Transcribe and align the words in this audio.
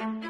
Thank 0.00 0.24
you. 0.24 0.29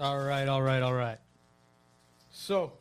All 0.00 0.18
right, 0.18 0.48
all 0.48 0.62
right, 0.62 0.82
all 0.82 0.94
right. 0.94 1.18
So, 2.32 2.72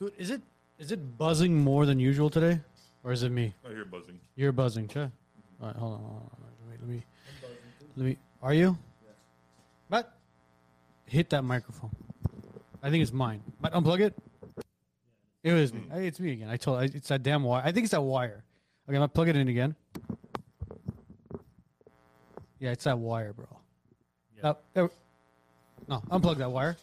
dude, 0.00 0.12
is 0.18 0.30
it 0.30 0.40
is 0.80 0.90
it 0.90 1.16
buzzing 1.16 1.56
more 1.56 1.86
than 1.86 2.00
usual 2.00 2.28
today, 2.28 2.58
or 3.04 3.12
is 3.12 3.22
it 3.22 3.30
me? 3.30 3.54
I 3.64 3.68
hear 3.68 3.84
buzzing. 3.84 4.18
You're 4.34 4.50
buzzing, 4.50 4.88
Che. 4.88 5.02
All 5.02 5.10
right, 5.60 5.76
hold 5.76 5.94
on, 5.94 6.00
hold 6.00 6.16
on. 6.22 6.30
Let 6.40 6.68
me, 6.70 6.76
let 6.80 6.88
me, 6.88 7.04
let 7.96 8.06
me. 8.06 8.16
Are 8.42 8.52
you? 8.52 8.76
Yeah. 9.04 9.12
But 9.88 10.12
hit 11.06 11.30
that 11.30 11.44
microphone. 11.44 11.90
I 12.82 12.90
think 12.90 13.02
it's 13.02 13.12
mine. 13.12 13.42
But 13.60 13.74
unplug 13.74 14.00
it. 14.00 14.14
It 15.44 15.52
was 15.52 15.72
me. 15.72 15.80
Hmm. 15.80 15.94
Hey, 15.94 16.06
It's 16.08 16.18
me 16.18 16.32
again. 16.32 16.48
I 16.48 16.56
told. 16.56 16.82
It's 16.82 17.08
that 17.08 17.22
damn 17.22 17.44
wire. 17.44 17.62
I 17.64 17.70
think 17.70 17.84
it's 17.84 17.92
that 17.92 18.02
wire. 18.02 18.42
Okay, 18.88 18.96
I'm 18.96 19.02
gonna 19.02 19.08
plug 19.08 19.28
it 19.28 19.36
in 19.36 19.46
again. 19.46 19.76
Yeah, 22.62 22.70
it's 22.70 22.84
that 22.84 22.96
wire, 22.96 23.32
bro. 23.32 23.46
Uh, 24.40 24.54
no, 25.88 26.00
unplug 26.12 26.36
that 26.36 26.52
wire. 26.52 26.76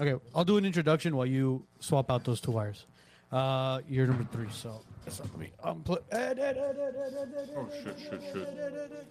Okay, 0.00 0.14
I'll 0.32 0.44
do 0.44 0.58
an 0.58 0.64
introduction 0.64 1.16
while 1.16 1.26
you 1.26 1.66
swap 1.80 2.08
out 2.08 2.22
those 2.22 2.40
two 2.40 2.52
wires. 2.52 2.86
Uh, 3.32 3.80
you're 3.88 4.06
number 4.06 4.22
three, 4.30 4.46
so 4.52 4.80
that's 5.04 5.18
not 5.18 5.36
me. 5.36 5.50
Unplug. 5.64 5.98
Oh 7.56 7.68
shit, 7.82 7.98
shit, 7.98 8.22
shit. 8.32 9.06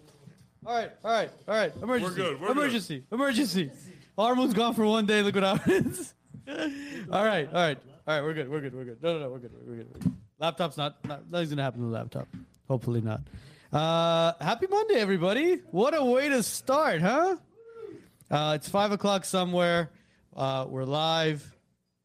All 0.65 0.73
right, 0.73 0.91
all 1.03 1.11
right, 1.11 1.29
all 1.45 1.55
right. 1.55 1.73
Emergency. 1.83 2.15
good, 2.15 2.39
we're 2.39 2.47
good. 2.47 2.57
emergency. 2.57 3.03
Emergency. 3.11 3.71
Armoon's 4.17 4.53
gone 4.53 4.73
for 4.73 4.85
one 4.85 5.05
day. 5.05 5.21
Look 5.21 5.35
what 5.35 5.43
happens. 5.43 6.13
all 6.47 6.55
right, 7.25 7.47
all 7.47 7.53
right, 7.53 7.77
all 8.07 8.13
right. 8.15 8.21
We're 8.21 8.33
good. 8.33 8.47
We're 8.47 8.61
good. 8.61 8.73
We're 8.73 8.85
good. 8.85 9.03
No, 9.03 9.15
no, 9.15 9.19
no. 9.19 9.29
We're 9.29 9.39
good. 9.39 9.51
We're 9.67 9.75
good. 9.75 9.87
We're 9.93 9.99
good. 9.99 10.13
Laptop's 10.39 10.77
not. 10.77 11.03
not 11.03 11.29
nothing's 11.29 11.49
gonna 11.49 11.63
happen 11.63 11.81
to 11.81 11.87
the 11.87 11.91
laptop. 11.91 12.29
Hopefully 12.69 13.01
not. 13.01 13.19
Uh, 13.71 14.33
happy 14.41 14.67
Monday, 14.67 14.95
everybody. 14.95 15.61
What 15.71 15.97
a 15.97 16.03
way 16.03 16.27
to 16.27 16.43
start, 16.43 16.99
huh? 16.99 17.37
Uh, 18.29 18.53
it's 18.57 18.67
five 18.67 18.91
o'clock 18.91 19.23
somewhere. 19.23 19.91
Uh, 20.35 20.65
we're 20.67 20.83
live, 20.83 21.55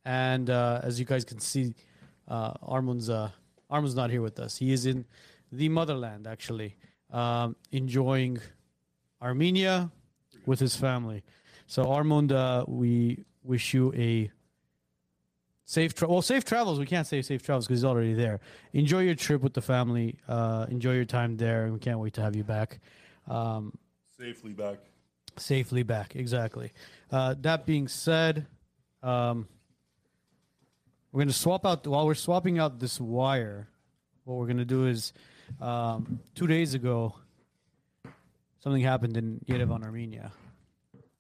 and 0.05 0.49
uh, 0.49 0.81
as 0.84 1.00
you 1.00 1.05
guys 1.05 1.25
can 1.25 1.41
see, 1.41 1.75
uh, 2.28 2.53
Armun's 2.62 3.10
uh, 3.10 3.31
not 3.69 4.10
here 4.10 4.22
with 4.22 4.38
us. 4.38 4.56
He 4.56 4.72
is 4.72 4.87
in 4.87 5.06
the 5.50 5.69
motherland, 5.69 6.28
actually, 6.28 6.76
um, 7.10 7.56
enjoying 7.72 8.38
Armenia 9.21 9.91
with 10.44 10.60
his 10.60 10.76
family. 10.76 11.25
So, 11.66 11.87
Armund, 11.87 12.31
uh, 12.31 12.65
we 12.69 13.25
wish 13.43 13.75
you 13.75 13.93
a 13.97 14.31
safe 15.66 15.93
tra- 15.94 16.09
well 16.09 16.22
safe 16.22 16.44
travels. 16.44 16.78
We 16.78 16.87
can't 16.87 17.06
say 17.06 17.21
safe 17.21 17.43
travels 17.43 17.66
because 17.66 17.81
he's 17.81 17.84
already 17.84 18.15
there. 18.15 18.41
Enjoy 18.72 19.00
your 19.00 19.15
trip 19.15 19.43
with 19.43 19.53
the 19.53 19.60
family. 19.60 20.16
Uh, 20.27 20.65
enjoy 20.71 20.94
your 20.94 21.04
time 21.04 21.37
there, 21.37 21.65
and 21.65 21.75
we 21.75 21.78
can't 21.78 21.99
wait 21.99 22.15
to 22.15 22.22
have 22.22 22.34
you 22.34 22.44
back. 22.44 22.81
Um, 23.28 23.72
Safely 24.19 24.53
back. 24.53 24.78
safely 25.37 25.82
back. 25.82 26.16
Exactly. 26.16 26.72
Uh, 27.10 27.34
that 27.41 27.66
being 27.66 27.87
said, 27.88 28.47
um, 29.03 29.47
we're 31.12 31.19
going 31.21 31.28
to 31.28 31.34
swap 31.34 31.66
out 31.66 31.87
while 31.87 32.06
we're 32.06 32.15
swapping 32.15 32.59
out 32.59 32.78
this 32.78 32.99
wire. 33.00 33.69
What 34.25 34.37
we're 34.38 34.47
going 34.47 34.56
to 34.59 34.65
do 34.65 34.87
is, 34.87 35.12
um, 35.60 36.21
two 36.34 36.47
days 36.47 36.72
ago, 36.75 37.15
something 38.60 38.82
happened 38.82 39.16
in 39.16 39.41
Yerevan, 39.47 39.84
Armenia, 39.84 40.32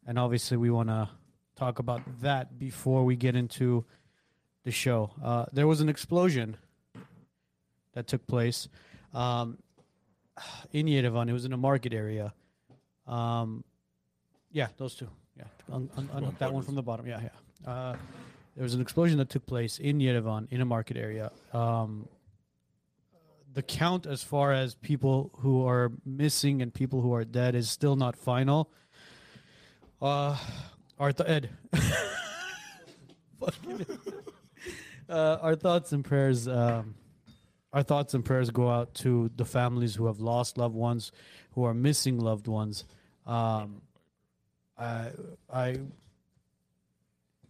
and 0.06 0.18
obviously 0.18 0.56
we 0.56 0.70
want 0.70 0.88
to 0.88 1.08
talk 1.56 1.78
about 1.78 2.02
that 2.22 2.58
before 2.58 3.04
we 3.04 3.14
get 3.16 3.36
into 3.36 3.84
the 4.66 4.72
show. 4.72 5.10
Uh, 5.24 5.46
there 5.52 5.66
was 5.68 5.80
an 5.80 5.88
explosion 5.88 6.56
that 7.94 8.08
took 8.08 8.26
place 8.26 8.68
um, 9.14 9.58
in 10.72 10.86
Yerevan. 10.86 11.28
It 11.30 11.32
was 11.32 11.44
in 11.46 11.52
a 11.52 11.56
market 11.56 11.94
area. 11.94 12.34
Um, 13.06 13.64
yeah, 14.50 14.66
those 14.76 14.96
two. 14.96 15.08
Yeah, 15.38 15.44
un, 15.72 15.88
un, 15.96 16.10
un- 16.12 16.36
that 16.40 16.52
one 16.52 16.64
from 16.64 16.74
the 16.74 16.82
bottom. 16.82 17.06
Yeah, 17.06 17.20
yeah. 17.22 17.70
Uh, 17.70 17.96
there 18.56 18.64
was 18.64 18.74
an 18.74 18.80
explosion 18.80 19.18
that 19.18 19.30
took 19.30 19.46
place 19.46 19.78
in 19.78 19.98
Yerevan 20.00 20.48
in 20.50 20.60
a 20.60 20.64
market 20.64 20.96
area. 20.96 21.30
Um, 21.52 22.08
the 23.54 23.62
count 23.62 24.04
as 24.04 24.22
far 24.24 24.52
as 24.52 24.74
people 24.74 25.30
who 25.38 25.64
are 25.64 25.92
missing 26.04 26.60
and 26.60 26.74
people 26.74 27.02
who 27.02 27.14
are 27.14 27.24
dead 27.24 27.54
is 27.54 27.70
still 27.70 27.94
not 27.94 28.16
final. 28.16 28.68
Uh, 30.02 30.36
th- 30.98 31.20
Ed. 31.20 31.50
Fucking- 33.40 33.86
uh, 35.08 35.38
our 35.40 35.54
thoughts 35.54 35.92
and 35.92 36.04
prayers. 36.04 36.48
Um, 36.48 36.94
our 37.72 37.82
thoughts 37.82 38.14
and 38.14 38.24
prayers 38.24 38.48
go 38.50 38.70
out 38.70 38.94
to 38.94 39.30
the 39.36 39.44
families 39.44 39.94
who 39.94 40.06
have 40.06 40.18
lost 40.18 40.56
loved 40.56 40.74
ones, 40.74 41.12
who 41.52 41.64
are 41.64 41.74
missing 41.74 42.18
loved 42.18 42.48
ones. 42.48 42.86
Um, 43.26 43.82
I, 44.78 45.10
I, 45.52 45.78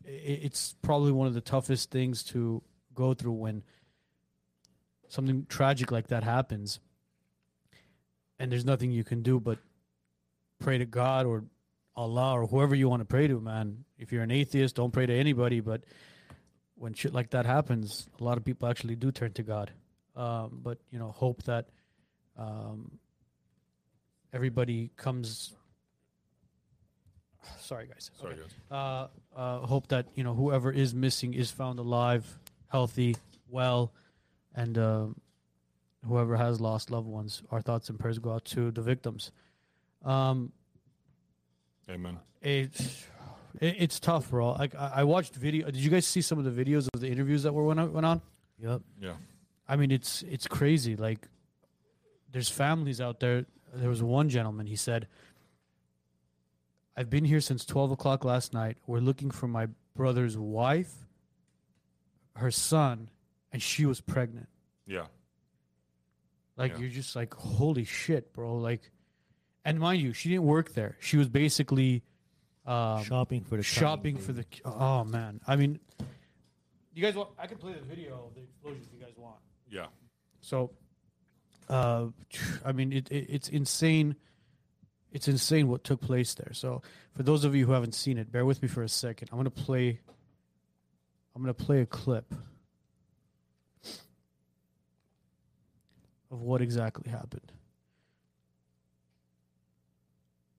it's 0.04 0.74
probably 0.82 1.12
one 1.12 1.28
of 1.28 1.34
the 1.34 1.40
toughest 1.40 1.90
things 1.90 2.24
to 2.24 2.62
go 2.94 3.14
through 3.14 3.34
when 3.34 3.62
something 5.08 5.46
tragic 5.48 5.92
like 5.92 6.08
that 6.08 6.24
happens, 6.24 6.80
and 8.38 8.50
there's 8.50 8.64
nothing 8.64 8.90
you 8.90 9.04
can 9.04 9.22
do 9.22 9.38
but 9.38 9.58
pray 10.58 10.78
to 10.78 10.86
God 10.86 11.26
or 11.26 11.44
Allah 11.94 12.32
or 12.32 12.46
whoever 12.46 12.74
you 12.74 12.88
want 12.88 13.00
to 13.00 13.06
pray 13.06 13.26
to, 13.26 13.40
man. 13.40 13.84
If 13.98 14.12
you're 14.12 14.22
an 14.22 14.30
atheist, 14.30 14.76
don't 14.76 14.92
pray 14.92 15.06
to 15.06 15.14
anybody, 15.14 15.60
but 15.60 15.82
when 16.78 16.94
shit 16.94 17.12
like 17.12 17.30
that 17.30 17.46
happens, 17.46 18.08
a 18.20 18.24
lot 18.24 18.36
of 18.38 18.44
people 18.44 18.68
actually 18.68 18.96
do 18.96 19.10
turn 19.10 19.32
to 19.32 19.42
God. 19.42 19.70
Um, 20.14 20.60
but 20.62 20.78
you 20.90 20.98
know, 20.98 21.10
hope 21.10 21.42
that 21.44 21.66
um, 22.38 22.98
everybody 24.32 24.90
comes. 24.96 25.52
Sorry, 27.60 27.86
guys. 27.86 28.10
Sorry, 28.20 28.34
Okay. 28.34 28.42
guys. 28.42 28.54
Uh, 28.70 29.38
uh, 29.38 29.58
hope 29.66 29.88
that 29.88 30.06
you 30.14 30.24
know 30.24 30.34
whoever 30.34 30.70
is 30.72 30.94
missing 30.94 31.34
is 31.34 31.50
found 31.50 31.78
alive, 31.78 32.38
healthy, 32.68 33.16
well, 33.48 33.92
and 34.54 34.76
um, 34.78 35.16
whoever 36.06 36.36
has 36.36 36.60
lost 36.60 36.90
loved 36.90 37.06
ones. 37.08 37.42
Our 37.50 37.60
thoughts 37.60 37.88
and 37.88 37.98
prayers 37.98 38.18
go 38.18 38.32
out 38.32 38.44
to 38.46 38.70
the 38.70 38.82
victims. 38.82 39.30
Um, 40.04 40.52
Amen. 41.88 42.18
it's 42.42 43.04
it, 43.60 43.76
it's 43.78 44.00
tough, 44.00 44.30
bro. 44.30 44.52
Like 44.52 44.74
I, 44.74 44.92
I 44.96 45.04
watched 45.04 45.34
video. 45.34 45.66
Did 45.66 45.76
you 45.76 45.90
guys 45.90 46.06
see 46.06 46.20
some 46.20 46.38
of 46.38 46.44
the 46.44 46.64
videos 46.64 46.88
of 46.94 47.00
the 47.00 47.08
interviews 47.08 47.42
that 47.44 47.52
were 47.52 47.64
went 47.64 47.80
on? 47.80 47.92
Went 47.92 48.06
on? 48.06 48.20
Yep. 48.58 48.80
Yeah. 49.00 49.12
I 49.68 49.76
mean, 49.76 49.90
it's 49.90 50.22
it's 50.22 50.46
crazy. 50.46 50.96
Like, 50.96 51.28
there's 52.32 52.48
families 52.48 53.00
out 53.00 53.20
there. 53.20 53.46
There 53.74 53.88
was 53.88 54.02
one 54.02 54.28
gentleman. 54.28 54.66
He 54.66 54.76
said, 54.76 55.08
I've 56.96 57.10
been 57.10 57.24
here 57.24 57.40
since 57.40 57.64
12 57.64 57.90
o'clock 57.92 58.24
last 58.24 58.54
night. 58.54 58.78
We're 58.86 59.00
looking 59.00 59.30
for 59.30 59.46
my 59.48 59.68
brother's 59.94 60.38
wife, 60.38 60.92
her 62.36 62.50
son, 62.50 63.10
and 63.52 63.60
she 63.62 63.84
was 63.84 64.00
pregnant. 64.00 64.48
Yeah. 64.86 65.06
Like 66.56 66.72
Yeah. 66.72 66.78
you're 66.78 66.90
just 66.90 67.14
like, 67.14 67.34
holy 67.34 67.84
shit, 67.84 68.32
bro. 68.32 68.56
Like, 68.56 68.90
and 69.64 69.78
mind 69.78 70.00
you, 70.00 70.12
she 70.14 70.30
didn't 70.30 70.44
work 70.44 70.72
there. 70.72 70.96
She 71.00 71.16
was 71.18 71.28
basically 71.28 72.02
um, 72.66 73.04
shopping 73.04 73.42
for 73.42 73.56
the 73.56 73.62
shopping 73.62 74.16
for 74.16 74.32
the. 74.32 74.44
Oh 74.64 75.04
man, 75.04 75.40
I 75.46 75.56
mean, 75.56 75.78
you 76.94 77.02
guys 77.02 77.14
want? 77.14 77.30
I 77.38 77.46
can 77.46 77.58
play 77.58 77.72
the 77.74 77.80
video 77.80 78.26
of 78.26 78.34
the 78.34 78.42
explosion 78.42 78.82
if 78.86 78.98
you 78.98 79.04
guys 79.04 79.14
want. 79.16 79.36
Yeah. 79.70 79.86
So, 80.40 80.70
uh, 81.68 82.06
I 82.64 82.72
mean, 82.72 82.92
it, 82.92 83.10
it 83.10 83.26
it's 83.28 83.48
insane. 83.48 84.16
It's 85.12 85.28
insane 85.28 85.68
what 85.68 85.84
took 85.84 86.00
place 86.00 86.34
there. 86.34 86.52
So, 86.52 86.82
for 87.14 87.22
those 87.22 87.44
of 87.44 87.54
you 87.54 87.66
who 87.66 87.72
haven't 87.72 87.94
seen 87.94 88.18
it, 88.18 88.30
bear 88.32 88.44
with 88.44 88.62
me 88.62 88.68
for 88.68 88.82
a 88.82 88.88
second. 88.88 89.28
I'm 89.30 89.38
gonna 89.38 89.50
play. 89.50 90.00
I'm 91.34 91.42
gonna 91.42 91.54
play 91.54 91.82
a 91.82 91.86
clip 91.86 92.34
of 96.30 96.40
what 96.40 96.62
exactly 96.62 97.10
happened. 97.10 97.52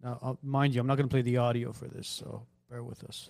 Now, 0.04 0.20
uh, 0.22 0.34
mind 0.44 0.76
you, 0.76 0.82
I'm 0.82 0.88
not 0.88 0.96
gonna 0.98 1.08
play 1.08 1.22
the 1.22 1.38
audio 1.38 1.74
for 1.74 1.88
this, 1.88 2.08
so 2.08 2.46
bear 2.70 2.84
with 2.84 3.04
us. 3.04 3.30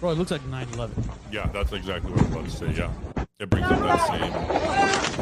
Bro, 0.00 0.10
it 0.10 0.18
looks 0.18 0.30
like 0.30 0.42
9/11. 0.42 0.92
Yeah, 1.32 1.46
that's 1.52 1.72
exactly 1.72 2.12
what 2.12 2.20
I 2.20 2.24
was 2.24 2.32
about 2.32 2.44
to 2.44 2.50
say. 2.50 2.72
Yeah. 2.76 2.92
It 3.40 3.50
brings 3.50 3.66
up 3.66 3.80
that 3.80 4.06
same 4.06 4.32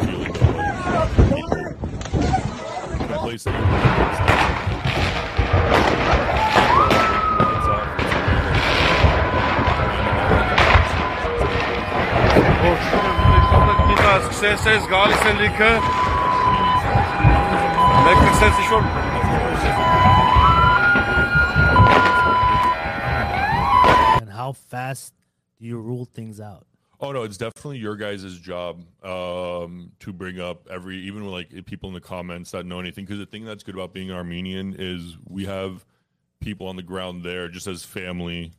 feeling 0.06 0.30
of 0.30 0.40
like 0.94 1.10
people. 1.34 1.58
Can 2.98 3.12
I 3.12 3.18
play 3.18 3.36
something? 3.38 4.33
As 14.14 14.22
ksese, 14.28 14.78
zgali 14.86 15.14
se 15.22 15.32
like. 15.42 15.70
Nek 18.04 18.18
ksese 18.30 18.62
shol. 18.68 18.84
And 24.20 24.30
how 24.30 24.52
fast 24.52 25.14
do 25.58 25.66
you 25.66 25.78
rule 25.78 26.04
things 26.04 26.40
out? 26.40 26.64
Oh 27.00 27.10
no, 27.10 27.24
it's 27.24 27.36
definitely 27.36 27.78
your 27.78 27.96
guys' 27.96 28.38
job 28.38 28.84
um, 29.02 29.90
to 29.98 30.12
bring 30.12 30.38
up 30.38 30.68
every, 30.70 30.98
even 30.98 31.24
with 31.24 31.32
like 31.32 31.66
people 31.66 31.88
in 31.88 31.94
the 31.94 32.00
comments 32.00 32.52
that 32.52 32.64
know 32.66 32.78
anything. 32.78 33.04
Because 33.04 33.18
the 33.18 33.26
thing 33.26 33.44
that's 33.44 33.64
good 33.64 33.74
about 33.74 33.92
being 33.92 34.12
Armenian 34.12 34.76
is 34.78 35.18
we 35.28 35.46
have 35.46 35.84
people 36.38 36.68
on 36.68 36.76
the 36.76 36.84
ground 36.84 37.24
there 37.24 37.48
just 37.48 37.66
as 37.66 37.84
family, 37.84 38.52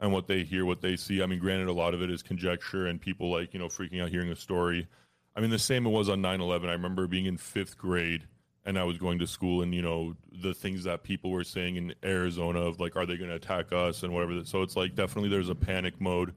and 0.00 0.12
what 0.12 0.26
they 0.26 0.44
hear, 0.44 0.64
what 0.64 0.80
they 0.80 0.96
see. 0.96 1.22
I 1.22 1.26
mean, 1.26 1.38
granted, 1.38 1.68
a 1.68 1.72
lot 1.72 1.94
of 1.94 2.02
it 2.02 2.10
is 2.10 2.22
conjecture 2.22 2.86
and 2.86 3.00
people 3.00 3.30
like 3.30 3.52
you 3.52 3.58
know 3.58 3.68
freaking 3.68 4.02
out 4.02 4.10
hearing 4.10 4.30
a 4.30 4.36
story. 4.36 4.86
I 5.36 5.40
mean, 5.40 5.50
the 5.50 5.58
same 5.58 5.86
it 5.86 5.90
was 5.90 6.08
on 6.08 6.20
9-11. 6.20 6.68
I 6.68 6.72
remember 6.72 7.06
being 7.06 7.26
in 7.26 7.36
fifth 7.36 7.78
grade 7.78 8.26
and 8.64 8.78
I 8.78 8.84
was 8.84 8.98
going 8.98 9.18
to 9.20 9.26
school, 9.26 9.62
and 9.62 9.74
you 9.74 9.80
know 9.80 10.14
the 10.30 10.52
things 10.52 10.84
that 10.84 11.02
people 11.02 11.30
were 11.30 11.42
saying 11.42 11.76
in 11.76 11.94
Arizona 12.04 12.60
of 12.60 12.78
like, 12.78 12.96
are 12.96 13.06
they 13.06 13.16
going 13.16 13.30
to 13.30 13.36
attack 13.36 13.72
us 13.72 14.02
and 14.02 14.12
whatever. 14.12 14.44
So 14.44 14.62
it's 14.62 14.76
like 14.76 14.94
definitely 14.94 15.30
there's 15.30 15.48
a 15.48 15.54
panic 15.54 16.00
mode 16.00 16.34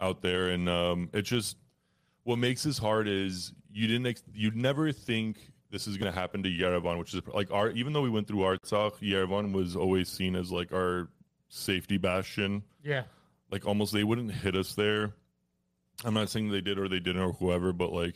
out 0.00 0.22
there, 0.22 0.50
and 0.50 0.68
um, 0.68 1.10
it 1.12 1.22
just 1.22 1.56
what 2.22 2.38
makes 2.38 2.62
this 2.62 2.78
hard 2.78 3.08
is 3.08 3.52
you 3.72 3.88
didn't 3.88 4.06
ex- 4.06 4.22
you'd 4.32 4.56
never 4.56 4.92
think 4.92 5.38
this 5.70 5.88
is 5.88 5.96
going 5.96 6.12
to 6.12 6.16
happen 6.16 6.42
to 6.44 6.48
Yerevan, 6.48 6.98
which 6.98 7.14
is 7.14 7.20
like 7.34 7.50
our 7.50 7.70
even 7.70 7.92
though 7.92 8.02
we 8.02 8.10
went 8.10 8.28
through 8.28 8.40
Artsakh, 8.40 9.00
Yerevan 9.00 9.52
was 9.52 9.74
always 9.74 10.08
seen 10.08 10.36
as 10.36 10.52
like 10.52 10.72
our 10.72 11.08
safety 11.52 11.98
bastion. 11.98 12.62
Yeah. 12.82 13.02
Like 13.50 13.66
almost 13.66 13.92
they 13.92 14.04
wouldn't 14.04 14.32
hit 14.32 14.56
us 14.56 14.74
there. 14.74 15.12
I'm 16.04 16.14
not 16.14 16.30
saying 16.30 16.50
they 16.50 16.62
did 16.62 16.78
or 16.78 16.88
they 16.88 17.00
didn't 17.00 17.22
or 17.22 17.32
whoever, 17.32 17.72
but 17.72 17.92
like 17.92 18.14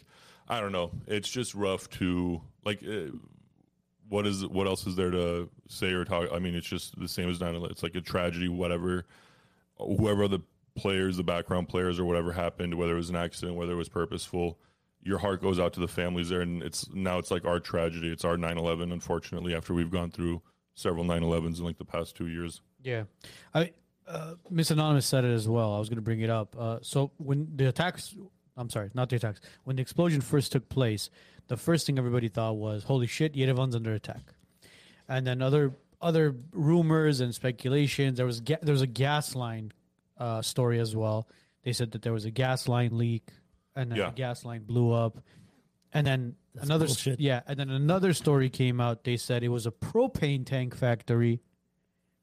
I 0.48 0.60
don't 0.60 0.72
know. 0.72 0.90
It's 1.06 1.28
just 1.28 1.54
rough 1.54 1.88
to 1.90 2.40
like. 2.64 2.82
Uh, 2.82 3.16
what 4.08 4.24
is 4.24 4.46
what 4.46 4.68
else 4.68 4.86
is 4.86 4.94
there 4.94 5.10
to 5.10 5.48
say 5.68 5.92
or 5.92 6.04
talk? 6.04 6.28
I 6.32 6.38
mean, 6.38 6.54
it's 6.54 6.66
just 6.66 6.98
the 6.98 7.08
same 7.08 7.28
as 7.28 7.40
9/11. 7.40 7.72
It's 7.72 7.82
like 7.82 7.96
a 7.96 8.00
tragedy, 8.00 8.48
whatever. 8.48 9.04
Whoever 9.78 10.28
the 10.28 10.40
players, 10.76 11.16
the 11.16 11.24
background 11.24 11.68
players, 11.68 11.98
or 11.98 12.04
whatever 12.04 12.32
happened, 12.32 12.74
whether 12.76 12.92
it 12.92 12.96
was 12.96 13.10
an 13.10 13.16
accident, 13.16 13.56
whether 13.56 13.72
it 13.72 13.76
was 13.76 13.88
purposeful, 13.88 14.60
your 15.02 15.18
heart 15.18 15.42
goes 15.42 15.58
out 15.58 15.72
to 15.72 15.80
the 15.80 15.88
families 15.88 16.28
there, 16.28 16.40
and 16.40 16.62
it's 16.62 16.88
now 16.94 17.18
it's 17.18 17.32
like 17.32 17.44
our 17.44 17.58
tragedy. 17.58 18.08
It's 18.08 18.24
our 18.24 18.36
9/11. 18.36 18.92
Unfortunately, 18.92 19.56
after 19.56 19.74
we've 19.74 19.90
gone 19.90 20.12
through 20.12 20.40
several 20.74 21.04
9/11s 21.04 21.58
in 21.58 21.64
like 21.64 21.78
the 21.78 21.84
past 21.84 22.14
two 22.14 22.28
years. 22.28 22.62
Yeah, 22.86 23.04
I 23.54 23.72
uh, 24.06 24.34
Miss 24.50 24.70
Anonymous 24.70 25.06
said 25.06 25.24
it 25.24 25.32
as 25.34 25.48
well. 25.48 25.74
I 25.74 25.78
was 25.78 25.88
going 25.88 25.96
to 25.96 26.02
bring 26.02 26.20
it 26.20 26.30
up. 26.30 26.54
Uh, 26.58 26.78
so 26.82 27.10
when 27.18 27.48
the 27.56 27.68
attacks, 27.68 28.14
I'm 28.56 28.70
sorry, 28.70 28.90
not 28.94 29.08
the 29.10 29.16
attacks. 29.16 29.40
When 29.64 29.76
the 29.76 29.82
explosion 29.82 30.20
first 30.20 30.52
took 30.52 30.68
place, 30.68 31.10
the 31.48 31.56
first 31.56 31.86
thing 31.86 31.98
everybody 31.98 32.28
thought 32.28 32.56
was, 32.56 32.84
"Holy 32.84 33.06
shit, 33.08 33.34
Yerevan's 33.34 33.74
under 33.74 33.92
attack," 33.94 34.22
and 35.08 35.26
then 35.26 35.42
other 35.42 35.74
other 36.00 36.36
rumors 36.52 37.20
and 37.20 37.34
speculations. 37.34 38.18
There 38.18 38.26
was 38.26 38.40
ga- 38.40 38.58
there 38.62 38.72
was 38.72 38.82
a 38.82 38.86
gas 38.86 39.34
line 39.34 39.72
uh, 40.18 40.42
story 40.42 40.78
as 40.78 40.94
well. 40.94 41.26
They 41.64 41.72
said 41.72 41.90
that 41.92 42.02
there 42.02 42.12
was 42.12 42.24
a 42.24 42.30
gas 42.30 42.68
line 42.68 42.96
leak, 42.96 43.30
and 43.74 43.90
then 43.90 43.98
Yeah. 43.98 44.10
the 44.10 44.14
gas 44.16 44.44
line 44.44 44.62
blew 44.62 44.92
up. 44.92 45.18
And 45.92 46.06
then 46.06 46.36
That's 46.54 46.66
another, 46.66 46.84
s- 46.84 46.90
bullshit. 46.90 47.20
yeah, 47.20 47.40
and 47.46 47.58
then 47.58 47.70
another 47.70 48.12
story 48.12 48.50
came 48.50 48.80
out. 48.80 49.02
They 49.04 49.16
said 49.16 49.42
it 49.42 49.48
was 49.48 49.66
a 49.66 49.70
propane 49.72 50.44
tank 50.46 50.76
factory 50.76 51.40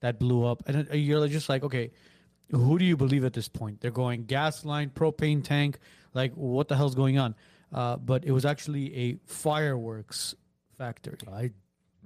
that 0.03 0.19
blew 0.19 0.45
up, 0.45 0.61
and 0.67 0.85
you're 0.93 1.27
just 1.29 1.47
like, 1.47 1.63
okay, 1.63 1.89
who 2.51 2.77
do 2.77 2.83
you 2.83 2.97
believe 2.97 3.23
at 3.23 3.31
this 3.31 3.47
point? 3.47 3.79
They're 3.79 3.89
going 3.89 4.25
gas 4.25 4.65
line, 4.65 4.89
propane 4.89 5.41
tank, 5.43 5.79
like 6.13 6.33
what 6.33 6.67
the 6.67 6.75
hell's 6.75 6.93
going 6.93 7.17
on? 7.17 7.35
Uh, 7.71 7.95
but 7.95 8.25
it 8.25 8.31
was 8.31 8.43
actually 8.45 8.93
a 8.95 9.17
fireworks 9.25 10.35
factory. 10.77 11.17
I 11.31 11.51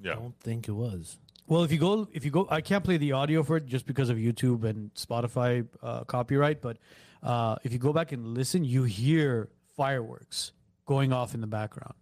Yeah, 0.02 0.14
don't 0.14 0.40
think 0.40 0.68
it 0.68 0.74
was. 0.74 1.18
Well, 1.48 1.64
if 1.64 1.72
you 1.72 1.80
go, 1.80 2.08
if 2.14 2.24
you 2.24 2.30
go, 2.32 2.48
I 2.52 2.62
can't 2.62 2.84
play 2.84 2.98
the 2.98 3.14
audio 3.14 3.42
for 3.42 3.58
it 3.58 3.66
just 3.66 3.86
because 3.88 4.10
of 4.12 4.18
YouTube 4.18 4.64
and 4.64 4.94
Spotify 4.94 5.68
uh, 5.82 6.04
copyright. 6.04 6.62
But 6.62 6.78
uh, 7.24 7.56
if 7.64 7.74
you 7.74 7.80
go 7.80 7.92
back 7.94 8.12
and 8.12 8.36
listen, 8.36 8.64
you 8.64 8.84
hear 8.84 9.50
fireworks 9.76 10.52
going 10.86 11.12
off 11.14 11.34
in 11.34 11.42
the 11.42 11.48
background. 11.48 11.96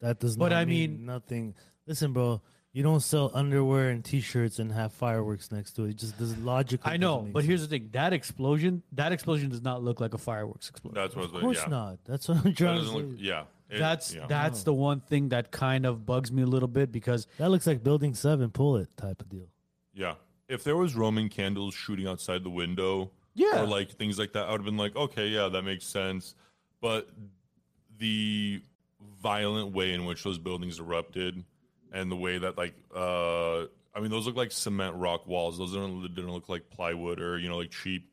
That 0.00 0.20
does 0.20 0.36
But 0.36 0.50
not 0.52 0.58
I 0.58 0.64
mean, 0.66 0.96
mean- 0.98 1.06
nothing. 1.06 1.54
Listen, 1.86 2.12
bro, 2.12 2.42
you 2.74 2.82
don't 2.82 3.00
sell 3.00 3.30
underwear 3.32 3.88
and 3.88 4.04
T-shirts 4.04 4.58
and 4.58 4.70
have 4.72 4.92
fireworks 4.92 5.50
next 5.50 5.72
to 5.76 5.84
it. 5.84 5.90
It 5.90 5.96
just 5.96 6.18
does 6.18 6.36
logically. 6.38 6.92
I 6.92 6.96
know, 6.98 7.20
but 7.22 7.40
sense. 7.40 7.48
here's 7.48 7.62
the 7.62 7.68
thing: 7.68 7.88
that 7.92 8.12
explosion, 8.12 8.82
that 8.92 9.12
explosion 9.12 9.48
does 9.48 9.62
not 9.62 9.82
look 9.82 10.00
like 10.00 10.12
a 10.12 10.18
fireworks 10.18 10.68
explosion. 10.68 10.94
that's 10.96 11.14
what. 11.16 11.22
I 11.22 11.26
was 11.26 11.34
Of 11.34 11.40
course 11.40 11.58
yeah. 11.62 11.68
not. 11.70 11.98
That's 12.04 12.28
what 12.28 12.38
I'm 12.38 12.42
That 12.44 12.56
trying 12.56 12.80
to 12.80 12.86
say. 12.86 12.92
look. 12.94 13.06
Yeah, 13.16 13.44
It- 13.70 13.78
that's 13.78 14.14
yeah. 14.14 14.26
that's 14.26 14.64
the 14.64 14.74
one 14.74 15.00
thing 15.00 15.30
that 15.30 15.50
kind 15.50 15.86
of 15.86 16.04
bugs 16.04 16.30
me 16.30 16.42
a 16.42 16.46
little 16.46 16.68
bit 16.68 16.92
because 16.92 17.26
That 17.38 17.50
looks 17.50 17.66
like 17.66 17.82
Building 17.82 18.12
Seven. 18.14 18.50
Pull 18.50 18.76
it 18.76 18.88
type 18.96 19.22
of 19.22 19.28
deal. 19.30 19.46
Yeah. 19.94 20.14
If 20.48 20.62
there 20.64 20.76
was 20.76 20.94
Roman 20.94 21.30
candles 21.30 21.74
shooting 21.74 22.06
outside 22.06 22.42
the 22.44 22.50
window, 22.50 23.10
Yeah. 23.34 23.62
or 23.62 23.66
like 23.66 23.92
things 23.92 24.18
like 24.18 24.32
that, 24.34 24.46
I 24.46 24.50
would 24.50 24.60
have 24.60 24.66
been 24.66 24.76
like, 24.76 24.94
okay, 24.94 25.28
yeah, 25.28 25.48
that 25.48 25.62
makes 25.62 25.86
sense. 25.86 26.34
But 26.82 27.08
the 27.98 28.60
violent 29.22 29.72
way 29.72 29.94
in 29.94 30.04
which 30.04 30.22
those 30.24 30.38
buildings 30.38 30.80
erupted, 30.80 31.44
and 31.94 32.10
the 32.12 32.16
way 32.16 32.36
that 32.36 32.58
like, 32.58 32.74
uh, 32.94 33.62
I 33.94 34.00
mean, 34.00 34.10
those 34.10 34.26
look 34.26 34.36
like 34.36 34.52
cement 34.52 34.96
rock 34.96 35.26
walls. 35.26 35.56
Those 35.56 35.72
don't 35.72 36.02
didn't 36.14 36.32
look 36.32 36.48
like 36.50 36.68
plywood 36.68 37.20
or 37.20 37.38
you 37.38 37.48
know 37.48 37.56
like 37.56 37.70
cheap. 37.70 38.10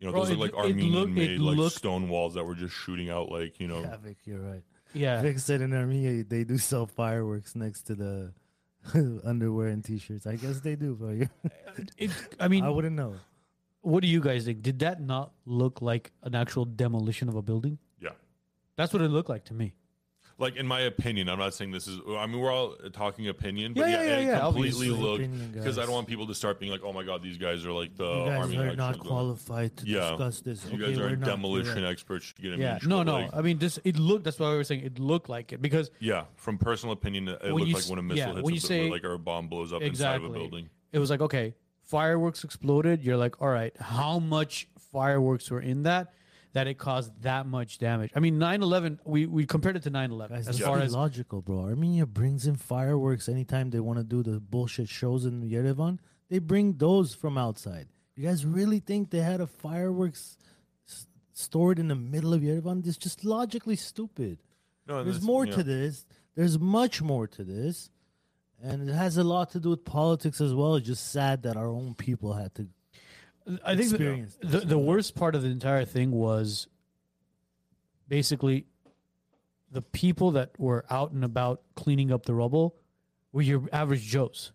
You 0.00 0.06
know, 0.06 0.12
Bro, 0.12 0.22
those 0.22 0.30
it- 0.30 0.34
are 0.34 0.38
like 0.38 0.54
Armenian 0.54 0.92
look, 0.92 1.08
made 1.10 1.38
like 1.40 1.56
looked- 1.56 1.76
stone 1.76 2.08
walls 2.08 2.34
that 2.34 2.44
were 2.44 2.54
just 2.56 2.74
shooting 2.74 3.10
out 3.10 3.30
like 3.30 3.60
you 3.60 3.68
know. 3.68 3.80
Yeah, 3.82 3.96
Vic, 3.98 4.16
you're 4.24 4.40
right. 4.40 4.62
yeah, 4.94 5.20
Vic 5.22 5.38
said 5.38 5.60
in 5.60 5.72
Armenia 5.74 6.24
they 6.24 6.44
do 6.44 6.56
sell 6.58 6.86
fireworks 6.86 7.54
next 7.54 7.82
to 7.88 7.94
the 7.94 8.32
underwear 9.24 9.68
and 9.68 9.84
T-shirts. 9.84 10.26
I 10.26 10.36
guess 10.36 10.60
they 10.60 10.76
do, 10.76 10.94
bro. 10.94 11.10
You- 11.10 11.28
it, 11.98 12.10
I 12.40 12.48
mean, 12.48 12.64
I 12.64 12.68
wouldn't 12.70 12.96
know. 12.96 13.14
what 13.82 14.00
do 14.02 14.08
you 14.08 14.20
guys 14.20 14.44
think? 14.44 14.62
Did 14.62 14.78
that 14.80 15.00
not 15.00 15.32
look 15.46 15.82
like 15.82 16.12
an 16.22 16.34
actual 16.34 16.64
demolition 16.64 17.28
of 17.28 17.34
a 17.36 17.42
building? 17.42 17.78
Yeah. 18.00 18.10
That's 18.76 18.92
what 18.92 19.02
it 19.02 19.08
looked 19.08 19.28
like 19.28 19.44
to 19.46 19.54
me. 19.54 19.74
Like 20.40 20.54
in 20.54 20.68
my 20.68 20.82
opinion, 20.82 21.28
I'm 21.28 21.40
not 21.40 21.52
saying 21.52 21.72
this 21.72 21.88
is. 21.88 21.98
I 22.08 22.24
mean, 22.26 22.38
we're 22.40 22.52
all 22.52 22.76
talking 22.92 23.26
opinion, 23.26 23.74
but 23.74 23.88
Yeah, 23.88 23.88
yeah, 23.88 24.02
yeah, 24.02 24.18
yeah, 24.20 24.26
yeah, 24.28 24.38
completely 24.38 24.88
obviously. 24.90 25.26
looked 25.26 25.52
because 25.54 25.78
I 25.78 25.82
don't 25.82 25.94
want 25.94 26.06
people 26.06 26.28
to 26.28 26.34
start 26.34 26.60
being 26.60 26.70
like, 26.70 26.82
"Oh 26.84 26.92
my 26.92 27.02
god, 27.02 27.24
these 27.24 27.36
guys 27.38 27.66
are 27.66 27.72
like 27.72 27.96
the 27.96 28.04
You 28.08 28.24
guys 28.26 28.38
army 28.38 28.56
are 28.58 28.76
not 28.76 29.00
qualified 29.00 29.76
to 29.78 29.86
Yeah. 29.86 30.10
discuss 30.10 30.40
this. 30.42 30.64
You 30.66 30.74
okay, 30.74 30.86
guys 30.92 30.96
we're 30.96 31.06
are 31.06 31.10
not. 31.16 31.26
You're 31.26 31.36
demolition 31.36 31.82
right. 31.82 31.90
experts. 31.90 32.32
You 32.38 32.50
get 32.50 32.60
Yeah, 32.60 32.78
no, 32.86 33.02
no. 33.02 33.14
like- 33.14 33.30
I 33.34 33.42
mean, 33.42 33.58
this 33.58 33.80
it 33.82 33.98
looked. 33.98 34.22
That's 34.22 34.38
why 34.38 34.50
we 34.50 34.56
were 34.58 34.62
saying 34.64 34.82
it 34.84 35.00
looked 35.00 35.28
like 35.28 35.52
it 35.52 35.60
because 35.60 35.90
yeah, 35.98 36.26
from 36.36 36.56
personal 36.56 36.92
opinion, 36.92 37.26
it 37.26 37.38
When 37.42 37.54
looked 37.54 37.66
you 37.66 37.74
like 37.74 37.84
when 37.86 37.98
a 37.98 38.02
missile 38.02 38.18
yeah, 38.18 38.34
hits 38.34 38.42
when 38.44 38.52
a 38.52 38.54
you 38.54 38.60
bu- 38.60 38.66
say- 38.68 38.90
like 38.90 39.02
or 39.04 39.14
a 39.14 39.18
bomb 39.18 39.48
blows 39.48 39.72
up 39.72 39.82
inside 39.82 40.16
of 40.16 40.24
a 40.24 40.28
building. 40.28 40.68
it 40.92 41.00
was 41.00 41.10
like 41.10 41.20
okay, 41.20 41.54
fireworks 41.82 42.44
exploded. 42.44 43.02
You're 43.02 43.16
like, 43.16 43.42
all 43.42 43.48
right, 43.48 43.76
how 43.80 44.20
much 44.20 44.68
fireworks 44.92 45.50
were 45.50 45.60
in 45.60 45.82
that? 45.82 46.12
That 46.58 46.66
it 46.66 46.76
caused 46.76 47.10
that 47.22 47.46
much 47.46 47.78
damage. 47.78 48.10
I 48.16 48.20
mean, 48.20 48.38
9/11. 48.38 48.98
We 49.04 49.26
we 49.26 49.46
compared 49.46 49.76
it 49.76 49.84
to 49.84 49.90
9/11 49.90 50.28
Guys, 50.30 50.48
as 50.48 50.58
far 50.58 50.78
as 50.80 50.92
logical, 50.92 51.40
bro. 51.40 51.60
Armenia 51.72 52.04
brings 52.06 52.46
in 52.50 52.56
fireworks 52.56 53.28
anytime 53.28 53.70
they 53.70 53.80
want 53.88 53.98
to 54.02 54.04
do 54.04 54.22
the 54.30 54.40
bullshit 54.40 54.88
shows 54.88 55.24
in 55.24 55.42
Yerevan. 55.54 55.98
They 56.30 56.40
bring 56.40 56.66
those 56.86 57.14
from 57.14 57.38
outside. 57.38 57.86
You 58.16 58.24
guys 58.28 58.44
really 58.44 58.80
think 58.80 59.10
they 59.10 59.20
had 59.32 59.40
a 59.40 59.46
fireworks 59.46 60.36
s- 60.88 61.06
stored 61.32 61.78
in 61.78 61.86
the 61.88 61.94
middle 62.14 62.34
of 62.34 62.40
Yerevan? 62.42 62.84
It's 62.86 62.96
just 63.08 63.24
logically 63.24 63.76
stupid. 63.76 64.38
No, 64.88 65.04
There's 65.04 65.16
that's- 65.16 65.22
more 65.32 65.44
yeah. 65.46 65.54
to 65.56 65.62
this. 65.62 66.04
There's 66.34 66.58
much 66.58 67.00
more 67.02 67.26
to 67.36 67.44
this. 67.44 67.90
And 68.60 68.88
it 68.88 68.92
has 69.04 69.16
a 69.16 69.22
lot 69.24 69.46
to 69.52 69.60
do 69.60 69.70
with 69.70 69.84
politics 69.84 70.40
as 70.40 70.52
well. 70.52 70.74
It's 70.74 70.86
just 70.94 71.06
sad 71.12 71.42
that 71.44 71.56
our 71.56 71.68
own 71.78 71.94
people 71.94 72.32
had 72.32 72.52
to. 72.56 72.66
I 73.64 73.76
think 73.76 73.90
the, 73.90 74.26
the 74.40 74.60
the 74.60 74.78
worst 74.78 75.14
part 75.14 75.34
of 75.34 75.42
the 75.42 75.48
entire 75.48 75.84
thing 75.84 76.10
was 76.10 76.66
basically 78.08 78.66
the 79.70 79.82
people 79.82 80.32
that 80.32 80.58
were 80.58 80.84
out 80.90 81.12
and 81.12 81.24
about 81.24 81.62
cleaning 81.74 82.10
up 82.12 82.26
the 82.26 82.34
rubble 82.34 82.76
were 83.32 83.42
your 83.42 83.68
average 83.72 84.02
Joes. 84.02 84.52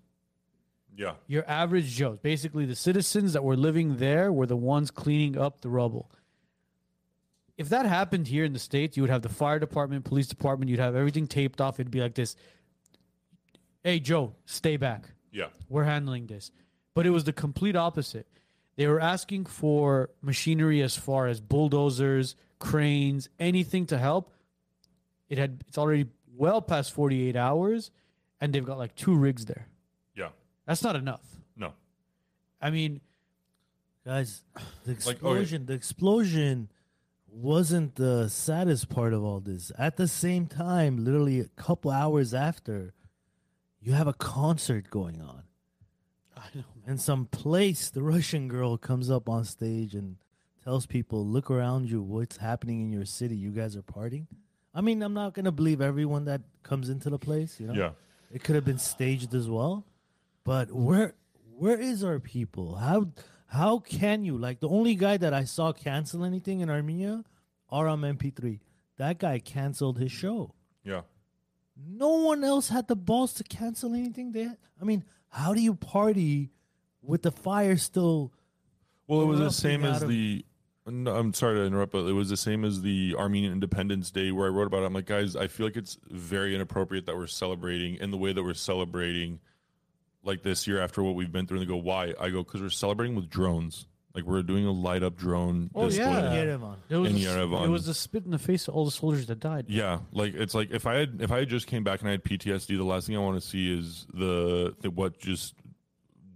Yeah. 0.96 1.14
Your 1.28 1.48
average 1.50 1.92
Joes. 1.92 2.20
Basically, 2.22 2.66
the 2.66 2.76
citizens 2.76 3.34
that 3.34 3.44
were 3.44 3.58
living 3.58 3.98
there 3.98 4.32
were 4.32 4.46
the 4.46 4.58
ones 4.58 4.92
cleaning 4.92 5.38
up 5.38 5.62
the 5.62 5.70
rubble. 5.70 6.12
If 7.58 7.70
that 7.70 7.86
happened 7.86 8.28
here 8.28 8.44
in 8.44 8.54
the 8.54 8.60
States, 8.60 8.98
you 8.98 9.04
would 9.04 9.10
have 9.10 9.22
the 9.22 9.30
fire 9.30 9.60
department, 9.60 10.06
police 10.06 10.28
department, 10.28 10.70
you'd 10.70 10.80
have 10.80 10.96
everything 10.96 11.28
taped 11.28 11.62
off. 11.62 11.80
It'd 11.80 11.92
be 11.92 12.02
like 12.02 12.16
this 12.16 12.36
Hey, 13.84 14.00
Joe, 14.00 14.34
stay 14.46 14.78
back. 14.78 15.10
Yeah. 15.32 15.48
We're 15.68 15.84
handling 15.84 16.28
this. 16.28 16.52
But 16.94 17.06
it 17.06 17.10
was 17.10 17.26
the 17.26 17.34
complete 17.34 17.76
opposite. 17.76 18.28
They 18.76 18.88
were 18.88 19.00
asking 19.00 19.46
for 19.46 20.10
machinery 20.22 20.82
as 20.82 20.96
far 20.96 21.28
as 21.28 21.40
bulldozers, 21.40 22.36
cranes, 22.60 23.30
anything 23.40 23.86
to 23.88 23.98
help. 23.98 24.32
It 25.30 25.38
had 25.38 25.64
it's 25.68 25.78
already 25.78 26.08
well 26.36 26.62
past 26.62 26.92
48 26.94 27.36
hours 27.36 27.92
and 28.42 28.52
they've 28.54 28.66
got 28.66 28.78
like 28.78 28.96
two 28.96 29.16
rigs 29.16 29.46
there. 29.46 29.68
Yeah. 30.16 30.30
That's 30.66 30.84
not 30.84 30.96
enough. 30.96 31.22
No. 31.56 31.74
I 32.62 32.72
mean, 32.72 33.02
Guys, 34.06 34.44
the 34.84 34.92
Like, 35.06 35.20
oh, 35.24 35.30
okay. 35.30 35.42
explosion, 35.42 35.66
the 35.66 35.74
explosion 35.74 36.70
wasn't 37.28 37.96
the 37.96 38.28
saddest 38.28 38.90
part 38.90 39.14
of 39.14 39.24
all 39.24 39.40
this. 39.40 39.72
At 39.78 39.96
the 39.96 40.08
same 40.10 40.46
time, 40.46 41.04
literally 41.04 41.40
a 41.40 41.48
couple 41.56 41.90
hours 41.90 42.34
after, 42.34 42.94
you 43.80 43.94
have 43.94 44.08
a 44.08 44.14
concert 44.14 44.90
going 44.90 45.22
on. 45.22 45.44
I 46.44 46.58
know. 46.58 46.64
And 46.86 47.00
some 47.00 47.26
place, 47.26 47.90
the 47.90 48.04
Russian 48.04 48.48
girl 48.48 48.78
comes 48.78 49.10
up 49.10 49.30
on 49.30 49.46
stage 49.46 49.96
and 49.96 50.18
tells 50.64 50.86
people, 50.86 51.26
"Look 51.26 51.50
around 51.50 51.90
you. 51.90 52.02
What's 52.02 52.38
happening 52.38 52.82
in 52.82 52.92
your 52.92 53.06
city? 53.06 53.36
You 53.36 53.52
guys 53.52 53.76
are 53.76 53.82
partying." 53.82 54.28
I 54.74 54.82
mean, 54.82 55.02
I'm 55.02 55.14
not 55.14 55.34
gonna 55.34 55.52
believe 55.52 55.82
everyone 55.82 56.26
that 56.26 56.42
comes 56.64 56.90
into 56.90 57.10
the 57.10 57.20
place. 57.20 57.60
You 57.60 57.68
know, 57.68 57.74
Yeah. 57.74 57.92
it 58.32 58.44
could 58.44 58.56
have 58.56 58.66
been 58.66 58.80
staged 58.80 59.34
as 59.34 59.50
well. 59.50 59.86
But 60.44 60.72
where 60.72 61.16
where 61.56 61.80
is 61.80 62.04
our 62.04 62.20
people? 62.20 62.76
How 62.76 63.12
how 63.48 63.80
can 63.80 64.26
you 64.26 64.38
like 64.38 64.60
the 64.60 64.70
only 64.70 64.96
guy 64.96 65.18
that 65.18 65.34
I 65.34 65.44
saw 65.46 65.72
cancel 65.74 66.24
anything 66.26 66.60
in 66.62 66.70
Armenia, 66.70 67.24
Aram 67.72 68.04
MP3. 68.04 68.60
That 68.98 69.20
guy 69.20 69.40
canceled 69.40 69.98
his 70.00 70.12
show. 70.12 70.54
Yeah. 70.84 71.02
No 71.76 72.10
one 72.24 72.44
else 72.44 72.70
had 72.70 72.88
the 72.88 72.96
balls 72.96 73.34
to 73.36 73.44
cancel 73.44 73.94
anything. 73.94 74.32
They, 74.32 74.46
I 74.48 74.84
mean, 74.84 75.04
how 75.34 75.54
do 75.54 75.62
you 75.62 75.74
party 75.74 76.52
with 77.02 77.24
the 77.24 77.32
fire 77.32 77.76
still? 77.76 78.32
Well, 79.08 79.22
it 79.22 79.26
was 79.26 79.40
the 79.40 79.52
same 79.52 79.84
as 79.84 80.04
of- 80.04 80.10
the. 80.10 80.46
No, 80.86 81.16
I'm 81.16 81.34
sorry 81.34 81.56
to 81.56 81.64
interrupt, 81.66 81.94
but 81.94 82.06
it 82.06 82.12
was 82.12 82.30
the 82.30 82.36
same 82.36 82.66
as 82.66 82.82
the 82.82 83.16
Armenian 83.18 83.54
Independence 83.54 84.12
Day 84.12 84.32
where 84.32 84.48
I 84.48 84.50
wrote 84.50 84.68
about 84.68 84.84
it. 84.84 84.86
I'm 84.86 84.94
like, 84.94 85.06
guys, 85.06 85.34
I 85.36 85.48
feel 85.48 85.66
like 85.66 85.78
it's 85.78 85.98
very 86.10 86.54
inappropriate 86.54 87.06
that 87.06 87.16
we're 87.16 87.26
celebrating 87.26 87.96
in 87.96 88.12
the 88.12 88.18
way 88.18 88.34
that 88.34 88.44
we're 88.44 88.54
celebrating 88.54 89.40
like 90.24 90.44
this 90.44 90.68
year 90.68 90.82
after 90.82 91.02
what 91.02 91.16
we've 91.16 91.32
been 91.32 91.48
through. 91.48 91.60
And 91.60 91.68
they 91.68 91.72
go, 91.72 91.78
why? 91.78 92.14
I 92.20 92.30
go, 92.30 92.44
because 92.44 92.62
we're 92.62 92.70
celebrating 92.70 93.16
with 93.16 93.30
drones. 93.30 93.88
Like 94.16 94.26
we're 94.26 94.44
doing 94.44 94.66
a 94.68 94.72
light 94.72 95.02
up 95.02 95.16
drone 95.18 95.72
Oh, 95.74 95.88
display. 95.88 96.06
yeah. 96.06 96.36
Yerevan. 96.36 96.76
It 96.88 96.98
was, 96.98 97.10
In 97.12 97.16
a, 97.18 97.20
Yerevan. 97.20 97.66
it 97.66 97.70
was 97.70 97.88
a 97.88 97.94
spit 97.96 98.26
in 98.26 98.32
the 98.32 98.38
face 98.38 98.68
of 98.68 98.76
all 98.76 98.86
the 98.86 98.92
soldiers 98.92 99.26
that 99.28 99.40
died. 99.40 99.66
Yeah, 99.68 100.00
like 100.12 100.36
it's 100.36 100.54
like 100.54 100.70
if 100.72 100.86
I 100.86 100.96
had 100.96 101.18
if 101.20 101.32
I 101.32 101.40
had 101.40 101.50
just 101.50 101.66
came 101.66 101.84
back 101.84 102.00
and 102.02 102.08
I 102.10 102.12
had 102.12 102.24
PTSD, 102.24 102.78
the 102.78 102.84
last 102.84 103.08
thing 103.08 103.16
I 103.16 103.20
want 103.20 103.42
to 103.42 103.48
see 103.48 103.72
is 103.76 104.06
the, 104.14 104.76
the 104.82 104.92
what 104.92 105.18
just 105.20 105.56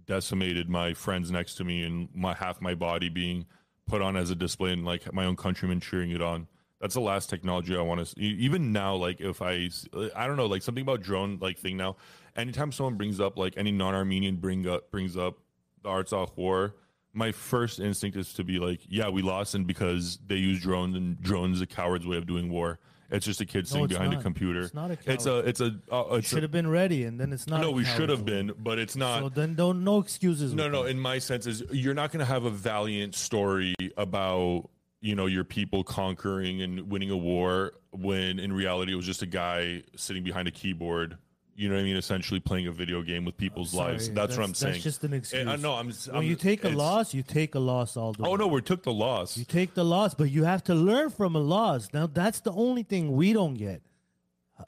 decimated 0.06 0.68
my 0.68 0.94
friends 0.94 1.30
next 1.30 1.54
to 1.56 1.64
me 1.64 1.82
and 1.82 2.08
my 2.14 2.34
half 2.34 2.60
my 2.60 2.74
body 2.74 3.08
being 3.08 3.46
put 3.86 4.02
on 4.02 4.16
as 4.16 4.30
a 4.30 4.34
display 4.34 4.72
and 4.72 4.84
like 4.84 5.12
my 5.12 5.24
own 5.24 5.36
countrymen 5.36 5.80
cheering 5.80 6.10
it 6.10 6.22
on. 6.22 6.46
That's 6.80 6.94
the 6.94 7.00
last 7.00 7.28
technology 7.28 7.76
I 7.76 7.80
want 7.82 8.00
to 8.00 8.06
see. 8.06 8.20
Even 8.20 8.72
now, 8.72 8.94
like 8.94 9.20
if 9.20 9.42
I, 9.42 9.68
I 10.14 10.26
don't 10.26 10.36
know, 10.36 10.46
like 10.46 10.62
something 10.62 10.82
about 10.82 11.00
drone 11.02 11.38
like 11.40 11.58
thing 11.58 11.76
now. 11.76 11.96
Anytime 12.36 12.70
someone 12.70 12.94
brings 12.94 13.18
up 13.20 13.36
like 13.36 13.54
any 13.56 13.72
non-Armenian 13.72 14.36
bring 14.36 14.66
up 14.68 14.90
brings 14.90 15.16
up 15.16 15.38
the 15.82 15.88
Artsakh 15.88 16.36
war, 16.36 16.74
my 17.18 17.32
first 17.32 17.80
instinct 17.80 18.16
is 18.16 18.32
to 18.34 18.44
be 18.44 18.58
like, 18.58 18.80
yeah, 18.88 19.08
we 19.08 19.20
lost, 19.20 19.54
and 19.54 19.66
because 19.66 20.18
they 20.26 20.36
use 20.36 20.62
drones, 20.62 20.96
and 20.96 21.20
drones 21.20 21.56
is 21.56 21.62
a 21.62 21.66
coward's 21.66 22.06
way 22.06 22.16
of 22.16 22.26
doing 22.26 22.50
war. 22.50 22.78
It's 23.10 23.24
just 23.24 23.40
a 23.40 23.46
kid 23.46 23.66
sitting 23.66 23.84
it's 23.84 23.94
behind 23.94 24.12
a 24.12 24.22
computer. 24.22 24.60
It's 24.60 24.74
not 24.74 24.90
a 24.90 24.98
It's 25.06 25.26
a. 25.26 25.38
It's 25.38 25.60
a. 25.60 25.74
Uh, 25.90 26.04
it's 26.12 26.28
Should 26.28 26.42
have 26.42 26.52
been 26.52 26.68
ready, 26.68 27.04
and 27.04 27.18
then 27.18 27.32
it's 27.32 27.46
not. 27.46 27.60
no, 27.60 27.70
we 27.70 27.84
should 27.84 28.10
have 28.10 28.24
been, 28.24 28.52
but 28.58 28.78
it's 28.78 28.96
not. 28.96 29.20
So 29.20 29.28
then, 29.30 29.54
don't 29.54 29.82
no 29.82 29.98
excuses. 29.98 30.52
No, 30.54 30.68
no. 30.68 30.84
that. 30.84 30.90
In 30.90 31.00
my 31.00 31.18
sense, 31.18 31.46
is 31.46 31.62
you're 31.72 31.94
not 31.94 32.12
going 32.12 32.20
to 32.20 32.26
have 32.26 32.44
a 32.44 32.50
valiant 32.50 33.14
story 33.14 33.74
about 33.96 34.68
you 35.00 35.14
know 35.14 35.26
your 35.26 35.44
people 35.44 35.84
conquering 35.84 36.60
and 36.60 36.90
winning 36.90 37.10
a 37.10 37.16
war 37.16 37.72
when 37.92 38.38
in 38.38 38.52
reality 38.52 38.92
it 38.92 38.96
was 38.96 39.06
just 39.06 39.22
a 39.22 39.26
guy 39.26 39.82
sitting 39.96 40.22
behind 40.22 40.46
a 40.46 40.52
keyboard. 40.52 41.16
You 41.58 41.68
know 41.68 41.74
what 41.74 41.80
I 41.80 41.84
mean? 41.84 41.96
Essentially 41.96 42.38
playing 42.38 42.68
a 42.68 42.72
video 42.72 43.02
game 43.02 43.24
with 43.24 43.36
people's 43.36 43.74
lives. 43.74 44.04
Sorry, 44.04 44.14
That's, 44.14 44.36
what 44.36 44.44
I'm 44.44 44.54
saying. 44.54 44.74
that's 44.74 44.84
just 44.84 45.02
an 45.02 45.12
uh, 45.12 45.16
excuse. 45.16 45.40
And 45.40 45.50
I 45.50 45.56
know. 45.56 45.72
I'm. 45.72 45.88
When 45.88 46.14
I'm- 46.14 46.22
you 46.22 46.36
take 46.36 46.62
a 46.62 46.68
loss, 46.68 47.12
you 47.12 47.24
take 47.24 47.56
a 47.56 47.58
loss 47.58 47.96
all 47.96 48.12
the 48.12 48.22
oh, 48.22 48.26
way. 48.26 48.30
Oh 48.30 48.36
no, 48.36 48.46
we 48.46 48.62
took 48.62 48.84
the 48.84 48.92
loss. 48.92 49.36
You 49.36 49.44
take 49.44 49.74
the 49.74 49.84
loss, 49.84 50.14
but 50.14 50.30
you 50.30 50.44
have 50.44 50.62
to 50.64 50.74
learn 50.76 51.10
from 51.10 51.34
a 51.34 51.40
loss. 51.40 51.88
Now 51.92 52.06
that's 52.06 52.38
the 52.40 52.52
only 52.52 52.84
thing 52.84 53.16
we 53.16 53.32
don't 53.32 53.54
get. 53.54 53.82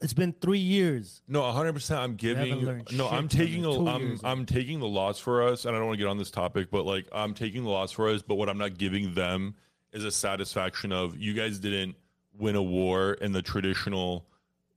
It's 0.01 0.13
been 0.13 0.33
three 0.33 0.59
years. 0.59 1.23
No, 1.29 1.43
100. 1.43 1.75
percent 1.75 2.01
I'm 2.01 2.17
giving. 2.17 2.83
No, 2.93 3.09
I'm 3.09 3.29
taking. 3.29 3.65
A, 3.65 3.87
I'm. 3.87 4.21
I'm 4.25 4.45
taking 4.45 4.81
the 4.81 4.89
loss 4.89 5.21
for 5.21 5.47
us, 5.47 5.67
and 5.67 5.77
I 5.77 5.79
don't 5.79 5.87
want 5.87 5.99
to 5.99 6.05
get 6.05 6.11
on 6.11 6.19
this 6.19 6.33
topic, 6.33 6.73
but 6.73 6.85
like 6.87 7.07
I'm 7.13 7.35
taking 7.35 7.63
the 7.63 7.71
loss 7.71 7.93
for 7.93 8.09
us. 8.09 8.23
But 8.23 8.35
what 8.35 8.49
I'm 8.49 8.59
not 8.59 8.79
giving 8.79 9.15
them 9.15 9.55
is 9.93 10.05
a 10.05 10.11
satisfaction 10.11 10.91
of 10.91 11.17
you 11.17 11.35
guys 11.35 11.61
didn't 11.61 11.95
win 12.37 12.57
a 12.57 12.63
war 12.63 13.13
in 13.13 13.31
the 13.31 13.43
traditional, 13.43 14.27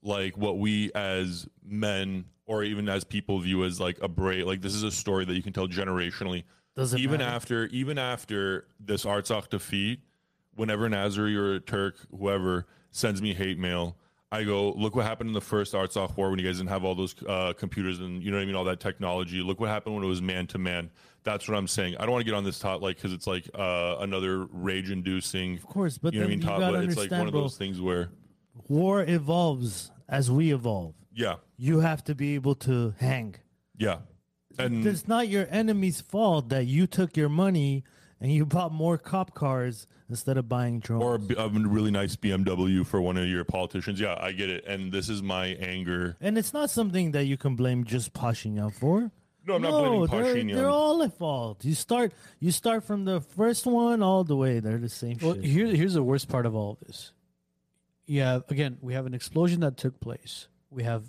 like 0.04 0.38
what 0.38 0.60
we 0.60 0.92
as 0.94 1.48
men 1.64 2.26
or 2.46 2.64
even 2.64 2.90
as 2.90 3.04
people 3.04 3.40
view 3.40 3.64
as 3.64 3.80
like 3.80 3.98
a 4.02 4.08
brave. 4.08 4.46
Like 4.46 4.62
this 4.62 4.74
is 4.74 4.84
a 4.84 4.92
story 4.92 5.26
that 5.26 5.34
you 5.34 5.42
can 5.42 5.54
tell 5.54 5.68
generationally. 5.68 6.44
Doesn't 6.76 7.00
even 7.00 7.20
matter. 7.20 7.32
after 7.32 7.66
even 7.68 7.98
after 7.98 8.68
this 8.80 9.06
Artsakh 9.06 9.50
defeat, 9.50 10.02
whenever 10.56 10.86
an 10.86 10.92
Azeri 10.92 11.36
or 11.36 11.56
a 11.56 11.60
Turk, 11.60 11.98
whoever 12.18 12.66
sends 12.92 13.22
me 13.22 13.34
hate 13.34 13.58
mail, 13.58 13.96
I 14.32 14.44
go, 14.44 14.72
look 14.72 14.96
what 14.96 15.06
happened 15.06 15.28
in 15.28 15.34
the 15.36 15.42
first 15.42 15.74
Artsakh 15.74 16.18
war 16.18 16.32
when 16.32 16.40
you 16.40 16.46
guys 16.46 16.58
didn't 16.58 16.70
have 16.70 16.84
all 16.84 16.96
those 16.96 17.16
uh, 17.28 17.54
computers 17.54 18.00
and 18.00 18.24
you 18.24 18.32
know 18.32 18.38
what 18.38 18.44
I 18.44 18.46
mean, 18.48 18.56
all 18.56 18.64
that 18.64 18.80
technology. 18.80 19.44
Look 19.44 19.60
what 19.60 19.70
happened 19.70 19.94
when 19.94 20.04
it 20.04 20.08
was 20.08 20.24
man 20.24 20.48
to 20.48 20.58
man. 20.58 20.90
That's 21.24 21.48
what 21.48 21.56
I'm 21.56 21.68
saying. 21.68 21.98
I 21.98 22.02
don't 22.02 22.12
want 22.12 22.26
to 22.26 22.32
get 22.32 22.36
on 22.36 22.44
this 22.44 22.58
top 22.58 22.82
like 22.82 22.96
because 22.96 23.14
it's 23.14 23.28
like 23.28 23.48
uh, 23.54 23.98
another 24.00 24.48
rage-inducing. 24.52 25.58
Of 25.58 25.68
course, 25.68 26.00
but 26.00 26.14
you 26.14 26.20
know 26.20 26.26
what 26.26 26.28
I 26.28 26.36
mean. 26.36 26.42
you 26.42 26.48
Top, 26.48 26.84
it's 26.84 26.98
like 26.98 27.12
one 27.12 27.28
of 27.28 27.34
those 27.34 27.58
things 27.58 27.80
where, 27.80 28.10
War 28.68 29.04
evolves 29.04 29.92
as 30.08 30.30
we 30.32 30.52
evolve. 30.54 30.96
yeah, 31.14 31.36
You 31.58 31.80
have 31.82 32.04
to 32.06 32.16
be 32.16 32.36
able 32.36 32.56
to 32.56 32.94
hang. 33.00 33.36
yeah, 33.78 34.00
and 34.60 34.86
It's 34.86 35.08
not 35.08 35.28
your 35.28 35.48
enemy's 35.50 36.02
fault 36.02 36.50
that 36.50 36.66
you 36.68 36.86
took 36.88 37.18
your 37.18 37.30
money 37.30 37.84
and 38.22 38.32
you 38.32 38.46
bought 38.46 38.72
more 38.72 38.98
cop 38.98 39.34
cars 39.34 39.86
instead 40.10 40.38
of 40.38 40.48
buying 40.48 40.80
drones. 40.80 41.04
or 41.04 41.16
a, 41.16 41.20
b- 41.20 41.36
a 41.38 41.48
really 41.50 41.92
nice 41.92 42.16
BMW 42.16 42.86
for 42.86 43.02
one 43.02 43.18
of 43.18 43.28
your 43.28 43.44
politicians. 43.44 44.00
Yeah, 44.00 44.16
I 44.20 44.32
get 44.32 44.50
it, 44.50 44.64
and 44.66 44.92
this 44.92 45.10
is 45.10 45.22
my 45.24 45.48
anger. 45.60 46.16
and 46.22 46.38
it's 46.38 46.54
not 46.54 46.70
something 46.70 47.12
that 47.12 47.26
you 47.26 47.38
can 47.38 47.56
blame 47.56 47.84
just 47.84 48.14
Pashinyan 48.14 48.74
for. 48.74 49.12
No, 49.46 49.56
I'm 49.56 49.62
not 49.62 49.72
blaming 49.72 50.06
they're, 50.06 50.24
Pashinyan. 50.36 50.56
they're 50.56 50.70
all 50.70 51.04
at 51.04 51.18
fault. 51.18 51.66
You 51.66 51.74
start 51.76 52.14
you 52.40 52.52
start 52.52 52.86
from 52.86 53.04
the 53.04 53.20
first 53.20 53.66
one 53.66 54.02
all 54.02 54.24
the 54.24 54.38
way. 54.38 54.60
They're 54.62 54.78
the 54.78 54.88
same 54.88 55.18
Well, 55.22 55.34
shit. 55.36 55.44
here, 55.44 55.68
here's 55.68 55.96
the 55.96 56.04
worst 56.04 56.30
part 56.30 56.46
of 56.46 56.56
all 56.56 56.78
of 56.80 56.88
this. 56.88 57.12
Yeah, 58.06 58.40
again, 58.50 58.78
we 58.82 58.94
have 58.94 59.06
an 59.06 59.14
explosion 59.14 59.62
that 59.62 59.78
took 59.78 60.00
place. 60.00 60.48
We 60.70 60.84
have 60.84 61.04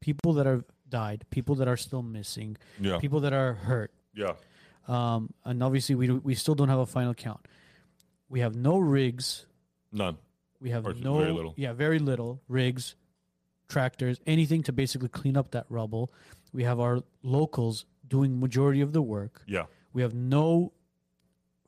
people 0.00 0.32
that 0.34 0.46
have 0.46 0.64
died, 0.88 1.24
people 1.30 1.54
that 1.56 1.68
are 1.68 1.76
still 1.76 2.02
missing, 2.02 2.56
Yeah, 2.80 2.98
people 2.98 3.20
that 3.20 3.32
are 3.32 3.54
hurt. 3.54 3.92
yeah, 4.14 4.32
Um, 4.88 5.32
and 5.44 5.62
obviously, 5.62 5.94
we, 5.94 6.10
we 6.10 6.34
still 6.34 6.54
don't 6.54 6.68
have 6.68 6.78
a 6.80 6.86
final 6.86 7.14
count. 7.14 7.46
We 8.28 8.40
have 8.40 8.54
no 8.54 8.78
rigs. 8.78 9.46
none. 9.92 10.18
We 10.60 10.70
have 10.70 10.86
Or 10.86 10.94
no, 10.94 11.18
very 11.18 11.32
little. 11.32 11.52
yeah, 11.58 11.72
very 11.74 11.98
little 11.98 12.40
rigs, 12.48 12.94
tractors, 13.68 14.18
anything 14.26 14.62
to 14.62 14.72
basically 14.72 15.08
clean 15.10 15.36
up 15.36 15.50
that 15.50 15.66
rubble. 15.68 16.10
We 16.54 16.64
have 16.64 16.80
our 16.80 17.02
locals 17.22 17.84
doing 18.08 18.40
majority 18.40 18.80
of 18.80 18.92
the 18.92 19.02
work. 19.02 19.42
Yeah, 19.46 19.64
We 19.92 20.00
have 20.02 20.14
no 20.14 20.72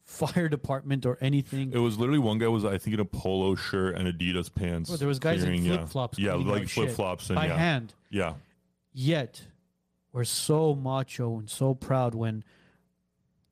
fire 0.07 0.49
department 0.49 1.05
or 1.05 1.19
anything. 1.21 1.73
It 1.73 1.79
was 1.79 1.99
literally 1.99 2.21
one 2.21 2.39
guy 2.39 2.47
was 2.47 2.65
I 2.65 2.79
think 2.79 2.95
in 2.95 3.01
a 3.01 3.05
polo 3.05 3.57
shirt 3.57 3.97
and 3.97 4.09
Adidas 4.09 4.53
pants. 4.55 4.89
Well, 4.89 4.99
there 4.99 5.09
was 5.09 5.19
guys 5.19 5.41
clearing, 5.41 5.67
in 5.67 5.73
yeah. 5.73 5.77
flip 5.79 5.89
flops. 5.91 6.19
Yeah, 6.19 6.35
like 6.35 6.69
flip 6.69 6.91
flops 6.91 7.29
and 7.29 7.37
by 7.37 7.49
yeah, 7.49 7.57
hand. 7.57 7.95
yeah. 8.09 8.35
Yet 8.93 9.43
we're 10.13 10.25
so 10.25 10.75
macho 10.75 11.39
and 11.39 11.51
so 11.51 11.75
proud 11.75 12.15
when 12.15 12.45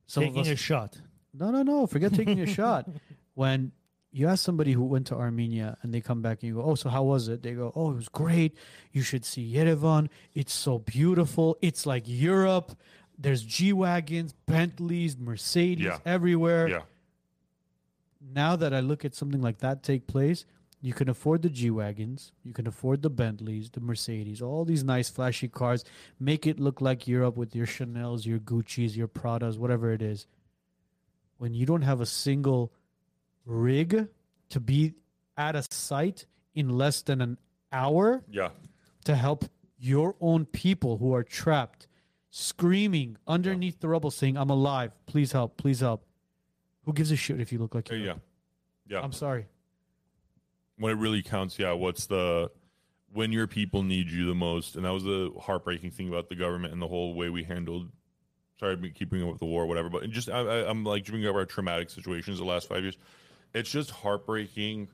some 0.06 0.22
Taking 0.22 0.40
of 0.40 0.46
us 0.46 0.52
a 0.52 0.56
shot. 0.56 1.00
No, 1.34 1.50
no, 1.50 1.62
no. 1.62 1.86
Forget 1.86 2.14
taking 2.14 2.40
a 2.40 2.46
shot. 2.46 2.88
When 3.36 3.72
you 4.12 4.28
ask 4.28 4.44
somebody 4.44 4.70
who 4.70 4.84
went 4.84 5.08
to 5.08 5.16
Armenia 5.16 5.76
and 5.82 5.92
they 5.92 6.00
come 6.00 6.22
back 6.22 6.38
and 6.40 6.48
you 6.48 6.54
go, 6.54 6.62
Oh, 6.62 6.76
so 6.76 6.88
how 6.88 7.02
was 7.02 7.26
it? 7.26 7.42
They 7.42 7.50
go, 7.50 7.72
Oh, 7.74 7.90
it 7.90 7.96
was 7.96 8.08
great. 8.08 8.56
You 8.92 9.02
should 9.02 9.24
see 9.24 9.52
Yerevan. 9.52 10.08
It's 10.34 10.52
so 10.52 10.78
beautiful. 10.78 11.58
It's 11.60 11.84
like 11.84 12.04
Europe. 12.06 12.78
There's 13.18 13.42
G 13.42 13.72
Wagons, 13.72 14.32
Bentleys, 14.46 15.16
Mercedes 15.16 15.84
Yeah. 15.86 15.98
everywhere. 16.04 16.68
Yeah. 16.68 16.82
Now 18.20 18.56
that 18.56 18.72
I 18.72 18.80
look 18.80 19.04
at 19.04 19.14
something 19.14 19.40
like 19.42 19.58
that 19.58 19.82
take 19.82 20.06
place, 20.06 20.44
you 20.80 20.92
can 20.92 21.08
afford 21.08 21.42
the 21.42 21.48
G 21.50 21.70
Wagons, 21.70 22.32
you 22.42 22.52
can 22.52 22.66
afford 22.66 23.02
the 23.02 23.10
Bentleys, 23.10 23.70
the 23.70 23.80
Mercedes, 23.80 24.42
all 24.42 24.64
these 24.64 24.82
nice 24.84 25.08
flashy 25.08 25.48
cars. 25.48 25.84
Make 26.18 26.46
it 26.46 26.58
look 26.60 26.80
like 26.80 27.06
Europe 27.08 27.36
with 27.36 27.54
your 27.54 27.66
Chanels, 27.66 28.26
your 28.26 28.38
Gucci's, 28.38 28.96
your 28.96 29.08
Pradas, 29.08 29.56
whatever 29.58 29.92
it 29.92 30.02
is 30.02 30.26
when 31.38 31.52
you 31.54 31.66
don't 31.66 31.82
have 31.82 32.00
a 32.00 32.06
single 32.06 32.72
rig 33.44 34.08
to 34.50 34.60
be 34.60 34.94
at 35.36 35.56
a 35.56 35.62
site 35.70 36.26
in 36.54 36.68
less 36.70 37.02
than 37.02 37.20
an 37.20 37.38
hour 37.72 38.22
Yeah. 38.30 38.50
to 39.04 39.16
help 39.16 39.44
your 39.78 40.14
own 40.20 40.46
people 40.46 40.98
who 40.98 41.12
are 41.12 41.24
trapped, 41.24 41.86
screaming 42.36 43.16
underneath 43.28 43.78
the 43.78 43.86
rubble, 43.86 44.10
saying, 44.10 44.36
I'm 44.36 44.50
alive. 44.50 44.90
Please 45.06 45.30
help. 45.30 45.56
Please 45.56 45.78
help. 45.78 46.04
Who 46.84 46.92
gives 46.92 47.12
a 47.12 47.16
shit 47.16 47.40
if 47.40 47.52
you 47.52 47.60
look 47.60 47.76
like 47.76 47.88
you? 47.90 47.96
yeah. 47.98 48.14
Yeah. 48.88 49.00
I'm 49.00 49.12
sorry. 49.12 49.46
when 50.78 50.92
it 50.92 50.98
really 50.98 51.22
counts, 51.22 51.58
yeah, 51.58 51.72
what's 51.72 52.06
the 52.06 52.50
when 53.12 53.30
your 53.30 53.46
people 53.46 53.84
need 53.84 54.10
you 54.10 54.26
the 54.26 54.34
most? 54.34 54.74
And 54.74 54.84
that 54.84 54.92
was 54.92 55.04
the 55.04 55.32
heartbreaking 55.40 55.92
thing 55.92 56.08
about 56.08 56.28
the 56.28 56.34
government 56.34 56.72
and 56.72 56.82
the 56.82 56.88
whole 56.88 57.14
way 57.14 57.30
we 57.30 57.44
handled. 57.44 57.88
Sorry, 58.58 58.76
I 58.82 58.88
keep 58.88 59.10
bringing 59.10 59.28
up 59.28 59.32
with 59.32 59.40
the 59.40 59.46
war, 59.46 59.62
or 59.62 59.66
whatever. 59.66 59.88
But 59.88 60.10
just 60.10 60.28
I, 60.28 60.40
I'm 60.68 60.82
like 60.84 61.06
bringing 61.06 61.28
up 61.28 61.36
our 61.36 61.46
traumatic 61.46 61.88
situations 61.88 62.38
the 62.38 62.44
last 62.44 62.68
five 62.68 62.82
years. 62.82 62.98
It's 63.54 63.70
just 63.70 63.90
heartbreaking. 63.90 64.88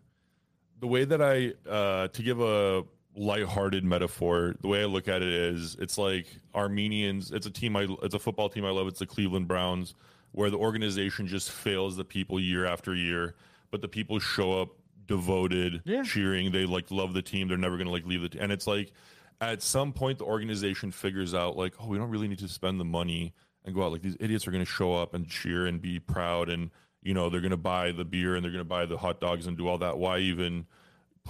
The 0.78 0.86
way 0.86 1.04
that 1.04 1.22
I 1.22 1.54
uh, 1.68 2.08
to 2.08 2.22
give 2.22 2.40
a 2.40 2.84
lighthearted 3.20 3.84
metaphor, 3.84 4.54
the 4.62 4.68
way 4.68 4.80
I 4.80 4.86
look 4.86 5.06
at 5.06 5.20
it 5.20 5.28
is, 5.28 5.76
it's 5.78 5.98
like 5.98 6.26
Armenians. 6.54 7.30
It's 7.30 7.46
a 7.46 7.50
team. 7.50 7.76
I 7.76 7.86
it's 8.02 8.14
a 8.14 8.18
football 8.18 8.48
team 8.48 8.64
I 8.64 8.70
love. 8.70 8.88
It's 8.88 8.98
the 9.00 9.06
Cleveland 9.06 9.46
Browns, 9.46 9.94
where 10.32 10.48
the 10.50 10.56
organization 10.56 11.26
just 11.26 11.50
fails 11.50 11.96
the 11.96 12.04
people 12.04 12.40
year 12.40 12.64
after 12.64 12.94
year, 12.94 13.34
but 13.70 13.82
the 13.82 13.88
people 13.88 14.18
show 14.18 14.60
up 14.60 14.70
devoted, 15.06 15.82
Yeah. 15.84 16.02
cheering. 16.02 16.50
They 16.50 16.64
like 16.64 16.90
love 16.90 17.12
the 17.12 17.22
team. 17.22 17.46
They're 17.48 17.58
never 17.58 17.76
gonna 17.76 17.90
like 17.90 18.06
leave 18.06 18.22
the 18.22 18.30
team. 18.30 18.42
And 18.42 18.52
it's 18.52 18.66
like 18.66 18.92
at 19.40 19.62
some 19.62 19.92
point 19.92 20.18
the 20.18 20.24
organization 20.24 20.90
figures 20.90 21.34
out 21.34 21.56
like, 21.56 21.74
oh, 21.80 21.88
we 21.88 21.98
don't 21.98 22.10
really 22.10 22.28
need 22.28 22.38
to 22.38 22.48
spend 22.48 22.80
the 22.80 22.84
money 22.84 23.34
and 23.64 23.74
go 23.74 23.82
out. 23.82 23.92
Like 23.92 24.02
these 24.02 24.16
idiots 24.18 24.46
are 24.48 24.50
gonna 24.50 24.64
show 24.64 24.94
up 24.94 25.12
and 25.12 25.28
cheer 25.28 25.66
and 25.66 25.80
be 25.82 25.98
proud 25.98 26.48
and 26.48 26.70
you 27.02 27.12
know 27.12 27.28
they're 27.28 27.40
gonna 27.42 27.56
buy 27.56 27.92
the 27.92 28.04
beer 28.04 28.34
and 28.36 28.42
they're 28.44 28.52
gonna 28.52 28.64
buy 28.64 28.86
the 28.86 28.96
hot 28.96 29.20
dogs 29.20 29.46
and 29.46 29.58
do 29.58 29.68
all 29.68 29.78
that. 29.78 29.98
Why 29.98 30.18
even 30.20 30.66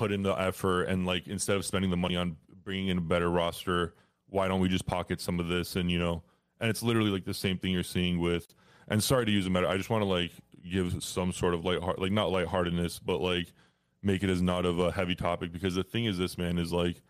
put 0.01 0.13
in 0.13 0.23
the 0.23 0.33
effort 0.33 0.85
and 0.85 1.05
like 1.05 1.29
instead 1.29 1.57
of 1.57 1.65
spending 1.67 1.91
the 1.91 1.97
money 1.97 2.17
on 2.17 2.35
bringing 2.65 2.89
in 2.89 2.97
a 2.97 3.03
better 3.03 3.29
roster, 3.29 3.93
why 4.31 4.49
don't 4.49 4.59
we 4.59 4.67
just 4.67 4.87
pocket 4.87 5.21
some 5.21 5.39
of 5.39 5.47
this 5.49 5.77
and 5.77 5.91
you 5.91 5.99
know? 5.99 6.23
And 6.59 6.71
it's 6.71 6.83
literally 6.83 7.11
like 7.11 7.27
the 7.27 7.35
same 7.35 7.59
thing 7.59 7.73
you're 7.73 7.83
seeing 7.83 8.19
with. 8.19 8.55
And 8.89 9.05
sorry 9.05 9.27
to 9.27 9.31
use 9.31 9.47
a 9.47 9.51
meta. 9.51 9.69
I 9.69 9.77
just 9.77 9.91
want 9.91 10.01
to 10.01 10.09
like 10.09 10.31
give 10.71 11.05
some 11.05 11.33
sort 11.33 11.53
of 11.53 11.67
light, 11.67 11.83
like 11.99 12.13
not 12.13 12.31
lightheartedness, 12.31 12.99
but 12.99 13.21
like 13.21 13.53
make 14.03 14.23
it 14.23 14.31
as 14.31 14.41
not 14.41 14.65
of 14.65 14.79
a 14.79 14.91
heavy 14.91 15.15
topic 15.15 15.53
because 15.53 15.75
the 15.75 15.85
thing 15.85 16.07
is, 16.07 16.17
this 16.17 16.39
man 16.39 16.59
is 16.59 16.73
like, 16.73 17.03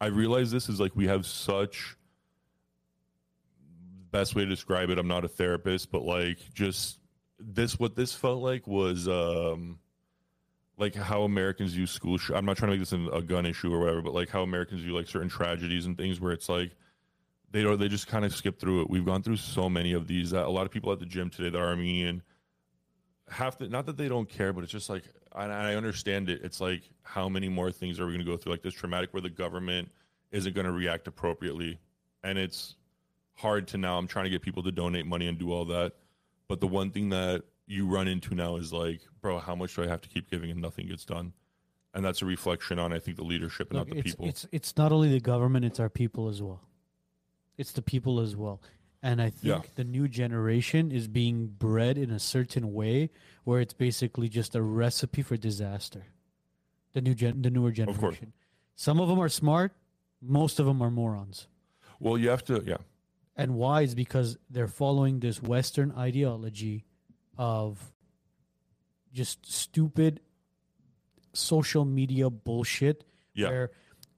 I 0.00 0.06
realize 0.06 0.50
this 0.50 0.70
is 0.70 0.80
like 0.80 0.96
we 0.96 1.06
have 1.06 1.26
such 1.26 1.98
best 4.10 4.34
way 4.34 4.44
to 4.44 4.48
describe 4.48 4.88
it. 4.88 4.98
I'm 4.98 5.06
not 5.06 5.26
a 5.26 5.28
therapist, 5.28 5.92
but 5.92 6.02
like 6.02 6.38
just 6.54 6.98
this, 7.38 7.78
what 7.78 7.94
this 7.94 8.14
felt 8.14 8.42
like 8.42 8.66
was 8.66 9.06
um 9.06 9.80
like 10.78 10.94
how 10.94 11.22
Americans 11.22 11.74
view 11.74 11.86
school. 11.86 12.16
Sh- 12.16 12.30
I'm 12.34 12.44
not 12.44 12.56
trying 12.56 12.70
to 12.70 12.78
make 12.78 12.88
this 12.88 12.92
a 13.12 13.20
gun 13.20 13.44
issue 13.44 13.72
or 13.72 13.80
whatever, 13.80 14.00
but 14.00 14.14
like 14.14 14.30
how 14.30 14.42
Americans 14.42 14.82
view 14.82 14.94
like 14.94 15.08
certain 15.08 15.28
tragedies 15.28 15.86
and 15.86 15.96
things 15.96 16.20
where 16.20 16.32
it's 16.32 16.48
like 16.48 16.72
they 17.50 17.62
don't 17.62 17.78
they 17.78 17.88
just 17.88 18.06
kind 18.06 18.24
of 18.24 18.34
skip 18.34 18.58
through 18.58 18.82
it. 18.82 18.90
We've 18.90 19.04
gone 19.04 19.22
through 19.22 19.36
so 19.36 19.68
many 19.68 19.92
of 19.92 20.06
these 20.06 20.30
that 20.30 20.46
a 20.46 20.50
lot 20.50 20.64
of 20.64 20.70
people 20.70 20.92
at 20.92 21.00
the 21.00 21.06
gym 21.06 21.30
today 21.30 21.50
that 21.50 21.58
are 21.58 21.68
Armenian 21.68 22.22
have 23.28 23.58
to 23.58 23.68
not 23.68 23.86
that 23.86 23.96
they 23.96 24.08
don't 24.08 24.28
care, 24.28 24.52
but 24.52 24.62
it's 24.62 24.72
just 24.72 24.88
like 24.88 25.02
and 25.34 25.52
I 25.52 25.74
understand 25.74 26.30
it. 26.30 26.40
It's 26.42 26.60
like 26.60 26.82
how 27.02 27.28
many 27.28 27.48
more 27.48 27.70
things 27.72 27.98
are 28.00 28.06
we 28.06 28.12
going 28.12 28.24
to 28.24 28.30
go 28.30 28.36
through 28.36 28.52
like 28.52 28.62
this 28.62 28.74
traumatic 28.74 29.12
where 29.12 29.20
the 29.20 29.30
government 29.30 29.90
isn't 30.30 30.54
going 30.54 30.66
to 30.66 30.72
react 30.72 31.08
appropriately, 31.08 31.78
and 32.22 32.38
it's 32.38 32.76
hard 33.34 33.66
to 33.68 33.78
now. 33.78 33.98
I'm 33.98 34.06
trying 34.06 34.24
to 34.24 34.30
get 34.30 34.42
people 34.42 34.62
to 34.62 34.72
donate 34.72 35.06
money 35.06 35.26
and 35.26 35.38
do 35.38 35.52
all 35.52 35.64
that, 35.66 35.94
but 36.48 36.60
the 36.60 36.66
one 36.66 36.90
thing 36.90 37.08
that 37.10 37.42
you 37.68 37.86
run 37.86 38.08
into 38.08 38.34
now 38.34 38.56
is 38.56 38.72
like, 38.72 39.02
bro, 39.20 39.38
how 39.38 39.54
much 39.54 39.76
do 39.76 39.84
I 39.84 39.86
have 39.86 40.00
to 40.00 40.08
keep 40.08 40.30
giving 40.30 40.50
and 40.50 40.60
nothing 40.60 40.88
gets 40.88 41.04
done? 41.04 41.32
And 41.94 42.04
that's 42.04 42.22
a 42.22 42.26
reflection 42.26 42.78
on 42.78 42.92
I 42.92 42.98
think 42.98 43.16
the 43.16 43.24
leadership 43.24 43.70
and 43.70 43.78
Look, 43.78 43.88
not 43.88 43.94
the 43.94 44.00
it's, 44.00 44.10
people. 44.10 44.26
it's 44.28 44.46
it's 44.52 44.76
not 44.76 44.92
only 44.92 45.08
the 45.10 45.20
government; 45.20 45.64
it's 45.64 45.78
our 45.80 45.88
people 45.88 46.28
as 46.28 46.42
well. 46.42 46.60
It's 47.56 47.72
the 47.72 47.82
people 47.82 48.20
as 48.20 48.36
well, 48.36 48.60
and 49.02 49.20
I 49.20 49.30
think 49.30 49.64
Yeah. 49.64 49.70
the 49.74 49.84
new 49.84 50.06
generation 50.08 50.92
is 50.92 51.08
being 51.08 51.46
bred 51.48 51.98
in 51.98 52.10
a 52.10 52.18
certain 52.18 52.72
way 52.72 53.10
where 53.44 53.60
it's 53.60 53.74
basically 53.74 54.28
just 54.28 54.54
a 54.54 54.62
recipe 54.62 55.22
for 55.22 55.36
disaster. 55.36 56.04
The 56.92 57.00
new 57.00 57.14
gen, 57.14 57.42
the 57.42 57.50
newer 57.50 57.72
generation. 57.72 58.00
course. 58.00 58.18
Some 58.76 59.00
of 59.00 59.08
them 59.08 59.18
are 59.18 59.28
smart. 59.28 59.72
Most 60.20 60.60
of 60.60 60.66
them 60.66 60.80
are 60.82 60.90
morons. 60.90 61.48
well, 62.00 62.16
you 62.18 62.28
have 62.28 62.44
to, 62.44 62.62
yeah, 62.66 62.76
And 63.36 63.54
why 63.54 63.82
is 63.82 63.94
because 63.94 64.36
they're 64.50 64.68
following 64.68 65.20
this 65.20 65.42
Western 65.42 65.90
ideology 65.92 66.84
of 67.38 67.92
just 69.12 69.50
stupid 69.50 70.20
social 71.32 71.84
media 71.84 72.28
bullshit. 72.28 73.04
Yeah. 73.34 73.48
Where 73.48 73.70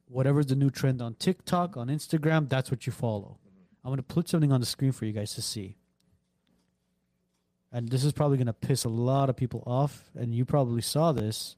whatever's 0.09 0.46
the 0.46 0.56
new 0.56 0.70
trend 0.70 1.00
on 1.02 1.14
TikTok, 1.14 1.76
on 1.76 1.88
Instagram, 1.88 2.48
that's 2.48 2.70
what 2.70 2.87
you 2.87 2.92
follow. 2.92 3.38
I'm 3.85 3.90
gonna 3.92 4.02
put 4.02 4.28
something 4.28 4.50
on 4.52 4.61
the 4.61 4.66
screen 4.66 4.92
for 4.92 5.04
you 5.04 5.12
guys 5.12 5.35
to 5.35 5.42
see. 5.42 5.76
And 7.72 7.88
this 7.88 8.02
is 8.04 8.12
probably 8.12 8.37
gonna 8.38 8.52
piss 8.52 8.85
a 8.85 8.88
lot 8.88 9.30
of 9.30 9.37
people 9.37 9.62
off, 9.66 10.11
and 10.16 10.35
you 10.35 10.44
probably 10.44 10.83
saw 10.83 11.12
this, 11.12 11.56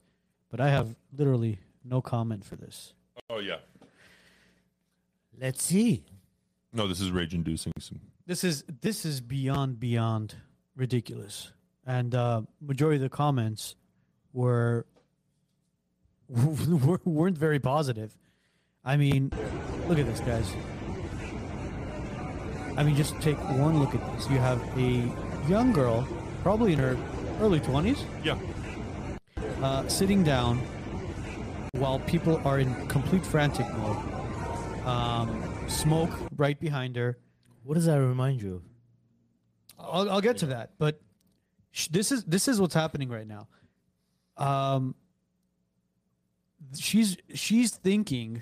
but 0.51 0.59
I 0.61 0.69
have 0.69 0.95
literally 1.17 1.59
no 1.83 2.01
comment 2.01 2.45
for 2.45 2.55
this. 2.55 2.93
oh 3.29 3.39
yeah, 3.39 3.57
Let's 5.39 5.63
see. 5.63 6.05
no, 6.71 6.87
this 6.87 7.01
is 7.01 7.11
rage 7.11 7.33
inducing. 7.33 7.73
this 8.27 8.43
is 8.43 8.63
this 8.81 9.05
is 9.05 9.19
beyond 9.21 9.79
beyond 9.79 10.35
ridiculous. 10.75 11.51
And 11.85 12.15
uh 12.15 12.41
majority 12.61 12.97
of 12.97 13.01
the 13.01 13.09
comments 13.09 13.75
were 14.33 14.85
weren't 16.29 17.37
very 17.37 17.59
positive. 17.59 18.17
I 18.83 18.97
mean 18.97 19.31
look 19.87 19.99
at 19.99 20.05
this 20.05 20.19
guys. 20.21 20.49
I 22.75 22.83
mean 22.83 22.95
just 22.95 23.19
take 23.21 23.37
one 23.37 23.79
look 23.79 23.93
at 23.93 24.15
this. 24.15 24.29
You 24.29 24.37
have 24.37 24.61
a 24.77 25.11
young 25.47 25.73
girl 25.73 26.07
probably 26.41 26.73
in 26.73 26.79
her 26.79 26.97
early 27.39 27.59
20s 27.59 28.03
Yeah, 28.23 28.37
uh, 29.61 29.87
sitting 29.87 30.23
down 30.23 30.59
while 31.73 31.99
people 31.99 32.41
are 32.45 32.59
in 32.59 32.87
complete 32.87 33.25
frantic 33.25 33.67
mode. 33.75 33.97
Um, 34.85 35.43
smoke 35.67 36.11
right 36.35 36.59
behind 36.59 36.95
her. 36.95 37.17
What 37.63 37.75
does 37.75 37.85
that 37.85 37.95
remind 37.95 38.41
you 38.41 38.55
of? 38.55 38.72
I'll, 39.83 40.09
I'll 40.09 40.21
get 40.21 40.37
to 40.37 40.47
that, 40.47 40.71
but 40.77 41.01
sh- 41.71 41.87
this 41.87 42.11
is 42.11 42.23
this 42.23 42.47
is 42.47 42.59
what's 42.59 42.73
happening 42.73 43.09
right 43.09 43.27
now. 43.27 43.47
Um, 44.37 44.95
she's 46.77 47.17
she's 47.33 47.71
thinking. 47.71 48.41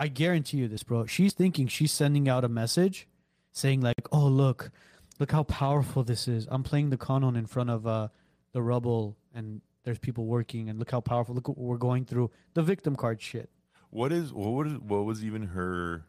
I 0.00 0.06
guarantee 0.06 0.58
you 0.58 0.68
this, 0.68 0.84
bro. 0.84 1.06
She's 1.06 1.32
thinking 1.32 1.66
she's 1.66 1.90
sending 1.90 2.28
out 2.28 2.44
a 2.44 2.48
message, 2.48 3.08
saying 3.50 3.80
like, 3.80 4.08
"Oh 4.12 4.26
look, 4.26 4.70
look 5.18 5.32
how 5.32 5.42
powerful 5.42 6.04
this 6.04 6.28
is. 6.28 6.46
I'm 6.50 6.62
playing 6.62 6.90
the 6.90 6.96
canon 6.98 7.34
in 7.34 7.46
front 7.46 7.70
of 7.70 7.84
uh, 7.86 8.08
the 8.52 8.62
rubble, 8.62 9.16
and 9.34 9.60
there's 9.82 9.98
people 9.98 10.26
working, 10.26 10.68
and 10.68 10.78
look 10.78 10.90
how 10.92 11.00
powerful. 11.00 11.34
Look 11.34 11.48
what 11.48 11.58
we're 11.58 11.78
going 11.78 12.04
through. 12.04 12.30
The 12.54 12.62
victim 12.62 12.94
card 12.94 13.20
shit. 13.20 13.50
what 13.90 14.12
is 14.12 14.32
what 14.32 14.50
was 14.50 14.72
what 14.74 15.04
was 15.04 15.24
even 15.24 15.42
her? 15.48 16.04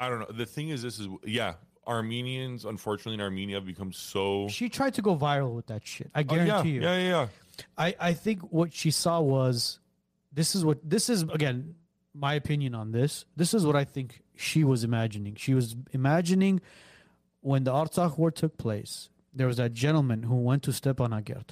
I 0.00 0.08
don't 0.08 0.18
know. 0.18 0.26
The 0.36 0.46
thing 0.46 0.70
is, 0.70 0.82
this 0.82 0.98
is 0.98 1.06
yeah. 1.24 1.54
Armenians, 1.86 2.64
unfortunately, 2.64 3.14
in 3.14 3.20
Armenia, 3.20 3.56
have 3.56 3.66
become 3.66 3.92
so. 3.92 4.48
She 4.48 4.68
tried 4.68 4.94
to 4.94 5.02
go 5.02 5.16
viral 5.16 5.54
with 5.54 5.66
that 5.66 5.86
shit. 5.86 6.10
I 6.14 6.20
Oh, 6.28 6.34
yeah, 6.34 6.44
guarantee 6.46 6.70
you. 6.70 6.82
yeah, 6.82 6.98
yeah, 6.98 7.08
yeah. 7.08 7.26
I, 7.78 7.94
I 8.00 8.12
think 8.12 8.40
what 8.52 8.72
she 8.74 8.90
saw 8.90 9.20
was 9.20 9.78
this 10.32 10.54
is 10.54 10.64
what 10.64 10.78
this 10.88 11.08
is 11.08 11.22
again 11.22 11.74
my 12.12 12.34
opinion 12.34 12.74
on 12.74 12.92
this 12.92 13.24
this 13.36 13.54
is 13.54 13.64
what 13.64 13.76
i 13.76 13.84
think 13.84 14.22
she 14.36 14.62
was 14.64 14.84
imagining 14.84 15.34
she 15.36 15.54
was 15.54 15.74
imagining 15.92 16.60
when 17.40 17.64
the 17.64 17.70
artsakh 17.72 18.18
war 18.18 18.30
took 18.30 18.56
place 18.58 19.08
there 19.32 19.46
was 19.46 19.56
that 19.56 19.72
gentleman 19.72 20.22
who 20.24 20.36
went 20.36 20.62
to 20.62 20.70
Stepanakert 20.70 21.50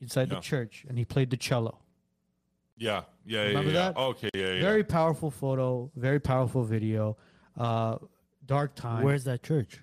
inside 0.00 0.28
Yeah. 0.28 0.34
the 0.36 0.40
church 0.40 0.84
and 0.88 0.96
he 0.98 1.04
played 1.04 1.28
the 1.30 1.36
cello. 1.36 1.78
Yeah, 2.76 3.02
yeah, 3.26 3.42
yeah. 3.42 3.48
Remember 3.48 3.70
yeah. 3.70 3.92
that? 3.92 3.96
Okay, 3.98 4.30
yeah, 4.34 4.52
yeah. 4.52 4.60
Very 4.60 4.84
powerful 4.84 5.30
photo, 5.30 5.90
very 5.96 6.20
powerful 6.20 6.62
video. 6.64 7.16
Uh, 7.56 7.96
dark 8.48 8.74
time. 8.74 9.04
Where's 9.04 9.22
that 9.24 9.44
church? 9.44 9.78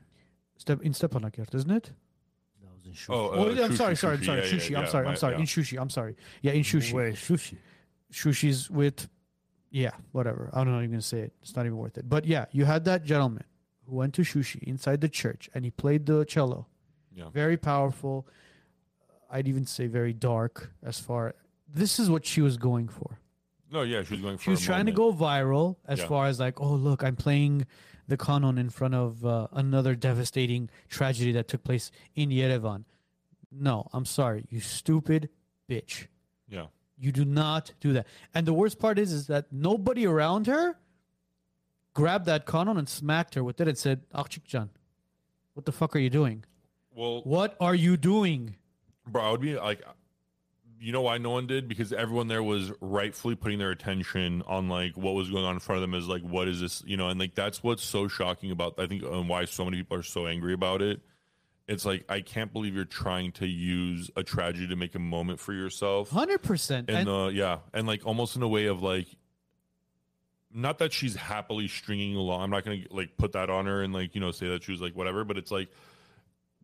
Step 0.57 0.81
in 0.81 0.91
Stepanakert, 0.91 1.55
isn't 1.55 1.71
it? 1.71 1.91
That 2.61 2.73
was 2.75 2.85
in 2.85 2.91
Shushi. 2.91 3.09
Oh, 3.13 3.29
Oh, 3.29 3.49
uh, 3.49 3.51
yeah, 3.53 3.63
I'm 3.65 3.71
Shushi, 3.71 3.77
sorry, 3.77 3.95
sorry, 3.95 4.17
Shushi, 4.17 4.25
sorry. 4.25 4.39
yeah, 4.39 4.45
yeah, 4.45 4.51
Shushi. 4.51 4.77
I'm 4.77 4.87
sorry. 4.87 5.05
my- 5.05 5.11
I'm 5.11 5.17
sorry. 5.17 5.33
yeah. 5.35 5.39
In 5.39 5.45
Shushi. 5.45 5.81
I'm 5.81 5.89
sorry. 5.89 6.15
Yeah, 6.41 6.51
in 6.51 6.61
Shushi. 6.63 6.93
Where 6.93 7.07
is 7.07 7.15
Shushi? 7.17 7.57
Shushi's 8.11 8.69
with, 8.69 9.07
yeah, 9.71 9.91
whatever. 10.11 10.49
I 10.53 10.63
don't 10.63 10.75
even 10.79 10.91
gonna 10.91 11.01
say 11.01 11.19
it. 11.19 11.33
It's 11.41 11.55
not 11.55 11.65
even 11.65 11.77
worth 11.77 11.97
it. 11.97 12.09
But 12.09 12.25
yeah, 12.25 12.45
you 12.51 12.65
had 12.65 12.83
that 12.85 13.03
gentleman 13.05 13.43
who 13.85 13.95
went 13.95 14.13
to 14.15 14.23
Shushi 14.23 14.63
inside 14.63 14.99
the 15.01 15.09
church 15.09 15.49
and 15.53 15.63
he 15.63 15.71
played 15.71 16.05
the 16.05 16.25
cello. 16.25 16.67
Yeah. 17.13 17.29
Very 17.29 17.57
powerful. 17.57 18.27
I'd 19.29 19.47
even 19.47 19.65
say 19.65 19.87
very 19.87 20.13
dark. 20.13 20.71
As 20.83 20.99
far 20.99 21.35
this 21.67 21.99
is 21.99 22.09
what 22.09 22.25
she 22.25 22.41
was 22.41 22.57
going 22.57 22.87
for. 22.87 23.19
No, 23.71 23.81
yeah, 23.81 24.03
she 24.03 24.13
was 24.13 24.21
going 24.21 24.37
for. 24.37 24.43
She 24.43 24.49
was 24.51 24.61
a 24.61 24.65
trying 24.65 24.85
to 24.85 24.91
go 24.91 25.11
viral 25.13 25.75
as 25.87 25.99
Yeah. 25.99 26.07
far 26.07 26.27
as 26.27 26.39
like, 26.39 26.61
oh 26.61 26.73
look, 26.75 27.03
I'm 27.03 27.15
playing 27.15 27.65
the 28.07 28.17
canon 28.17 28.57
in 28.57 28.69
front 28.69 28.93
of 28.95 29.25
uh, 29.25 29.47
another 29.51 29.95
devastating 29.95 30.69
tragedy 30.89 31.31
that 31.33 31.47
took 31.47 31.63
place 31.63 31.91
in 32.15 32.29
Yerevan. 32.29 32.83
No, 33.51 33.87
I'm 33.93 34.05
sorry, 34.05 34.45
you 34.49 34.59
stupid 34.59 35.29
bitch. 35.69 36.07
Yeah, 36.47 36.67
You 36.99 37.11
do 37.11 37.25
not 37.25 37.73
do 37.79 37.93
that. 37.93 38.05
And 38.33 38.45
the 38.45 38.53
worst 38.53 38.79
part 38.79 38.99
is, 38.99 39.11
is 39.11 39.27
that 39.27 39.45
nobody 39.51 40.05
around 40.05 40.47
her 40.47 40.77
grabbed 41.93 42.25
that 42.25 42.45
canon 42.45 42.77
and 42.77 42.87
smacked 42.89 43.35
her 43.35 43.43
with 43.43 43.59
it 43.61 43.67
and 43.67 43.77
said, 43.77 44.01
Akchikjan, 44.13 44.69
what 45.53 45.65
the 45.65 45.71
fuck 45.71 45.95
are 45.95 45.99
you 45.99 46.09
doing? 46.09 46.43
well, 46.93 47.21
What 47.23 47.55
are 47.59 47.75
you 47.75 47.97
doing? 47.97 48.55
bro, 49.07 49.21
I 49.23 49.31
would 49.31 49.41
be 49.41 49.55
like, 49.55 49.81
you 50.79 50.91
know 50.91 51.01
why 51.01 51.17
no 51.17 51.31
one 51.31 51.47
did? 51.47 51.67
Because 51.67 51.93
everyone 51.93 52.27
there 52.27 52.43
was 52.43 52.71
rightfully 52.81 53.35
putting 53.35 53.59
their 53.59 53.71
attention 53.71 54.43
on 54.47 54.69
like 54.69 54.95
what 54.97 55.13
was 55.13 55.29
going 55.29 55.45
on 55.45 55.53
in 55.55 55.59
front 55.59 55.77
of 55.77 55.81
them. 55.81 55.93
Is 55.93 56.07
like, 56.07 56.21
what 56.21 56.47
is 56.47 56.61
this? 56.61 56.83
You 56.85 56.97
know, 56.97 57.09
and 57.09 57.19
like 57.19 57.35
that's 57.35 57.63
what's 57.63 57.83
so 57.83 58.07
shocking 58.07 58.51
about. 58.51 58.79
I 58.79 58.87
think 58.87 59.03
and 59.03 59.29
why 59.29 59.45
so 59.45 59.65
many 59.65 59.77
people 59.77 59.97
are 59.97 60.03
so 60.03 60.27
angry 60.27 60.53
about 60.53 60.81
it. 60.81 61.01
It's 61.67 61.85
like 61.85 62.05
I 62.09 62.21
can't 62.21 62.53
believe 62.53 62.75
you're 62.75 62.85
trying 62.85 63.31
to 63.33 63.47
use 63.47 64.11
a 64.15 64.23
tragedy 64.23 64.67
to 64.67 64.75
make 64.75 64.93
a 64.95 64.99
moment 64.99 65.39
for 65.39 65.53
yourself. 65.53 66.11
100%. 66.11 66.69
and 66.71 66.89
And, 66.89 67.09
uh 67.09 67.27
yeah 67.27 67.59
and 67.73 67.87
like 67.87 68.05
almost 68.05 68.35
in 68.35 68.43
a 68.43 68.47
way 68.47 68.65
of 68.65 68.83
like 68.83 69.07
not 70.53 70.77
that 70.77 70.93
she's 70.93 71.15
happily 71.15 71.67
stringing 71.67 72.15
along 72.15 72.41
i'm 72.41 72.49
not 72.49 72.63
gonna 72.63 72.83
like 72.89 73.17
put 73.17 73.33
that 73.33 73.49
on 73.49 73.65
her 73.65 73.81
and 73.81 73.93
like 73.93 74.15
you 74.15 74.21
know 74.21 74.31
say 74.31 74.47
that 74.47 74.63
she 74.63 74.71
was 74.71 74.79
like 74.79 74.95
whatever 74.95 75.25
but 75.25 75.37
it's 75.37 75.51
like 75.51 75.67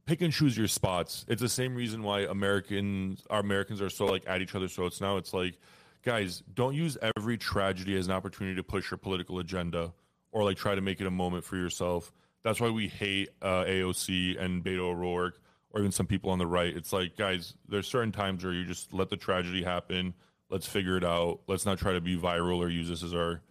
pick 0.05 0.21
and 0.21 0.33
choose 0.33 0.57
your 0.57 0.67
spots. 0.67 1.25
It's 1.27 1.41
the 1.41 1.49
same 1.49 1.75
reason 1.75 2.03
why 2.03 2.21
americans 2.21 3.25
our 3.29 3.39
americans 3.39 3.81
are 3.81 3.89
so 3.89 4.05
like 4.05 4.23
at 4.27 4.41
each 4.41 4.55
other's 4.55 4.73
throats 4.73 5.01
now. 5.01 5.17
It's 5.17 5.33
like 5.33 5.57
guys 6.03 6.43
don't 6.53 6.75
use 6.75 6.97
every 7.17 7.37
tragedy 7.37 7.97
as 7.97 8.07
an 8.07 8.13
opportunity 8.13 8.55
to 8.55 8.63
push 8.63 8.89
your 8.89 8.97
political 8.97 9.39
agenda 9.39 9.93
or 10.31 10.43
like 10.43 10.57
try 10.57 10.75
to 10.75 10.81
make 10.81 11.01
it 11.01 11.07
a 11.07 11.11
moment 11.11 11.43
for 11.43 11.55
yourself. 11.57 12.11
That's 12.43 12.59
why 12.59 12.69
we 12.69 12.87
hate 12.87 13.29
uh, 13.41 13.65
aoc 13.65 14.43
and 14.43 14.63
beto 14.63 14.89
o'rourke 14.91 15.39
or 15.69 15.79
even 15.79 15.91
some 15.91 16.07
people 16.07 16.31
on 16.31 16.39
the 16.39 16.47
right. 16.47 16.75
It's 16.75 16.91
like 16.91 17.15
guys 17.15 17.53
there's 17.67 17.87
certain 17.87 18.11
times 18.11 18.43
where 18.43 18.53
you 18.53 18.65
just 18.65 18.93
let 18.93 19.09
the 19.09 19.17
tragedy 19.17 19.63
happen. 19.63 20.13
Let's 20.49 20.67
figure 20.67 20.97
it 20.97 21.05
out. 21.05 21.41
Let's 21.47 21.65
not 21.65 21.77
try 21.77 21.93
to 21.93 22.01
be 22.01 22.17
viral 22.17 22.57
or 22.57 22.69
use 22.69 22.89
this 22.89 23.03
as 23.03 23.13
our 23.13 23.41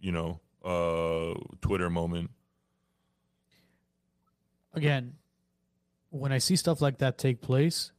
you 0.00 0.12
know 0.12 0.40
uh 0.64 1.34
twitter 1.60 1.90
moment. 1.90 2.30
Again, 4.74 5.14
when 6.18 6.32
I 6.32 6.38
see 6.38 6.56
stuff 6.56 6.80
like 6.80 6.98
that 6.98 7.18
take 7.18 7.40
place, 7.40 7.92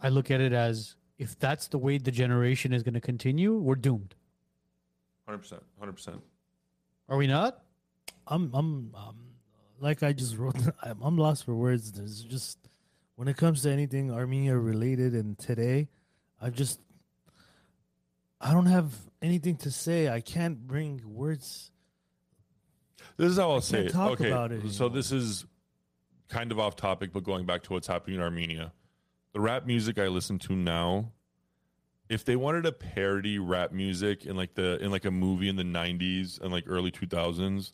I 0.00 0.08
look 0.08 0.30
at 0.30 0.40
it 0.40 0.52
as 0.52 0.96
if 1.18 1.38
that's 1.38 1.68
the 1.68 1.78
way 1.78 1.98
the 1.98 2.10
generation 2.10 2.72
is 2.72 2.82
going 2.82 2.94
to 2.94 3.00
continue, 3.00 3.54
we're 3.54 3.76
doomed. 3.76 4.14
100% 5.28 5.60
100% 5.82 6.20
Are 7.08 7.16
we 7.16 7.26
not? 7.26 7.60
I'm 8.26 8.50
I'm 8.54 8.94
um, 8.94 9.16
like 9.80 10.02
I 10.02 10.12
just 10.12 10.36
wrote. 10.36 10.56
I'm, 10.82 11.00
I'm 11.02 11.16
lost 11.16 11.44
for 11.44 11.54
words. 11.54 11.92
There's 11.92 12.22
just 12.22 12.58
when 13.16 13.28
it 13.28 13.36
comes 13.36 13.62
to 13.62 13.70
anything 13.70 14.10
Armenia 14.10 14.56
related 14.56 15.14
and 15.14 15.38
today, 15.38 15.88
I 16.40 16.50
just 16.50 16.80
I 18.40 18.52
don't 18.52 18.66
have 18.66 18.92
anything 19.22 19.56
to 19.58 19.70
say. 19.70 20.08
I 20.08 20.20
can't 20.20 20.66
bring 20.66 21.00
words. 21.04 21.70
This 23.16 23.32
is 23.32 23.38
how 23.38 23.52
I'll 23.52 23.60
say 23.60 23.78
can't 23.78 23.88
it. 23.88 23.92
talk 23.92 24.10
okay, 24.12 24.28
about 24.28 24.52
it 24.52 24.60
so 24.72 24.86
anymore. 24.86 24.90
this 24.90 25.12
is 25.12 25.46
kind 26.28 26.52
of 26.52 26.58
off 26.58 26.76
topic, 26.76 27.12
but 27.12 27.24
going 27.24 27.46
back 27.46 27.62
to 27.64 27.72
what's 27.72 27.86
happening 27.86 28.16
in 28.16 28.22
Armenia, 28.22 28.72
the 29.32 29.40
rap 29.40 29.66
music 29.66 29.98
I 29.98 30.08
listen 30.08 30.38
to 30.40 30.54
now, 30.54 31.12
if 32.08 32.24
they 32.24 32.36
wanted 32.36 32.64
to 32.64 32.72
parody 32.72 33.38
rap 33.38 33.72
music 33.72 34.26
in 34.26 34.36
like 34.36 34.54
the 34.54 34.78
in 34.82 34.90
like 34.90 35.04
a 35.04 35.10
movie 35.10 35.48
in 35.48 35.56
the 35.56 35.62
'90s 35.62 36.40
and 36.40 36.52
like 36.52 36.64
early 36.66 36.90
2000s, 36.90 37.72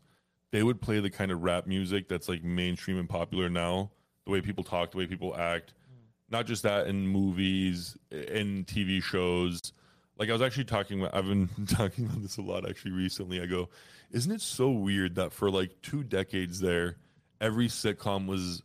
they 0.51 0.63
would 0.63 0.81
play 0.81 1.01
the 1.01 1.11
kind 1.11 1.31
of 1.31 1.43
rap 1.43 1.67
music 1.67 2.09
that's 2.09 2.29
like 2.29 2.43
mainstream 2.43 2.99
and 2.99 3.09
popular 3.09 3.49
now. 3.49 3.91
The 4.25 4.33
way 4.33 4.41
people 4.41 4.65
talk, 4.65 4.93
the 4.93 4.99
way 4.99 5.07
people 5.07 5.37
act, 5.37 5.75
mm. 5.91 6.05
not 6.31 6.47
just 6.47 6.63
that 6.63 6.87
in 6.87 7.07
movies, 7.07 7.97
in 8.11 8.65
TV 8.65 9.03
shows. 9.03 9.73
Like 10.19 10.29
I 10.29 10.33
was 10.33 10.43
actually 10.43 10.65
talking, 10.65 11.07
I've 11.07 11.27
been 11.27 11.49
talking 11.67 12.05
about 12.05 12.23
this 12.23 12.37
a 12.37 12.43
lot 12.43 12.69
actually 12.69 12.93
recently. 12.93 13.41
I 13.41 13.47
go, 13.47 13.69
isn't 14.11 14.31
it 14.31 14.41
so 14.41 14.71
weird 14.71 15.15
that 15.15 15.33
for 15.33 15.51
like 15.51 15.81
two 15.83 16.05
decades 16.05 16.61
there, 16.61 16.97
every 17.41 17.69
sitcom 17.69 18.27
was, 18.27 18.63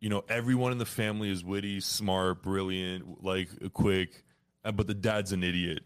you 0.00 0.08
know, 0.08 0.24
everyone 0.28 0.72
in 0.72 0.78
the 0.78 0.86
family 0.86 1.30
is 1.30 1.44
witty, 1.44 1.80
smart, 1.80 2.42
brilliant, 2.42 3.22
like 3.24 3.48
quick, 3.72 4.24
uh, 4.64 4.72
but 4.72 4.86
the 4.86 4.94
dad's 4.94 5.32
an 5.32 5.42
idiot. 5.42 5.80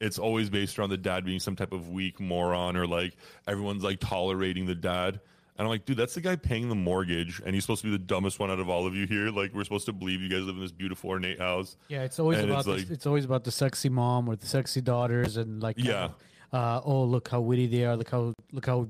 It's 0.00 0.18
always 0.18 0.50
based 0.50 0.78
around 0.78 0.90
the 0.90 0.96
dad 0.98 1.24
being 1.24 1.40
some 1.40 1.56
type 1.56 1.72
of 1.72 1.88
weak 1.88 2.20
moron 2.20 2.76
or 2.76 2.86
like 2.86 3.16
everyone's 3.48 3.82
like 3.82 3.98
tolerating 4.00 4.66
the 4.66 4.74
dad. 4.74 5.20
And 5.58 5.64
I'm 5.64 5.68
like, 5.70 5.86
dude, 5.86 5.96
that's 5.96 6.12
the 6.14 6.20
guy 6.20 6.36
paying 6.36 6.68
the 6.68 6.74
mortgage, 6.74 7.40
and 7.46 7.54
he's 7.54 7.64
supposed 7.64 7.80
to 7.80 7.86
be 7.86 7.92
the 7.92 8.04
dumbest 8.04 8.38
one 8.38 8.50
out 8.50 8.60
of 8.60 8.68
all 8.68 8.86
of 8.86 8.94
you 8.94 9.06
here. 9.06 9.30
Like, 9.30 9.54
we're 9.54 9.64
supposed 9.64 9.86
to 9.86 9.92
believe 9.94 10.20
you 10.20 10.28
guys 10.28 10.42
live 10.42 10.54
in 10.56 10.60
this 10.60 10.70
beautiful 10.70 11.08
ornate 11.08 11.40
house. 11.40 11.78
Yeah, 11.88 12.02
it's 12.02 12.18
always 12.20 12.40
And 12.40 12.50
about 12.50 12.58
it's 12.58 12.66
the, 12.66 12.72
like- 12.72 12.90
it's 12.90 13.06
always 13.06 13.24
about 13.24 13.44
the 13.44 13.50
sexy 13.50 13.88
mom 13.88 14.28
or 14.28 14.36
the 14.36 14.46
sexy 14.46 14.82
daughters 14.82 15.38
and 15.38 15.62
like 15.62 15.76
Yeah. 15.78 16.08
uh, 16.52 16.82
oh 16.84 17.04
look 17.04 17.28
how 17.28 17.40
witty 17.40 17.68
they 17.68 17.86
are, 17.86 17.96
look 17.96 18.10
how 18.10 18.34
look 18.52 18.66
how 18.66 18.86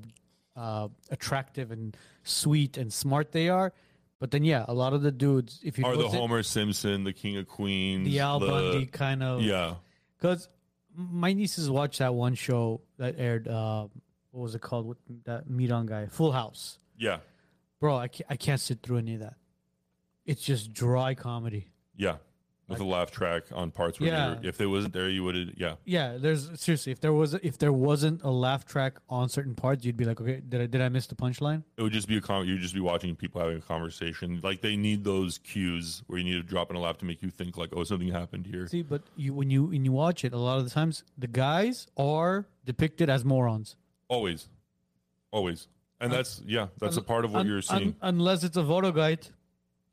uh, 0.57 0.88
attractive 1.11 1.71
and 1.71 1.97
sweet 2.25 2.77
and 2.77 2.92
smart 2.92 3.33
they 3.33 3.49
are. 3.49 3.73
But 4.19 4.31
then 4.31 4.45
yeah, 4.45 4.64
a 4.66 4.73
lot 4.75 4.95
of 4.95 5.03
the 5.03 5.12
dudes, 5.12 5.61
if 5.62 5.79
you 5.79 5.85
Are 5.85 5.97
the 5.97 6.09
Homer 6.09 6.42
Simpson, 6.42 7.05
the 7.05 7.12
King 7.12 7.37
of 7.37 7.47
Queens, 7.47 8.07
the 8.09 8.21
Al 8.21 8.40
Bundy 8.40 8.87
kind 8.87 9.23
of 9.23 9.42
Yeah, 9.42 9.75
Because 10.16 10.49
my 10.95 11.35
nieces 11.35 11.69
watched 11.69 11.99
that 11.99 12.14
one 12.14 12.35
show 12.35 12.81
that 12.97 13.16
aired. 13.19 13.47
Uh, 13.47 13.88
what 14.31 14.42
was 14.42 14.55
it 14.55 14.62
called? 14.62 14.87
With 14.87 15.25
that 15.25 15.49
Miran 15.51 15.85
guy, 15.87 16.07
Full 16.07 16.33
House. 16.33 16.79
yeah, 16.99 17.19
Bro, 17.79 17.97
I 17.99 18.09
can't, 18.09 18.27
I 18.31 18.37
can't 18.37 18.61
sit 18.61 18.81
through 18.83 18.99
any 18.99 19.14
of 19.14 19.21
that. 19.21 19.35
It's 20.25 20.42
just 20.42 20.73
dry 20.73 21.14
comedy. 21.14 21.69
yeah. 21.95 22.16
With 22.68 22.81
a 22.81 22.85
laugh 22.85 23.12
track 23.12 23.44
on 23.52 23.70
parts 23.70 24.00
where 24.00 24.09
Yeah. 24.11 24.38
if 24.42 24.61
it 24.61 24.66
wasn't 24.66 24.92
there, 24.92 25.09
you 25.09 25.22
would 25.22 25.37
have. 25.37 25.50
Yeah, 25.57 25.76
Yeah, 25.85 26.16
there's 26.18 26.61
seriously 26.61 26.90
if 26.90 27.00
there 27.00 27.12
was 27.12 27.35
if 27.35 27.59
there 27.59 27.72
wasn't 27.72 28.22
a 28.24 28.31
laugh 28.31 28.64
track 28.64 28.98
on 29.09 29.29
certain 29.29 29.55
parts, 29.55 29.85
you'd 29.85 29.96
be 29.96 30.05
like, 30.05 30.20
okay, 30.20 30.40
did 30.40 30.61
I 30.61 30.66
did 30.66 30.81
I 30.81 30.88
miss 30.88 31.07
the 31.07 31.14
punchline? 31.14 31.62
it 31.76 31.83
would 31.83 31.92
just 31.92 32.09
be 32.09 32.16
a 32.16 32.20
con- 32.20 32.44
you'd 32.48 32.61
just 32.61 32.74
be 32.74 32.81
watching 32.81 33.14
people 33.14 33.40
having 33.40 33.59
a 33.59 33.61
conversation. 33.61 34.40
Like 34.42 34.62
they 34.62 34.74
need 34.74 35.05
those 35.05 35.38
cues 35.38 36.02
where 36.09 36.18
you 36.18 36.24
need 36.24 36.33
to 36.35 36.42
drop 36.42 36.70
in 36.70 36.76
a 36.76 36.81
laugh 36.81 36.98
to 36.98 37.05
make 37.05 37.22
you 37.22 37.31
think 37.31 37.57
like, 37.57 37.70
oh, 37.72 37.85
something 37.85 38.09
happened 38.09 38.46
here. 38.46 38.66
See, 38.66 38.83
but 38.83 39.02
you 39.14 39.33
when 39.33 39.48
you 39.48 39.66
when 39.66 39.85
you 39.85 39.92
watch 39.92 40.24
it, 40.24 40.33
a 40.33 40.38
lot 40.38 40.59
of 40.59 40.64
the 40.64 40.70
times 40.70 41.05
the 41.16 41.29
guys 41.29 41.87
are 41.96 42.46
depicted 42.64 43.09
as 43.09 43.24
morons. 43.24 43.76
Always, 44.09 44.48
always, 45.31 45.68
and 46.00 46.12
that's 46.12 46.42
yeah, 46.44 46.66
that's 46.81 46.96
a 46.96 47.02
part 47.02 47.24
of 47.24 47.33
what 47.33 47.40
un- 47.40 47.46
you're 47.46 47.62
seeing. 47.62 47.88
un- 47.90 47.96
unless 48.02 48.42
it's 48.42 48.57
a 48.57 48.62
voter 48.64 48.90
guide, 48.90 49.29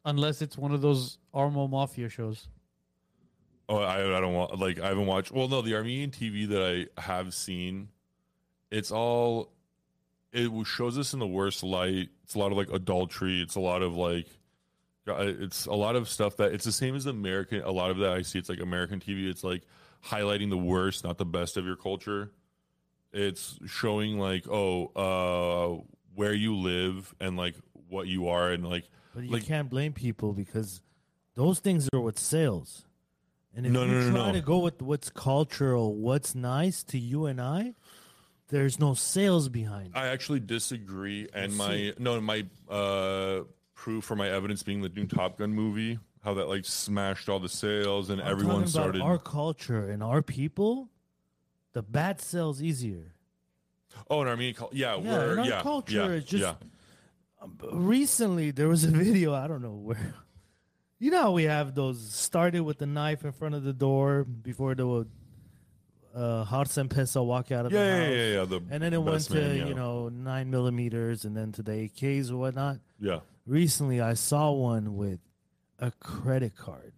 unless 0.05 0.41
it's 0.41 0.57
one 0.57 0.71
of 0.71 0.81
those 0.81 1.19
Armo 1.36 1.69
Mafia 1.69 2.09
shows. 2.09 2.47
Oh, 3.69 3.78
I, 3.78 4.17
I 4.17 4.19
don't 4.19 4.34
want 4.34 4.60
like 4.60 4.80
I 4.80 4.88
haven't 4.89 5.06
watched. 5.06 5.32
Well, 5.32 5.47
no, 5.47 5.62
the 5.62 5.76
Armenian 5.76 6.12
TV 6.12 6.47
that 6.49 6.88
I 6.97 7.02
have 7.02 7.34
seen, 7.34 7.89
it's 8.71 8.91
all 8.91 9.52
it 10.34 10.49
shows 10.65 10.97
us 10.97 11.13
in 11.13 11.19
the 11.19 11.28
worst 11.28 11.63
light. 11.63 12.10
It's 12.23 12.36
a 12.36 12.39
lot 12.39 12.52
of 12.52 12.58
like 12.58 12.69
adultery. 12.71 13.41
It's 13.41 13.56
a 13.56 13.60
lot 13.62 13.82
of 13.82 13.95
like 13.95 14.28
uh, 15.08 15.15
it's 15.19 15.65
a 15.65 15.73
lot 15.73 15.95
of 15.95 16.10
stuff 16.10 16.38
that 16.38 16.52
it's 16.54 16.65
the 16.65 16.71
same 16.71 16.95
as 16.95 17.06
American. 17.06 17.62
A 17.62 17.71
lot 17.71 17.91
of 17.91 17.97
that 17.99 18.12
I 18.12 18.21
see. 18.23 18.39
It's 18.39 18.49
like 18.49 18.60
American 18.60 18.99
TV. 18.99 19.30
It's 19.30 19.43
like 19.43 19.63
highlighting 20.06 20.49
the 20.49 20.58
worst, 20.58 21.04
not 21.04 21.17
the 21.17 21.26
best 21.26 21.56
of 21.56 21.65
your 21.65 21.76
culture. 21.78 22.32
It's 23.13 23.58
showing 23.67 24.17
like 24.19 24.45
oh, 24.49 24.88
uh, 24.95 25.84
where 26.15 26.34
you 26.34 26.56
live 26.58 27.13
and 27.21 27.38
like 27.38 27.56
what 27.89 28.08
you 28.08 28.28
are 28.28 28.52
and 28.52 28.67
like 28.67 28.89
But 29.13 29.23
you 29.23 29.30
Like- 29.32 29.45
can't 29.45 29.69
blame 29.69 29.93
people 29.93 30.34
because 30.34 30.82
those 31.36 31.60
things 31.60 31.88
are 31.93 32.02
what 32.02 32.17
sales. 32.19 32.86
And 33.55 33.65
if 33.67 33.71
No, 33.71 33.83
you 33.83 33.91
no, 33.91 33.99
no, 34.01 34.11
try 34.11 34.27
no. 34.27 34.33
to 34.33 34.41
go 34.41 34.59
with 34.59 34.81
what's 34.81 35.09
cultural, 35.09 35.95
what's 35.95 36.33
nice 36.33 36.83
to 36.85 36.97
you 36.97 37.25
and 37.27 37.39
I, 37.39 37.75
there's 38.49 38.79
no 38.79 38.93
sales 38.95 39.47
behind. 39.49 39.87
it. 39.87 39.91
I 39.95 40.07
actually 40.07 40.39
disagree, 40.39 41.27
and 41.33 41.55
my 41.55 41.93
no, 41.99 42.19
my 42.21 42.45
uh, 42.69 43.41
proof 43.75 44.03
for 44.05 44.15
my 44.15 44.29
evidence 44.29 44.63
being 44.63 44.81
the 44.81 44.89
new 44.89 45.05
Top 45.05 45.37
Gun 45.37 45.53
movie, 45.53 45.99
how 46.23 46.33
that 46.35 46.47
like 46.49 46.65
smashed 46.65 47.29
all 47.29 47.39
the 47.39 47.49
sales 47.49 48.09
and 48.09 48.21
I'm 48.21 48.27
everyone 48.27 48.67
started. 48.67 49.01
our 49.01 49.17
culture 49.17 49.89
and 49.89 50.01
our 50.03 50.21
people. 50.21 50.89
The 51.73 51.81
bat 51.81 52.21
sells 52.21 52.61
easier. 52.61 53.13
oh, 54.09 54.21
in 54.21 54.27
Armenian, 54.27 54.55
cul- 54.55 54.69
yeah, 54.73 54.95
Yeah, 54.95 55.01
we're, 55.11 55.33
in 55.33 55.39
our 55.39 55.45
yeah, 55.47 55.61
culture, 55.61 55.93
yeah, 55.95 56.09
it's 56.09 56.29
just- 56.29 56.43
yeah. 56.43 56.55
recently 57.71 58.51
there 58.51 58.67
was 58.67 58.83
a 58.83 58.87
video 59.03 59.33
i 59.33 59.47
don't 59.47 59.61
know 59.61 59.73
where 59.73 60.13
you 61.03 61.11
know 61.11 61.21
how 61.23 61.31
we 61.31 61.43
have 61.43 61.75
those 61.75 61.99
started 62.13 62.61
with 62.61 62.77
the 62.77 62.85
knife 62.85 63.23
in 63.25 63.31
front 63.31 63.55
of 63.55 63.63
the 63.63 63.73
door 63.73 64.23
before 64.23 64.73
the 64.75 65.05
uh 66.15 66.43
hearts 66.43 66.77
and 66.77 66.89
pesa 66.89 67.23
walk 67.25 67.51
out 67.51 67.65
of 67.65 67.71
Yeah, 67.71 67.83
the 67.83 67.89
yeah, 67.89 68.05
house? 68.05 68.15
yeah, 68.15 68.33
yeah, 68.39 68.45
the 68.45 68.59
and 68.71 68.83
then 68.83 68.93
it 68.93 69.01
went 69.01 69.21
to 69.25 69.33
man, 69.33 69.57
yeah. 69.57 69.65
you 69.67 69.73
know 69.73 70.09
nine 70.09 70.49
millimeters 70.51 71.25
and 71.25 71.35
then 71.35 71.51
to 71.53 71.61
the 71.63 71.75
ak's 71.85 72.29
or 72.31 72.37
whatnot. 72.37 72.77
Yeah. 72.99 73.19
recently 73.45 73.99
i 74.01 74.13
saw 74.13 74.51
one 74.51 74.95
with 74.95 75.19
a 75.79 75.91
credit 75.99 76.55
card. 76.55 76.93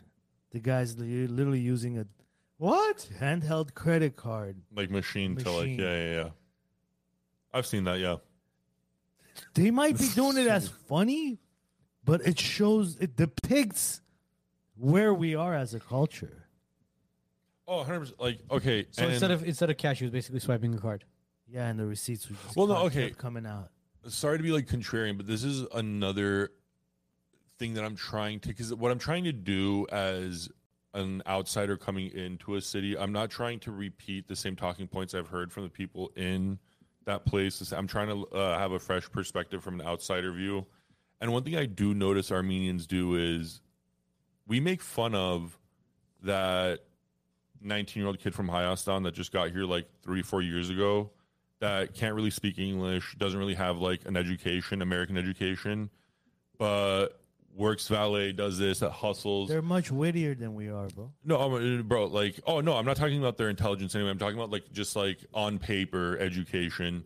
The 0.51 0.59
guy's 0.59 0.97
li- 0.99 1.27
literally 1.27 1.59
using 1.73 1.97
a 1.97 2.05
what? 2.57 2.97
Handheld 3.19 3.73
credit 3.73 4.15
card. 4.15 4.55
Like 4.73 4.89
machine, 4.91 5.35
to 5.37 5.51
like 5.51 5.77
yeah 5.79 5.95
yeah 5.95 6.13
yeah. 6.19 6.29
I've 7.53 7.65
seen 7.65 7.83
that 7.85 7.99
yeah. 7.99 8.17
They 9.53 9.71
might 9.71 9.97
be 9.97 10.07
doing 10.09 10.37
it 10.37 10.47
as 10.47 10.67
funny, 10.89 11.39
but 12.05 12.21
it 12.25 12.39
shows 12.39 12.95
it 12.97 13.15
depicts 13.15 14.01
where 14.77 15.13
we 15.13 15.35
are 15.35 15.53
as 15.55 15.73
a 15.73 15.79
culture. 15.79 16.47
oh 17.67 17.83
100% 17.83 18.13
like 18.19 18.39
okay 18.51 18.85
So 18.91 19.03
and- 19.03 19.11
instead 19.11 19.31
of 19.31 19.43
instead 19.43 19.69
of 19.69 19.77
cash, 19.77 19.99
he 19.99 20.05
was 20.05 20.11
basically 20.11 20.39
swiping 20.39 20.73
a 20.73 20.77
card. 20.77 21.03
Yeah, 21.47 21.67
and 21.67 21.79
the 21.79 21.85
receipts 21.85 22.27
were 22.29 22.35
just 22.43 22.55
Well, 22.55 22.67
no, 22.67 22.77
okay. 22.87 23.11
coming 23.11 23.45
out. 23.45 23.69
sorry 24.07 24.37
to 24.37 24.43
be 24.43 24.51
like 24.51 24.67
contrarian 24.67 25.17
but 25.17 25.25
this 25.27 25.43
is 25.43 25.63
another 25.73 26.51
thing 27.57 27.73
that 27.75 27.83
i'm 27.85 27.95
trying 27.95 28.39
to 28.41 28.49
because 28.49 28.73
what 28.75 28.91
i'm 28.91 28.99
trying 28.99 29.23
to 29.23 29.31
do 29.33 29.87
as 29.91 30.49
an 30.93 31.23
outsider 31.25 31.75
coming 31.77 32.11
into 32.11 32.55
a 32.55 32.61
city 32.61 32.95
i'm 32.97 33.11
not 33.11 33.29
trying 33.31 33.59
to 33.59 33.71
repeat 33.71 34.27
the 34.27 34.35
same 34.35 34.55
talking 34.55 34.87
points 34.87 35.15
i've 35.15 35.27
heard 35.29 35.51
from 35.51 35.63
the 35.63 35.69
people 35.69 36.11
in 36.17 36.59
that 37.05 37.25
place 37.25 37.71
i'm 37.71 37.87
trying 37.87 38.07
to 38.09 38.27
uh, 38.27 38.59
have 38.59 38.73
a 38.73 38.79
fresh 38.79 39.09
perspective 39.11 39.63
from 39.63 39.79
an 39.79 39.87
outsider 39.87 40.31
view 40.33 40.65
and 41.21 41.31
one 41.31 41.43
thing 41.43 41.55
i 41.55 41.65
do 41.65 41.93
notice 41.93 42.31
armenians 42.31 42.85
do 42.87 43.15
is 43.15 43.61
we 44.47 44.59
make 44.59 44.81
fun 44.81 45.15
of 45.15 45.57
that 46.23 46.81
19 47.61 48.01
year 48.01 48.07
old 48.07 48.19
kid 48.19 48.33
from 48.33 48.47
Hayastan 48.47 49.03
that 49.03 49.13
just 49.13 49.31
got 49.31 49.51
here 49.51 49.63
like 49.63 49.87
three, 50.03 50.21
four 50.21 50.41
years 50.41 50.69
ago 50.69 51.11
that 51.59 51.93
can't 51.93 52.15
really 52.15 52.29
speak 52.29 52.59
English, 52.59 53.15
doesn't 53.17 53.39
really 53.39 53.55
have 53.55 53.77
like 53.77 54.05
an 54.05 54.17
education, 54.17 54.81
American 54.81 55.17
education, 55.17 55.89
but 56.57 57.09
works 57.55 57.87
valet, 57.87 58.33
does 58.33 58.57
this, 58.57 58.79
that 58.79 58.91
hustles. 58.91 59.49
They're 59.49 59.61
much 59.61 59.89
wittier 59.89 60.35
than 60.35 60.53
we 60.53 60.69
are, 60.69 60.87
bro. 60.89 61.11
No, 61.23 61.37
I'm, 61.39 61.79
uh, 61.79 61.83
bro, 61.83 62.05
like, 62.05 62.39
oh 62.45 62.59
no, 62.61 62.75
I'm 62.75 62.85
not 62.85 62.97
talking 62.97 63.17
about 63.17 63.37
their 63.37 63.49
intelligence 63.49 63.95
anyway. 63.95 64.11
I'm 64.11 64.19
talking 64.19 64.37
about 64.37 64.51
like 64.51 64.71
just 64.73 64.95
like 64.95 65.19
on 65.33 65.57
paper 65.59 66.17
education. 66.19 67.05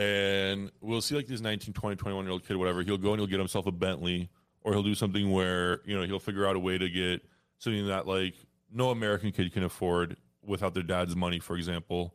And 0.00 0.70
we'll 0.80 1.02
see 1.02 1.14
like 1.14 1.26
this 1.26 1.42
19, 1.42 1.74
20, 1.74 1.96
21 1.96 2.24
year 2.24 2.32
old 2.32 2.48
kid, 2.48 2.56
whatever. 2.56 2.82
He'll 2.82 2.96
go 2.96 3.10
and 3.10 3.20
he'll 3.20 3.26
get 3.26 3.38
himself 3.38 3.66
a 3.66 3.70
Bentley 3.70 4.30
or 4.62 4.72
he'll 4.72 4.82
do 4.82 4.94
something 4.94 5.30
where, 5.30 5.82
you 5.84 5.94
know, 5.94 6.06
he'll 6.06 6.18
figure 6.18 6.46
out 6.46 6.56
a 6.56 6.58
way 6.58 6.78
to 6.78 6.88
get 6.88 7.22
something 7.58 7.86
that 7.88 8.06
like 8.06 8.34
no 8.72 8.88
American 8.88 9.30
kid 9.30 9.52
can 9.52 9.62
afford 9.62 10.16
without 10.42 10.72
their 10.72 10.82
dad's 10.82 11.14
money, 11.14 11.38
for 11.38 11.54
example. 11.54 12.14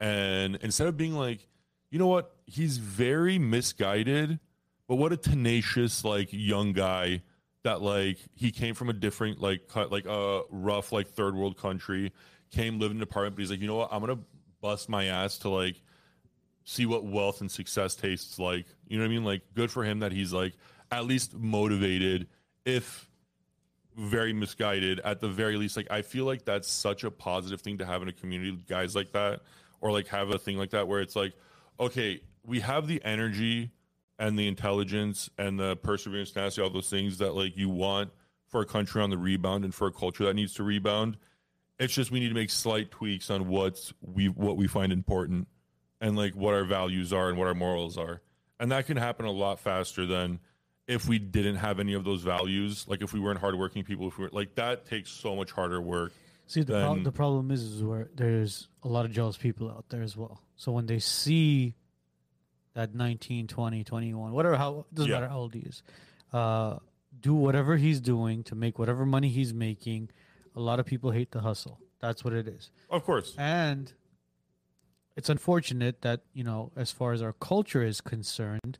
And 0.00 0.56
instead 0.56 0.86
of 0.86 0.98
being 0.98 1.14
like, 1.14 1.46
you 1.88 1.98
know 1.98 2.08
what, 2.08 2.36
he's 2.44 2.76
very 2.76 3.38
misguided, 3.38 4.38
but 4.86 4.96
what 4.96 5.10
a 5.14 5.16
tenacious 5.16 6.04
like 6.04 6.28
young 6.30 6.74
guy 6.74 7.22
that 7.62 7.80
like 7.80 8.18
he 8.34 8.50
came 8.50 8.74
from 8.74 8.90
a 8.90 8.92
different 8.92 9.40
like 9.40 9.66
cut 9.68 9.90
like 9.90 10.04
a 10.04 10.42
rough 10.50 10.92
like 10.92 11.08
third 11.08 11.34
world 11.34 11.56
country, 11.56 12.12
came 12.50 12.78
lived 12.78 12.90
in 12.90 12.98
an 12.98 13.02
apartment, 13.02 13.36
but 13.36 13.40
he's 13.40 13.50
like, 13.50 13.60
you 13.60 13.66
know 13.66 13.76
what, 13.76 13.88
I'm 13.90 14.00
gonna 14.00 14.18
bust 14.60 14.90
my 14.90 15.06
ass 15.06 15.38
to 15.38 15.48
like 15.48 15.80
see 16.64 16.86
what 16.86 17.04
wealth 17.04 17.40
and 17.40 17.50
success 17.50 17.94
tastes 17.94 18.38
like. 18.38 18.66
You 18.88 18.98
know 18.98 19.04
what 19.04 19.10
I 19.10 19.14
mean? 19.14 19.24
Like 19.24 19.42
good 19.54 19.70
for 19.70 19.84
him 19.84 20.00
that 20.00 20.12
he's 20.12 20.32
like 20.32 20.54
at 20.90 21.06
least 21.06 21.34
motivated, 21.34 22.26
if 22.64 23.08
very 23.96 24.32
misguided 24.32 25.00
at 25.00 25.20
the 25.20 25.28
very 25.28 25.56
least. 25.56 25.76
Like 25.76 25.90
I 25.90 26.02
feel 26.02 26.24
like 26.24 26.44
that's 26.44 26.70
such 26.70 27.04
a 27.04 27.10
positive 27.10 27.60
thing 27.60 27.78
to 27.78 27.86
have 27.86 28.02
in 28.02 28.08
a 28.08 28.12
community, 28.12 28.58
guys 28.68 28.96
like 28.96 29.12
that, 29.12 29.42
or 29.80 29.92
like 29.92 30.08
have 30.08 30.30
a 30.30 30.38
thing 30.38 30.56
like 30.56 30.70
that 30.70 30.88
where 30.88 31.00
it's 31.00 31.14
like, 31.14 31.34
okay, 31.78 32.20
we 32.44 32.60
have 32.60 32.86
the 32.86 33.02
energy 33.04 33.70
and 34.18 34.38
the 34.38 34.48
intelligence 34.48 35.30
and 35.38 35.58
the 35.58 35.76
perseverance, 35.76 36.30
tenacity, 36.30 36.62
all 36.62 36.70
those 36.70 36.90
things 36.90 37.18
that 37.18 37.34
like 37.34 37.56
you 37.56 37.68
want 37.68 38.10
for 38.48 38.60
a 38.60 38.66
country 38.66 39.02
on 39.02 39.10
the 39.10 39.18
rebound 39.18 39.64
and 39.64 39.74
for 39.74 39.88
a 39.88 39.92
culture 39.92 40.24
that 40.24 40.34
needs 40.34 40.54
to 40.54 40.62
rebound. 40.62 41.16
It's 41.78 41.92
just 41.92 42.10
we 42.10 42.20
need 42.20 42.28
to 42.28 42.34
make 42.34 42.50
slight 42.50 42.90
tweaks 42.90 43.30
on 43.30 43.48
what's 43.48 43.92
we 44.00 44.28
what 44.28 44.56
we 44.56 44.68
find 44.68 44.92
important 44.92 45.48
and 46.04 46.16
like 46.16 46.34
what 46.34 46.52
our 46.54 46.64
values 46.64 47.12
are 47.12 47.28
and 47.30 47.38
what 47.38 47.46
our 47.48 47.54
morals 47.54 47.96
are. 47.96 48.20
And 48.60 48.70
that 48.72 48.86
can 48.86 48.96
happen 48.96 49.26
a 49.26 49.30
lot 49.32 49.58
faster 49.58 50.06
than 50.06 50.38
if 50.86 51.08
we 51.08 51.18
didn't 51.18 51.56
have 51.56 51.80
any 51.80 51.94
of 51.94 52.04
those 52.04 52.22
values. 52.22 52.86
Like 52.86 53.02
if 53.02 53.12
we 53.12 53.20
weren't 53.20 53.40
hardworking 53.40 53.84
people, 53.84 54.08
if 54.08 54.18
we 54.18 54.24
were 54.24 54.30
like 54.30 54.54
that 54.56 54.86
takes 54.86 55.10
so 55.10 55.34
much 55.34 55.50
harder 55.50 55.80
work. 55.80 56.12
See, 56.46 56.62
the, 56.62 56.74
pro- 56.84 57.02
the 57.02 57.10
problem 57.12 57.50
is, 57.50 57.62
is 57.62 57.82
where 57.82 58.10
there's 58.14 58.68
a 58.82 58.88
lot 58.88 59.06
of 59.06 59.12
jealous 59.12 59.36
people 59.38 59.70
out 59.70 59.86
there 59.88 60.02
as 60.02 60.14
well. 60.16 60.40
So 60.56 60.72
when 60.72 60.84
they 60.86 60.98
see 60.98 61.74
that 62.74 62.94
19, 62.94 63.46
20, 63.46 63.82
21, 63.84 64.32
whatever, 64.32 64.56
how 64.56 64.84
doesn't 64.92 65.10
Yeah. 65.10 65.20
matter 65.20 65.28
how 65.30 65.38
old 65.38 65.54
he 65.54 65.60
is, 65.60 65.82
uh, 66.34 66.78
do 67.18 67.32
whatever 67.34 67.76
he's 67.76 68.00
doing 68.00 68.42
to 68.44 68.54
make 68.54 68.78
whatever 68.78 69.06
money 69.06 69.28
he's 69.30 69.54
making. 69.54 70.10
A 70.54 70.60
lot 70.60 70.78
of 70.80 70.86
people 70.86 71.12
hate 71.12 71.30
the 71.30 71.40
hustle. 71.40 71.78
That's 72.00 72.22
what 72.24 72.34
it 72.34 72.46
is. 72.46 72.70
Of 72.90 73.04
course. 73.04 73.34
And 73.38 73.90
it's 75.16 75.28
unfortunate 75.28 76.02
that, 76.02 76.22
you 76.32 76.44
know, 76.44 76.72
as 76.76 76.90
far 76.90 77.12
as 77.12 77.22
our 77.22 77.32
culture 77.32 77.82
is 77.82 78.00
concerned, 78.00 78.78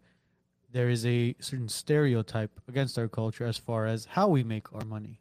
there 0.72 0.88
is 0.88 1.06
a 1.06 1.36
certain 1.38 1.68
stereotype 1.68 2.60
against 2.68 2.98
our 2.98 3.08
culture 3.08 3.44
as 3.44 3.56
far 3.56 3.86
as 3.86 4.06
how 4.06 4.28
we 4.28 4.42
make 4.42 4.72
our 4.72 4.84
money. 4.84 5.20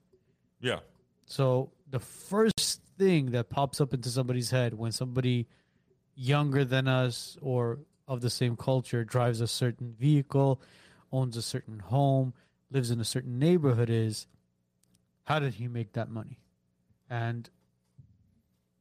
Yeah. 0.60 0.80
So 1.26 1.72
the 1.90 2.00
first 2.00 2.82
thing 2.98 3.32
that 3.32 3.50
pops 3.50 3.80
up 3.80 3.94
into 3.94 4.10
somebody's 4.10 4.50
head 4.50 4.74
when 4.74 4.92
somebody 4.92 5.48
younger 6.16 6.66
than 6.66 6.88
us 6.88 7.38
or 7.42 7.80
of 8.08 8.22
the 8.22 8.30
same 8.30 8.56
culture 8.56 9.04
drives 9.04 9.42
a 9.42 9.48
certain 9.48 9.96
vehicle, 10.00 10.62
owns 11.12 11.38
a 11.38 11.42
certain 11.42 11.80
home, 11.80 12.34
lives 12.72 12.90
in 12.92 13.00
a 13.00 13.06
certain 13.06 13.38
neighborhood 13.38 13.90
is 13.90 14.26
how 15.26 15.40
did 15.40 15.54
he 15.56 15.68
make 15.68 15.94
that 15.94 16.10
money? 16.10 16.40
And 17.10 17.50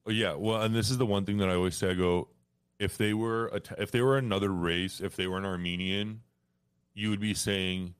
Yeah, 0.06 0.34
well, 0.34 0.62
and 0.62 0.74
this 0.74 0.90
is 0.90 0.98
the 0.98 1.06
one 1.06 1.24
thing 1.24 1.38
that 1.38 1.48
I 1.48 1.54
always 1.54 1.76
say. 1.76 1.90
I 1.90 1.94
go, 1.94 2.28
if 2.78 2.98
they 2.98 3.14
were 3.14 3.46
a 3.48 3.60
t- 3.60 3.74
if 3.78 3.90
they 3.92 4.00
were 4.00 4.18
another 4.18 4.50
race, 4.50 5.00
if 5.00 5.14
they 5.14 5.26
were 5.28 5.38
an 5.38 5.44
Armenian, 5.44 6.22
you 6.94 7.10
would 7.10 7.20
be 7.20 7.34
saying, 7.34 7.94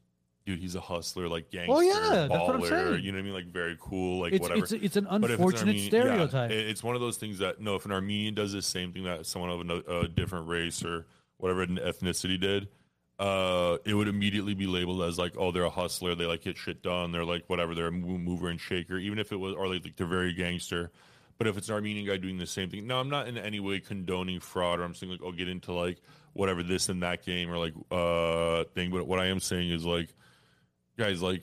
"Dude, 0.45 0.59
he's 0.59 0.75
a 0.75 0.81
hustler, 0.81 1.29
like 1.29 1.51
gangster, 1.53 1.73
Oh, 1.73 1.81
yeah, 1.81 1.93
baller." 1.95 2.29
that's 2.29 2.41
what 2.47 2.55
I'm 2.57 2.65
saying. 2.67 3.05
You 3.05 3.13
know 3.13 3.19
what 3.19 3.23
I 3.23 3.25
mean? 3.27 3.35
Like 3.35 3.47
very 3.53 3.77
cool, 3.81 4.21
like 4.23 4.33
it's 4.33 4.43
whatever. 4.43 4.65
it's 4.65 4.73
it's 4.73 4.97
an 4.97 5.07
if 5.07 5.13
it's 5.13 5.25
an 5.25 5.31
unfortunate 5.31 5.61
Armenian- 5.69 5.87
stereotype. 5.91 6.51
it- 6.51 6.67
it's 6.69 6.83
one 6.83 6.97
of 6.97 7.01
those 7.01 7.19
things 7.19 7.39
that 7.39 7.61
no, 7.61 7.77
if 7.77 7.85
an 7.85 7.93
Armenian 7.93 8.35
does 8.35 8.53
the 8.53 8.63
same 8.63 8.93
thing 8.93 9.05
that 9.05 9.25
someone 9.27 9.51
of 9.51 9.61
ano- 9.61 10.01
a 10.01 10.09
different 10.09 10.49
race 10.49 10.85
or 10.85 11.07
whatever 11.37 11.63
an 11.63 11.77
ethnicity 11.77 12.39
did, 12.41 12.69
uh, 13.21 13.79
it 13.85 13.95
would 13.95 14.09
immediately 14.09 14.55
be 14.55 14.67
labeled 14.67 15.03
as 15.03 15.19
like, 15.19 15.35
oh, 15.39 15.53
they're 15.53 15.63
a 15.63 15.71
hustler. 15.71 16.17
They 16.17 16.27
like 16.27 16.43
get 16.43 16.57
shit 16.57 16.83
done. 16.83 17.13
They're 17.13 17.25
like 17.25 17.45
whatever. 17.47 17.77
They're 17.77 17.87
a 17.87 17.93
mover 17.93 18.49
and 18.49 18.61
shaker. 18.61 18.99
Even 18.99 19.21
if 19.21 19.31
it 19.31 19.37
was, 19.37 19.55
or 19.55 19.69
like, 19.69 19.85
like 19.85 19.95
they're 19.97 20.07
very 20.09 20.33
gangster. 20.35 20.91
But 21.39 21.47
if 21.47 21.57
it's 21.57 21.69
an 21.69 21.75
Armenian 21.75 22.07
guy 22.07 22.17
doing 22.19 22.39
the 22.39 22.47
same 22.47 22.71
thing, 22.71 22.87
no, 22.87 23.01
I'm 23.01 23.11
not 23.11 23.27
in 23.27 23.37
any 23.37 23.61
way 23.61 23.81
condoning 23.81 24.41
fraud, 24.41 24.81
or 24.81 24.85
I'm 24.85 24.95
saying 24.95 25.13
like, 25.13 25.23
oh, 25.25 25.33
get 25.33 25.49
into 25.49 25.73
like 25.73 25.99
whatever 26.35 26.63
this 26.63 26.89
and 26.89 27.03
that 27.03 27.25
game 27.25 27.51
or 27.51 27.59
like 27.59 27.75
uh 27.91 28.65
thing. 28.75 28.91
But 28.91 29.07
what 29.07 29.19
I 29.19 29.27
am 29.27 29.41
saying 29.41 29.71
is 29.71 29.85
like, 29.85 30.15
guys, 30.97 31.23
like 31.23 31.43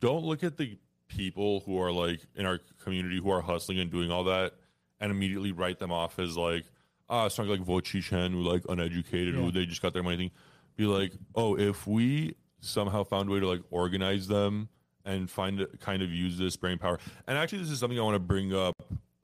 don't 0.00 0.24
look 0.24 0.44
at 0.44 0.56
the 0.56 0.78
people 1.08 1.60
who 1.60 1.80
are 1.80 1.92
like 1.92 2.20
in 2.34 2.46
our 2.46 2.60
community 2.82 3.18
who 3.18 3.30
are 3.30 3.40
hustling 3.40 3.78
and 3.78 3.90
doing 3.90 4.10
all 4.10 4.24
that 4.24 4.54
and 5.00 5.10
immediately 5.10 5.52
write 5.52 5.78
them 5.78 5.92
off 5.92 6.18
as 6.18 6.36
like 6.36 6.64
ah 7.08 7.26
it's 7.26 7.38
not 7.38 7.46
like 7.46 7.60
Vochishen 7.60 8.32
who 8.32 8.42
like 8.42 8.62
uneducated 8.68 9.34
who 9.34 9.50
they 9.50 9.66
just 9.66 9.82
got 9.82 9.92
their 9.92 10.02
money 10.02 10.16
thing. 10.16 10.30
Be 10.76 10.84
like, 10.84 11.12
oh, 11.34 11.56
if 11.56 11.86
we 11.86 12.34
somehow 12.60 13.04
found 13.04 13.28
a 13.28 13.32
way 13.32 13.40
to 13.40 13.48
like 13.48 13.62
organize 13.70 14.28
them 14.28 14.68
and 15.06 15.30
find 15.30 15.66
kind 15.80 16.02
of 16.02 16.10
use 16.10 16.36
this 16.36 16.56
brain 16.56 16.78
power. 16.78 16.98
And 17.26 17.38
actually, 17.38 17.60
this 17.60 17.70
is 17.70 17.78
something 17.78 17.98
I 17.98 18.02
want 18.02 18.16
to 18.16 18.20
bring 18.20 18.54
up 18.54 18.74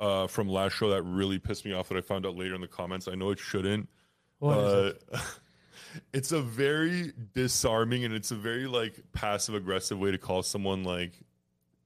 uh, 0.00 0.26
from 0.26 0.48
last 0.48 0.74
show 0.74 0.88
that 0.90 1.02
really 1.02 1.38
pissed 1.38 1.64
me 1.64 1.72
off 1.72 1.88
that 1.88 1.98
I 1.98 2.00
found 2.00 2.24
out 2.24 2.36
later 2.36 2.54
in 2.54 2.60
the 2.60 2.68
comments. 2.68 3.08
I 3.08 3.14
know 3.14 3.30
it 3.30 3.38
shouldn't, 3.38 3.88
What 4.38 4.58
is 4.58 4.94
but 5.10 5.20
it's 6.12 6.32
a 6.32 6.40
very 6.40 7.12
disarming 7.34 8.04
and 8.04 8.14
it's 8.14 8.30
a 8.30 8.36
very 8.36 8.66
like 8.66 9.00
passive 9.12 9.54
aggressive 9.54 9.98
way 9.98 10.10
to 10.10 10.18
call 10.18 10.42
someone 10.42 10.84
like 10.84 11.12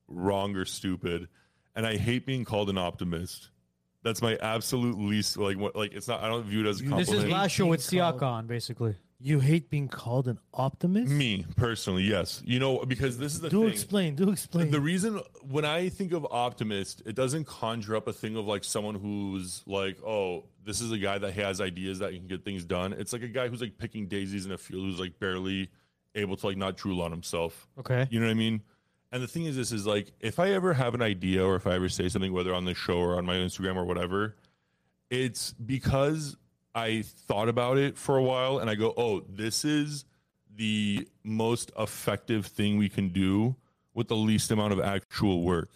wrong 0.09 0.54
or 0.56 0.64
stupid. 0.64 1.28
And 1.74 1.87
I 1.87 1.96
hate 1.96 2.24
being 2.24 2.44
called 2.44 2.70
an 2.70 2.78
optimist. 2.78 3.50
That's 4.02 4.22
my 4.22 4.37
absolute 4.37 4.98
least 4.98 5.37
like 5.37 5.59
what 5.59 5.74
like 5.74 5.92
it's 5.92 6.06
not 6.06 6.22
I 6.22 6.28
don't 6.28 6.44
view 6.44 6.61
it 6.61 6.68
as 6.68 6.80
a 6.80 6.85
this 6.85 7.11
is 7.11 7.24
last 7.24 7.52
show 7.52 7.66
with 7.66 7.90
being 7.90 8.02
Siakon, 8.02 8.46
basically. 8.46 8.94
You 9.18 9.40
hate 9.40 9.70
being 9.70 9.88
called 9.88 10.29
an 10.29 10.38
optimist? 10.52 11.11
Me 11.11 11.46
personally, 11.57 12.02
yes. 12.02 12.42
You 12.44 12.59
know, 12.59 12.85
because 12.85 13.16
this 13.16 13.33
is 13.33 13.40
the 13.40 13.48
thing. 13.48 13.61
do 13.61 13.64
thing. 13.64 13.72
explain. 13.72 14.14
Do 14.14 14.31
explain. 14.31 14.70
The 14.70 14.81
reason 14.81 15.22
when 15.48 15.64
I 15.64 15.88
think 15.88 16.12
of 16.12 16.26
optimist, 16.31 17.02
it 17.07 17.14
doesn't 17.14 17.46
conjure 17.46 17.96
up 17.96 18.09
a 18.09 18.12
thing 18.12 18.37
of 18.37 18.46
like 18.46 18.62
someone 18.62 18.94
who's 18.94 19.62
like, 19.66 19.96
oh, 20.05 20.44
this 20.64 20.83
is 20.83 20.92
a 20.92 20.98
guy 20.98 21.16
that 21.16 21.33
has 21.33 21.62
ideas 21.62 22.00
that 22.00 22.12
can 22.12 22.26
get 22.26 22.44
things 22.44 22.64
done. 22.64 22.92
It's 22.92 23.14
like 23.14 23.22
a 23.22 23.29
guy 23.29 23.48
who's 23.48 23.62
like 23.62 23.79
picking 23.79 24.07
daisies 24.07 24.44
in 24.44 24.52
a 24.52 24.59
field 24.59 24.85
who's 24.85 25.00
like 25.00 25.18
barely 25.18 25.70
able 26.14 26.37
to 26.37 26.46
like 26.46 26.59
not 26.59 26.76
drool 26.76 27.00
on 27.00 27.11
himself. 27.11 27.66
Okay. 27.79 28.07
You 28.11 28.20
know 28.20 28.26
what 28.26 28.33
I 28.33 28.35
mean? 28.35 28.62
And 29.12 29.22
the 29.22 29.29
thing 29.29 29.46
is, 29.46 29.57
this 29.57 29.72
is 29.72 29.87
like 29.87 30.12
if 30.20 30.38
I 30.38 30.50
ever 30.50 30.74
have 30.74 30.94
an 30.94 31.00
idea 31.00 31.42
or 31.42 31.57
if 31.57 31.66
I 31.66 31.74
ever 31.74 31.88
say 31.88 32.11
something, 32.11 32.35
whether 32.35 32.52
on 32.52 32.66
the 32.66 32.74
show 32.74 32.98
or 32.98 33.16
on 33.16 33.24
my 33.24 33.37
Instagram 33.37 33.76
or 33.76 33.85
whatever, 33.85 34.37
it's 35.09 35.52
because 35.52 36.37
I 36.77 37.03
thought 37.03 37.49
about 37.49 37.79
it 37.79 37.97
for 37.97 38.19
a 38.19 38.23
while 38.23 38.59
and 38.59 38.69
I 38.69 38.75
go, 38.75 38.93
oh, 38.99 39.21
this 39.21 39.65
is 39.65 40.05
the 40.55 41.09
most 41.25 41.73
effective 41.79 42.47
thing 42.47 42.77
we 42.77 42.91
can 42.91 43.09
do 43.09 43.57
with 43.95 44.09
the 44.09 44.17
least 44.17 44.51
amount 44.51 44.75
of 44.75 44.81
actual 44.81 45.43
work. 45.43 45.71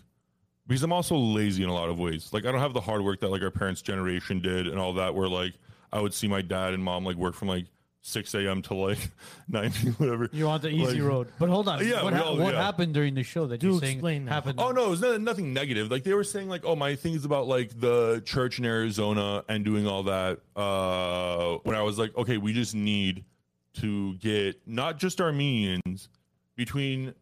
Because 0.66 0.82
I'm 0.82 0.92
also 0.92 1.16
lazy 1.16 1.62
in 1.62 1.70
a 1.70 1.74
lot 1.74 1.88
of 1.88 1.98
ways. 1.98 2.34
Like 2.34 2.44
I 2.44 2.52
don't 2.52 2.60
have 2.60 2.74
the 2.74 2.82
hard 2.82 3.02
work 3.02 3.20
that 3.20 3.30
like 3.30 3.40
our 3.40 3.50
parents' 3.50 3.80
generation 3.80 4.40
did 4.40 4.66
and 4.66 4.78
all 4.78 4.92
that, 4.94 5.14
where 5.14 5.26
like 5.26 5.54
I 5.90 6.00
would 6.00 6.12
see 6.12 6.28
my 6.28 6.42
dad 6.42 6.74
and 6.74 6.84
mom 6.84 7.06
like 7.06 7.16
work 7.16 7.34
from 7.34 7.48
like 7.48 7.64
6 8.02 8.34
a.m. 8.34 8.62
to 8.62 8.74
like 8.74 8.98
9 9.48 9.70
whatever. 9.98 10.28
You 10.32 10.46
want 10.46 10.62
the 10.62 10.70
easy 10.70 11.00
Like- 11.00 11.08
road, 11.08 11.28
but 11.38 11.48
hold 11.48 11.68
on. 11.68 11.86
Yeah, 11.86 12.02
what, 12.02 12.12
ha- 12.14 12.22
all- 12.22 12.36
what 12.38 12.54
yeah. 12.54 12.62
happened 12.62 12.94
during 12.94 13.14
the 13.14 13.22
show 13.22 13.46
that 13.48 13.60
Do 13.60 13.68
you're 13.72 13.80
saying 13.80 13.98
explain 13.98 14.24
now. 14.24 14.32
happened? 14.32 14.58
Oh 14.58 14.70
no, 14.72 14.86
it 14.86 14.90
was 14.90 15.00
no- 15.02 15.16
nothing 15.18 15.52
negative. 15.52 15.90
Like 15.90 16.04
they 16.04 16.14
were 16.14 16.24
saying, 16.24 16.48
like, 16.48 16.64
oh, 16.64 16.74
my 16.76 16.94
thing 16.96 17.14
is 17.14 17.24
about 17.24 17.46
like 17.46 17.78
the 17.78 18.22
church 18.24 18.58
in 18.58 18.64
Arizona 18.64 19.44
and 19.48 19.64
doing 19.64 19.86
all 19.86 20.04
that. 20.04 20.38
Uh, 20.56 21.58
when 21.64 21.76
I 21.76 21.82
was 21.82 21.98
like, 21.98 22.16
okay, 22.16 22.38
we 22.38 22.52
just 22.52 22.74
need 22.74 23.24
to 23.74 24.14
get 24.16 24.60
not 24.66 24.98
just 24.98 25.20
Armenians 25.20 26.08
between 26.56 27.14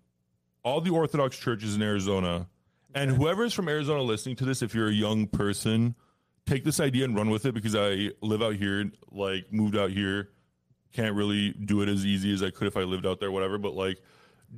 all 0.63 0.81
the 0.81 0.91
Orthodox 0.91 1.39
churches 1.39 1.75
in 1.77 1.83
Arizona 1.83 2.47
and 2.95 3.11
whoever's 3.11 3.53
from 3.53 3.69
Arizona 3.69 4.01
listening 4.03 4.37
to 4.37 4.45
this. 4.45 4.63
If 4.63 4.75
you're 4.75 4.89
a 4.89 4.93
young 4.93 5.27
person, 5.27 5.95
take 6.47 6.65
this 6.65 6.81
idea 6.81 7.05
and 7.05 7.15
run 7.17 7.31
with 7.31 7.47
it 7.47 7.53
because 7.55 7.75
I 7.77 8.11
live 8.23 8.43
out 8.43 8.55
here, 8.57 8.91
like 9.13 9.53
moved 9.53 9.77
out 9.77 9.91
here. 9.91 10.31
Can't 10.93 11.15
really 11.15 11.53
do 11.53 11.83
it 11.83 11.89
as 11.89 12.05
easy 12.05 12.33
as 12.33 12.43
I 12.43 12.51
could 12.51 12.67
if 12.67 12.77
I 12.77 12.83
lived 12.83 13.07
out 13.07 13.21
there, 13.21 13.31
whatever. 13.31 13.59
But 13.59 13.75
like, 13.75 14.01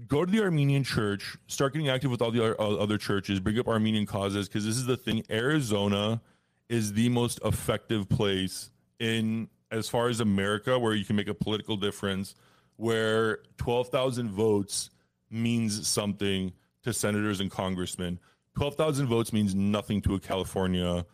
go 0.06 0.24
to 0.24 0.30
the 0.30 0.42
Armenian 0.42 0.84
church, 0.84 1.36
start 1.46 1.72
getting 1.72 1.88
active 1.88 2.10
with 2.10 2.22
all 2.22 2.30
the 2.30 2.56
other, 2.58 2.98
churches, 2.98 3.40
bring 3.40 3.58
up 3.58 3.68
Armenian 3.68 4.06
causes 4.06 4.48
because 4.48 4.64
this 4.64 4.76
is 4.76 4.86
the 4.86 4.96
thing. 4.96 5.24
Arizona 5.30 6.20
is 6.68 6.92
the 6.92 7.08
most 7.08 7.40
effective 7.44 8.08
place 8.08 8.70
in 9.00 9.48
as 9.72 9.88
far 9.88 10.08
as 10.08 10.20
America 10.20 10.78
where 10.78 10.94
you 10.94 11.04
can 11.04 11.16
make 11.16 11.28
a 11.28 11.34
political 11.34 11.76
difference, 11.76 12.34
where 12.76 13.40
12,000 13.58 14.30
votes 14.30 14.90
means 15.30 15.86
something 15.86 16.52
to 16.82 16.92
senators 16.92 17.40
and 17.40 17.50
congressmen. 17.50 18.18
12,000 18.56 19.06
votes 19.06 19.32
means 19.32 19.54
nothing 19.54 20.00
to 20.02 20.14
a 20.14 20.20
California 20.20 21.04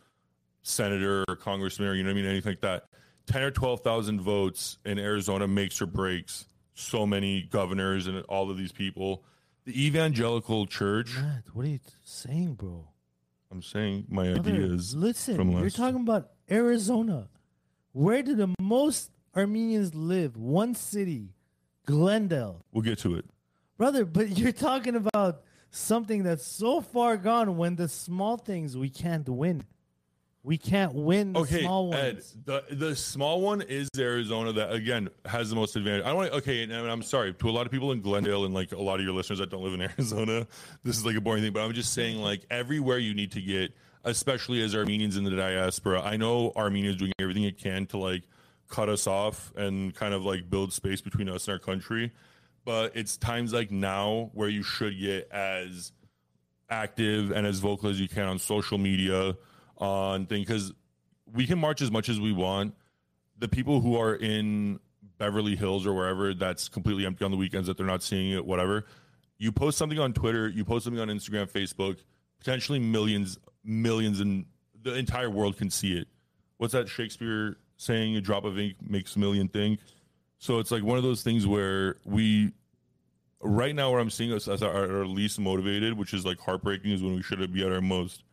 senator 0.61 1.23
or 1.27 1.35
congressman 1.35 1.87
or 1.87 1.93
you 1.93 2.03
know 2.03 2.09
what 2.09 2.17
I 2.17 2.21
mean, 2.21 2.25
anything 2.29 2.51
like 2.51 2.61
that. 2.61 2.85
10 3.27 3.41
or 3.43 3.51
12,000 3.51 4.21
votes 4.21 4.77
in 4.85 4.97
Arizona 4.97 5.47
makes 5.47 5.81
or 5.81 5.85
breaks 5.85 6.45
so 6.73 7.05
many 7.05 7.41
governors 7.43 8.07
and 8.07 8.21
all 8.23 8.49
of 8.49 8.57
these 8.57 8.71
people. 8.71 9.23
The 9.65 9.85
evangelical 9.85 10.65
church, 10.65 11.13
Matt, 11.15 11.43
what 11.53 11.65
are 11.65 11.69
you 11.69 11.79
saying, 12.03 12.53
bro? 12.53 12.87
I'm 13.51 13.61
saying 13.61 14.05
my 14.09 14.33
Brother, 14.33 14.51
ideas. 14.51 14.95
listen, 14.95 15.51
you're 15.51 15.69
talking 15.69 16.01
about 16.01 16.29
Arizona. 16.49 17.27
Where 17.91 18.21
do 18.23 18.35
the 18.35 18.53
most 18.59 19.11
Armenians 19.35 19.93
live? 19.93 20.37
One 20.37 20.73
city, 20.75 21.33
Glendale. 21.85 22.63
We'll 22.71 22.83
get 22.83 22.99
to 22.99 23.15
it. 23.15 23.25
Brother, 23.77 24.05
but 24.05 24.37
you're 24.37 24.51
talking 24.51 24.95
about 24.95 25.41
something 25.71 26.23
that's 26.23 26.45
so 26.45 26.81
far 26.81 27.17
gone 27.17 27.57
when 27.57 27.75
the 27.75 27.87
small 27.87 28.37
things 28.37 28.75
we 28.77 28.89
can't 28.89 29.27
win. 29.27 29.63
We 30.47 30.57
can't 30.57 30.93
win 30.93 31.33
the 31.33 31.39
Okay, 31.41 31.59
small 31.59 31.93
Ed, 31.93 32.23
the 32.45 32.63
the 32.71 32.95
small 32.95 33.41
one 33.41 33.61
is 33.61 33.89
Arizona 33.97 34.53
that 34.53 34.71
again 34.71 35.09
has 35.25 35.49
the 35.49 35.57
most 35.57 35.75
advantage. 35.75 36.05
I 36.05 36.07
don't 36.07 36.15
want 36.15 36.31
okay, 36.35 36.63
and 36.63 36.71
I'm 36.71 37.01
sorry 37.01 37.33
to 37.33 37.49
a 37.49 37.51
lot 37.51 37.65
of 37.65 37.71
people 37.73 37.91
in 37.91 37.99
Glendale 37.99 38.45
and 38.45 38.53
like 38.53 38.71
a 38.71 38.81
lot 38.81 38.97
of 38.97 39.05
your 39.05 39.13
listeners 39.13 39.39
that 39.39 39.49
don't 39.49 39.61
live 39.61 39.73
in 39.73 39.81
Arizona. 39.99 40.47
This 40.85 40.95
is 40.95 41.05
like 41.05 41.17
a 41.17 41.21
boring 41.21 41.43
thing, 41.43 41.51
but 41.51 41.63
I'm 41.63 41.73
just 41.73 41.91
saying 41.91 42.21
like 42.21 42.45
everywhere 42.49 42.97
you 42.97 43.13
need 43.13 43.33
to 43.33 43.41
get, 43.41 43.73
especially 44.05 44.63
as 44.63 44.73
Armenians 44.73 45.17
in 45.17 45.25
the 45.25 45.31
diaspora. 45.31 46.01
I 46.01 46.15
know 46.15 46.53
Armenia 46.55 46.91
is 46.91 46.95
doing 46.95 47.11
everything 47.19 47.43
it 47.43 47.57
can 47.57 47.85
to 47.87 47.97
like 47.97 48.23
cut 48.69 48.87
us 48.87 49.05
off 49.05 49.51
and 49.57 49.93
kind 49.93 50.13
of 50.13 50.23
like 50.23 50.49
build 50.49 50.71
space 50.71 51.01
between 51.01 51.27
us 51.27 51.49
and 51.49 51.55
our 51.55 51.59
country, 51.59 52.13
but 52.63 52.95
it's 52.95 53.17
times 53.17 53.51
like 53.51 53.69
now 53.69 54.31
where 54.33 54.47
you 54.47 54.63
should 54.63 54.97
get 54.97 55.29
as 55.29 55.91
active 56.69 57.31
and 57.31 57.45
as 57.45 57.59
vocal 57.59 57.89
as 57.89 57.99
you 57.99 58.07
can 58.07 58.27
on 58.27 58.39
social 58.39 58.77
media 58.77 59.35
on 59.77 60.25
thing 60.25 60.41
because 60.41 60.73
we 61.31 61.45
can 61.45 61.59
march 61.59 61.81
as 61.81 61.91
much 61.91 62.09
as 62.09 62.19
we 62.19 62.31
want. 62.31 62.73
The 63.37 63.47
people 63.47 63.81
who 63.81 63.97
are 63.97 64.15
in 64.15 64.79
Beverly 65.17 65.55
Hills 65.55 65.85
or 65.85 65.93
wherever 65.93 66.33
that's 66.33 66.67
completely 66.67 67.05
empty 67.05 67.25
on 67.25 67.31
the 67.31 67.37
weekends 67.37 67.67
that 67.67 67.77
they're 67.77 67.85
not 67.85 68.03
seeing 68.03 68.31
it, 68.31 68.45
whatever. 68.45 68.85
You 69.37 69.51
post 69.51 69.77
something 69.77 69.99
on 69.99 70.13
Twitter, 70.13 70.47
you 70.47 70.65
post 70.65 70.85
something 70.85 71.01
on 71.01 71.09
Instagram, 71.09 71.49
Facebook, 71.49 71.97
potentially 72.39 72.79
millions, 72.79 73.37
millions, 73.63 74.19
and 74.19 74.45
the 74.81 74.95
entire 74.95 75.29
world 75.29 75.57
can 75.57 75.69
see 75.69 75.97
it. 75.97 76.07
What's 76.57 76.73
that 76.73 76.89
Shakespeare 76.89 77.57
saying? 77.77 78.15
A 78.15 78.21
drop 78.21 78.45
of 78.45 78.57
ink 78.57 78.75
makes 78.81 79.15
a 79.15 79.19
million 79.19 79.47
think. 79.47 79.79
So 80.39 80.59
it's 80.59 80.71
like 80.71 80.83
one 80.83 80.97
of 80.97 81.03
those 81.03 81.23
things 81.23 81.45
where 81.45 81.97
we, 82.05 82.51
right 83.41 83.75
now, 83.75 83.91
where 83.91 83.99
I'm 83.99 84.09
seeing 84.09 84.31
us 84.33 84.47
as 84.47 84.63
our, 84.63 84.99
our 84.99 85.05
least 85.05 85.39
motivated, 85.39 85.97
which 85.97 86.13
is 86.13 86.25
like 86.25 86.39
heartbreaking, 86.39 86.91
is 86.91 87.03
when 87.03 87.15
we 87.15 87.21
should 87.21 87.51
be 87.53 87.63
at 87.63 87.71
our 87.71 87.81
most 87.81 88.23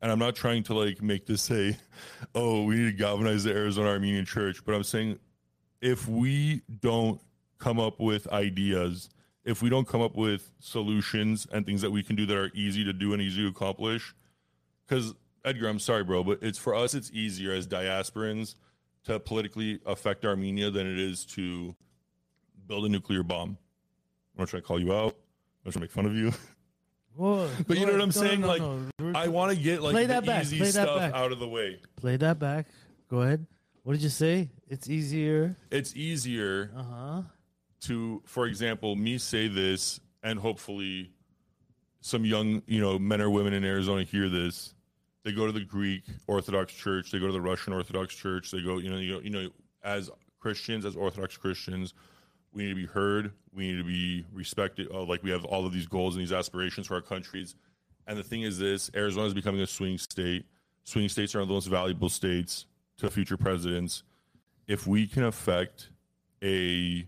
and 0.00 0.12
I'm 0.12 0.18
not 0.18 0.36
trying 0.36 0.62
to 0.64 0.74
like 0.74 1.02
make 1.02 1.26
this 1.26 1.42
say, 1.42 1.76
oh, 2.34 2.64
we 2.64 2.76
need 2.76 2.90
to 2.90 2.92
galvanize 2.92 3.44
the 3.44 3.52
Arizona 3.52 3.90
Armenian 3.90 4.24
Church, 4.24 4.64
but 4.64 4.74
I'm 4.74 4.84
saying 4.84 5.18
if 5.80 6.08
we 6.08 6.62
don't 6.80 7.20
come 7.58 7.80
up 7.80 8.00
with 8.00 8.26
ideas, 8.28 9.08
if 9.44 9.62
we 9.62 9.70
don't 9.70 9.86
come 9.86 10.00
up 10.00 10.16
with 10.16 10.50
solutions 10.58 11.46
and 11.52 11.64
things 11.64 11.80
that 11.82 11.90
we 11.90 12.02
can 12.02 12.16
do 12.16 12.26
that 12.26 12.36
are 12.36 12.50
easy 12.54 12.84
to 12.84 12.92
do 12.92 13.12
and 13.12 13.22
easy 13.22 13.42
to 13.42 13.48
accomplish, 13.48 14.14
because 14.86 15.14
Edgar, 15.44 15.68
I'm 15.68 15.78
sorry, 15.78 16.02
bro, 16.02 16.24
but 16.24 16.40
it's 16.42 16.58
for 16.58 16.74
us, 16.74 16.94
it's 16.94 17.10
easier 17.12 17.52
as 17.52 17.66
diasporans 17.66 18.56
to 19.04 19.20
politically 19.20 19.80
affect 19.86 20.24
Armenia 20.24 20.70
than 20.70 20.86
it 20.86 20.98
is 20.98 21.24
to 21.24 21.76
build 22.66 22.84
a 22.84 22.88
nuclear 22.88 23.22
bomb. 23.22 23.56
I'm 24.34 24.40
not 24.40 24.48
trying 24.48 24.62
to 24.62 24.66
call 24.66 24.80
you 24.80 24.92
out. 24.92 25.16
I'm 25.64 25.66
not 25.66 25.72
trying 25.72 25.72
to 25.72 25.80
make 25.80 25.92
fun 25.92 26.06
of 26.06 26.14
you. 26.14 26.32
Whoa, 27.16 27.48
But 27.66 27.78
you 27.78 27.86
know 27.86 27.92
what 27.92 28.02
I'm 28.02 28.12
saying? 28.12 28.42
like, 28.42 28.62
I 29.14 29.28
want 29.28 29.56
to 29.56 29.62
get 29.62 29.82
like 29.82 29.92
Play 29.92 30.02
the 30.02 30.08
that 30.14 30.26
back, 30.26 30.42
easy 30.42 30.58
play 30.58 30.66
that 30.66 30.72
stuff 30.72 30.98
back. 30.98 31.14
out 31.14 31.32
of 31.32 31.38
the 31.38 31.48
way. 31.48 31.80
play 31.96 32.16
that 32.18 32.38
back. 32.38 32.66
Go 33.08 33.22
ahead. 33.22 33.46
What 33.84 33.94
did 33.94 34.02
you 34.02 34.08
say? 34.08 34.50
It's 34.68 34.90
easier. 34.90 35.56
It's 35.70 35.94
easier 35.96 36.70
Uh 36.76 36.82
huh. 36.82 37.22
to, 37.82 38.22
for 38.26 38.46
example, 38.46 38.96
me 38.96 39.16
say 39.18 39.48
this, 39.48 40.00
and 40.22 40.38
hopefully, 40.38 41.12
some 42.00 42.24
young, 42.24 42.62
you 42.66 42.80
know, 42.80 42.98
men 42.98 43.20
or 43.20 43.30
women 43.30 43.52
in 43.52 43.64
Arizona 43.64 44.02
hear 44.02 44.28
this. 44.28 44.74
They 45.24 45.32
go 45.32 45.46
to 45.46 45.52
the 45.52 45.64
Greek 45.64 46.02
Orthodox 46.26 46.72
Church. 46.72 47.10
They 47.10 47.18
go 47.18 47.26
to 47.26 47.32
the 47.32 47.40
Russian 47.40 47.72
Orthodox 47.72 48.14
Church. 48.14 48.50
They 48.50 48.60
go, 48.62 48.78
you 48.78 48.90
know, 48.90 48.96
you 48.98 49.12
know, 49.14 49.20
you 49.20 49.30
know, 49.30 49.48
as 49.82 50.10
Christians, 50.38 50.84
as 50.84 50.94
Orthodox 50.96 51.36
Christians, 51.36 51.94
we 52.56 52.62
need 52.64 52.70
to 52.70 52.74
be 52.74 52.86
heard. 52.86 53.32
We 53.54 53.68
need 53.70 53.76
to 53.78 53.84
be 53.84 54.24
respected. 54.32 54.88
Uh, 54.92 55.02
like 55.04 55.22
we 55.22 55.30
have 55.30 55.44
all 55.44 55.66
of 55.66 55.72
these 55.72 55.86
goals 55.86 56.14
and 56.16 56.22
these 56.22 56.32
aspirations 56.32 56.86
for 56.86 56.94
our 56.94 57.02
countries. 57.02 57.54
And 58.06 58.18
the 58.18 58.22
thing 58.22 58.42
is, 58.42 58.58
this 58.58 58.90
Arizona 58.96 59.26
is 59.26 59.34
becoming 59.34 59.60
a 59.60 59.66
swing 59.66 59.98
state. 59.98 60.46
Swing 60.84 61.08
states 61.08 61.34
are 61.34 61.40
the 61.40 61.52
most 61.52 61.66
valuable 61.66 62.08
states 62.08 62.64
to 62.96 63.10
future 63.10 63.36
presidents. 63.36 64.02
If 64.66 64.86
we 64.86 65.06
can 65.06 65.24
affect 65.24 65.90
a 66.42 67.06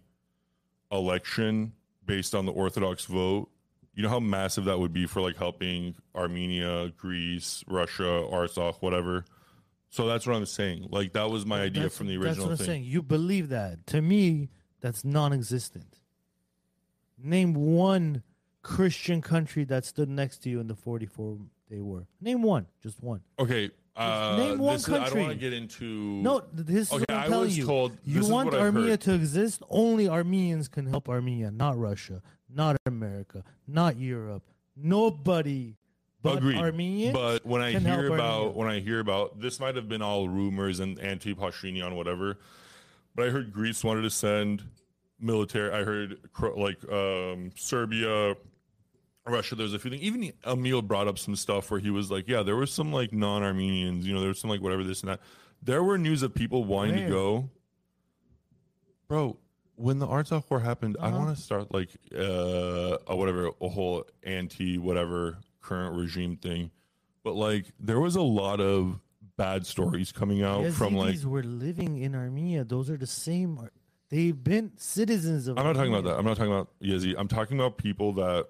election 0.93 1.73
based 2.05 2.35
on 2.35 2.47
the 2.47 2.53
Orthodox 2.53 3.05
vote, 3.07 3.49
you 3.95 4.03
know 4.03 4.09
how 4.11 4.21
massive 4.21 4.65
that 4.67 4.79
would 4.79 4.93
be 4.93 5.07
for 5.07 5.21
like 5.21 5.37
helping 5.37 5.95
Armenia, 6.15 6.91
Greece, 6.97 7.65
Russia, 7.67 8.03
Artsakh, 8.31 8.77
whatever. 8.81 9.25
So 9.91 10.07
that's 10.07 10.27
what 10.27 10.37
I'm 10.37 10.47
saying. 10.47 10.89
Like 10.91 11.15
that 11.15 11.31
was 11.31 11.47
my 11.47 11.63
idea 11.63 11.85
That's- 11.85 11.97
from 11.97 12.07
the 12.09 12.17
That's 12.17 12.27
original 12.27 12.47
what 12.47 12.53
I'm 12.53 12.57
thing. 12.59 12.67
saying. 12.67 12.85
You 12.85 13.03
believe 13.03 13.49
that. 13.49 13.87
To 13.89 14.03
me, 14.03 14.51
that's 14.81 15.05
non-existent. 15.05 15.99
Name 17.23 17.55
one 17.55 18.23
Christian 18.63 19.21
country 19.23 19.65
that 19.65 19.85
stood 19.85 20.09
next 20.09 20.39
to 20.45 20.51
you 20.51 20.61
in 20.61 20.69
the 20.69 20.75
44 20.75 21.39
day 21.69 21.81
war. 21.81 22.07
Name 22.21 22.43
one, 22.43 22.67
just 22.83 23.03
one. 23.03 23.21
Okay. 23.39 23.71
Uh, 23.97 24.37
name 24.39 24.59
one 24.61 24.75
this 24.75 24.83
is- 24.83 24.89
I 24.89 24.93
don't 24.93 25.03
country. 25.07 25.21
want 25.23 25.33
to 25.33 25.39
get 25.39 25.53
into. 25.53 25.85
No, 25.85 26.41
th- 26.41 26.51
this 26.67 26.87
is 26.89 26.93
Okay, 26.93 27.01
what 27.09 27.11
I'm 27.11 27.25
I 27.25 27.29
telling 27.29 27.51
you. 27.51 27.67
told- 27.67 27.99
you 28.05 28.21
is 28.21 28.31
want 28.31 28.55
Armenia 28.55 28.97
to 28.99 29.15
exist? 29.15 29.63
Only 29.69 30.09
Armenians 30.09 30.69
can 30.69 30.87
help 30.87 31.09
Armenia, 31.09 31.51
not 31.51 31.77
Russia, 31.77 32.23
not 32.49 32.77
America, 32.87 33.43
not 33.67 33.99
Europe. 33.99 34.45
Nobody 34.77 35.75
but 36.23 36.39
Agreed. 36.39 36.59
Armenians. 36.59 37.13
But 37.15 37.45
when 37.47 37.61
I 37.63 37.73
hear 37.79 38.07
about 38.13 38.21
Armenia. 38.43 38.51
when 38.53 38.69
I 38.69 38.81
hear 38.81 39.01
about 39.01 39.41
this 39.41 39.59
might 39.61 39.75
have 39.77 39.89
been 39.89 40.03
all 40.03 40.29
rumors 40.29 40.79
and 40.81 40.99
anti 41.01 41.35
Pashinyan 41.35 41.95
whatever. 41.97 42.39
But 43.19 43.27
I 43.27 43.31
heard 43.31 43.53
Greece 43.53 43.83
wanted 43.83 44.03
to 44.03 44.11
send 44.11 44.63
military. 45.19 45.73
I 45.73 45.83
heard 45.83 46.19
like 46.57 46.79
um, 46.89 47.51
Serbia, 47.57 48.37
Russia. 49.27 49.57
There's 49.57 49.75
a 49.75 49.79
few 49.81 49.91
things. 49.91 50.05
Even 50.05 50.33
Emil 50.47 50.83
brought 50.83 51.09
up 51.09 51.19
some 51.19 51.35
stuff 51.35 51.69
where 51.69 51.81
he 51.81 51.91
was 51.91 52.13
like, 52.13 52.29
"Yeah, 52.29 52.45
there 52.45 52.55
was 52.55 52.71
some 52.71 52.93
like 52.93 53.13
non-Armenians. 53.13 54.07
You 54.07 54.15
know, 54.15 54.21
there 54.21 54.29
was 54.29 54.39
some 54.39 54.51
like 54.51 54.61
whatever 54.61 54.85
this 54.85 55.01
and 55.01 55.11
that." 55.11 55.21
There 55.61 55.83
were 55.83 55.99
news 55.99 56.23
of 56.23 56.33
people 56.33 56.63
wanting 56.63 56.95
Where? 56.95 57.07
to 57.07 57.11
go. 57.11 57.51
Bro, 59.09 59.39
when 59.75 59.99
the 59.99 60.07
Artsakh 60.07 60.49
war 60.49 60.61
happened, 60.61 60.97
I 61.01 61.11
want 61.11 61.37
to 61.37 61.43
start 61.43 61.75
like 61.75 61.91
uh, 62.17 62.99
a 63.09 63.17
whatever 63.17 63.51
a 63.61 63.69
whole 63.69 64.05
anti 64.23 64.79
whatever 64.79 65.39
current 65.61 65.97
regime 65.97 66.37
thing, 66.37 66.71
but 67.25 67.35
like 67.35 67.67
there 67.81 67.99
was 67.99 68.15
a 68.15 68.23
lot 68.23 68.61
of 68.61 69.01
bad 69.39 69.65
stories 69.67 70.13
coming 70.13 70.43
out 70.43 70.71
from 70.73 70.95
like 70.95 71.15
Yazidis 71.15 71.25
were 71.25 71.43
living 71.43 71.97
in 71.99 72.15
Armenia. 72.15 72.65
Those 72.65 72.91
are 72.91 72.99
the 72.99 73.07
same. 73.07 73.59
They've 74.11 74.43
been 74.43 74.73
citizens 74.77 75.49
of. 75.49 75.57
I'm 75.59 75.65
not 75.65 75.75
talking 75.75 75.95
about 75.95 76.05
that. 76.05 76.19
I'm 76.19 76.27
not 76.27 76.37
talking 76.37 76.53
about 76.53 76.69
Yazid. 76.83 77.15
I'm 77.17 77.29
talking 77.29 77.59
about 77.59 77.79
people 77.79 78.13
that 78.15 78.49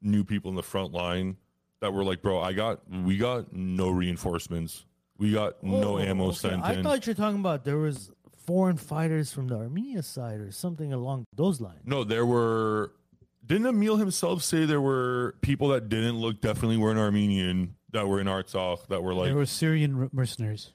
knew 0.00 0.22
people 0.22 0.50
in 0.50 0.56
the 0.56 0.62
front 0.62 0.92
line 0.92 1.36
that 1.80 1.92
were 1.92 2.04
like, 2.04 2.22
bro, 2.22 2.40
I 2.40 2.52
got, 2.52 2.80
we 3.04 3.16
got 3.16 3.52
no 3.52 3.90
reinforcements. 3.90 4.84
We 5.18 5.32
got 5.32 5.54
oh, 5.62 5.66
no 5.80 5.94
Oh, 5.96 5.98
ammo 5.98 6.26
okay. 6.28 6.36
sent 6.36 6.62
I 6.62 6.74
in. 6.74 6.82
thought 6.82 7.06
you're 7.06 7.14
talking 7.14 7.40
about 7.40 7.64
there 7.64 7.78
was 7.78 8.10
foreign 8.46 8.76
fighters 8.76 9.32
from 9.32 9.48
the 9.48 9.56
Armenia 9.56 10.02
side 10.02 10.40
or 10.40 10.50
something 10.52 10.92
along 10.92 11.24
those 11.34 11.60
lines. 11.60 11.80
no, 11.84 12.04
there 12.04 12.24
were. 12.26 12.92
Didn't 13.46 13.66
Emil 13.66 13.96
himself 13.96 14.42
say 14.42 14.64
there 14.64 14.80
were 14.80 15.34
people 15.40 15.68
that 15.68 15.88
didn't 15.88 16.16
look 16.18 16.40
definitely 16.40 16.76
weren't 16.76 16.98
Armenian 16.98 17.74
that 17.92 18.06
were 18.08 18.20
in 18.20 18.26
Artsakh 18.26 18.86
that 18.88 19.02
were 19.02 19.14
like, 19.14 19.26
there 19.26 19.34
were 19.36 19.46
Syrian 19.46 20.08
mercenaries. 20.12 20.72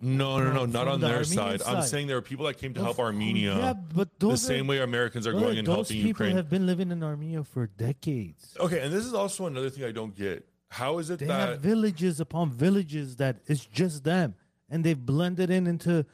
no, 0.00 0.38
no, 0.38 0.44
no, 0.52 0.52
No, 0.52 0.66
not 0.66 0.88
on 0.88 1.00
the 1.00 1.08
their 1.08 1.16
Armenian 1.18 1.58
side. 1.58 1.62
I'm 1.66 1.82
side. 1.82 1.84
saying 1.84 2.06
there 2.06 2.16
are 2.16 2.22
people 2.22 2.46
that 2.46 2.58
came 2.58 2.72
to 2.74 2.80
help 2.80 2.96
Of- 2.98 3.00
Armenia 3.06 3.56
Yeah, 3.56 3.72
but 3.94 4.18
the 4.18 4.28
those 4.28 4.42
same 4.42 4.66
are, 4.66 4.70
way 4.70 4.78
Americans 4.78 5.26
are 5.26 5.32
brother, 5.32 5.46
going 5.46 5.58
and 5.58 5.66
those 5.66 5.74
helping 5.88 5.96
people 5.96 6.08
Ukraine. 6.26 6.36
have 6.36 6.48
been 6.48 6.66
living 6.66 6.90
in 6.90 7.02
Armenia 7.02 7.44
for 7.44 7.66
decades. 7.66 8.56
okay, 8.58 8.80
and 8.80 8.92
this 8.92 9.04
is 9.04 9.14
also 9.14 9.46
another 9.46 9.70
thing 9.70 9.84
I 9.84 9.92
don't 9.92 10.14
get. 10.16 10.46
How 10.68 10.98
is 10.98 11.10
it 11.10 11.18
that 11.18 11.24
They 11.24 11.26
that 11.26 11.48
have 11.48 11.60
villages 11.60 12.20
upon 12.20 12.50
villages 12.52 13.16
that 13.16 13.40
it's 13.46 13.66
just 13.66 14.04
them, 14.04 14.34
and 14.68 14.84
they've 14.84 14.98
blended 14.98 15.50
in 15.50 15.66
into. 15.66 16.06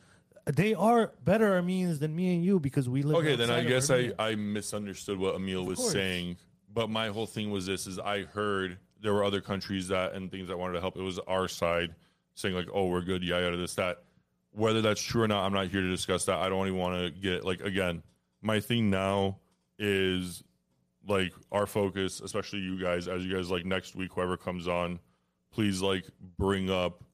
They 0.47 0.75
are 0.75 1.13
better 1.25 1.55
Armenians 1.55 1.99
than 1.99 2.15
me 2.15 2.35
and 2.35 2.45
you 2.45 2.61
because 2.61 2.89
we 2.89 3.03
live. 3.03 3.17
Okay, 3.17 3.35
then 3.37 3.51
I 3.51 3.55
outside 3.59 3.65
of 3.65 3.69
guess 3.69 3.91
I, 3.91 3.95
Armenia. 3.95 4.15
I 4.21 4.35
misunderstood 4.37 5.19
what 5.19 5.35
Emil 5.35 5.65
was 5.67 5.79
course. 5.79 5.93
saying. 5.93 6.37
But 6.73 6.89
my 6.89 7.09
whole 7.09 7.27
thing 7.27 7.51
was 7.51 7.67
this 7.67 7.87
is 7.87 7.99
I 7.99 8.23
heard 8.23 8.79
there 9.07 9.15
were 9.15 9.23
other 9.23 9.41
countries 9.41 9.87
that 9.87 10.15
and 10.15 10.33
things 10.33 10.49
that 10.49 10.59
wanted 10.59 10.73
to 10.75 10.81
help. 10.81 10.97
It 10.97 11.03
was 11.03 11.21
our 11.29 11.47
side 11.47 11.95
saying 12.35 12.57
like, 12.57 12.67
oh, 12.75 12.89
we're 12.89 13.03
good, 13.03 13.23
yeah, 13.23 13.39
yeah, 13.39 13.51
to 13.51 13.57
this, 13.57 13.77
that. 13.77 14.03
Whether 14.51 14.83
that's 14.83 15.01
true 15.01 15.23
or 15.23 15.29
not, 15.29 15.45
I'm 15.45 15.53
not 15.53 15.69
here 15.69 15.81
to 15.81 15.89
discuss 15.89 16.25
that. 16.25 16.39
I 16.41 16.49
don't 16.49 16.67
even 16.67 16.79
want 16.79 16.97
to 16.97 17.11
get 17.21 17.45
like 17.45 17.61
again, 17.61 18.03
my 18.43 18.59
thing 18.59 18.91
now 18.91 19.39
is 19.79 20.43
like 21.07 21.33
our 21.53 21.67
focus, 21.67 22.21
especially 22.21 22.61
you 22.61 22.83
guys, 22.83 23.07
as 23.07 23.25
you 23.25 23.33
guys 23.33 23.49
like 23.49 23.65
next 23.65 23.95
week, 23.95 24.11
whoever 24.13 24.37
comes 24.37 24.67
on, 24.67 24.99
please 25.53 25.81
like 25.81 26.05
bring 26.37 26.69
up 26.69 27.05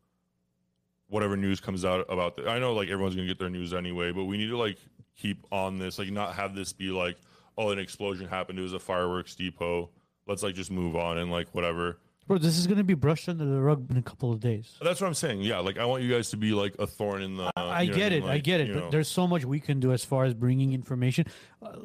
whatever 1.09 1.37
news 1.37 1.61
comes 1.61 1.85
out 1.85 2.07
about 2.09 2.37
the, 2.37 2.49
I 2.49 2.59
know 2.59 2.73
like 2.73 2.89
everyone's 2.89 3.17
gonna 3.17 3.29
get 3.29 3.39
their 3.39 3.51
news 3.51 3.75
anyway, 3.75 4.13
but 4.13 4.25
we 4.25 4.39
need 4.39 4.49
to 4.49 4.57
like 4.57 4.79
keep 5.15 5.45
on 5.53 5.79
this, 5.79 5.99
like 5.99 6.11
not 6.11 6.37
have 6.37 6.55
this 6.55 6.73
be 6.73 6.89
like, 6.89 7.19
oh, 7.59 7.69
an 7.69 7.79
explosion 7.79 8.29
happened. 8.29 8.59
It 8.59 8.63
was 8.63 8.73
a 8.73 8.79
fireworks 8.79 9.35
depot. 9.35 9.91
Let's 10.27 10.43
like 10.43 10.55
just 10.55 10.71
move 10.71 10.97
on 10.97 11.19
and 11.19 11.31
like 11.31 11.49
whatever. 11.53 11.99
Bro, 12.27 12.39
this 12.39 12.57
is 12.57 12.67
going 12.67 12.79
to 12.79 12.85
be 12.85 12.95
brushed 12.95 13.29
under 13.29 13.45
the 13.45 13.61
rug 13.61 13.91
in 13.91 13.97
a 13.97 14.03
couple 14.03 14.33
of 14.33 14.39
days. 14.39 14.79
That's 14.81 15.01
what 15.01 15.09
I'm 15.09 15.15
saying. 15.15 15.43
Yeah, 15.43 15.59
like 15.59 15.77
I 15.79 15.85
want 15.85 16.05
you 16.05 16.11
guys 16.13 16.31
to 16.31 16.37
be 16.37 16.53
like 16.53 16.77
a 16.79 16.87
thorn 16.87 17.23
in 17.23 17.37
the. 17.37 17.51
I 17.57 17.85
what 17.85 17.97
get 17.97 18.13
mean? 18.13 18.23
it. 18.23 18.29
I 18.29 18.39
get 18.39 18.61
it. 18.61 18.73
But 18.73 18.85
know. 18.85 18.91
there's 18.91 19.09
so 19.09 19.27
much 19.27 19.45
we 19.45 19.59
can 19.59 19.81
do 19.81 19.93
as 19.93 20.05
far 20.05 20.25
as 20.25 20.35
bringing 20.35 20.73
information. 20.73 21.27
Uh, 21.61 21.77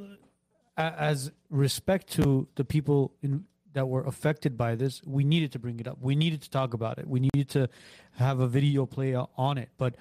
as 0.77 1.31
respect 1.49 2.11
to 2.11 2.47
the 2.55 2.63
people 2.63 3.13
in, 3.23 3.45
that 3.73 3.87
were 3.87 4.03
affected 4.03 4.57
by 4.57 4.75
this, 4.75 5.01
we 5.05 5.23
needed 5.23 5.51
to 5.51 5.59
bring 5.59 5.79
it 5.79 5.87
up. 5.87 5.97
We 5.99 6.15
needed 6.15 6.41
to 6.43 6.49
talk 6.49 6.73
about 6.73 6.99
it. 6.99 7.07
We 7.07 7.19
needed 7.19 7.49
to 7.49 7.69
have 8.17 8.39
a 8.39 8.47
video 8.47 8.85
play 8.85 9.15
on 9.15 9.57
it. 9.57 9.69
But 9.77 9.95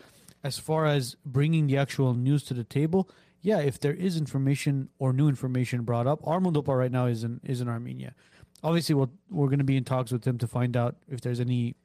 as 0.45 0.59
far 0.59 0.87
as 0.87 1.16
bringing 1.24 1.66
the 1.66 1.76
actual 1.76 2.14
news 2.14 2.43
to 2.45 2.55
the 2.55 2.64
table, 2.64 3.09
yeah, 3.47 3.61
if 3.61 3.78
there 3.78 3.94
is 3.94 4.16
information 4.16 4.88
or 4.99 5.12
new 5.12 5.28
information 5.28 5.82
brought 5.82 6.09
up, 6.09 6.20
Armundopa 6.22 6.76
right 6.76 6.90
now 6.90 7.07
is 7.07 7.22
in 7.22 7.40
is 7.44 7.61
in 7.61 7.68
Armenia. 7.68 8.12
Obviously, 8.64 8.94
we'll, 8.97 9.12
we're 9.30 9.47
going 9.47 9.61
to 9.66 9.70
be 9.72 9.76
in 9.76 9.84
talks 9.84 10.11
with 10.11 10.24
him 10.26 10.36
to 10.38 10.47
find 10.49 10.76
out 10.76 10.97
if 11.09 11.20
there's 11.20 11.38
any 11.40 11.76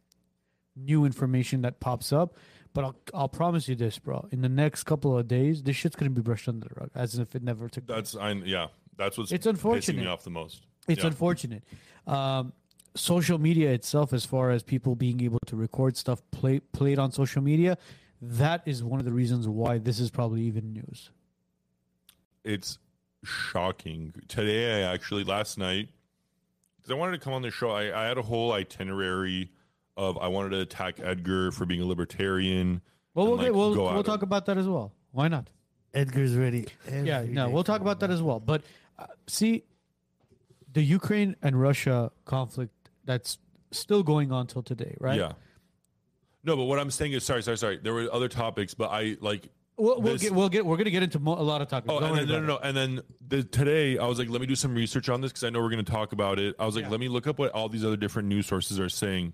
new 0.76 1.05
information 1.05 1.62
that 1.62 1.80
pops 1.80 2.12
up. 2.12 2.36
But 2.74 2.86
I'll, 2.86 2.95
I'll 3.14 3.28
promise 3.30 3.68
you 3.68 3.76
this, 3.76 3.99
bro. 3.99 4.28
In 4.32 4.41
the 4.41 4.49
next 4.49 4.86
couple 4.86 5.16
of 5.18 5.28
days, 5.28 5.62
this 5.62 5.76
shit's 5.76 5.95
gonna 5.95 6.09
be 6.09 6.22
brushed 6.22 6.47
under 6.47 6.68
the 6.68 6.74
rug, 6.80 6.89
as 6.95 7.20
if 7.20 7.36
it 7.36 7.43
never 7.43 7.70
took. 7.70 7.86
place. 7.86 7.95
That's 7.97 8.16
I 8.16 8.32
yeah. 8.32 8.68
That's 8.97 9.18
what's 9.18 9.32
It's 9.32 9.45
pissing 9.45 9.49
unfortunate. 9.51 10.01
me 10.01 10.07
off 10.07 10.24
the 10.24 10.30
most. 10.32 10.66
It's 10.88 11.01
Yeah. 11.01 11.07
unfortunate. 11.07 11.64
Um, 12.07 12.53
social 12.95 13.38
media 13.38 13.72
itself, 13.72 14.14
as 14.14 14.26
far 14.26 14.49
as 14.51 14.64
people 14.64 14.95
being 14.95 15.22
able 15.22 15.39
to 15.47 15.55
record 15.55 15.95
stuff, 15.97 16.22
play 16.32 16.59
played 16.59 16.97
on 16.97 17.12
social 17.12 17.41
media, 17.43 17.78
that 18.22 18.64
is 18.66 18.84
one 18.84 18.99
of 18.99 19.05
the 19.05 19.14
reasons 19.14 19.47
why 19.47 19.78
this 19.78 19.99
is 19.99 20.09
probably 20.09 20.41
even 20.43 20.74
news. 20.74 21.12
It's 22.43 22.77
shocking. 23.23 24.13
Today, 24.27 24.83
I 24.83 24.93
actually 24.93 25.23
last 25.23 25.57
night 25.57 25.89
because 26.77 26.91
I 26.91 26.95
wanted 26.95 27.19
to 27.19 27.23
come 27.23 27.33
on 27.33 27.41
the 27.41 27.51
show. 27.51 27.71
I, 27.71 28.03
I 28.03 28.07
had 28.07 28.17
a 28.17 28.21
whole 28.21 28.51
itinerary 28.53 29.51
of 29.97 30.17
I 30.17 30.27
wanted 30.27 30.49
to 30.51 30.61
attack 30.61 30.99
Edgar 31.01 31.51
for 31.51 31.65
being 31.65 31.81
a 31.81 31.85
libertarian. 31.85 32.81
Well, 33.13 33.25
and, 33.25 33.33
we'll, 33.33 33.37
like, 33.37 33.55
we'll, 33.55 33.93
we'll 33.93 34.03
talk 34.03 34.21
him. 34.21 34.27
about 34.27 34.45
that 34.47 34.57
as 34.57 34.67
well. 34.67 34.93
Why 35.11 35.27
not? 35.27 35.49
Edgar's 35.93 36.35
ready. 36.35 36.67
yeah, 36.89 37.25
no, 37.27 37.49
we'll 37.49 37.63
talk 37.63 37.81
about 37.81 37.99
that 37.99 38.09
as 38.09 38.21
well. 38.21 38.39
But 38.39 38.63
uh, 38.97 39.07
see, 39.27 39.63
the 40.73 40.81
Ukraine 40.81 41.35
and 41.41 41.59
Russia 41.59 42.11
conflict 42.25 42.73
that's 43.03 43.37
still 43.71 44.03
going 44.03 44.31
on 44.31 44.47
till 44.47 44.63
today, 44.63 44.95
right? 44.99 45.19
Yeah. 45.19 45.33
No, 46.43 46.55
but 46.55 46.63
what 46.63 46.79
I'm 46.79 46.91
saying 46.91 47.11
is, 47.11 47.23
sorry, 47.23 47.43
sorry, 47.43 47.57
sorry. 47.57 47.77
There 47.77 47.93
were 47.93 48.07
other 48.11 48.27
topics, 48.27 48.73
but 48.73 48.89
I 48.89 49.17
like. 49.21 49.49
We'll, 49.78 50.01
we'll 50.01 50.13
this- 50.13 50.22
get 50.24 50.34
we'll 50.34 50.49
get 50.49 50.65
we're 50.65 50.78
gonna 50.78 50.91
get 50.91 51.03
into 51.03 51.19
mo- 51.19 51.39
a 51.39 51.41
lot 51.41 51.61
of 51.61 51.67
topics. 51.67 51.91
Oh, 51.91 51.99
Don't 51.99 52.17
and 52.17 52.19
then, 52.19 52.28
no, 52.28 52.39
no, 52.39 52.45
no. 52.45 52.57
And 52.59 52.76
then 52.78 53.01
the, 53.28 53.43
today, 53.43 53.97
I 53.97 54.05
was 54.05 54.19
like, 54.19 54.30
let 54.30 54.41
me 54.41 54.47
do 54.47 54.55
some 54.55 54.76
research 54.76 55.09
on 55.09 55.22
this 55.22 55.32
because 55.32 55.43
I 55.43 55.49
know 55.49 55.59
we're 55.61 55.69
going 55.69 55.84
to 55.84 55.91
talk 55.91 56.11
about 56.11 56.39
it. 56.39 56.55
I 56.59 56.65
was 56.65 56.76
like, 56.76 56.89
let 56.89 56.99
me 56.99 57.07
look 57.07 57.26
up 57.28 57.39
what 57.39 57.51
all 57.51 57.69
these 57.69 57.86
other 57.86 57.97
different 57.97 58.28
news 58.28 58.45
sources 58.45 58.80
are 58.80 58.89
saying, 58.89 59.34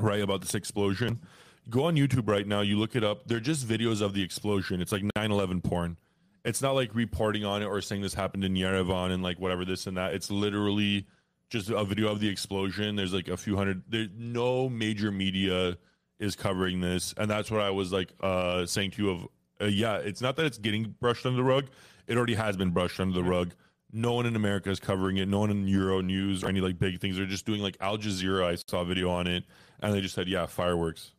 right, 0.00 0.20
about 0.20 0.40
this 0.40 0.54
explosion. 0.54 1.20
Go 1.68 1.84
on 1.84 1.96
YouTube 1.96 2.28
right 2.28 2.46
now. 2.46 2.62
You 2.62 2.78
look 2.78 2.96
it 2.96 3.04
up. 3.04 3.26
They're 3.26 3.40
just 3.40 3.66
videos 3.68 4.00
of 4.00 4.14
the 4.14 4.22
explosion. 4.22 4.80
It's 4.80 4.92
like 4.92 5.02
9 5.16 5.30
11 5.30 5.60
porn. 5.60 5.98
It's 6.44 6.62
not 6.62 6.74
like 6.74 6.94
reporting 6.94 7.44
on 7.44 7.60
it 7.62 7.66
or 7.66 7.80
saying 7.82 8.00
this 8.00 8.14
happened 8.14 8.44
in 8.44 8.54
Yerevan 8.54 9.10
and 9.10 9.22
like 9.22 9.38
whatever 9.38 9.66
this 9.66 9.86
and 9.86 9.98
that. 9.98 10.14
It's 10.14 10.30
literally 10.30 11.06
just 11.50 11.68
a 11.68 11.84
video 11.84 12.08
of 12.10 12.20
the 12.20 12.28
explosion. 12.28 12.96
There's 12.96 13.12
like 13.12 13.28
a 13.28 13.36
few 13.36 13.56
hundred. 13.56 13.82
There's 13.88 14.08
no 14.16 14.68
major 14.70 15.10
media 15.10 15.76
is 16.18 16.36
covering 16.36 16.80
this, 16.80 17.12
and 17.16 17.30
that's 17.30 17.50
what 17.50 17.60
I 17.60 17.70
was 17.70 17.92
like 17.92 18.12
uh, 18.20 18.64
saying 18.66 18.92
to 18.92 19.02
you. 19.02 19.10
Of 19.10 19.28
uh, 19.60 19.66
yeah, 19.66 19.96
it's 19.96 20.20
not 20.20 20.36
that 20.36 20.46
it's 20.46 20.58
getting 20.58 20.94
brushed 21.00 21.26
under 21.26 21.36
the 21.36 21.44
rug. 21.44 21.66
It 22.06 22.16
already 22.16 22.34
has 22.34 22.56
been 22.56 22.70
brushed 22.70 23.00
under 23.00 23.14
the 23.14 23.24
rug. 23.28 23.52
No 23.92 24.12
one 24.12 24.26
in 24.26 24.36
America 24.36 24.70
is 24.70 24.80
covering 24.80 25.16
it. 25.16 25.28
No 25.28 25.40
one 25.40 25.50
in 25.50 25.66
Euro 25.68 26.00
News 26.00 26.44
or 26.44 26.48
any 26.48 26.60
like 26.60 26.78
big 26.78 27.00
things. 27.00 27.16
They're 27.16 27.26
just 27.26 27.46
doing 27.46 27.62
like 27.62 27.76
Al 27.80 27.96
Jazeera. 27.98 28.44
I 28.44 28.56
saw 28.68 28.82
a 28.82 28.84
video 28.84 29.10
on 29.10 29.26
it, 29.26 29.44
and 29.80 29.94
they 29.94 30.00
just 30.00 30.14
said, 30.14 30.28
"Yeah, 30.28 30.44
fireworks." 30.46 31.12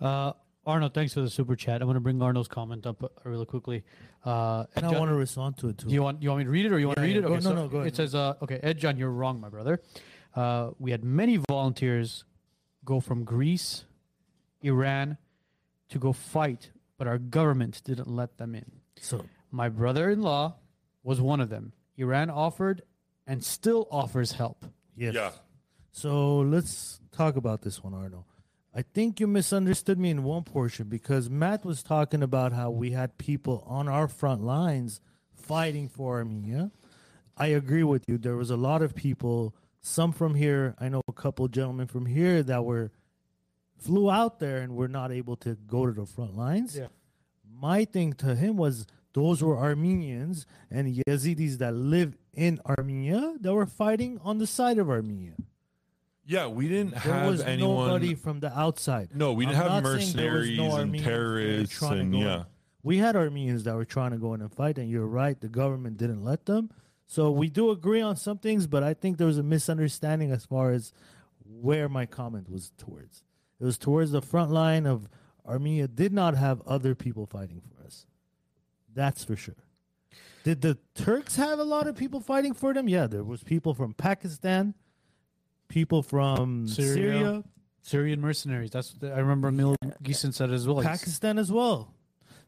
Uh, 0.00 0.32
Arnold, 0.64 0.94
thanks 0.94 1.14
for 1.14 1.20
the 1.20 1.30
super 1.30 1.54
chat. 1.56 1.80
I'm 1.80 1.86
going 1.86 1.94
to 1.94 2.00
bring 2.00 2.20
Arnold's 2.22 2.48
comment 2.48 2.86
up 2.86 3.02
uh, 3.02 3.08
really 3.24 3.46
quickly. 3.46 3.82
Uh, 4.24 4.66
And 4.76 4.84
I 4.84 4.90
John- 4.90 4.98
want 5.00 5.10
to 5.10 5.14
respond 5.14 5.56
to 5.58 5.68
it 5.68 5.78
too. 5.78 5.88
do 5.88 5.94
you 5.94 6.02
want 6.02 6.22
you 6.22 6.28
want 6.28 6.38
me 6.38 6.44
to 6.44 6.50
read 6.50 6.66
it 6.66 6.72
or 6.72 6.78
you 6.78 6.86
want 6.86 6.96
to 6.98 7.02
read 7.02 7.12
yeah, 7.12 7.18
it? 7.18 7.22
go- 7.22 7.28
Okay, 7.34 7.34
no, 7.36 7.40
so 7.50 7.54
no, 7.54 7.68
go 7.68 7.76
ahead. 7.78 7.88
It 7.88 7.96
says, 7.96 8.14
uh, 8.14 8.34
okay, 8.42 8.58
Ed 8.62 8.78
John, 8.78 8.96
you're 8.98 9.10
wrong, 9.10 9.40
my 9.40 9.48
brother. 9.48 9.80
Uh, 10.34 10.70
we 10.78 10.90
had 10.90 11.02
many 11.04 11.38
volunteers 11.48 12.24
go 12.84 13.00
from 13.00 13.24
Greece, 13.24 13.84
Iran, 14.62 15.16
to 15.88 15.98
go 15.98 16.12
fight, 16.12 16.70
but 16.98 17.06
our 17.06 17.18
government 17.18 17.80
didn't 17.84 18.08
let 18.08 18.38
them 18.38 18.54
in. 18.54 18.70
so 19.00 19.24
My 19.50 19.68
brother-in-law 19.68 20.54
was 21.02 21.20
one 21.20 21.40
of 21.40 21.48
them. 21.50 21.72
Iran 21.96 22.30
offered 22.30 22.82
and 23.26 23.44
still 23.44 23.86
offers 23.90 24.32
help. 24.32 24.64
yes. 24.96 25.14
Yeah, 25.14 25.30
So 25.92 26.38
let's 26.38 27.00
talk 27.12 27.36
about 27.36 27.62
this 27.62 27.82
one, 27.82 27.94
Arno. 27.94 28.24
I 28.74 28.82
think 28.82 29.20
you 29.20 29.26
misunderstood 29.26 29.98
me 29.98 30.10
in 30.10 30.22
one 30.22 30.42
portion 30.44 30.88
because 30.88 31.30
Matt 31.30 31.64
was 31.64 31.82
talking 31.82 32.22
about 32.22 32.52
how 32.52 32.70
we 32.70 32.90
had 32.90 33.16
people 33.16 33.64
on 33.66 33.88
our 33.88 34.06
front 34.06 34.42
lines 34.44 35.00
fighting 35.34 35.88
for 35.88 36.16
Armenia. 36.16 36.70
I 37.38 37.46
agree 37.48 37.84
with 37.84 38.04
you. 38.06 38.18
There 38.18 38.36
was 38.36 38.50
a 38.50 38.56
lot 38.56 38.82
of 38.82 38.94
people, 38.94 39.54
some 39.80 40.12
from 40.12 40.34
here. 40.34 40.74
I 40.78 40.88
know 40.90 41.00
a 41.08 41.12
couple 41.12 41.48
gentlemen 41.48 41.86
from 41.86 42.04
here 42.06 42.42
that 42.42 42.64
were 42.64 42.90
flew 43.78 44.10
out 44.10 44.38
there 44.40 44.58
and 44.58 44.74
were 44.76 44.88
not 44.88 45.12
able 45.12 45.36
to 45.36 45.54
go 45.66 45.86
to 45.86 45.92
the 45.92 46.06
front 46.06 46.36
lines. 46.36 46.76
Yeah. 46.76 46.88
My 47.58 47.84
thing 47.84 48.12
to 48.14 48.34
him 48.34 48.56
was 48.56 48.86
those 49.12 49.42
were 49.42 49.56
Armenians 49.56 50.46
and 50.70 50.94
Yazidis 51.06 51.58
that 51.58 51.74
live 51.74 52.16
in 52.34 52.60
Armenia 52.66 53.36
that 53.40 53.52
were 53.54 53.66
fighting 53.66 54.20
on 54.22 54.38
the 54.38 54.46
side 54.46 54.78
of 54.78 54.90
Armenia. 54.90 55.32
yeah. 56.26 56.46
We 56.48 56.68
didn't 56.68 56.90
There 56.92 57.14
have 57.14 57.28
was 57.30 57.40
anyone. 57.40 57.86
nobody 57.88 58.14
from 58.14 58.40
the 58.40 58.56
outside. 58.58 59.10
No, 59.14 59.32
we 59.32 59.46
didn't 59.46 59.60
I'm 59.60 59.70
have 59.70 59.82
not 59.84 60.00
saying 60.00 60.16
there 60.16 60.32
was 60.32 60.48
mercenaries 60.48 60.58
no 60.58 60.76
and 60.76 60.98
terrorists 60.98 61.78
trying 61.78 62.00
and 62.00 62.12
go 62.12 62.18
in. 62.18 62.24
yeah. 62.24 62.42
We 62.82 62.98
had 62.98 63.16
Armenians 63.16 63.64
that 63.64 63.74
were 63.74 63.84
trying 63.84 64.12
to 64.12 64.16
go 64.18 64.34
in 64.34 64.40
and 64.40 64.52
fight, 64.52 64.78
and 64.78 64.88
you're 64.88 65.06
right, 65.08 65.40
the 65.40 65.48
government 65.48 65.96
didn't 65.96 66.22
let 66.22 66.46
them. 66.46 66.70
So 67.06 67.30
we 67.32 67.48
do 67.48 67.70
agree 67.70 68.00
on 68.00 68.16
some 68.16 68.38
things, 68.38 68.66
but 68.68 68.82
I 68.84 68.94
think 68.94 69.16
there 69.18 69.26
was 69.26 69.38
a 69.38 69.42
misunderstanding 69.42 70.30
as 70.30 70.44
far 70.44 70.70
as 70.72 70.92
where 71.44 71.88
my 71.88 72.06
comment 72.06 72.48
was 72.50 72.70
towards. 72.78 73.22
It 73.60 73.64
was 73.64 73.78
towards 73.78 74.10
the 74.10 74.22
front 74.22 74.50
line 74.50 74.86
of 74.86 75.08
Armenia 75.46 75.88
did 75.88 76.12
not 76.12 76.36
have 76.36 76.60
other 76.66 76.94
people 76.94 77.26
fighting 77.26 77.60
for 77.60 77.84
us. 77.84 78.06
That's 78.94 79.24
for 79.24 79.36
sure. 79.36 79.54
Did 80.44 80.60
the 80.60 80.78
Turks 80.94 81.36
have 81.36 81.58
a 81.58 81.64
lot 81.64 81.86
of 81.86 81.96
people 81.96 82.20
fighting 82.20 82.54
for 82.54 82.72
them? 82.74 82.88
Yeah, 82.88 83.06
there 83.06 83.24
was 83.24 83.42
people 83.42 83.74
from 83.74 83.94
Pakistan, 83.94 84.74
people 85.68 86.02
from 86.02 86.68
Syria. 86.68 86.94
Syria, 86.94 87.44
Syrian 87.82 88.20
mercenaries. 88.20 88.70
That's 88.70 88.92
what 88.92 89.00
the, 89.00 89.12
I 89.12 89.18
remember. 89.18 89.50
Mil 89.50 89.76
Geeson 90.02 90.32
said 90.34 90.50
as 90.52 90.66
well. 90.66 90.82
Pakistan 90.82 91.38
as 91.38 91.50
well. 91.50 91.94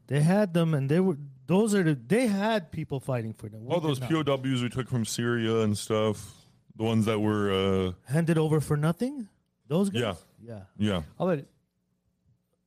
They 0.06 0.20
had 0.20 0.54
them, 0.54 0.74
and 0.74 0.88
they 0.88 1.00
were 1.00 1.18
those 1.46 1.74
are 1.74 1.82
the 1.82 1.94
they 1.94 2.26
had 2.26 2.70
people 2.72 3.00
fighting 3.00 3.32
for 3.32 3.48
them. 3.48 3.64
We 3.64 3.72
All 3.72 3.80
did 3.80 3.90
those 3.90 4.00
not. 4.00 4.10
POWs 4.10 4.62
we 4.62 4.68
took 4.68 4.88
from 4.88 5.04
Syria 5.04 5.60
and 5.60 5.76
stuff, 5.76 6.34
the 6.76 6.84
ones 6.84 7.04
that 7.06 7.18
were, 7.20 7.52
uh, 7.52 7.92
handed 8.12 8.38
over 8.38 8.60
for 8.60 8.76
nothing. 8.76 9.28
Those 9.66 9.90
guys, 9.90 10.00
Yeah. 10.02 10.14
Yeah. 10.42 10.60
yeah. 10.76 11.02
How 11.18 11.28
about, 11.28 11.44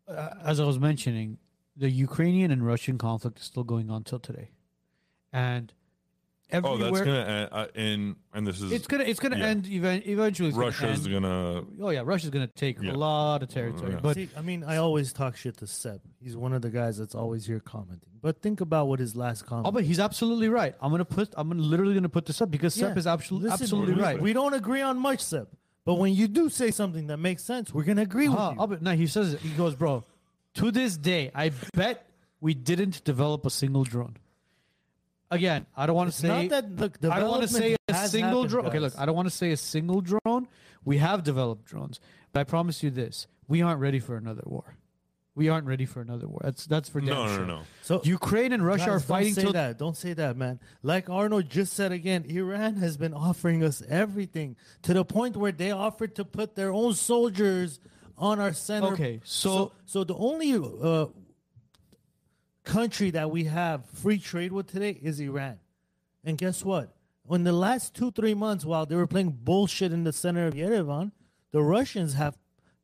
uh, 0.08 0.30
as 0.44 0.60
I 0.60 0.66
was 0.66 0.80
mentioning, 0.80 1.38
the 1.76 1.90
Ukrainian 1.90 2.52
and 2.52 2.66
Russian 2.66 2.98
conflict 2.98 3.40
is 3.40 3.46
still 3.46 3.64
going 3.64 3.90
on 3.90 4.04
till 4.04 4.20
today, 4.20 4.52
and 5.32 5.74
everywhere. 6.52 6.80
Oh, 6.90 6.92
that's 6.92 7.00
gonna 7.00 7.20
end, 7.20 7.50
uh, 7.52 7.68
and 7.76 8.16
and 8.34 8.48
this 8.48 8.62
is 8.62 8.72
it's 8.72 8.88
gonna 8.88 9.04
it's 9.06 9.20
gonna 9.20 9.38
yeah. 9.38 9.48
end 9.48 9.68
even, 9.68 10.04
eventually. 10.06 10.50
It's 10.50 10.58
gonna 10.58 10.68
Russia's 10.68 11.08
gonna. 11.08 11.64
Oh 11.82 11.90
yeah, 11.90 12.02
Russia's 12.04 12.30
gonna 12.30 12.48
take 12.48 12.82
Yeah. 12.82 12.92
a 12.92 12.94
lot 12.94 13.44
of 13.44 13.50
territory, 13.50 13.94
Yeah. 13.94 14.00
but 14.02 14.16
See, 14.16 14.30
I 14.36 14.42
mean, 14.42 14.64
I 14.64 14.78
always 14.78 15.14
talk 15.14 15.36
shit 15.36 15.58
to 15.58 15.68
Seb. 15.68 16.02
He's 16.20 16.36
one 16.36 16.54
of 16.54 16.62
the 16.62 16.70
guys 16.70 16.98
that's 16.98 17.16
always 17.16 17.46
here 17.46 17.60
commenting. 17.60 18.10
But 18.22 18.42
think 18.42 18.62
about 18.62 18.88
what 18.88 19.00
his 19.00 19.16
last 19.16 19.46
comment. 19.46 19.68
oh, 19.68 19.72
but 19.72 19.84
he's 19.84 20.00
absolutely 20.00 20.50
right. 20.50 20.76
I'm 20.82 20.92
gonna 20.92 21.06
put 21.06 21.34
I'm 21.38 21.50
gonna 21.50 21.62
literally 21.62 21.94
gonna 21.94 22.10
put 22.10 22.26
this 22.26 22.42
up 22.42 22.52
because 22.52 22.78
Yeah. 22.78 22.90
Sep 22.90 22.98
is 22.98 23.08
absolutely 23.08 23.50
absolutely 23.50 23.96
right. 23.96 24.22
We 24.22 24.34
don't 24.34 24.54
agree 24.54 24.82
on 24.82 25.00
much, 25.00 25.22
Seb. 25.22 25.48
But 25.86 25.96
when 25.96 26.14
you 26.14 26.28
do 26.28 26.50
say 26.50 26.70
something 26.72 27.08
that 27.08 27.18
makes 27.18 27.44
sense, 27.44 27.74
we're 27.74 27.84
gonna 27.84 28.04
agree 28.04 28.28
with 28.30 28.38
Uh, 28.38 28.68
you. 28.70 28.78
no, 28.82 28.92
he 28.96 29.08
says 29.08 29.34
it. 29.34 29.40
He 29.42 29.50
goes, 29.50 29.76
bro. 29.76 30.04
To 30.56 30.70
this 30.72 30.98
day, 30.98 31.32
I 31.34 31.52
bet 31.74 32.06
we 32.40 32.54
didn't 32.54 33.04
develop 33.04 33.46
a 33.46 33.50
single 33.50 33.84
drone. 33.84 34.18
Again, 35.32 35.66
I 35.78 35.86
don't 35.86 35.96
want 35.96 36.08
to 36.08 36.10
It's 36.10 36.18
say 36.18 36.28
not 36.28 36.50
that 36.78 37.00
the 37.02 37.12
I 37.12 37.20
don't 37.20 37.30
want 37.30 37.44
to 37.44 37.48
say 37.48 37.78
a 37.88 37.94
has 37.94 38.12
single 38.12 38.30
happened, 38.44 38.50
drone. 38.50 38.66
Okay, 38.66 38.74
guys. 38.80 38.82
look, 38.94 39.00
I 39.02 39.06
don't 39.06 39.16
want 39.16 39.28
to 39.30 39.34
say 39.36 39.52
a 39.52 39.58
single 39.58 40.02
drone. 40.02 40.48
We 40.84 40.98
have 40.98 41.24
developed 41.24 41.66
drones, 41.66 42.00
but 42.34 42.42
I 42.42 42.44
promise 42.44 42.84
you 42.84 42.90
this: 42.90 43.28
we 43.48 43.62
aren't 43.62 43.80
ready 43.80 44.00
for 44.00 44.18
another 44.18 44.44
war. 44.46 44.76
We 45.34 45.48
aren't 45.48 45.66
ready 45.66 45.86
for 45.86 46.02
another 46.02 46.28
war. 46.28 46.42
That's 46.44 46.66
that's 46.66 46.90
for 46.90 47.00
damn 47.00 47.10
No, 47.10 47.26
no, 47.26 47.36
sure. 47.36 47.46
no, 47.46 47.58
no. 47.58 47.62
So 47.84 48.02
Ukraine 48.04 48.52
and 48.52 48.66
Russia 48.66 48.88
Guys, 48.88 48.96
are 48.96 49.00
fighting 49.00 49.34
Don't 49.34 49.36
say 49.36 49.42
till 49.44 49.54
that. 49.54 49.78
Don't 49.78 49.96
say 49.98 50.14
that, 50.14 50.36
man. 50.36 50.60
Like 50.84 51.10
Arnold 51.10 51.50
just 51.50 51.74
said 51.74 51.94
again, 51.94 52.26
Iran 52.28 52.76
has 52.76 52.98
been 52.98 53.14
offering 53.14 53.64
us 53.64 53.82
everything 53.88 54.58
to 54.82 54.94
the 54.94 55.06
point 55.06 55.38
where 55.38 55.54
they 55.54 55.72
offered 55.72 56.16
to 56.16 56.26
put 56.26 56.56
their 56.56 56.74
own 56.74 56.96
soldiers 56.96 57.80
on 58.18 58.40
our 58.42 58.52
center. 58.52 58.88
Okay, 58.88 59.22
so- 59.24 59.52
so, 59.54 59.72
so 59.86 60.04
the 60.04 60.16
only 60.16 60.54
uh, 60.54 61.06
country 62.64 63.10
that 63.12 63.32
we 63.32 63.46
have 63.46 63.86
free 63.90 64.20
trade 64.20 64.52
with 64.52 64.68
today 64.68 64.92
is 65.02 65.20
Iran. 65.20 65.60
And 66.24 66.38
guess 66.38 66.64
what? 66.64 66.94
In 67.30 67.46
the 67.46 67.54
last 67.54 67.96
two 67.96 68.12
three 68.12 68.34
months, 68.34 68.66
while 68.66 68.86
they 68.86 68.96
were 68.96 69.08
playing 69.08 69.32
bullshit 69.44 69.94
in 69.94 70.04
the 70.04 70.12
center 70.12 70.46
of 70.48 70.54
Yerevan, 70.56 71.14
the 71.52 71.62
Russians 71.64 72.14
have 72.16 72.38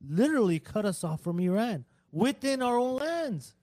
literally 0.07 0.59
cut 0.59 0.85
us 0.85 1.03
off 1.03 1.21
from 1.21 1.39
Iran 1.41 1.83
within 2.11 2.61
our 2.61 2.77
own 2.77 2.97
lands. 2.97 3.53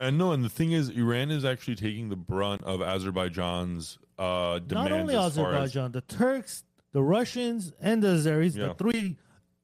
And 0.00 0.16
no, 0.18 0.32
and 0.32 0.44
the 0.44 0.48
thing 0.48 0.72
is, 0.72 0.88
Iran 0.90 1.30
is 1.30 1.44
actually 1.44 1.74
taking 1.74 2.08
the 2.08 2.16
brunt 2.16 2.62
of 2.62 2.80
Azerbaijan's 2.82 3.98
uh, 4.18 4.58
demands. 4.60 4.72
not 4.72 4.92
only 4.92 5.14
far 5.14 5.26
as- 5.26 5.32
Azerbaijan, 5.38 5.92
the 5.92 6.00
Turks, 6.02 6.64
the 6.92 7.02
Russians, 7.02 7.72
and 7.80 8.02
the 8.02 8.08
Azeris, 8.08 8.56
Yeah. 8.56 8.68
the 8.68 8.74
three, 8.74 9.16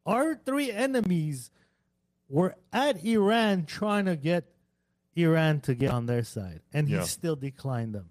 our 0.05 0.35
three 0.35 0.70
enemies 0.72 1.51
were 2.28 2.57
at 2.72 3.05
Iran 3.05 3.64
trying 3.66 4.07
to 4.07 4.16
get 4.16 4.45
Iran 5.16 5.61
to 5.61 5.74
get 5.76 5.91
on 5.91 6.07
their 6.07 6.24
side, 6.24 6.62
and 6.72 6.89
he 6.89 6.95
Yeah. 6.95 7.03
still 7.05 7.37
declined 7.37 7.95
them. 7.95 8.11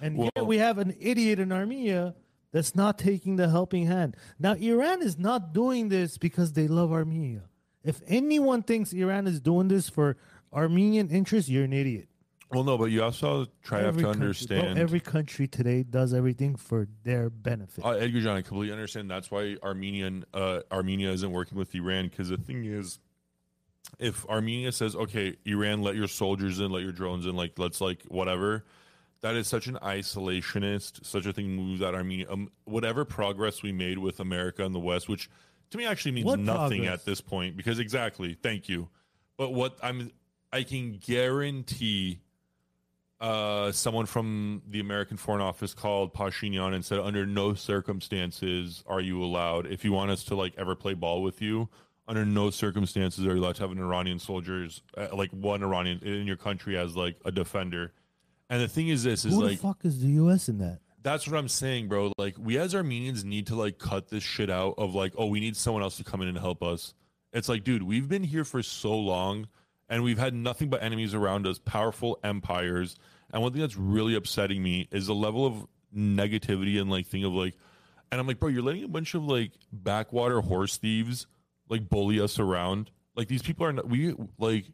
And 0.00 0.16
Well- 0.16 0.30
yet 0.34 0.46
we 0.46 0.58
have 0.58 0.78
an 0.78 0.96
idiot 0.98 1.38
in 1.38 1.52
Armenia 1.52 2.14
that's 2.52 2.74
not 2.74 2.98
taking 2.98 3.36
the 3.36 3.48
helping 3.48 3.86
hand. 3.86 4.16
Now, 4.40 4.54
Iran 4.54 5.02
is 5.02 5.16
not 5.18 5.52
doing 5.52 5.88
this 5.88 6.18
because 6.18 6.54
they 6.54 6.66
love 6.66 6.90
Armenia. 6.90 7.42
If 7.82 8.00
anyone 8.06 8.62
thinks 8.62 8.92
Iran 8.92 9.26
is 9.26 9.40
doing 9.40 9.68
this 9.68 9.88
for 9.88 10.16
Armenian 10.52 11.08
interests, 11.08 11.48
you're 11.50 11.64
an 11.64 11.72
idiot. 11.72 12.08
well, 12.50 12.64
no, 12.64 12.76
but 12.76 12.86
you 12.86 13.02
also 13.02 13.46
try 13.62 13.80
to 13.80 13.84
country- 13.86 14.02
bro, 14.02 14.10
understand. 14.10 14.78
every 14.78 15.00
country 15.00 15.46
today 15.46 15.82
does 15.82 16.12
everything 16.12 16.56
for 16.56 16.88
their 17.04 17.30
benefit. 17.30 17.84
Uh, 17.84 17.90
Edgar 17.92 18.20
John, 18.20 18.36
I 18.36 18.42
completely 18.42 18.72
understand. 18.72 19.10
That's 19.10 19.30
why 19.30 19.56
Armenian 19.62 20.24
uh, 20.34 20.60
Armenia 20.72 21.10
isn't 21.12 21.30
working 21.30 21.56
with 21.56 21.74
Iran 21.74 22.08
because 22.08 22.28
the 22.28 22.36
thing 22.36 22.64
is, 22.64 22.98
if 23.98 24.26
Armenia 24.26 24.72
says, 24.72 24.94
"Okay, 24.96 25.36
Iran, 25.46 25.82
let 25.82 25.94
your 25.94 26.08
soldiers 26.08 26.58
in, 26.60 26.70
let 26.70 26.82
your 26.82 26.92
drones 26.92 27.24
in, 27.24 27.34
like 27.36 27.58
let's 27.58 27.80
like 27.80 28.02
whatever," 28.08 28.64
that 29.20 29.36
is 29.36 29.46
such 29.46 29.66
an 29.68 29.78
isolationist, 29.82 31.04
such 31.06 31.26
a 31.26 31.32
thing 31.32 31.50
moves 31.54 31.82
out 31.82 31.94
Armenia. 31.94 32.26
Um, 32.30 32.50
whatever 32.64 33.04
progress 33.04 33.62
we 33.62 33.72
made 33.72 33.98
with 33.98 34.20
America 34.20 34.64
and 34.64 34.74
the 34.74 34.80
West, 34.80 35.08
which 35.08 35.30
to 35.70 35.78
me 35.78 35.86
actually 35.86 36.12
means 36.12 36.26
What 36.26 36.38
nothing 36.38 36.82
progress? 36.82 37.00
at 37.00 37.04
this 37.04 37.20
point, 37.20 37.56
because 37.56 37.78
exactly, 37.78 38.34
thank 38.34 38.68
you. 38.68 38.88
But 39.36 39.52
what 39.52 39.78
I'm, 39.82 40.10
I 40.52 40.62
can 40.64 40.98
guarantee 40.98 42.20
uh, 43.20 43.70
someone 43.72 44.06
from 44.06 44.62
the 44.68 44.80
American 44.80 45.16
Foreign 45.16 45.42
Office 45.42 45.74
called 45.74 46.14
Pashinyan 46.14 46.74
and 46.74 46.84
said, 46.84 46.98
under 46.98 47.26
no 47.26 47.54
circumstances 47.54 48.82
are 48.86 49.00
you 49.00 49.22
allowed, 49.22 49.66
if 49.66 49.84
you 49.84 49.92
want 49.92 50.10
us 50.10 50.24
to 50.24 50.34
like 50.34 50.54
ever 50.56 50.74
play 50.74 50.94
ball 50.94 51.22
with 51.22 51.42
you, 51.42 51.68
under 52.08 52.24
no 52.24 52.50
circumstances 52.50 53.24
are 53.24 53.34
you 53.36 53.40
allowed 53.40 53.56
to 53.56 53.62
have 53.62 53.70
an 53.70 53.78
Iranian 53.78 54.18
soldiers, 54.18 54.82
uh, 54.96 55.08
like 55.14 55.30
one 55.30 55.62
Iranian 55.62 56.00
in 56.02 56.26
your 56.26 56.36
country 56.36 56.76
as 56.76 56.96
like 56.96 57.16
a 57.24 57.30
defender. 57.30 57.92
And 58.48 58.60
the 58.60 58.68
thing 58.68 58.88
is, 58.88 59.04
this 59.04 59.24
is 59.24 59.32
Who 59.32 59.42
like 59.42 59.60
the 59.60 59.68
fuck 59.68 59.84
is 59.84 60.00
the 60.00 60.08
U.S. 60.08 60.48
in 60.48 60.58
that? 60.58 60.80
That's 61.02 61.26
what 61.26 61.36
I'm 61.36 61.48
saying, 61.48 61.88
bro. 61.88 62.12
Like 62.18 62.36
we 62.38 62.58
as 62.58 62.74
Armenians 62.74 63.24
need 63.24 63.46
to 63.48 63.54
like 63.54 63.78
cut 63.78 64.08
this 64.08 64.22
shit 64.22 64.50
out 64.50 64.74
of 64.78 64.94
like, 64.94 65.14
oh, 65.16 65.26
we 65.26 65.40
need 65.40 65.56
someone 65.56 65.82
else 65.82 65.96
to 65.96 66.04
come 66.04 66.22
in 66.22 66.28
and 66.28 66.38
help 66.38 66.62
us. 66.62 66.94
It's 67.32 67.48
like, 67.48 67.64
dude, 67.64 67.82
we've 67.82 68.08
been 68.08 68.24
here 68.24 68.44
for 68.44 68.62
so 68.62 68.96
long 68.96 69.48
and 69.88 70.02
we've 70.02 70.18
had 70.18 70.34
nothing 70.34 70.68
but 70.68 70.82
enemies 70.82 71.14
around 71.14 71.46
us, 71.46 71.58
powerful 71.58 72.18
empires. 72.22 72.96
And 73.32 73.42
one 73.42 73.52
thing 73.52 73.60
that's 73.60 73.76
really 73.76 74.14
upsetting 74.14 74.62
me 74.62 74.88
is 74.90 75.06
the 75.06 75.14
level 75.14 75.46
of 75.46 75.66
negativity 75.94 76.80
and 76.80 76.90
like 76.90 77.06
thing 77.06 77.24
of 77.24 77.32
like 77.32 77.54
and 78.12 78.20
I'm 78.20 78.26
like, 78.26 78.40
bro, 78.40 78.48
you're 78.48 78.62
letting 78.62 78.82
a 78.82 78.88
bunch 78.88 79.14
of 79.14 79.24
like 79.24 79.52
backwater 79.72 80.40
horse 80.40 80.76
thieves 80.78 81.26
like 81.68 81.88
bully 81.88 82.20
us 82.20 82.38
around. 82.38 82.90
Like 83.14 83.28
these 83.28 83.42
people 83.42 83.64
are 83.66 83.72
not 83.72 83.88
we 83.88 84.14
like 84.38 84.66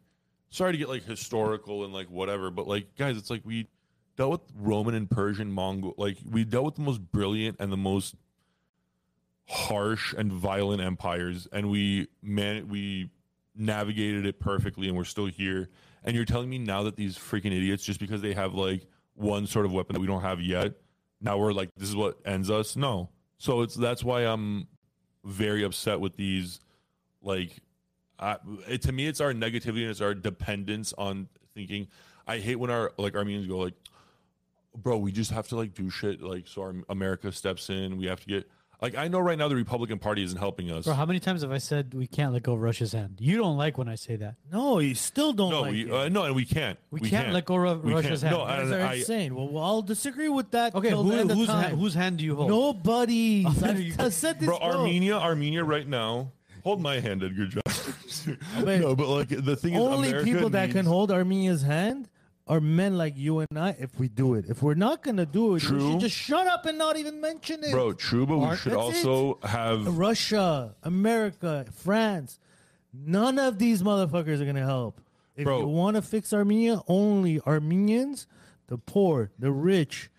sorry 0.49 0.71
to 0.73 0.77
get 0.77 0.89
like 0.89 1.03
historical 1.03 1.85
and 1.85 1.93
like 1.93 2.09
whatever, 2.09 2.49
but 2.51 2.67
like 2.67 2.95
guys, 2.95 3.17
it's 3.17 3.29
like 3.29 3.41
we 3.45 3.67
dealt 4.17 4.31
with 4.31 4.41
Roman 4.55 4.95
and 4.95 5.09
Persian 5.09 5.51
Mongol 5.51 5.93
like 5.97 6.17
we 6.29 6.43
dealt 6.43 6.65
with 6.65 6.75
the 6.75 6.81
most 6.81 6.99
brilliant 7.11 7.57
and 7.59 7.71
the 7.71 7.77
most 7.77 8.15
harsh 9.47 10.13
and 10.13 10.31
violent 10.31 10.81
empires 10.81 11.47
and 11.53 11.69
we 11.71 12.07
man 12.21 12.67
we 12.67 13.09
navigated 13.57 14.25
it 14.25 14.39
perfectly 14.39 14.87
and 14.87 14.95
we're 14.95 15.03
still 15.03 15.25
here. 15.25 15.69
And 16.03 16.15
you're 16.15 16.25
telling 16.25 16.49
me 16.49 16.57
now 16.57 16.83
that 16.83 16.95
these 16.95 17.17
freaking 17.17 17.47
idiots 17.47 17.83
just 17.83 17.99
because 17.99 18.21
they 18.21 18.33
have 18.33 18.53
like 18.53 18.85
one 19.15 19.47
sort 19.47 19.65
of 19.65 19.73
weapon 19.73 19.95
that 19.95 19.99
we 19.99 20.07
don't 20.07 20.21
have 20.21 20.39
yet, 20.39 20.73
now 21.19 21.37
we're 21.37 21.53
like 21.53 21.69
this 21.75 21.89
is 21.89 21.95
what 21.95 22.17
ends 22.25 22.49
us? 22.49 22.75
No. 22.75 23.09
So 23.39 23.61
it's 23.61 23.75
that's 23.75 24.03
why 24.03 24.21
I'm 24.21 24.67
very 25.23 25.63
upset 25.63 25.99
with 25.99 26.15
these 26.15 26.59
like 27.21 27.59
I, 28.19 28.37
it, 28.67 28.83
to 28.83 28.91
me 28.91 29.07
it's 29.07 29.19
our 29.19 29.33
negativity 29.33 29.81
and 29.81 29.91
it's 29.91 30.01
our 30.01 30.13
dependence 30.13 30.93
on 30.97 31.27
thinking 31.53 31.87
i 32.25 32.37
hate 32.37 32.55
when 32.55 32.69
our 32.71 32.93
like 32.97 33.15
armenians 33.15 33.47
go 33.47 33.57
like 33.57 33.73
bro 34.77 34.97
we 34.97 35.11
just 35.11 35.31
have 35.31 35.47
to 35.47 35.55
like 35.55 35.73
do 35.73 35.89
shit 35.89 36.21
like 36.21 36.47
so 36.47 36.61
our 36.61 36.75
america 36.89 37.31
steps 37.31 37.69
in 37.69 37.97
we 37.97 38.05
have 38.05 38.19
to 38.21 38.27
get 38.27 38.47
like 38.81 38.95
i 38.95 39.07
know 39.07 39.19
right 39.19 39.37
now 39.39 39.47
the 39.47 39.55
republican 39.55 39.97
party 39.97 40.21
isn't 40.23 40.37
helping 40.37 40.71
us 40.71 40.85
Bro, 40.85 40.93
how 40.93 41.05
many 41.05 41.19
times 41.19 41.41
have 41.41 41.51
I 41.51 41.57
said 41.57 41.93
we 41.95 42.05
can't 42.05 42.31
let 42.31 42.43
go 42.43 42.53
of 42.53 42.61
Russia's 42.61 42.91
hand? 42.93 43.17
You 43.19 43.37
don't 43.37 43.57
like 43.57 43.77
when 43.79 43.89
I 43.89 43.95
say 43.95 44.17
that. 44.17 44.35
No, 44.51 44.77
you 44.77 44.93
still 44.93 45.33
don't 45.33 45.49
no 45.49 45.61
like 45.61 45.71
we 45.71 45.81
it. 45.85 45.91
uh, 45.91 46.09
no 46.09 46.23
and 46.25 46.35
we 46.35 46.45
can't 46.45 46.77
We, 46.91 47.09
can't, 47.09 47.33
let 47.33 47.45
go 47.45 47.55
of 47.67 47.83
We 47.83 47.91
Russia's 47.93 48.21
can't. 48.21 48.33
hand. 48.35 48.37
no 48.37 48.41
You 48.43 48.61
guys 48.61 48.71
and 48.71 48.81
are 48.81 48.85
I, 48.85 48.93
insane. 48.95 49.33
Well, 49.35 49.47
well, 49.49 49.63
I'll 49.63 49.81
disagree 49.81 50.29
with 50.29 50.51
that. 50.51 50.75
okay, 50.75 50.89
till 50.89 51.01
who, 51.03 51.11
the 51.11 51.17
end 51.17 51.31
of 51.31 51.37
whose, 51.37 51.47
time. 51.47 51.63
hand, 51.63 51.79
whose 51.79 51.93
hand 51.95 52.17
do 52.19 52.23
you 52.25 52.35
hold? 52.35 52.49
Nobody. 52.49 53.45
I've- 53.63 53.81
you- 53.83 53.95
I 53.97 54.09
said 54.09 54.39
this, 54.39 54.47
bro 54.47 54.59
bro. 54.59 54.67
armenia 54.81 55.15
armenia 55.17 55.63
right 55.63 55.87
now 55.87 56.31
hold 56.63 56.79
my 56.81 56.99
hand 56.99 57.23
edgar 57.23 57.47
john 57.47 58.37
no 58.63 58.95
but 58.95 59.07
like 59.07 59.29
the 59.29 59.55
thing 59.55 59.73
is 59.73 59.79
Only 59.81 60.09
America 60.09 60.25
people 60.31 60.49
that 60.51 60.69
can 60.71 60.85
hold 60.85 61.11
Armenia's 61.11 61.61
hand 61.63 62.09
are 62.47 62.61
men 62.61 62.97
like 62.97 63.17
you 63.17 63.39
and 63.39 63.57
I. 63.57 63.75
If 63.79 63.99
we 63.99 64.07
do 64.07 64.33
it, 64.35 64.45
if 64.49 64.63
we're 64.63 64.73
not 64.73 65.03
gonna 65.03 65.25
do 65.25 65.49
it, 65.49 65.53
we 65.53 65.59
should 65.59 65.99
just 65.99 66.15
shut 66.15 66.47
up 66.47 66.65
and 66.65 66.77
not 66.77 66.97
even 66.97 67.21
mention 67.21 67.63
it. 67.63 67.71
bro 67.71 67.93
true 67.93 68.25
but 68.25 68.37
we 68.37 68.55
should 68.55 68.73
also 68.73 69.39
have 69.43 69.97
Russia, 69.97 70.75
America, 70.83 71.65
France, 71.73 72.39
none 72.93 73.39
of 73.39 73.59
these 73.59 73.83
motherfuckers 73.83 74.41
are 74.41 74.45
gonna 74.45 74.65
help. 74.65 75.01
If 75.35 75.45
Bro. 75.45 75.59
you 75.59 75.67
want 75.67 75.95
to 75.95 76.01
fix 76.01 76.33
Armenia, 76.33 76.81
only 76.87 77.39
Armenians, 77.41 78.25
the 78.67 78.77
poor, 78.79 79.31
the 79.37 79.51
rich, 79.51 80.09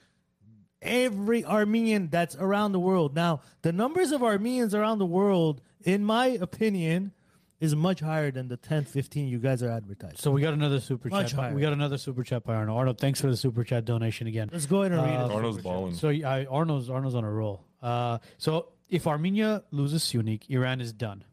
every 0.81 1.45
Armenian 1.45 2.09
that's 2.09 2.37
around 2.37 2.70
the 2.72 2.81
world. 2.81 3.16
Now, 3.16 3.41
the 3.62 3.72
numbers 3.72 4.12
of 4.12 4.22
Armenians 4.22 4.74
around 4.76 4.99
the 4.99 5.07
world, 5.07 5.61
in 5.83 6.05
my 6.05 6.26
opinion, 6.26 7.12
is 7.61 7.74
much 7.74 8.00
higher 8.00 8.30
than 8.30 8.48
the 8.48 8.56
10, 8.56 8.84
15 8.84 9.26
you 9.28 9.38
guys 9.38 9.62
are 9.62 9.70
advertising. 9.70 10.16
So 10.18 10.30
we 10.30 10.40
got 10.40 10.54
another 10.54 10.80
super 10.80 11.09
Much 11.09 11.30
chat. 11.30 11.36
by- 11.36 11.42
higher. 11.46 11.54
We 11.54 11.61
got 11.61 11.72
another 11.72 11.98
super 11.98 12.22
chat 12.22 12.44
by 12.44 12.54
Arnold. 12.54 12.78
Arnold, 12.78 12.98
thanks 12.98 13.20
for 13.20 13.28
the 13.28 13.36
super 13.36 13.64
chat 13.64 13.84
donation 13.84 14.26
again. 14.26 14.48
Let's 14.52 14.66
go 14.66 14.82
ahead 14.82 14.92
and 14.92 15.02
read 15.02 15.16
Uh, 15.20 15.26
it. 15.26 15.32
Arnold's 15.32 15.62
balling. 15.62 15.94
So 15.94 16.09
I, 16.11 16.46
Arnold's 16.46 16.88
Arnold's 16.88 17.14
on 17.16 17.24
a 17.24 17.30
roll. 17.32 17.64
Uh, 17.82 18.18
so 18.38 18.68
if 18.88 19.06
Armenia 19.06 19.64
loses 19.70 20.02
Syunik, 20.04 20.48
Iran 20.48 20.80
is 20.80 20.92
done. 20.92 21.24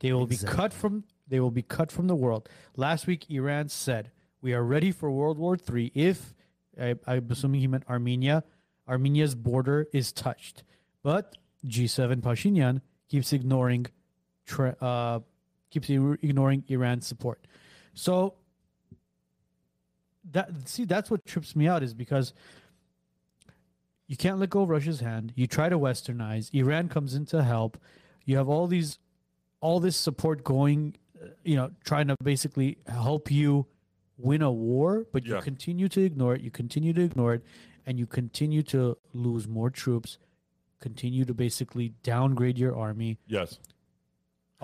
They 0.00 0.12
will 0.12 0.26
be 0.26 0.36
cut 0.36 0.72
from. 0.72 1.04
They 1.28 1.40
will 1.40 1.50
be 1.50 1.62
cut 1.62 1.90
from 1.90 2.06
the 2.08 2.14
world. 2.14 2.48
Last 2.76 3.06
week, 3.06 3.30
Iran 3.30 3.68
said 3.70 4.10
we 4.42 4.52
are 4.52 4.62
ready 4.62 4.92
for 4.92 5.10
World 5.10 5.38
War 5.38 5.56
III 5.56 5.90
if 5.94 6.34
I, 6.78 6.94
I'm 7.06 7.26
assuming 7.30 7.60
he 7.60 7.66
meant 7.66 7.84
Armenia. 7.88 8.44
Armenia's 8.86 9.34
border 9.34 9.86
is 9.94 10.12
touched, 10.12 10.62
but 11.02 11.36
G7 11.66 12.20
Pashinyan 12.20 12.82
keeps 13.08 13.32
ignoring, 13.32 13.86
tra- 14.44 14.76
uh, 14.78 15.20
keeps 15.74 15.90
ignoring 15.90 16.64
Iran's 16.68 17.06
support. 17.06 17.46
So 17.94 18.34
that 20.32 20.50
see 20.68 20.84
that's 20.84 21.10
what 21.10 21.24
trips 21.26 21.54
me 21.54 21.68
out 21.68 21.82
is 21.82 21.92
because 21.92 22.32
you 24.06 24.16
can't 24.16 24.38
let 24.38 24.50
go 24.50 24.62
of 24.62 24.68
Russia's 24.68 25.00
hand. 25.00 25.32
You 25.34 25.46
try 25.46 25.68
to 25.68 25.78
westernize. 25.78 26.52
Iran 26.54 26.88
comes 26.88 27.14
in 27.14 27.26
to 27.26 27.42
help. 27.42 27.78
You 28.24 28.36
have 28.36 28.48
all 28.48 28.66
these, 28.66 28.98
all 29.60 29.80
this 29.80 29.96
support 29.96 30.44
going, 30.44 30.96
uh, 31.22 31.28
you 31.42 31.56
know, 31.56 31.70
trying 31.84 32.08
to 32.08 32.16
basically 32.22 32.78
help 32.86 33.30
you 33.30 33.66
win 34.18 34.42
a 34.42 34.52
war, 34.52 35.06
but 35.12 35.24
you 35.24 35.40
continue 35.40 35.88
to 35.88 36.02
ignore 36.02 36.34
it. 36.34 36.42
You 36.42 36.50
continue 36.50 36.92
to 36.92 37.02
ignore 37.02 37.34
it, 37.34 37.42
and 37.86 37.98
you 37.98 38.06
continue 38.06 38.62
to 38.64 38.96
lose 39.14 39.48
more 39.48 39.70
troops. 39.70 40.18
Continue 40.80 41.24
to 41.24 41.34
basically 41.34 41.94
downgrade 42.02 42.58
your 42.58 42.76
army. 42.76 43.18
Yes. 43.26 43.58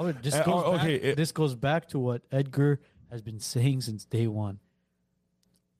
Oh, 0.00 0.12
this 0.12 0.34
Uh, 0.34 0.44
goes 0.44 0.62
oh, 0.64 0.72
back, 0.72 0.80
okay, 0.84 0.94
it- 0.94 1.16
this 1.16 1.30
goes 1.32 1.54
back 1.54 1.88
to 1.88 1.98
what 1.98 2.22
Edgar 2.32 2.80
has 3.10 3.20
been 3.22 3.38
saying 3.38 3.82
since 3.82 4.04
day 4.04 4.26
one. 4.26 4.58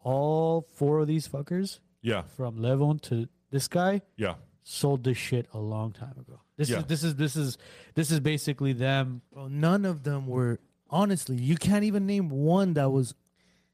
All 0.02 0.62
four 0.74 1.00
of 1.00 1.06
these 1.08 1.28
fuckers, 1.28 1.80
Yeah. 2.02 2.22
from 2.22 2.56
Levon 2.58 3.00
to 3.02 3.28
this 3.50 3.68
guy, 3.68 4.02
Yeah. 4.16 4.34
sold 4.62 5.04
this 5.04 5.18
shit 5.18 5.46
a 5.52 5.58
long 5.58 5.92
time 5.92 6.16
ago. 6.18 6.40
This 6.56 6.68
Yeah. 6.70 6.78
is 6.80 6.84
this 6.86 7.02
is 7.04 7.14
this 7.16 7.36
is 7.36 7.58
this 7.94 8.10
is 8.10 8.20
basically 8.20 8.72
them. 8.72 9.22
Bro, 9.32 9.48
none 9.48 9.84
of 9.84 10.02
them 10.02 10.26
were, 10.26 10.60
honestly, 10.90 11.36
you 11.36 11.56
can't 11.56 11.84
even 11.84 12.06
name 12.06 12.28
one 12.30 12.74
that 12.74 12.90
was 12.90 13.14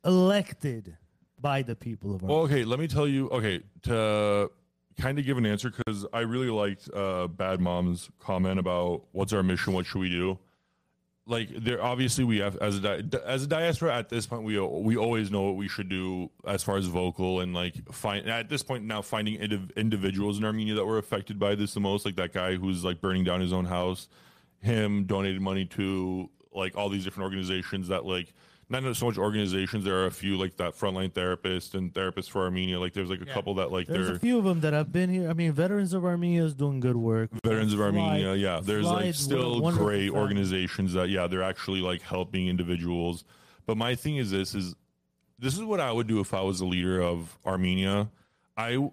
elected 0.05 0.97
by 1.41 1.63
the 1.63 1.75
people 1.77 2.15
of 2.15 2.23
Armenia. 2.23 2.35
Well, 2.37 2.45
okay, 2.47 2.65
let 2.65 2.79
me 2.79 2.87
tell 2.89 3.07
you. 3.09 3.29
Okay, 3.31 3.63
to 3.83 4.51
kind 4.99 5.19
of 5.19 5.25
give 5.25 5.39
an 5.39 5.47
answer 5.47 5.71
because 5.71 6.07
I 6.13 6.21
really 6.21 6.51
liked 6.51 6.89
uh, 6.95 7.27
Bad 7.27 7.61
Mom's 7.61 8.11
comment 8.19 8.59
about 8.59 9.03
what's 9.13 9.33
our 9.33 9.43
mission, 9.43 9.73
what 9.73 9.87
should 9.87 10.01
we 10.01 10.09
do. 10.09 10.39
Like, 11.29 11.49
there 11.51 11.83
obviously 11.83 12.23
we 12.23 12.39
have 12.39 12.57
as 12.59 12.77
a 12.77 13.03
di- 13.03 13.19
as 13.25 13.43
a 13.43 13.47
diaspora 13.49 13.97
at 13.97 14.09
this 14.09 14.27
point 14.27 14.45
we 14.45 14.61
we 14.61 14.97
always 14.97 15.29
know 15.29 15.43
what 15.43 15.57
we 15.57 15.67
should 15.67 15.89
do 15.89 16.31
as 16.47 16.63
far 16.63 16.77
as 16.77 16.87
vocal 16.87 17.41
and 17.41 17.53
like 17.53 17.75
find 17.93 18.29
at 18.31 18.49
this 18.49 18.63
point 18.63 18.85
now 18.85 19.03
finding 19.03 19.37
indiv- 19.41 19.75
individuals 19.77 20.39
in 20.39 20.45
Armenia 20.45 20.75
that 20.77 20.85
were 20.87 20.99
affected 20.99 21.37
by 21.39 21.57
this 21.57 21.75
the 21.75 21.81
most, 21.81 22.05
like 22.05 22.15
that 22.17 22.33
guy 22.33 22.55
who's 22.55 22.85
like 22.85 23.01
burning 23.01 23.25
down 23.25 23.41
his 23.41 23.53
own 23.53 23.65
house, 23.65 24.09
him 24.61 25.05
donated 25.05 25.41
money 25.41 25.65
to 25.65 26.31
like 26.55 26.77
all 26.77 26.89
these 26.89 27.03
different 27.03 27.25
organizations 27.25 27.89
that 27.89 28.05
like 28.07 28.33
not 28.69 28.97
so 28.97 29.07
much 29.07 29.17
organizations. 29.19 29.85
There 29.85 29.97
are 29.97 30.07
a 30.07 30.11
few 30.11 30.37
like 30.37 30.57
that 30.57 30.77
frontline 30.77 31.13
therapist 31.13 31.75
and 31.75 31.93
therapists 31.93 32.29
for 32.29 32.43
Armenia. 32.43 32.81
Like 32.81 32.93
there's 32.93 33.09
like 33.11 33.21
a 33.21 33.27
couple 33.27 33.55
that 33.55 33.71
like 33.71 33.87
There's 33.87 34.07
they're 34.09 34.17
a 34.17 34.19
few 34.21 34.39
of 34.39 34.45
them 34.45 34.61
that 34.61 34.73
have 34.73 34.93
been 34.93 35.09
here. 35.09 35.31
I 35.31 35.35
mean, 35.35 35.53
Veterans 35.53 35.93
of 35.93 36.05
Armenia 36.05 36.45
is 36.45 36.55
doing 36.55 36.81
good 36.81 36.97
work. 36.97 37.31
veterans 37.45 37.73
of 37.73 37.79
Fly- 37.79 37.87
Armenia. 37.87 38.35
Yeah, 38.35 38.61
there's 38.63 38.85
like 38.87 39.15
still 39.15 39.61
great 39.73 40.07
family. 40.09 40.11
organizations 40.11 40.93
that 40.95 41.09
yeah 41.11 41.27
they're 41.29 41.43
actually 41.45 41.81
like 41.81 42.03
helping 42.03 42.49
individuals. 42.49 43.25
But 43.67 43.77
my 43.77 43.95
thing 43.95 44.17
is 44.17 44.31
this 44.31 44.55
is 44.55 44.75
this 45.39 45.55
is 45.55 45.63
what 45.63 45.81
I 45.81 45.93
would 45.93 46.07
do 46.07 46.21
if 46.21 46.35
I 46.35 46.41
was 46.41 46.59
the 46.59 46.65
leader 46.67 47.01
of 47.01 47.39
Armenia. 47.47 48.09
I 48.57 48.91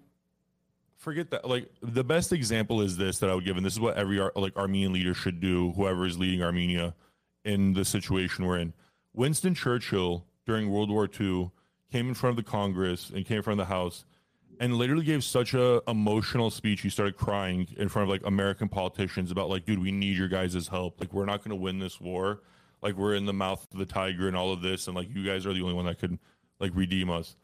forget 0.97 1.31
that 1.31 1.47
like 1.47 1.69
the 1.81 2.03
best 2.03 2.31
example 2.31 2.81
is 2.81 2.95
this 2.97 3.19
that 3.19 3.29
I 3.29 3.35
would 3.35 3.45
give, 3.45 3.57
and 3.57 3.65
this 3.65 3.73
is 3.73 3.79
what 3.79 3.97
every 3.97 4.19
like 4.35 4.55
Armenian 4.55 4.93
leader 4.93 5.13
should 5.13 5.39
do. 5.39 5.71
Whoever 5.71 6.05
is 6.05 6.17
leading 6.19 6.43
Armenia 6.43 6.93
in 7.43 7.73
the 7.73 7.83
situation 7.85 8.45
we're 8.45 8.59
in, 8.59 8.73
Winston 9.13 9.53
Churchill 9.53 10.25
during 10.45 10.69
World 10.69 10.89
War 10.89 11.07
II 11.07 11.51
came 11.91 12.07
in 12.07 12.13
front 12.13 12.37
of 12.37 12.45
the 12.45 12.49
Congress 12.49 13.11
and 13.13 13.25
came 13.25 13.37
in 13.37 13.43
front 13.43 13.59
of 13.59 13.67
the 13.67 13.73
House 13.73 14.05
and 14.59 14.75
literally 14.75 15.03
gave 15.03 15.23
such 15.23 15.53
a 15.53 15.81
emotional 15.87 16.49
speech. 16.49 16.81
He 16.81 16.89
started 16.89 17.17
crying 17.17 17.67
in 17.77 17.89
front 17.89 18.03
of 18.03 18.09
like 18.09 18.25
American 18.25 18.69
politicians 18.69 19.31
about 19.31 19.49
like, 19.49 19.65
dude, 19.65 19.79
we 19.79 19.91
need 19.91 20.17
your 20.17 20.27
guys' 20.27 20.67
help. 20.67 20.99
Like, 20.99 21.13
we're 21.13 21.25
not 21.25 21.39
going 21.43 21.49
to 21.49 21.61
win 21.61 21.79
this 21.79 21.99
war. 21.99 22.41
Like, 22.81 22.95
we're 22.95 23.15
in 23.15 23.25
the 23.25 23.33
mouth 23.33 23.65
of 23.71 23.79
the 23.79 23.85
tiger 23.85 24.27
and 24.27 24.35
all 24.35 24.51
of 24.51 24.61
this, 24.61 24.87
and 24.87 24.95
like, 24.95 25.13
you 25.13 25.23
guys 25.25 25.45
are 25.45 25.53
the 25.53 25.61
only 25.61 25.73
one 25.73 25.85
that 25.85 25.99
could 25.99 26.19
like 26.59 26.71
redeem 26.75 27.09
us. 27.09 27.35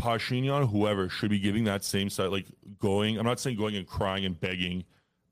Pashinyan, 0.00 0.70
whoever, 0.70 1.08
should 1.08 1.30
be 1.30 1.38
giving 1.38 1.64
that 1.64 1.84
same 1.84 2.08
side, 2.08 2.28
like 2.28 2.46
going. 2.78 3.18
I'm 3.18 3.26
not 3.26 3.40
saying 3.40 3.56
going 3.56 3.76
and 3.76 3.86
crying 3.86 4.24
and 4.24 4.38
begging, 4.38 4.84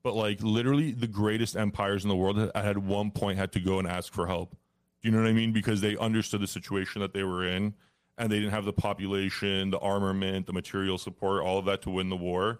but 0.03 0.15
like 0.15 0.41
literally 0.41 0.91
the 0.91 1.07
greatest 1.07 1.55
empires 1.55 2.03
in 2.03 2.09
the 2.09 2.15
world 2.15 2.37
had, 2.37 2.51
at 2.55 2.77
one 2.77 3.11
point 3.11 3.37
had 3.37 3.51
to 3.53 3.59
go 3.59 3.79
and 3.79 3.87
ask 3.87 4.13
for 4.13 4.27
help. 4.27 4.55
Do 5.01 5.07
you 5.07 5.15
know 5.15 5.21
what 5.21 5.29
I 5.29 5.33
mean? 5.33 5.53
Because 5.53 5.81
they 5.81 5.95
understood 5.97 6.41
the 6.41 6.47
situation 6.47 7.01
that 7.01 7.13
they 7.13 7.23
were 7.23 7.47
in, 7.47 7.73
and 8.17 8.31
they 8.31 8.39
didn't 8.39 8.51
have 8.51 8.65
the 8.65 8.73
population, 8.73 9.69
the 9.69 9.79
armament, 9.79 10.45
the 10.45 10.53
material 10.53 10.97
support, 10.97 11.41
all 11.41 11.57
of 11.57 11.65
that 11.65 11.81
to 11.83 11.89
win 11.89 12.09
the 12.09 12.17
war. 12.17 12.59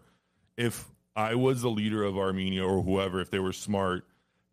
If 0.55 0.85
I 1.15 1.35
was 1.35 1.61
the 1.61 1.69
leader 1.69 2.03
of 2.03 2.17
Armenia 2.17 2.65
or 2.65 2.81
whoever, 2.81 3.19
if 3.19 3.29
they 3.29 3.39
were 3.39 3.51
smart, 3.51 4.05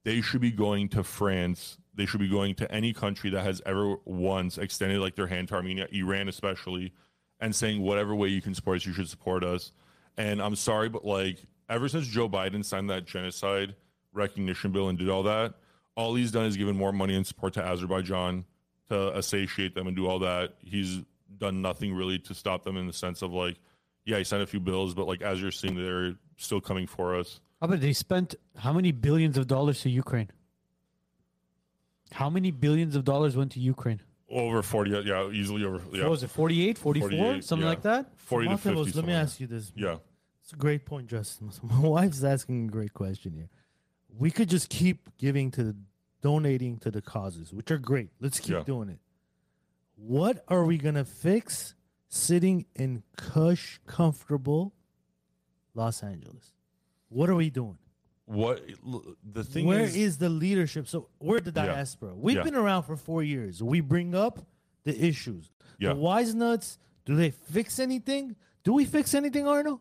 they 0.04 0.20
should 0.20 0.40
be 0.40 0.50
going 0.50 0.88
to 0.90 1.04
France. 1.04 1.78
They 1.94 2.06
should 2.06 2.20
be 2.20 2.28
going 2.28 2.56
to 2.56 2.70
any 2.70 2.92
country 2.92 3.30
that 3.30 3.42
has 3.44 3.62
ever 3.64 3.96
once 4.04 4.58
extended 4.58 5.00
like 5.00 5.14
their 5.14 5.28
hand 5.28 5.48
to 5.48 5.54
Armenia, 5.54 5.86
Iran 5.92 6.28
especially, 6.28 6.92
and 7.40 7.54
saying 7.54 7.80
whatever 7.82 8.14
way 8.14 8.28
you 8.28 8.42
can 8.42 8.54
support 8.54 8.78
us, 8.78 8.86
you 8.86 8.92
should 8.92 9.08
support 9.08 9.44
us. 9.44 9.72
And 10.16 10.42
I'm 10.42 10.56
sorry, 10.56 10.88
but 10.88 11.04
like 11.04 11.38
ever 11.68 11.88
since 11.88 12.06
Joe 12.06 12.28
Biden 12.28 12.64
signed 12.64 12.90
that 12.90 13.06
genocide 13.06 13.76
recognition 14.12 14.72
bill 14.72 14.88
and 14.88 14.98
did 14.98 15.08
all 15.08 15.22
that, 15.24 15.54
all 15.96 16.14
he's 16.14 16.30
done 16.30 16.44
is 16.44 16.56
given 16.56 16.76
more 16.76 16.92
money 16.92 17.16
and 17.16 17.26
support 17.26 17.54
to 17.54 17.64
Azerbaijan 17.64 18.44
to 18.90 19.22
satiate 19.22 19.74
them 19.74 19.86
and 19.86 19.96
do 19.96 20.06
all 20.06 20.20
that. 20.20 20.54
He's 20.60 21.00
done 21.38 21.62
nothing 21.62 21.94
really 21.94 22.18
to 22.20 22.34
stop 22.34 22.64
them 22.64 22.76
in 22.76 22.86
the 22.86 22.92
sense 22.92 23.22
of 23.22 23.32
like, 23.32 23.56
yeah, 24.04 24.18
he 24.18 24.24
signed 24.24 24.42
a 24.42 24.46
few 24.46 24.60
bills, 24.60 24.94
but 24.94 25.06
like 25.08 25.22
as 25.22 25.40
you're 25.40 25.50
seeing, 25.50 25.74
they're 25.74 26.14
still 26.36 26.60
coming 26.60 26.86
for 26.86 27.16
us. 27.16 27.40
How 27.60 27.66
about 27.66 27.80
they 27.80 27.92
spent 27.92 28.34
how 28.56 28.72
many 28.72 28.92
billions 28.92 29.36
of 29.38 29.46
dollars 29.46 29.80
to 29.80 29.90
Ukraine? 29.90 30.30
How 32.12 32.30
many 32.30 32.50
billions 32.50 32.94
of 32.94 33.04
dollars 33.04 33.36
went 33.36 33.52
to 33.52 33.60
Ukraine? 33.60 34.00
Over 34.30 34.62
40, 34.62 35.02
yeah, 35.04 35.28
easily 35.30 35.64
over. 35.64 35.80
Yeah, 35.92 36.02
What 36.02 36.10
was 36.10 36.22
it 36.22 36.30
48, 36.30 36.78
44, 36.78 37.10
48, 37.10 37.44
something 37.44 37.64
yeah. 37.64 37.68
like 37.68 37.82
that? 37.82 38.06
40 38.16 38.44
to 38.44 38.50
Monte 38.50 38.62
50. 38.62 38.78
Los, 38.78 38.94
let 38.94 39.04
me 39.04 39.12
ask 39.12 39.40
you 39.40 39.46
this. 39.46 39.72
Yeah. 39.74 39.96
It's 40.42 40.52
a 40.52 40.56
great 40.56 40.84
point, 40.84 41.08
Justin. 41.08 41.50
My 41.62 41.80
wife's 41.80 42.22
asking 42.22 42.68
a 42.68 42.70
great 42.70 42.92
question 42.92 43.32
here. 43.34 43.48
We 44.18 44.30
could 44.30 44.48
just 44.48 44.68
keep 44.68 45.10
giving 45.18 45.50
to 45.52 45.62
the 45.64 45.76
donating 46.22 46.78
to 46.78 46.90
the 46.90 47.02
causes, 47.02 47.52
which 47.52 47.70
are 47.70 47.78
great. 47.78 48.08
Let's 48.20 48.40
keep 48.40 48.52
Yeah. 48.52 48.62
doing 48.64 48.88
it. 48.88 48.98
What 49.96 50.44
are 50.48 50.64
we 50.64 50.78
gonna 50.78 51.04
fix 51.04 51.74
sitting 52.08 52.66
in 52.74 53.02
cush, 53.16 53.78
comfortable 53.86 54.74
Los 55.74 56.02
Angeles? 56.02 56.52
What 57.08 57.28
are 57.30 57.34
we 57.34 57.50
doing? 57.50 57.78
What 58.24 58.62
the 59.22 59.44
thing 59.44 59.66
Where 59.66 59.80
is, 59.84 59.94
is 59.94 60.18
the 60.18 60.28
leadership? 60.28 60.88
So 60.88 61.08
we're 61.20 61.40
the 61.40 61.52
Yeah. 61.54 61.66
diaspora. 61.66 62.14
We've 62.14 62.36
Yeah. 62.36 62.42
been 62.42 62.56
around 62.56 62.82
for 62.84 62.96
four 62.96 63.22
years. 63.22 63.62
We 63.62 63.80
bring 63.80 64.14
up 64.14 64.44
the 64.84 65.00
issues. 65.04 65.52
Yeah. 65.78 65.92
The 65.92 66.00
wise 66.00 66.34
nuts, 66.34 66.78
do 67.04 67.14
they 67.14 67.30
fix 67.30 67.78
anything? 67.78 68.34
Do 68.64 68.72
we 68.72 68.84
fix 68.84 69.14
anything, 69.14 69.46
Arno? 69.46 69.80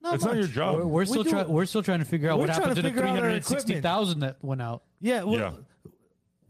Not 0.00 0.14
It's 0.14 0.24
not 0.24 0.36
your 0.36 0.46
job. 0.46 0.76
We're, 0.76 0.84
we're 0.86 1.04
still 1.04 1.24
do 1.24 1.30
trying. 1.30 1.48
We're 1.48 1.66
still 1.66 1.82
trying 1.82 1.98
to 1.98 2.04
figure 2.04 2.30
out 2.30 2.38
We're 2.38 2.46
what 2.46 2.54
trying 2.54 2.60
happened 2.68 2.76
to 2.76 2.82
to 2.82 2.88
the 2.88 2.94
figure 2.94 3.02
out 3.02 3.10
three 3.14 3.20
our 3.20 3.26
hundred 3.28 3.44
sixty 3.44 3.80
thousand 3.80 4.20
that 4.20 4.36
went 4.42 4.62
out. 4.62 4.82
Yeah. 5.00 5.24
Well, 5.24 5.38
Yeah. 5.38 5.52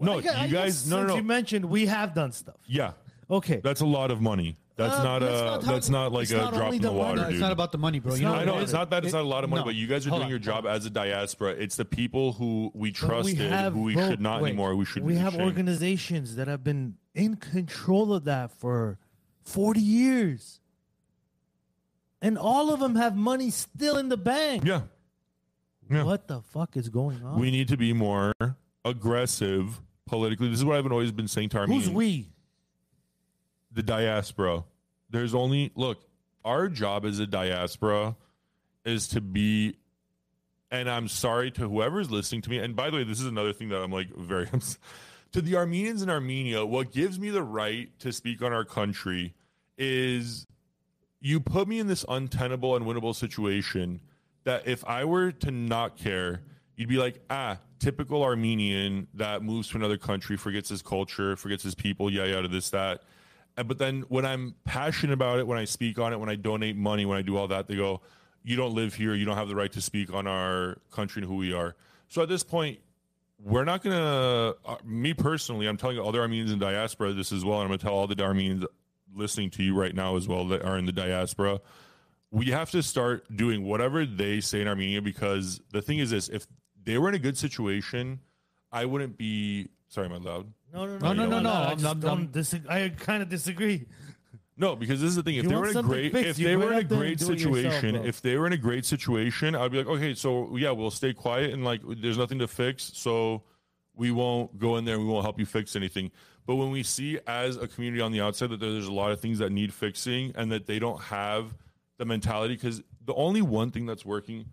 no, 0.00 0.18
I 0.18 0.22
gu- 0.22 0.28
I 0.28 0.44
you 0.44 0.50
guess 0.50 0.64
guys, 0.64 0.90
no, 0.90 0.96
no, 0.96 1.02
since 1.02 1.10
no. 1.10 1.16
You 1.16 1.22
mentioned 1.22 1.64
we 1.64 1.86
have 1.86 2.14
done 2.14 2.32
stuff. 2.32 2.56
yeah, 2.66 2.92
Okay. 3.30 3.60
that's 3.64 3.80
a 3.80 3.86
lot 3.86 4.10
of 4.10 4.20
money. 4.20 4.58
That's 4.76 4.94
Uh, 4.94 5.02
not 5.02 5.22
a. 5.24 5.26
not 5.26 5.44
talk- 5.62 5.64
that's 5.64 5.88
not 5.88 6.12
like 6.12 6.22
it's 6.24 6.30
a 6.32 6.36
not 6.36 6.54
drop 6.54 6.72
in 6.72 6.80
the 6.80 6.86
the 6.88 6.92
water, 6.94 7.16
No, 7.16 7.24
dude. 7.24 7.32
it's 7.32 7.40
not 7.40 7.50
about 7.50 7.72
the 7.72 7.78
money, 7.78 7.98
bro. 7.98 8.12
It's 8.12 8.20
you 8.20 8.26
know 8.26 8.34
not 8.34 8.42
I 8.42 8.44
know 8.44 8.58
it's 8.58 8.72
not 8.72 8.90
that 8.90 9.04
it's 9.04 9.12
It- 9.12 9.16
not 9.16 9.24
a 9.24 9.28
lot 9.28 9.42
of 9.42 9.50
money, 9.50 9.62
no. 9.62 9.64
but 9.66 9.74
you 9.74 9.88
guys 9.88 10.06
are 10.06 10.10
Hold 10.10 10.20
doing 10.20 10.26
on, 10.26 10.30
your 10.30 10.38
job 10.38 10.66
as 10.66 10.86
a 10.86 10.90
diaspora. 10.90 11.52
It's 11.58 11.74
the 11.74 11.84
people 11.84 12.34
who 12.34 12.70
we 12.74 12.90
But 12.90 12.96
trusted, 12.96 13.38
have 13.50 13.72
who 13.72 13.82
we 13.82 13.94
vote- 13.94 14.08
should 14.10 14.20
not 14.20 14.40
wait, 14.42 14.50
anymore. 14.50 14.76
We 14.76 14.84
should. 14.84 15.02
We 15.02 15.16
have 15.16 15.34
ashamed. 15.34 15.46
organizations 15.46 16.36
that 16.36 16.46
have 16.46 16.62
been 16.62 16.94
in 17.14 17.36
control 17.36 18.12
of 18.14 18.22
that 18.24 18.52
for 18.52 18.98
40 19.42 19.80
years. 19.80 20.60
And 22.20 22.36
all 22.36 22.72
of 22.72 22.80
them 22.80 22.96
have 22.96 23.16
money 23.16 23.50
still 23.50 23.96
in 23.96 24.08
the 24.08 24.16
bank. 24.16 24.64
Yeah, 24.64 24.82
yeah. 25.90 26.02
What 26.02 26.26
the 26.26 26.42
fuck 26.42 26.76
is 26.76 26.88
going 26.88 27.22
on? 27.22 27.38
we 27.38 27.50
need 27.50 27.68
to 27.68 27.76
be 27.76 27.92
more 27.92 28.32
aggressive 28.84 29.80
politically. 30.06 30.48
This 30.48 30.58
is 30.58 30.64
what 30.64 30.76
I've 30.76 30.90
always 30.90 31.12
been 31.12 31.28
saying 31.28 31.50
to 31.50 31.58
Armenians. 31.58 31.86
Who's 31.86 31.94
we? 31.94 32.28
the 33.70 33.82
diaspora. 33.82 34.64
There's 35.10 35.34
only 35.34 35.70
look, 35.74 35.98
our 36.44 36.68
job 36.68 37.04
as 37.04 37.18
a 37.18 37.26
diaspora 37.26 38.16
is 38.84 39.08
to 39.08 39.20
be 39.20 39.76
and 40.70 40.90
I'm 40.90 41.08
sorry 41.08 41.50
to 41.52 41.68
whoever's 41.68 42.10
listening 42.10 42.42
to 42.42 42.50
me. 42.50 42.58
And 42.58 42.76
by 42.76 42.90
the 42.90 42.96
way, 42.98 43.04
this 43.04 43.20
is 43.20 43.26
another 43.26 43.52
thing 43.52 43.68
that 43.70 43.80
I'm 43.80 43.92
like 43.92 44.14
very 44.14 44.48
to 45.32 45.40
the 45.40 45.56
Armenians 45.56 46.02
in 46.02 46.10
Armenia, 46.10 46.64
what 46.66 46.92
gives 46.92 47.18
me 47.18 47.30
the 47.30 47.42
right 47.42 47.96
to 48.00 48.12
speak 48.12 48.42
on 48.42 48.52
our 48.52 48.64
country 48.64 49.34
is 49.76 50.46
you 51.20 51.40
put 51.40 51.68
me 51.68 51.78
in 51.78 51.86
this 51.86 52.04
untenable, 52.08 52.78
unwinnable 52.78 53.14
situation 53.14 54.00
that 54.44 54.66
if 54.66 54.84
I 54.86 55.04
were 55.04 55.32
to 55.32 55.50
not 55.50 55.96
care, 55.96 56.42
you'd 56.76 56.88
be 56.88 56.96
like, 56.96 57.20
ah, 57.28 57.58
typical 57.78 58.22
Armenian 58.22 59.08
that 59.14 59.42
moves 59.42 59.68
to 59.70 59.76
another 59.76 59.98
country, 59.98 60.36
forgets 60.36 60.68
his 60.68 60.82
culture, 60.82 61.36
forgets 61.36 61.62
his 61.62 61.74
people, 61.74 62.10
yada 62.10 62.30
yada, 62.30 62.48
this, 62.48 62.70
that. 62.70 63.02
But 63.56 63.78
then 63.78 64.04
when 64.08 64.24
I'm 64.24 64.54
passionate 64.64 65.12
about 65.12 65.40
it, 65.40 65.46
when 65.46 65.58
I 65.58 65.64
speak 65.64 65.98
on 65.98 66.12
it, 66.12 66.20
when 66.20 66.28
I 66.28 66.36
donate 66.36 66.76
money, 66.76 67.04
when 67.04 67.18
I 67.18 67.22
do 67.22 67.36
all 67.36 67.48
that, 67.48 67.66
they 67.66 67.74
go, 67.74 68.00
you 68.44 68.56
don't 68.56 68.74
live 68.74 68.94
here, 68.94 69.14
you 69.14 69.24
don't 69.24 69.36
have 69.36 69.48
the 69.48 69.56
right 69.56 69.72
to 69.72 69.80
speak 69.80 70.14
on 70.14 70.28
our 70.28 70.78
country 70.92 71.22
and 71.22 71.30
who 71.30 71.36
we 71.36 71.52
are. 71.52 71.74
So 72.06 72.22
at 72.22 72.28
this 72.28 72.44
point, 72.44 72.78
we're 73.42 73.64
not 73.64 73.82
gonna. 73.82 74.54
Uh, 74.64 74.76
me 74.84 75.14
personally, 75.14 75.66
I'm 75.66 75.76
telling 75.76 75.98
other 75.98 76.20
Armenians 76.20 76.50
in 76.50 76.58
diaspora 76.58 77.12
this 77.12 77.32
as 77.32 77.44
well, 77.44 77.60
and 77.60 77.64
I'm 77.64 77.68
gonna 77.68 77.78
tell 77.78 77.94
all 77.94 78.06
the 78.06 78.20
Armenians 78.22 78.64
listening 79.14 79.50
to 79.50 79.62
you 79.62 79.74
right 79.74 79.94
now 79.94 80.16
as 80.16 80.28
well 80.28 80.46
that 80.48 80.62
are 80.62 80.78
in 80.78 80.86
the 80.86 80.92
diaspora. 80.92 81.60
We 82.30 82.46
have 82.46 82.70
to 82.72 82.82
start 82.82 83.24
doing 83.36 83.64
whatever 83.64 84.04
they 84.04 84.40
say 84.40 84.60
in 84.60 84.68
Armenia 84.68 85.00
because 85.02 85.60
the 85.72 85.80
thing 85.82 85.98
is 85.98 86.10
this: 86.10 86.28
if 86.28 86.46
they 86.84 86.98
were 86.98 87.08
in 87.08 87.14
a 87.14 87.18
good 87.18 87.38
situation, 87.38 88.20
I 88.70 88.84
wouldn't 88.84 89.16
be. 89.16 89.68
Sorry, 89.88 90.06
am 90.06 90.12
I 90.12 90.16
loud? 90.18 90.52
No, 90.72 90.84
no, 90.86 90.98
No, 90.98 91.12
no, 91.14 91.26
no, 91.26 91.40
no, 91.40 91.50
I, 91.50 91.62
I'm- 91.70 91.84
I'm- 91.86 92.04
I'm- 92.04 92.64
I 92.68 92.88
kind 92.90 93.22
of 93.22 93.30
disagree. 93.30 93.86
No, 94.60 94.74
because 94.76 95.00
this 95.00 95.08
is 95.10 95.16
the 95.16 95.22
thing. 95.22 95.36
If 95.36 95.44
You 95.44 95.50
they 95.50 95.54
were 95.56 95.68
in 95.70 95.76
a 95.76 95.82
great, 95.82 96.12
fixed, 96.12 96.30
if 96.30 96.36
they 96.44 96.56
were 96.56 96.64
in 96.64 96.72
a 96.72 96.76
out 96.78 96.88
there 96.88 96.98
and 96.98 97.16
great 97.16 97.18
do 97.18 97.32
it 97.32 97.38
yourself, 97.40 97.74
situation, 97.74 97.96
if 98.04 98.20
they 98.20 98.36
were 98.36 98.46
in 98.46 98.52
a 98.52 98.56
great 98.58 98.84
situation, 98.84 99.54
I'd 99.54 99.70
be 99.70 99.78
like, 99.78 99.86
okay, 99.86 100.14
so 100.14 100.54
yeah, 100.56 100.72
we'll 100.72 100.90
stay 100.90 101.14
quiet 101.14 101.52
and 101.54 101.64
like, 101.64 101.80
there's 102.02 102.18
nothing 102.18 102.40
to 102.40 102.48
fix, 102.48 102.90
so 102.94 103.44
we 103.94 104.10
won't 104.10 104.58
go 104.58 104.76
in 104.76 104.84
there. 104.84 104.96
and 104.96 105.04
We 105.06 105.10
won't 105.10 105.24
help 105.24 105.38
you 105.38 105.46
fix 105.46 105.76
anything. 105.76 106.10
But 106.48 106.56
when 106.56 106.70
we 106.70 106.82
see 106.82 107.18
as 107.26 107.58
a 107.58 107.68
community 107.68 108.00
on 108.00 108.10
the 108.10 108.22
outside 108.22 108.48
that 108.48 108.58
there's 108.58 108.86
a 108.86 108.92
lot 108.92 109.12
of 109.12 109.20
things 109.20 109.38
that 109.38 109.52
need 109.52 109.70
fixing 109.72 110.32
and 110.34 110.50
that 110.50 110.66
they 110.66 110.78
don't 110.78 110.98
have 111.02 111.54
the 111.98 112.06
mentality, 112.06 112.54
because 112.54 112.82
the 113.04 113.12
only 113.14 113.42
one 113.42 113.70
thing 113.70 113.84
that's 113.84 114.02
working, 114.06 114.46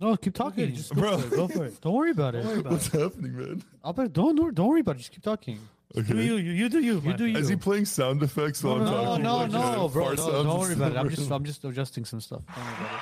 No, 0.00 0.16
keep 0.16 0.32
talking. 0.34 0.62
Okay, 0.64 0.72
just 0.72 0.92
just 0.92 0.94
go 0.94 1.00
Bro. 1.00 1.18
for 1.18 1.26
it. 1.26 1.36
Go 1.36 1.48
for 1.48 1.64
it. 1.64 1.80
don't 1.80 1.92
worry 1.94 2.10
about 2.12 2.34
it. 2.36 2.42
Don't 2.44 2.50
worry 2.52 2.60
about 2.60 2.86
it. 2.94 3.00
happening, 3.00 3.36
man? 3.36 3.62
I'll 3.82 3.92
bet, 3.92 4.12
don't 4.12 4.36
don't 4.36 4.54
don't 4.54 4.68
worry 4.68 4.80
about 4.80 4.94
it. 4.94 4.98
Just 4.98 5.10
keep 5.12 5.22
talking. 5.24 5.58
Do 5.92 6.02
you, 6.02 6.34
you, 6.36 6.52
you 6.52 6.68
do 6.68 6.80
you, 6.80 7.00
You 7.00 7.14
do 7.14 7.24
you. 7.26 7.38
Is 7.38 7.48
he 7.48 7.56
playing 7.56 7.84
sound 7.84 8.22
effects 8.22 8.62
while 8.64 8.74
I'm 8.76 8.84
No, 8.84 8.92
talking? 9.04 9.22
no, 9.24 9.36
Like, 9.38 9.50
no, 9.50 9.84
uh, 9.84 9.88
bro. 9.88 10.12
No, 10.14 10.42
don't 10.44 10.58
worry 10.60 10.72
about 10.74 10.92
it. 10.92 10.98
I'm 10.98 11.08
just 11.10 11.30
I'm 11.32 11.44
just 11.44 11.64
adjusting 11.70 12.04
some 12.04 12.20
stuff. 12.20 12.42
Don't 12.46 12.64
worry 12.64 12.74
about 12.74 12.94
it. 12.94 13.00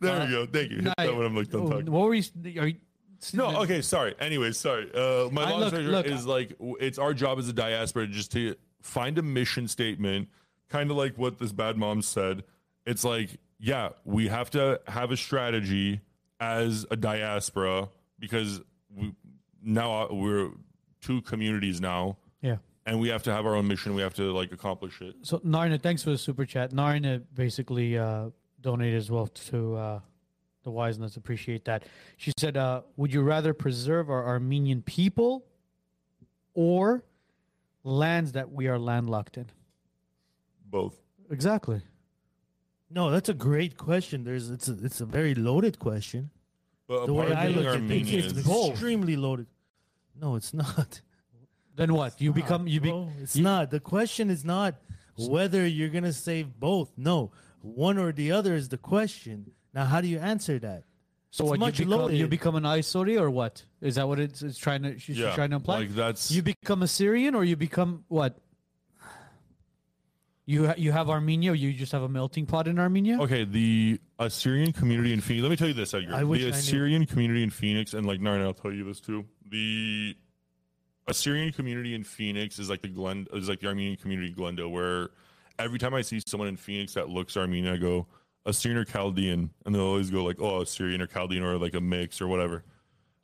There 0.00 0.14
Uh, 0.20 0.24
we 0.26 0.30
go. 0.32 0.46
Thank 0.46 0.70
you. 0.70 0.76
Hit 0.78 0.84
Nah, 0.84 0.94
that 0.98 1.16
when 1.16 1.26
I'm 1.26 1.36
like 1.36 1.48
done 1.48 1.60
oh, 1.62 1.70
talking. 1.70 1.90
What 1.92 2.06
were 2.06 2.14
you? 2.14 2.24
Are 2.60 2.66
you 2.68 2.76
No, 3.32 3.62
okay, 3.62 3.82
sorry. 3.82 4.14
Anyways, 4.20 4.58
sorry. 4.58 4.90
Uh, 4.94 5.28
my 5.30 5.44
I- 5.44 5.50
long 5.50 5.60
look, 5.70 6.06
is 6.06 6.26
like 6.26 6.50
w- 6.58 6.76
it's 6.80 6.98
our 6.98 7.12
job 7.14 7.38
as 7.38 7.48
a 7.48 7.52
diaspora 7.52 8.06
just 8.06 8.32
to 8.32 8.54
find 8.82 9.18
a 9.18 9.22
mission 9.22 9.66
statement, 9.68 10.28
kind 10.68 10.90
of 10.90 10.96
like 10.96 11.16
what 11.18 11.38
this 11.38 11.52
bad 11.52 11.76
mom 11.76 12.02
said. 12.02 12.44
It's 12.86 13.04
like, 13.04 13.30
yeah, 13.58 13.90
we 14.04 14.28
have 14.28 14.50
to 14.50 14.80
have 14.86 15.10
a 15.10 15.16
strategy 15.16 16.00
as 16.40 16.86
a 16.90 16.96
diaspora 16.96 17.88
because 18.18 18.60
we, 18.94 19.14
now 19.62 20.02
uh, 20.04 20.14
we're 20.14 20.50
two 21.00 21.20
communities 21.22 21.80
now, 21.80 22.16
Yeah. 22.40 22.56
and 22.86 23.00
we 23.00 23.08
have 23.08 23.22
to 23.24 23.32
have 23.32 23.46
our 23.46 23.54
own 23.56 23.66
mission. 23.68 23.94
We 23.94 24.02
have 24.02 24.14
to 24.14 24.32
like 24.32 24.52
accomplish 24.52 25.00
it. 25.00 25.16
So 25.22 25.40
Narna, 25.42 25.78
thanks 25.78 26.02
for 26.04 26.10
the 26.10 26.18
super 26.18 26.46
chat. 26.46 26.72
Narna 26.72 27.18
basically 27.34 27.98
uh, 27.98 28.30
donated 28.60 28.96
as 28.96 29.10
well 29.10 29.26
to 29.26 29.76
uh, 29.76 30.00
the 30.68 30.72
Wiseness. 30.78 31.16
Appreciate 31.16 31.64
that. 31.64 31.84
She 32.16 32.32
said, 32.38 32.56
uh, 32.56 32.82
"Would 32.96 33.12
you 33.12 33.22
rather 33.22 33.54
preserve 33.54 34.10
our 34.10 34.26
Armenian 34.26 34.82
people 34.82 35.44
or 36.54 37.04
lands 37.84 38.32
that 38.32 38.50
we 38.52 38.68
are 38.68 38.78
landlocked 38.78 39.36
in?" 39.38 39.46
Both. 40.66 41.00
Exactly. 41.30 41.80
No, 42.90 43.10
that's 43.10 43.28
a 43.28 43.34
great 43.34 43.76
question. 43.76 44.24
There's 44.24 44.50
it's 44.50 44.68
a, 44.68 44.76
it's 44.84 45.00
a 45.00 45.06
very 45.06 45.34
loaded 45.34 45.78
question. 45.78 46.30
But 46.86 47.06
The 47.06 47.12
way 47.14 47.32
I 47.32 47.46
being 47.46 47.56
look 47.58 47.66
at 47.66 47.72
Armenian 47.74 48.06
things, 48.22 48.32
it's 48.38 48.46
both. 48.48 48.70
extremely 48.72 49.16
loaded. 49.16 49.46
No, 50.20 50.36
it's 50.36 50.52
not. 50.54 51.00
Then 51.76 51.92
what? 51.94 52.20
You 52.20 52.32
become 52.32 52.66
you 52.66 52.80
be 52.80 52.90
Bro, 52.90 53.12
it's 53.22 53.36
you- 53.36 53.42
not. 53.44 53.70
The 53.70 53.80
question 53.80 54.30
is 54.30 54.44
not 54.44 54.74
whether 55.16 55.66
you're 55.66 55.90
gonna 55.90 56.12
save 56.12 56.58
both. 56.58 56.90
No, 56.96 57.30
one 57.60 57.98
or 57.98 58.10
the 58.12 58.32
other 58.32 58.54
is 58.54 58.68
the 58.68 58.78
question. 58.78 59.52
Now, 59.78 59.84
how 59.84 60.00
do 60.00 60.08
you 60.08 60.18
answer 60.18 60.58
that? 60.58 60.82
So 61.30 61.44
It's 61.44 61.50
what? 61.50 61.60
much 61.60 61.78
you 61.78 61.86
become, 61.86 62.10
you 62.10 62.26
become 62.26 62.56
an 62.56 62.64
Isori 62.64 63.20
or 63.20 63.30
what? 63.30 63.62
Is 63.80 63.94
that 63.94 64.08
what 64.08 64.18
it's, 64.18 64.42
it's 64.42 64.58
trying 64.58 64.82
to? 64.82 64.98
She's 64.98 65.16
Yeah, 65.16 65.36
trying 65.36 65.50
to 65.50 65.56
imply. 65.56 65.76
like 65.78 65.94
that's 65.94 66.32
you 66.32 66.42
become 66.42 66.82
a 66.82 66.88
Syrian 66.88 67.36
or 67.36 67.44
you 67.44 67.54
become 67.54 68.04
what? 68.08 68.38
You 70.46 70.66
ha- 70.66 70.74
you 70.76 70.90
have 70.90 71.08
Armenia. 71.08 71.52
Or 71.52 71.54
you 71.54 71.72
just 71.72 71.92
have 71.92 72.02
a 72.02 72.08
melting 72.08 72.44
pot 72.44 72.66
in 72.66 72.80
Armenia. 72.80 73.20
Okay, 73.20 73.44
the 73.44 74.00
Assyrian 74.18 74.72
community 74.72 75.12
in 75.12 75.20
Phoenix. 75.20 75.42
Let 75.44 75.50
me 75.50 75.56
tell 75.56 75.68
you 75.68 75.74
this, 75.74 75.94
Edgar. 75.94 76.12
I 76.12 76.24
wish 76.24 76.40
I 76.40 76.44
the 76.46 76.50
knew. 76.50 76.56
Assyrian 76.56 77.06
community 77.06 77.44
in 77.44 77.50
Phoenix, 77.50 77.94
and 77.94 78.04
like 78.04 78.18
Narn, 78.18 78.42
I'll 78.42 78.52
tell 78.54 78.72
you 78.72 78.82
this 78.82 78.98
too. 78.98 79.24
The 79.48 80.16
Assyrian 81.06 81.52
community 81.52 81.94
in 81.94 82.02
Phoenix 82.02 82.58
is 82.58 82.68
like 82.68 82.82
the 82.82 82.88
Glen 82.88 83.28
is 83.32 83.48
like 83.48 83.60
the 83.60 83.68
Armenian 83.68 83.96
community 83.96 84.30
in 84.30 84.34
Glendale, 84.34 84.70
where 84.70 85.10
every 85.56 85.78
time 85.78 85.94
I 85.94 86.02
see 86.02 86.20
someone 86.26 86.48
in 86.48 86.56
Phoenix 86.56 86.94
that 86.94 87.08
looks 87.08 87.36
Armenian, 87.36 87.72
I 87.72 87.76
go 87.76 88.08
Assyrian 88.48 88.78
or 88.78 88.84
Chaldean, 88.84 89.50
and 89.64 89.74
they'll 89.74 89.82
always 89.82 90.10
go 90.10 90.24
like, 90.24 90.40
oh, 90.40 90.62
Assyrian 90.62 91.00
or 91.02 91.06
Chaldean 91.06 91.42
or 91.42 91.58
like 91.58 91.74
a 91.74 91.80
mix 91.80 92.20
or 92.20 92.26
whatever. 92.28 92.64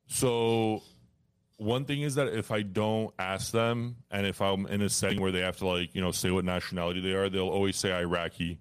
So 0.06 0.82
one 1.56 1.84
thing 1.84 2.02
is 2.02 2.16
that 2.16 2.28
if 2.28 2.50
I 2.50 2.62
don't 2.62 3.12
ask 3.18 3.52
them, 3.52 3.96
and 4.10 4.26
if 4.26 4.40
I'm 4.40 4.66
in 4.66 4.82
a 4.82 4.88
setting 4.88 5.20
where 5.20 5.32
they 5.32 5.40
have 5.40 5.56
to 5.58 5.66
like 5.66 5.94
you 5.94 6.00
know 6.02 6.10
say 6.12 6.30
what 6.30 6.44
nationality 6.44 7.00
they 7.00 7.12
are, 7.12 7.28
they'll 7.28 7.48
always 7.48 7.76
say 7.76 7.92
Iraqi. 7.92 8.58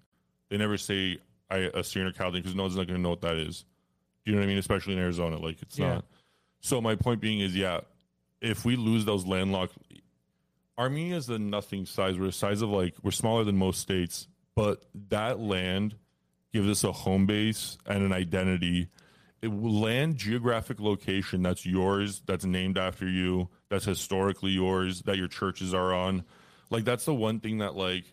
They 0.49 0.57
never 0.57 0.77
say 0.77 1.17
I 1.49 1.69
Assyrian 1.73 2.09
or 2.09 2.13
Chaldean 2.13 2.41
because 2.41 2.55
no 2.55 2.63
one's 2.63 2.75
not 2.75 2.87
going 2.87 2.97
to 2.97 3.01
know 3.01 3.09
what 3.09 3.21
that 3.21 3.37
is. 3.37 3.65
Do 4.25 4.31
you 4.31 4.35
know 4.35 4.41
what 4.41 4.45
I 4.45 4.47
mean? 4.47 4.57
Especially 4.57 4.93
in 4.93 4.99
Arizona, 4.99 5.37
like 5.37 5.61
it's 5.61 5.77
Yeah. 5.77 5.95
not. 5.95 6.05
So 6.61 6.79
my 6.79 6.95
point 6.95 7.19
being 7.19 7.41
is, 7.41 7.53
yeah, 7.55 7.81
if 8.39 8.63
we 8.63 8.77
lose 8.77 9.03
those 9.03 9.25
landlocked, 9.25 9.73
Armenia 10.77 11.17
is 11.17 11.27
the 11.27 11.37
nothing 11.37 11.85
size. 11.85 12.17
We're 12.17 12.27
the 12.27 12.31
size 12.31 12.61
of 12.61 12.69
like 12.69 12.95
we're 13.03 13.11
smaller 13.11 13.43
than 13.43 13.57
most 13.57 13.81
states, 13.81 14.27
but 14.55 14.83
that 15.09 15.39
land 15.39 15.95
gives 16.53 16.69
us 16.69 16.83
a 16.83 16.91
home 16.91 17.25
base 17.25 17.77
and 17.85 18.03
an 18.03 18.13
identity. 18.13 18.87
It 19.41 19.47
will 19.47 19.73
land 19.73 20.17
geographic 20.17 20.79
location 20.79 21.41
that's 21.41 21.65
yours, 21.65 22.21
that's 22.25 22.45
named 22.45 22.77
after 22.77 23.09
you, 23.09 23.49
that's 23.69 23.85
historically 23.85 24.51
yours, 24.51 25.01
that 25.01 25.17
your 25.17 25.27
churches 25.27 25.73
are 25.73 25.93
on. 25.93 26.23
Like 26.69 26.85
that's 26.85 27.05
the 27.05 27.13
one 27.13 27.39
thing 27.39 27.57
that 27.57 27.75
like 27.75 28.05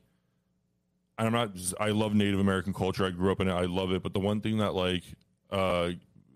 I'm 1.18 1.32
not 1.32 1.50
I 1.78 1.90
love 1.90 2.14
Native 2.14 2.40
American 2.40 2.72
culture. 2.72 3.06
I 3.06 3.10
grew 3.10 3.30
up 3.30 3.40
in 3.40 3.48
it. 3.48 3.52
I 3.52 3.66
love 3.66 3.92
it. 3.92 4.02
But 4.02 4.14
the 4.14 4.20
one 4.20 4.40
thing 4.40 4.58
that 4.58 4.74
like 4.74 5.04
uh 5.50 5.90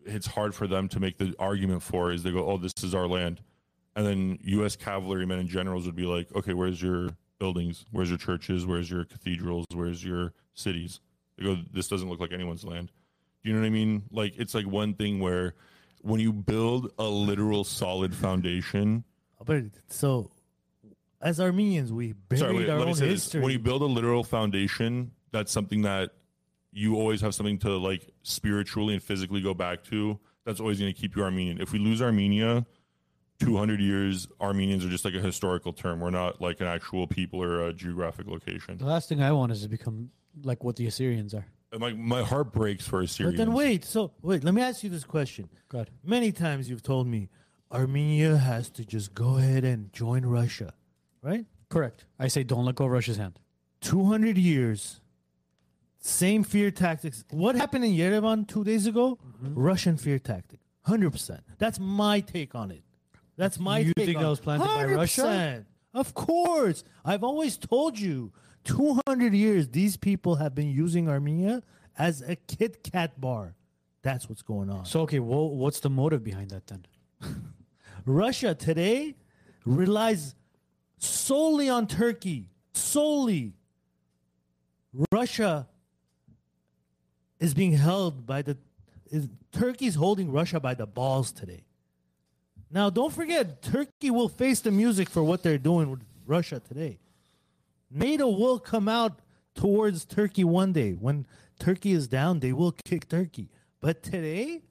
it's 0.04 0.26
hard 0.26 0.54
for 0.54 0.66
them 0.66 0.88
to 0.88 1.00
make 1.00 1.16
the 1.16 1.34
argument 1.38 1.82
for 1.82 2.12
is 2.12 2.22
they 2.22 2.30
go, 2.30 2.46
"Oh, 2.46 2.58
this 2.58 2.72
is 2.82 2.94
our 2.94 3.08
land." 3.08 3.40
And 3.96 4.06
then 4.06 4.38
US 4.42 4.76
cavalrymen 4.76 5.38
and 5.38 5.48
generals 5.48 5.86
would 5.86 5.96
be 5.96 6.04
like, 6.04 6.34
"Okay, 6.36 6.52
where's 6.52 6.82
your 6.82 7.10
buildings? 7.38 7.86
Where's 7.90 8.10
your 8.10 8.18
churches? 8.18 8.66
Where's 8.66 8.90
your 8.90 9.04
cathedrals? 9.04 9.66
Where's 9.72 10.04
your 10.04 10.34
cities?" 10.52 11.00
They 11.36 11.44
go, 11.44 11.56
"This 11.72 11.88
doesn't 11.88 12.08
look 12.08 12.20
like 12.20 12.32
anyone's 12.32 12.64
land." 12.64 12.90
Do 13.42 13.50
you 13.50 13.54
know 13.54 13.60
what 13.60 13.66
I 13.66 13.70
mean? 13.70 14.04
Like 14.10 14.34
it's 14.36 14.54
like 14.54 14.66
one 14.66 14.94
thing 14.94 15.20
where 15.20 15.54
when 16.02 16.20
you 16.20 16.32
build 16.32 16.92
a 16.98 17.04
literal 17.04 17.64
solid 17.64 18.14
foundation, 18.14 19.04
oh, 19.40 19.44
But 19.44 19.64
so, 19.88 20.30
as 21.20 21.40
Armenians, 21.40 21.92
we 21.92 22.12
buried 22.12 22.40
Sorry, 22.40 22.56
wait, 22.56 22.68
our 22.68 22.78
own 22.78 22.94
say 22.94 23.06
this. 23.08 23.24
history. 23.24 23.40
When 23.40 23.52
you 23.52 23.58
build 23.58 23.82
a 23.82 23.86
literal 23.86 24.22
foundation, 24.24 25.12
that's 25.32 25.50
something 25.50 25.82
that 25.82 26.10
you 26.72 26.96
always 26.96 27.20
have 27.20 27.34
something 27.34 27.58
to 27.58 27.76
like 27.76 28.08
spiritually 28.22 28.94
and 28.94 29.02
physically 29.02 29.40
go 29.40 29.54
back 29.54 29.84
to. 29.84 30.18
That's 30.44 30.60
always 30.60 30.78
going 30.78 30.92
to 30.92 30.98
keep 30.98 31.16
you 31.16 31.22
Armenian. 31.22 31.60
If 31.60 31.72
we 31.72 31.78
lose 31.78 32.02
Armenia, 32.02 32.66
200 33.40 33.80
years, 33.80 34.28
Armenians 34.40 34.84
are 34.84 34.90
just 34.90 35.04
like 35.04 35.14
a 35.14 35.20
historical 35.20 35.72
term. 35.72 36.00
We're 36.00 36.10
not 36.10 36.40
like 36.40 36.60
an 36.60 36.66
actual 36.66 37.06
people 37.06 37.42
or 37.42 37.66
a 37.68 37.72
geographic 37.72 38.26
location. 38.26 38.76
The 38.76 38.84
last 38.84 39.08
thing 39.08 39.22
I 39.22 39.32
want 39.32 39.52
is 39.52 39.62
to 39.62 39.68
become 39.68 40.10
like 40.42 40.64
what 40.64 40.76
the 40.76 40.86
Assyrians 40.86 41.34
are. 41.34 41.46
And 41.72 41.80
like 41.80 41.96
my 41.96 42.22
heart 42.22 42.52
breaks 42.52 42.86
for 42.86 43.00
Assyrians. 43.00 43.36
but 43.36 43.44
then 43.44 43.54
wait. 43.54 43.84
So 43.84 44.12
wait. 44.22 44.44
Let 44.44 44.54
me 44.54 44.62
ask 44.62 44.82
you 44.84 44.90
this 44.90 45.04
question. 45.04 45.48
God. 45.68 45.90
Many 46.04 46.32
times 46.32 46.70
you've 46.70 46.82
told 46.82 47.06
me 47.06 47.28
Armenia 47.72 48.36
has 48.36 48.70
to 48.70 48.84
just 48.84 49.14
go 49.14 49.36
ahead 49.38 49.64
and 49.64 49.92
join 49.92 50.24
Russia, 50.24 50.74
right? 51.22 51.44
Correct. 51.68 52.06
I 52.18 52.28
say 52.28 52.44
don't 52.44 52.64
let 52.64 52.76
go 52.76 52.84
of 52.84 52.92
Russia's 52.92 53.16
hand. 53.16 53.40
200 53.80 54.38
years, 54.38 55.00
same 55.98 56.44
fear 56.44 56.70
tactics. 56.70 57.24
What 57.30 57.54
happened 57.56 57.84
in 57.84 57.92
Yerevan 57.92 58.46
two 58.46 58.62
days 58.64 58.86
ago? 58.86 59.18
Mm-hmm. 59.42 59.58
Russian 59.58 59.96
fear 59.96 60.18
tactic. 60.18 60.60
100%. 60.86 61.40
That's 61.58 61.80
my 61.80 62.20
take 62.20 62.54
on 62.54 62.70
it. 62.70 62.82
That's 63.36 63.58
my 63.58 63.78
You 63.78 63.92
take 63.94 64.06
think 64.06 64.18
on 64.18 64.22
that 64.22 64.28
was 64.30 64.40
planted 64.40 64.64
by 64.64 64.84
Russia? 64.84 65.64
Of 65.92 66.14
course. 66.14 66.84
I've 67.04 67.24
always 67.24 67.56
told 67.56 67.98
you, 67.98 68.32
200 68.64 69.34
years, 69.34 69.68
these 69.68 69.96
people 69.96 70.36
have 70.36 70.54
been 70.54 70.70
using 70.70 71.08
Armenia 71.08 71.62
as 71.98 72.22
a 72.22 72.36
Kit 72.36 72.82
Kat 72.82 73.20
bar. 73.20 73.54
That's 74.02 74.28
what's 74.28 74.42
going 74.42 74.70
on. 74.70 74.84
So 74.84 75.00
okay, 75.02 75.18
well, 75.18 75.48
what's 75.48 75.80
the 75.80 75.90
motive 75.90 76.22
behind 76.22 76.50
that 76.50 76.66
then? 76.66 76.86
Russia 78.06 78.54
today 78.54 79.14
relies 79.64 80.34
solely 80.98 81.68
on 81.68 81.86
Turkey. 81.86 82.50
Solely. 82.72 83.54
Russia 85.10 85.68
is 87.40 87.54
being 87.54 87.72
held 87.72 88.26
by 88.26 88.42
the 88.42 88.56
is, 89.06 89.28
Turkey's 89.52 89.94
holding 89.94 90.30
Russia 90.30 90.60
by 90.60 90.74
the 90.74 90.86
balls 90.86 91.32
today. 91.32 91.64
Now, 92.70 92.90
don't 92.90 93.12
forget, 93.12 93.62
Turkey 93.62 94.10
will 94.10 94.28
face 94.28 94.60
the 94.60 94.70
music 94.70 95.08
for 95.08 95.22
what 95.22 95.42
they're 95.42 95.58
doing 95.58 95.90
with 95.90 96.00
Russia 96.26 96.60
today. 96.60 96.98
NATO 97.90 98.28
will 98.28 98.58
come 98.58 98.88
out 98.88 99.20
towards 99.54 100.04
Turkey 100.04 100.44
one 100.44 100.72
day. 100.72 100.92
When 100.92 101.26
Turkey 101.58 101.92
is 101.92 102.08
down, 102.08 102.40
they 102.40 102.52
will 102.52 102.72
kick 102.84 103.08
Turkey. 103.08 103.48
But 103.80 104.02
today, 104.02 104.62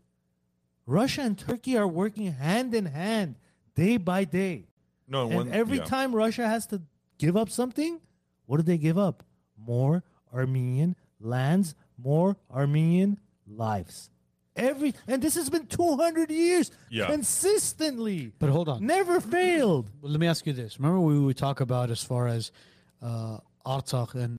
Russia 0.85 1.21
and 1.21 1.37
Turkey 1.37 1.77
are 1.77 1.87
working 1.87 2.31
hand 2.33 2.73
in 2.73 2.85
hand, 2.87 3.35
day 3.75 3.97
by 3.97 4.25
day. 4.25 4.67
No, 5.07 5.27
And 5.27 5.35
one, 5.35 5.51
every 5.53 5.77
yeah. 5.77 5.85
time 5.85 6.15
Russia 6.15 6.47
has 6.47 6.65
to 6.67 6.81
give 7.17 7.37
up 7.37 7.49
something, 7.49 7.99
what 8.45 8.57
do 8.57 8.63
they 8.63 8.77
give 8.77 8.97
up? 8.97 9.23
More 9.57 10.03
Armenian 10.33 10.95
lands, 11.21 11.75
more 11.97 12.37
Armenian 12.51 13.19
lives. 13.47 14.09
Every 14.55 14.93
and 15.07 15.21
this 15.21 15.35
has 15.35 15.49
been 15.49 15.65
200 15.67 16.29
years 16.29 16.69
Yeah. 16.89 17.07
consistently. 17.07 18.33
But 18.39 18.49
hold 18.49 18.69
on. 18.69 18.85
Never 18.85 19.19
failed. 19.19 19.89
Well, 20.01 20.11
let 20.11 20.19
me 20.19 20.27
ask 20.27 20.45
you 20.45 20.53
this. 20.53 20.77
Remember 20.79 20.99
we 20.99 21.19
would 21.19 21.37
talk 21.37 21.59
about 21.59 21.89
as 21.89 22.03
far 22.03 22.27
as 22.27 22.51
uh, 23.03 23.37
Artsakh 23.65 24.15
and 24.15 24.37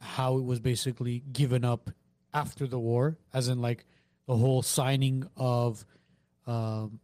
how 0.00 0.36
it 0.38 0.44
was 0.44 0.60
basically 0.60 1.22
given 1.32 1.64
up 1.64 1.90
after 2.32 2.66
the 2.66 2.78
war, 2.78 3.18
as 3.32 3.48
in 3.48 3.60
like 3.60 3.84
the 4.26 4.36
whole 4.36 4.62
signing 4.62 5.28
of 5.36 5.84
um, 6.46 7.00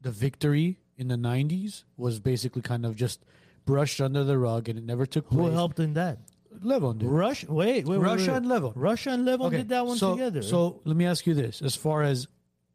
the 0.00 0.10
victory 0.10 0.78
in 0.96 1.08
the 1.08 1.16
90s 1.16 1.84
was 1.96 2.18
basically 2.18 2.62
kind 2.62 2.84
of 2.84 2.96
just 2.96 3.24
brushed 3.64 4.00
under 4.00 4.24
the 4.24 4.38
rug 4.38 4.68
and 4.68 4.78
it 4.78 4.84
never 4.84 5.06
took 5.06 5.28
place. 5.28 5.48
Who 5.48 5.50
helped 5.50 5.78
in 5.78 5.94
that? 5.94 6.18
Levon 6.62 6.98
did. 6.98 7.08
Russia. 7.08 7.46
Wait, 7.48 7.86
wait, 7.86 7.98
wait, 7.98 8.04
Russia 8.04 8.32
wait. 8.32 8.36
and 8.38 8.46
Levon. 8.46 8.72
Russia 8.74 9.10
and 9.10 9.26
Levon 9.26 9.50
did 9.50 9.68
that 9.68 9.86
one 9.86 9.96
so, 9.96 10.14
together. 10.14 10.42
So 10.42 10.80
let 10.84 10.96
me 10.96 11.06
ask 11.06 11.26
you 11.26 11.34
this: 11.34 11.62
as 11.62 11.76
far 11.76 12.02
as 12.02 12.26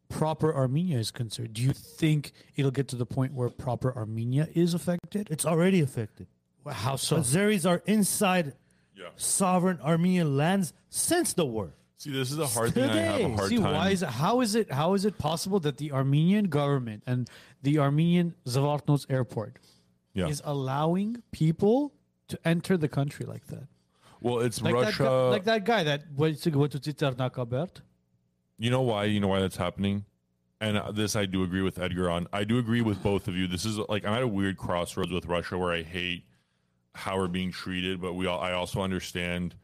proper 0.08 0.54
Armenia 0.54 0.98
is 0.98 1.10
concerned, 1.10 1.54
do 1.54 1.62
you 1.62 1.72
think 1.72 2.32
it'll 2.56 2.70
get 2.70 2.88
to 2.88 2.96
the 2.96 3.04
point 3.04 3.34
where 3.34 3.50
proper 3.50 3.94
Armenia 3.94 4.48
is 4.54 4.72
affected? 4.74 5.28
it's 5.30 5.44
already 5.44 5.80
affected. 5.80 6.28
How 6.72 6.96
so? 6.96 7.18
Azeris 7.18 7.68
are 7.68 7.82
inside 7.86 8.54
Yeah. 8.96 9.08
sovereign 9.16 9.78
Armenian 9.82 10.36
lands 10.36 10.72
since 10.88 11.32
the 11.32 11.44
war. 11.44 11.74
See, 11.98 12.10
this 12.12 12.30
is 12.30 12.38
a 12.38 12.46
hard 12.46 12.74
thing. 12.74 12.90
I 12.90 12.96
have 12.96 13.20
a 13.32 13.36
hard 13.36 13.48
See, 13.48 13.56
time. 13.58 13.72
why 13.74 13.90
is 13.90 14.02
it, 14.02 14.08
how 14.10 14.40
is 14.40 14.54
it 14.54 14.70
how 14.70 14.94
is 14.94 15.04
it 15.04 15.16
possible 15.18 15.60
that 15.60 15.78
the 15.78 15.92
Armenian 15.92 16.46
government 16.48 17.02
and 17.06 17.28
the 17.62 17.78
Armenian 17.78 18.34
Zvartnots 18.46 19.06
airport 19.10 19.58
yeah. 20.12 20.26
is 20.28 20.42
allowing 20.44 21.22
people 21.32 21.92
to 22.28 22.38
enter 22.44 22.76
the 22.76 22.88
country 22.88 23.24
like 23.26 23.46
that? 23.46 23.66
well, 24.20 24.40
it's 24.40 24.60
Like 24.62 24.74
Russia. 24.74 25.02
that, 25.02 25.08
guy, 25.08 25.28
like 25.30 25.44
that 25.44 25.64
guy 25.64 25.82
that 25.84 26.02
went 26.16 26.40
to 26.42 26.50
go 26.50 26.66
to 26.66 26.78
Tsitsernakaberd. 26.78 27.80
You 28.58 28.70
know 28.70 28.82
why? 28.82 29.04
You 29.04 29.20
know 29.20 29.28
why 29.28 29.40
that's 29.40 29.56
happening? 29.56 30.04
And 30.60 30.78
uh, 30.78 30.92
this 30.92 31.16
I 31.16 31.26
do 31.26 31.42
agree 31.42 31.60
with 31.62 31.78
Edgar 31.78 32.08
on. 32.10 32.26
I 32.32 32.44
do 32.44 32.58
agree 32.58 32.80
with 32.80 33.02
both 33.02 33.28
of 33.28 33.34
you. 33.36 33.46
This 33.46 33.64
is 33.64 33.76
like 33.78 34.04
I'm 34.06 34.14
at 34.14 34.22
a 34.22 34.28
weird 34.28 34.56
crossroads 34.56 35.10
with 35.12 35.26
Russia 35.26 35.58
where 35.58 35.72
I 35.72 35.82
hate 35.82 36.24
how 36.94 37.18
we're 37.18 37.28
being 37.28 37.50
treated, 37.50 38.00
but 38.00 38.14
we 38.14 38.26
all, 38.26 38.40
I 38.40 38.52
also 38.52 38.80
understand 38.80 39.54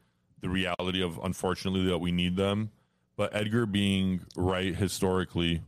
the 0.41 0.49
reality 0.49 1.01
of 1.01 1.19
unfortunately 1.23 1.85
that 1.85 1.99
we 1.99 2.11
need 2.11 2.35
them. 2.35 2.71
But 3.15 3.35
Edgar 3.35 3.65
being 3.65 4.21
right 4.35 4.75
historically, 4.75 5.61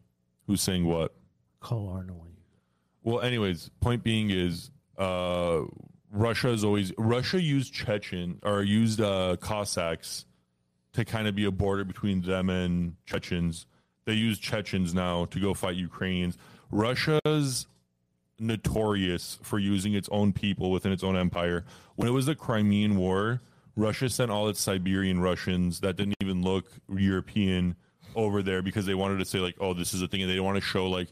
who's 0.48 0.62
saying 0.62 0.86
what? 0.86 1.14
Call 1.60 1.90
Arno 1.90 2.14
when 2.14 2.32
you. 2.32 2.44
Well, 3.04 3.22
anyways, 3.22 3.70
point 3.80 4.04
being 4.04 4.30
is 4.30 4.72
uh, 4.98 5.62
Russia 6.12 6.50
is 6.50 6.64
always 6.64 6.92
Russia 6.98 7.42
used 7.42 7.74
Chechen 7.74 8.40
or 8.44 8.64
used 8.64 9.02
uh, 9.02 9.38
Cossacks 9.40 10.26
to 10.94 11.06
kind 11.06 11.28
of 11.28 11.36
be 11.36 11.46
a 11.46 11.52
border 11.52 11.84
between 11.84 12.22
them 12.22 12.50
and 12.50 12.96
Chechens. 13.06 13.66
They 14.06 14.14
use 14.14 14.38
Chechens 14.40 14.94
now 14.94 15.26
to 15.26 15.40
go 15.40 15.54
fight 15.54 15.76
Ukrainians. 15.76 16.38
Russia's 16.72 17.68
notorious 18.44 19.40
for 19.42 19.60
using 19.60 19.94
its 19.94 20.10
own 20.12 20.34
people 20.34 20.72
within 20.72 20.92
its 20.92 21.04
own 21.04 21.16
empire. 21.16 21.66
When 21.96 22.08
it 22.08 22.12
was 22.12 22.26
the 22.26 22.36
Crimean 22.36 22.96
War, 22.98 23.42
Russia 23.76 24.10
sent 24.10 24.32
all 24.32 24.48
its 24.50 24.60
Siberian 24.62 25.20
Russians 25.20 25.80
that 25.80 25.96
didn't 25.96 26.16
even 26.22 26.44
look 26.44 26.66
European 26.90 27.76
over 28.16 28.44
there 28.44 28.62
because 28.62 28.86
they 28.86 28.94
wanted 28.94 29.18
to 29.18 29.26
say 29.26 29.40
like, 29.40 29.56
"Oh, 29.60 29.74
this 29.74 29.94
is 29.94 30.02
a 30.02 30.08
thing," 30.08 30.22
and 30.22 30.30
they 30.30 30.40
want 30.40 30.56
to 30.56 30.62
show 30.62 30.88
like 30.88 31.08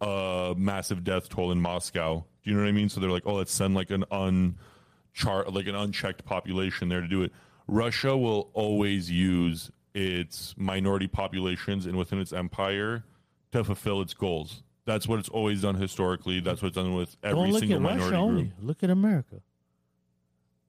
a 0.00 0.54
massive 0.56 1.04
death 1.04 1.28
toll 1.28 1.52
in 1.52 1.60
Moscow. 1.60 2.24
Do 2.42 2.50
you 2.50 2.56
know 2.56 2.62
what 2.62 2.68
I 2.68 2.72
mean? 2.72 2.88
So 2.88 3.00
they're 3.00 3.10
like, 3.10 3.26
"Oh, 3.26 3.34
let's 3.34 3.52
send 3.52 3.74
like 3.74 3.90
an 3.90 4.04
unchart, 4.10 5.52
like 5.52 5.66
an 5.66 5.74
unchecked 5.74 6.24
population 6.24 6.88
there 6.88 7.00
to 7.00 7.08
do 7.08 7.22
it." 7.22 7.32
Russia 7.68 8.16
will 8.16 8.50
always 8.54 9.10
use 9.10 9.70
its 9.94 10.54
minority 10.56 11.06
populations 11.06 11.86
and 11.86 11.96
within 11.96 12.18
its 12.18 12.32
empire 12.32 13.04
to 13.52 13.62
fulfill 13.62 14.00
its 14.00 14.14
goals. 14.14 14.62
That's 14.90 15.06
what 15.06 15.20
it's 15.20 15.28
always 15.28 15.62
done 15.62 15.76
historically. 15.76 16.40
That's 16.40 16.60
what 16.60 16.68
it's 16.68 16.74
done 16.74 16.94
with 16.94 17.16
every 17.22 17.52
single 17.52 17.78
minority 17.78 18.16
group. 18.16 18.52
Look 18.60 18.82
at 18.82 18.90
America. 18.90 19.40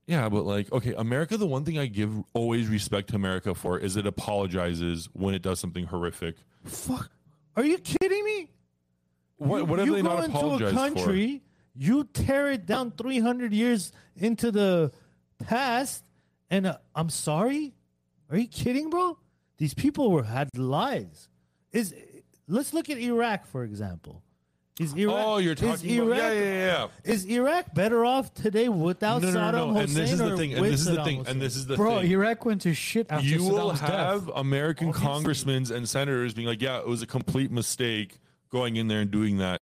Yeah, 0.05 0.29
but 0.29 0.45
like, 0.45 0.71
okay, 0.71 0.93
America, 0.93 1.37
the 1.37 1.47
one 1.47 1.65
thing 1.65 1.79
I 1.79 1.87
give 1.87 2.11
always 2.35 2.67
respect 2.67 3.09
to 3.09 3.15
America 3.15 3.55
for 3.55 3.79
is 3.79 3.95
it 3.97 4.05
apologizes 4.05 5.09
when 5.13 5.33
it 5.33 5.41
does 5.41 5.59
something 5.59 5.85
horrific. 5.85 6.35
Fuck. 6.65 7.09
Are 7.55 7.63
you 7.63 7.79
kidding 7.79 8.23
me? 8.23 8.51
What, 9.37 9.67
what 9.67 9.79
have 9.79 9.87
you 9.87 9.95
they 9.95 10.03
go 10.03 10.09
not 10.09 10.25
into 10.25 10.37
apologized 10.37 10.75
a 10.75 10.77
country, 10.77 11.41
you 11.75 12.03
tear 12.03 12.51
it 12.51 12.67
down 12.67 12.91
300 12.91 13.53
years 13.53 13.91
into 14.15 14.51
the 14.51 14.91
past, 15.43 16.03
and 16.51 16.67
uh, 16.67 16.77
I'm 16.93 17.09
sorry? 17.09 17.73
Are 18.29 18.37
you 18.37 18.47
kidding, 18.47 18.91
bro? 18.91 19.17
These 19.57 19.73
people 19.73 20.11
were 20.11 20.23
had 20.23 20.55
lives. 20.55 21.27
Is 21.71 21.95
Let's 22.51 22.73
look 22.73 22.89
at 22.89 22.97
Iraq, 22.97 23.47
for 23.47 23.63
example. 23.63 24.21
Is? 24.79 24.95
Iraq, 24.95 25.25
Oh, 25.25 25.37
you're 25.37 25.53
is 25.53 25.59
talking 25.59 25.99
about 25.99 26.07
Iraq, 26.07 26.19
yeah, 26.19 26.31
yeah, 26.33 26.87
yeah. 27.05 27.11
Is 27.11 27.25
Iraq 27.25 27.73
better 27.73 28.03
off 28.03 28.33
today 28.33 28.67
without 28.67 29.21
No, 29.21 29.31
no, 29.31 29.39
Saddam 29.39 29.51
no, 29.53 29.71
no. 29.71 29.79
Hussein 29.79 29.81
And 29.81 29.89
this 29.95 30.11
is 30.11 30.19
the 30.19 30.37
thing. 30.37 30.53
And 30.55 30.65
this 30.65 30.79
is 30.81 30.85
the 30.87 31.03
thing. 31.03 31.27
And 31.27 31.41
this 31.41 31.55
is 31.55 31.65
the 31.67 31.75
Bro, 31.75 32.01
thing. 32.01 32.11
Iraq 32.11 32.45
went 32.45 32.61
to 32.61 32.73
shit 32.73 33.07
after 33.09 33.25
you 33.25 33.43
will 33.43 33.71
Saddam's 33.71 33.79
have 33.81 34.25
death. 34.25 34.35
American 34.35 34.87
Obviously. 34.89 35.07
congressmen 35.07 35.71
and 35.71 35.87
senators 35.87 36.33
being 36.33 36.47
like, 36.47 36.61
yeah, 36.61 36.79
it 36.79 36.87
was 36.87 37.01
a 37.01 37.07
complete 37.07 37.51
mistake 37.51 38.19
going 38.49 38.75
in 38.75 38.87
there 38.87 38.99
and 39.01 39.11
doing 39.11 39.37
that. 39.37 39.61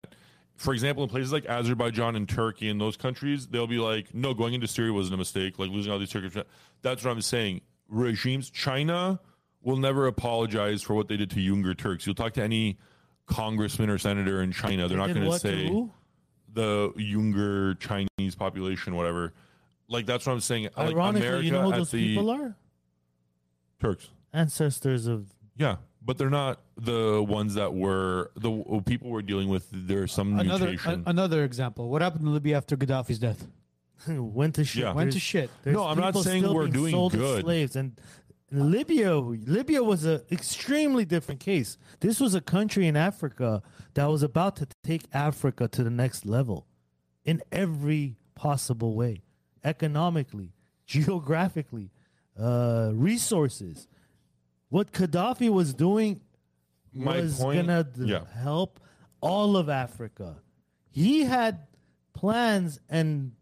For 0.55 0.73
example, 0.73 1.03
in 1.03 1.09
places 1.09 1.31
like 1.33 1.45
Azerbaijan 1.47 2.15
and 2.15 2.29
Turkey 2.29 2.69
and 2.69 2.79
those 2.79 2.97
countries, 2.97 3.47
they'll 3.47 3.67
be 3.67 3.79
like, 3.79 4.13
no, 4.13 4.33
going 4.33 4.53
into 4.53 4.67
Syria 4.67 4.93
wasn't 4.93 5.15
a 5.15 5.17
mistake. 5.17 5.57
Like 5.59 5.69
losing 5.69 5.91
all 5.91 5.99
these 5.99 6.11
Turkish. 6.11 6.33
That's 6.81 7.03
what 7.03 7.11
I'm 7.11 7.21
saying. 7.21 7.61
Regimes, 7.89 8.49
China 8.49 9.19
will 9.65 9.75
never 9.75 10.07
apologize 10.07 10.81
for 10.81 10.93
what 10.93 11.09
they 11.09 11.17
did 11.17 11.29
to 11.31 11.35
Uyghur 11.37 11.77
Turks. 11.77 12.05
You'll 12.05 12.15
talk 12.15 12.33
to 12.33 12.43
any 12.43 12.77
congressman 13.25 13.89
or 13.89 13.97
senator 13.97 14.41
in 14.41 14.51
China, 14.53 14.87
they're 14.87 14.97
not 14.97 15.07
going 15.07 15.23
to 15.23 15.27
what 15.27 15.41
to 15.41 15.47
say 15.47 15.87
the 16.53 16.91
Uyghur 16.95 17.77
Chinese 17.79 18.35
population, 18.35 18.95
whatever. 18.95 19.33
Like 19.89 20.05
that's 20.05 20.25
what 20.25 20.33
I'm 20.33 20.39
saying. 20.39 20.69
Like 20.77 20.93
Ironically, 20.93 21.27
America 21.27 21.45
you 21.45 21.51
know 21.51 21.69
who 21.69 21.77
those 21.77 21.91
people 21.91 22.29
are? 22.29 22.55
Turks. 23.81 24.07
Ancestors 24.33 25.07
of 25.07 25.27
Yeah, 25.57 25.77
but 26.01 26.17
they're 26.17 26.29
not 26.29 26.61
the 26.77 27.21
ones 27.21 27.55
that 27.55 27.73
were 27.73 28.31
the 28.35 28.81
people 28.85 29.09
we're 29.09 29.21
dealing 29.21 29.49
with. 29.49 29.67
There's 29.71 30.11
some 30.13 30.39
Another 30.39 30.67
mutation. 30.67 31.03
a- 31.05 31.09
another 31.09 31.43
example. 31.43 31.89
What 31.89 32.01
happened 32.01 32.23
to 32.25 32.29
Libya 32.29 32.57
after 32.57 32.77
Gaddafi's 32.77 33.19
death? 33.19 33.47
went 34.07 34.55
to 34.55 34.65
shit. 34.65 34.83
Yeah. 34.83 34.93
Went 34.93 35.13
to 35.13 35.19
shit. 35.19 35.49
There's 35.63 35.75
No, 35.75 35.85
I'm 35.85 35.99
not 35.99 36.15
saying 36.17 36.43
still 36.43 36.55
we're 36.55 36.67
doing 36.67 36.91
sold 36.91 37.13
as 37.13 37.19
good. 37.19 37.43
slaves, 37.43 37.75
and 37.75 37.99
Libya, 38.55 39.15
Libya 39.17 39.83
was 39.83 40.05
an 40.05 40.21
extremely 40.31 41.05
different 41.05 41.39
case. 41.39 41.77
This 41.99 42.19
was 42.19 42.35
a 42.35 42.41
country 42.41 42.87
in 42.87 42.95
Africa 42.95 43.61
that 43.93 44.05
was 44.05 44.23
about 44.23 44.55
to 44.57 44.67
take 44.83 45.03
Africa 45.13 45.67
to 45.67 45.83
the 45.83 45.89
next 45.89 46.25
level, 46.25 46.67
in 47.23 47.41
every 47.51 48.17
possible 48.35 48.95
way, 48.95 49.23
economically, 49.63 50.53
geographically, 50.85 51.91
uh, 52.39 52.91
resources. 52.93 53.87
What 54.69 54.91
Gaddafi 54.91 55.49
was 55.49 55.73
doing 55.73 56.21
My 56.93 57.21
was 57.21 57.39
gonna 57.39 57.83
d- 57.83 58.05
yeah. 58.05 58.25
help 58.33 58.79
all 59.21 59.57
of 59.57 59.69
Africa. 59.69 60.37
He 60.91 61.23
had 61.23 61.67
plans 62.13 62.79
and 62.89 63.33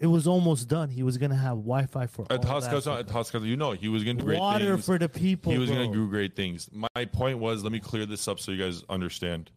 it 0.00 0.06
was 0.06 0.26
almost 0.26 0.66
done. 0.66 0.88
He 0.88 1.02
was 1.02 1.18
gonna 1.18 1.36
have 1.36 1.58
Wi-Fi 1.58 2.06
for 2.06 2.26
at 2.30 2.44
all 2.46 2.56
of 2.56 2.64
at 2.88 3.14
Africa. 3.14 3.46
You 3.46 3.56
know, 3.56 3.72
he 3.72 3.88
was 3.88 4.02
going 4.02 4.16
to 4.16 4.22
do 4.22 4.26
great 4.26 4.40
water 4.40 4.74
things. 4.74 4.86
for 4.86 4.98
the 4.98 5.10
people. 5.10 5.52
he 5.52 5.58
was 5.58 5.68
bro. 5.68 5.78
going 5.78 5.92
to 5.92 5.96
do 5.96 6.08
great 6.08 6.34
things. 6.34 6.70
My 6.72 7.04
point 7.04 7.38
was, 7.38 7.62
let 7.62 7.70
me 7.70 7.80
clear 7.80 8.06
this 8.06 8.26
up 8.26 8.40
so 8.40 8.50
you 8.50 8.64
guys 8.64 8.82
understand. 8.88 9.50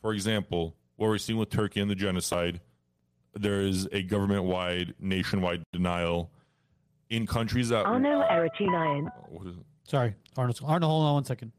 For 0.00 0.14
example, 0.14 0.76
what 0.94 1.08
we're 1.08 1.18
seeing 1.18 1.38
with 1.38 1.50
Turkey 1.50 1.80
and 1.80 1.90
the 1.90 1.96
genocide, 1.96 2.60
there 3.34 3.60
is 3.62 3.88
a 3.90 4.02
government-wide, 4.02 4.94
nationwide 5.00 5.64
denial 5.72 6.30
in 7.10 7.26
countries 7.26 7.70
that. 7.70 7.84
Arno 7.84 8.22
Eritrean. 8.22 9.10
What 9.28 9.48
is 9.48 9.56
it? 9.56 9.64
Sorry, 9.88 10.14
Arnold. 10.36 10.60
Arnold, 10.64 10.90
hold 10.90 11.04
on 11.06 11.14
one 11.14 11.24
second. 11.24 11.50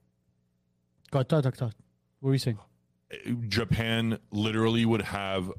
Go 1.11 1.19
ahead, 1.19 1.27
talk, 1.27 1.43
talk, 1.43 1.57
talk. 1.57 1.73
What 2.21 2.29
were 2.29 2.33
you 2.33 2.39
saying? 2.39 2.59
Japan 3.47 4.19
literally 4.31 4.85
would 4.85 5.01
have 5.01 5.51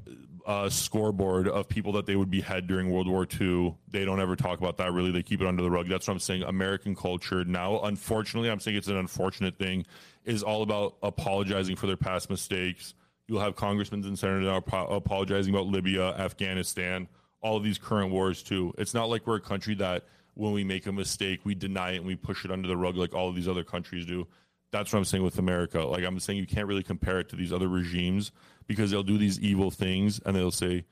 a 0.45 0.69
scoreboard 0.69 1.47
of 1.47 1.69
people 1.69 1.93
that 1.93 2.05
they 2.05 2.15
would 2.15 2.29
behead 2.29 2.67
during 2.67 2.91
World 2.91 3.07
War 3.07 3.25
II. 3.39 3.75
They 3.89 4.03
don't 4.03 4.19
ever 4.19 4.35
talk 4.35 4.59
about 4.59 4.77
that 4.77 4.91
really. 4.91 5.11
They 5.11 5.23
keep 5.23 5.41
it 5.41 5.47
under 5.47 5.63
the 5.63 5.71
rug. 5.71 5.87
That's 5.87 6.07
what 6.07 6.13
I'm 6.13 6.19
saying. 6.19 6.43
American 6.43 6.95
culture 6.95 7.45
now, 7.45 7.79
unfortunately, 7.81 8.49
I'm 8.49 8.59
saying 8.59 8.77
it's 8.77 8.87
an 8.87 8.97
unfortunate 8.97 9.57
thing, 9.57 9.85
is 10.25 10.43
all 10.43 10.61
about 10.61 10.95
apologizing 11.01 11.75
for 11.75 11.87
their 11.87 11.97
past 11.97 12.29
mistakes. 12.29 12.93
You'll 13.27 13.39
have 13.39 13.55
congressmen 13.55 14.03
and 14.03 14.19
senators 14.19 14.45
now 14.45 14.57
apologizing 14.87 15.53
about 15.53 15.67
Libya, 15.67 16.13
Afghanistan, 16.15 17.07
all 17.41 17.55
of 17.55 17.63
these 17.63 17.77
current 17.77 18.11
wars 18.11 18.43
too. 18.43 18.73
It's 18.77 18.93
not 18.93 19.09
like 19.09 19.25
we're 19.25 19.37
a 19.37 19.41
country 19.41 19.75
that 19.75 20.03
when 20.33 20.51
we 20.51 20.63
make 20.65 20.87
a 20.87 20.91
mistake, 20.91 21.41
we 21.45 21.55
deny 21.55 21.91
it 21.91 21.97
and 21.97 22.05
we 22.05 22.15
push 22.15 22.43
it 22.43 22.51
under 22.51 22.67
the 22.67 22.75
rug 22.75 22.97
like 22.97 23.13
all 23.13 23.29
of 23.29 23.35
these 23.35 23.47
other 23.47 23.63
countries 23.63 24.05
do. 24.05 24.27
That's 24.73 24.91
what 24.91 24.97
I'm 24.97 25.05
saying 25.05 25.23
with 25.23 25.37
America. 25.37 25.85
Like 25.85 26.03
I'm 26.03 26.19
saying, 26.19 26.39
you 26.39 26.47
can't 26.47 26.67
really 26.67 26.81
compare 26.81 27.19
it 27.19 27.29
to 27.29 27.35
these 27.35 27.53
other 27.53 27.67
regimes 27.67 28.31
because 28.65 28.89
they'll 28.89 29.03
do 29.03 29.19
these 29.19 29.39
evil 29.39 29.69
things 29.69 30.19
and 30.25 30.35
they'll 30.35 30.49
say 30.49 30.85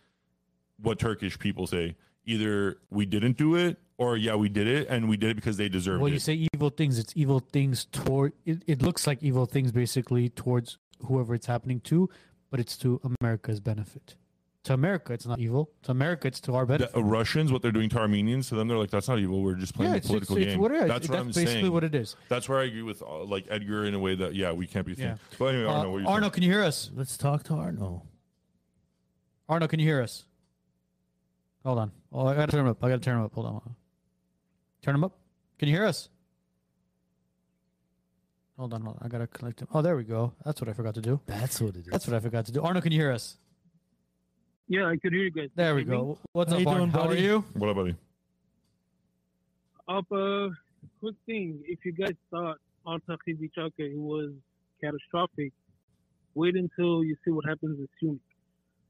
what 0.80 1.00
Turkish 1.00 1.40
people 1.40 1.66
say. 1.66 1.96
Either 2.24 2.78
we 2.92 3.08
didn't 3.08 3.38
do 3.38 3.56
it 3.56 3.80
or 3.98 4.18
yeah, 4.18 4.36
we 4.36 4.50
did 4.50 4.68
it 4.68 4.88
and 4.88 5.10
we 5.10 5.18
did 5.18 5.32
it 5.32 5.36
because 5.36 5.58
they 5.58 5.68
deserved 5.68 6.00
When 6.00 6.12
it. 6.12 6.12
Well, 6.12 6.14
you 6.14 6.20
say 6.20 6.48
evil 6.54 6.70
things, 6.70 7.00
it's 7.00 7.12
evil 7.16 7.40
things 7.40 7.86
toward. 7.86 8.34
It, 8.46 8.64
it 8.68 8.84
looks 8.84 9.08
like 9.08 9.24
evil 9.24 9.48
things 9.48 9.72
basically 9.72 10.30
towards 10.30 10.78
whoever 11.08 11.34
it's 11.34 11.48
happening 11.48 11.80
to, 11.82 12.08
but 12.52 12.60
it's 12.60 12.78
to 12.78 13.02
America's 13.20 13.60
benefit. 13.60 14.16
To 14.66 14.74
America, 14.76 15.12
it's 15.12 15.26
not 15.26 15.40
evil. 15.40 15.72
To 15.84 15.92
America, 15.92 16.28
it's 16.28 16.40
to 16.42 16.54
our 16.54 16.68
benefit. 16.68 16.94
the 16.94 17.00
uh, 17.00 17.04
Russians, 17.04 17.52
what 17.52 17.64
they're 17.64 17.72
doing 17.72 17.90
to 17.90 17.98
Armenians, 18.00 18.50
to 18.50 18.56
them, 18.56 18.68
they're 18.68 18.78
like, 18.78 18.92
that's 18.92 19.08
not 19.08 19.18
evil. 19.18 19.42
We're 19.42 19.56
just 19.56 19.74
playing 19.74 19.94
yeah, 19.94 19.94
the 19.94 19.98
it's, 19.98 20.06
it's, 20.06 20.10
political 20.28 20.38
it's 20.38 20.46
game. 20.52 20.60
what 20.62 20.72
it 20.72 20.84
is. 20.84 20.88
That's 20.88 21.10
what 21.10 21.20
I'm 21.20 21.28
basically 21.28 21.46
saying. 21.54 21.72
what 21.72 21.84
it 21.84 21.96
is. 21.96 22.16
That's 22.30 22.48
where 22.48 22.60
I 22.60 22.66
agree 22.66 22.84
with 22.84 23.02
uh, 23.02 23.24
like 23.24 23.48
Edgar 23.50 23.86
in 23.86 23.96
a 23.96 24.00
way 24.00 24.14
that 24.14 24.36
yeah, 24.36 24.52
we 24.52 24.68
can't 24.68 24.86
be 24.86 24.92
Yeah. 24.94 25.16
thinking. 25.16 25.20
But 25.40 25.46
anyway, 25.56 25.66
Uh, 25.68 25.74
Arno, 25.74 25.90
what 25.92 25.98
are 25.98 26.02
you 26.02 26.08
Arno, 26.08 26.22
saying? 26.26 26.32
can 26.34 26.44
you 26.44 26.52
hear 26.52 26.64
us? 26.64 26.92
Let's 26.94 27.18
talk 27.18 27.42
to 27.46 27.56
Arno. 27.56 28.04
Arno, 29.50 29.68
can 29.68 29.80
you 29.80 29.86
hear 29.88 30.02
us? 30.02 30.26
Hold 31.66 31.80
on. 31.80 31.92
Oh, 32.12 32.28
I 32.28 32.36
gotta 32.36 32.52
turn 32.52 32.62
him 32.62 32.68
up. 32.68 32.84
I 32.84 32.90
gotta 32.90 33.02
turn 33.02 33.18
him 33.18 33.24
up. 33.26 33.34
Hold 33.34 33.48
on. 33.48 33.76
Turn 34.84 34.94
him 34.94 35.04
up. 35.04 35.18
Can 35.58 35.70
you 35.70 35.76
hear 35.76 35.86
us? 35.88 36.10
Hold 38.58 38.76
on, 38.76 38.82
hold 38.82 38.98
on. 38.98 39.06
I 39.06 39.08
gotta 39.08 39.26
collect 39.26 39.62
him. 39.62 39.68
Oh, 39.74 39.82
there 39.82 39.96
we 39.98 40.04
go. 40.04 40.34
That's 40.46 40.62
what 40.62 40.70
I 40.70 40.74
forgot 40.74 40.94
to 40.96 41.02
do. 41.02 41.20
That's 41.26 41.60
what 41.60 41.76
it 41.76 41.80
is. 41.80 41.92
That's 41.92 42.06
what 42.06 42.16
I 42.16 42.20
forgot 42.20 42.46
to 42.46 42.52
do. 42.52 42.62
Arno, 42.62 42.80
can 42.80 42.92
you 42.92 43.00
hear 43.00 43.12
us? 43.12 43.38
Yeah, 44.72 44.86
I 44.86 44.96
could 44.96 45.12
hear 45.12 45.24
you 45.24 45.32
guys. 45.32 45.50
There 45.54 45.76
we 45.76 45.84
Can 45.84 45.92
you 45.92 45.98
hear 45.98 46.06
me? 46.08 46.14
go. 46.14 46.18
What's 46.32 46.50
How 46.50 46.56
up, 46.56 46.60
you 46.62 46.66
doing, 46.66 46.90
How 46.92 47.08
are 47.10 47.16
you? 47.18 47.44
What 47.56 47.70
up, 47.72 47.76
buddy? 47.76 47.96
Up, 49.90 50.10
uh, 50.14 50.48
quick 51.02 51.16
thing. 51.26 51.60
If 51.68 51.80
you 51.84 51.92
guys 51.92 52.16
thought 52.30 52.56
Al-Taqi 52.88 53.38
Bichake 53.38 53.98
was 53.98 54.32
catastrophic, 54.82 55.52
wait 56.36 56.56
until 56.56 57.04
you 57.04 57.18
see 57.26 57.32
what 57.32 57.44
happens 57.46 57.80
in 57.84 57.90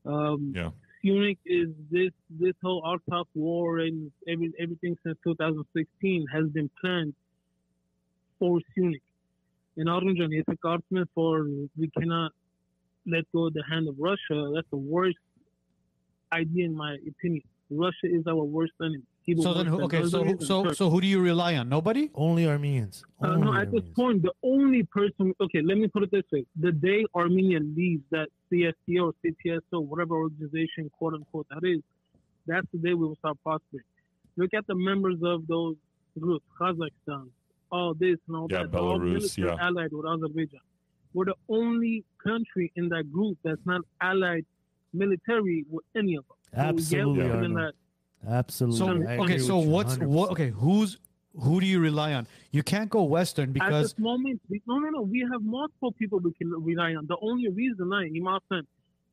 Syunik. 0.05 0.13
Um, 0.13 0.53
Yeah. 0.55 0.69
Syunik 1.03 1.39
is 1.47 1.69
this 1.89 2.11
this 2.29 2.53
whole 2.61 2.83
Al-Taq 2.85 3.25
war 3.33 3.79
and 3.79 4.11
every, 4.27 4.53
everything 4.59 4.95
since 5.03 5.17
2016 5.23 6.27
has 6.31 6.47
been 6.49 6.69
planned 6.79 7.15
for 8.37 8.59
Syunik. 8.77 9.01
In 9.77 9.87
Arunjan, 9.87 10.29
it's 10.31 10.47
a 10.47 10.57
argument 10.63 11.09
for 11.15 11.47
we 11.75 11.89
cannot 11.97 12.33
let 13.07 13.23
go 13.33 13.47
of 13.47 13.53
the 13.55 13.63
hand 13.67 13.87
of 13.89 13.95
Russia. 13.97 14.51
That's 14.53 14.69
the 14.69 14.77
worst 14.77 15.17
idea 16.33 16.65
in 16.65 16.75
my 16.75 16.97
opinion. 17.07 17.43
Russia 17.69 18.07
is 18.17 18.27
our 18.27 18.43
worst 18.43 18.73
enemy. 18.81 19.03
He 19.23 19.35
will 19.35 19.43
So 19.43 19.53
then, 19.53 19.67
who, 19.67 19.81
okay. 19.83 20.05
So, 20.05 20.23
Erdogan 20.23 20.43
so, 20.43 20.73
so, 20.73 20.89
who 20.89 20.99
do 20.99 21.07
you 21.07 21.21
rely 21.21 21.55
on? 21.55 21.69
Nobody. 21.69 22.09
Only 22.15 22.47
Armenians. 22.47 23.03
Uh, 23.23 23.27
Only 23.27 23.45
no, 23.45 23.53
at 23.53 23.71
this 23.71 23.83
point, 23.95 24.23
the 24.23 24.33
only 24.43 24.83
person, 24.83 25.33
okay, 25.39 25.61
let 25.61 25.77
me 25.77 25.87
put 25.87 26.03
it 26.03 26.11
this 26.11 26.23
way. 26.31 26.45
The 26.59 26.71
day 26.71 27.05
Armenia 27.15 27.59
leaves 27.59 28.03
that 28.11 28.27
CSTO 28.51 29.05
or 29.05 29.13
CTSO, 29.23 29.85
whatever 29.85 30.15
organization, 30.15 30.89
quote 30.97 31.13
unquote, 31.13 31.47
that 31.49 31.65
is, 31.65 31.81
that's 32.47 32.67
the 32.73 32.79
day 32.79 32.93
we 32.93 33.07
will 33.07 33.15
start 33.17 33.37
prospering. 33.43 33.83
Look 34.37 34.53
at 34.53 34.65
the 34.67 34.75
members 34.75 35.19
of 35.23 35.45
those 35.47 35.75
groups, 36.19 36.45
Kazakhstan, 36.59 37.27
all 37.71 37.93
this 37.93 38.17
and 38.27 38.35
all 38.35 38.47
Yeah, 38.49 38.63
that. 38.63 38.71
They're 38.71 38.81
all 38.81 38.99
Belarus, 38.99 39.37
yeah. 39.37 39.55
allied 39.61 39.91
with 39.93 40.05
Azerbaijan. 40.05 40.59
We're 41.13 41.25
the 41.25 41.35
only 41.47 42.03
country 42.23 42.71
in 42.75 42.89
that 42.89 43.11
group 43.11 43.37
that's 43.43 43.65
not 43.65 43.81
allied 44.01 44.45
military 44.93 45.65
with 45.69 45.85
any 45.95 46.15
of 46.15 46.25
them. 46.27 46.37
So, 46.53 46.61
yeah, 46.61 46.69
Absolutely, 46.69 47.23
we're 47.23 47.43
in 47.43 47.57
Arno. 47.57 47.65
that- 47.65 47.73
Absolutely. 48.27 48.77
So 48.77 49.23
okay. 49.23 49.37
So 49.39 49.57
what's 49.57 49.97
what? 49.97 50.29
100%. 50.29 50.31
Okay. 50.33 50.49
Who's 50.49 50.97
who 51.39 51.59
do 51.59 51.65
you 51.65 51.79
rely 51.79 52.13
on? 52.13 52.27
You 52.51 52.61
can't 52.61 52.89
go 52.89 53.03
Western 53.03 53.51
because 53.51 53.65
At 53.65 53.69
because 53.69 53.91
this 53.93 53.99
moment, 53.99 54.41
we, 54.49 54.61
no, 54.67 54.77
no, 54.79 54.89
no. 54.89 55.01
We 55.01 55.25
have 55.31 55.41
multiple 55.41 55.91
people 55.93 56.19
we 56.19 56.33
can 56.33 56.49
rely 56.51 56.93
on. 56.93 57.07
The 57.07 57.17
only 57.21 57.49
reason 57.49 57.91
I, 57.93 58.03
Imam 58.15 58.39
said, 58.49 58.65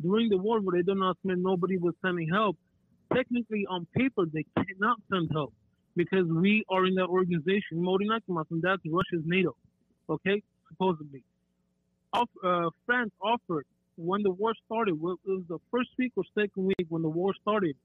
during 0.02 0.28
the 0.28 0.36
war 0.36 0.60
where 0.60 0.76
they 0.76 0.82
did 0.82 0.98
not 0.98 1.16
send, 1.26 1.42
nobody 1.42 1.78
was 1.78 1.94
sending 2.04 2.28
help. 2.28 2.56
Technically, 3.14 3.64
on 3.70 3.86
paper, 3.96 4.24
they 4.26 4.44
cannot 4.56 5.00
send 5.10 5.30
help 5.32 5.54
because 5.96 6.26
we 6.26 6.64
are 6.68 6.84
in 6.84 6.94
that 6.96 7.06
organization. 7.06 7.78
Morinakimas, 7.78 8.44
and 8.50 8.60
that's 8.60 8.82
Russia's 8.84 9.22
NATO. 9.24 9.56
Okay, 10.10 10.42
supposedly. 10.68 11.22
Off, 12.12 12.28
uh, 12.44 12.68
France 12.84 13.12
offered 13.22 13.64
when 13.98 14.22
the 14.22 14.30
war 14.30 14.52
started. 14.64 14.94
It 14.94 15.00
was 15.00 15.18
the 15.48 15.58
first 15.70 15.90
week 15.98 16.12
or 16.16 16.24
second 16.34 16.64
week 16.66 16.86
when 16.88 17.02
the 17.02 17.08
war 17.08 17.32
started. 17.42 17.76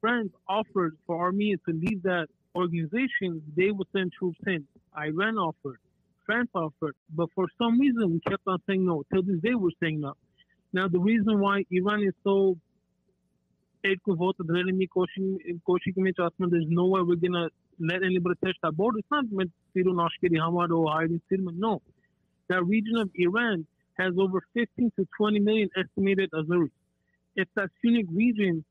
France 0.00 0.32
offered 0.48 0.96
for 1.06 1.20
Armenia 1.20 1.56
to 1.68 1.72
leave 1.72 2.02
that 2.02 2.26
organization. 2.56 3.42
They 3.56 3.70
would 3.70 3.86
send 3.94 4.12
troops 4.12 4.38
in. 4.46 4.66
Iran 4.96 5.36
offered. 5.38 5.78
France 6.26 6.50
offered. 6.54 6.94
But 7.14 7.28
for 7.34 7.46
some 7.58 7.78
reason, 7.78 8.12
we 8.12 8.20
kept 8.20 8.46
on 8.46 8.58
saying 8.66 8.86
no. 8.86 9.02
Till 9.12 9.22
this 9.22 9.40
day, 9.40 9.54
we're 9.54 9.70
saying 9.82 10.00
no. 10.00 10.14
Now, 10.72 10.88
the 10.88 10.98
reason 10.98 11.40
why 11.40 11.64
Iran 11.70 12.02
is 12.02 12.14
so 12.24 12.56
voted 14.06 14.46
the 14.46 14.58
enemy 14.58 14.86
coaching 14.86 15.38
there's 16.50 16.64
no 16.68 16.86
way 16.86 17.02
we're 17.02 17.16
gonna 17.16 17.48
let 17.78 18.02
anybody 18.02 18.34
touch 18.42 18.56
that 18.62 18.72
border. 18.72 18.98
It's 18.98 19.10
not 19.10 19.26
meant 19.30 19.52
to 19.76 19.82
or 20.72 20.90
hiding. 20.90 21.20
No. 21.30 21.82
That 22.48 22.64
region 22.64 22.96
of 22.96 23.10
Iran 23.14 23.66
has 23.98 24.12
over 24.18 24.42
15 24.54 24.92
to 24.98 25.06
20 25.16 25.40
million 25.40 25.70
estimated 25.76 26.30
Azeris. 26.32 26.70
If 27.36 27.48
that 27.56 27.70
Syunik 27.84 28.06
region, 28.12 28.64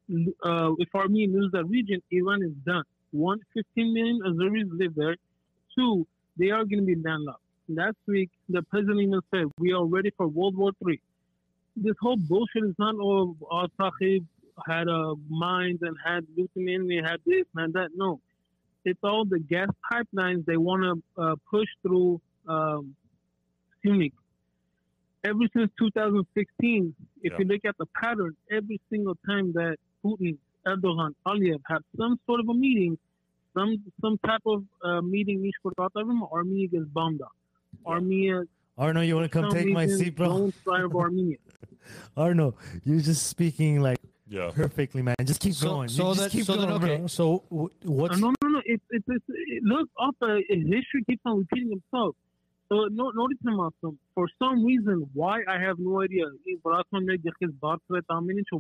uh, 0.44 0.72
if 0.78 0.90
Armenia 0.96 1.28
loses 1.28 1.52
that 1.52 1.66
region, 1.66 2.02
Iran 2.12 2.44
is 2.44 2.54
done. 2.66 2.84
One, 3.12 3.40
15 3.54 3.94
million 3.94 4.20
Azeris 4.26 4.70
live 4.72 4.96
there. 4.96 5.16
Two, 5.78 6.08
they 6.38 6.50
are 6.50 6.64
going 6.64 6.80
to 6.80 6.86
be 6.86 6.96
landlocked. 6.96 7.42
Last 7.70 7.98
week, 8.08 8.30
the 8.50 8.62
president 8.64 9.02
even 9.02 9.22
said, 9.34 9.46
we 9.58 9.74
are 9.74 9.86
ready 9.86 10.12
for 10.18 10.28
World 10.28 10.58
War 10.58 10.72
III. 10.86 11.00
This 11.76 11.96
whole 12.02 12.18
bullshit 12.18 12.64
is 12.64 12.76
not, 12.78 12.96
oh, 13.00 13.36
al 13.52 13.68
Sahib 13.80 14.26
had 14.68 14.88
uh, 14.88 15.16
mines 15.30 15.80
and 15.82 15.96
had 16.06 16.26
lithium 16.38 16.90
and 16.90 17.06
had 17.06 17.20
this 17.26 17.46
and 17.56 17.74
that. 17.74 17.90
No. 17.96 18.20
It's 18.86 19.00
all 19.04 19.26
the 19.26 19.40
gas 19.40 19.70
pipelines 19.92 20.46
they 20.46 20.58
want 20.58 20.84
to 20.84 21.22
uh, 21.22 21.36
push 21.50 21.68
through 21.82 22.22
um, 22.48 22.96
Syunik. 23.84 24.12
Ever 25.26 25.46
since 25.56 25.72
2016, 25.80 26.94
if 27.22 27.32
Yeah. 27.32 27.38
you 27.40 27.46
look 27.46 27.62
at 27.66 27.78
the 27.78 27.86
pattern, 28.02 28.36
every 28.52 28.82
single 28.90 29.16
time 29.26 29.54
that 29.54 29.78
Putin, 30.04 30.38
Erdogan, 30.68 31.14
Aliyev 31.26 31.62
have 31.68 31.82
some 31.98 32.20
sort 32.26 32.42
of 32.42 32.50
a 32.50 32.54
meeting, 32.54 32.98
some 33.54 33.82
some 34.02 34.18
type 34.26 34.42
of 34.46 34.66
uh, 34.84 35.02
meeting, 35.02 35.50
Armenia 36.32 36.68
gets 36.68 36.86
bombed 36.86 37.22
out. 37.22 37.32
Armenia, 37.86 38.44
Arno, 38.78 39.02
you 39.02 39.16
want 39.16 39.32
to 39.32 39.42
come 39.42 39.50
take 39.52 39.70
my 39.70 39.88
seat, 39.88 40.16
bro? 40.16 40.28
Don't 40.28 40.56
try 40.64 40.82
of 40.82 40.96
Armenia. 40.96 41.38
Arno, 42.18 42.56
you're 42.84 43.00
just 43.02 43.28
speaking 43.28 43.82
like 43.82 44.00
Yeah. 44.28 44.52
perfectly, 44.54 45.02
man. 45.04 45.16
Just 45.24 45.40
keep 45.40 45.54
so 45.54 45.68
going. 45.70 45.90
so 45.90 46.10
You 46.10 46.16
that 46.16 46.32
keep 46.32 46.46
so 46.46 46.56
going, 46.56 46.68
then 46.68 46.84
okay. 46.84 46.98
bro. 46.98 47.08
So 47.08 47.44
w- 47.50 47.70
what's 47.84 48.16
Uh, 48.16 48.20
no, 48.20 48.34
no, 48.42 48.50
no. 48.50 48.62
It's 48.66 48.84
it's, 48.90 49.06
it's 49.08 49.26
it, 49.30 49.64
look 49.64 49.90
up. 50.02 50.16
Uh, 50.22 50.38
history 50.50 51.04
keeps 51.08 51.22
on 51.26 51.40
repeating 51.40 51.74
itself. 51.78 52.16
So 52.70 52.88
no, 52.92 53.12
notice 53.12 53.38
him 53.46 53.60
awesome. 53.60 54.00
For 54.16 54.28
some 54.40 54.66
reason, 54.66 55.10
why 55.14 55.42
I 55.48 55.60
have 55.60 55.78
no 55.80 56.02
idea. 56.02 56.26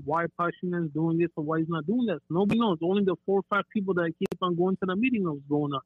Why 0.05 0.25
Pashinyan 0.39 0.85
is 0.85 0.91
doing 0.93 1.17
this 1.17 1.29
or 1.35 1.43
why 1.43 1.59
he's 1.59 1.69
not 1.69 1.85
doing 1.87 2.05
this. 2.05 2.19
Nobody 2.29 2.59
knows. 2.59 2.77
Only 2.83 3.03
the 3.05 3.15
four 3.25 3.39
or 3.39 3.43
five 3.49 3.63
people 3.73 3.93
that 3.95 4.13
keep 4.19 4.27
on 4.41 4.55
going 4.55 4.77
to 4.77 4.85
the 4.85 4.95
meeting 4.95 5.23
know 5.23 5.33
what's 5.33 5.47
going 5.49 5.73
on. 5.73 5.81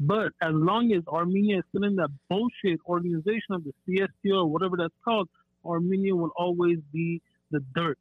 But 0.00 0.32
as 0.42 0.52
long 0.52 0.92
as 0.92 1.02
Armenia 1.06 1.58
is 1.58 1.64
still 1.68 1.84
in 1.84 1.96
that 1.96 2.10
bullshit 2.28 2.80
organization 2.86 3.52
of 3.52 3.64
the 3.64 3.72
CSTO 3.86 4.44
or 4.44 4.46
whatever 4.46 4.76
that's 4.76 4.94
called, 5.04 5.28
Armenia 5.64 6.16
will 6.16 6.32
always 6.36 6.78
be 6.92 7.22
the 7.50 7.60
dirt. 7.74 7.98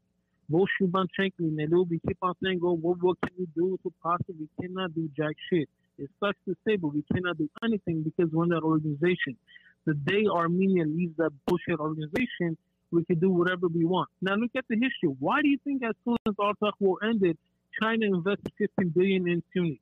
Volshubanchenko, 0.52 1.42
Nelu, 1.42 1.90
we 1.90 2.00
keep 2.08 2.18
on 2.22 2.34
saying, 2.44 2.60
oh, 2.64 2.76
what, 2.76 2.98
what 3.02 3.18
can 3.22 3.32
we 3.38 3.48
do 3.56 3.78
to 3.84 3.94
possibly? 4.04 4.50
Cannot 4.60 4.94
do 4.96 5.10
jack 5.16 5.36
shit. 5.52 5.70
It 5.98 6.10
sucks 6.20 6.38
to 6.46 6.56
say, 6.66 6.78
but 6.78 6.94
we 6.94 7.04
cannot 7.14 7.38
do 7.38 7.50
anything 7.64 8.04
because 8.04 8.32
we're 8.32 8.44
in 8.44 8.50
that 8.50 8.64
organization. 8.64 9.38
The 9.86 9.94
day 9.94 10.26
Armenia 10.32 10.86
leaves 10.86 11.16
that 11.18 11.32
bullshit 11.48 11.80
organization, 11.80 12.58
we 12.92 13.04
can 13.06 13.20
do 13.20 13.30
whatever 13.30 13.68
we 13.68 13.86
want. 13.86 14.10
Now 14.22 14.36
look 14.36 14.52
at 14.56 14.66
the 14.70 14.76
history. 14.76 15.16
Why 15.20 15.42
do 15.42 15.50
you 15.50 15.58
think 15.64 15.84
as 15.84 15.96
soon 16.06 16.18
as 16.28 16.34
Artsakh 16.36 16.74
war 16.80 16.98
ended, 17.04 17.38
China 17.82 18.06
invested 18.06 18.52
15 18.58 18.90
billion 18.90 19.28
in 19.28 19.44
Syunik? 19.56 19.80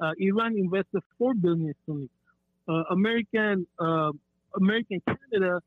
Uh, 0.00 0.12
Iran 0.18 0.56
invested 0.56 1.02
4 1.18 1.34
billion 1.34 1.68
in 1.68 1.74
Syunik. 1.88 2.08
Uh, 2.68 2.84
American 2.94 3.66
uh, 3.80 4.12
American 4.56 5.02
Canada 5.06 5.60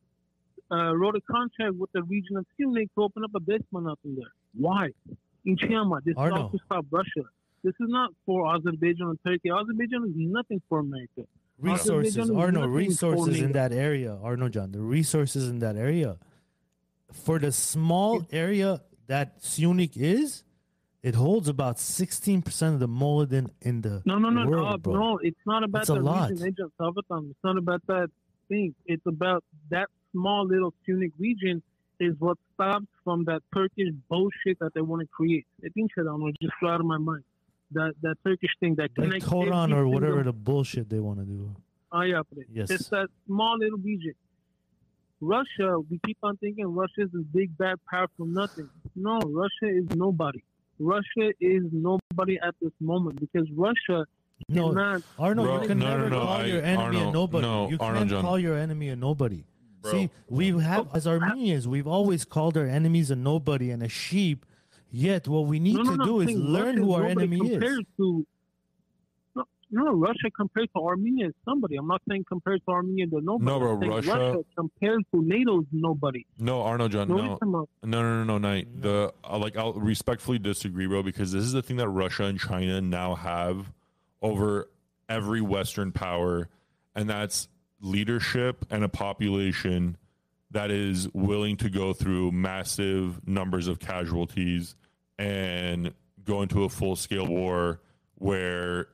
uh, 0.71 0.95
wrote 0.95 1.15
a 1.15 1.21
contract 1.21 1.75
with 1.75 1.91
the 1.93 2.03
region 2.03 2.37
of 2.37 2.45
Syunik 2.59 2.89
to 2.95 3.03
open 3.03 3.23
up 3.23 3.31
a 3.35 3.39
basement 3.39 3.87
up 3.87 3.99
in 4.05 4.15
there. 4.15 4.31
Why? 4.57 4.89
In 5.45 5.57
Chiama, 5.57 6.03
this 6.03 6.13
is 6.13 6.17
Arno. 6.17 6.43
all 6.43 6.49
to 6.49 6.57
stop 6.65 6.85
Russia. 6.91 7.23
This 7.65 7.73
is 7.83 7.89
not 7.89 8.11
for 8.25 8.37
Azerbaijan 8.55 9.07
and 9.13 9.19
Turkey. 9.25 9.49
Azerbaijan 9.49 10.01
is 10.09 10.13
nothing 10.15 10.61
for 10.69 10.77
America. 10.79 11.23
resources 11.59 12.29
are 12.29 12.51
no 12.51 12.65
resources 12.67 13.41
in 13.41 13.51
that 13.53 13.71
area 13.71 14.11
are 14.27 14.35
no 14.43 14.47
john 14.55 14.67
the 14.77 14.81
resources 14.97 15.43
in 15.51 15.59
that 15.65 15.77
area 15.77 16.11
for 17.25 17.39
the 17.45 17.51
small 17.51 18.13
area 18.43 18.81
that 19.07 19.27
Syunik 19.51 19.93
is 19.95 20.43
it 21.09 21.13
holds 21.15 21.47
about 21.47 21.75
16% 21.77 22.73
of 22.73 22.79
the 22.79 22.87
Moladin 22.87 23.45
in 23.61 23.81
the 23.81 24.01
No, 24.05 24.17
no, 24.17 24.29
no, 24.31 24.47
world, 24.49 24.71
no, 24.71 24.77
bro. 24.85 24.93
no. 24.93 25.17
It's 25.29 25.45
not 25.45 25.61
about 25.63 25.87
a 25.87 25.93
the 25.93 25.99
lot. 25.99 26.31
region, 26.31 26.47
Agent. 26.47 26.71
It's 26.79 27.43
not 27.43 27.57
about 27.59 27.81
that 27.93 28.09
thing. 28.49 28.73
It's 28.87 29.05
about 29.05 29.43
that 29.69 29.87
small 30.13 30.47
little 30.47 30.73
Punic 30.83 31.11
region 31.19 31.61
is 31.99 32.15
what 32.17 32.37
stops 32.55 32.87
from 33.03 33.23
that 33.25 33.41
Turkish 33.53 33.91
bullshit 34.09 34.57
that 34.61 34.71
they 34.73 34.81
want 34.81 35.01
to 35.03 35.07
create. 35.19 35.45
I 35.63 35.69
think 35.75 35.91
that 35.95 36.07
I'm 36.11 36.23
just 36.41 36.53
out 36.63 36.79
of 36.79 36.87
my 36.87 36.97
mind. 36.97 37.23
That 37.71 37.93
that 38.01 38.15
Turkish 38.23 38.51
thing 38.59 38.75
that 38.75 38.89
like 38.95 38.95
connects 38.95 39.27
Turan 39.29 39.73
or 39.73 39.87
whatever 39.87 40.23
the 40.23 40.31
bullshit 40.33 40.89
they 40.89 40.99
want 40.99 41.19
to 41.19 41.25
do 41.25 41.55
Oh, 41.91 42.01
yeah, 42.01 42.21
but 42.33 42.43
Yes. 42.51 42.69
It's 42.71 42.89
that 42.89 43.07
small 43.25 43.57
little 43.57 43.79
region. 43.79 44.13
Russia, 45.21 45.79
we 45.89 45.99
keep 46.05 46.17
on 46.23 46.35
thinking 46.37 46.65
Russia 46.67 47.01
is 47.03 47.09
this 47.13 47.23
big, 47.33 47.57
bad, 47.57 47.77
powerful 47.89 48.25
nothing. 48.25 48.69
No, 48.95 49.19
Russia 49.25 49.67
is 49.79 49.85
nobody. 49.95 50.43
Russia 50.77 51.31
is 51.39 51.63
nobody 51.71 52.37
at 52.45 52.53
this 52.61 52.73
moment 52.81 53.19
because 53.19 53.47
Russia 53.55 54.05
no 54.49 54.69
cannot. 54.69 55.01
Arno, 55.17 55.43
Bro, 55.43 55.61
you 55.61 55.67
can 55.69 55.79
no, 55.79 55.85
no, 55.85 55.97
never 55.97 56.09
no, 56.09 56.19
call 56.19 56.27
I- 56.41 56.45
your 56.45 56.61
enemy 56.61 56.99
a 56.99 57.11
nobody. 57.11 57.47
no, 57.47 57.69
you 57.69 57.77
can't 57.77 58.09
John. 58.09 58.21
call 58.21 58.39
your 58.39 58.57
enemy 58.57 58.89
a 58.89 58.95
nobody. 58.95 59.45
Bro. 59.81 59.91
See, 59.91 60.09
we 60.29 60.49
have 60.59 60.87
as 60.93 61.07
Armenians, 61.07 61.67
we've 61.67 61.87
always 61.87 62.25
called 62.25 62.57
our 62.57 62.65
enemies 62.65 63.09
a 63.09 63.15
nobody 63.15 63.71
and 63.71 63.81
a 63.81 63.87
sheep. 63.89 64.45
Yet, 64.97 65.27
what 65.27 65.47
we 65.47 65.59
need 65.59 65.75
no, 65.75 65.81
no, 65.81 65.91
to 65.91 65.97
no, 65.97 66.05
do 66.05 66.21
I'm 66.21 66.29
is 66.29 66.35
learn 66.37 66.65
Russia 66.67 66.79
who 66.79 66.93
our 66.93 67.01
nobody 67.09 67.21
enemy 67.35 67.47
is. 67.47 67.51
compared 67.51 67.85
To, 67.97 68.25
no, 69.35 69.43
no, 69.71 69.91
Russia 69.91 70.31
compared 70.33 70.69
to 70.73 70.81
Armenia 70.81 71.27
is 71.27 71.33
somebody. 71.43 71.75
I'm 71.75 71.87
not 71.87 72.01
saying 72.07 72.23
compared 72.29 72.61
to 72.65 72.71
Armenia 72.71 73.05
to 73.07 73.19
nobody. 73.19 73.45
No, 73.45 73.59
bro, 73.59 73.71
I'm 73.73 73.89
Russia- 73.89 74.45
compared 74.57 75.01
to 75.13 75.21
NATO 75.21 75.59
is 75.59 75.67
nobody. 75.73 76.25
No, 76.39 76.61
Arno 76.61 76.87
John, 76.87 77.09
No, 77.09 77.17
no. 77.17 77.33
it's 77.33 77.41
No, 77.43 77.67
no, 77.83 78.01
no, 78.01 78.23
no, 78.23 78.37
night. 78.37 78.69
The 78.81 79.13
uh, 79.29 79.37
like, 79.37 79.57
I'll 79.57 79.73
respectfully 79.73 80.39
disagree, 80.39 80.87
bro, 80.87 81.03
because 81.03 81.33
this 81.33 81.43
is 81.43 81.51
the 81.51 81.61
thing 81.61 81.75
that 81.75 81.89
Russia 81.89 82.23
and 82.23 82.39
China 82.39 82.79
now 82.79 83.15
have 83.15 83.73
over 84.21 84.69
every 85.09 85.41
Western 85.41 85.91
power, 85.91 86.47
and 86.95 87.09
that's 87.09 87.49
leadership 87.81 88.65
and 88.69 88.85
a 88.85 88.89
population 88.89 89.97
that 90.51 90.71
is 90.71 91.09
willing 91.13 91.57
to 91.57 91.69
go 91.69 91.91
through 91.91 92.31
massive 92.31 93.27
numbers 93.27 93.67
of 93.67 93.77
casualties 93.79 94.73
and 95.17 95.93
go 96.23 96.41
into 96.41 96.63
a 96.63 96.69
full 96.69 96.95
scale 96.95 97.27
war 97.27 97.81
where 98.15 98.87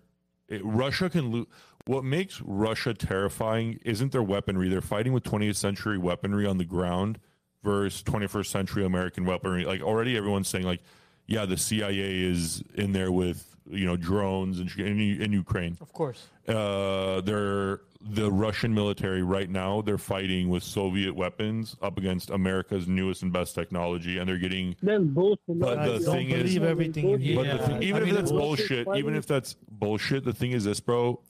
it, 0.47 0.61
Russia 0.63 1.09
can 1.09 1.31
lose. 1.31 1.47
What 1.85 2.03
makes 2.03 2.41
Russia 2.41 2.93
terrifying 2.93 3.79
isn't 3.83 4.11
their 4.11 4.23
weaponry. 4.23 4.69
They're 4.69 4.81
fighting 4.81 5.13
with 5.13 5.23
20th 5.23 5.55
century 5.55 5.97
weaponry 5.97 6.45
on 6.45 6.57
the 6.57 6.65
ground 6.65 7.19
versus 7.63 8.03
21st 8.03 8.45
century 8.45 8.85
American 8.85 9.25
weaponry. 9.25 9.65
Like 9.65 9.81
already, 9.81 10.15
everyone's 10.15 10.47
saying 10.47 10.65
like, 10.65 10.81
yeah, 11.25 11.45
the 11.45 11.57
CIA 11.57 12.23
is 12.23 12.63
in 12.75 12.93
there 12.93 13.11
with 13.11 13.50
you 13.69 13.85
know 13.85 13.95
drones 13.97 14.59
and 14.59 14.71
in, 14.79 15.21
in 15.21 15.31
Ukraine. 15.31 15.77
Of 15.81 15.93
course. 15.93 16.27
Uh, 16.47 17.21
they're 17.21 17.81
the 18.03 18.31
Russian 18.31 18.73
military 18.73 19.21
right 19.21 19.49
now. 19.49 19.81
They're 19.81 19.97
fighting 19.99 20.49
with 20.49 20.63
Soviet 20.63 21.15
weapons 21.15 21.75
up 21.81 21.97
against 21.97 22.31
America's 22.31 22.87
newest 22.87 23.21
and 23.21 23.31
best 23.31 23.53
technology, 23.53 24.17
and 24.17 24.27
they're 24.27 24.39
getting 24.39 24.75
That's 24.81 25.03
bullshit. 25.03 25.39
But 25.47 25.79
I 25.79 25.87
the 25.89 25.99
don't 25.99 26.15
thing 26.15 26.29
is- 26.31 26.43
believe 26.55 26.63
everything 26.63 27.11
but 27.11 27.21
Yeah, 27.21 27.57
the 27.57 27.63
thing, 27.63 27.75
I 27.77 27.81
even 27.83 28.03
mean, 28.03 28.09
if 28.09 28.15
that's 28.15 28.31
bullshit 28.31 28.85
bullshit, 28.85 28.99
even 28.99 29.15
if 29.15 29.27
that's 29.27 29.55
bullshit, 29.69 30.23
the 30.25 30.33
thing 30.33 30.51
is 30.51 30.63
this, 30.63 30.79
bro. 30.79 31.21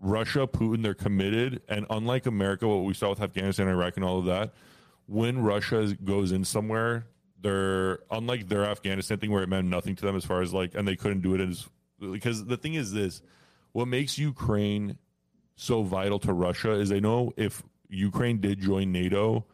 Russia, 0.00 0.46
Putin, 0.46 0.82
they're 0.82 0.92
committed, 0.94 1.62
and 1.68 1.86
unlike 1.88 2.26
America, 2.26 2.68
what 2.68 2.84
we 2.84 2.92
saw 2.92 3.10
with 3.10 3.20
Afghanistan, 3.22 3.66
Iraq, 3.66 3.96
and 3.96 4.04
all 4.04 4.18
of 4.18 4.26
that, 4.26 4.52
when 5.06 5.38
Russia 5.42 5.96
goes 6.04 6.32
in 6.32 6.44
somewhere, 6.44 7.06
they're 7.40 8.00
unlike 8.10 8.48
their 8.48 8.64
Afghanistan 8.64 9.18
thing 9.18 9.30
where 9.30 9.42
it 9.42 9.48
meant 9.48 9.68
nothing 9.68 9.94
to 9.96 10.04
them 10.04 10.14
as 10.16 10.24
far 10.24 10.42
as 10.42 10.52
like, 10.52 10.74
and 10.74 10.86
they 10.86 10.96
couldn't 10.96 11.20
do 11.22 11.34
it 11.34 11.40
as 11.40 11.66
because 12.00 12.44
the 12.44 12.56
thing 12.56 12.74
is 12.74 12.92
this: 12.92 13.22
what 13.72 13.88
makes 13.88 14.18
Ukraine 14.18 14.98
so 15.56 15.82
vital 15.82 16.18
to 16.20 16.32
Russia 16.32 16.72
is 16.72 16.88
they 16.88 17.00
know 17.00 17.32
if 17.36 17.62
Ukraine 17.88 18.40
did 18.40 18.60
join 18.60 18.92
NATO, 18.92 19.44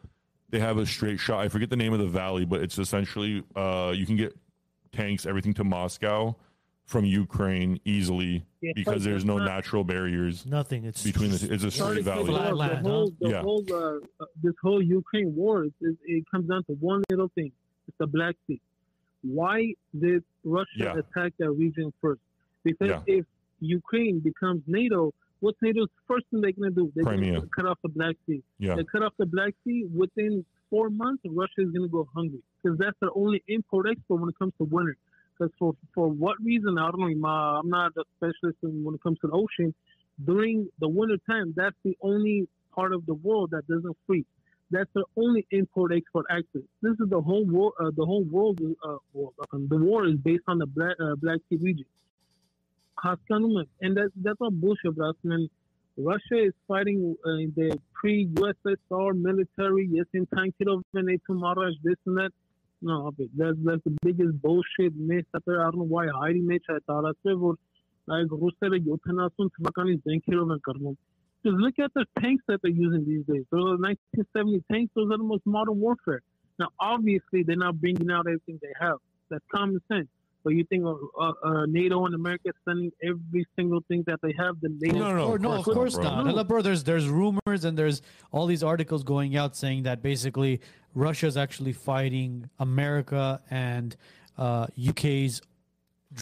they 0.51 0.59
have 0.59 0.79
a 0.79 0.87
straight 0.87 1.21
shot. 1.21 1.41
I 1.45 1.49
forget 1.49 1.71
the 1.71 1.77
name 1.77 1.93
of 1.93 1.99
the 2.01 2.07
valley, 2.09 2.45
but 2.45 2.61
it's 2.63 2.79
essentially 2.79 3.43
uh, 3.55 3.93
you 3.95 4.07
can 4.07 4.17
get 4.17 4.37
tanks, 4.93 5.27
everything 5.27 5.55
to 5.55 5.65
Moscow 5.65 6.35
from 6.85 7.05
Ukraine 7.05 7.79
easily 7.85 8.45
Yeah, 8.61 8.73
because 8.75 9.05
there's 9.05 9.25
no 9.25 9.39
but- 9.39 9.45
natural 9.45 9.85
barriers 9.85 10.45
Nothing. 10.45 10.85
It's 10.85 11.03
between 11.05 11.31
the. 11.31 11.49
It's 11.55 11.63
a 11.65 11.71
straight 11.71 11.97
to 11.99 12.03
valley. 12.03 12.25
cut 12.25 12.31
you 12.33 12.37
off. 12.37 12.49
Flatland, 12.51 12.85
the 12.85 12.91
whole, 12.91 13.13
the 13.21 13.29
Yeah. 13.31 13.43
whole 13.43 13.65
uh, 13.73 13.77
uh, 14.21 14.25
this 14.43 14.55
whole 14.63 14.83
Ukraine 14.83 15.35
war, 15.35 15.65
is, 15.65 15.73
is, 15.81 15.95
it 16.05 16.25
comes 16.31 16.49
down 16.49 16.65
to 16.65 16.73
one 16.81 17.03
little 17.09 17.31
thing: 17.37 17.53
it's 17.87 17.97
the 17.99 18.07
Black 18.09 18.35
Sea. 18.49 18.61
Why 19.23 19.73
did 19.99 20.25
Russia 20.43 20.69
Yeah. 20.77 20.99
attack 20.99 21.33
that 21.39 21.51
region 21.53 21.93
first? 22.03 22.21
Because 22.65 22.89
Yeah. 22.89 23.03
if 23.07 23.27
Ukraine 23.61 24.21
becomes 24.21 24.63
NATO, 24.67 25.13
what's 25.41 25.61
NATO's 25.63 25.89
first 26.07 26.27
thing 26.31 26.41
they're 26.41 26.53
going 26.53 26.75
to 26.75 26.81
do? 26.83 26.93
They're 26.95 27.05
going 27.05 27.23
to 27.41 27.49
cut 27.55 27.67
off 27.67 27.79
the 27.83 27.89
Black 27.89 28.17
Sea. 28.27 28.43
Yeah, 28.59 28.77
They 28.77 28.85
cut 28.85 29.03
off 29.03 29.15
the 29.19 29.27
Black 29.27 29.55
Sea 29.65 29.85
within 29.85 30.45
four 30.71 30.91
months. 30.91 31.23
Russia 31.27 31.61
is 31.67 31.71
going 31.71 31.83
to 31.83 31.89
go 31.89 32.09
hungry 32.15 32.43
because 32.63 32.79
that's 32.79 32.99
their 33.01 33.11
only 33.15 33.43
import 33.49 33.87
export 33.91 34.21
when 34.21 34.31
it 34.31 34.39
comes 34.39 34.53
to 34.59 34.65
winter. 34.65 34.97
Because 35.39 35.53
for 35.59 35.75
for 35.95 36.09
what 36.09 36.37
reason 36.43 36.79
I 36.79 36.91
don't 36.91 37.21
know. 37.21 37.29
I'm 37.29 37.69
not 37.69 37.93
a 37.97 38.05
specialist 38.17 38.59
in, 38.63 38.85
when 38.85 38.95
it 38.95 39.03
comes 39.03 39.19
to 39.21 39.29
the 39.29 39.33
ocean. 39.33 39.75
During 40.25 40.69
the 40.79 40.89
winter 40.89 41.17
time, 41.29 41.55
that's 41.57 41.77
the 41.85 41.97
only 42.03 42.49
part 42.75 42.93
of 42.93 43.07
the 43.07 43.15
world 43.15 43.51
that 43.53 43.67
doesn't 43.67 43.97
freeze. 44.07 44.27
That's 44.71 44.91
the 44.95 45.05
only 45.17 45.47
import 45.51 45.93
export 45.95 46.27
access. 46.31 46.63
This 46.81 46.93
is 47.01 47.09
the 47.09 47.21
whole 47.21 47.45
world. 47.45 47.75
Uh, 47.81 47.91
the 47.97 48.05
whole 48.05 48.25
world. 48.25 48.61
Uh, 48.85 48.97
world 49.13 49.35
um, 49.53 49.69
the 49.69 49.77
war 49.77 50.07
is 50.07 50.17
based 50.17 50.45
on 50.49 50.59
the 50.59 50.67
Black 50.67 50.97
uh, 51.01 51.15
Black 51.17 51.41
Sea 51.49 51.57
region. 51.57 51.87
And 53.05 53.97
that's 53.97 54.13
that's 54.17 54.39
all 54.41 54.51
bullshit, 54.51 54.95
bro. 54.97 55.13
And 55.25 55.49
Russia 55.97 56.47
is 56.47 56.53
fighting 56.67 57.17
uh, 57.25 57.51
the 57.55 57.79
pre-USSR 57.95 59.15
military. 59.15 59.89
Yes, 59.91 60.07
in 60.15 60.27
Tankirov 60.27 60.83
and 60.95 61.21
Maraj, 61.31 61.73
this 61.83 61.97
and 62.07 62.17
that. 62.17 62.31
No, 62.81 63.13
that's 63.37 63.57
that's 63.65 63.85
the 63.85 63.97
biggest 64.03 64.41
bullshit 64.43 64.97
myth 64.97 65.27
out 65.37 65.43
there. 65.47 65.61
I 65.61 65.65
don't 65.65 65.79
know 65.79 65.85
why 65.85 66.07
hiding. 66.09 66.49
I 66.51 66.79
thought 66.87 67.05
I 67.05 67.13
said, 67.23 67.37
well, 67.37 67.57
like 68.07 68.27
Russia, 68.31 68.79
Yotanasун 68.79 69.51
Tvakan's 69.61 70.01
Tankirov 70.03 70.53
and 70.53 70.63
Karnov. 70.63 70.97
Just 71.45 71.57
look 71.57 71.79
at 71.79 71.93
the 71.95 72.05
tanks 72.21 72.45
that 72.49 72.61
they're 72.63 72.73
using 72.73 73.05
these 73.05 73.25
days. 73.27 73.45
Those 73.51 73.73
are 73.73 73.79
1970 73.79 74.65
tanks. 74.71 74.93
Those 74.95 75.11
are 75.13 75.19
the 75.19 75.25
most 75.25 75.45
modern 75.45 75.79
warfare. 75.81 76.23
Now, 76.59 76.69
obviously, 76.81 77.43
they're 77.43 77.57
not 77.57 77.81
bringing 77.81 78.11
out 78.11 78.27
everything 78.27 78.59
they 78.63 78.73
have. 78.81 78.99
That's 79.29 79.45
common 79.53 79.81
sense. 79.91 80.09
But 80.45 80.55
you 80.55 80.65
think 80.65 80.85
uh, 80.85 80.95
uh, 81.21 81.33
uh, 81.45 81.67
NATO 81.67 82.05
and 82.07 82.15
America 82.15 82.49
is 82.49 82.55
sending 82.69 82.91
every 83.03 83.47
single 83.57 83.81
thing 83.89 84.03
that 84.09 84.21
they 84.23 84.35
have? 84.39 84.61
The 84.61 84.71
NATO 84.81 84.99
No, 84.99 85.15
no, 85.15 85.25
Or 85.29 85.37
of 85.37 85.41
no, 85.43 85.53
of 85.53 85.65
course 85.65 85.77
course 85.77 85.95
not, 85.97 86.03
bro. 86.03 86.15
not. 86.17 86.27
Hello, 86.27 86.45
bro. 86.45 86.63
There's 86.63 86.83
there's 86.85 87.09
rumors 87.09 87.65
and 87.65 87.79
there's 87.79 88.03
all 88.33 88.47
these 88.47 88.63
articles 88.65 89.05
going 89.05 89.37
out 89.37 89.55
saying 89.57 89.85
that 89.85 90.03
basically 90.03 90.61
Russia's 90.95 91.37
actually 91.37 91.73
fighting 91.73 92.49
America 92.59 93.41
and 93.51 93.97
uh, 94.37 94.67
UK's 94.89 95.41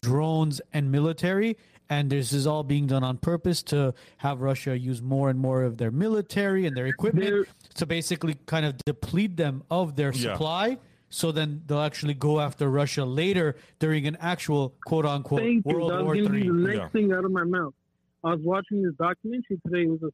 drones 0.03 0.61
and 0.73 0.93
military, 0.93 1.57
and 1.89 2.11
this 2.11 2.33
is 2.33 2.47
all 2.47 2.63
being 2.63 2.87
done 2.87 3.03
on 3.03 3.17
purpose 3.19 3.63
to 3.65 3.93
have 4.19 4.41
Russia 4.41 4.79
use 4.79 5.03
more 5.03 5.31
and 5.31 5.39
more 5.39 5.63
of 5.65 5.79
their 5.79 5.91
military 5.91 6.67
and 6.67 6.77
their 6.77 6.87
equipment 6.87 7.27
They're- 7.27 7.47
to 7.75 7.87
basically 7.87 8.37
kind 8.47 8.65
of 8.67 8.77
deplete 8.85 9.37
them 9.37 9.63
of 9.71 9.97
their 9.97 10.13
Yeah. 10.13 10.33
supply. 10.35 10.79
So 11.11 11.33
then 11.33 11.63
they'll 11.67 11.81
actually 11.81 12.15
go 12.15 12.39
after 12.41 12.71
Russia 12.71 13.05
later 13.05 13.57
during 13.81 14.07
an 14.07 14.17
actual 14.21 14.75
quote 14.87 15.05
unquote 15.05 15.41
Thank 15.41 15.67
you. 15.67 15.75
World 15.75 15.91
That 15.91 16.05
War 16.05 16.15
was 16.15 16.21
going 16.29 16.33
to 16.33 16.39
be 16.41 16.47
Three. 16.47 16.49
the 16.49 16.69
next 16.69 16.77
Yeah. 16.79 16.89
thing 16.89 17.13
out 17.13 17.25
of 17.25 17.33
my 17.33 17.45
mouth. 17.45 17.75
I 18.23 18.31
was 18.35 18.41
watching 18.45 18.83
this 18.83 18.95
documentary 18.95 19.59
today. 19.67 19.83
It 19.83 19.91
was 19.91 20.03
a, 20.05 20.13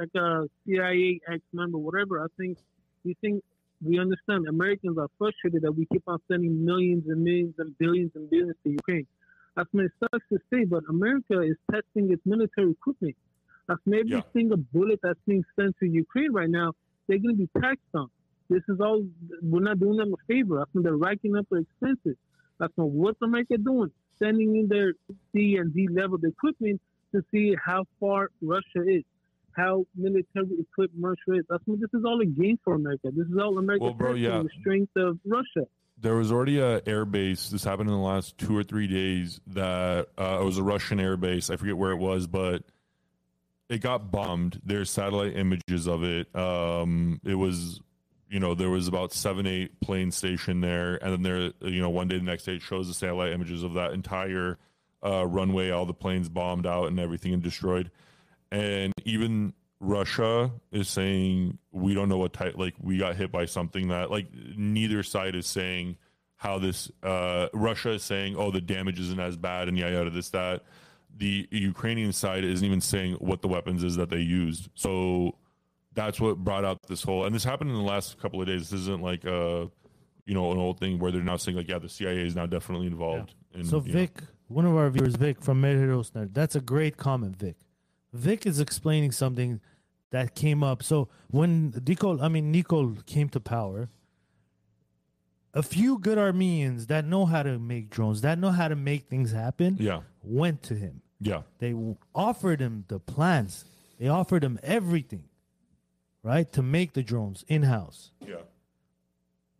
like 0.00 0.14
a 0.14 0.48
CIA 0.66 1.20
ex-member, 1.30 1.76
whatever. 1.78 2.22
I 2.22 2.26
think 2.38 2.56
you 3.04 3.14
think 3.20 3.42
we 3.84 3.98
understand 3.98 4.48
Americans 4.48 4.96
are 4.96 5.08
frustrated 5.18 5.60
that 5.62 5.72
we 5.72 5.84
keep 5.92 6.02
on 6.06 6.18
sending 6.26 6.64
millions 6.64 7.04
and 7.06 7.22
millions 7.22 7.54
and 7.58 7.76
billions 7.76 8.12
and 8.14 8.30
billions 8.30 8.56
to 8.64 8.70
Ukraine. 8.70 9.06
That's 9.56 9.72
mean, 9.74 9.86
it 9.86 9.92
sucks 10.00 10.24
to 10.32 10.38
say, 10.50 10.64
but 10.64 10.84
America 10.88 11.40
is 11.42 11.56
testing 11.70 12.10
its 12.10 12.22
military 12.24 12.70
equipment. 12.70 13.14
That's 13.68 13.80
every 13.86 14.08
Yeah. 14.08 14.22
single 14.32 14.56
bullet 14.72 15.00
that's 15.02 15.20
being 15.26 15.44
sent 15.54 15.76
to 15.80 15.86
Ukraine 15.86 16.32
right 16.32 16.48
now, 16.50 16.72
they're 17.08 17.18
going 17.18 17.36
to 17.36 17.46
be 17.46 17.50
taxed 17.60 17.84
on. 17.94 18.08
This 18.50 18.62
is 18.68 18.80
all 18.80 19.04
we're 19.42 19.60
not 19.60 19.80
doing 19.80 19.96
them 19.96 20.14
a 20.14 20.32
favor. 20.32 20.60
I 20.60 20.64
think 20.72 20.84
they're 20.84 20.96
racking 20.96 21.36
up 21.36 21.46
their 21.50 21.60
expenses. 21.60 22.16
That's 22.58 22.72
when 22.76 22.88
what's 22.92 23.20
America 23.22 23.56
doing? 23.58 23.90
Sending 24.18 24.56
in 24.56 24.68
their 24.68 24.94
C 25.32 25.56
and 25.56 25.74
D 25.74 25.88
level 25.90 26.18
equipment 26.22 26.80
to 27.12 27.24
see 27.30 27.56
how 27.64 27.84
far 27.98 28.30
Russia 28.42 28.82
is, 28.86 29.02
how 29.52 29.86
military 29.96 30.48
equipped 30.60 30.94
Russia 30.98 31.38
is. 31.38 31.44
That's 31.48 31.62
what 31.66 31.80
this 31.80 31.90
is 31.94 32.04
all 32.04 32.20
a 32.20 32.26
game 32.26 32.58
for 32.64 32.74
America. 32.74 33.10
This 33.12 33.26
is 33.26 33.38
all 33.38 33.58
America 33.58 33.84
Well, 33.84 33.94
bro, 33.94 34.14
yeah. 34.14 34.42
the 34.42 34.48
strength 34.60 34.92
of 34.96 35.18
Russia. 35.24 35.66
There 36.00 36.16
was 36.16 36.32
already 36.32 36.58
a 36.58 36.82
air 36.86 37.04
base. 37.04 37.50
This 37.50 37.64
happened 37.64 37.88
in 37.88 37.94
the 37.94 38.02
last 38.02 38.36
two 38.36 38.56
or 38.56 38.64
three 38.64 38.88
days. 38.88 39.40
That 39.46 40.08
uh, 40.18 40.38
it 40.40 40.44
was 40.44 40.58
a 40.58 40.62
Russian 40.62 41.00
air 41.00 41.16
base. 41.16 41.50
I 41.50 41.56
forget 41.56 41.76
where 41.76 41.92
it 41.92 41.98
was, 41.98 42.26
but 42.26 42.64
it 43.68 43.80
got 43.80 44.10
bombed. 44.10 44.60
There's 44.64 44.90
satellite 44.90 45.36
images 45.36 45.86
of 45.86 46.02
it. 46.04 46.34
Um, 46.36 47.20
it 47.24 47.36
was, 47.36 47.80
you 48.34 48.40
know, 48.40 48.52
there 48.52 48.68
was 48.68 48.88
about 48.88 49.12
seven, 49.12 49.46
eight 49.46 49.78
planes 49.78 50.16
stationed 50.16 50.64
there, 50.64 50.96
and 50.96 51.12
then 51.12 51.22
there, 51.22 51.70
you 51.70 51.80
know, 51.80 51.88
one 51.88 52.08
day 52.08 52.18
the 52.18 52.24
next 52.24 52.42
day 52.42 52.56
it 52.56 52.62
shows 52.62 52.88
the 52.88 52.92
satellite 52.92 53.32
images 53.32 53.62
of 53.62 53.74
that 53.74 53.92
entire 53.92 54.58
uh, 55.06 55.24
runway, 55.24 55.70
all 55.70 55.86
the 55.86 55.94
planes 55.94 56.28
bombed 56.28 56.66
out 56.66 56.88
and 56.88 56.98
everything 56.98 57.32
and 57.32 57.44
destroyed. 57.44 57.92
And 58.50 58.92
even 59.04 59.54
Russia 59.78 60.50
is 60.72 60.88
saying 60.88 61.58
we 61.70 61.94
don't 61.94 62.08
know 62.08 62.18
what 62.18 62.32
type. 62.32 62.58
Like 62.58 62.74
we 62.80 62.98
got 62.98 63.14
hit 63.14 63.30
by 63.30 63.44
something 63.44 63.86
that 63.88 64.10
like 64.10 64.26
neither 64.56 65.04
side 65.04 65.36
is 65.36 65.46
saying 65.46 65.96
how 66.34 66.58
this. 66.58 66.90
Uh, 67.04 67.46
Russia 67.52 67.92
is 67.92 68.02
saying 68.02 68.34
oh 68.36 68.50
the 68.50 68.60
damage 68.60 68.98
isn't 68.98 69.20
as 69.20 69.36
bad 69.36 69.68
and 69.68 69.78
yada 69.78 69.94
yada 69.94 70.10
this 70.10 70.30
that. 70.30 70.64
The 71.16 71.46
Ukrainian 71.52 72.12
side 72.12 72.42
isn't 72.42 72.66
even 72.66 72.80
saying 72.80 73.14
what 73.20 73.42
the 73.42 73.48
weapons 73.48 73.84
is 73.84 73.94
that 73.94 74.10
they 74.10 74.18
used. 74.18 74.70
So 74.74 75.36
that's 75.94 76.20
what 76.20 76.38
brought 76.38 76.64
out 76.64 76.82
this 76.88 77.02
whole. 77.02 77.24
And 77.24 77.34
this 77.34 77.44
happened 77.44 77.70
in 77.70 77.76
the 77.76 77.82
last 77.82 78.18
couple 78.18 78.40
of 78.40 78.46
days. 78.46 78.70
This 78.70 78.80
isn't 78.82 79.02
like 79.02 79.24
a 79.24 79.70
you 80.26 80.34
know 80.34 80.52
an 80.52 80.58
old 80.58 80.78
thing 80.80 80.98
where 80.98 81.12
they're 81.12 81.22
now 81.22 81.36
saying 81.36 81.56
like 81.56 81.68
yeah 81.68 81.78
the 81.78 81.88
CIA 81.88 82.26
is 82.26 82.34
now 82.34 82.46
definitely 82.46 82.86
involved. 82.86 83.34
In, 83.54 83.64
So 83.64 83.80
you 83.80 83.92
know- 83.92 83.98
Vic, 84.00 84.22
one 84.48 84.66
of 84.66 84.76
our 84.76 84.90
viewers, 84.90 85.16
Vic 85.16 85.40
from 85.42 85.62
Medheros 85.62 86.12
Nerd, 86.12 86.34
that's 86.34 86.54
a 86.56 86.60
great 86.60 86.96
comment, 86.96 87.36
Vic. 87.36 87.56
Vic 88.12 88.46
is 88.46 88.60
explaining 88.60 89.12
something 89.12 89.60
that 90.10 90.34
came 90.34 90.62
up. 90.62 90.82
So 90.82 91.08
when 91.30 91.74
Nicole, 91.86 92.22
I 92.22 92.28
mean 92.28 92.52
Nicole 92.52 92.94
came 93.06 93.28
to 93.30 93.40
power, 93.40 93.88
a 95.52 95.62
few 95.62 95.98
good 95.98 96.18
Armenians 96.18 96.86
that 96.88 97.04
know 97.04 97.26
how 97.26 97.42
to 97.42 97.58
make 97.58 97.90
drones, 97.90 98.20
that 98.22 98.38
know 98.38 98.50
how 98.50 98.68
to 98.68 98.76
make 98.76 99.08
things 99.08 99.32
happen, 99.32 99.76
yeah 99.78 100.00
went 100.22 100.62
to 100.64 100.74
him. 100.74 101.02
yeah 101.20 101.42
They 101.58 101.74
offered 102.14 102.60
him 102.60 102.84
the 102.88 102.98
plans. 102.98 103.64
They 103.98 104.08
offered 104.08 104.42
him 104.42 104.58
everything, 104.62 105.24
right, 106.24 106.50
to 106.52 106.62
make 106.62 106.94
the 106.94 107.02
drones 107.04 107.44
in 107.46 107.62
house. 107.62 108.10
yeah 108.26 108.42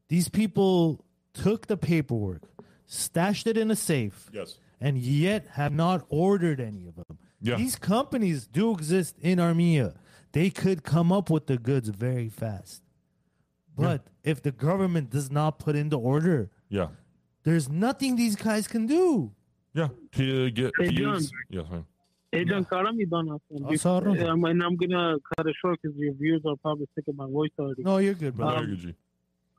These 0.08 0.28
people 0.28 1.04
took 1.34 1.66
the 1.68 1.76
paperwork, 1.76 2.42
stashed 2.86 3.46
it 3.46 3.56
in 3.56 3.70
a 3.70 3.76
safe, 3.76 4.28
yes 4.32 4.58
and 4.80 4.98
yet 4.98 5.46
have 5.52 5.72
not 5.72 6.04
ordered 6.08 6.60
any 6.60 6.86
of 6.88 6.94
them. 6.96 7.16
Yeah. 7.40 7.56
These 7.56 7.76
companies 7.76 8.46
do 8.46 8.72
exist 8.72 9.16
in 9.20 9.38
Armenia. 9.40 9.94
They 10.32 10.50
could 10.50 10.82
come 10.82 11.12
up 11.12 11.30
with 11.30 11.46
the 11.46 11.56
goods 11.58 11.88
very 11.88 12.28
fast. 12.28 12.82
But 13.76 14.06
if 14.24 14.42
the 14.42 14.50
government 14.52 15.10
does 15.10 15.30
not 15.30 15.58
put 15.58 15.74
in 15.76 15.88
the 15.90 15.98
order, 15.98 16.50
yeah 16.68 16.88
there's 17.44 17.68
nothing 17.68 18.16
these 18.16 18.36
guys 18.36 18.66
can 18.66 18.86
do. 18.86 19.32
yeah 19.74 19.88
to 20.12 20.50
get 20.50 20.72
Hey, 20.78 20.88
to 20.88 20.92
John. 20.94 21.20
yeah 21.50 21.62
fine. 21.70 21.84
Hey, 22.34 22.44
John, 22.44 22.64
Karami 22.64 23.08
Donna. 23.08 23.36
Oh, 23.64 23.76
sorry. 23.76 24.20
Um, 24.22 24.44
and 24.44 24.60
I'm 24.60 24.74
gonna 24.76 25.18
cut 25.36 25.46
it 25.46 25.54
short 25.62 25.78
because 25.80 25.96
your 25.96 26.14
viewers 26.14 26.42
are 26.44 26.56
probably 26.56 26.88
sick 26.96 27.06
of 27.06 27.14
my 27.16 27.28
voice 27.28 27.50
already. 27.60 27.84
No, 27.84 27.98
you're 27.98 28.14
good, 28.14 28.36
bro. 28.36 28.48
Very 28.50 28.58
Um, 28.72 28.76
good. 28.76 28.94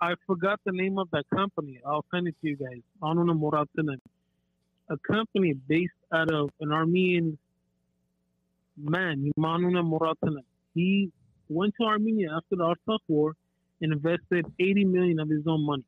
I 0.02 0.15
forgot 0.27 0.60
the 0.65 0.73
name 0.73 0.97
of 0.99 1.10
that 1.11 1.23
company. 1.34 1.80
I'll 1.85 2.03
send 2.14 2.27
it 2.27 2.35
to 2.41 2.49
you 2.49 2.57
guys. 2.57 2.81
Anuna 3.02 3.34
Muratinen. 3.39 3.99
A 4.89 4.97
company 4.97 5.53
based 5.53 5.93
out 6.11 6.30
of 6.34 6.49
an 6.60 6.73
Armenian 6.73 7.38
man, 8.77 9.31
Manuna 9.38 9.81
Muratinen. 9.81 10.43
He 10.73 11.11
went 11.47 11.73
to 11.80 11.85
Armenia 11.88 12.31
after 12.35 12.57
the 12.57 12.65
Artsakh 12.76 12.99
War 13.07 13.35
and 13.81 13.93
invested 13.93 14.45
80 14.60 14.84
million 14.84 15.19
of 15.22 15.30
his 15.30 15.47
own 15.47 15.65
money. 15.65 15.85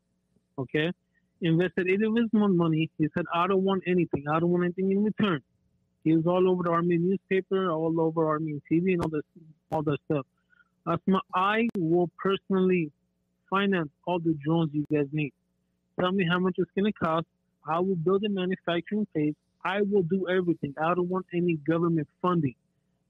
Okay? 0.58 0.94
Invested 1.42 1.90
80 1.90 2.06
of 2.06 2.16
his 2.16 2.30
own 2.34 2.56
money. 2.56 2.90
He 2.98 3.10
said, 3.14 3.26
I 3.34 3.46
don't 3.48 3.64
want 3.64 3.84
anything. 3.86 4.24
I 4.32 4.40
don't 4.40 4.50
want 4.52 4.64
anything 4.64 4.90
in 4.92 5.04
return. 5.04 5.42
He 6.08 6.16
was 6.16 6.26
all 6.26 6.50
over 6.50 6.64
the 6.64 6.70
Army 6.70 6.98
newspaper, 6.98 7.70
all 7.70 8.00
over 8.00 8.26
Army 8.28 8.62
TV, 8.72 8.94
and 8.94 9.02
all 9.02 9.10
this, 9.10 9.24
all 9.74 9.82
that 9.84 9.98
stuff. 10.06 10.26
Asma, 10.88 11.20
I 11.36 11.68
will 11.78 12.10
personally 12.18 12.92
finance 13.50 13.90
all 14.06 14.20
the 14.20 14.34
drones 14.42 14.70
you 14.72 14.86
guys 14.90 15.08
need. 15.12 15.34
Tell 16.00 16.14
me 16.14 16.26
how 16.26 16.40
much 16.40 16.56
it's 16.60 16.72
going 16.78 16.90
to 16.94 16.98
cost. 16.98 17.26
I 17.68 17.80
will 17.80 17.98
build 17.98 18.24
a 18.24 18.30
manufacturing 18.30 19.06
phase. 19.14 19.34
I 19.66 19.82
will 19.82 20.04
do 20.04 20.30
everything. 20.30 20.74
I 20.82 20.94
don't 20.94 21.10
want 21.10 21.26
any 21.34 21.56
government 21.56 22.08
funding. 22.22 22.56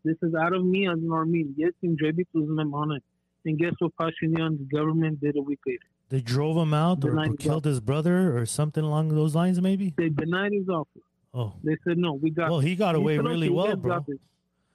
This 0.03 0.17
is 0.23 0.33
out 0.33 0.53
of 0.53 0.65
me 0.65 0.87
as 0.87 0.97
an 0.97 1.11
Armenian. 1.11 1.53
Yes, 1.55 1.73
in 1.83 1.97
JB 1.97 2.25
Tuzman 2.33 2.73
on 2.73 2.93
it. 2.93 3.03
And 3.45 3.59
guess 3.59 3.73
what 3.77 3.91
Pashinyan's 3.97 4.71
government 4.71 5.21
did 5.21 5.37
a 5.37 5.41
week 5.41 5.59
later? 5.67 5.85
They 6.09 6.21
drove 6.21 6.57
him 6.57 6.73
out 6.73 7.05
or 7.05 7.35
killed 7.35 7.65
his 7.65 7.79
brother 7.79 8.35
or 8.35 8.47
something 8.47 8.83
along 8.83 9.09
those 9.09 9.35
lines, 9.35 9.61
maybe? 9.61 9.93
They 9.95 10.09
denied 10.09 10.53
his 10.53 10.67
offer. 10.67 11.01
Oh, 11.37 11.53
They 11.63 11.77
said, 11.83 11.99
no, 11.99 12.13
we 12.13 12.31
got 12.31 12.49
well, 12.49 12.59
he 12.59 12.75
got 12.75 12.95
away 12.95 13.19
really 13.19 13.49
well, 13.49 13.75
bro. 13.75 14.03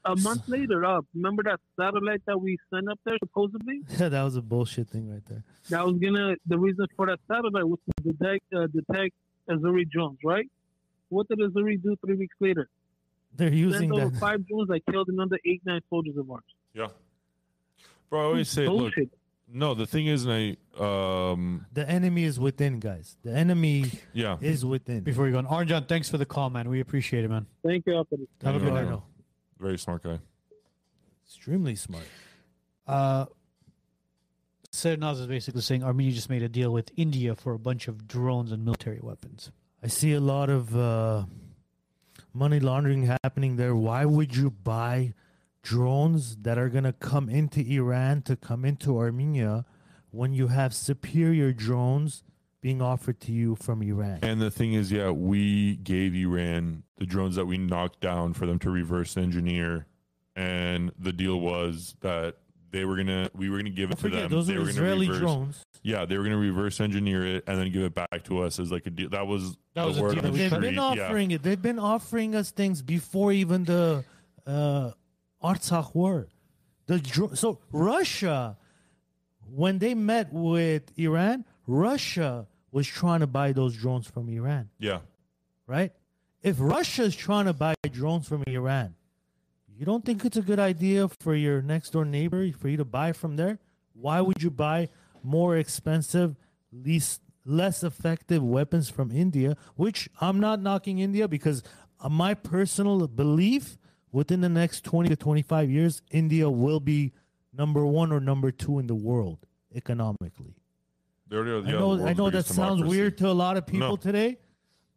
A 0.05 0.16
month 0.16 0.48
later, 0.56 0.84
up. 0.84 1.05
Remember 1.14 1.43
that 1.43 1.59
satellite 1.76 2.22
that 2.26 2.40
we 2.40 2.56
sent 2.72 2.89
up 2.89 3.01
there 3.05 3.16
supposedly? 3.18 3.82
Yeah, 3.98 4.09
that 4.09 4.22
was 4.22 4.36
a 4.36 4.43
bullshit 4.43 4.89
thing 4.89 5.10
right 5.10 5.24
there. 5.28 5.43
That 5.70 5.84
was 5.84 5.97
gonna. 5.98 6.36
The 6.47 6.59
reason 6.59 6.86
for 6.97 7.06
that 7.06 7.18
satellite 7.26 7.66
was 7.66 7.78
to 7.86 8.12
detect 8.12 8.44
uh, 8.55 8.66
detect 8.68 9.14
Azeri 9.51 9.89
drones, 9.90 10.18
right? 10.24 10.48
What 11.09 11.28
did 11.28 11.39
Azeri 11.40 11.82
do 11.82 11.97
three 12.05 12.14
weeks 12.16 12.36
later? 12.40 12.68
They're 13.36 13.52
using 13.52 13.90
Sent 13.90 13.93
over 13.93 14.10
that. 14.10 14.20
five 14.26 14.47
drones 14.47 14.68
that 14.68 14.86
killed 14.90 15.09
another 15.09 15.39
eight 15.44 15.62
nine 15.64 15.80
soldiers 15.90 16.16
of 16.16 16.30
ours. 16.30 16.43
Yeah. 16.74 16.89
Bro, 18.09 18.20
I 18.20 18.24
always 18.24 18.48
say, 18.48 18.66
look, 18.68 18.78
Bullshit. 18.94 19.10
No, 19.48 19.74
the 19.74 19.86
thing 19.86 20.06
is, 20.06 20.24
and 20.24 20.56
I, 20.78 21.31
um, 21.31 21.66
The 21.73 21.89
enemy 21.89 22.24
is 22.24 22.40
within, 22.40 22.81
guys. 22.81 23.16
The 23.23 23.32
enemy 23.32 23.90
yeah, 24.12 24.36
is 24.40 24.64
within. 24.64 25.01
Before 25.01 25.27
you 25.27 25.32
go 25.32 25.39
on, 25.39 25.47
Arjan, 25.47 25.86
thanks 25.89 26.09
for 26.09 26.19
the 26.19 26.27
call, 26.27 26.51
man. 26.51 26.69
We 26.69 26.81
appreciate 26.81 27.24
it, 27.24 27.28
man. 27.28 27.47
Thank 27.64 27.86
you, 27.86 27.97
Alfred. 27.97 28.27
Have 28.43 28.56
a 28.56 28.59
good 28.59 28.73
night. 28.73 28.89
no. 28.89 29.02
very 29.59 29.78
smart 29.78 30.02
guy. 30.02 30.19
Extremely 31.27 31.77
smart. 31.77 32.05
Uh, 32.86 33.27
Sernaz 34.73 35.20
is 35.20 35.27
basically 35.27 35.60
saying 35.60 35.85
Armenia 35.85 36.12
just 36.12 36.31
made 36.31 36.43
a 36.43 36.48
deal 36.48 36.73
with 36.73 36.90
India 36.97 37.35
for 37.35 37.52
a 37.52 37.59
bunch 37.59 37.89
of 37.89 38.09
drones 38.09 38.52
and 38.52 38.64
military 38.64 39.01
weapons. 39.02 39.51
I 39.82 39.89
see 39.89 40.14
a 40.14 40.20
lot 40.20 40.48
of 40.48 40.77
uh, 40.77 41.24
money 42.32 42.59
laundering 42.59 43.10
happening 43.23 43.56
there. 43.56 43.74
Why 43.74 44.05
would 44.05 44.35
you 44.35 44.51
buy 44.51 45.12
drones 45.62 46.36
that 46.43 46.59
are 46.59 46.68
going 46.68 46.84
to 46.84 46.93
come 46.93 47.28
into 47.28 47.60
Iran 47.60 48.22
to 48.22 48.36
come 48.36 48.64
into 48.64 48.98
Armenia 48.98 49.64
when 50.10 50.32
you 50.32 50.48
have 50.48 50.74
superior 50.74 51.52
drones 51.52 52.22
being 52.60 52.82
offered 52.82 53.20
to 53.20 53.32
you 53.32 53.56
from 53.56 53.82
Iran? 53.82 54.18
And 54.22 54.40
the 54.40 54.51
thing 54.51 54.74
is, 54.74 54.93
yeah, 54.93 55.10
we 55.10 55.76
gave 55.76 56.14
Iran 56.14 56.82
the 56.98 57.06
drones 57.06 57.36
that 57.36 57.47
we 57.47 57.59
knocked 57.59 58.01
down 58.01 58.34
for 58.34 58.47
them 58.47 58.59
to 58.60 58.70
reverse 58.70 59.16
engineer, 59.16 59.86
and 60.36 60.93
the 60.98 61.12
deal 61.12 61.40
was 61.40 61.97
that 62.01 62.36
they 62.70 62.84
were 62.84 62.97
gonna, 62.97 63.28
we 63.34 63.51
were 63.51 63.59
gonna 63.59 63.70
give 63.70 63.90
it 63.90 63.97
to 63.97 64.01
forget, 64.01 64.22
them. 64.22 64.30
those 64.30 64.47
they 64.47 64.55
are 64.55 64.60
were 64.60 64.68
Israeli 64.68 65.06
reverse, 65.09 65.20
drones. 65.20 65.62
Yeah, 65.82 66.05
they 66.06 66.16
were 66.16 66.24
gonna 66.24 66.36
reverse 66.39 66.80
engineer 66.80 67.26
it 67.26 67.44
and 67.47 67.59
then 67.59 67.70
give 67.72 67.82
it 67.82 67.94
back 67.94 68.22
to 68.24 68.43
us 68.43 68.59
as 68.59 68.70
like 68.72 68.86
a 68.86 68.90
deal. 68.90 69.10
That 69.10 69.26
was 69.26 69.56
That 69.74 69.82
the 69.82 69.86
was 69.89 69.98
a 69.98 70.02
word 70.02 70.14
deal 70.14 70.26
on 70.26 70.32
the 70.32 70.39
They've 70.39 70.51
cut. 70.51 70.60
been 70.60 70.74
street. 70.74 70.97
Yeah. 70.97 71.06
offering 71.06 71.30
it. 71.32 71.43
They've 71.43 71.60
been 71.60 71.78
offering 71.78 72.34
us 72.34 72.51
things 72.51 72.80
before 72.80 73.32
even 73.32 73.64
the 73.64 74.05
uh, 74.47 74.93
Artsakh 75.43 75.94
war. 75.94 76.28
The 76.86 77.31
so 77.35 77.60
Russia, 77.70 78.56
when 79.51 79.78
they 79.78 79.94
met 79.94 80.32
with 80.32 80.93
Iran, 80.97 81.44
Russia 81.66 82.47
was 82.70 82.86
trying 82.86 83.20
to 83.20 83.27
buy 83.27 83.52
those 83.52 83.77
drones 83.77 84.06
from 84.06 84.28
Iran, 84.28 84.70
Yeah, 84.78 85.01
right? 85.66 85.93
If 86.43 86.56
Russia 86.59 87.05
is 87.05 87.14
trying 87.14 87.44
to 87.47 87.52
buy 87.52 87.74
drones 87.93 88.27
from 88.27 88.43
Iran, 88.47 88.94
you 89.77 89.86
don't 89.86 90.05
think 90.05 90.24
it's 90.24 90.36
a 90.36 90.43
good 90.43 90.59
idea 90.59 91.09
for 91.20 91.35
your 91.35 91.62
next 91.62 91.90
door 91.90 92.05
neighbor 92.05 92.51
for 92.52 92.69
you 92.69 92.77
to 92.77 92.85
buy 92.85 93.12
from 93.12 93.36
there? 93.36 93.59
Why 93.94 94.20
would 94.20 94.43
you 94.43 94.51
buy 94.51 94.89
more 95.23 95.56
expensive, 95.56 96.36
least 96.73 97.20
less 97.44 97.82
effective 97.82 98.43
weapons 98.43 98.90
from 98.90 99.10
India? 99.12 99.56
Which 99.77 100.09
I'm 100.20 100.40
not 100.40 100.60
knocking 100.60 100.98
India 100.98 101.28
because 101.28 101.62
uh, 102.01 102.09
my 102.09 102.35
personal 102.35 103.06
belief 103.06 103.78
within 104.12 104.40
the 104.40 104.48
next 104.48 104.84
20 104.84 105.09
to 105.09 105.16
25 105.16 105.70
years, 105.70 106.02
India 106.10 106.48
will 106.48 106.80
be 106.80 107.12
number 107.52 107.84
one 107.84 108.12
or 108.12 108.20
number 108.20 108.51
two 108.51 108.78
in 108.78 108.86
the 108.86 108.94
world 108.94 109.39
economically. 109.74 110.55
they 111.28 111.36
already 111.36 111.51
are, 111.51 111.68
I 111.68 111.70
know, 111.80 112.06
I 112.06 112.12
know 112.12 112.30
that 112.30 112.44
sounds 112.47 112.76
democracy. 112.80 112.89
weird 112.98 113.18
to 113.18 113.28
a 113.28 113.32
lot 113.32 113.56
of 113.56 113.66
people 113.66 113.89
No. 113.89 113.97
today, 113.97 114.39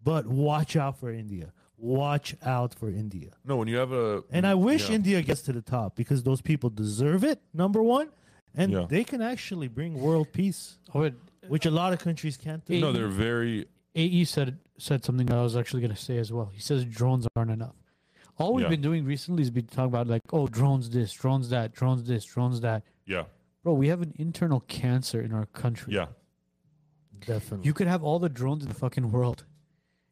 but 0.03 0.27
watch 0.27 0.75
out 0.75 0.99
for 0.99 1.09
India. 1.11 1.51
Watch 1.77 2.35
out 2.43 2.73
for 2.73 2.89
India. 2.89 3.31
No, 3.45 3.57
when 3.57 3.67
you 3.67 3.77
have 3.77 3.91
a 3.91 4.23
And 4.31 4.45
I 4.47 4.55
wish 4.55 4.89
yeah. 4.89 4.95
India 4.95 5.21
gets 5.21 5.41
to 5.43 5.53
the 5.53 5.61
top 5.61 5.95
because 5.95 6.23
those 6.23 6.41
people 6.41 6.69
deserve 6.69 7.23
it, 7.23 7.41
number 7.53 7.81
one. 7.83 8.09
and 8.57 8.71
Yeah. 8.71 8.85
they 8.89 9.03
can 9.03 9.21
actually 9.21 9.67
bring 9.67 9.99
world 9.99 10.31
peace, 10.31 10.77
Oh, 10.93 11.11
which 11.49 11.65
a 11.65 11.71
lot 11.71 11.91
of 11.91 11.99
countries 11.99 12.37
can't 12.37 12.63
do. 12.65 12.79
No, 12.79 12.93
they're 12.93 13.09
very 13.09 13.65
AE 13.95 14.23
said 14.25 14.59
said 14.77 15.03
something 15.03 15.25
that 15.27 15.37
I 15.37 15.41
was 15.43 15.55
actually 15.57 15.81
going 15.81 15.93
to 15.95 16.01
say 16.01 16.17
as 16.17 16.31
well. 16.31 16.49
He 16.53 16.61
says 16.61 16.85
drones 16.85 17.27
aren't 17.35 17.51
enough. 17.51 17.75
All 18.37 18.53
we've 18.53 18.63
Yeah. 18.63 18.69
been 18.69 18.81
doing 18.81 19.05
recently 19.05 19.43
is 19.43 19.49
been 19.49 19.67
talking 19.67 19.85
about 19.85 20.07
like, 20.07 20.21
oh, 20.33 20.47
drones 20.47 20.89
this, 20.89 21.13
drones 21.13 21.49
that, 21.49 21.73
drones 21.73 22.03
this, 22.03 22.25
drones 22.25 22.61
that. 22.61 22.83
yeah, 23.05 23.23
Bro, 23.63 23.73
we 23.75 23.87
have 23.87 24.01
an 24.01 24.13
internal 24.17 24.59
cancer 24.61 25.21
in 25.21 25.31
our 25.33 25.45
country. 25.47 25.93
yeah. 25.93 26.07
definitely. 27.25 27.65
You 27.65 27.73
could 27.73 27.87
have 27.87 28.03
all 28.03 28.19
the 28.19 28.29
drones 28.29 28.63
in 28.63 28.69
the 28.69 28.75
fucking 28.75 29.11
world. 29.11 29.45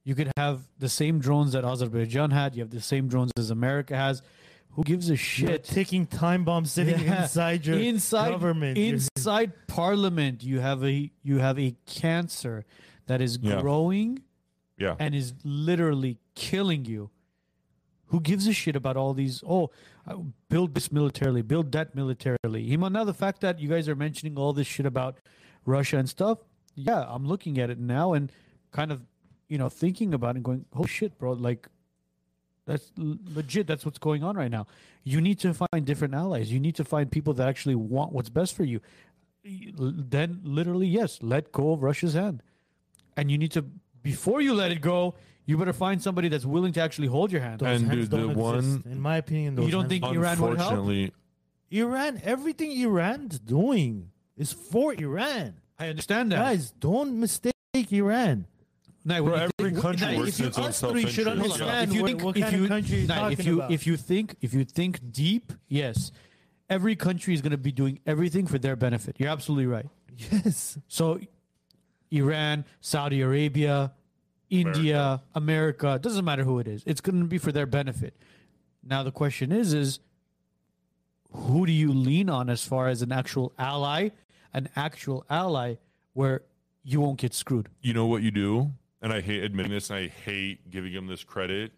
You 0.04 0.16
could 0.16 0.32
have 0.38 0.62
the 0.80 0.90
same 0.90 1.20
drones 1.20 1.52
that 1.54 1.64
Azerbaijan 1.64 2.32
had. 2.32 2.56
You 2.56 2.62
have 2.64 2.72
the 2.72 2.82
same 2.82 3.08
drones 3.08 3.32
as 3.38 3.50
America 3.52 3.95
has. 3.95 4.22
Who 4.72 4.84
gives 4.84 5.08
a 5.10 5.12
You're 5.12 5.16
a 5.16 5.18
shit? 5.18 5.64
ticking 5.66 6.08
time 6.08 6.44
bomb 6.45 6.66
sitting 6.66 7.00
Yeah. 7.00 7.24
inside 7.24 7.66
your 7.66 7.78
inside 7.78 8.30
government. 8.32 8.78
You're- 8.78 9.00
inside 9.16 9.52
parliament 9.68 10.44
you 10.44 10.60
have 10.62 10.84
a 10.84 11.12
you 11.22 11.38
have 11.40 11.60
a 11.60 11.76
cancer 11.86 12.66
that 13.06 13.22
is 13.22 13.38
Yeah. 13.41 13.62
growing 13.62 14.24
Yeah. 14.80 14.95
and 14.98 15.14
is 15.14 15.36
literally 15.44 16.18
killing 16.36 16.86
you 16.86 17.12
who 18.14 18.19
gives 18.19 18.45
a 18.48 18.53
shit 18.53 18.76
about 18.76 18.95
all 18.95 19.14
these 19.14 19.44
oh 19.49 19.72
uh, 20.07 20.18
build 20.48 20.76
this 20.76 20.91
militarily 20.91 21.41
build 21.41 21.72
that 21.72 21.95
militarily. 21.95 22.69
Hima, 22.69 22.91
now 22.91 23.03
the 23.03 23.14
fact 23.14 23.41
that 23.41 23.60
you 23.60 23.68
guys 23.68 23.90
are 23.90 23.95
mentioning 23.95 24.38
all 24.38 24.53
this 24.53 24.68
shit 24.68 24.85
about 24.85 25.18
russia 25.65 25.98
and 25.98 26.07
stuff 26.07 26.38
yeah 26.76 27.06
i'm 27.07 27.26
looking 27.26 27.57
at 27.57 27.72
it 27.72 27.80
now 27.80 28.14
and 28.14 28.31
kind 28.72 28.91
of 28.91 29.02
you 29.48 29.57
know 29.57 29.68
thinking 29.68 30.14
about 30.14 30.35
it 30.35 30.38
and 30.38 30.45
going 30.45 30.65
oh 30.76 30.85
shit 30.85 31.18
bro 31.18 31.31
like 31.31 31.68
that's 32.68 32.91
legit 32.98 33.65
that's 33.68 33.84
what's 33.84 33.98
going 33.98 34.23
on 34.23 34.38
right 34.38 34.52
now. 34.52 34.68
You 35.03 35.19
need 35.19 35.40
to 35.40 35.53
find 35.53 35.85
different 35.85 36.14
allies. 36.14 36.52
You 36.52 36.60
need 36.60 36.76
to 36.76 36.85
find 36.85 37.11
people 37.11 37.34
that 37.34 37.48
actually 37.48 37.76
want 37.76 38.14
what's 38.14 38.30
best 38.30 38.56
for 38.56 38.64
you. 38.64 38.80
Then 39.44 40.40
literally 40.44 40.88
yes 40.88 41.19
let 41.22 41.52
go 41.52 41.73
of 41.73 41.84
russia's 41.84 42.14
hand. 42.14 42.41
And 43.18 43.30
you 43.30 43.38
need 43.38 43.52
to 43.52 43.65
before 44.02 44.40
you 44.41 44.53
let 44.53 44.72
it 44.72 44.81
go 44.81 45.15
you 45.45 45.57
better 45.57 45.74
find 45.74 46.02
somebody 46.02 46.30
that's 46.30 46.45
willing 46.45 46.74
to 46.74 46.82
actually 46.82 47.07
hold 47.07 47.32
your 47.32 47.41
hand 47.41 47.60
Those 47.60 47.82
And 47.82 47.88
hands 47.90 48.02
dude, 48.02 48.11
the 48.11 48.18
don't 48.28 48.36
one- 48.38 48.56
exist. 48.60 48.86
in 48.86 48.99
my 49.02 49.18
opinion, 49.18 49.56
those 49.56 49.65
You 49.65 49.72
don't 49.72 49.82
hands 49.90 49.90
think 50.02 50.03
Iran 50.06 50.40
would 50.41 50.57
help? 50.57 50.72
Unfortunately, 50.72 51.11
Iran, 51.72 52.22
everything 52.24 52.72
Iran's 52.82 53.40
doing 53.40 54.11
is 54.38 54.52
for 54.53 54.94
Iran. 54.94 55.56
i 55.80 55.88
understand 55.90 56.32
that 56.32 56.38
Guys, 56.38 56.72
don't 56.80 57.20
mistake 57.20 57.53
Iran. 57.91 58.45
Now, 59.06 59.22
Bro, 59.22 59.32
when 59.34 59.41
every 59.60 59.72
think- 59.72 59.82
country 59.82 60.07
now, 60.14 60.18
works 60.20 60.30
if 60.30 60.40
you- 60.40 60.45
in 60.45 60.49
its 60.49 60.57
own 60.60 60.65
us 60.65 60.80
three 60.80 61.02
should 61.07 61.26
self-interest. 61.26 61.61
understand 61.61 61.90
if 61.90 61.95
you 61.95 62.02
what- 62.02 62.07
think 62.07 62.24
what 62.24 62.38
if 62.38 62.44
kind 62.44 62.56
of 62.56 62.61
you, 62.61 62.68
country 62.70 62.98
you're 62.99 63.07
nah, 63.07 63.28
if 63.28 63.38
talking 63.38 63.45
you 63.48 63.56
about. 63.60 63.72
if 63.72 63.88
you 63.88 63.98
think 63.98 64.36
if 64.41 64.53
you 64.53 64.64
think 64.64 65.11
deep 65.11 65.52
yes 65.68 66.11
every 66.70 66.95
country 66.95 67.34
is 67.34 67.41
going 67.41 67.52
to 67.52 67.57
be 67.57 67.72
doing 67.74 67.99
everything 68.06 68.48
for 68.48 68.57
their 68.57 68.76
benefit 68.78 69.18
you're 69.20 69.30
absolutely 69.30 69.65
right 69.65 69.88
Yes. 70.32 70.78
so 70.88 71.20
iran 72.11 72.64
saudi 72.80 73.22
arabia 73.22 73.91
india 74.62 75.22
america 75.36 76.00
doesn't 76.02 76.26
matter 76.26 76.44
who 76.44 76.60
it 76.60 76.68
is. 76.68 76.84
It's 76.86 77.02
going 77.02 77.20
to 77.20 77.26
be 77.26 77.38
for 77.38 77.52
their 77.52 77.66
benefit. 77.66 78.14
Now 78.84 79.04
the 79.04 79.12
question 79.12 79.52
is 79.52 79.74
is 79.74 80.00
who 81.32 81.66
do 81.66 81.72
you 81.72 81.92
lean 81.92 82.30
on 82.30 82.50
as 82.50 82.66
far 82.66 82.88
as 82.88 83.02
an 83.02 83.12
actual 83.12 83.54
ally 83.58 84.10
an 84.54 84.70
actual 84.76 85.26
ally 85.30 85.76
where 86.14 86.44
you 86.84 87.02
won't 87.02 87.20
get 87.20 87.34
screwed? 87.34 87.70
You 87.82 87.94
know 87.94 88.06
what 88.06 88.22
you 88.22 88.32
do, 88.32 88.72
and 89.02 89.12
I 89.12 89.22
hate 89.22 89.44
admitting 89.44 89.72
this, 89.72 89.90
and 89.90 90.00
I 90.00 90.08
hate 90.08 90.70
giving 90.70 90.94
him 90.94 91.08
this 91.08 91.24
credit, 91.24 91.72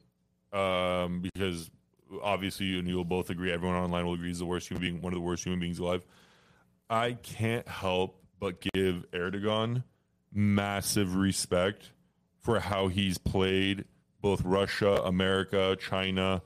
um, 0.52 1.22
because 1.22 1.70
obviously, 2.22 2.68
you 2.68 2.80
and 2.80 2.88
you'll 2.88 3.06
both 3.06 3.30
agree, 3.30 3.52
everyone 3.52 3.78
online 3.78 4.06
will 4.06 4.14
agree 4.14 4.28
he's 4.28 4.40
the 4.40 4.46
worst 4.46 4.68
human 4.68 4.82
being, 4.82 5.02
one 5.02 5.14
of 5.14 5.18
the 5.18 5.26
worst 5.26 5.44
human 5.44 5.60
beings 5.60 5.80
alive. 5.80 6.06
I 6.90 7.14
can't 7.14 7.68
help 7.68 8.22
but 8.40 8.60
give 8.74 9.06
Erdogan 9.12 9.84
massive 10.34 11.16
respect 11.16 11.92
for 12.46 12.60
how 12.60 12.90
he's 12.90 13.18
played 13.18 13.86
both 14.22 14.44
Russia, 14.46 15.02
America, 15.04 15.76
China, 15.82 16.44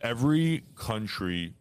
every 0.00 0.64
country. 0.74 1.52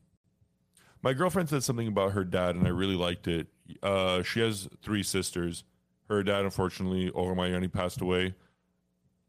My 1.02 1.11
girlfriend 1.11 1.49
said 1.49 1.61
something 1.61 1.89
about 1.89 2.14
her 2.14 2.23
dad, 2.23 2.56
and 2.56 2.65
I 2.65 2.69
really 2.69 2.95
liked 2.95 3.27
it. 3.27 3.47
Uh, 3.84 4.23
she 4.23 4.39
has 4.39 4.69
three 4.81 5.03
sisters. 5.03 5.65
Her 6.07 6.23
dad, 6.23 6.45
unfortunately, 6.45 7.11
over 7.11 7.35
my 7.35 7.49
he 7.60 7.68
passed 7.68 7.99
away. 7.99 8.35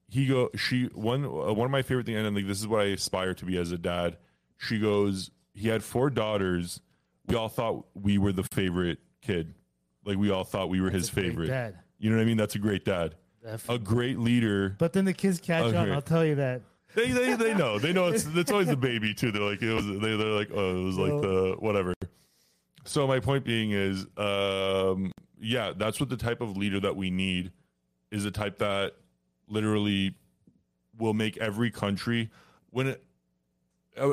He 0.09 0.27
go 0.27 0.51
she 0.55 0.85
one 0.95 1.25
uh, 1.25 1.53
one 1.53 1.65
of 1.65 1.73
my 1.73 1.83
favorite 1.83 2.07
things, 2.07 2.19
and 2.19 2.37
like 2.37 2.47
this 2.47 2.61
is 2.61 2.69
what 2.69 2.83
I 2.83 2.91
aspire 2.91 3.35
to 3.35 3.45
be 3.45 3.59
as 3.59 3.73
a 3.73 3.79
dad. 3.79 4.17
She 4.59 4.79
goes, 4.79 5.33
he 5.55 5.69
had 5.69 5.83
four 5.83 6.09
daughters. 6.09 6.81
We 7.27 7.35
all 7.35 7.49
thought 7.49 7.87
we 7.95 8.17
were 8.17 8.33
the 8.33 8.45
favorite 8.45 9.01
kid, 9.23 9.55
like 10.05 10.19
we 10.19 10.31
all 10.31 10.45
thought 10.45 10.69
we 10.69 10.81
were 10.81 10.91
his 10.91 11.11
favorite. 11.11 11.49
Dad. 11.49 11.79
You 11.99 12.11
know 12.11 12.17
what 12.17 12.23
I 12.23 12.27
mean? 12.27 12.37
That's 12.37 12.55
a 12.55 12.61
great 12.61 12.85
dad, 12.85 13.17
a 13.69 13.79
great 13.79 14.19
leader. 14.19 14.77
But 14.79 14.93
then 14.93 15.05
the 15.05 15.13
kids 15.13 15.41
catch 15.41 15.75
on. 15.75 15.91
I'll 15.91 16.03
tell 16.03 16.25
you 16.25 16.37
that. 16.37 16.63
They, 16.95 17.13
they 17.13 17.35
they 17.35 17.55
know 17.55 17.79
they 17.79 17.93
know 17.93 18.09
it's 18.09 18.25
it's 18.35 18.51
always 18.51 18.69
the 18.69 18.77
baby 18.77 19.13
too. 19.13 19.31
They're 19.31 19.43
like 19.43 19.63
it 19.63 19.73
was 19.73 19.87
they 19.87 20.17
they're 20.17 20.27
like 20.29 20.51
oh 20.53 20.81
it 20.81 20.85
was 20.85 20.97
like 20.97 21.21
the 21.21 21.57
whatever. 21.59 21.95
So 22.85 23.07
my 23.07 23.21
point 23.21 23.45
being 23.45 23.73
is 23.73 24.07
um 24.17 25.13
yeah 25.39 25.73
that's 25.77 26.01
what 26.01 26.09
the 26.09 26.17
type 26.17 26.41
of 26.41 26.57
leader 26.57 26.81
that 26.81 26.97
we 26.97 27.11
need 27.11 27.53
is 28.11 28.25
a 28.25 28.31
type 28.31 28.59
that 28.59 28.95
literally 29.49 30.15
will 30.97 31.13
make 31.13 31.37
every 31.37 31.71
country 31.71 32.31
when 32.71 32.87
it, 32.87 33.05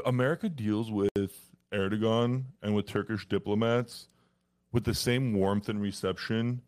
America 0.05 0.49
deals 0.49 0.91
with 0.91 1.51
Erdogan 1.71 2.43
and 2.61 2.75
with 2.75 2.85
Turkish 2.85 3.27
diplomats 3.27 4.09
with 4.71 4.83
the 4.83 4.93
same 4.93 5.33
warmth 5.33 5.69
and 5.69 5.81
reception 5.81 6.61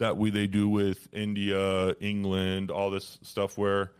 that 0.00 0.16
we 0.16 0.30
they 0.30 0.46
do 0.46 0.68
with 0.68 1.08
India, 1.12 1.94
England, 2.00 2.70
all 2.70 2.90
this 2.90 3.18
stuff 3.22 3.56
where 3.58 3.92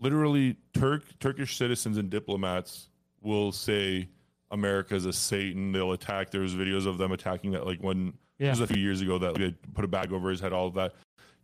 literally 0.00 0.56
Turk 0.74 1.04
Turkish 1.20 1.56
citizens 1.56 1.96
and 1.96 2.10
diplomats 2.10 2.88
will 3.22 3.52
say 3.52 4.08
America's 4.50 5.06
a 5.06 5.12
Satan. 5.12 5.72
They'll 5.72 5.92
attack. 5.92 6.30
There's 6.30 6.54
videos 6.54 6.86
of 6.86 6.98
them 6.98 7.12
attacking 7.12 7.52
that 7.52 7.64
like 7.66 7.80
when 7.80 8.12
Yeah. 8.38 8.48
it 8.48 8.50
was 8.50 8.60
a 8.60 8.66
few 8.66 8.82
years 8.82 9.00
ago 9.00 9.16
that 9.18 9.34
they 9.36 9.52
put 9.74 9.84
a 9.84 9.88
bag 9.88 10.12
over 10.12 10.28
his 10.28 10.40
head, 10.40 10.52
all 10.52 10.66
of 10.66 10.74
that. 10.74 10.94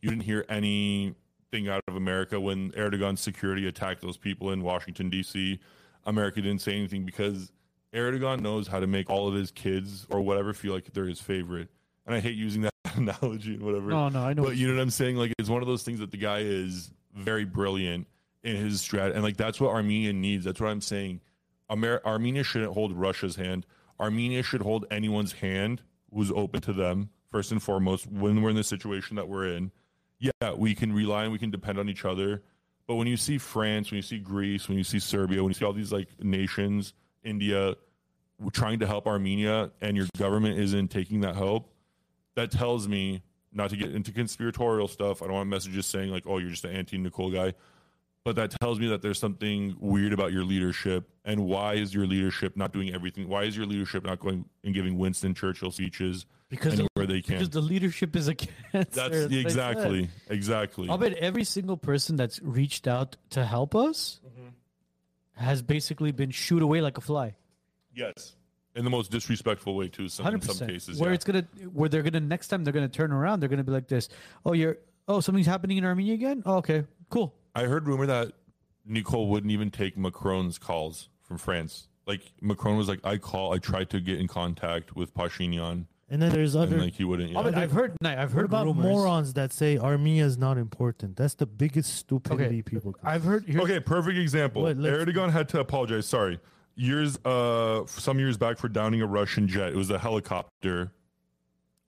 You 0.01 0.11
didn't 0.11 0.25
hear 0.25 0.45
anything 0.49 1.69
out 1.69 1.83
of 1.87 1.95
America 1.97 2.41
when 2.41 2.73
Erdogan's 2.73 3.21
security 3.21 3.69
attacked 3.69 4.03
those 4.03 4.17
people 4.17 4.51
in 4.51 4.63
Washington 4.63 5.09
D.C. 5.09 5.61
America 6.05 6.43
didn't 6.43 6.61
say 6.63 6.77
anything 6.77 7.05
because 7.05 7.53
Erdogan 7.95 8.41
knows 8.41 8.67
how 8.67 8.81
to 8.81 8.89
make 8.89 9.09
all 9.09 9.29
of 9.29 9.35
his 9.35 9.53
kids 9.53 10.05
or 10.11 10.21
whatever 10.21 10.53
feel 10.53 10.75
like 10.75 10.93
they're 10.93 11.07
his 11.07 11.21
favorite. 11.21 11.69
And 12.07 12.15
I 12.15 12.19
hate 12.21 12.35
using 12.35 12.63
that 12.63 12.72
analogy 12.97 13.55
and 13.55 13.63
whatever. 13.63 13.89
no 13.91 14.09
no 14.09 14.23
i 14.25 14.33
know 14.33 14.43
But 14.45 14.57
you 14.57 14.67
know 14.69 14.75
what 14.75 14.83
I'm 14.83 14.91
saying? 14.91 15.17
Like 15.17 15.33
it's 15.39 15.49
one 15.49 15.63
of 15.63 15.69
those 15.69 15.83
things 15.83 16.01
that 16.01 16.11
the 16.11 16.17
guy 16.19 16.39
is 16.41 16.91
very 17.15 17.45
brilliant 17.45 18.07
in 18.43 18.57
his 18.57 18.81
strat, 18.83 19.13
and 19.15 19.23
like 19.23 19.37
that's 19.37 19.61
what 19.61 19.71
Armenia 19.71 20.13
needs. 20.13 20.45
That's 20.45 20.61
what 20.61 20.69
I'm 20.69 20.81
saying. 20.81 21.21
Amer- 21.71 22.03
Armenia 22.05 22.43
shouldn't 22.43 22.73
hold 22.75 22.93
Russia's 22.93 23.37
hand. 23.37 23.67
Armenia 24.01 24.43
should 24.43 24.63
hold 24.63 24.85
anyone's 24.91 25.33
hand 25.33 25.83
who's 26.13 26.31
open 26.33 26.61
to 26.63 26.73
them 26.73 27.11
first 27.31 27.53
and 27.53 27.63
foremost. 27.63 28.07
When 28.11 28.43
we're 28.43 28.51
in 28.51 28.57
the 28.57 28.65
situation 28.65 29.17
that 29.17 29.29
we're 29.29 29.47
in, 29.47 29.71
yeah, 30.19 30.53
we 30.57 30.75
can 30.75 30.93
rely 30.93 31.23
and 31.25 31.33
we 31.33 31.39
can 31.39 31.51
depend 31.51 31.79
on 31.79 31.89
each 31.89 32.05
other. 32.05 32.43
But 32.89 32.97
when 32.97 33.07
you 33.07 33.17
see 33.17 33.39
France, 33.39 33.91
when 33.91 33.97
you 33.97 34.03
see 34.03 34.19
Greece, 34.19 34.69
when 34.69 34.77
you 34.77 34.85
see 34.85 34.99
Serbia, 34.99 35.41
when 35.43 35.51
you 35.51 35.55
see 35.55 35.65
all 35.65 35.73
these 35.73 35.93
like 35.93 36.09
nations, 36.21 36.95
India, 37.23 37.75
trying 38.53 38.81
to 38.81 38.87
help 38.87 39.07
Armenia, 39.07 39.71
and 39.81 39.97
your 39.97 40.07
government 40.19 40.59
isn't 40.59 40.89
taking 40.89 41.21
that 41.21 41.37
help, 41.37 41.72
that 42.35 42.51
tells 42.51 42.89
me 42.89 43.23
not 43.53 43.71
to 43.71 43.77
get 43.77 43.95
into 43.95 44.13
conspiratorial 44.13 44.89
stuff. 44.89 45.23
I 45.23 45.27
don't 45.27 45.35
want 45.35 45.49
messages 45.49 45.87
saying 45.87 46.11
like, 46.11 46.25
"Oh, 46.27 46.39
you're 46.39 46.51
just 46.51 46.65
an 46.65 46.73
anti-Nicole 46.73 47.31
guy," 47.31 47.55
but 48.25 48.37
that 48.37 48.55
tells 48.61 48.79
me 48.79 48.89
that 48.89 49.03
there's 49.03 49.19
something 49.19 49.77
weird 49.81 50.13
about 50.13 50.33
your 50.33 50.45
leadership. 50.45 51.09
And 51.25 51.45
why 51.45 51.75
is 51.75 51.93
your 51.93 52.07
leadership 52.07 52.57
not 52.57 52.73
doing 52.73 52.95
everything? 52.95 53.29
Why 53.29 53.45
is 53.45 53.57
your 53.57 53.67
leadership 53.67 54.05
not 54.05 54.21
going 54.21 54.45
and 54.65 54.75
giving 54.75 54.99
Winston 54.99 55.35
Churchill 55.35 55.71
speeches 55.71 56.27
because 56.49 56.75
anywhere 56.75 57.07
they 57.07 57.21
can? 57.21 57.37
because 57.37 57.51
the 57.51 57.61
leadership 57.61 58.15
is 58.17 58.29
a 58.29 58.35
cancer. 58.37 58.59
That's 58.73 58.99
I 58.99 59.11
said. 59.11 59.33
exactly, 59.33 60.09
exactly. 60.29 60.89
I'll 60.89 60.99
bet 60.99 61.15
every 61.15 61.45
single 61.45 61.77
person 61.77 62.17
that's 62.17 62.41
reached 62.43 62.87
out 62.87 63.17
to 63.31 63.45
help 63.45 63.75
us 63.75 64.21
mm-hmm. 64.27 64.49
has 65.45 65.63
basically 65.63 66.13
been 66.13 66.31
shooed 66.31 66.63
away 66.63 66.81
like 66.81 66.99
a 66.99 67.03
fly. 67.03 67.35
Yes, 67.95 68.37
in 68.75 68.85
the 68.85 68.91
most 68.91 69.11
disrespectful 69.11 69.75
way 69.77 69.89
too. 69.89 70.09
Some, 70.09 70.27
in 70.35 70.41
some 70.41 70.67
cases, 70.67 70.99
Where 70.99 71.11
yeah. 71.11 71.15
it's 71.15 71.25
gonna, 71.25 71.47
where 71.73 71.89
they're 71.89 72.03
gonna 72.03 72.21
next 72.21 72.49
time 72.49 72.65
they're 72.65 72.73
gonna 72.73 72.89
turn 72.89 73.13
around, 73.13 73.41
they're 73.41 73.49
gonna 73.49 73.65
be 73.65 73.73
like 73.73 73.89
this. 73.89 74.09
Oh, 74.47 74.53
you're. 74.53 74.79
Oh, 75.09 75.21
something's 75.21 75.47
happening 75.49 75.79
in 75.79 75.85
Armenia 75.85 76.15
again. 76.15 76.43
Oh, 76.47 76.57
okay, 76.59 76.85
cool. 77.11 77.35
I 77.55 77.65
heard 77.65 77.87
rumor 77.87 78.07
that 78.07 78.33
Nicole 78.87 79.29
wouldn't 79.29 79.51
even 79.53 79.71
take 79.71 79.97
Macron's 79.99 80.59
calls 80.59 81.09
from 81.23 81.39
France. 81.39 81.89
Like 82.07 82.33
Macron 82.41 82.77
was 82.77 82.89
like, 82.89 83.01
I 83.05 83.17
call, 83.19 83.53
I 83.53 83.59
tried 83.59 83.91
to 83.91 84.01
get 84.01 84.19
in 84.21 84.27
contact 84.29 84.97
with 84.97 85.13
Pashinyan, 85.15 85.87
And 86.09 86.23
then 86.23 86.31
there's 86.33 86.57
other. 86.57 86.75
and 86.77 86.85
like 86.85 86.95
he 86.95 87.05
wouldn't. 87.05 87.31
Yeah. 87.31 87.43
but 87.43 87.55
I've 87.57 87.73
heard. 87.73 87.97
I've 88.05 88.33
heard 88.33 88.45
about 88.45 88.67
rumors. 88.67 88.85
morons 88.85 89.33
that 89.35 89.53
say 89.53 89.77
Armenia 89.79 90.25
is 90.25 90.39
not 90.39 90.57
important? 90.57 91.17
That's 91.17 91.35
the 91.35 91.47
biggest 91.47 91.95
stupidity 91.97 92.45
Okay, 92.45 92.63
people. 92.63 92.93
Can 92.95 93.07
I've 93.07 93.25
heard. 93.25 93.45
Here, 93.45 93.61
Okay, 93.61 93.81
perfect 93.81 94.19
example. 94.19 94.63
What, 94.63 94.79
Erdogan 94.79 95.31
had 95.31 95.49
to 95.51 95.61
apologize. 95.61 96.07
Sorry. 96.07 96.39
Years 96.75 97.19
uh 97.25 97.85
some 97.87 98.19
years 98.19 98.37
back 98.37 98.59
for 98.59 98.69
downing 98.69 99.03
a 99.03 99.07
Russian 99.07 99.49
jet. 99.49 99.69
It 99.69 99.77
was 99.77 99.91
a 99.91 99.99
helicopter. 99.99 100.93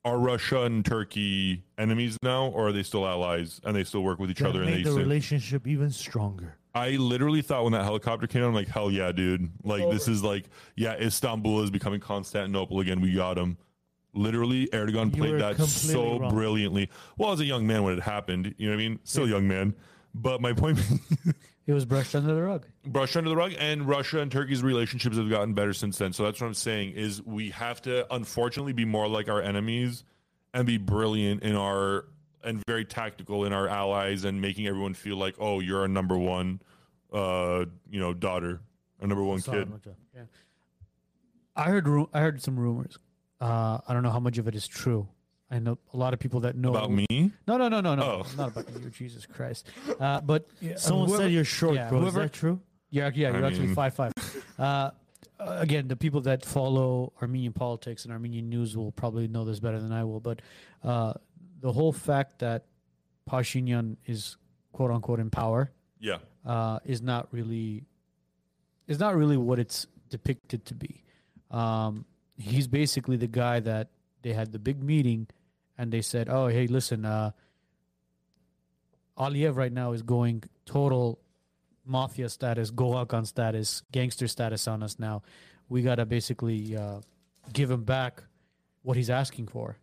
Are 0.05 0.19
Russia 0.19 0.65
and 0.65 0.85
Turkey 0.85 1.65
enemies 1.79 2.19
now, 2.23 2.49
or 2.49 2.69
are 2.69 2.73
they 2.73 2.83
still 2.83 3.07
allies 3.07 3.61
and 3.65 3.75
they 3.75 3.85
still 3.85 4.03
work 4.03 4.19
with 4.19 4.31
each 4.31 4.41
That 4.41 4.51
other? 4.51 4.63
And 4.63 4.73
they 4.73 4.83
the 4.83 4.93
relationship 4.93 5.67
even 5.67 5.91
stronger. 5.91 6.59
I 6.75 6.91
literally 6.91 7.41
thought 7.41 7.63
when 7.65 7.73
that 7.73 7.85
helicopter 7.85 8.27
came 8.27 8.43
out, 8.43 8.49
I'm 8.49 8.55
like, 8.55 8.69
hell 8.69 8.91
yeah, 8.91 9.13
dude! 9.13 9.49
Like 9.63 9.89
this 9.91 10.09
is 10.09 10.23
like, 10.23 10.45
yeah, 10.77 10.95
Istanbul 10.95 11.63
is 11.63 11.71
becoming 11.71 12.01
Constantinople 12.01 12.81
again. 12.81 13.01
We 13.01 13.15
got 13.15 13.39
him. 13.39 13.57
Literally, 14.13 14.69
Erdogan 14.73 15.07
You 15.07 15.23
played 15.23 15.41
that 15.41 15.59
so 15.61 16.19
wrong. 16.19 16.35
brilliantly. 16.35 16.91
Well, 17.17 17.33
as 17.33 17.41
a 17.41 17.45
young 17.45 17.67
man 17.67 17.83
when 17.83 17.95
it 17.97 18.03
happened, 18.03 18.55
you 18.59 18.69
know 18.69 18.77
what 18.77 18.83
I 18.83 18.89
mean? 18.89 18.99
Still 19.05 19.25
a 19.25 19.29
young 19.29 19.49
man, 19.49 19.75
but 20.15 20.41
my 20.41 20.53
point 20.53 20.79
It 21.67 21.73
was 21.73 21.85
brushed 21.87 22.15
under 22.15 22.35
the 22.35 22.43
rug. 22.43 22.67
brushed 22.87 23.17
under 23.17 23.31
the 23.31 23.37
rug 23.37 23.55
and 23.59 23.89
russia 23.89 24.21
and 24.21 24.31
turkey's 24.31 24.63
relationships 24.63 25.17
have 25.17 25.31
gotten 25.31 25.55
better 25.55 25.73
since 25.73 25.97
then 25.99 26.13
so 26.13 26.25
that's 26.25 26.41
what 26.41 26.47
i'm 26.47 26.53
saying 26.55 26.93
is 26.93 27.23
we 27.23 27.51
have 27.51 27.81
to 27.83 28.13
unfortunately 28.15 28.75
be 28.75 28.85
more 28.85 29.09
like 29.09 29.29
our 29.31 29.41
enemies 29.41 30.05
and 30.53 30.67
be 30.67 30.77
brilliant 30.77 31.43
in 31.43 31.57
our 31.57 32.05
and 32.43 32.63
very 32.67 32.85
tactical 32.85 33.47
in 33.47 33.53
our 33.55 33.67
allies 33.67 34.25
and 34.25 34.41
making 34.43 34.67
everyone 34.67 34.93
feel 34.93 35.17
like 35.17 35.35
oh 35.39 35.61
you're 35.61 35.81
our 35.81 35.89
number 35.89 36.19
one 36.19 36.61
uh 37.15 37.65
you 37.89 37.99
know 37.99 38.13
daughter 38.13 38.61
our 39.01 39.07
number 39.07 39.25
one 39.25 39.41
kid 39.41 39.71
Mucha. 39.71 39.95
I 41.57 41.65
heard 41.71 41.87
ru- 41.89 42.11
I 42.13 42.21
heard 42.21 42.43
some 42.43 42.59
rumors. 42.59 42.99
Uh, 43.41 43.79
I 43.87 43.93
don't 43.95 44.03
know 44.03 44.11
how 44.11 44.19
much 44.21 44.39
of 44.39 44.49
it 44.49 44.55
is 44.57 44.67
true. 44.67 45.07
I 45.51 45.59
know 45.59 45.79
a 45.93 45.97
lot 45.97 46.13
of 46.15 46.21
people 46.21 46.41
that 46.41 46.57
know 46.57 46.71
about 46.71 46.91
me 46.91 47.07
No, 47.47 47.57
no, 47.57 47.69
no, 47.69 47.81
no, 47.81 47.95
no, 47.95 48.03
Oh. 48.03 48.27
not 48.37 48.49
about 48.57 48.69
you. 48.71 48.91
Jesus 48.91 49.27
Christ! 49.27 49.69
Uh, 50.01 50.21
but 50.21 50.47
yeah, 50.61 50.77
Someone 50.77 51.09
whoever- 51.09 51.25
said 51.25 51.33
you're 51.33 51.45
short, 51.45 51.75
yeah, 51.77 51.89
bro. 51.89 52.01
whoever- 52.01 52.25
Is 52.25 52.31
that 52.31 52.33
true? 52.33 52.61
Yeah, 52.91 53.11
yeah, 53.15 53.31
you're 53.33 53.45
I 53.45 53.49
actually 53.49 53.67
mean- 53.67 53.75
five 53.75 53.95
five. 53.95 54.13
Uh, 54.59 54.91
again, 55.39 55.89
the 55.89 55.97
people 55.97 56.21
that 56.23 56.45
follow 56.45 57.13
Armenian 57.21 57.53
politics 57.53 58.05
and 58.05 58.13
Armenian 58.13 58.49
news 58.49 58.77
will 58.77 58.93
probably 58.93 59.29
know 59.29 59.45
this 59.45 59.61
better 59.61 59.81
than 59.81 59.93
I 59.93 60.05
will. 60.05 60.21
But 60.21 60.41
uh, 60.83 61.15
the 61.61 61.73
whole 61.73 61.93
fact 61.93 62.39
that 62.39 62.65
Pashinyan 63.29 63.97
is 64.07 64.37
quote 64.73 64.91
unquote 64.91 65.21
in 65.21 65.31
power 65.31 65.71
yeah 66.01 66.19
uh, 66.45 66.79
is 66.85 67.01
not 67.01 67.29
really 67.33 67.85
is 68.87 68.99
not 68.99 69.15
really 69.17 69.37
what 69.37 69.59
it's 69.59 69.87
depicted 70.11 70.65
to 70.67 70.75
be. 70.75 71.03
Um, 71.51 72.05
he's 72.37 72.67
basically 72.67 73.17
the 73.17 73.27
guy 73.29 73.61
that 73.61 73.89
they 74.25 74.33
had 74.33 74.51
the 74.51 74.59
big 74.59 74.83
meeting, 74.83 75.29
and 75.79 75.93
they 75.93 76.01
said, 76.01 76.29
"Oh, 76.29 76.49
hey, 76.49 76.67
listen, 76.67 77.05
uh, 77.05 77.31
Aliyev 79.17 79.55
right 79.55 79.73
now 79.73 79.93
is 79.93 80.03
going 80.03 80.43
total 80.67 81.21
mafia 81.85 82.29
status, 82.29 82.73
Goakan 82.73 83.27
status, 83.27 83.83
gangster 83.93 84.27
status 84.27 84.67
on 84.67 84.83
us 84.83 84.99
now. 84.99 85.23
We 85.69 85.83
gotta 85.83 86.07
basically 86.07 86.77
uh, 86.77 87.01
give 87.53 87.71
him 87.71 87.85
back 87.85 88.25
what 88.83 88.97
he's 88.97 89.11
asking 89.11 89.49
for, 89.49 89.77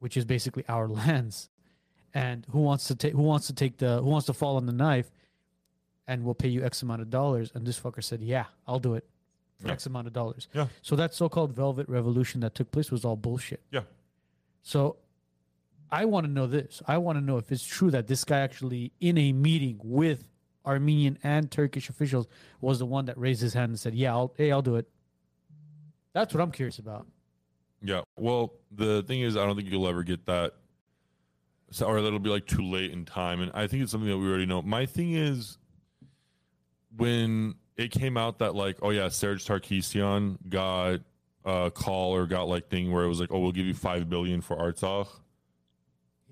which 0.00 0.16
is 0.16 0.24
basically 0.24 0.64
our 0.68 0.88
lands." 1.00 1.48
And 2.12 2.44
who 2.50 2.58
wants 2.58 2.88
to 2.88 2.96
take? 2.96 3.12
Who 3.12 3.22
wants 3.22 3.46
to 3.46 3.52
take 3.52 3.76
the? 3.76 4.00
Who 4.02 4.08
wants 4.08 4.26
to 4.26 4.32
fall 4.32 4.56
on 4.56 4.66
the 4.66 4.72
knife? 4.72 5.08
and 6.08 6.24
we'll 6.24 6.34
pay 6.34 6.48
you 6.48 6.64
X 6.64 6.82
amount 6.82 7.00
of 7.00 7.08
dollars. 7.08 7.52
And 7.54 7.64
this 7.64 7.78
fucker 7.78 8.02
said, 8.02 8.20
Yeah, 8.20 8.46
I'll 8.66 8.80
do 8.80 8.94
it 8.94 9.04
for. 9.60 9.70
X 9.70 9.86
amount 9.86 10.06
of 10.06 10.12
dollars. 10.12 10.48
Yeah. 10.54 10.66
So 10.82 10.96
that 10.96 11.14
so 11.14 11.28
called 11.28 11.52
Velvet 11.52 11.88
Revolution 11.88 12.40
that 12.40 12.54
took 12.54 12.70
place 12.72 12.90
was 12.90 13.04
all 13.04 13.16
bullshit. 13.16 13.62
yeah 13.70 13.82
So 14.62 14.96
I 15.90 16.04
want 16.04 16.26
to 16.26 16.32
know 16.32 16.46
this. 16.46 16.82
I 16.86 16.98
want 16.98 17.18
to 17.18 17.24
know 17.24 17.36
if 17.38 17.50
it's 17.52 17.64
true 17.64 17.90
that 17.90 18.06
this 18.06 18.24
guy 18.24 18.38
actually, 18.40 18.92
in 19.00 19.18
a 19.18 19.32
meeting 19.32 19.80
with 19.82 20.24
Armenian 20.66 21.18
and 21.22 21.50
Turkish 21.50 21.88
officials, 21.88 22.28
was 22.60 22.78
the 22.78 22.86
one 22.86 23.06
that 23.06 23.18
raised 23.18 23.40
his 23.42 23.54
hand 23.54 23.70
and 23.70 23.78
said, 23.80 23.94
Yeah, 23.94 24.12
I'll, 24.12 24.32
hey, 24.36 24.52
I'll 24.52 24.62
do 24.62 24.76
it. 24.76 24.88
That's 26.12 26.34
what 26.34 26.40
I'm 26.42 26.50
curious 26.52 26.78
about. 26.78 27.06
yeah 27.82 28.02
well 28.16 28.52
the 28.72 29.02
thing 29.04 29.20
is 29.22 29.36
i 29.36 29.46
don't 29.46 29.56
think 29.56 29.70
you'll 29.70 29.88
ever 29.88 30.02
get 30.02 30.26
that 30.26 30.52
so, 31.70 31.86
or 31.86 32.02
that'll 32.02 32.18
be 32.18 32.28
like 32.28 32.46
too 32.46 32.62
late 32.62 32.90
in 32.92 33.04
time 33.06 33.40
and 33.40 33.50
i 33.54 33.66
think 33.66 33.82
it's 33.82 33.90
something 33.92 34.10
that 34.10 34.18
we 34.18 34.28
already 34.28 34.44
know 34.44 34.60
my 34.60 34.84
thing 34.86 35.14
is 35.14 35.56
when 36.96 37.54
it 37.80 37.90
came 37.90 38.16
out 38.16 38.38
that 38.38 38.54
like 38.54 38.76
oh 38.82 38.90
yeah 38.90 39.08
Serge 39.08 39.44
Sarkisian 39.44 40.36
got 40.48 41.00
a 41.44 41.70
call 41.70 42.14
or 42.14 42.26
got 42.26 42.44
like 42.44 42.68
thing 42.68 42.92
where 42.92 43.04
it 43.04 43.08
was 43.08 43.20
like 43.20 43.32
oh 43.32 43.38
we'll 43.40 43.52
give 43.52 43.66
you 43.66 43.74
5 43.74 44.08
billion 44.08 44.40
for 44.40 44.56
Artsakh. 44.56 45.08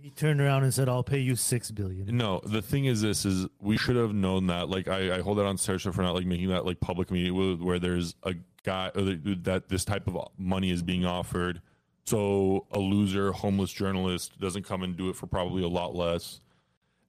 He 0.00 0.10
turned 0.10 0.40
around 0.40 0.62
and 0.62 0.72
said, 0.72 0.88
"I'll 0.88 1.02
pay 1.02 1.18
you 1.18 1.34
six 1.34 1.72
billion. 1.72 2.16
no 2.16 2.40
the 2.44 2.62
thing 2.62 2.84
is 2.84 3.00
this 3.02 3.24
is 3.24 3.48
we 3.60 3.76
should 3.76 3.96
have 3.96 4.14
known 4.14 4.46
that. 4.46 4.68
Like 4.68 4.86
I, 4.86 5.16
I 5.16 5.20
hold 5.22 5.38
that 5.38 5.46
on 5.46 5.58
Serge 5.58 5.82
for 5.82 6.02
not 6.02 6.14
like 6.14 6.24
making 6.24 6.50
that 6.50 6.64
like 6.64 6.78
public 6.78 7.10
media 7.10 7.34
where, 7.34 7.54
where 7.54 7.78
there's 7.80 8.14
a 8.22 8.34
guy 8.62 8.92
that 8.94 9.64
this 9.68 9.84
type 9.84 10.06
of 10.06 10.28
money 10.38 10.70
is 10.70 10.84
being 10.84 11.04
offered. 11.04 11.60
So 12.04 12.66
a 12.70 12.78
loser 12.78 13.32
homeless 13.32 13.72
journalist 13.72 14.38
doesn't 14.40 14.62
come 14.62 14.84
and 14.84 14.96
do 14.96 15.08
it 15.08 15.16
for 15.16 15.26
probably 15.26 15.64
a 15.64 15.68
lot 15.68 15.96
less 15.96 16.40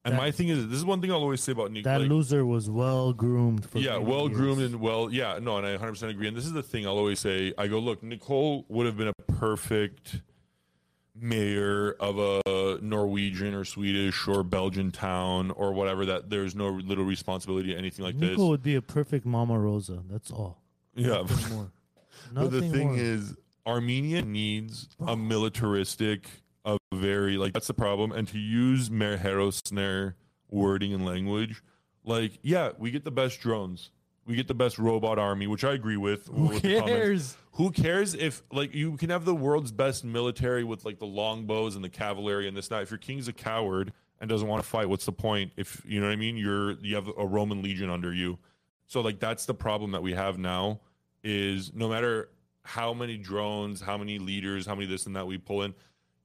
and 0.06 0.14
That- 0.14 0.18
my 0.18 0.32
thing 0.32 0.48
is 0.50 0.68
this 0.68 0.78
is 0.78 0.86
one 0.86 1.02
thing 1.02 1.12
I'll 1.12 1.18
always 1.22 1.42
say 1.42 1.52
about 1.52 1.72
Nick 1.72 1.84
That 1.84 2.02
like, 2.02 2.10
loser 2.10 2.46
was 2.46 2.70
well 2.70 3.12
groomed 3.14 3.66
for 3.66 3.80
yeah, 3.80 3.98
well 3.98 4.30
groomed 4.30 4.62
and 4.62 4.80
well, 4.80 5.12
yeah, 5.12 5.40
no, 5.42 5.58
and 5.58 5.66
I 5.68 5.76
100% 5.78 6.10
agree. 6.10 6.28
And 6.28 6.36
this 6.38 6.46
is 6.46 6.54
the 6.54 6.64
thing 6.64 6.86
I'll 6.88 6.98
always 6.98 7.20
say. 7.20 7.54
I 7.58 7.68
go, 7.68 7.80
look, 7.80 8.02
Nicole 8.04 8.66
would 8.70 8.86
have 8.86 8.98
been 8.98 9.10
a 9.10 9.14
perfect 9.34 10.22
mayor 11.16 11.92
of 12.00 12.18
a 12.18 12.80
Norwegian 12.82 13.54
or 13.54 13.66
Swedish 13.66 14.28
or 14.28 14.44
Belgian 14.44 14.92
town 14.92 15.52
or 15.52 15.74
whatever. 15.74 16.06
That 16.06 16.30
there's 16.30 16.56
no 16.56 16.70
little 16.70 17.04
responsibility, 17.06 17.74
or 17.74 17.78
anything 17.78 18.06
like 18.06 18.16
Nico 18.16 18.26
this. 18.28 18.32
Nicole 18.38 18.50
would 18.50 18.64
be 18.64 18.76
a 18.76 18.82
perfect 18.82 19.26
Mama 19.26 19.60
Rosa. 19.60 20.02
That's 20.10 20.32
all. 20.32 20.62
Yeah, 20.96 21.22
Nothing 21.28 21.56
more. 21.56 21.72
but 22.34 22.52
the 22.52 22.62
thing 22.62 22.88
more. 22.90 22.98
is, 22.98 23.36
Armenia 23.66 24.22
needs 24.22 24.88
a 25.06 25.16
militaristic, 25.16 26.28
a 26.76 26.96
very 26.96 27.38
like 27.38 27.54
that's 27.54 27.68
the 27.68 27.74
problem. 27.74 28.12
And 28.12 28.28
to 28.30 28.40
use 28.40 28.90
Mayor 28.91 29.18
Herosner 29.18 30.14
wording 30.50 30.94
and 30.94 31.06
language, 31.06 31.62
like 32.04 32.40
yeah, 32.41 32.72
we 32.78 32.91
get 32.91 33.04
the 33.04 33.12
best 33.12 33.40
drones, 33.40 33.91
we 34.26 34.36
get 34.36 34.48
the 34.48 34.54
best 34.54 34.78
robot 34.78 35.18
army, 35.18 35.48
which 35.48 35.64
I 35.64 35.74
agree 35.74 35.98
with. 35.98 36.28
Who 36.28 36.48
with 36.48 36.62
cares? 36.62 37.38
Who 37.54 37.72
cares 37.72 38.14
if 38.14 38.44
like 38.52 38.74
you 38.74 38.96
can 38.98 39.10
have 39.10 39.26
the 39.26 39.36
world's 39.36 39.72
best 39.72 40.04
military 40.04 40.64
with 40.64 40.86
like 40.86 41.00
the 41.00 41.08
longbows 41.08 41.76
and 41.76 41.84
the 41.84 41.90
cavalry 41.90 42.48
and 42.48 42.56
this 42.56 42.68
that. 42.70 42.84
If 42.84 42.91
your 42.91 43.00
king's 43.00 43.28
a 43.28 43.34
coward 43.34 43.91
and 44.20 44.30
doesn't 44.30 44.48
want 44.48 44.64
to 44.64 44.70
fight, 44.70 44.88
what's 44.90 45.06
the 45.06 45.12
point? 45.12 45.52
If 45.58 45.82
you 45.86 46.00
know 46.00 46.08
what 46.08 46.14
I 46.14 46.18
mean, 46.18 46.38
you're 46.38 46.74
you 46.80 46.96
have 46.96 47.10
a 47.18 47.26
Roman 47.26 47.62
legion 47.62 47.90
under 47.90 48.14
you. 48.14 48.38
So 48.88 49.02
like 49.02 49.20
that's 49.20 49.46
the 49.46 49.54
problem 49.54 49.91
that 49.91 50.02
we 50.02 50.14
have 50.14 50.38
now 50.38 50.80
is 51.24 51.74
no 51.74 51.90
matter 51.90 52.30
how 52.64 52.94
many 52.94 53.18
drones, 53.18 53.82
how 53.82 53.98
many 53.98 54.20
leaders, 54.20 54.66
how 54.66 54.76
many 54.76 54.86
this 54.86 55.06
and 55.06 55.16
that 55.16 55.26
we 55.26 55.38
pull 55.38 55.64
in, 55.64 55.74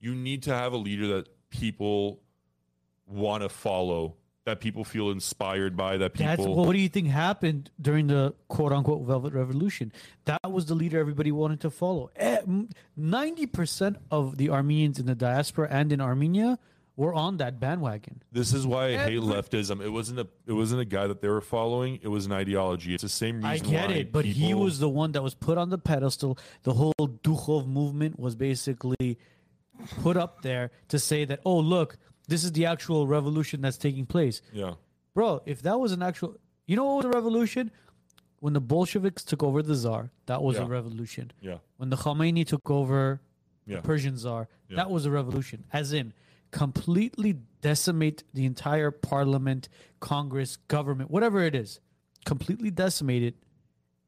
you 0.04 0.14
need 0.14 0.42
to 0.42 0.54
have 0.54 0.74
a 0.74 0.76
leader 0.76 1.06
that 1.16 1.28
people 1.48 2.20
want 3.06 3.42
to 3.42 3.48
follow, 3.48 4.16
that 4.44 4.60
people 4.60 4.84
feel 4.84 5.10
inspired 5.10 5.76
by, 5.76 5.96
that 5.96 6.12
people 6.12 6.26
That's 6.26 6.46
what 6.46 6.72
do 6.74 6.78
you 6.78 6.90
think 6.90 7.08
happened 7.08 7.70
during 7.80 8.08
the 8.08 8.34
quote 8.48 8.72
unquote 8.72 9.06
Velvet 9.06 9.32
Revolution? 9.32 9.92
That 10.26 10.50
was 10.50 10.66
the 10.66 10.74
leader 10.74 10.98
everybody 10.98 11.32
wanted 11.32 11.60
to 11.60 11.70
follow. 11.70 12.10
Eh, 12.16 12.40
Ninety 12.96 13.46
percent 13.46 13.96
of 14.10 14.36
the 14.36 14.50
Armenians 14.50 14.98
in 14.98 15.06
the 15.06 15.14
diaspora 15.14 15.68
and 15.70 15.90
in 15.90 16.02
Armenia 16.02 16.58
were 16.96 17.14
on 17.14 17.38
that 17.38 17.58
bandwagon. 17.58 18.22
This 18.30 18.52
is 18.52 18.66
why 18.66 18.94
I 18.94 18.96
hate 18.98 19.20
leftism. 19.20 19.82
It 19.82 19.88
wasn't 19.88 20.20
a 20.20 20.28
it 20.46 20.52
wasn't 20.52 20.82
a 20.82 20.84
guy 20.84 21.06
that 21.06 21.22
they 21.22 21.28
were 21.28 21.40
following. 21.40 21.98
It 22.02 22.08
was 22.08 22.26
an 22.26 22.32
ideology. 22.32 22.92
It's 22.92 23.02
the 23.02 23.08
same 23.08 23.36
reason. 23.36 23.48
I 23.48 23.58
get 23.58 23.88
why 23.88 23.94
it, 23.94 24.12
but 24.12 24.24
he 24.26 24.52
was 24.52 24.78
the 24.78 24.88
one 24.88 25.12
that 25.12 25.22
was 25.22 25.34
put 25.34 25.56
on 25.56 25.70
the 25.70 25.78
pedestal. 25.78 26.38
The 26.62 26.74
whole 26.74 26.92
Dukhov 26.98 27.66
movement 27.66 28.18
was 28.20 28.36
basically 28.36 29.18
put 30.02 30.16
up 30.16 30.42
there 30.42 30.70
to 30.88 30.98
say 30.98 31.24
that, 31.24 31.40
oh, 31.44 31.58
look, 31.58 31.96
this 32.28 32.44
is 32.44 32.52
the 32.52 32.66
actual 32.66 33.06
revolution 33.06 33.60
that's 33.60 33.76
taking 33.78 34.06
place. 34.06 34.40
yeah 34.52 34.74
Bro, 35.14 35.42
if 35.46 35.62
that 35.62 35.78
was 35.78 35.92
an 35.92 36.02
actual, 36.02 36.36
you 36.66 36.74
know 36.76 36.84
what 36.86 36.96
was 36.96 37.04
a 37.06 37.10
revolution? 37.10 37.70
When 38.40 38.52
the 38.52 38.60
Bolsheviks 38.60 39.22
took 39.24 39.42
over 39.42 39.62
the 39.62 39.74
czar, 39.74 40.10
that 40.26 40.42
was 40.42 40.56
a 40.58 40.64
revolution. 40.66 41.32
yeah 41.40 41.58
When 41.76 41.90
the 41.90 41.96
Khomeini 41.96 42.46
took 42.46 42.70
over 42.70 43.20
yeah 43.66 43.76
the 43.76 43.82
Persian 43.82 44.16
czar, 44.18 44.48
Yeah. 44.68 44.76
that 44.76 44.90
was 44.90 45.06
a 45.06 45.10
revolution. 45.10 45.64
As 45.72 45.92
in, 45.92 46.12
completely 46.50 47.36
decimate 47.62 48.22
the 48.32 48.44
entire 48.46 48.90
parliament, 48.90 49.68
Congress, 50.00 50.56
government, 50.68 51.10
whatever 51.10 51.42
it 51.42 51.54
is, 51.54 51.80
completely 52.24 52.70
decimate 52.70 53.22
it, 53.22 53.34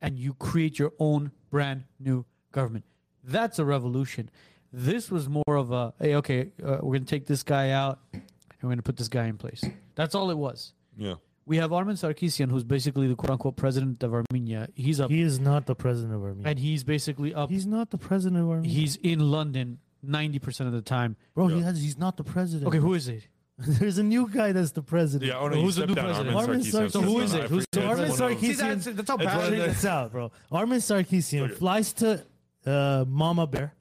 and 0.01 0.19
you 0.19 0.35
create 0.35 0.79
your 0.79 0.93
own 0.99 1.33
brand 1.51 1.85
new 1.99 2.25
government. 2.53 2.85
That's 3.25 3.59
a 3.59 3.65
revolution. 3.65 4.31
This 4.73 5.11
was 5.11 5.29
more 5.29 5.45
of 5.57 5.73
a, 5.73 5.95
hey, 6.01 6.15
okay, 6.17 6.51
uh, 6.63 6.79
we're 6.83 6.93
going 6.97 7.05
to 7.05 7.11
take 7.11 7.27
this 7.27 7.43
guy 7.43 7.71
out 7.71 7.99
and 8.13 8.23
we're 8.63 8.69
going 8.69 8.77
to 8.79 8.83
put 8.83 8.97
this 8.97 9.09
guy 9.09 9.27
in 9.27 9.37
place. 9.39 9.65
That's 9.95 10.15
all 10.15 10.31
it 10.31 10.39
was. 10.39 10.73
yeah. 10.97 11.15
We 11.49 11.59
have 11.59 11.73
Armen 11.73 11.95
Sarkisian, 11.95 12.51
who's 12.51 12.65
basically 12.65 13.07
the 13.07 13.15
quote 13.15 13.31
unquote 13.31 13.55
president 13.55 14.03
of 14.03 14.13
Armenia. 14.13 14.69
He's 14.75 14.99
up, 14.99 15.11
He 15.13 15.21
is 15.21 15.39
not 15.39 15.67
the 15.67 15.77
president 15.77 16.13
of 16.13 16.23
Armenia. 16.25 16.49
and 16.51 16.59
he's 16.59 16.83
basically 16.83 17.33
up. 17.35 17.51
He's 17.51 17.67
not 17.67 17.91
the 17.91 17.99
president 17.99 18.43
of 18.43 18.49
Armenia. 18.51 18.69
He's 18.69 18.97
in 18.97 19.31
London 19.31 19.79
90% 20.05 20.67
of 20.67 20.73
the 20.73 20.83
time. 20.83 21.15
Bro, 21.37 21.49
Yeah. 21.51 21.55
he 21.55 21.63
has, 21.63 21.81
he's 21.81 21.97
not 21.99 22.17
the 22.17 22.25
president. 22.25 22.67
Okay, 22.67 22.79
who 22.79 22.95
is 22.95 23.07
it? 23.07 23.29
There's 23.59 23.99
a 23.99 24.03
new 24.03 24.29
guy 24.29 24.51
that's 24.51 24.73
the 24.73 24.83
president. 24.83 25.31
Yeah, 25.31 25.39
oh 25.39 25.47
no, 25.47 25.63
Who's 25.63 25.77
the 25.77 25.83
stepped 25.83 25.89
new 25.91 25.95
down. 25.95 26.05
president? 26.07 26.37
Armen 26.37 26.51
Armen 26.51 26.61
Sarkisian. 26.67 26.87
Sarkisian. 26.87 26.93
So 26.93 27.01
who 27.03 27.21
is 27.21 27.35
I 27.35 27.39
it? 27.39 27.45
Who's- 27.51 27.65
forget. 27.73 27.75
so 27.75 27.81
It's 27.81 27.87
Armen 27.87 27.99
one 27.99 28.11
of 28.11 28.19
those- 28.19 28.19
Sarkisian- 28.19 28.83
See, 28.83 28.91
that's, 28.91 28.97
that's 28.97 29.09
how 29.09 29.15
It's 29.15 29.25
one 29.25 29.35
of 29.35 29.41
passionate. 29.41 29.67
this 29.69 29.85
out, 29.85 30.11
bro. 30.13 30.33
Armen 30.51 30.79
Sarkisian 30.81 31.43
Okay. 31.43 31.55
flies 31.55 31.93
to 31.93 32.25
uh, 32.67 33.05
Mama 33.07 33.47
Bear, 33.47 33.73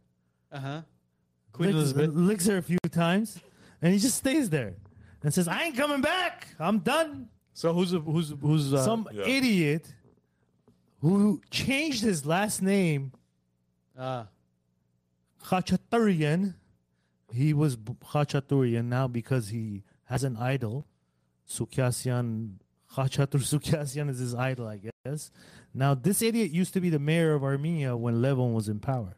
Uh 0.52 0.60
huh. 0.60 0.82
Queen 1.52 1.70
licks, 1.76 1.92
Elizabeth. 1.94 2.16
licks 2.16 2.46
her 2.48 2.58
a 2.58 2.62
few 2.62 2.78
times, 2.92 3.40
and 3.82 3.94
he 3.94 4.00
just 4.00 4.18
stays 4.18 4.50
there 4.50 4.74
and 5.24 5.34
says, 5.34 5.48
"I 5.48 5.64
ain't 5.64 5.78
coming 5.78 6.02
back. 6.02 6.48
I'm 6.60 6.80
done." 6.80 7.30
So 7.54 7.74
who's 7.74 7.94
a, 7.94 8.00
who's 8.00 8.34
who's 8.42 8.74
uh, 8.74 8.84
Some 8.84 9.08
Yeah. 9.14 9.24
idiot 9.26 9.94
who 11.00 11.42
changed 11.52 12.02
his 12.04 12.26
last 12.26 12.62
name 12.62 13.12
uh, 13.98 14.26
Khachaturian. 15.44 16.56
He 17.34 17.54
was 17.54 17.76
B- 17.76 17.94
Khachaturian 18.04 18.86
now 18.86 19.08
because 19.08 19.50
he 19.50 19.84
has 20.06 20.24
an 20.24 20.38
idol. 20.38 20.86
Sukyasyan, 21.50 22.56
Khachatur 22.94 23.40
Sukyasyan 23.60 24.10
is 24.10 24.20
his 24.20 24.34
idol, 24.36 24.68
I 24.68 24.80
guess. 25.06 25.32
Now, 25.74 25.94
this 25.94 26.22
idiot 26.22 26.52
used 26.52 26.74
to 26.74 26.82
be 26.82 26.90
the 26.90 27.00
mayor 27.00 27.34
of 27.34 27.44
Armenia 27.44 27.96
when 27.96 28.16
Levon 28.16 28.54
was 28.54 28.68
in 28.70 28.80
power. 28.80 29.18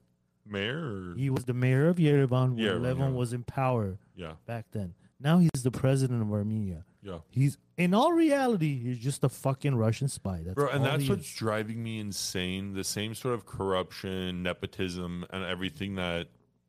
Mayor. 0.49 1.11
or- 1.11 1.15
He 1.15 1.29
was 1.29 1.45
the 1.45 1.53
mayor 1.53 1.87
of 1.89 1.97
Yerevan 1.97 2.55
when 2.55 2.57
Yerevan, 2.57 2.81
Levon 2.81 2.99
yeah. 2.99 3.09
was 3.17 3.33
in 3.33 3.43
power 3.43 3.97
Yeah, 4.15 4.33
back 4.45 4.65
then. 4.71 4.93
Now 5.19 5.39
he's 5.39 5.63
the 5.63 5.71
president 5.71 6.21
of 6.21 6.31
Armenia. 6.31 6.85
yeah. 7.01 7.19
He's 7.31 7.57
in 7.77 7.93
all 7.93 8.11
reality, 8.13 8.79
he's 8.79 8.99
just 8.99 9.23
a 9.23 9.29
fucking 9.29 9.75
Russian 9.75 10.07
spy. 10.07 10.41
That's 10.43 10.55
Bro, 10.55 10.69
and 10.69 10.83
that's 10.85 11.07
what's 11.09 11.27
is. 11.27 11.33
driving 11.35 11.83
me 11.83 11.99
insane. 11.99 12.73
The 12.73 12.83
same 12.83 13.13
sort 13.15 13.33
of 13.35 13.45
corruption, 13.45 14.41
nepotism, 14.43 15.25
and 15.29 15.43
everything 15.43 15.95
that 15.95 16.27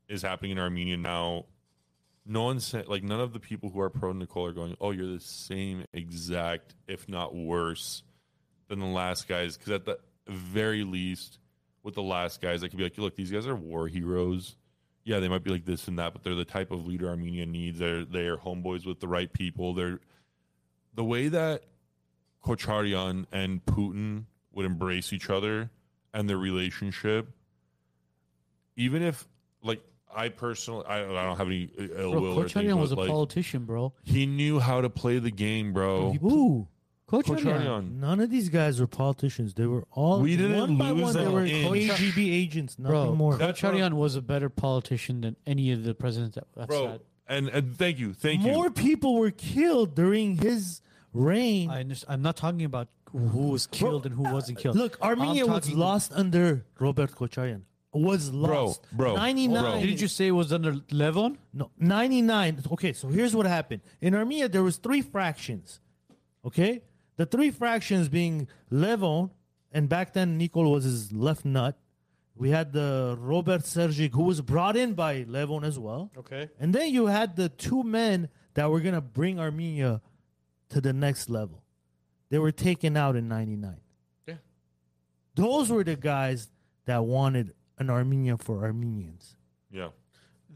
is 0.09 0.22
happening 0.22 0.52
in 0.52 0.59
Armenia 0.59 0.96
now. 0.96 1.46
No 2.26 2.42
one's 2.44 2.66
sa- 2.66 2.82
like 2.86 3.02
none 3.02 3.20
of 3.20 3.32
the 3.32 3.40
people 3.40 3.70
who 3.70 3.80
are 3.80 3.88
pro 3.88 4.12
Nicole 4.12 4.44
are 4.46 4.52
going, 4.52 4.76
"Oh, 4.82 4.90
you're 4.90 5.06
the 5.14 5.20
same 5.20 5.84
exact, 5.94 6.74
if 6.86 7.09
not 7.09 7.34
worse, 7.34 8.02
than 8.68 8.80
the 8.80 8.86
last 8.86 9.28
guys." 9.28 9.56
Because 9.56 9.72
at 9.72 9.84
the 9.86 9.98
very 10.26 10.84
least, 10.84 11.38
with 11.89 11.94
the 11.94 12.02
last 12.02 12.43
guys, 12.43 12.62
I 12.62 12.69
could 12.69 12.77
be 12.77 12.85
like, 12.85 12.98
"Look, 12.98 13.16
these 13.16 13.31
guys 13.31 13.47
are 13.47 13.56
war 13.56 13.89
heroes. 13.89 14.56
Yeah, 15.05 15.20
they 15.20 15.28
might 15.28 15.43
be 15.43 15.51
like 15.51 15.65
this 15.65 15.89
and 15.89 15.98
that, 15.98 16.12
but 16.12 16.23
they're 16.23 16.35
the 16.35 16.44
type 16.44 16.70
of 16.70 16.86
leader 16.86 17.09
Armenia 17.09 17.47
needs. 17.47 17.78
They're 17.78 18.05
they 18.05 18.27
are 18.27 18.36
homeboys 18.36 18.85
with 18.85 19.01
the 19.01 19.09
right 19.09 19.32
people. 19.32 19.73
They're 19.73 20.01
the 20.94 21.05
way 21.05 21.28
that 21.28 21.62
Kocharyan 22.44 23.24
and 23.32 23.65
Putin 23.65 24.24
would 24.52 24.66
embrace 24.66 25.12
each 25.12 25.31
other 25.31 25.70
and 26.12 26.28
their 26.28 26.36
relationship, 26.36 27.28
even 28.77 29.02
if, 29.02 29.27
like, 29.62 29.82
I 30.15 30.28
personally, 30.31 30.85
I, 30.86 31.02
I 31.02 31.24
don't 31.24 31.36
have 31.36 31.47
any 31.47 31.70
ill 31.78 32.12
bro, 32.12 32.20
will 32.20 32.44
Kocharyan 32.44 32.78
was 32.78 32.93
a 32.93 32.97
like, 32.97 33.09
politician, 33.09 33.65
bro. 33.65 33.93
he 34.02 34.27
knew 34.27 34.59
how 34.59 34.81
to 34.81 34.90
play 34.90 35.19
the 35.19 35.31
game, 35.31 35.73
bro. 35.73 36.15
Ooh. 36.24 36.69
Kocharyan. 37.09 37.43
Kocharyan. 37.43 37.93
None 38.01 38.20
of 38.20 38.30
these 38.30 38.48
guys 38.51 38.78
were 38.80 38.86
politicians. 38.86 39.55
They 39.55 39.66
were 39.66 39.85
all 39.93 40.20
We 40.20 40.36
didn't 40.36 40.59
one 40.60 40.76
by 40.76 40.90
lose 40.90 41.02
one. 41.02 41.14
They 41.14 41.24
them 41.24 41.32
were 41.32 41.44
in- 41.44 41.64
KGB 41.89 42.32
agents, 42.32 42.78
nothing 42.78 42.90
Bro, 42.93 43.14
more. 43.14 43.36
That's 43.36 43.62
what- 43.62 43.74
Kocharyan 43.74 43.94
was 43.94 44.14
a 44.14 44.20
better 44.22 44.48
politician 44.51 45.22
than 45.22 45.36
any 45.47 45.72
of 45.72 45.85
the 45.85 45.94
presidents 45.94 46.35
that 46.35 46.47
that's 46.55 46.66
Bro, 46.68 46.86
had. 46.89 47.01
and, 47.26 47.48
and 47.48 47.76
thank 47.76 47.98
you, 47.98 48.12
thank 48.12 48.43
you. 48.43 48.52
more 48.52 48.70
people 48.70 49.16
were 49.16 49.30
killed 49.30 49.94
during 49.94 50.36
his 50.36 50.82
reign. 51.14 51.70
I 51.70 51.80
understand. 51.80 52.12
I'm 52.12 52.22
not 52.22 52.36
talking 52.36 52.64
about 52.64 52.89
who 53.10 53.48
was 53.48 53.66
killed 53.66 54.05
and 54.05 54.14
who 54.14 54.24
wasn't 54.24 54.59
killed. 54.59 54.76
Look, 54.76 54.98
Armenia 55.01 55.44
I'm 55.47 55.51
was 55.52 55.64
talking- 55.64 55.78
lost 55.78 56.12
under 56.14 56.66
Robert 56.78 57.12
Kocharyan. 57.12 57.62
Was 57.94 58.30
lost. 58.35 58.82
bro, 58.93 59.16
99. 59.16 59.62
bro. 59.62 59.80
Didn't 59.80 60.02
you 60.02 60.09
say 60.09 60.26
it 60.28 60.32
was 60.32 60.52
under 60.52 60.74
Levon? 60.93 61.39
No, 61.55 61.70
99. 61.78 62.62
Okay, 62.72 62.93
so 62.93 63.09
here's 63.09 63.35
what 63.35 63.47
happened. 63.47 63.80
In 64.02 64.14
Armenia, 64.14 64.47
there 64.51 64.62
was 64.62 64.76
three 64.76 65.01
fractions. 65.01 65.80
Okay? 66.44 66.82
The 67.19 67.27
three 67.27 67.51
fractions 67.51 68.09
being 68.09 68.49
Levon, 68.73 69.31
and 69.73 69.89
back 69.89 70.12
then 70.12 70.39
Nikol 70.39 70.70
was 70.70 70.85
his 70.85 71.12
left 71.12 71.45
nut. 71.45 71.77
We 72.36 72.51
had 72.51 72.73
the 72.73 73.16
Robert 73.19 73.62
Sergic, 73.62 74.15
who 74.15 74.23
was 74.23 74.40
brought 74.40 74.77
in 74.77 74.95
by 74.95 75.24
Levon 75.24 75.65
as 75.65 75.81
well. 75.81 76.12
Okay. 76.16 76.49
And 76.61 76.73
then 76.73 76.90
you 76.90 77.07
had 77.07 77.35
the 77.35 77.49
two 77.49 77.82
men 77.82 78.28
that 78.55 78.70
were 78.70 78.78
going 78.81 78.95
to 78.95 79.01
bring 79.01 79.40
Armenia 79.40 80.01
to 80.69 80.81
the 80.81 80.93
next 80.93 81.28
level. 81.28 81.65
They 82.31 82.39
were 82.39 82.53
taken 82.53 82.97
out 82.97 83.16
in 83.16 83.27
99. 83.27 83.77
Yeah. 84.28 84.35
Those 85.35 85.70
were 85.70 85.82
the 85.82 85.97
guys 85.97 86.49
that 86.85 87.05
wanted 87.05 87.53
an 87.78 87.90
Armenia 87.90 88.36
for 88.36 88.65
Armenians. 88.65 89.35
Yeah. 89.73 89.89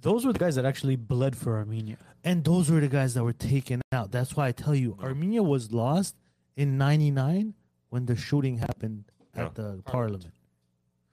Those 0.00 0.24
were 0.24 0.32
the 0.32 0.38
guys 0.38 0.54
that 0.54 0.64
actually 0.64 0.96
bled 0.96 1.34
for 1.34 1.56
Armenia. 1.56 1.96
And 2.22 2.44
those 2.44 2.70
were 2.70 2.80
the 2.80 2.88
guys 2.88 3.14
that 3.14 3.24
were 3.24 3.32
taken 3.32 3.82
out. 3.90 4.12
That's 4.12 4.36
why 4.36 4.46
I 4.46 4.52
tell 4.52 4.76
you, 4.76 4.96
Armenia 5.02 5.42
was 5.42 5.72
lost 5.72 6.14
in 6.56 6.78
99 6.78 7.54
when 7.90 8.06
the 8.06 8.16
shooting 8.16 8.58
happened 8.58 9.04
Yeah. 9.34 9.46
at 9.46 9.54
the 9.54 9.82
parliament. 9.84 10.34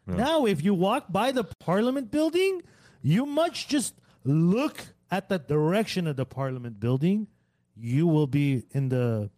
Yeah. 0.08 0.16
Now, 0.16 0.46
if 0.46 0.64
you 0.64 0.74
walk 0.74 1.12
by 1.12 1.32
the 1.32 1.44
parliament 1.44 2.12
building, 2.12 2.62
you 3.02 3.26
must 3.26 3.70
just 3.70 3.94
look 4.24 4.78
at 5.12 5.30
the 5.30 5.40
direction 5.40 6.08
of 6.08 6.16
the 6.16 6.26
parliament 6.26 6.80
building. 6.80 7.28
You 7.76 8.08
will 8.08 8.28
be 8.28 8.64
in 8.72 8.90
the 8.90 9.30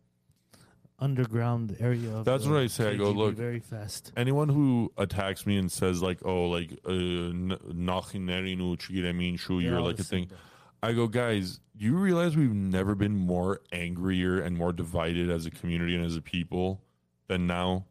underground 0.99 1.75
area 1.79 2.15
of 2.15 2.25
That's 2.25 2.45
what 2.45 2.57
I 2.57 2.67
say. 2.67 2.91
I 2.91 2.95
go, 2.95 3.11
look, 3.11 3.35
very 3.35 3.59
fast. 3.59 4.11
anyone 4.15 4.49
who 4.49 4.91
attacks 4.97 5.45
me 5.45 5.57
and 5.57 5.71
says 5.71 6.01
like, 6.01 6.19
"Oh, 6.23 6.45
like 6.49 6.71
uh, 6.85 6.89
nachinerinu 6.89 8.77
chigiremin 8.77 9.39
shu," 9.39 9.61
They're 9.61 9.71
you're 9.71 9.81
like 9.81 9.99
a 9.99 10.03
thing. 10.03 10.29
same, 10.29 10.37
I 10.83 10.93
go, 10.93 11.07
guys, 11.07 11.59
you 11.77 11.95
realize 11.95 12.35
we've 12.35 12.53
never 12.53 12.95
been 12.95 13.15
more 13.15 13.61
angrier 13.71 14.41
and 14.41 14.57
more 14.57 14.73
divided 14.73 15.29
as 15.29 15.45
a 15.45 15.51
community 15.51 15.95
and 15.95 16.05
as 16.05 16.15
a 16.15 16.21
people 16.21 16.81
than 17.27 17.47
now? 17.47 17.85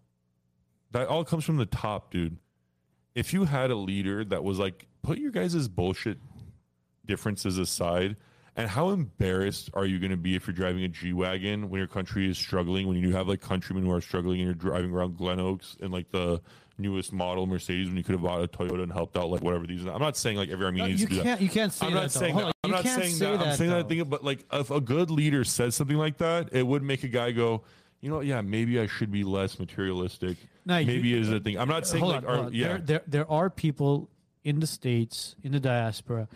That 0.91 1.09
all 1.09 1.25
comes 1.25 1.45
from 1.45 1.57
the 1.57 1.67
top, 1.67 2.11
dude. 2.11 2.39
If 3.15 3.33
you 3.33 3.45
had 3.45 3.71
a 3.71 3.77
leader 3.77 4.25
that 4.25 4.43
was 4.43 4.59
like, 4.59 4.87
put 5.03 5.19
your 5.19 5.31
guys' 5.31 5.69
bullshit 5.69 6.19
differences 7.07 7.59
aside, 7.59 8.17
and 8.61 8.71
how 8.71 8.91
embarrassed 8.91 9.71
are 9.75 9.85
you 9.87 9.99
going 9.99 10.11
to 10.11 10.17
be 10.17 10.35
if 10.37 10.47
you're 10.47 10.55
driving 10.55 10.85
a 10.85 10.89
G 10.89 11.13
wagon 11.13 11.69
when 11.71 11.79
your 11.79 11.89
country 11.89 12.29
is 12.31 12.39
struggling? 12.39 12.87
When 12.87 12.97
you 12.97 13.09
do 13.09 13.13
have 13.13 13.29
like 13.29 13.41
countrymen 13.41 13.85
who 13.85 13.93
are 13.93 14.01
struggling 14.01 14.41
and 14.41 14.47
you're 14.47 14.55
driving 14.55 14.93
around 14.93 15.17
Glen 15.17 15.41
Oaks 15.41 15.77
in 15.81 15.91
like 15.91 16.11
the 16.11 16.41
newest 16.79 17.13
model 17.13 17.47
Mercedes 17.47 17.89
when 17.89 17.97
you 17.97 18.03
could 18.03 18.15
have 18.15 18.23
bought 18.23 18.43
a 18.43 18.49
Toyota 18.49 18.83
and 18.83 18.93
helped 18.93 19.17
out 19.17 19.29
like 19.31 19.43
whatever 19.43 19.67
these. 19.67 19.85
Are. 19.85 19.93
I'm 19.93 20.01
not 20.01 20.17
saying 20.17 20.37
like 20.37 20.49
every 20.49 20.65
Armenian 20.65 20.91
needs 20.91 21.01
you 21.03 21.09
to 21.09 21.13
do 21.15 21.19
that. 21.19 21.25
can't. 21.25 21.41
You 21.41 21.49
can't 21.49 21.73
say 21.73 21.87
I'm 21.87 21.93
that. 21.95 22.01
not 22.01 22.13
saying 22.13 22.37
that. 22.37 22.45
I'm 22.65 22.71
you 22.71 22.77
not 22.77 22.83
can't 22.85 23.03
saying 23.03 23.15
say 23.15 23.37
that. 23.37 23.47
I'm 23.47 23.57
saying 23.57 23.71
that 23.71 23.89
though. 23.89 23.95
thing, 23.97 24.05
but 24.05 24.25
like 24.25 24.45
if 24.53 24.71
a 24.71 24.81
good 24.81 25.11
leader 25.11 25.45
says 25.45 25.75
something 25.75 25.97
like 25.97 26.19
that, 26.19 26.49
it 26.53 26.67
would 26.67 26.83
make 26.83 27.05
a 27.05 27.09
guy 27.09 27.33
go, 27.33 27.63
you 28.01 28.11
know, 28.11 28.21
yeah, 28.21 28.41
maybe 28.41 28.81
I 28.81 28.87
should 28.87 29.11
be 29.11 29.25
less 29.25 29.59
materialistic. 29.59 30.37
No, 30.65 30.79
you- 30.79 30.87
maybe 30.87 31.15
it 31.15 31.21
is 31.21 31.31
a 31.31 31.41
thing. 31.41 31.59
I'm 31.59 31.69
not 31.69 31.87
saying 31.87 32.05
like, 32.05 32.25
on, 32.25 32.45
our, 32.47 32.51
yeah, 32.51 32.69
There, 32.69 32.79
there, 32.79 33.03
there 33.07 33.31
are 33.31 33.51
people 33.51 34.09
in 34.43 34.61
the 34.61 34.67
states, 34.67 35.37
in 35.43 35.53
the 35.53 35.61
diaspora, 35.61 36.29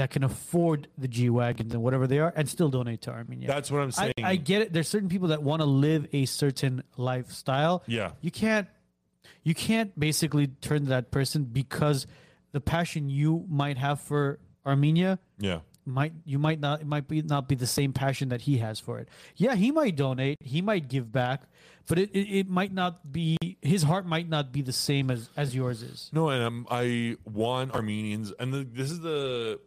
that 0.00 0.10
can 0.10 0.24
afford 0.24 0.88
the 0.96 1.06
G 1.06 1.28
wagons 1.28 1.74
and 1.74 1.82
whatever 1.82 2.06
they 2.06 2.18
are, 2.20 2.32
and 2.34 2.48
still 2.48 2.70
donate 2.70 3.02
to 3.02 3.10
Armenia. 3.10 3.46
that's 3.46 3.70
what 3.70 3.82
I'm 3.82 3.90
saying. 3.90 4.14
I 4.24 4.36
get 4.36 4.62
it. 4.62 4.72
There's 4.72 4.88
certain 4.88 5.10
people 5.10 5.28
that 5.28 5.42
want 5.42 5.60
to 5.60 5.66
live 5.66 6.06
a 6.14 6.24
certain 6.24 6.82
lifestyle. 6.96 7.82
Yeah. 7.86 8.12
You 8.22 8.30
can't 8.30 8.66
you 9.42 9.54
can't 9.54 9.98
basically 10.00 10.46
turn 10.46 10.86
that 10.86 11.10
person 11.10 11.44
because 11.44 12.06
the 12.52 12.62
passion 12.62 13.10
you 13.10 13.44
might 13.50 13.76
have 13.76 14.00
for 14.00 14.38
Armenia 14.64 15.18
yeah, 15.38 15.60
might 15.84 16.14
you 16.24 16.38
might 16.38 16.60
not 16.60 16.80
it 16.80 16.86
might 16.86 17.06
be 17.06 17.20
not 17.20 17.46
be 17.46 17.54
the 17.54 17.66
same 17.66 17.92
passion 17.92 18.30
that 18.30 18.40
he 18.42 18.56
has 18.56 18.80
for 18.80 18.98
it. 18.98 19.08
Yeah, 19.36 19.54
he 19.54 19.70
might 19.70 19.96
donate, 19.96 20.38
he 20.40 20.62
might 20.62 20.88
give 20.88 21.12
back, 21.12 21.42
but 21.86 21.98
it, 21.98 22.10
it, 22.12 22.38
it 22.38 22.48
might 22.48 22.72
not 22.72 23.12
be 23.12 23.36
his 23.60 23.82
heart 23.82 24.06
might 24.06 24.30
not 24.30 24.50
be 24.50 24.62
the 24.62 24.72
same 24.72 25.10
as 25.10 25.28
as 25.36 25.54
yours 25.54 25.82
is. 25.82 26.08
No, 26.10 26.30
and 26.30 26.42
um, 26.42 26.66
I 26.70 27.16
want 27.30 27.74
Armenians, 27.74 28.32
and 28.38 28.52
the, 28.54 28.64
this 28.64 28.90
is 28.90 29.00
the 29.00 29.60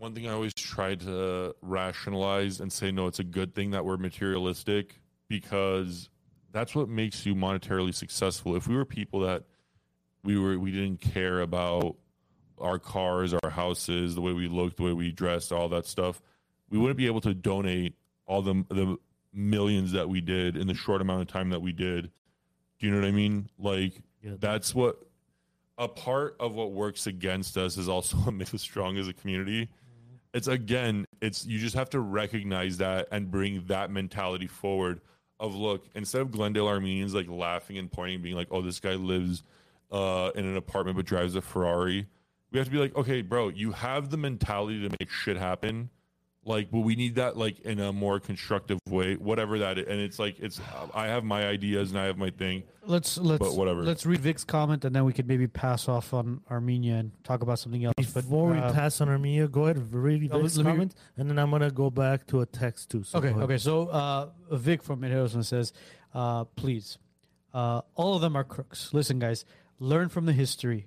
one 0.00 0.14
thing 0.14 0.26
I 0.26 0.32
always 0.32 0.54
try 0.54 0.94
to 0.94 1.54
rationalize 1.60 2.60
and 2.60 2.72
say, 2.72 2.90
no, 2.90 3.06
it's 3.06 3.18
a 3.18 3.24
good 3.24 3.54
thing 3.54 3.72
that 3.72 3.84
we're 3.84 3.98
materialistic 3.98 4.98
because 5.28 6.08
that's 6.52 6.74
what 6.74 6.88
makes 6.88 7.26
you 7.26 7.34
monetarily 7.34 7.94
successful. 7.94 8.56
If 8.56 8.66
we 8.66 8.74
were 8.76 8.86
people 8.86 9.20
that 9.20 9.44
we 10.24 10.38
were, 10.38 10.58
we 10.58 10.72
didn't 10.72 11.02
care 11.02 11.42
about 11.42 11.96
our 12.58 12.78
cars, 12.78 13.34
our 13.34 13.50
houses, 13.50 14.14
the 14.14 14.22
way 14.22 14.32
we 14.32 14.48
looked, 14.48 14.78
the 14.78 14.84
way 14.84 14.94
we 14.94 15.12
dressed, 15.12 15.52
all 15.52 15.68
that 15.68 15.84
stuff, 15.84 16.22
we 16.70 16.78
wouldn't 16.78 16.96
be 16.96 17.06
able 17.06 17.20
to 17.20 17.34
donate 17.34 17.94
all 18.26 18.40
the 18.40 18.64
the 18.70 18.96
millions 19.34 19.92
that 19.92 20.08
we 20.08 20.22
did 20.22 20.56
in 20.56 20.66
the 20.66 20.74
short 20.74 21.02
amount 21.02 21.20
of 21.20 21.28
time 21.28 21.50
that 21.50 21.60
we 21.60 21.72
did. 21.72 22.10
Do 22.78 22.86
you 22.86 22.92
know 22.92 23.00
what 23.00 23.06
I 23.06 23.12
mean? 23.12 23.50
Like 23.58 24.00
Yeah. 24.22 24.32
that's 24.38 24.74
what 24.74 24.96
a 25.76 25.88
part 25.88 26.36
of 26.40 26.54
what 26.54 26.72
works 26.72 27.06
against 27.06 27.58
us 27.58 27.76
is 27.76 27.86
also 27.88 28.16
what 28.24 28.32
makes 28.32 28.54
us 28.54 28.62
strong 28.62 28.96
as 28.96 29.06
a 29.06 29.12
community. 29.12 29.68
It's 30.32 30.48
again, 30.48 31.06
it's 31.20 31.44
you 31.44 31.58
just 31.58 31.74
have 31.74 31.90
to 31.90 32.00
recognize 32.00 32.78
that 32.78 33.08
and 33.10 33.30
bring 33.30 33.64
that 33.66 33.90
mentality 33.90 34.46
forward 34.46 35.00
of 35.40 35.54
look, 35.54 35.86
instead 35.94 36.20
of 36.20 36.30
Glendale 36.30 36.68
Armenians 36.68 37.14
like 37.14 37.28
laughing 37.28 37.78
and 37.78 37.90
pointing, 37.90 38.22
being 38.22 38.36
like, 38.36 38.48
oh, 38.50 38.62
this 38.62 38.78
guy 38.78 38.94
lives 38.94 39.42
uh, 39.90 40.30
in 40.34 40.44
an 40.44 40.56
apartment 40.56 40.96
but 40.96 41.06
drives 41.06 41.34
a 41.34 41.40
Ferrari. 41.40 42.06
We 42.52 42.58
have 42.58 42.66
to 42.66 42.72
be 42.72 42.78
like, 42.78 42.94
okay, 42.96 43.22
bro, 43.22 43.48
you 43.48 43.72
have 43.72 44.10
the 44.10 44.16
mentality 44.16 44.86
to 44.86 44.96
make 45.00 45.10
shit 45.10 45.36
happen. 45.36 45.90
Like, 46.42 46.70
but 46.70 46.80
we 46.80 46.96
need 46.96 47.16
that 47.16 47.36
like 47.36 47.60
in 47.60 47.78
a 47.80 47.92
more 47.92 48.18
constructive 48.18 48.78
way, 48.88 49.14
whatever 49.14 49.58
that 49.58 49.78
is. 49.78 49.86
And 49.86 50.00
it's 50.00 50.18
like 50.18 50.40
it's 50.40 50.58
I 50.94 51.08
have 51.08 51.22
my 51.22 51.46
ideas 51.46 51.90
and 51.90 52.00
I 52.00 52.06
have 52.06 52.16
my 52.16 52.30
thing. 52.30 52.62
Let's 52.82 53.18
let's 53.18 53.40
But 53.40 53.56
whatever. 53.56 53.82
Let's 53.82 54.06
read 54.06 54.20
Vic's 54.20 54.42
comment 54.42 54.86
and 54.86 54.96
then 54.96 55.04
we 55.04 55.12
could 55.12 55.28
maybe 55.28 55.46
pass 55.46 55.86
off 55.86 56.14
on 56.14 56.40
Armenia 56.50 56.94
and 56.94 57.12
talk 57.24 57.42
about 57.42 57.58
something 57.58 57.84
else. 57.84 57.94
But 57.96 58.14
before 58.14 58.52
we 58.52 58.58
uh, 58.58 58.72
pass 58.72 59.02
on 59.02 59.10
Armenia, 59.10 59.48
go 59.48 59.64
ahead, 59.64 59.92
read 59.92 60.30
Vic's 60.30 60.56
me- 60.56 60.64
comment, 60.64 60.94
and 61.18 61.28
then 61.28 61.38
I'm 61.38 61.50
gonna 61.50 61.70
go 61.70 61.90
back 61.90 62.26
to 62.28 62.40
a 62.40 62.46
text 62.46 62.90
too. 62.90 63.04
So 63.04 63.18
Okay, 63.18 63.34
okay. 63.34 63.58
So 63.58 63.88
uh, 63.88 64.30
Vic 64.50 64.82
from 64.82 65.00
Mid 65.00 65.10
Harrison 65.12 65.42
says, 65.42 65.74
uh, 66.14 66.44
please, 66.44 66.96
uh, 67.52 67.82
all 67.96 68.14
of 68.14 68.22
them 68.22 68.34
are 68.34 68.44
crooks. 68.44 68.94
Listen, 68.94 69.18
guys, 69.18 69.44
learn 69.78 70.08
from 70.08 70.24
the 70.24 70.32
history. 70.32 70.86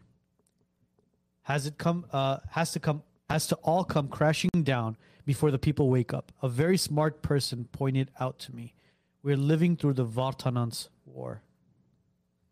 Has 1.44 1.68
it 1.68 1.78
come? 1.78 2.08
Uh, 2.12 2.38
has 2.50 2.72
to 2.72 2.80
come? 2.80 3.04
Has 3.30 3.46
to 3.48 3.56
all 3.58 3.84
come 3.84 4.08
crashing 4.08 4.50
down 4.64 4.98
before 5.26 5.52
the 5.52 5.60
people 5.60 5.90
wake 5.90 6.14
up. 6.14 6.32
A 6.42 6.50
very 6.50 6.78
smart 6.78 7.22
person 7.22 7.66
pointed 7.72 8.12
out 8.20 8.40
to 8.40 8.56
me, 8.56 8.74
we're 9.22 9.38
living 9.38 9.76
through 9.76 9.94
the 9.94 10.06
Vartanants 10.06 10.90
war. 11.06 11.42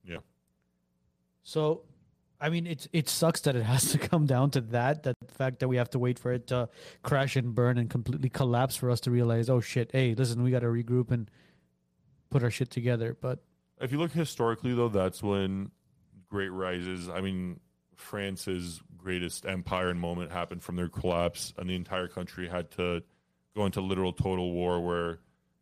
Yeah. 0.06 0.18
So, 1.44 1.84
I 2.40 2.50
mean, 2.50 2.66
it 2.66 2.88
it 2.94 3.10
sucks 3.10 3.42
that 3.42 3.56
it 3.56 3.64
has 3.64 3.92
to 3.92 3.98
come 4.10 4.26
down 4.26 4.52
to 4.52 4.62
that. 4.62 5.04
That 5.04 5.16
the 5.20 5.34
fact 5.34 5.60
that 5.60 5.68
we 5.68 5.78
have 5.78 5.90
to 5.92 6.00
wait 6.00 6.18
for 6.18 6.32
it 6.32 6.48
to 6.48 6.70
crash 7.04 7.36
and 7.36 7.54
burn 7.54 7.78
and 7.78 7.90
completely 7.90 8.30
collapse 8.30 8.76
for 8.76 8.90
us 8.90 9.00
to 9.02 9.12
realize, 9.12 9.50
oh 9.50 9.60
shit, 9.60 9.92
hey, 9.92 10.16
listen, 10.16 10.44
we 10.44 10.52
got 10.52 10.60
to 10.60 10.68
regroup 10.68 11.12
and 11.12 11.30
put 12.30 12.44
our 12.44 12.52
shit 12.52 12.70
together. 12.72 13.18
But 13.20 13.40
If 13.82 13.92
you 13.92 13.98
look 13.98 14.12
historically, 14.12 14.74
though, 14.74 14.90
that's 14.90 15.22
when 15.22 15.72
great 16.30 16.50
rises. 16.50 17.10
I 17.10 17.20
mean, 17.20 17.60
France's 18.02 18.82
greatest 18.98 19.46
empire 19.46 19.90
and 19.90 20.00
moment 20.00 20.32
happened 20.32 20.62
from 20.64 20.76
their 20.76 20.90
collapse, 20.90 21.54
and 21.58 21.70
the 21.70 21.76
entire 21.76 22.08
country 22.08 22.48
had 22.48 22.70
to 22.72 23.02
go 23.56 23.66
into 23.66 23.82
literal 23.82 24.14
total 24.14 24.52
war 24.52 24.80
where 24.82 25.20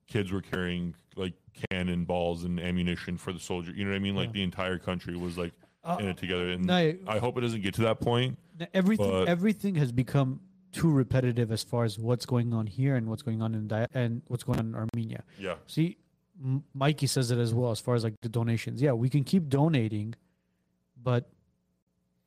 kids 0.07 0.31
were 0.31 0.41
carrying 0.41 0.95
like 1.15 1.33
cannonballs 1.69 2.43
and 2.43 2.59
ammunition 2.59 3.17
for 3.17 3.31
the 3.33 3.39
soldier. 3.39 3.71
You 3.73 3.83
know 3.85 3.91
what 3.91 3.97
I 3.97 3.99
mean? 3.99 4.15
Like 4.15 4.27
Yeah. 4.29 4.33
the 4.33 4.43
entire 4.43 4.77
country 4.79 5.15
was 5.15 5.37
like 5.37 5.53
Uh, 5.83 5.97
in 5.99 6.07
it 6.07 6.17
together. 6.17 6.49
And 6.49 6.65
no, 6.65 6.93
I 7.07 7.19
hope 7.19 7.37
it 7.37 7.41
doesn't 7.41 7.61
get 7.61 7.73
to 7.75 7.81
that 7.83 7.99
point. 7.99 8.37
everything 8.73 9.09
But- 9.09 9.27
everything 9.29 9.75
has 9.75 9.91
become 9.93 10.41
too 10.73 10.91
repetitive 10.91 11.51
as 11.51 11.63
far 11.63 11.83
as 11.85 11.97
what's 11.97 12.25
going 12.25 12.53
on 12.53 12.67
here 12.67 12.95
and 12.97 13.07
what's 13.07 13.21
going 13.23 13.41
on 13.41 13.55
in 13.55 13.67
Di- 13.67 13.87
and 13.93 14.21
what's 14.27 14.43
going 14.43 14.59
on 14.59 14.65
in 14.67 14.75
Armenia. 14.75 15.23
Yeah. 15.39 15.55
See, 15.67 15.97
M- 16.43 16.63
Mikey 16.73 17.07
says 17.07 17.31
it 17.31 17.37
as 17.37 17.53
well 17.53 17.71
as 17.71 17.79
far 17.79 17.95
as 17.95 18.03
like 18.03 18.15
the 18.21 18.29
donations. 18.29 18.81
Yeah, 18.81 18.91
we 18.93 19.09
can 19.09 19.23
keep 19.23 19.47
donating, 19.49 20.13
but 21.01 21.29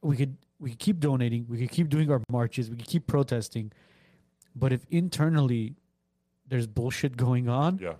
we 0.02 0.16
could 0.16 0.36
we 0.58 0.70
could 0.70 0.78
keep 0.78 1.00
donating. 1.00 1.46
We 1.48 1.58
could 1.58 1.70
keep 1.70 1.88
doing 1.88 2.10
our 2.10 2.20
marches. 2.30 2.70
We 2.70 2.76
could 2.76 2.86
keep 2.86 3.06
protesting, 3.06 3.72
but 4.54 4.72
if 4.72 4.84
internally 4.90 5.74
there's 6.48 6.66
bullshit 6.66 7.16
going 7.16 7.48
on, 7.48 7.78
Yeah. 7.80 7.94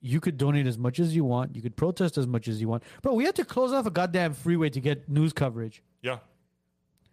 you 0.00 0.20
could 0.20 0.36
donate 0.36 0.66
as 0.66 0.76
much 0.76 0.98
as 0.98 1.14
you 1.14 1.24
want. 1.24 1.54
You 1.54 1.62
could 1.62 1.76
protest 1.76 2.18
as 2.18 2.26
much 2.26 2.48
as 2.48 2.60
you 2.60 2.68
want. 2.68 2.82
Bro, 3.02 3.14
we 3.14 3.24
had 3.24 3.34
to 3.36 3.44
close 3.44 3.72
off 3.72 3.86
a 3.86 3.90
goddamn 3.90 4.34
freeway 4.34 4.68
to 4.70 4.80
get 4.80 5.08
news 5.08 5.32
coverage. 5.32 5.82
Yeah. 6.02 6.18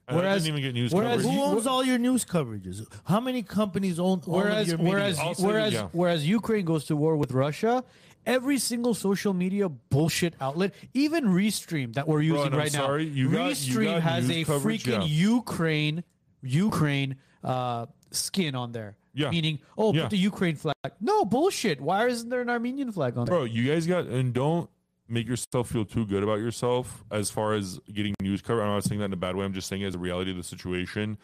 And 0.08 0.18
I 0.18 0.22
Whereas- 0.22 0.44
didn't 0.44 0.58
even 0.58 0.68
get 0.70 0.74
news 0.74 0.92
whereas 0.92 1.22
coverage. 1.22 1.36
Who 1.36 1.42
owns 1.44 1.68
all 1.68 1.84
your 1.86 2.00
news 2.00 2.26
coverages? 2.26 2.92
How 3.06 3.20
many 3.20 3.44
companies 3.44 4.00
own 4.00 4.06
all 4.06 4.16
of 4.16 4.28
whereas 4.28 4.68
your 4.68 4.78
media? 4.80 4.94
whereas 4.94 5.20
I'll 5.20 5.36
say 5.36 5.44
that, 5.44 5.48
whereas 5.48 5.74
yeah. 5.74 5.88
whereas 5.92 6.28
Ukraine 6.28 6.66
goes 6.66 6.86
to 6.86 6.96
war 6.96 7.16
with 7.16 7.32
Russia, 7.32 7.84
every 8.26 8.58
single 8.60 8.94
social 8.94 9.34
media 9.34 9.70
bullshit 9.70 10.34
outlet, 10.42 10.74
even 10.94 11.26
Restream 11.26 11.94
that 11.96 12.08
we're 12.08 12.22
using 12.22 12.54
I'm 12.54 12.60
right 12.60 12.72
sorry, 12.72 13.06
now, 13.06 13.12
you 13.14 13.32
got- 13.32 13.52
Restream 13.52 14.00
has 14.00 14.30
a 14.30 14.44
coverage, 14.44 14.84
freaking 14.84 15.00
yeah. 15.00 15.06
Ukraine 15.06 16.04
Ukraine 16.42 17.16
uh, 17.44 17.86
skin 18.12 18.56
on 18.56 18.72
there. 18.72 18.98
Yeah. 19.14 19.30
Meaning, 19.32 19.60
oh, 19.78 19.94
Yeah. 19.94 20.04
put 20.04 20.12
the 20.12 20.18
Ukraine 20.18 20.56
flag. 20.56 20.76
No 21.02 21.26
bullshit. 21.26 21.82
Why 21.82 22.08
isn't 22.08 22.30
there 22.30 22.42
an 22.42 22.50
Armenian 22.50 22.92
flag 22.92 23.18
on 23.18 23.26
there? 23.26 23.36
Bro, 23.36 23.44
you 23.46 23.68
guys 23.68 23.86
got 23.88 24.06
and 24.06 24.34
don't 24.34 24.70
make 25.08 25.28
yourself 25.28 25.70
feel 25.70 25.84
too 25.84 26.06
good 26.06 26.22
about 26.24 26.40
yourself 26.40 27.04
as 27.12 27.30
far 27.30 27.54
as 27.56 27.80
getting 27.92 28.14
news 28.22 28.42
coverage. 28.42 28.64
I'm 28.64 28.70
not 28.74 28.84
saying 28.84 29.00
that 29.00 29.06
in 29.06 29.14
a 29.14 29.18
bad 29.18 29.36
way. 29.36 29.44
I'm 29.44 29.54
just 29.54 29.68
saying 29.68 29.84
as 29.84 29.96
a 29.96 29.98
reality 29.98 30.32
of 30.32 30.38
the 30.38 30.44
situation. 30.44 31.18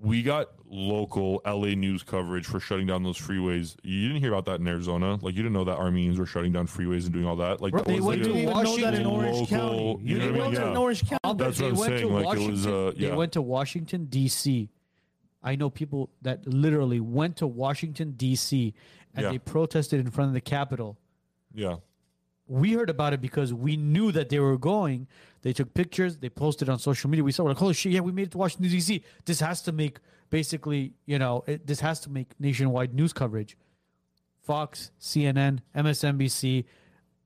We 0.00 0.22
got 0.22 0.50
local 0.70 1.42
LA 1.44 1.74
news 1.74 2.04
coverage 2.04 2.46
for 2.46 2.60
shutting 2.60 2.86
down 2.86 3.02
those 3.02 3.18
freeways. 3.18 3.74
You 3.82 4.06
didn't 4.08 4.20
hear 4.22 4.32
about 4.32 4.44
that 4.44 4.60
in 4.60 4.68
Arizona. 4.68 5.18
Like 5.20 5.34
you 5.34 5.42
didn't 5.42 5.54
know 5.54 5.64
that 5.64 5.76
Armenians 5.76 6.18
were 6.20 6.26
shutting 6.26 6.52
down 6.52 6.68
freeways 6.68 7.04
and 7.04 7.12
doing 7.12 7.26
all 7.26 7.34
that. 7.36 7.60
Like 7.60 7.72
Bro, 7.72 7.82
they 7.82 7.98
went 8.00 8.04
like 8.04 8.22
to 8.22 8.32
a- 8.32 8.34
You 8.38 8.46
didn't 8.46 8.50
even 8.50 8.62
know 8.64 8.76
that 8.76 8.94
in 8.94 9.04
Washington 9.04 9.06
Orange 9.06 9.34
local- 9.34 9.46
County. 9.46 9.78
you 9.78 9.98
You 9.98 10.14
know 10.18 10.24
didn't 10.26 10.38
know 10.38 10.50
that 10.52 10.70
in 10.70 10.76
Orange 10.76 11.00
County. 11.08 11.18
That's 11.22 11.38
what 11.38 11.56
they 11.58 11.66
I'm 11.68 11.76
went 11.76 11.88
saying, 11.90 12.00
To 12.08 12.14
like, 12.14 12.22
it 12.22 12.26
Washington, 12.26 12.50
was, 12.52 12.66
uh, 12.66 12.92
They 12.96 13.10
went 13.12 13.32
to 13.32 13.42
Washington 13.42 14.04
D.C. 14.04 14.70
I 15.42 15.56
know 15.56 15.70
people 15.70 16.10
that 16.22 16.46
literally 16.46 17.00
went 17.00 17.36
to 17.38 17.46
Washington 17.48 18.12
D.C. 18.12 18.74
and 19.14 19.24
Yeah. 19.24 19.30
they 19.32 19.38
protested 19.38 19.98
in 20.00 20.10
front 20.10 20.28
of 20.28 20.34
the 20.34 20.40
Capitol. 20.40 20.96
yeah. 21.54 21.76
We 22.48 22.72
heard 22.72 22.90
about 22.90 23.12
it 23.12 23.20
because 23.20 23.52
we 23.52 23.76
knew 23.76 24.10
that 24.12 24.30
they 24.30 24.40
were 24.40 24.58
going. 24.58 25.06
They 25.42 25.52
took 25.52 25.74
pictures. 25.74 26.16
They 26.16 26.30
posted 26.30 26.68
on 26.68 26.78
social 26.78 27.08
media. 27.10 27.22
We 27.22 27.30
saw 27.32 27.44
we're 27.44 27.50
like, 27.50 27.58
holy 27.58 27.74
shit! 27.74 27.92
Yeah, 27.92 28.00
we 28.00 28.10
made 28.10 28.28
it 28.28 28.30
to 28.32 28.38
Washington 28.38 28.70
D.C. 28.70 29.04
This 29.24 29.40
has 29.40 29.62
to 29.62 29.72
make 29.72 29.98
basically, 30.30 30.94
you 31.06 31.18
know, 31.18 31.44
it, 31.46 31.66
this 31.66 31.80
has 31.80 32.00
to 32.00 32.10
make 32.10 32.28
nationwide 32.40 32.94
news 32.94 33.12
coverage. 33.12 33.56
Fox, 34.40 34.90
CNN, 35.00 35.60
MSNBC, 35.76 36.64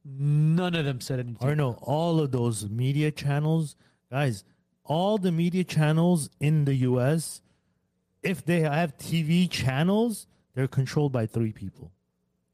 none 0.05 0.75
of 0.75 0.85
them 0.85 1.01
said 1.01 1.21
anything. 1.21 1.49
Or 1.49 1.55
no, 1.55 1.79
all 1.83 2.21
of 2.21 2.33
those 2.33 2.69
media 2.69 3.11
channels, 3.11 3.77
guys, 4.11 4.45
all 4.85 5.19
the 5.19 5.33
media 5.33 5.65
channels 5.65 6.31
in 6.41 6.65
the 6.65 6.75
US, 6.75 7.41
if 8.23 8.45
they 8.45 8.61
have 8.61 8.97
TV 8.99 9.49
channels, 9.49 10.27
they're 10.55 10.69
controlled 10.69 11.13
by 11.13 11.27
three 11.27 11.53
people. 11.53 11.93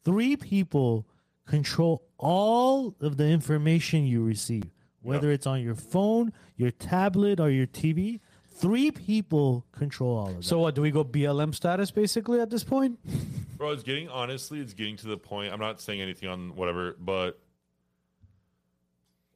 Three 0.04 0.36
people 0.36 1.06
control 1.48 2.04
all 2.18 2.94
of 3.00 3.16
the 3.16 3.26
information 3.26 4.06
you 4.06 4.22
receive, 4.22 4.64
whether 5.02 5.32
it's 5.32 5.46
on 5.46 5.62
your 5.62 5.74
phone, 5.74 6.32
your 6.56 6.70
tablet, 6.70 7.40
or 7.40 7.50
your 7.50 7.66
TV. 7.66 8.20
Three 8.44 8.90
people 8.90 9.64
control 9.72 10.18
all 10.18 10.28
of 10.28 10.36
that. 10.36 10.44
So 10.44 10.58
what? 10.58 10.74
Do 10.74 10.82
we 10.82 10.90
go 10.90 11.04
BLM 11.04 11.54
status 11.54 11.90
basically 11.90 12.40
at 12.40 12.50
this 12.50 12.64
point? 12.64 12.98
Bro, 13.56 13.72
it's 13.72 13.82
getting 13.82 14.08
honestly, 14.08 14.60
it's 14.60 14.74
getting 14.74 14.96
to 14.98 15.06
the 15.06 15.16
point. 15.16 15.52
I'm 15.52 15.60
not 15.60 15.80
saying 15.80 16.00
anything 16.00 16.28
on 16.28 16.54
whatever, 16.54 16.96
but 16.98 17.38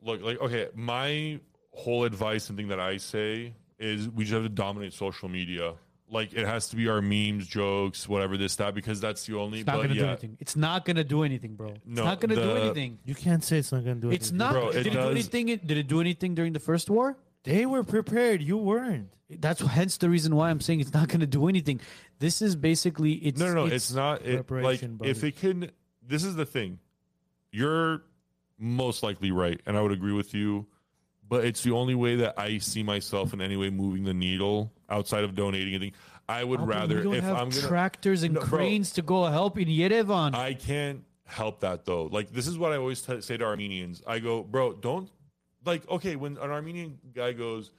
look, 0.02 0.22
like, 0.22 0.40
okay, 0.40 0.68
my 0.74 1.40
whole 1.70 2.05
advice 2.05 2.48
and 2.48 2.59
thing 2.59 2.68
that 2.68 2.80
I 2.80 2.98
say 2.98 3.55
is 3.78 4.09
we 4.09 4.24
just 4.24 4.34
have 4.34 4.43
to 4.43 4.48
dominate 4.48 4.93
social 4.93 5.28
media. 5.28 5.74
Like, 6.12 6.34
it 6.34 6.47
has 6.47 6.68
to 6.68 6.76
be 6.76 6.89
our 6.90 7.01
memes, 7.01 7.47
jokes, 7.47 8.06
whatever, 8.06 8.36
this, 8.36 8.56
that, 8.56 8.74
because 8.74 9.01
that's 9.01 9.24
the 9.24 9.39
only. 9.39 9.60
It's 9.60 9.66
not 9.66 9.76
but 9.76 9.82
gonna 9.84 9.94
do 9.94 10.05
anything. 10.06 10.36
It's 10.40 10.56
not 10.56 10.84
gonna 10.84 11.05
do 11.05 11.22
anything, 11.22 11.55
bro. 11.55 11.68
It's 11.70 11.80
No, 11.86 12.05
not 12.05 12.20
gonna 12.20 12.34
do 12.34 12.51
anything. 12.52 12.98
you 13.06 13.14
can't 13.14 13.43
say 13.43 13.56
it's 13.56 13.72
not 13.72 13.82
going 13.82 13.97
to 13.97 14.01
do 14.02 14.09
anything. 14.09 14.20
It's 14.22 14.30
not. 14.30 14.52
Bro, 14.52 14.68
it 14.68 14.72
did 14.74 14.86
it 14.89 14.90
do 14.90 14.97
does- 14.97 15.10
anything? 15.10 15.47
Did 15.47 15.78
it 15.78 15.89
do 15.89 16.01
anything 16.02 16.34
during 16.34 16.52
the 16.52 16.60
first 16.60 16.90
war? 16.90 17.16
They 17.44 17.64
were 17.64 17.82
prepared. 17.82 18.43
You 18.43 18.59
weren't. 18.59 19.09
That's 19.30 19.62
hence 19.62 19.97
the 19.97 20.10
reason 20.10 20.36
why 20.36 20.51
I'm 20.51 20.60
saying 20.60 20.80
it's 20.80 20.93
not 20.93 21.09
gonna 21.09 21.26
do 21.26 21.48
anything. 21.48 21.80
This 22.18 22.43
is 22.43 22.56
basically 22.56 23.12
it's 23.14 23.40
No, 23.40 23.47
no, 23.48 23.55
no. 23.55 23.66
It's, 23.66 23.90
not. 23.93 24.20
It, 24.20 24.36
like, 24.36 24.47
preparation, 24.47 25.01
if 25.02 25.24
it 25.24 25.36
can. 25.39 25.70
This 26.06 26.24
is 26.24 26.36
the 26.36 26.44
thing. 26.44 26.78
You're 27.51 28.02
most 28.59 29.02
likely 29.02 29.32
right, 29.32 29.59
and 29.66 29.78
I 29.78 29.80
would 29.80 29.93
agree 29.93 30.12
with 30.12 30.34
you. 30.34 30.66
But 31.26 31.47
it's 31.47 31.62
the 31.62 31.70
only 31.70 31.94
way 31.94 32.16
that 32.16 32.39
I 32.39 32.59
see 32.59 32.82
myself 32.82 33.32
in 33.32 33.40
any 33.40 33.56
way 33.56 33.70
moving 33.70 34.05
the 34.05 34.12
needle 34.12 34.70
outside 34.93 35.24
of 35.24 35.35
donating 35.35 35.74
anything. 35.74 35.93
I 36.28 36.44
would 36.44 36.60
rather 36.60 36.97
we 36.98 37.02
don't 37.02 37.14
if 37.14 37.24
have 37.24 37.36
I'm 37.36 37.48
gonna 37.48 37.66
tractors 37.66 38.23
and 38.23 38.35
No, 38.35 38.40
bro. 38.40 38.48
cranes 38.48 38.93
to 38.93 39.02
go 39.02 39.24
help 39.24 39.59
in 39.59 39.69
Yerevan. 39.69 40.35
I 40.35 40.55
can't 40.55 41.05
help 41.24 41.60
that 41.60 41.85
though. 41.85 42.05
Like 42.05 42.31
this 42.32 42.47
is 42.47 42.56
what 42.59 42.73
I 42.73 42.77
always 42.77 43.02
t- 43.02 43.20
say 43.20 43.36
to 43.36 43.44
Armenians. 43.44 44.02
I 44.06 44.19
go, 44.20 44.43
bro, 44.43 44.73
don't 44.74 45.10
like 45.64 45.89
okay 45.90 46.14
when 46.16 46.36
an 46.39 46.51
Armenian 46.51 46.98
guy 47.14 47.32
goes, 47.32 47.70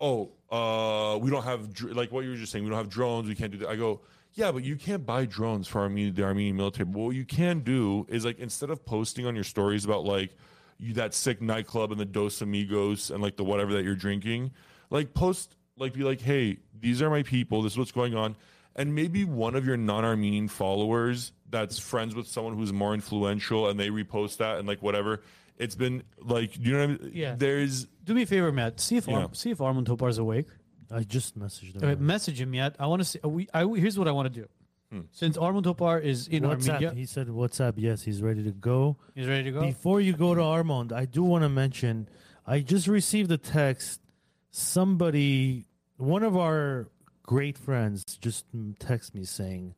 oh, 0.00 0.32
uh, 0.50 1.18
we 1.18 1.30
don't 1.30 1.44
have 1.44 1.72
dr- 1.72 1.94
like 1.96 2.12
what 2.12 2.24
you 2.24 2.30
were 2.30 2.36
just 2.36 2.52
saying. 2.52 2.64
We 2.64 2.70
don't 2.70 2.78
have 2.78 2.90
drones. 2.90 3.28
We 3.28 3.34
can't 3.34 3.52
do 3.52 3.58
that. 3.58 3.68
I 3.68 3.76
go, 3.76 4.00
yeah, 4.34 4.52
but 4.52 4.62
you 4.64 4.76
can't 4.76 5.06
buy 5.06 5.24
drones 5.24 5.66
for 5.68 5.80
Armenian 5.80 6.14
the 6.14 6.24
Armenian 6.24 6.56
military. 6.56 6.84
But 6.86 6.98
what 7.00 7.14
you 7.16 7.24
can 7.24 7.60
do 7.60 8.04
is 8.08 8.24
like 8.24 8.38
instead 8.38 8.70
of 8.70 8.84
posting 8.84 9.26
on 9.26 9.34
your 9.34 9.44
stories 9.44 9.84
about 9.84 10.04
like 10.04 10.32
you 10.78 10.92
that 10.94 11.14
sick 11.14 11.40
nightclub 11.40 11.92
and 11.92 12.00
the 12.00 12.04
Dos 12.04 12.42
Amigos 12.42 13.10
and 13.10 13.22
like 13.22 13.36
the 13.36 13.44
whatever 13.44 13.72
that 13.74 13.84
you're 13.84 13.94
drinking, 13.94 14.50
like 14.90 15.14
post 15.14 15.56
like 15.76 15.92
be 15.92 16.02
like, 16.04 16.20
hey, 16.20 16.58
these 16.78 17.02
are 17.02 17.10
my 17.10 17.22
people. 17.22 17.62
This 17.62 17.72
is 17.72 17.78
what's 17.78 17.92
going 17.92 18.14
on. 18.14 18.36
And 18.76 18.94
maybe 18.94 19.24
one 19.24 19.54
of 19.54 19.64
your 19.66 19.76
non-Armenian 19.76 20.48
followers 20.48 21.32
that's 21.48 21.78
friends 21.78 22.14
with 22.14 22.26
someone 22.26 22.56
who's 22.56 22.72
more 22.72 22.94
influential 22.94 23.68
and 23.68 23.78
they 23.78 23.88
repost 23.88 24.38
that 24.38 24.58
and 24.58 24.66
like 24.66 24.82
whatever. 24.82 25.22
It's 25.56 25.76
been 25.76 26.02
like 26.20 26.58
you 26.58 26.72
know 26.72 26.78
what 26.78 26.84
I 26.84 27.02
mean? 27.04 27.10
Yeah. 27.14 27.34
There's 27.38 27.86
Do 28.02 28.14
me 28.14 28.22
a 28.22 28.26
favor, 28.26 28.50
Matt. 28.50 28.80
See 28.80 28.96
if 28.96 29.06
Yeah. 29.06 29.18
Ar- 29.18 29.34
see 29.34 29.50
if 29.50 29.60
Armand 29.60 29.86
Topar's 29.86 30.18
awake. 30.18 30.48
I 30.90 31.02
just 31.04 31.38
messaged 31.38 31.76
Okay, 31.82 31.94
message 32.00 32.40
him 32.40 32.54
yet. 32.54 32.76
I 32.78 32.86
want 32.86 33.00
to 33.00 33.04
see. 33.04 33.18
We, 33.24 33.48
I, 33.54 33.64
here's 33.64 33.98
what 33.98 34.08
I 34.08 34.12
want 34.12 34.32
to 34.32 34.40
do. 34.40 34.48
Hmm. 34.90 35.00
Since 35.12 35.36
Armand 35.36 35.64
Topar 35.64 36.02
is 36.02 36.28
in 36.28 36.42
WhatsApp. 36.42 36.68
Armenia, 36.74 36.92
He 36.94 37.06
said, 37.06 37.28
WhatsApp. 37.28 37.74
Yes, 37.76 38.02
he's 38.02 38.20
ready 38.20 38.42
to 38.44 38.50
go. 38.50 38.96
he's 39.14 39.26
ready 39.26 39.44
to 39.44 39.50
go. 39.52 39.60
Before 39.62 40.00
you 40.00 40.12
go 40.12 40.34
to 40.34 40.42
Armand, 40.42 40.92
I 40.92 41.04
do 41.04 41.22
want 41.22 41.42
to 41.42 41.48
mention 41.48 42.08
I 42.46 42.60
just 42.60 42.86
received 42.88 43.30
a 43.32 43.38
text. 43.38 44.00
Somebody, 44.56 45.66
one 45.96 46.22
of 46.22 46.36
our 46.36 46.86
great 47.24 47.58
friends, 47.58 48.04
just 48.20 48.46
text 48.78 49.12
me 49.12 49.24
saying 49.24 49.74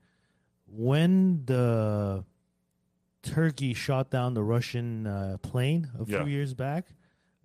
when 0.67 1.47
the 1.47 2.25
Turkey 3.23 3.73
shot 3.73 4.11
down 4.11 4.35
the 4.35 4.43
Russian 4.43 5.07
uh, 5.07 5.39
plane 5.41 5.89
a 5.99 6.05
few 6.05 6.19
Yeah. 6.19 6.25
years 6.27 6.53
back, 6.53 6.89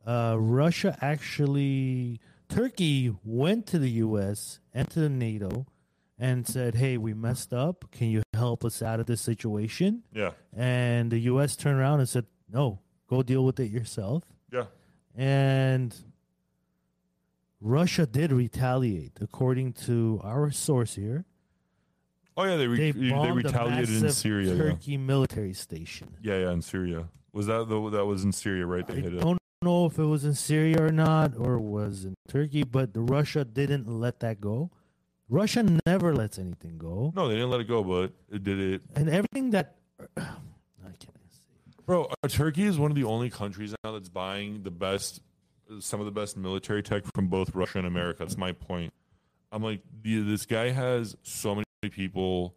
uh, 0.05 0.35
Russia 0.37 0.97
actually 0.99 2.19
Turkey 2.49 3.15
went 3.23 3.65
to 3.67 3.79
the 3.79 3.91
U.S. 4.05 4.59
and 4.73 4.89
to 4.89 4.99
the 4.99 5.07
NATO 5.09 5.65
and 6.19 6.45
said, 6.45 6.75
"Hey, 6.75 6.97
we 6.97 7.13
messed 7.13 7.53
up. 7.53 7.85
Can 7.91 8.09
you 8.09 8.23
help 8.33 8.65
us 8.65 8.81
out 8.81 8.99
of 8.99 9.05
this 9.05 9.21
situation?" 9.21 10.03
Yeah. 10.11 10.31
And 10.51 11.09
the 11.09 11.19
U.S. 11.31 11.55
turned 11.55 11.79
around 11.79 12.01
and 12.01 12.09
said, 12.09 12.25
"No, 12.51 12.79
go 13.07 13.23
deal 13.23 13.45
with 13.45 13.57
it 13.61 13.71
yourself." 13.71 14.25
Yeah. 14.51 14.65
And 15.15 15.95
Russia 17.61 18.05
did 18.05 18.31
retaliate, 18.31 19.13
according 19.21 19.73
to 19.73 20.19
our 20.23 20.49
source 20.51 20.95
here. 20.95 21.25
Oh 22.35 22.43
yeah, 22.45 22.55
they 22.57 22.67
re- 22.67 22.91
They 22.91 22.91
they, 22.91 23.31
retaliated 23.31 24.03
in 24.03 24.09
Syria. 24.11 24.53
Yeah. 24.53 24.63
Turkey 24.71 24.97
military 24.97 25.53
station. 25.53 26.15
yeah, 26.23 26.39
yeah, 26.39 26.51
in 26.51 26.61
Syria. 26.61 27.07
Was 27.33 27.45
that 27.47 27.69
the 27.69 27.89
that 27.91 28.05
was 28.05 28.23
in 28.23 28.31
Syria, 28.31 28.65
right? 28.65 28.85
They 28.87 28.95
I 28.95 29.01
hit 29.01 29.13
it. 29.13 29.19
don't 29.21 29.37
know 29.61 29.85
if 29.85 29.99
it 29.99 30.03
was 30.05 30.25
in 30.25 30.33
Syria 30.33 30.81
or 30.81 30.91
not, 30.91 31.33
or 31.37 31.59
was 31.59 32.03
in 32.05 32.15
Turkey, 32.27 32.63
but 32.63 32.93
the 32.93 33.01
Russia 33.01 33.45
didn't 33.45 33.87
let 33.87 34.19
that 34.21 34.41
go. 34.41 34.71
Russia 35.29 35.63
never 35.85 36.13
lets 36.13 36.37
anything 36.39 36.77
go, 36.77 37.13
No, 37.15 37.29
they 37.29 37.35
didn't 37.35 37.51
let 37.51 37.61
it 37.61 37.67
go, 37.67 37.83
but 37.85 38.11
it 38.29 38.43
did 38.43 38.59
it. 38.59 38.81
and 38.95 39.07
everything 39.09 39.51
that 39.51 39.75
I 40.17 40.23
can't 40.99 40.99
say. 41.29 41.43
Bro, 41.85 42.11
uh, 42.23 42.27
Turkey 42.27 42.63
is 42.63 42.77
one 42.77 42.91
of 42.91 42.95
the 42.95 43.05
only 43.05 43.29
countries 43.29 43.73
now 43.83 43.93
that's 43.93 44.09
buying 44.09 44.63
the 44.63 44.71
best, 44.71 45.21
some 45.79 45.99
of 45.99 46.05
the 46.05 46.11
best 46.11 46.37
military 46.37 46.83
tech 46.83 47.03
from 47.15 47.27
both 47.27 47.55
Russia 47.55 47.77
and 47.79 47.87
America. 47.87 48.19
That's 48.19 48.37
my 48.37 48.51
point. 48.51 48.93
I'm 49.51 49.63
like, 49.63 49.81
this 50.03 50.45
guy 50.45 50.69
has 50.69 51.15
so 51.23 51.55
many 51.55 51.65
people 51.89 52.55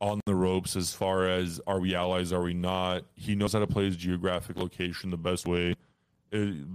on 0.00 0.20
the 0.26 0.34
ropes 0.34 0.76
as 0.76 0.92
far 0.92 1.26
as 1.28 1.60
are 1.66 1.80
we 1.80 1.94
allies, 1.94 2.32
are 2.32 2.42
we 2.42 2.54
not? 2.54 3.04
He 3.14 3.34
knows 3.34 3.52
how 3.52 3.58
to 3.60 3.66
play 3.66 3.86
his 3.86 3.96
geographic 3.96 4.56
location 4.56 5.10
the 5.10 5.16
best 5.16 5.46
way. 5.46 5.74
It, 6.30 6.66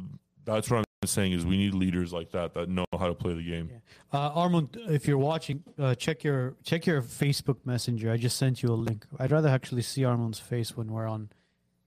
that's 0.46 0.70
what 0.70 0.80
I'm 0.80 1.08
saying 1.08 1.32
is 1.32 1.46
we 1.46 1.58
need 1.58 1.74
leaders 1.74 2.12
like 2.12 2.32
that 2.32 2.54
that 2.56 2.70
know 2.70 2.86
how 2.98 3.08
to 3.08 3.14
play 3.14 3.34
the 3.34 3.44
game. 3.44 3.70
Uh, 4.12 4.30
Armand, 4.30 4.78
if 4.88 5.08
you're 5.08 5.18
watching, 5.18 5.64
uh, 5.80 5.96
check 5.96 6.24
your 6.24 6.56
check 6.64 6.86
your 6.86 7.02
Facebook 7.02 7.58
Messenger. 7.66 8.12
I 8.12 8.18
just 8.18 8.38
sent 8.38 8.62
you 8.62 8.70
a 8.70 8.76
link. 8.76 9.06
I'd 9.20 9.32
rather 9.32 9.50
actually 9.50 9.84
see 9.84 10.04
Armand's 10.04 10.40
face 10.40 10.76
when 10.76 10.92
we're 10.92 11.08
on, 11.08 11.30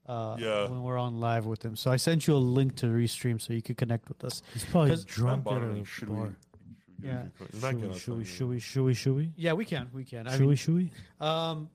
uh, 0.09 0.37
Yeah. 0.39 0.69
when 0.69 0.83
we're 0.83 0.99
on 0.99 1.19
live 1.21 1.47
with 1.47 1.65
him. 1.65 1.77
So 1.77 1.91
I 1.91 1.97
sent 1.97 2.27
you 2.27 2.35
a 2.35 2.39
link 2.39 2.77
to 2.77 2.87
restream 2.87 3.41
so 3.41 3.53
you 3.53 3.63
could 3.63 3.77
connect 3.77 4.09
with 4.09 4.23
us. 4.25 4.43
He's 4.53 4.65
probably 4.65 4.91
'Cause- 4.91 5.05
drunk 5.05 5.39
at 5.41 5.45
Bottom, 5.45 5.81
a 5.81 5.85
should 5.85 6.09
we- 6.09 6.17
bar. 6.17 6.27
should 6.27 7.03
we 7.03 7.09
Yeah. 7.09 7.23
get- 7.23 7.33
Should 7.39 7.55
we, 7.55 7.61
gonna 7.61 7.99
should 7.99 8.19
we? 8.19 8.25
tell 8.25 8.25
Should 8.25 8.49
we? 8.49 8.59
Should 8.61 8.85
we? 8.85 8.95
Should 8.95 9.17
we? 9.17 9.33
Yeah, 9.37 9.53
we 9.55 9.65
can, 9.65 9.89
we 9.93 10.05
can. 10.05 10.27
I 10.27 10.33
Should 10.33 10.41
mean, 10.41 10.49
we? 10.51 10.57
Should 10.57 10.75
we? 10.75 10.91
um, 11.21 11.69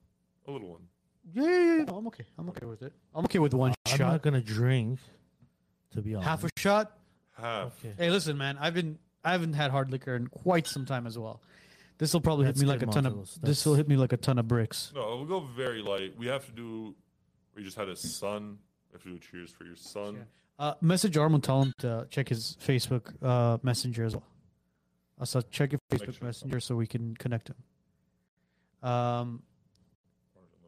A 0.47 0.51
little 0.51 0.69
one. 0.69 0.81
yeah, 1.33 1.43
yeah, 1.43 1.49
yeah, 1.77 1.83
no, 1.83 1.97
I'm 1.97 2.07
okay. 2.07 2.25
I'm 2.37 2.49
okay 2.49 2.65
with 2.65 2.81
it. 2.81 2.93
I'm 3.13 3.25
okay 3.25 3.39
with 3.39 3.53
one 3.53 3.73
shot. 3.87 4.01
I'm 4.01 4.07
not 4.07 4.21
gonna 4.21 4.41
drink. 4.41 4.99
To 5.91 6.01
be 6.01 6.15
honest, 6.15 6.27
half 6.29 6.43
a 6.45 6.49
shot. 6.57 6.97
Half. 7.33 7.83
Okay. 7.83 7.93
Hey, 7.97 8.09
listen, 8.09 8.37
man. 8.37 8.57
I've 8.59 8.73
been 8.73 8.97
I 9.25 9.33
haven't 9.33 9.53
had 9.53 9.69
hard 9.71 9.91
liquor 9.91 10.15
in 10.15 10.27
quite 10.27 10.65
some 10.67 10.85
time 10.85 11.05
as 11.05 11.17
well. 11.19 11.41
This 11.99 12.11
will 12.13 12.21
probably 12.21 12.45
That's 12.45 12.59
hit 12.59 12.65
me 12.65 12.71
like 12.73 12.81
a 12.81 12.87
ton 12.87 13.05
of. 13.05 13.29
This 13.41 13.65
will 13.65 13.75
hit 13.75 13.87
me 13.87 13.95
like 13.97 14.11
a 14.13 14.17
ton 14.17 14.39
of 14.39 14.47
bricks. 14.47 14.91
No, 14.95 15.17
we'll 15.17 15.25
go 15.25 15.41
very 15.41 15.81
light. 15.83 16.17
We 16.17 16.25
have 16.27 16.45
to 16.47 16.51
do. 16.51 16.95
We 17.55 17.63
just 17.63 17.77
had 17.77 17.89
a 17.89 17.95
son. 17.95 18.57
If 18.93 19.05
you 19.05 19.17
cheers 19.19 19.51
for 19.51 19.63
your 19.63 19.75
son. 19.75 20.25
Uh, 20.59 20.73
message 20.81 21.17
Armand, 21.17 21.43
tell 21.43 21.63
him 21.63 21.73
to 21.79 22.05
check 22.09 22.29
his 22.29 22.57
Facebook 22.63 23.13
uh, 23.23 23.57
Messenger 23.63 24.03
as 24.05 24.15
well. 24.15 24.27
Uh, 25.19 25.25
so 25.25 25.41
check 25.41 25.71
your 25.71 25.79
Facebook 25.89 26.17
sure. 26.17 26.27
Messenger 26.27 26.59
so 26.59 26.75
we 26.75 26.87
can 26.87 27.15
connect 27.15 27.49
him. 27.49 28.89
Um, 28.89 29.43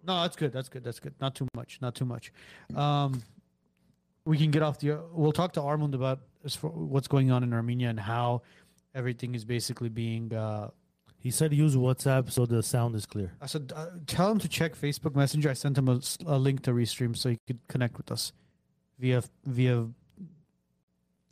no, 0.06 0.22
that's 0.22 0.36
good. 0.36 0.52
That's 0.52 0.70
good. 0.70 0.84
That's 0.84 1.00
good. 1.00 1.14
Not 1.22 1.36
too 1.36 1.48
much. 1.56 1.80
Not 1.82 1.96
too 1.96 2.06
much. 2.06 2.32
Um, 2.76 3.22
we 4.26 4.38
can 4.38 4.52
get 4.52 4.62
off 4.62 4.80
the. 4.80 5.00
We'll 5.14 5.32
talk 5.32 5.54
to 5.54 5.62
Armand 5.62 5.96
about 5.96 6.22
as 6.44 6.56
for 6.56 6.70
what's 6.70 7.08
going 7.08 7.32
on 7.32 7.44
in 7.44 7.54
Armenia 7.54 7.90
and 7.90 8.00
how 8.00 8.42
everything 8.96 9.36
is 9.36 9.46
basically 9.46 9.90
being. 9.90 10.34
Uh, 10.34 10.70
He 11.24 11.32
said 11.32 11.54
use 11.54 11.78
WhatsApp 11.78 12.30
so 12.30 12.46
the 12.46 12.62
sound 12.62 12.96
is 12.96 13.06
clear. 13.06 13.32
I 13.42 13.46
said, 13.46 13.72
uh, 13.74 13.88
tell 14.08 14.30
him 14.30 14.40
to 14.40 14.50
check 14.50 14.76
Facebook 14.76 15.16
Messenger. 15.16 15.52
I 15.52 15.54
sent 15.54 15.78
him 15.78 15.88
a 15.88 16.38
link 16.38 16.64
to 16.64 16.72
Restream 16.72 17.16
so 17.16 17.30
he 17.30 17.40
could 17.48 17.66
connect 17.70 17.96
with 17.96 18.12
us 18.12 18.34
via 19.00 19.24
via 19.46 19.88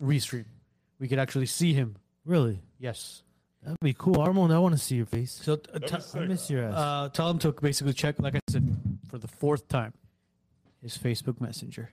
Restream. 0.01 0.45
We 0.97 1.09
could 1.09 1.19
actually 1.19 1.47
see 1.47 1.73
him. 1.73 1.97
Really? 2.26 2.61
Yes. 2.80 3.23
That'd 3.63 3.80
be 3.81 3.93
cool. 3.93 4.19
Armand, 4.19 4.53
I 4.53 4.59
want 4.59 4.76
to 4.76 4.80
see 4.81 4.95
your 4.95 5.05
face. 5.05 5.34
So 5.43 5.53
uh, 5.53 5.57
That'd 5.73 5.89
t- 5.89 5.95
be 5.97 6.01
sick. 6.01 6.22
I 6.22 6.26
miss 6.26 6.49
your 6.49 6.63
ass. 6.63 6.73
uh, 6.76 7.09
tell 7.11 7.30
him 7.30 7.38
to 7.39 7.51
basically 7.51 7.93
check, 7.93 8.15
like 8.19 8.35
I 8.35 8.39
said, 8.49 8.76
for 9.09 9.18
the 9.18 9.27
fourth 9.27 9.68
time, 9.68 9.93
his 10.81 10.97
Facebook 10.97 11.39
Messenger, 11.41 11.91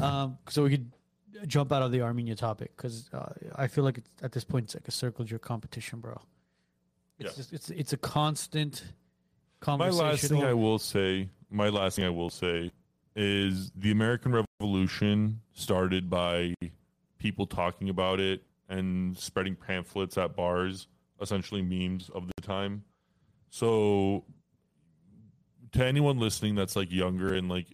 um, 0.00 0.38
so 0.48 0.64
we 0.64 0.70
could 0.70 0.90
jump 1.46 1.72
out 1.72 1.82
of 1.82 1.92
the 1.92 2.00
Armenia 2.00 2.34
topic 2.34 2.72
because 2.76 3.10
uh, 3.12 3.32
I 3.54 3.66
feel 3.68 3.84
like 3.84 3.98
it's, 3.98 4.10
at 4.22 4.32
this 4.32 4.44
point 4.44 4.64
it's 4.64 4.74
like 4.74 4.88
a 4.88 4.92
circle 4.92 5.24
jerk 5.24 5.42
competition, 5.42 6.00
bro. 6.00 6.20
It's 7.24 7.32
Yeah. 7.36 7.36
just 7.42 7.52
it's 7.52 7.70
it's 7.70 7.92
a 7.92 7.96
constant 7.96 8.82
My 9.60 9.64
conversation. 9.66 10.06
last 10.06 10.28
thing 10.28 10.42
I 10.44 10.54
will 10.54 10.78
say, 10.78 11.28
my 11.50 11.68
last 11.68 11.96
thing 11.96 12.04
I 12.04 12.10
will 12.10 12.30
say 12.30 12.70
is 13.16 13.70
the 13.76 13.90
American 13.90 14.32
Revolution 14.60 15.40
started 15.52 16.10
by 16.10 16.54
people 17.18 17.46
talking 17.46 17.88
about 17.88 18.20
it 18.20 18.42
and 18.68 19.16
spreading 19.16 19.54
pamphlets 19.56 20.18
at 20.18 20.34
bars, 20.36 20.88
essentially 21.20 21.62
memes 21.62 22.10
of 22.10 22.26
the 22.26 22.42
time. 22.42 22.84
So 23.50 24.24
to 25.72 25.84
anyone 25.84 26.18
listening 26.18 26.54
that's 26.54 26.76
like 26.76 26.90
younger 26.90 27.34
and 27.34 27.48
like 27.48 27.66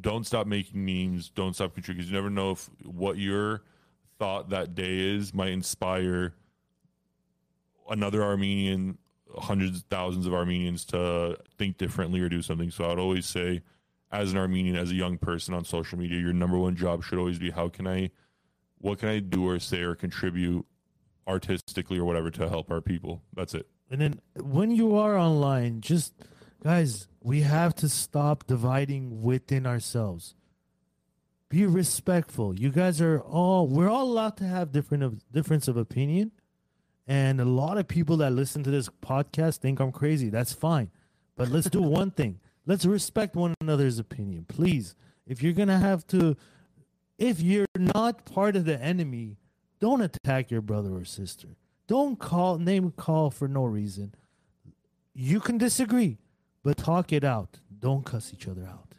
don't 0.00 0.26
stop 0.26 0.46
making 0.46 0.84
memes, 0.84 1.28
don't 1.30 1.54
stop 1.54 1.74
contributing 1.74 1.98
because 1.98 2.10
you 2.10 2.16
never 2.16 2.30
know 2.30 2.52
if 2.52 2.68
what 2.84 3.16
your 3.18 3.62
thought 4.18 4.50
that 4.50 4.74
day 4.74 4.98
is 5.14 5.32
might 5.32 5.50
inspire 5.50 6.34
another 7.88 8.22
Armenian, 8.22 8.98
hundreds, 9.36 9.82
thousands 9.90 10.26
of 10.26 10.34
Armenians 10.34 10.84
to 10.86 11.36
think 11.58 11.78
differently 11.78 12.20
or 12.20 12.28
do 12.28 12.42
something. 12.42 12.70
So 12.70 12.84
I 12.84 12.88
would 12.88 12.98
always 12.98 13.26
say, 13.26 13.62
as 14.10 14.32
an 14.32 14.38
Armenian, 14.38 14.76
as 14.76 14.90
a 14.90 14.94
young 14.94 15.18
person 15.18 15.54
on 15.54 15.64
social 15.64 15.98
media, 15.98 16.18
your 16.18 16.32
number 16.32 16.58
one 16.58 16.76
job 16.76 17.04
should 17.04 17.18
always 17.18 17.38
be 17.38 17.50
how 17.50 17.68
can 17.68 17.86
I, 17.86 18.10
what 18.78 18.98
can 18.98 19.08
I 19.08 19.18
do 19.18 19.46
or 19.46 19.58
say 19.58 19.82
or 19.82 19.94
contribute 19.94 20.64
artistically 21.28 21.98
or 21.98 22.04
whatever 22.04 22.30
to 22.30 22.48
help 22.48 22.70
our 22.70 22.80
people. 22.80 23.22
That's 23.34 23.54
it. 23.54 23.68
And 23.90 24.00
then 24.00 24.20
when 24.34 24.70
you 24.70 24.96
are 24.96 25.16
online, 25.16 25.80
just 25.82 26.14
guys, 26.62 27.06
we 27.22 27.42
have 27.42 27.74
to 27.76 27.88
stop 27.88 28.46
dividing 28.46 29.22
within 29.22 29.66
ourselves. 29.66 30.34
Be 31.50 31.64
respectful. 31.66 32.58
You 32.58 32.70
guys 32.70 33.00
are 33.00 33.20
all 33.20 33.66
we're 33.66 33.88
all 33.88 34.04
allowed 34.04 34.36
to 34.38 34.44
have 34.44 34.72
different 34.72 35.02
of 35.02 35.30
difference 35.32 35.68
of 35.68 35.76
opinion. 35.76 36.32
And 37.08 37.40
a 37.40 37.44
lot 37.44 37.78
of 37.78 37.88
people 37.88 38.18
that 38.18 38.32
listen 38.32 38.62
to 38.62 38.70
this 38.70 38.88
podcast 39.02 39.58
think 39.58 39.80
I'm 39.80 39.90
crazy. 39.90 40.28
That's 40.28 40.52
fine. 40.52 40.90
But 41.36 41.48
let's 41.48 41.70
do 41.70 41.82
one 41.82 42.10
thing. 42.10 42.38
Let's 42.66 42.84
respect 42.84 43.34
one 43.34 43.54
another's 43.60 43.98
opinion. 43.98 44.44
Please. 44.46 44.94
If 45.26 45.42
you're 45.42 45.54
going 45.54 45.68
to 45.68 45.78
have 45.78 46.06
to 46.08 46.36
if 47.18 47.40
you're 47.40 47.66
not 47.76 48.24
part 48.24 48.56
of 48.56 48.64
the 48.64 48.80
enemy, 48.80 49.36
don't 49.80 50.00
attack 50.00 50.50
your 50.50 50.60
brother 50.60 50.94
or 50.94 51.04
sister. 51.04 51.48
Don't 51.86 52.18
call 52.18 52.58
name 52.58 52.92
call 52.92 53.30
for 53.30 53.48
no 53.48 53.64
reason. 53.64 54.14
You 55.14 55.40
can 55.40 55.58
disagree, 55.58 56.18
but 56.62 56.76
talk 56.76 57.12
it 57.12 57.24
out. 57.24 57.58
Don't 57.76 58.04
cuss 58.04 58.32
each 58.32 58.46
other 58.46 58.64
out. 58.64 58.94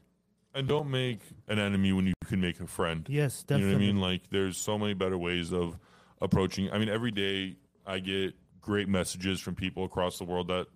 And 0.53 0.67
don't 0.67 0.89
make 0.89 1.19
an 1.47 1.59
enemy 1.59 1.93
when 1.93 2.07
you 2.07 2.13
can 2.25 2.41
make 2.41 2.59
a 2.59 2.67
friend. 2.67 3.05
Yes, 3.07 3.43
definitely. 3.43 3.61
You 3.61 3.71
know 3.71 3.77
what 3.77 3.83
I 3.83 3.87
mean? 3.87 4.01
Like, 4.01 4.21
there's 4.31 4.57
so 4.57 4.77
many 4.77 4.93
better 4.93 5.17
ways 5.17 5.53
of 5.53 5.77
approaching. 6.19 6.69
I 6.71 6.79
mean, 6.79 6.89
every 6.89 7.11
day 7.11 7.55
I 7.89 7.99
get 7.99 8.35
great 8.61 8.87
messages 8.87 9.39
from 9.39 9.55
people 9.55 9.83
across 9.83 10.19
the 10.19 10.25
world 10.25 10.47
that 10.49 10.67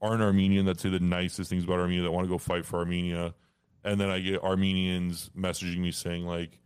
aren't 0.00 0.22
Armenian 0.22 0.66
that 0.66 0.80
say 0.80 0.88
the 0.88 1.00
nicest 1.00 1.50
things 1.50 1.64
about 1.64 1.78
Armenia 1.78 2.02
that 2.02 2.10
want 2.10 2.24
to 2.24 2.28
go 2.28 2.38
fight 2.38 2.64
for 2.64 2.78
Armenia, 2.78 3.34
and 3.84 4.00
then 4.00 4.10
I 4.10 4.18
get 4.18 4.42
Armenians 4.42 5.30
messaging 5.36 5.78
me 5.78 5.92
saying 5.92 6.26
like, 6.26 6.58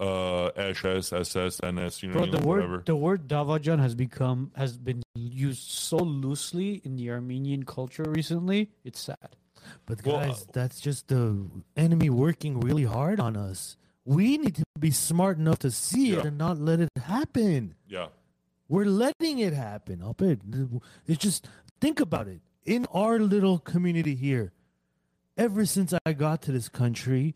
uh, 0.00 0.46
SS, 0.56 1.12
SS, 1.12 1.60
NS, 1.64 2.02
you 2.02 2.08
know, 2.08 2.14
Bro, 2.14 2.26
the 2.26 2.38
mean? 2.38 2.42
word 2.42 2.56
whatever. 2.60 2.82
the 2.86 2.96
word 2.96 3.26
Davajan 3.28 3.80
has 3.80 3.94
become 3.96 4.52
has 4.54 4.76
been 4.76 5.02
used 5.14 5.68
so 5.70 5.96
loosely 5.96 6.80
in 6.84 6.96
the 6.96 7.10
Armenian 7.10 7.64
culture 7.64 8.04
recently. 8.04 8.70
It's 8.84 9.00
sad. 9.00 9.36
But 9.86 10.04
Well, 10.06 10.20
guys, 10.20 10.42
uh, 10.42 10.52
that's 10.52 10.80
just 10.80 11.08
the 11.08 11.46
enemy 11.76 12.10
working 12.10 12.60
really 12.60 12.84
hard 12.84 13.18
on 13.18 13.36
us. 13.36 13.76
We 14.04 14.38
need 14.38 14.54
to 14.56 14.64
be 14.78 14.92
smart 14.92 15.36
enough 15.36 15.58
to 15.60 15.70
see 15.70 16.12
it 16.12 16.24
and 16.24 16.38
not 16.38 16.58
let 16.58 16.80
it 16.80 16.88
happen. 16.96 17.74
Yeah, 17.88 18.06
We're 18.68 18.84
letting 18.84 19.38
it 19.38 19.52
happen. 19.54 20.02
I'll 20.02 20.12
bet. 20.14 20.38
It's 21.06 21.18
just 21.18 21.48
think 21.80 22.00
about 22.00 22.28
it. 22.28 22.40
In 22.64 22.86
our 22.92 23.18
little 23.18 23.58
community 23.58 24.14
here, 24.14 24.52
ever 25.36 25.64
since 25.64 25.94
I 26.04 26.12
got 26.12 26.42
to 26.42 26.52
this 26.52 26.68
country, 26.68 27.34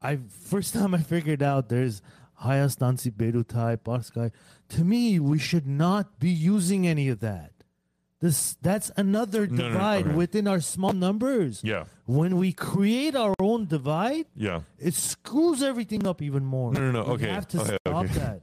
I 0.00 0.18
first 0.28 0.72
time 0.78 0.94
I 0.94 0.98
figured 1.02 1.42
out 1.42 1.68
there's 1.68 2.00
Hayastansi 2.42 3.10
Berutai, 3.12 3.76
Barskai. 3.78 4.32
To 4.70 4.84
me, 4.84 5.18
we 5.20 5.38
should 5.38 5.66
not 5.66 6.18
be 6.18 6.30
using 6.30 6.86
any 6.86 7.08
of 7.08 7.20
that. 7.20 7.52
This 8.20 8.56
that's 8.60 8.90
another 8.96 9.46
No, 9.46 9.56
no, 9.56 9.62
no, 9.62 9.68
divide 9.72 10.06
okay. 10.06 10.14
within 10.14 10.46
our 10.46 10.60
small 10.60 10.92
numbers. 10.92 11.62
Yeah, 11.64 11.84
When 12.04 12.36
we 12.36 12.52
create 12.52 13.16
our 13.16 13.34
own 13.40 13.66
divide, 13.66 14.26
yeah. 14.36 14.60
it 14.78 14.92
screws 14.94 15.62
everything 15.62 16.06
up 16.06 16.20
even 16.20 16.44
more. 16.44 16.72
No, 16.72 16.80
no, 16.80 17.02
no, 17.02 17.04
We 17.08 17.12
okay, 17.14 17.28
have 17.28 17.48
to 17.48 17.60
okay, 17.62 17.76
stop 17.86 18.04
okay. 18.04 18.14
that. 18.18 18.42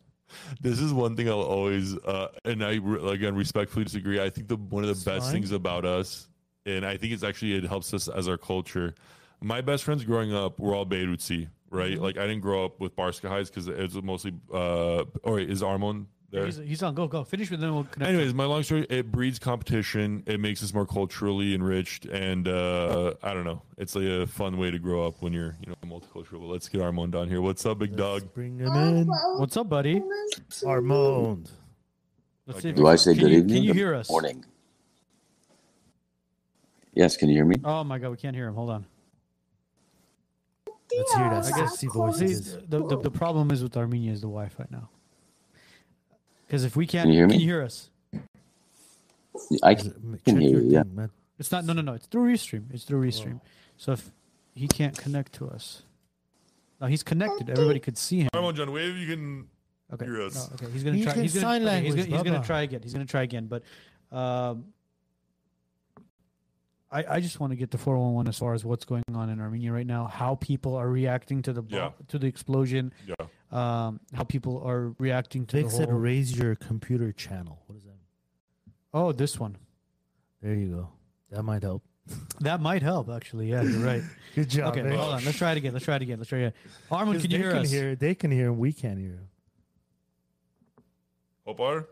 This 0.62 0.80
is 0.80 0.94
one 0.94 1.16
thing 1.16 1.28
I'll 1.30 1.42
always, 1.42 1.96
uh, 1.98 2.28
and 2.46 2.64
I 2.64 2.80
again 3.12 3.36
respectfully 3.36 3.86
disagree. 3.86 4.22
I 4.22 4.30
think 4.30 4.48
the 4.48 4.56
one 4.56 4.84
of 4.84 4.88
the 4.88 4.92
It's 4.92 5.04
best 5.04 5.26
fine. 5.26 5.34
things 5.34 5.52
about 5.52 5.86
us, 5.86 6.28
and 6.66 6.86
I 6.86 6.98
think 6.98 7.14
it's 7.14 7.24
actually 7.24 7.54
it 7.56 7.64
helps 7.64 7.94
us 7.94 8.08
as 8.08 8.28
our 8.28 8.38
culture. 8.38 8.94
My 9.42 9.62
best 9.62 9.84
friends 9.84 10.04
growing 10.04 10.34
up 10.34 10.60
were 10.60 10.74
all 10.76 10.86
Beirutsi, 10.86 11.50
right? 11.70 11.94
Mm-hmm. 11.94 12.04
Like 12.04 12.18
I 12.18 12.28
didn't 12.28 12.42
grow 12.42 12.66
up 12.66 12.80
with 12.80 12.96
Barska 12.96 13.30
highs 13.30 13.50
because 13.50 13.68
it 13.68 13.78
was 13.78 14.02
mostly. 14.04 14.34
Uh, 14.54 15.04
or 15.24 15.40
is 15.40 15.62
Armon 15.62 16.08
there? 16.32 16.46
He's, 16.46 16.58
he's 16.58 16.84
on. 16.84 16.94
Go 16.96 17.08
go. 17.08 17.24
Finish 17.24 17.50
with 17.52 17.60
them. 17.60 17.74
We'll 17.74 17.84
connect. 17.86 18.10
Anyways, 18.10 18.34
my 18.34 18.46
long 18.46 18.64
story, 18.64 18.86
it 18.90 19.12
breeds 19.12 19.40
competition. 19.40 20.24
It 20.26 20.40
makes 20.40 20.62
us 20.64 20.74
more 20.74 20.86
culturally 20.86 21.54
enriched, 21.54 22.06
and 22.06 22.48
uh, 22.48 23.14
I 23.24 23.34
don't 23.34 23.46
know. 23.46 23.62
It's 23.78 23.96
like 23.96 24.06
a 24.06 24.28
fun 24.28 24.58
way 24.58 24.72
to 24.72 24.80
grow 24.80 25.06
up 25.08 25.22
when 25.22 25.34
you're, 25.34 25.56
you 25.62 25.68
know, 25.70 25.76
multicultural. 25.86 26.40
But 26.42 26.48
let's 26.48 26.68
get 26.70 26.82
Armand 26.82 27.16
on 27.16 27.30
here. 27.30 27.42
What's 27.42 27.66
up, 27.66 27.80
big 27.80 27.92
Let's 27.92 28.24
dog? 28.24 28.34
bring 28.34 28.60
him 28.60 28.74
in. 28.76 29.08
What's 29.38 29.56
up, 29.58 29.70
buddy? 29.70 30.04
Armand. 30.66 31.50
Let's 32.46 32.62
see. 32.62 32.72
Do 32.72 32.82
you- 32.82 32.88
I 32.88 32.96
say 32.96 33.14
can 33.14 33.24
good 33.24 33.32
you, 33.32 33.38
evening? 33.40 33.56
Can 33.56 33.64
you 33.64 33.74
hear 33.74 33.94
us? 33.94 34.10
Morning. 34.10 34.44
Yes, 36.94 37.16
can 37.16 37.30
you 37.30 37.36
hear 37.36 37.46
me? 37.46 37.56
Oh 37.64 37.84
my 37.84 38.00
god, 38.00 38.10
we 38.10 38.18
can't 38.18 38.36
hear 38.36 38.48
him. 38.48 38.56
Hold 38.56 38.72
on. 38.72 38.86
Let's 40.98 41.14
hear 41.14 41.30
that 41.30 41.46
I 41.54 41.58
guess- 41.60 41.78
See, 41.80 41.88
of 41.94 42.20
his. 42.20 42.58
the, 42.70 42.84
the 42.88 42.98
the 43.00 43.12
problem 43.12 43.52
is 43.52 43.62
with 43.62 43.78
Armenia 43.78 44.12
is 44.12 44.22
the 44.22 44.28
Wi-Fi 44.28 44.66
now. 44.72 44.90
Because 46.48 46.64
if 46.64 46.76
we 46.78 46.88
can't, 46.88 47.04
Can 47.06 47.12
you 47.12 47.20
hear 47.20 47.28
me? 47.28 47.34
Can 47.34 47.42
you 47.42 47.48
hear 47.48 47.62
us? 47.62 47.90
I 49.62 49.76
can, 49.76 49.88
it- 50.14 50.24
can 50.26 50.40
hear 50.40 50.52
your 50.52 50.62
you, 50.62 50.70
yeah. 50.72 50.84
man. 50.84 51.10
It's 51.38 51.52
not. 51.52 51.66
No, 51.66 51.74
no, 51.74 51.82
no. 51.82 51.94
It's 51.94 52.08
through 52.08 52.32
Restream. 52.32 52.74
It's 52.74 52.84
through 52.84 53.06
Restream. 53.06 53.40
So 53.76 53.92
if 53.92 54.10
he 54.56 54.68
can't 54.68 54.98
connect 54.98 55.34
to 55.34 55.48
us, 55.50 55.84
no, 56.82 56.88
he's 56.88 57.04
connected. 57.04 57.50
Everybody 57.50 57.80
could 57.80 57.98
see 57.98 58.22
him. 58.22 58.30
Armand 58.34 58.58
John 58.58 58.72
Wave, 58.72 58.96
you 58.98 59.08
can. 59.08 59.48
Okay. 59.94 60.06
hear 60.06 60.22
us. 60.22 60.50
No, 60.50 60.56
okay. 60.56 60.72
He's 60.74 60.84
gonna 60.84 60.98
He 60.98 61.04
try. 61.04 61.14
He's 61.14 61.34
gonna, 61.34 61.42
sign 61.46 61.62
okay, 61.62 61.76
he's 61.82 61.94
language, 61.94 62.10
gonna, 62.10 62.24
he's 62.24 62.32
gonna 62.32 62.46
try 62.46 62.62
again. 62.62 62.82
He's 62.82 62.94
gonna 62.94 63.06
try 63.06 63.22
again. 63.22 63.48
But 63.48 63.64
um, 64.12 64.66
I 66.92 67.16
I 67.16 67.20
just 67.20 67.40
want 67.40 67.52
to 67.52 67.58
get 67.58 67.72
the 67.72 67.78
411 67.78 68.30
as 68.30 68.38
far 68.40 68.54
as 68.54 68.64
what's 68.64 68.86
going 68.86 69.04
on 69.14 69.30
in 69.30 69.40
Armenia 69.42 69.72
right 69.74 69.86
now. 69.88 70.06
How 70.06 70.36
people 70.36 70.76
are 70.76 70.90
reacting 70.90 71.42
to 71.44 71.54
the 71.54 71.64
Yeah. 71.68 71.92
to 72.10 72.18
the 72.20 72.28
explosion. 72.28 72.94
Yeah. 73.06 73.16
Um, 73.52 74.00
how 74.14 74.24
people 74.24 74.62
are 74.66 74.94
reacting 75.00 75.46
to 75.48 75.58
Vic 75.58 75.66
the 75.66 75.72
said 75.72 75.90
whole. 75.90 76.00
raise 76.00 76.38
your 76.38 76.56
computer 76.56 77.12
channel. 77.12 77.62
What 77.68 77.76
does 77.76 77.84
that 77.84 77.92
mean? 77.92 78.74
oh, 78.94 79.12
this 79.12 79.40
one. 79.40 79.58
There 80.42 80.54
you 80.54 80.68
go. 80.70 80.90
That 81.32 81.44
might 81.44 81.64
help. 81.64 81.84
That 82.40 82.62
might 82.62 82.82
help. 82.84 83.10
Actually, 83.10 83.50
yeah, 83.50 83.64
you're 83.64 83.80
right. 83.86 84.04
Good 84.36 84.50
job. 84.50 84.72
Okay, 84.74 84.82
Vic. 84.84 84.94
hold 84.94 85.14
on. 85.16 85.26
Let's 85.26 85.38
try 85.38 85.52
it 85.52 85.58
again. 85.58 85.74
Let's 85.74 85.84
try 85.86 85.96
it 85.98 86.02
again. 86.04 86.20
Let's 86.20 86.30
try 86.30 86.40
it 86.40 86.42
again. 86.48 86.54
Armin, 86.92 87.14
'Cause 87.16 87.24
can 87.24 87.32
you 87.32 87.38
they 87.38 87.44
hear 87.44 87.52
can 87.52 87.62
us? 87.64 87.72
Hear, 87.72 87.96
they 87.96 88.16
can 88.16 88.32
hear 88.32 88.48
him. 88.48 88.60
We 88.60 88.72
can't 88.72 88.98
hear 89.00 89.12
him. 89.12 89.28
Hopar? 91.46 91.86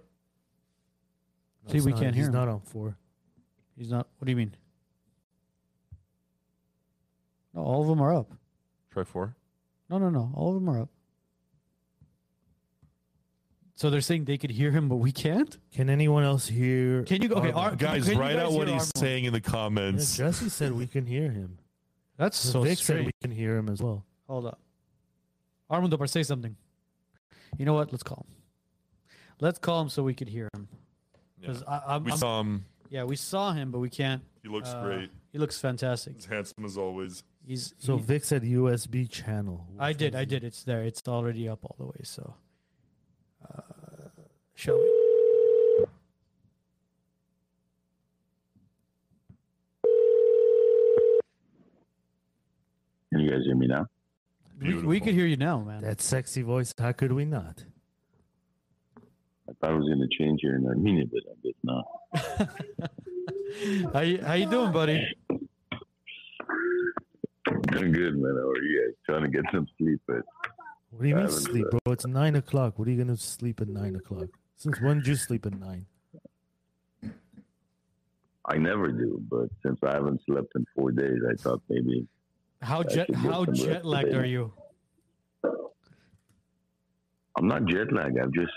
No, 1.68 1.72
See, 1.74 1.82
we 1.82 1.92
not- 1.92 2.00
can't 2.02 2.16
hear 2.16 2.24
He's 2.24 2.28
him. 2.28 2.34
not 2.34 2.48
on 2.48 2.62
four. 2.62 2.96
He's 3.78 3.90
not. 3.90 4.08
What 4.20 4.26
do 4.26 4.32
you 4.32 4.36
mean? 4.38 4.56
No, 7.56 7.62
all 7.62 7.82
of 7.82 7.88
them 7.88 8.02
are 8.02 8.14
up. 8.14 8.32
Try 8.92 9.04
four. 9.04 9.36
No, 9.90 9.98
no, 9.98 10.10
no. 10.10 10.32
All 10.36 10.50
of 10.50 10.56
them 10.56 10.70
are 10.70 10.82
up. 10.82 10.90
So 13.76 13.90
they're 13.90 14.02
saying 14.02 14.26
they 14.26 14.38
could 14.38 14.52
hear 14.52 14.72
him, 14.72 14.88
but 14.88 14.98
we 14.98 15.12
can't. 15.12 15.58
Can 15.74 15.90
anyone 15.90 16.24
else 16.24 16.48
hear? 16.48 17.04
Can 17.04 17.22
you 17.22 17.28
go? 17.28 17.36
Okay, 17.36 17.52
Armand? 17.52 17.58
Ar- 17.74 17.76
Guys, 17.76 18.06
can 18.06 18.14
you 18.14 18.20
write 18.20 18.36
guys 18.38 18.46
out 18.46 18.52
what 18.54 18.68
hear 18.68 18.76
he's 18.78 18.92
Armand? 18.96 18.98
saying 18.98 19.24
in 19.26 19.34
the 19.34 19.40
Yeah, 19.40 19.52
comments. 19.52 20.16
Jesse 20.18 20.50
said 20.50 20.72
we 20.72 20.88
can 20.88 21.06
hear 21.06 21.30
him. 21.30 21.58
That's 22.18 22.38
so 22.38 22.62
Vic 22.62 22.78
said 22.78 22.84
strange. 22.84 23.06
we 23.08 23.12
can 23.22 23.32
hear 23.32 23.58
him 23.58 23.68
as 23.68 23.82
well. 23.82 24.06
Hold 24.28 24.46
up. 24.46 24.60
Armand 25.70 25.92
Dopar, 25.92 26.10
say 26.10 26.24
something. 26.24 26.56
You 27.58 27.66
know 27.66 27.74
what? 27.74 27.92
Let's 27.92 28.04
call 28.04 28.26
him. 28.30 28.36
Let's 29.42 29.60
call 29.60 29.82
him 29.82 29.90
so 29.90 30.04
we 30.04 30.14
could 30.14 30.30
hear 30.30 30.48
him. 30.54 30.70
Yeah. 31.42 31.48
Because 31.48 31.64
I'm, 31.68 32.04
We 32.06 32.12
I'm- 32.12 32.20
saw 32.20 32.40
him. 32.40 32.66
yeah, 32.90 33.04
we 33.04 33.18
saw 33.18 33.52
him, 33.52 33.72
but 33.72 33.80
we 33.80 33.90
can't. 33.90 34.22
He 34.42 34.48
looks 34.48 34.70
uh, 34.70 34.82
great. 34.84 35.10
He 35.34 35.38
looks 35.38 35.60
fantastic. 35.60 36.16
He's 36.16 36.26
handsome 36.26 36.64
as 36.64 36.78
always. 36.78 37.24
He's 37.46 37.74
So 37.78 37.98
he- 37.98 38.04
Vic 38.04 38.24
said 38.26 38.44
USB 38.44 39.10
channel. 39.10 39.68
I 39.80 39.94
did. 39.94 40.16
I 40.16 40.26
did. 40.26 40.44
It's 40.44 40.64
there. 40.64 40.84
It's 40.84 41.02
already 41.08 41.48
up 41.48 41.64
all 41.64 41.76
the 41.78 41.86
way. 41.86 42.02
So, 42.04 42.34
uh, 43.48 43.62
shall 44.56 44.78
we? 44.78 45.86
Can 53.12 53.20
you 53.22 53.30
guys 53.30 53.42
hear 53.46 53.56
me 53.56 53.68
now? 53.68 53.86
We, 54.62 54.76
we 54.76 55.00
could 55.00 55.14
hear 55.14 55.26
you 55.26 55.38
now, 55.38 55.60
man. 55.60 55.82
That 55.82 56.02
sexy 56.02 56.42
voice. 56.42 56.74
How 56.78 56.92
could 56.92 57.12
we 57.12 57.26
not? 57.26 57.64
I 59.48 59.54
thought 59.62 59.72
I 59.72 59.74
was 59.74 59.86
going 59.86 60.00
to 60.00 60.18
change 60.18 60.40
here 60.42 60.56
in 60.56 60.66
Armenia, 60.66 61.06
but 61.12 61.22
I 61.30 61.36
guess 61.44 61.54
not. 61.64 61.86
how 63.94 64.00
you 64.02 64.22
How 64.24 64.34
you 64.34 64.50
doing, 64.50 64.72
buddy? 64.72 65.06
Doing 67.72 67.92
good, 67.92 68.18
man. 68.18 68.36
How 68.36 68.50
are 68.50 68.62
you? 68.62 68.94
Trying 69.06 69.24
to 69.24 69.30
get 69.30 69.44
some 69.52 69.68
sleep, 69.78 70.00
but 70.08 70.22
What 70.92 71.02
do 71.04 71.08
you 71.10 71.16
mean 71.16 71.30
sleep, 71.30 71.66
uh, 71.68 71.78
bro? 71.84 71.94
It's 71.94 72.06
nine 72.06 72.36
o'clock. 72.36 72.78
What 72.78 72.88
are 72.88 72.92
you 72.92 72.98
gonna 73.04 73.18
sleep 73.18 73.62
at 73.62 73.68
nine 73.68 73.96
o'clock? 73.96 74.28
Since 74.58 74.80
when 74.82 74.98
did 74.98 75.08
you 75.08 75.16
sleep 75.16 75.46
at 75.46 75.58
nine? 75.60 75.86
I 78.48 78.58
never 78.58 78.92
do. 78.92 79.20
But 79.30 79.50
since 79.66 79.80
I 79.84 79.94
haven't 79.94 80.22
slept 80.26 80.54
in 80.56 80.66
four 80.76 80.92
days, 80.92 81.20
I 81.30 81.34
thought 81.42 81.62
maybe 81.70 82.08
How 82.62 82.84
jet 82.84 83.14
How 83.16 83.46
jet 83.46 83.84
lagged 83.86 84.08
today. 84.08 84.18
are 84.20 84.26
you? 84.26 84.54
I'm 87.38 87.48
not 87.48 87.66
jet 87.66 87.92
lagged. 87.92 88.18
I've 88.20 88.32
just, 88.32 88.54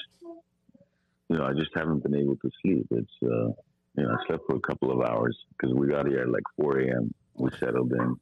you 1.29 1.37
know, 1.37 1.45
I 1.45 1.53
just 1.53 1.71
haven't 1.75 2.03
been 2.03 2.15
able 2.15 2.37
to 2.37 2.51
sleep. 2.63 2.87
It's, 2.91 3.11
uh, 3.23 3.49
you 3.97 4.05
know, 4.05 4.11
I 4.11 4.27
slept 4.27 4.45
for 4.47 4.57
a 4.57 4.61
couple 4.61 4.93
of 4.93 5.01
hours 5.09 5.37
because 5.51 5.75
we 5.75 5.89
got 5.89 6.07
here 6.07 6.21
at 6.21 6.29
like 6.29 6.45
4 6.61 6.79
a.m. 6.81 7.13
We 7.35 7.51
settled 7.59 7.93
in. 7.93 8.17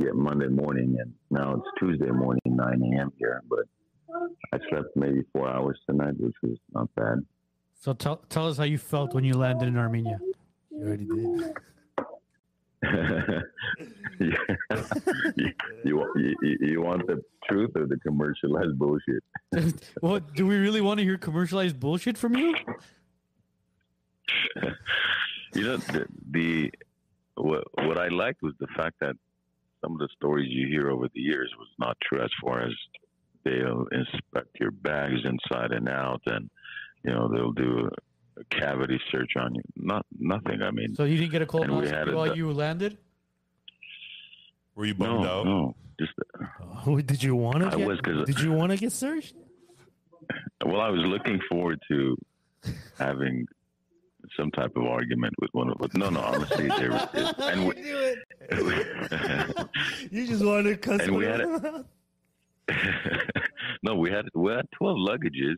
Yeah, 0.00 0.10
Monday 0.14 0.48
morning, 0.48 0.96
and 1.00 1.12
now 1.30 1.54
it's 1.54 1.66
Tuesday 1.78 2.10
morning, 2.10 2.40
9 2.46 2.82
a.m. 2.94 3.12
here. 3.18 3.42
But 3.48 3.64
I 4.52 4.58
slept 4.68 4.96
maybe 4.96 5.22
four 5.32 5.48
hours 5.48 5.78
tonight, 5.88 6.14
which 6.18 6.34
was 6.42 6.58
not 6.72 6.88
bad. 6.96 7.18
So 7.80 7.92
tell 7.92 8.16
tell 8.28 8.48
us 8.48 8.56
how 8.58 8.64
you 8.64 8.78
felt 8.78 9.14
when 9.14 9.24
you 9.24 9.34
landed 9.34 9.68
in 9.68 9.76
Armenia. 9.76 10.18
You 10.70 10.86
already 10.86 11.06
did. 11.06 11.52
Yeah. 14.20 14.36
you, 15.36 15.50
you, 15.84 15.96
want- 15.96 16.18
you, 16.20 16.34
you- 16.42 16.58
you 16.60 16.80
want 16.82 17.06
the 17.06 17.20
truth 17.48 17.70
or 17.74 17.86
the 17.86 17.96
commercialized 17.98 18.78
bullshit? 18.78 19.22
well, 20.02 20.20
do 20.20 20.46
we 20.46 20.56
really 20.56 20.80
want 20.80 20.98
to 20.98 21.04
hear 21.04 21.16
commercialized 21.18 21.80
bullshit 21.80 22.16
from 22.18 22.36
you? 22.36 22.54
you 25.54 25.62
know 25.62 25.76
the, 25.78 26.06
the 26.30 26.70
what 27.36 27.64
what 27.86 27.98
I 27.98 28.08
liked 28.08 28.42
was 28.42 28.52
the 28.60 28.66
fact 28.76 28.96
that 29.00 29.16
some 29.84 29.92
of 29.92 29.98
the 29.98 30.08
stories 30.16 30.48
you 30.50 30.66
hear 30.68 30.90
over 30.90 31.08
the 31.14 31.20
years 31.20 31.52
was 31.58 31.68
not 31.78 31.96
true 32.02 32.22
as 32.22 32.30
far 32.42 32.62
as 32.62 32.72
they'll 33.44 33.86
inspect 33.92 34.48
your 34.58 34.70
bags 34.70 35.20
inside 35.24 35.72
and 35.72 35.88
out 35.88 36.22
and 36.26 36.48
you 37.04 37.12
know 37.12 37.28
they'll 37.28 37.52
do 37.52 37.88
a, 38.36 38.40
a 38.40 38.44
cavity 38.60 38.98
search 39.12 39.32
on 39.36 39.54
you 39.54 39.60
not 39.76 40.06
nothing 40.18 40.62
i 40.62 40.70
mean 40.70 40.94
So 40.94 41.04
you 41.04 41.18
didn't 41.18 41.32
get 41.32 41.42
a 41.42 41.46
cold 41.46 41.68
we 41.70 41.88
had 41.88 42.10
while 42.12 42.28
done. 42.28 42.36
you 42.38 42.50
landed? 42.52 42.96
Were 44.74 44.86
you 44.86 44.94
no 44.94 45.06
bummed 45.06 45.26
out? 45.26 45.44
no 45.46 45.74
just 46.00 46.12
Oh, 46.86 46.98
did 47.12 47.22
you 47.22 47.36
want 47.36 47.60
to 47.60 47.66
I 47.68 47.76
get? 47.76 47.86
was 47.86 48.00
'cause- 48.00 48.26
did 48.26 48.40
you 48.40 48.52
want 48.52 48.72
to 48.72 48.78
get 48.78 48.92
searched? 48.92 49.34
well 50.64 50.80
i 50.80 50.88
was 50.88 51.02
looking 51.04 51.38
forward 51.50 51.78
to 51.90 52.16
having 52.98 53.46
some 54.36 54.50
type 54.50 54.72
of 54.76 54.84
argument 54.84 55.32
with 55.40 55.48
one 55.52 55.70
of 55.70 55.78
but 55.78 55.96
no 55.96 56.10
no 56.10 56.20
honestly 56.20 56.68
there 56.68 56.90
was 56.90 57.08
and 57.38 57.66
we, 57.66 57.74
you 60.10 60.26
just 60.26 60.44
wanted 60.44 60.64
to 60.64 60.76
cuss. 60.76 61.00
And 61.02 61.16
we 61.16 61.24
had 61.24 61.40
out. 61.40 61.86
no, 63.82 63.94
we 63.94 64.10
had 64.10 64.26
we 64.34 64.52
had 64.52 64.66
twelve 64.72 64.98
luggages, 64.98 65.56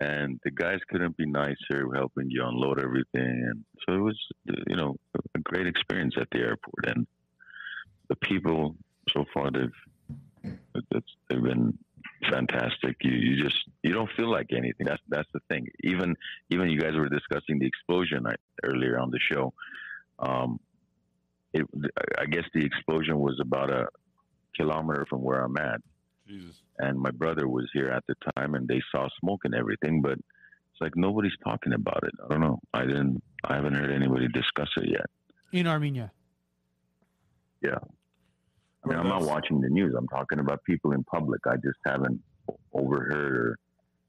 and 0.00 0.40
the 0.44 0.50
guys 0.50 0.80
couldn't 0.88 1.16
be 1.16 1.26
nicer, 1.26 1.86
helping 1.94 2.30
you 2.30 2.44
unload 2.44 2.80
everything, 2.80 3.06
and 3.14 3.64
so 3.86 3.94
it 3.94 4.00
was, 4.00 4.18
you 4.66 4.76
know, 4.76 4.96
a 5.34 5.38
great 5.40 5.66
experience 5.66 6.14
at 6.20 6.28
the 6.32 6.38
airport. 6.38 6.86
And 6.86 7.06
the 8.08 8.16
people 8.16 8.76
so 9.10 9.24
far 9.32 9.50
they've 9.50 10.54
they've 11.28 11.42
been 11.42 11.78
fantastic. 12.30 12.96
You 13.02 13.12
you 13.12 13.42
just 13.44 13.58
you 13.82 13.92
don't 13.92 14.10
feel 14.16 14.30
like 14.30 14.48
anything. 14.52 14.86
That's 14.86 15.02
that's 15.08 15.28
the 15.32 15.40
thing. 15.48 15.68
Even 15.84 16.14
even 16.50 16.70
you 16.70 16.80
guys 16.80 16.94
were 16.94 17.08
discussing 17.08 17.58
the 17.58 17.66
explosion 17.66 18.26
I, 18.26 18.34
earlier 18.64 18.98
on 18.98 19.10
the 19.10 19.20
show. 19.20 19.52
Um, 20.18 20.60
it, 21.52 21.66
I 22.18 22.26
guess 22.26 22.44
the 22.54 22.64
explosion 22.64 23.18
was 23.18 23.38
about 23.40 23.70
a 23.70 23.88
kilometer 24.56 25.06
from 25.08 25.22
where 25.22 25.42
I'm 25.42 25.56
at 25.58 25.80
Jesus. 26.26 26.56
and 26.78 26.98
my 26.98 27.10
brother 27.10 27.46
was 27.46 27.68
here 27.72 27.88
at 27.88 28.04
the 28.08 28.14
time 28.34 28.54
and 28.54 28.66
they 28.66 28.80
saw 28.90 29.06
smoke 29.20 29.42
and 29.44 29.54
everything 29.54 30.00
but 30.00 30.12
it's 30.12 30.80
like 30.80 30.96
nobody's 30.96 31.36
talking 31.44 31.72
about 31.74 32.02
it 32.02 32.12
i 32.24 32.28
don't 32.28 32.40
know 32.40 32.58
i 32.74 32.80
didn't 32.84 33.22
I 33.48 33.54
haven't 33.54 33.74
heard 33.74 33.92
anybody 33.92 34.26
discuss 34.28 34.68
it 34.76 34.88
yet. 34.88 35.06
in 35.52 35.66
Armenia. 35.66 36.10
I 38.86 38.90
mean, 38.90 38.98
I'm 38.98 39.08
not 39.08 39.22
watching 39.22 39.60
the 39.60 39.68
news. 39.68 39.94
I'm 39.98 40.06
talking 40.06 40.38
about 40.38 40.62
people 40.64 40.92
in 40.92 41.02
public. 41.04 41.40
I 41.46 41.56
just 41.56 41.78
haven't 41.84 42.22
overheard, 42.72 43.36
or 43.36 43.58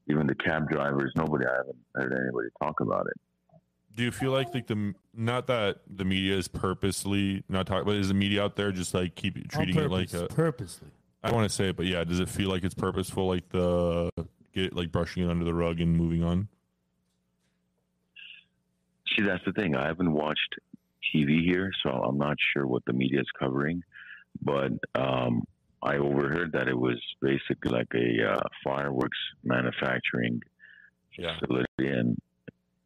even 0.07 0.27
the 0.27 0.35
cab 0.35 0.69
drivers. 0.69 1.11
Nobody. 1.15 1.45
I 1.45 1.57
haven't 1.57 1.77
heard 1.95 2.13
anybody 2.13 2.49
talk 2.61 2.79
about 2.79 3.07
it. 3.07 3.19
Do 3.95 4.03
you 4.03 4.11
feel 4.11 4.31
like 4.31 4.53
like 4.53 4.67
the 4.67 4.93
not 5.15 5.47
that 5.47 5.79
the 5.89 6.05
media 6.05 6.37
is 6.37 6.47
purposely 6.47 7.43
not 7.49 7.65
talking, 7.65 7.85
but 7.85 7.95
is 7.95 8.09
the 8.09 8.13
media 8.13 8.43
out 8.43 8.55
there 8.55 8.71
just 8.71 8.93
like 8.93 9.15
keep 9.15 9.35
On 9.35 9.43
treating 9.47 9.77
it 9.77 9.89
like 9.89 10.13
a? 10.13 10.27
purposely. 10.27 10.89
I 11.23 11.31
want 11.31 11.49
to 11.49 11.55
say 11.55 11.69
it, 11.69 11.75
but 11.75 11.87
yeah, 11.87 12.03
does 12.03 12.19
it 12.19 12.29
feel 12.29 12.49
like 12.49 12.63
it's 12.63 12.75
purposeful, 12.75 13.27
like 13.27 13.49
the 13.49 14.11
get 14.53 14.75
like 14.75 14.91
brushing 14.91 15.23
it 15.23 15.29
under 15.31 15.43
the 15.43 15.53
rug 15.53 15.79
and 15.79 15.97
moving 15.97 16.23
on? 16.23 16.47
See, 19.15 19.23
that's 19.23 19.43
the 19.45 19.53
thing. 19.53 19.75
I 19.75 19.87
haven't 19.87 20.11
watched 20.11 20.55
TV 21.15 21.43
here, 21.43 21.71
so 21.81 21.89
I'm 21.89 22.19
not 22.19 22.37
sure 22.53 22.67
what 22.67 22.85
the 22.85 22.93
media 22.93 23.21
is 23.21 23.27
covering. 23.39 23.81
But 24.41 24.71
um, 24.95 25.43
I 25.81 25.97
overheard 25.97 26.51
that 26.53 26.67
it 26.67 26.77
was 26.77 26.97
basically 27.21 27.71
like 27.71 27.87
a 27.93 28.33
uh, 28.33 28.39
fireworks 28.63 29.17
manufacturing 29.43 30.41
Yeah. 31.17 31.37
facility, 31.39 31.67
and 31.79 32.17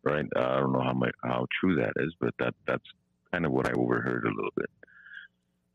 right, 0.03 0.26
I 0.36 0.60
don't 0.60 0.73
know 0.73 0.82
how 0.84 0.94
much, 0.94 1.11
how 1.23 1.45
true 1.60 1.76
that 1.76 1.94
is, 1.98 2.14
but 2.19 2.34
that 2.40 2.53
that's 2.68 2.84
kind 3.32 3.45
of 3.45 3.52
what 3.52 3.68
I 3.68 3.72
overheard 3.73 4.26
a 4.26 4.30
little 4.30 4.52
bit. 4.56 4.69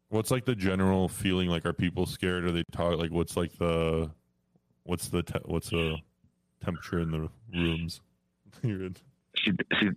What's 0.09 0.31
like 0.31 0.44
the 0.44 0.55
general 0.55 1.09
feeling? 1.09 1.48
Like, 1.48 1.66
are 1.66 1.73
people 1.73 2.07
scared? 2.07 2.44
Are 2.44 2.53
they 2.53 2.62
talk? 2.70 2.98
Like, 2.98 3.11
what's 3.11 3.36
like 3.36 3.57
the, 3.59 4.11
what's 4.85 5.09
the 5.09 5.23
te- 5.23 5.40
what's 5.47 5.70
the 5.70 5.97
temperature 6.65 7.01
in 7.01 7.11
the 7.11 7.28
rooms? 7.53 8.01
You're 8.62 8.85
in. 8.85 8.97
See, 9.44 9.53
see, 9.81 9.89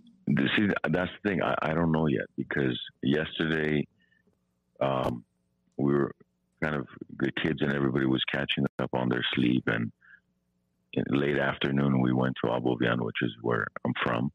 see, 0.56 0.66
that's 0.90 1.10
the 1.22 1.28
thing. 1.28 1.42
I, 1.42 1.54
I 1.62 1.74
don't 1.74 1.92
know 1.92 2.06
yet 2.08 2.26
because 2.36 2.78
yesterday, 3.02 3.86
um, 4.80 5.24
we 5.80 5.92
were 5.94 6.12
kind 6.62 6.74
of 6.76 6.86
the 7.18 7.32
kids 7.42 7.62
and 7.62 7.72
everybody 7.72 8.06
was 8.06 8.22
catching 8.30 8.66
up 8.78 8.90
on 8.92 9.08
their 9.08 9.24
sleep, 9.34 9.64
and 9.66 9.90
in 10.92 11.04
late 11.10 11.38
afternoon 11.38 12.00
we 12.00 12.12
went 12.12 12.36
to 12.44 12.50
Abovian, 12.50 13.00
which 13.00 13.22
is 13.22 13.32
where 13.42 13.66
I'm 13.84 13.94
from, 14.02 14.32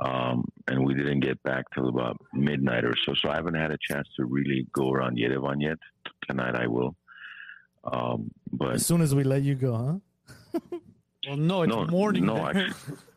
um, 0.00 0.44
and 0.68 0.84
we 0.86 0.94
didn't 0.94 1.20
get 1.20 1.42
back 1.42 1.64
till 1.74 1.88
about 1.88 2.16
midnight 2.32 2.84
or 2.84 2.94
so. 3.04 3.14
So 3.14 3.28
I 3.30 3.34
haven't 3.36 3.54
had 3.54 3.70
a 3.70 3.78
chance 3.88 4.08
to 4.16 4.24
really 4.24 4.66
go 4.72 4.90
around 4.92 5.18
Yerevan 5.18 5.60
yet. 5.60 5.78
Tonight 6.28 6.54
I 6.54 6.66
will. 6.68 6.94
Um, 7.84 8.30
but 8.52 8.74
As 8.74 8.86
soon 8.86 9.00
as 9.00 9.14
we 9.14 9.24
let 9.24 9.42
you 9.42 9.54
go, 9.56 10.00
huh? 10.54 10.60
Well, 11.26 11.36
no, 11.36 11.62
it's 11.62 11.70
No, 11.70 11.86
morning. 11.86 12.26
no, 12.26 12.52
there. 12.52 12.70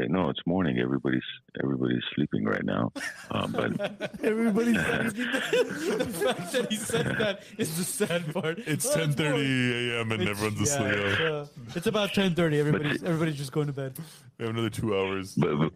actually- 0.00 0.12
no, 0.12 0.30
it's 0.30 0.40
morning. 0.46 0.78
Everybody's 0.78 1.22
everybody's 1.62 2.02
sleeping 2.14 2.44
right 2.44 2.64
now. 2.64 2.92
Um, 3.30 3.52
but 3.52 4.20
Everybody's 4.24 4.74
the 4.74 6.06
fact 6.34 6.52
that 6.52 6.66
he 6.70 6.76
said 6.76 7.06
that 7.18 7.42
is 7.58 7.76
the 7.76 7.84
sad 7.84 8.32
part. 8.32 8.58
It's 8.60 8.86
Oh, 8.86 8.94
ten 8.94 9.12
thirty 9.12 9.30
morning. 9.44 9.90
a.m. 9.90 10.12
and 10.12 10.22
It's- 10.22 10.28
everyone's 10.42 10.70
yeah, 10.70 10.76
asleep. 10.86 11.04
It's, 11.04 11.20
uh, 11.20 11.46
it's 11.76 11.86
about 11.86 12.10
ten 12.14 12.34
thirty. 12.34 12.58
Everybody's 12.60 13.02
everybody's 13.02 13.36
just 13.36 13.52
going 13.52 13.66
to 13.66 13.72
bed. 13.72 13.98
We 14.38 14.44
have 14.46 14.54
another 14.54 14.70
two 14.70 14.96
hours. 14.96 15.34
But, 15.34 15.56
but 15.58 15.72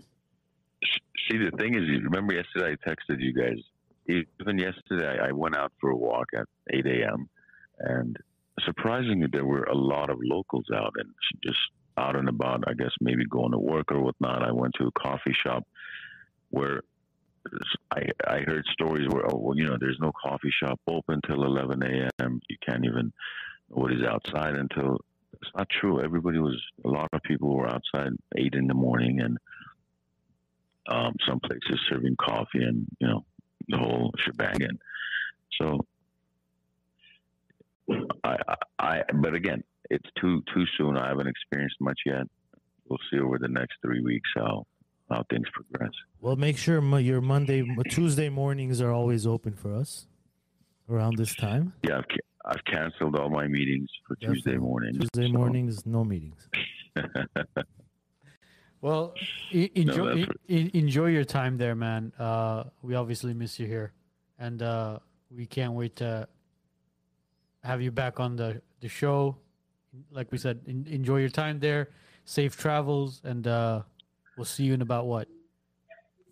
see, 1.31 1.39
the 1.39 1.51
thing 1.57 1.74
is, 1.74 1.82
you 1.89 2.01
remember 2.01 2.35
yesterday 2.35 2.77
I 2.85 2.89
texted 2.89 3.20
you 3.20 3.32
guys. 3.32 3.59
Even 4.09 4.59
yesterday, 4.59 5.19
I 5.20 5.31
went 5.32 5.57
out 5.57 5.73
for 5.81 5.90
a 5.90 5.97
walk 5.97 6.27
at 6.36 6.47
8 6.73 6.85
a.m. 6.86 7.28
and 7.78 8.16
surprisingly, 8.65 9.28
there 9.31 9.44
were 9.44 9.62
a 9.65 9.74
lot 9.77 10.11
of 10.11 10.19
locals 10.20 10.66
out 10.74 10.93
and 10.97 11.09
just 11.44 11.59
out 11.97 12.16
and 12.16 12.28
about. 12.28 12.64
I 12.66 12.74
guess 12.74 12.90
maybe 13.01 13.24
going 13.27 13.52
to 13.52 13.59
work 13.59 13.93
or 13.93 14.01
whatnot. 14.01 14.43
I 14.43 14.52
went 14.52 14.74
to 14.78 14.86
a 14.86 15.01
coffee 15.01 15.35
shop 15.44 15.66
where 16.51 16.82
I 17.90 18.02
I 18.27 18.39
heard 18.40 18.64
stories 18.73 19.09
where 19.10 19.27
oh 19.27 19.39
well, 19.39 19.56
you 19.56 19.66
know, 19.66 19.77
there's 19.78 19.98
no 20.01 20.12
coffee 20.12 20.52
shop 20.62 20.81
open 20.89 21.20
till 21.27 21.44
11 21.44 21.82
a.m. 21.82 22.40
You 22.48 22.56
can't 22.66 22.85
even 22.85 23.12
nobody's 23.70 24.05
outside 24.05 24.55
until. 24.56 24.98
It's 25.40 25.51
not 25.56 25.69
true. 25.81 26.01
Everybody 26.01 26.39
was. 26.39 26.60
A 26.85 26.89
lot 26.89 27.09
of 27.12 27.23
people 27.23 27.56
were 27.56 27.66
outside 27.66 28.12
eight 28.36 28.55
in 28.55 28.69
the 28.69 28.74
morning 28.74 29.20
and 29.20 29.39
um, 30.89 31.14
some 31.27 31.40
places 31.40 31.81
serving 31.89 32.16
coffee 32.16 32.62
and 32.62 32.86
you 33.01 33.06
know 33.06 33.24
the 33.69 33.78
whole 33.78 34.12
shebang. 34.24 34.62
And 34.62 34.78
so, 35.60 35.86
I, 38.24 38.36
I, 38.78 39.02
but 39.14 39.35
again, 39.35 39.64
it's 39.93 40.10
too 40.20 40.43
too 40.52 40.64
soon. 40.77 40.97
I 40.97 41.09
haven't 41.09 41.28
experienced 41.28 41.77
much 41.81 42.01
yet. 42.06 42.27
We'll 42.89 42.98
see 43.10 43.19
over 43.20 43.39
the 43.39 43.48
next 43.48 43.74
three 43.82 44.02
weeks 44.02 44.28
how 44.35 44.66
how 45.10 45.23
things 45.31 45.47
progress. 45.52 45.93
Well, 46.20 46.36
make 46.36 46.56
sure 46.56 46.81
your 47.01 47.20
Monday, 47.20 47.62
Tuesday 47.90 48.28
mornings 48.31 48.81
are 48.81 48.90
always 48.93 49.27
open 49.27 49.52
for 49.55 49.74
us 49.74 50.06
around 50.89 51.16
this 51.19 51.35
time. 51.35 51.74
Yeah, 51.86 51.98
I've, 51.98 52.09
ca- 52.09 52.28
I've 52.47 52.64
canceled 52.64 53.16
all 53.16 53.28
my 53.28 53.47
meetings 53.47 53.90
for 54.06 54.16
Tuesday 54.16 54.52
Definitely. 54.52 54.59
morning. 54.59 54.93
Tuesday 54.94 55.27
so- 55.27 55.39
mornings, 55.39 55.86
no 55.86 56.05
meetings. 56.05 56.48
Well, 58.81 59.14
e- 59.52 59.70
enjoy 59.77 60.16
that's 60.27 60.32
e- 60.48 60.56
e- 60.56 60.70
enjoy 60.74 61.06
your 61.10 61.23
time 61.24 61.56
there, 61.56 61.77
man. 61.77 62.12
Uh, 62.19 62.64
we 62.82 62.97
obviously 62.97 63.32
miss 63.32 63.60
you 63.60 63.66
here, 63.69 63.93
and 64.40 64.60
uh, 64.60 64.98
we 65.31 65.47
can't 65.47 65.74
wait 65.74 65.94
to 66.02 66.27
have 67.62 67.81
you 67.81 67.93
back 67.93 68.19
on 68.19 68.35
the 68.35 68.60
the 68.81 68.89
show. 68.89 69.36
Like 70.10 70.31
we 70.32 70.39
said, 70.39 70.60
en- 70.66 70.86
enjoy 70.89 71.19
your 71.19 71.28
time 71.28 71.59
there. 71.60 71.90
Safe 72.24 72.56
travels, 72.56 73.20
and 73.24 73.47
uh, 73.47 73.82
we'll 74.36 74.44
see 74.44 74.64
you 74.64 74.74
in 74.74 74.82
about 74.82 75.06
what 75.06 75.28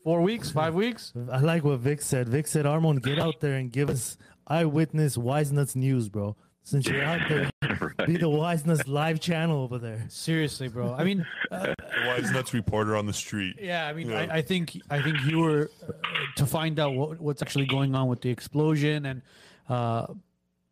four 0.05 0.23
weeks, 0.23 0.51
five 0.51 0.75
weeks. 0.75 1.13
I 1.31 1.41
like 1.41 1.65
what 1.65 1.81
Vic 1.81 2.01
said. 2.01 2.29
Vic 2.29 2.47
said, 2.47 2.65
Armon, 2.65 3.03
get 3.03 3.19
out 3.19 3.41
there 3.41 3.55
and 3.57 3.71
give 3.73 3.91
us 3.91 4.17
eyewitness 4.47 5.19
Wise 5.19 5.51
Nuts 5.53 5.75
news, 5.77 6.09
bro. 6.09 6.37
Since 6.63 6.87
you're 6.89 7.03
out 7.03 7.21
there, 7.29 7.51
be 8.07 8.17
the 8.17 8.29
Wise 8.29 8.65
Nuts 8.65 8.87
live 8.87 9.19
channel 9.19 9.63
over 9.63 9.79
there. 9.79 10.05
Seriously, 10.09 10.69
bro. 10.69 10.95
I 10.95 11.05
mean, 11.05 11.27
uh, 11.51 11.75
The 11.79 12.07
wise 12.07 12.31
nuts 12.31 12.55
reporter 12.55 12.97
on 12.97 13.07
the 13.07 13.13
street. 13.13 13.57
Yeah, 13.61 13.87
I 13.89 13.93
mean, 13.93 14.11
Yeah. 14.11 14.29
I, 14.31 14.37
I 14.37 14.43
think 14.43 14.81
I 14.91 15.03
think 15.03 15.17
you 15.27 15.39
were 15.41 15.71
uh, 15.89 15.93
to 16.37 16.47
find 16.47 16.79
out 16.79 16.95
what, 16.95 17.19
what's 17.21 17.43
actually 17.43 17.67
going 17.67 17.95
on 17.97 18.07
with 18.09 18.21
the 18.21 18.31
explosion 18.31 19.07
and 19.07 19.23
uh, 19.69 20.07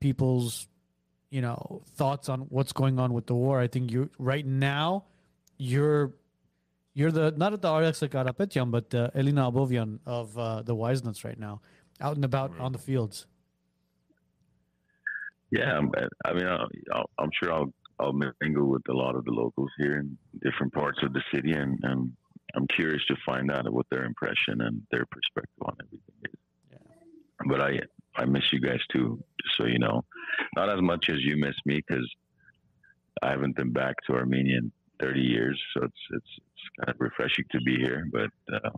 people's, 0.01 0.68
you 1.31 1.41
know, 1.43 1.83
thoughts 1.97 2.29
on 2.29 2.41
what's 2.49 2.73
going 2.73 2.99
on 2.99 3.13
with 3.13 3.27
the 3.27 3.35
war. 3.35 3.61
I 3.61 3.67
think 3.69 3.91
you 3.91 4.11
right 4.19 4.47
now, 4.47 5.05
you're 5.59 6.13
you're 6.95 7.13
the 7.13 7.33
not 7.37 7.53
at 7.53 7.63
the 7.63 7.73
RX 7.73 8.01
Karapetyan, 8.01 8.71
but 8.71 8.95
uh, 8.95 9.11
Elina 9.15 9.51
Abovian 9.51 9.99
of 10.07 10.37
uh, 10.39 10.63
the 10.63 10.75
Wise 10.75 11.05
Nuts 11.05 11.25
right 11.25 11.39
now, 11.39 11.61
out 12.01 12.17
and 12.17 12.25
about 12.25 12.59
on 12.59 12.73
the 12.73 12.79
fields. 12.79 13.27
Yeah, 15.51 15.73
I'm- 15.75 15.91
I 16.25 16.33
mean, 16.35 16.47
I'll, 16.47 16.69
I'll, 16.93 17.11
I'm 17.19 17.31
sure 17.43 17.53
I'll 17.53 17.73
I'll 18.01 18.13
mingle 18.13 18.69
with 18.69 18.83
a 18.89 18.93
lot 18.93 19.17
of 19.17 19.25
the 19.25 19.33
locals 19.33 19.71
here 19.77 19.99
in 19.99 20.17
different 20.43 20.73
parts 20.73 20.99
of 21.03 21.13
the 21.13 21.23
city, 21.35 21.53
and, 21.53 21.79
and 21.83 22.13
I'm 22.55 22.67
curious 22.69 23.05
to 23.07 23.17
find 23.27 23.51
out 23.51 23.71
what 23.73 23.87
their 23.91 24.05
impression 24.05 24.61
and 24.61 24.83
their 24.93 25.05
perspective 25.07 25.63
on 25.63 25.75
everything 25.83 26.15
is. 26.25 26.39
Yeah. 26.71 27.49
But 27.49 27.61
I 27.61 27.81
I 28.19 28.25
miss 28.25 28.43
you 28.53 28.61
guys 28.61 28.81
too, 28.93 29.23
so 29.57 29.65
you 29.67 29.79
know. 29.79 30.05
Not 30.57 30.69
as 30.71 30.81
much 30.83 31.09
as 31.09 31.19
you 31.21 31.37
miss 31.37 31.55
me 31.65 31.77
because 31.87 32.09
I 33.23 33.31
haven't 33.31 33.57
been 33.57 33.73
back 33.73 33.95
to 34.07 34.15
Armenia 34.15 34.59
in 34.59 34.73
30 35.01 35.21
years, 35.21 35.61
so 35.75 35.85
it's 35.85 36.03
it's 36.11 36.27
it's 36.39 36.69
kind 36.85 36.89
of 36.95 36.97
refreshing 37.01 37.45
to 37.53 37.61
be 37.61 37.77
here. 37.77 38.07
But 38.13 38.31
uh, 38.53 38.71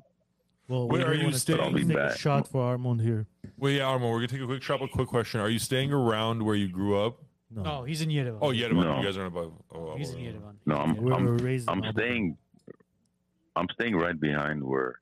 Well, 0.69 0.89
Where 0.89 1.01
we 1.01 1.05
are 1.05 1.13
do 1.15 1.19
you 1.19 1.25
wanna 1.25 1.39
staying? 1.39 1.59
take- 1.59 1.67
I'll 1.67 1.73
be 1.75 1.85
take 1.85 1.97
a 1.97 2.19
shot 2.19 2.49
for 2.49 2.61
Armon 2.77 3.01
here. 3.03 3.27
Well, 3.57 3.73
yeah, 3.73 3.83
Armo, 3.85 4.11
we're 4.11 4.19
gonna 4.19 4.29
take 4.29 4.41
a 4.43 4.47
quick 4.47 4.63
shot. 4.63 4.83
A 4.83 4.89
quick 4.89 5.09
question: 5.09 5.41
Are 5.41 5.49
you 5.51 5.59
staying 5.59 5.93
around 5.93 6.43
where 6.43 6.55
you 6.57 6.69
grew 6.69 6.99
up? 7.05 7.19
No, 7.53 7.63
Oh, 7.67 7.83
he's 7.85 8.01
in 8.01 8.11
Yerevan. 8.11 8.39
Oh, 8.41 8.51
yeah, 8.53 8.69
No. 8.69 8.99
you 8.99 9.05
guys 9.05 9.17
aren't 9.17 9.35
above. 9.35 9.53
Oh, 9.75 9.97
he's 9.97 10.11
in 10.11 10.21
oh, 10.21 10.23
Yerevan. 10.29 10.55
no, 10.67 10.77
I'm 10.77 10.97
we 10.97 11.05
were 11.11 11.15
I'm, 11.15 11.37
raised 11.39 11.69
in 11.69 11.73
I'm 11.75 11.83
Abovian. 11.83 11.93
staying 11.95 12.37
I'm 13.57 13.67
staying 13.75 13.97
right 13.97 14.19
behind 14.19 14.63
where 14.63 15.01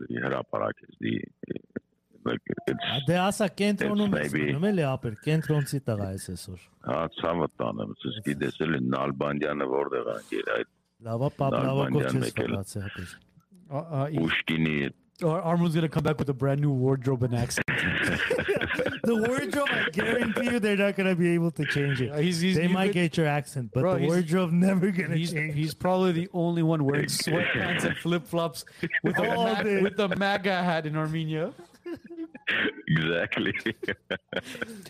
the 0.00 0.06
Heraparak 0.08 0.72
is. 0.88 0.96
The 1.00 1.20
like 2.24 2.40
det 3.06 3.16
er 3.16 3.28
ikke 14.06 14.92
Armand's 15.22 15.74
gonna 15.74 15.88
come 15.88 16.02
back 16.02 16.18
with 16.18 16.28
a 16.28 16.34
brand 16.34 16.60
new 16.60 16.72
wardrobe 16.72 17.22
and 17.22 17.34
accent. 17.36 17.64
the 17.68 19.14
wardrobe, 19.14 19.68
I 19.70 19.88
guarantee 19.92 20.50
you, 20.50 20.58
they're 20.58 20.76
not 20.76 20.96
gonna 20.96 21.14
be 21.14 21.28
able 21.28 21.52
to 21.52 21.64
change 21.66 22.00
it. 22.00 22.12
He's, 22.16 22.40
he's, 22.40 22.56
they 22.56 22.66
might 22.66 22.92
get 22.92 23.16
your 23.16 23.26
accent, 23.26 23.70
but 23.72 23.82
bro, 23.82 23.98
the 23.98 24.06
wardrobe 24.06 24.50
never 24.50 24.90
gonna 24.90 25.16
he's, 25.16 25.32
change. 25.32 25.54
He's 25.54 25.72
probably 25.72 26.12
the 26.12 26.28
only 26.32 26.64
one 26.64 26.84
wearing 26.84 27.06
sweatpants 27.06 27.84
and 27.84 27.96
flip 27.96 28.26
flops 28.26 28.64
with, 29.04 29.16
a, 29.18 29.80
with 29.82 29.98
a 30.00 30.16
MAGA 30.16 30.62
hat 30.62 30.86
in 30.86 30.96
Armenia. 30.96 31.52
exactly. 32.88 33.54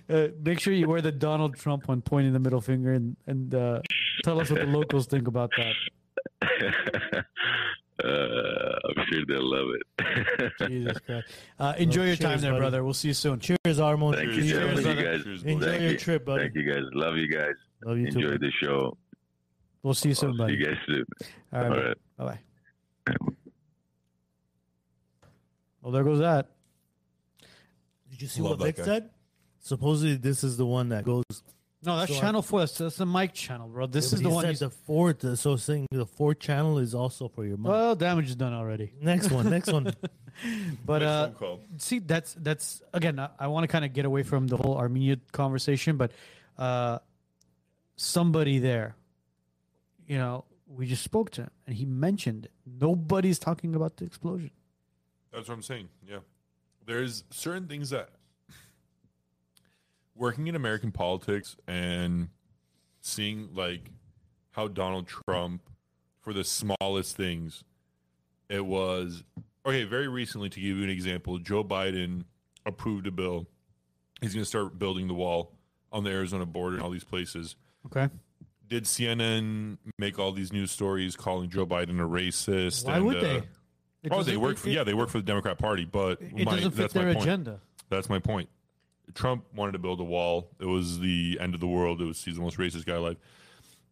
Uh, 0.09 0.29
make 0.43 0.59
sure 0.61 0.73
you 0.73 0.89
wear 0.89 1.01
the 1.01 1.13
Donald 1.13 1.57
Trump 1.57 1.87
one, 1.89 2.03
pointing 2.03 2.33
the 2.33 2.39
middle 2.41 2.61
finger, 2.61 2.93
and 2.93 3.17
and 3.27 3.55
uh, 3.55 3.81
tell 4.25 4.41
us 4.41 4.51
what 4.51 4.61
the 4.61 4.67
locals 4.67 5.07
think 5.07 5.29
about 5.29 5.51
that. 5.57 7.25
Uh, 8.03 8.09
I'm 8.09 9.07
sure 9.07 9.25
they'll 9.29 9.49
love 9.49 9.69
it. 9.73 10.53
Jesus 10.69 10.99
Christ. 11.07 11.29
Uh, 11.61 11.75
enjoy 11.79 12.07
your 12.07 12.17
time 12.17 12.41
there, 12.41 12.51
buddy. 12.51 12.61
brother. 12.61 12.85
We'll 12.85 12.93
see 12.93 13.09
you 13.09 13.15
soon. 13.15 13.39
Cheers, 13.39 13.57
Armon. 13.79 14.17
Thank 14.17 14.33
you, 14.33 14.43
Cheers, 14.43 14.51
gentlemen. 14.51 14.83
brother. 14.83 15.01
You 15.01 15.07
guys, 15.07 15.25
Cheers, 15.25 15.43
Enjoy 15.45 15.67
thank 15.67 15.83
your 15.83 15.91
you. 15.93 15.99
trip, 15.99 16.25
buddy. 16.25 16.43
Thank 16.43 16.55
you, 16.57 16.73
guys. 16.75 16.83
Love 16.93 17.17
you 17.17 17.29
guys. 17.29 17.55
Love 17.85 17.99
you 17.99 18.07
Enjoy 18.09 18.21
too. 18.33 18.39
the 18.39 18.51
show. 18.61 18.97
We'll 19.85 19.95
see 19.95 20.09
you 20.09 20.15
soon, 20.17 20.31
I'll 20.31 20.35
see 20.35 20.39
buddy. 20.39 20.55
you 20.55 20.67
guys 20.67 20.77
soon. 20.87 21.05
All 21.53 21.61
right. 21.61 21.71
All 21.71 21.77
right. 21.77 21.97
Bye 22.17 22.25
bye. 23.15 23.37
Well, 25.81 25.93
there 25.93 26.03
goes 26.05 26.19
that. 26.19 26.49
Did 28.25 28.31
you 28.31 28.43
see 28.43 28.43
Love 28.43 28.61
what 28.61 28.67
Vic 28.67 28.77
guy. 28.77 28.85
said? 28.85 29.11
Supposedly, 29.61 30.17
this 30.17 30.43
is 30.45 30.57
the 30.57 30.65
one 30.67 30.89
that 30.91 31.05
goes. 31.05 31.25
No, 31.83 31.99
that's 31.99 32.11
So 32.13 32.17
I- 32.19 32.21
Channel 32.21 32.41
4. 32.43 32.61
That's, 32.61 32.79
that's 32.79 32.97
the 32.97 33.05
mic 33.05 33.35
channel, 33.35 33.69
bro. 33.69 33.87
This 33.87 34.13
is 34.15 34.23
the 34.23 34.31
one. 34.31 34.43
said 34.45 34.51
He's, 34.51 34.61
the 34.61 34.71
fourth. 34.71 35.23
uh, 35.25 35.37
So 35.37 35.57
saying 35.57 35.87
the 35.91 36.07
fourth 36.07 36.39
channel 36.39 36.79
is 36.79 36.95
also 36.95 37.29
for 37.29 37.45
your 37.45 37.59
mom. 37.59 37.73
well, 37.73 37.95
damage 37.95 38.31
is 38.31 38.37
done 38.37 38.55
already. 38.55 38.93
next 39.03 39.31
one. 39.31 39.51
Next 39.51 39.71
one. 39.73 39.93
But 40.85 41.03
Nice 41.03 41.09
uh, 41.09 41.27
phone 41.27 41.35
call. 41.35 41.61
see, 41.79 42.01
that's 42.01 42.35
that's 42.35 42.83
again. 42.93 43.21
I, 43.21 43.29
I 43.39 43.47
want 43.47 43.63
to 43.63 43.69
kind 43.69 43.85
of 43.85 43.93
get 43.93 44.05
away 44.05 44.25
from 44.25 44.49
the 44.49 44.57
whole 44.57 44.77
Armenia 44.77 45.19
conversation, 45.31 45.97
but 45.97 46.11
uh, 46.59 46.99
somebody 47.95 48.59
there, 48.59 48.97
you 50.09 50.19
know, 50.19 50.45
we 50.67 50.87
just 50.87 51.05
spoke 51.05 51.31
to 51.33 51.43
him, 51.43 51.51
and 51.69 51.77
he 51.77 51.85
mentioned 51.85 52.47
it. 52.47 52.51
Nobody's 52.67 53.39
talking 53.39 53.77
about 53.77 53.97
the 53.99 54.07
explosion. 54.07 54.51
That's 55.33 55.47
what 55.49 55.55
I'm 55.55 55.63
saying. 55.63 55.89
Yeah. 56.09 56.19
There's 56.87 57.25
certain 57.31 57.67
things 57.67 57.91
that 57.91 58.11
working 60.15 60.47
in 60.47 60.55
American 60.55 60.93
politics 60.93 61.57
and 61.67 62.29
seeing 63.01 63.49
like 63.55 63.91
how 64.51 64.69
Donald 64.69 65.09
Trump 65.09 65.63
for 66.21 66.33
the 66.33 66.45
smallest 66.45 67.17
things 67.17 67.65
it 68.49 68.65
was 68.65 69.25
okay, 69.67 69.85
very 69.85 70.09
recently 70.09 70.49
to 70.51 70.61
give 70.61 70.77
you 70.77 70.85
an 70.85 70.91
example, 70.91 71.39
Joe 71.39 71.65
Biden 71.65 72.25
approved 72.67 73.07
a 73.07 73.11
bill. 73.11 73.47
He's 74.21 74.33
going 74.33 74.43
to 74.43 74.49
start 74.49 74.79
building 74.79 75.09
the 75.09 75.15
wall 75.15 75.53
on 75.93 76.05
the 76.05 76.11
Arizona 76.11 76.47
border 76.47 76.77
and 76.77 76.85
all 76.85 76.91
these 76.91 77.05
places. 77.05 77.57
Okay, 77.87 78.09
Did 78.67 78.85
CNN 78.85 79.79
make 79.99 80.19
all 80.19 80.33
these 80.33 80.53
news 80.53 80.71
stories 80.71 81.17
calling 81.17 81.51
Joe 81.51 81.67
Biden 81.67 82.01
a 82.01 82.09
racist? 82.09 82.87
why 82.87 82.97
and, 82.97 83.07
would 83.07 83.17
uh, 83.19 83.21
they? 83.21 83.43
Oh, 84.11 84.23
they 84.23 84.37
work 84.37 84.53
it- 84.53 84.59
for 84.59 84.69
it- 84.69 84.73
yeah, 84.73 84.85
they 84.85 84.95
work 84.95 85.09
for 85.09 85.19
the 85.19 85.25
Democrat 85.25 85.59
Party, 85.59 85.85
but 85.85 86.21
It 86.21 86.45
my, 86.45 86.57
doesn't 86.57 86.71
fit 86.73 86.77
that's 86.81 86.93
their 86.95 87.07
my 87.07 87.15
point. 87.15 87.27
agenda. 87.27 87.61
That's 87.89 88.09
my 88.09 88.19
point. 88.19 88.49
Trump 89.15 89.45
wanted 89.55 89.73
to 89.73 89.79
build 89.79 90.01
a 90.01 90.05
wall. 90.05 90.51
It 90.59 90.67
was 90.67 90.99
the 90.99 91.39
end 91.41 91.55
of 91.55 91.61
the 91.61 91.67
world. 91.67 92.01
It 92.01 92.05
was 92.07 92.25
he's 92.25 92.37
the 92.37 92.43
most 92.43 92.57
racist 92.59 92.87
guy 92.87 92.95
alive. 92.95 93.17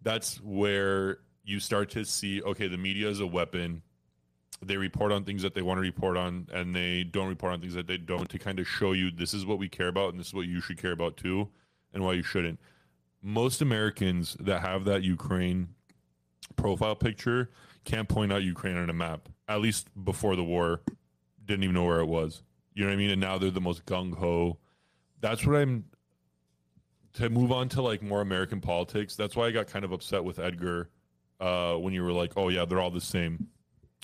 That's 0.03 0.41
where 0.41 1.19
you 1.45 1.61
start 1.61 1.91
to 1.91 2.05
see 2.05 2.43
okay, 2.43 2.67
the 2.69 2.79
media 2.79 3.09
is 3.09 3.21
a 3.21 3.27
weapon. 3.27 3.83
They 4.65 4.77
report 4.77 5.11
on 5.13 5.25
things 5.25 5.43
that 5.43 5.55
they 5.55 5.63
want 5.63 5.79
to 5.79 5.83
report 5.83 6.17
on, 6.17 6.47
and 6.53 6.75
they 6.75 7.03
don't 7.05 7.29
report 7.29 7.53
on 7.53 7.61
things 7.61 7.75
that 7.75 7.87
they 7.89 7.97
don't 7.99 8.29
to 8.31 8.39
kind 8.39 8.59
of 8.61 8.67
show 8.69 8.93
you 8.93 9.11
this 9.11 9.35
is 9.35 9.45
what 9.45 9.59
we 9.59 9.69
care 9.69 9.89
about, 9.89 10.11
and 10.11 10.21
this 10.21 10.29
is 10.29 10.35
what 10.35 10.47
you 10.47 10.61
should 10.61 10.79
care 10.79 10.93
about 10.93 11.17
too, 11.17 11.49
and 11.93 12.05
why 12.05 12.13
you 12.13 12.23
shouldn't. 12.23 12.61
Most 13.23 13.61
Americans 13.61 14.37
that 14.41 14.61
have 14.63 14.85
that 14.85 15.03
Ukraine 15.03 15.69
profile 16.57 16.95
picture 16.95 17.51
can't 17.85 18.09
point 18.09 18.33
out 18.33 18.43
Ukraine 18.45 18.77
on 18.77 18.89
a 18.89 18.93
map. 18.93 19.29
At 19.49 19.61
least 19.61 19.89
before 20.05 20.37
the 20.37 20.45
war, 20.45 20.81
didn't 21.45 21.65
even 21.65 21.75
know 21.75 21.85
where 21.85 22.01
it 22.01 22.07
was. 22.07 22.43
You 22.75 22.85
know 22.85 22.89
what 22.91 22.95
I 22.95 22.97
mean? 22.97 23.11
And 23.11 23.21
now 23.21 23.39
they're 23.39 23.51
the 23.51 23.61
most 23.61 23.85
gung 23.85 24.15
ho. 24.15 24.59
That's 25.21 25.45
what 25.47 25.57
I'm. 25.57 25.85
To 27.15 27.29
move 27.29 27.53
on 27.53 27.69
to 27.71 27.83
like 27.83 28.01
more 28.03 28.23
American 28.23 28.61
politics, 28.63 29.17
that's 29.17 29.37
why 29.37 29.47
I 29.47 29.51
got 29.51 29.67
kind 29.67 29.85
of 29.85 29.93
upset 29.93 30.25
with 30.25 30.39
Edgar 30.39 30.89
uh, 31.41 31.75
when 31.75 31.93
you 31.93 32.03
were 32.03 32.13
like, 32.13 32.33
"Oh 32.37 32.49
yeah, 32.49 32.65
they're 32.65 32.81
all 32.81 32.91
the 32.91 33.03
same." 33.03 33.49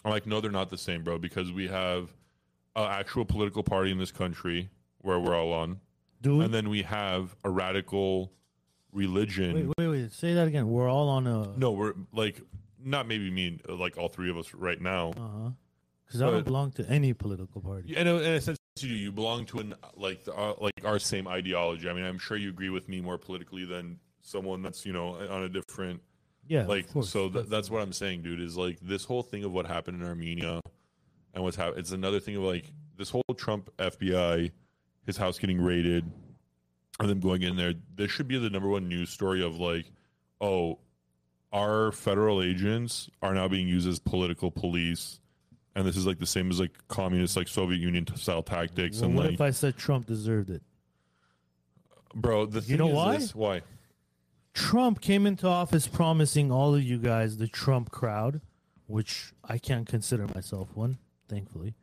I'm 0.04 0.10
like, 0.10 0.26
"No, 0.26 0.42
they're 0.42 0.50
not 0.50 0.68
the 0.68 0.76
same, 0.76 1.04
bro." 1.04 1.18
Because 1.18 1.50
we 1.50 1.68
have 1.68 2.12
an 2.76 2.84
actual 2.90 3.24
political 3.24 3.62
party 3.62 3.90
in 3.90 3.98
this 3.98 4.12
country 4.12 4.68
where 4.98 5.18
we're 5.18 5.34
all 5.34 5.54
on, 5.54 5.80
Dude, 6.20 6.44
and 6.44 6.52
then 6.52 6.68
we 6.68 6.82
have 6.82 7.34
a 7.44 7.50
radical 7.50 8.30
religion. 8.92 9.54
wait, 9.54 9.74
wait, 9.78 9.88
wait. 9.88 10.12
Say 10.12 10.34
that 10.34 10.46
again. 10.46 10.68
We're 10.68 10.90
all 10.90 11.08
on 11.08 11.26
a. 11.26 11.56
No, 11.56 11.72
we're 11.72 11.94
like 12.12 12.42
not 12.82 13.06
maybe 13.08 13.30
me, 13.30 13.46
and, 13.48 13.62
uh, 13.68 13.74
like 13.76 13.96
all 13.98 14.08
three 14.08 14.30
of 14.30 14.36
us 14.36 14.52
right 14.54 14.80
now. 14.80 15.10
Uh 15.10 15.20
huh. 15.44 15.50
Because 16.06 16.22
I 16.22 16.26
don't 16.26 16.34
But- 16.36 16.44
belong 16.46 16.70
to 16.72 16.88
any 16.88 17.12
political 17.12 17.60
party. 17.60 17.94
And 17.96 18.08
in 18.08 18.16
a 18.16 18.40
sense, 18.40 18.58
you 18.80 18.88
do. 18.88 18.94
You 18.94 19.12
belong 19.12 19.44
to 19.46 19.58
an 19.58 19.74
like 19.96 20.24
the, 20.24 20.34
uh, 20.34 20.54
like 20.60 20.72
our 20.84 20.98
same 20.98 21.28
ideology. 21.28 21.88
I 21.88 21.92
mean, 21.92 22.04
I'm 22.04 22.18
sure 22.18 22.36
you 22.36 22.48
agree 22.48 22.70
with 22.70 22.88
me 22.88 23.00
more 23.00 23.18
politically 23.18 23.64
than 23.64 23.98
someone 24.22 24.62
that's 24.62 24.86
you 24.86 24.92
know 24.92 25.16
on 25.28 25.42
a 25.42 25.48
different 25.48 26.00
Yeah, 26.46 26.66
like. 26.66 26.90
course. 26.92 27.10
So 27.10 27.28
th- 27.28 27.46
that's 27.46 27.70
what 27.70 27.82
I'm 27.82 27.92
saying, 27.92 28.22
dude. 28.22 28.40
Is 28.40 28.56
like 28.56 28.78
this 28.80 29.04
whole 29.04 29.22
thing 29.22 29.44
of 29.44 29.52
what 29.52 29.66
happened 29.66 30.00
in 30.00 30.08
Armenia 30.08 30.60
and 31.34 31.44
what's 31.44 31.56
happened. 31.56 31.78
It's 31.80 31.92
another 31.92 32.20
thing 32.20 32.36
of 32.36 32.42
like 32.42 32.72
this 32.96 33.10
whole 33.10 33.22
Trump 33.36 33.70
FBI, 33.78 34.50
his 35.04 35.16
house 35.18 35.38
getting 35.38 35.60
raided, 35.60 36.10
and 37.00 37.08
them 37.10 37.20
going 37.20 37.42
in 37.42 37.56
there. 37.56 37.74
This 37.94 38.10
should 38.10 38.28
be 38.28 38.38
the 38.38 38.48
number 38.50 38.68
one 38.68 38.88
news 38.88 39.10
story 39.10 39.42
of 39.44 39.58
like, 39.60 39.92
oh, 40.40 40.78
our 41.52 41.92
federal 41.92 42.42
agents 42.42 43.08
are 43.22 43.34
now 43.34 43.48
being 43.48 43.68
used 43.68 43.88
as 43.88 43.98
political 43.98 44.50
police. 44.50 45.20
And 45.74 45.86
this 45.86 45.96
is 45.96 46.06
like 46.06 46.18
the 46.18 46.26
same 46.26 46.50
as 46.50 46.58
like 46.58 46.72
communist, 46.88 47.36
like 47.36 47.48
Soviet 47.48 47.78
Union 47.78 48.06
style 48.16 48.42
tactics. 48.42 49.00
Well, 49.00 49.08
and 49.10 49.16
what 49.16 49.26
like, 49.26 49.34
if 49.34 49.40
I 49.40 49.50
said 49.50 49.76
Trump 49.76 50.06
deserved 50.06 50.50
it? 50.50 50.62
bro, 52.14 52.46
the 52.46 52.60
thing 52.60 52.78
know 52.78 52.88
is 52.88 52.94
why? 52.94 53.16
this- 53.16 53.34
why? 53.34 53.62
Trump 54.54 55.00
came 55.00 55.24
into 55.24 55.46
office 55.46 55.86
promising 55.86 56.50
all 56.50 56.74
of 56.74 56.82
you 56.82 56.98
guys, 56.98 57.36
the 57.36 57.46
Trump 57.46 57.92
crowd, 57.92 58.40
which 58.86 59.32
I 59.44 59.56
can't 59.56 59.86
consider 59.86 60.26
myself 60.34 60.74
one, 60.74 60.98
thankfully. 61.28 61.74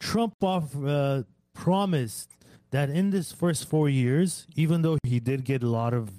Trump 0.00 0.34
off, 0.42 0.76
uh, 0.84 1.22
promised 1.54 2.30
that 2.72 2.90
in 2.90 3.08
this 3.08 3.32
first 3.32 3.68
four 3.70 3.88
years, 3.88 4.46
even 4.54 4.82
though 4.82 4.98
he 5.04 5.18
did 5.18 5.44
get 5.44 5.62
a 5.62 5.68
lot 5.68 5.94
of 5.94 6.10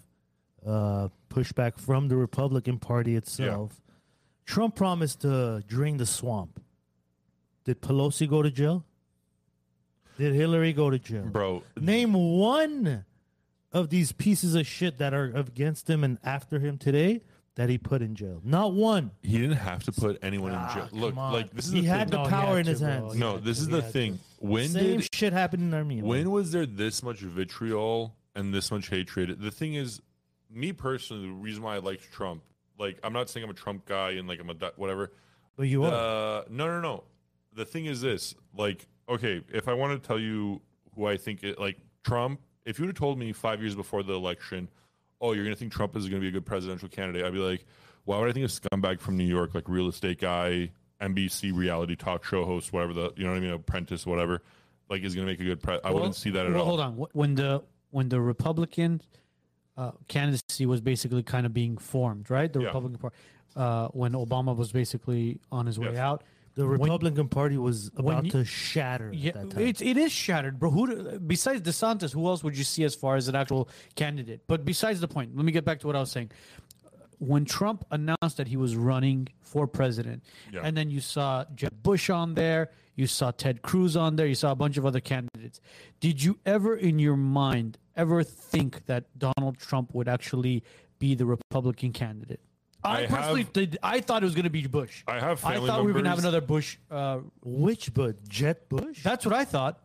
uh, 0.65 1.09
pushback 1.29 1.79
from 1.79 2.07
the 2.07 2.15
Republican 2.15 2.79
Party 2.79 3.15
itself, 3.15 3.81
Trump 4.45 4.75
promised 4.75 5.21
to 5.21 5.63
drain 5.67 5.97
the 5.97 6.05
swamp. 6.05 6.61
Did 7.65 7.81
Pelosi 7.81 8.29
go 8.29 8.41
to 8.41 8.51
jail? 8.51 8.85
Did 10.17 10.33
Hillary 10.33 10.71
go 10.73 10.89
to 10.89 10.99
jail? 10.99 11.23
Bro, 11.25 11.63
Name 11.79 12.13
one 12.13 13.05
of 13.73 13.89
these 13.89 14.11
pieces 14.11 14.55
of 14.55 14.65
shit 14.65 14.97
that 14.99 15.13
are 15.13 15.25
against 15.35 15.89
him 15.89 16.03
and 16.03 16.17
after 16.23 16.59
him 16.59 16.77
today 16.77 17.21
that 17.55 17.69
he 17.69 17.77
put 17.77 18.01
in 18.01 18.15
jail. 18.15 18.39
Not 18.43 18.73
one. 18.73 19.11
he 19.21 19.37
didn't 19.37 19.57
have 19.57 19.83
to 19.83 19.91
put 19.91 20.19
anyone 20.21 20.51
in 20.51 20.57
Ah, 20.57 20.73
jail. 20.73 20.89
Look, 20.91 21.15
like 21.15 21.51
this 21.51 21.67
is 21.67 21.71
he 21.73 21.81
the 21.81 21.87
had 21.87 22.09
thing. 22.09 22.17
the 22.19 22.23
No, 22.23 22.29
power 22.29 22.47
had 22.57 22.57
in 22.59 22.65
to, 22.65 22.71
his 22.71 22.79
bro. 22.81 22.89
hands. 22.89 23.15
No, 23.15 23.37
this 23.37 23.57
to, 23.57 23.61
is 23.61 23.67
he 23.67 23.71
the 23.73 23.81
had 23.81 23.91
thing. 23.93 24.19
When 24.39 24.69
Same 24.69 24.99
did 24.99 25.13
shit 25.15 25.33
happened 25.33 25.63
in 25.63 25.73
Armenia. 25.73 26.03
when 26.05 26.31
was 26.31 26.51
there 26.51 26.65
this 26.65 27.01
much 27.01 27.19
vitriol 27.19 28.13
and 28.35 28.53
this 28.53 28.71
much 28.71 28.89
hatred? 28.89 29.41
The 29.41 29.51
thing 29.51 29.73
is, 29.73 30.01
me 30.56 30.72
personally, 30.72 31.27
the 31.27 31.34
reason 31.34 31.61
why 31.64 31.76
I 31.76 31.80
liked 31.80 32.11
Trump, 32.11 32.41
like 32.80 32.98
I'm 33.03 33.14
not 33.14 33.30
saying 33.30 33.44
I'm 33.44 33.49
a 33.49 33.53
Trump 33.53 33.86
guy 33.86 34.11
and 34.11 34.27
like 34.27 34.40
I'm 34.40 34.49
a 34.49 34.56
whatever. 34.77 35.11
but 35.56 35.68
you 35.68 35.84
are. 35.84 35.91
Uh, 35.94 36.44
no, 36.49 36.68
no, 36.68 36.80
no. 36.82 37.03
The 37.53 37.65
thing 37.65 37.86
is 37.86 38.02
this: 38.02 38.34
like, 38.57 38.88
okay, 39.10 39.41
if 39.53 39.68
I 39.68 39.73
want 39.73 40.02
to 40.02 40.07
tell 40.07 40.19
you 40.19 40.61
who 40.95 41.06
I 41.06 41.18
think 41.18 41.44
it, 41.44 41.60
like 41.60 41.77
Trump, 42.03 42.41
if 42.65 42.80
you 42.80 42.86
would 42.86 42.90
have 42.95 42.98
told 42.99 43.19
me 43.19 43.34
five 43.34 43.61
years 43.61 43.76
before 43.76 44.02
the 44.03 44.14
election, 44.14 44.69
oh, 45.22 45.34
you're 45.34 45.44
gonna 45.44 45.56
think 45.56 45.72
Trump 45.72 45.95
is 45.95 46.07
gonna 46.07 46.22
be 46.22 46.30
a 46.30 46.32
good 46.32 46.45
presidential 46.45 46.90
candidate, 46.90 47.23
I'd 47.26 47.34
be 47.34 47.40
like, 47.40 47.65
why 48.06 48.19
would 48.19 48.30
I 48.30 48.34
think 48.34 48.45
a 48.45 48.49
scumbag 48.49 48.99
from 48.99 49.18
New 49.18 49.26
York, 49.26 49.53
like 49.53 49.68
real 49.68 49.88
estate 49.88 50.19
guy, 50.19 50.72
NBC 51.02 51.56
reality 51.56 51.95
talk 51.95 52.23
show 52.23 52.45
host, 52.45 52.72
whatever 52.73 52.94
the, 52.94 53.14
you 53.15 53.23
know 53.26 53.32
what 53.32 53.38
I 53.38 53.41
mean, 53.41 53.52
apprentice, 53.52 54.06
whatever, 54.06 54.41
like 54.90 55.03
is 55.03 55.15
gonna 55.15 55.27
make 55.27 55.40
a 55.40 55.44
good 55.44 55.61
pre? 55.61 55.76
I 55.76 55.80
Well- 55.86 55.95
wouldn't 55.95 56.15
see 56.15 56.30
that 56.32 56.45
at 56.45 56.52
well, 56.52 56.61
all. 56.61 56.65
Hold 56.68 56.80
on. 56.80 56.94
When 57.14 57.36
the 57.36 57.64
when 57.91 58.10
the 58.10 58.19
Republican 58.19 59.02
uh, 59.77 59.91
candidacy 60.07 60.65
was 60.65 60.81
basically 60.81 61.23
kind 61.23 61.45
of 61.45 61.53
being 61.53 61.77
formed, 61.77 62.30
right? 62.30 62.52
The 62.52 62.61
Yeah. 62.61 62.68
Republican 62.68 62.97
Party, 62.99 63.15
uh, 63.56 63.88
when 63.89 64.14
Obama 64.14 64.56
was 64.56 64.72
basically 64.72 65.39
on 65.52 65.65
his 65.65 65.77
way 65.80 65.97
out. 65.97 66.23
the 66.56 66.65
when- 66.65 66.80
Republican 66.80 67.27
Party 67.27 67.57
was 67.57 67.91
about 67.97 68.23
you- 68.23 68.31
to 68.31 68.45
shatter 68.45 69.11
Yeah, 69.14 69.30
at 69.31 69.34
that 69.35 69.49
time. 69.52 69.61
it, 69.68 69.81
it 69.81 69.97
is 69.97 70.14
shattered, 70.14 70.57
bro. 70.57 70.72
Who 70.72 70.88
do- 70.88 71.19
besides 71.19 71.61
DeSantis, 71.61 72.14
who 72.14 72.26
else 72.27 72.45
would 72.45 72.57
you 72.57 72.64
see 72.64 72.85
as 72.85 72.95
far 72.95 73.18
as 73.18 73.27
an 73.27 73.35
actual 73.35 73.68
candidate? 73.95 74.39
But 74.47 74.64
besides 74.64 75.02
the 75.02 75.10
point, 75.10 75.35
let 75.35 75.43
me 75.43 75.52
get 75.52 75.65
back 75.65 75.81
to 75.81 75.88
what 75.88 75.97
I 75.97 75.99
was 75.99 76.11
saying. 76.11 76.31
When 77.19 77.43
Trump 77.43 77.85
announced 77.91 78.38
that 78.38 78.47
he 78.47 78.56
was 78.57 78.77
running 78.77 79.27
for 79.41 79.68
president, 79.68 80.23
Yeah. 80.53 80.61
and 80.64 80.77
then 80.77 80.89
you 80.89 81.02
saw 81.02 81.43
Jeb 81.56 81.84
Bush 81.84 82.10
on 82.10 82.35
there, 82.35 82.72
you 82.95 83.07
saw 83.07 83.31
Ted 83.31 83.61
Cruz 83.61 83.97
on 83.97 84.15
there, 84.15 84.26
you 84.27 84.35
saw 84.35 84.52
a 84.52 84.56
bunch 84.56 84.77
of 84.77 84.85
other 84.85 85.02
candidates. 85.02 85.60
Did 85.99 86.23
you 86.23 86.39
ever, 86.45 86.73
in 86.76 86.99
your 86.99 87.18
mind, 87.18 87.77
ever 87.95 88.23
think 88.23 88.85
that 88.85 89.05
Donald 89.17 89.57
Trump 89.57 89.93
would 89.93 90.07
actually 90.07 90.63
be 90.99 91.15
the 91.15 91.26
Republican 91.26 91.91
candidate? 91.93 92.39
I, 92.84 93.03
I 93.03 93.05
personally 93.07 93.41
have- 93.43 93.53
did. 93.53 93.77
I 93.81 93.99
thought 93.99 94.22
it 94.22 94.26
was 94.26 94.35
going 94.35 94.43
to 94.43 94.49
be 94.51 94.67
Bush. 94.67 95.03
I 95.07 95.19
have 95.19 95.43
I 95.43 95.53
family 95.53 95.67
thought 95.67 95.81
we 95.81 95.88
were 95.88 95.93
going 95.93 96.03
to 96.03 96.09
have 96.11 96.19
another 96.19 96.41
Bush. 96.41 96.77
Uh, 96.91 97.19
Which 97.43 97.93
but 97.93 98.27
Jeb 98.30 98.57
Bush? 98.69 99.01
that's 99.03 99.26
what 99.26 99.34
I 99.34 99.43
thought. 99.43 99.80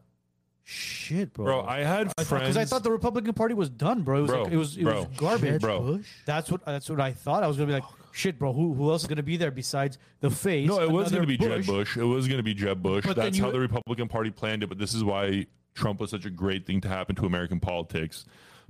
shit, 0.64 1.32
bro. 1.32 1.44
Bro, 1.46 1.62
I 1.62 1.78
had 1.80 2.12
friends. 2.26 2.42
Because 2.42 2.56
I 2.58 2.64
thought 2.66 2.82
the 2.82 2.90
Republican 2.92 3.32
Party 3.34 3.54
was 3.54 3.70
done, 3.70 4.02
bro. 4.02 4.18
It 4.18 4.22
was 4.22 4.30
Bro, 4.30 4.42
like, 4.44 4.52
it 4.52 4.56
was 4.56 4.76
it 4.76 4.82
bro, 4.84 4.94
was 4.96 5.06
garbage. 5.16 5.50
Jeb 5.52 5.60
bro. 5.62 5.80
Bush? 5.80 6.06
That's 6.26 6.50
what 6.50 6.64
that's 6.64 6.88
what 6.90 7.00
I 7.00 7.12
thought. 7.12 7.42
I 7.42 7.46
was 7.48 7.56
gonna 7.56 7.66
be 7.68 7.72
like, 7.72 7.84
shit, 8.12 8.38
bro, 8.38 8.52
who 8.52 8.74
who 8.74 8.90
else 8.90 9.02
is 9.02 9.08
gonna 9.08 9.22
be 9.22 9.36
there 9.38 9.50
besides 9.50 9.98
the 10.20 10.30
face? 10.30 10.68
No, 10.68 10.80
it 10.80 10.90
was 10.90 11.10
going 11.10 11.22
to 11.22 11.26
be 11.26 11.38
Jeb 11.38 11.64
Bush. 11.66 11.96
It 11.96 12.04
was 12.04 12.28
going 12.28 12.36
to 12.38 12.42
be 12.44 12.54
Jeb 12.54 12.82
Bush. 12.82 13.04
But 13.06 13.16
That's 13.16 13.38
you- 13.38 13.44
how 13.44 13.50
the 13.50 13.60
Republican 13.60 14.08
Party 14.08 14.30
planned 14.30 14.62
it. 14.62 14.68
But 14.68 14.78
this 14.78 14.92
is 14.94 15.02
why 15.02 15.46
Trump 15.74 16.00
was 16.00 16.10
such 16.10 16.24
a 16.24 16.30
great 16.30 16.66
thing 16.66 16.80
to 16.82 16.88
happen 16.88 17.16
to 17.16 17.26
American 17.26 17.60
politics, 17.60 18.24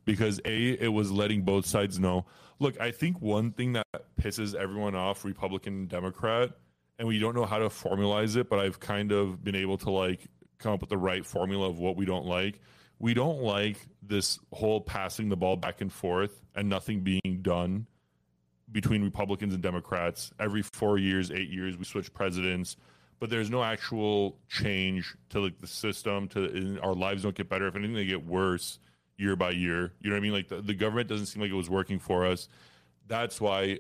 because 0.05 0.41
a 0.45 0.71
it 0.73 0.93
was 0.93 1.11
letting 1.11 1.43
both 1.43 1.67
sides 1.67 1.99
know. 1.99 2.27
Look, 2.59 2.81
I 2.81 2.91
think 2.91 3.21
one 3.21 3.53
thing 3.53 3.73
that 3.75 3.87
pisses 4.21 4.55
everyone 4.55 4.95
off, 4.95 5.25
Republican 5.25 5.75
and 5.75 5.89
Democrat, 5.89 6.51
and 6.99 7.09
we 7.09 7.19
don't 7.19 7.35
know 7.35 7.47
how 7.47 7.59
to 7.59 7.69
formalize 7.69 8.37
it, 8.37 8.51
but 8.51 8.59
I've 8.59 8.79
kind 8.79 9.13
of 9.13 9.43
been 9.43 9.55
able 9.57 9.79
to 9.79 9.91
like 9.91 10.29
come 10.59 10.73
up 10.73 10.81
with 10.83 10.91
the 10.91 10.99
right 10.99 11.25
formula 11.25 11.69
of 11.69 11.79
what 11.79 11.97
we 11.97 12.05
don't 12.05 12.27
like. 12.27 12.61
We 12.99 13.15
don't 13.15 13.41
like 13.41 13.79
this 14.03 14.39
whole 14.53 14.83
passing 14.83 15.31
the 15.31 15.37
ball 15.37 15.57
back 15.57 15.81
and 15.81 15.91
forth 15.91 16.43
and 16.55 16.69
nothing 16.69 17.01
being 17.01 17.41
done 17.41 17.87
between 18.71 19.03
Republicans 19.03 19.55
and 19.55 19.63
Democrats. 19.63 20.31
Every 20.39 20.63
four 20.63 20.99
years, 20.99 21.31
eight 21.31 21.49
years, 21.49 21.79
we 21.79 21.85
switch 21.85 22.13
presidents, 22.13 22.77
but 23.21 23.29
there's 23.29 23.51
no 23.51 23.63
actual 23.63 24.39
change 24.49 25.15
to 25.29 25.41
like 25.41 25.59
the 25.59 25.67
system. 25.67 26.27
To 26.29 26.81
our 26.83 26.95
lives 26.95 27.23
don't 27.23 27.35
get 27.35 27.49
better. 27.49 27.69
If 27.69 27.77
anything, 27.77 27.95
they 27.95 28.07
get 28.07 28.27
worse 28.27 28.79
year 29.19 29.37
by 29.37 29.51
year. 29.51 29.93
You 30.01 30.09
know 30.09 30.17
what 30.17 30.21
I 30.21 30.23
mean? 30.23 30.33
Like 30.33 30.49
the, 30.49 30.63
the 30.63 30.75
government 30.75 31.09
doesn't 31.09 31.27
seem 31.27 31.43
like 31.43 31.51
it 31.51 31.55
was 31.55 31.69
working 31.71 31.99
for 31.99 32.27
us. 32.27 32.49
That's 33.07 33.41
why 33.41 33.79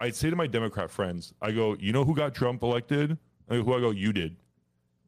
I'd 0.00 0.14
say 0.14 0.30
to 0.30 0.36
my 0.36 0.46
Democrat 0.46 0.90
friends, 0.90 1.34
I 1.42 1.50
go, 1.50 1.76
you 1.80 1.92
know 1.92 2.04
who 2.04 2.14
got 2.14 2.34
Trump 2.34 2.62
elected? 2.62 3.18
I 3.50 3.56
go, 3.56 3.62
who 3.64 3.74
I 3.74 3.80
go, 3.80 3.90
you 3.90 4.12
did. 4.12 4.36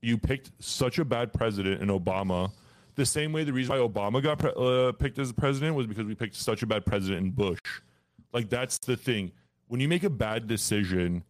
You 0.03 0.19
picked 0.19 0.51
such 0.59 0.99
a 0.99 1.05
bad 1.05 1.33
president 1.33 1.81
in 1.81 1.89
Obama. 1.89 2.51
The 2.97 3.07
same 3.07 3.33
way 3.33 3.45
the 3.45 3.53
reason 3.53 3.77
why 3.77 3.87
Obama 3.87 4.21
got 4.21 4.39
pre- 4.41 4.53
uh, 4.57 4.93
picked 4.93 5.19
as 5.21 5.33
president 5.33 5.77
was 5.77 5.87
because 5.87 6.05
we 6.05 6.17
picked 6.17 6.35
such 6.35 6.63
a 6.63 6.67
bad 6.67 6.85
president 6.85 7.27
in 7.27 7.31
Bush. 7.31 7.61
Like 8.33 8.49
that's 8.49 8.79
the 8.79 8.97
thing. 8.97 9.31
When 9.69 9.81
you 9.81 9.87
make 9.87 10.03
a 10.03 10.11
bad 10.11 10.49
decision, 10.49 11.23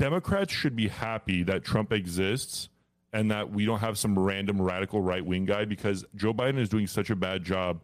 Democrats 0.00 0.50
should 0.50 0.74
be 0.74 0.88
happy 0.88 1.42
that 1.42 1.62
Trump 1.62 1.92
exists 1.92 2.70
and 3.12 3.30
that 3.30 3.52
we 3.52 3.66
don't 3.66 3.80
have 3.80 3.98
some 3.98 4.18
random 4.18 4.60
radical 4.60 5.02
right 5.02 5.24
wing 5.24 5.44
guy 5.44 5.66
because 5.66 6.06
Joe 6.16 6.32
Biden 6.32 6.58
is 6.58 6.70
doing 6.70 6.86
such 6.86 7.10
a 7.10 7.16
bad 7.16 7.44
job 7.44 7.82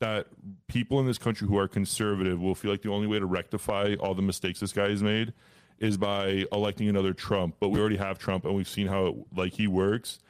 that 0.00 0.28
people 0.66 0.98
in 0.98 1.06
this 1.06 1.18
country 1.18 1.46
who 1.46 1.58
are 1.58 1.68
conservative 1.68 2.40
will 2.40 2.54
feel 2.54 2.70
like 2.70 2.80
the 2.80 2.90
only 2.90 3.06
way 3.06 3.18
to 3.18 3.26
rectify 3.26 3.96
all 4.00 4.14
the 4.14 4.22
mistakes 4.22 4.60
this 4.60 4.72
guy 4.72 4.88
has 4.88 5.02
made 5.02 5.34
is 5.78 5.98
by 5.98 6.46
electing 6.52 6.88
another 6.88 7.12
Trump. 7.12 7.56
But 7.60 7.68
we 7.68 7.80
already 7.80 7.98
have 7.98 8.18
Trump 8.18 8.46
and 8.46 8.56
we've 8.56 8.68
seen 8.68 8.86
how 8.86 9.06
it, 9.06 9.16
like 9.36 9.52
he 9.52 9.66
works. 9.66 10.20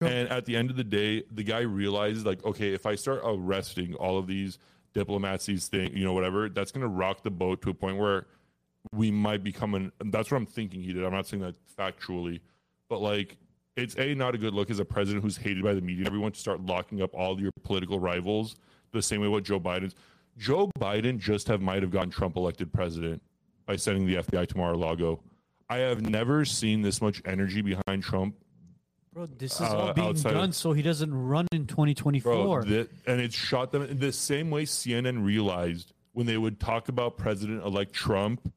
And 0.00 0.28
at 0.28 0.44
the 0.44 0.56
end 0.56 0.70
of 0.70 0.76
the 0.76 0.84
day, 0.84 1.24
the 1.28 1.42
guy 1.42 1.60
realizes 1.60 2.24
like, 2.24 2.44
okay, 2.44 2.72
if 2.72 2.86
I 2.86 2.94
start 2.94 3.20
arresting 3.24 3.94
all 3.96 4.16
of 4.16 4.28
these 4.28 4.58
diplomats, 4.92 5.46
these 5.46 5.66
things, 5.66 5.90
you 5.92 6.04
know, 6.04 6.12
whatever, 6.12 6.48
that's 6.48 6.70
going 6.70 6.82
to 6.82 6.88
rock 6.88 7.24
the 7.24 7.32
boat 7.32 7.62
to 7.62 7.70
a 7.70 7.74
point 7.74 7.98
where 7.98 8.26
we 8.92 9.10
might 9.10 9.42
become 9.42 9.74
an. 9.74 9.92
and 10.00 10.12
That's 10.12 10.30
what 10.30 10.36
I'm 10.36 10.46
thinking 10.46 10.82
he 10.82 10.92
did. 10.92 11.04
I'm 11.04 11.12
not 11.12 11.26
saying 11.26 11.42
that 11.42 11.54
factually, 11.76 12.40
but 12.88 13.00
like, 13.00 13.36
it's 13.76 13.96
a 13.98 14.14
not 14.14 14.34
a 14.34 14.38
good 14.38 14.54
look 14.54 14.70
as 14.70 14.78
a 14.78 14.84
president 14.84 15.24
who's 15.24 15.36
hated 15.36 15.62
by 15.64 15.74
the 15.74 15.80
media. 15.80 16.04
Everyone 16.06 16.32
to 16.32 16.38
start 16.38 16.64
locking 16.64 17.02
up 17.02 17.14
all 17.14 17.40
your 17.40 17.50
political 17.62 17.98
rivals 17.98 18.56
the 18.92 19.02
same 19.02 19.20
way 19.20 19.28
what 19.28 19.44
Joe 19.44 19.58
Biden's. 19.58 19.94
Joe 20.38 20.70
Biden 20.78 21.18
just 21.18 21.48
have 21.48 21.60
might 21.60 21.82
have 21.82 21.90
gotten 21.90 22.10
Trump 22.10 22.36
elected 22.36 22.72
president 22.72 23.22
by 23.66 23.76
sending 23.76 24.06
the 24.06 24.16
FBI 24.16 24.46
to 24.48 24.56
Mar-a-Lago. 24.56 25.20
I 25.68 25.78
have 25.78 26.02
never 26.02 26.44
seen 26.44 26.82
this 26.82 27.00
much 27.00 27.22
energy 27.24 27.62
behind 27.62 28.02
Trump 28.02 28.36
Bro, 29.12 29.26
this 29.38 29.54
is 29.54 29.60
Uh, 29.60 29.76
all 29.76 29.92
being 29.94 30.08
outside 30.08 30.30
of- 30.30 30.34
done 30.38 30.52
so 30.52 30.72
he 30.72 30.82
doesn't 30.82 31.14
run 31.14 31.46
in 31.52 31.66
2024. 31.68 32.62
Bro, 32.62 32.86
and 33.06 33.20
it 33.20 33.32
shot 33.32 33.70
them 33.70 33.82
in 33.82 33.98
the 34.00 34.10
same 34.12 34.50
way 34.50 34.64
CNN 34.64 35.24
realized 35.24 35.92
when 36.12 36.26
they 36.26 36.36
would 36.36 36.58
talk 36.60 36.88
about 36.88 37.16
President 37.16 37.62
elect 37.64 37.92
Trump 37.92 38.52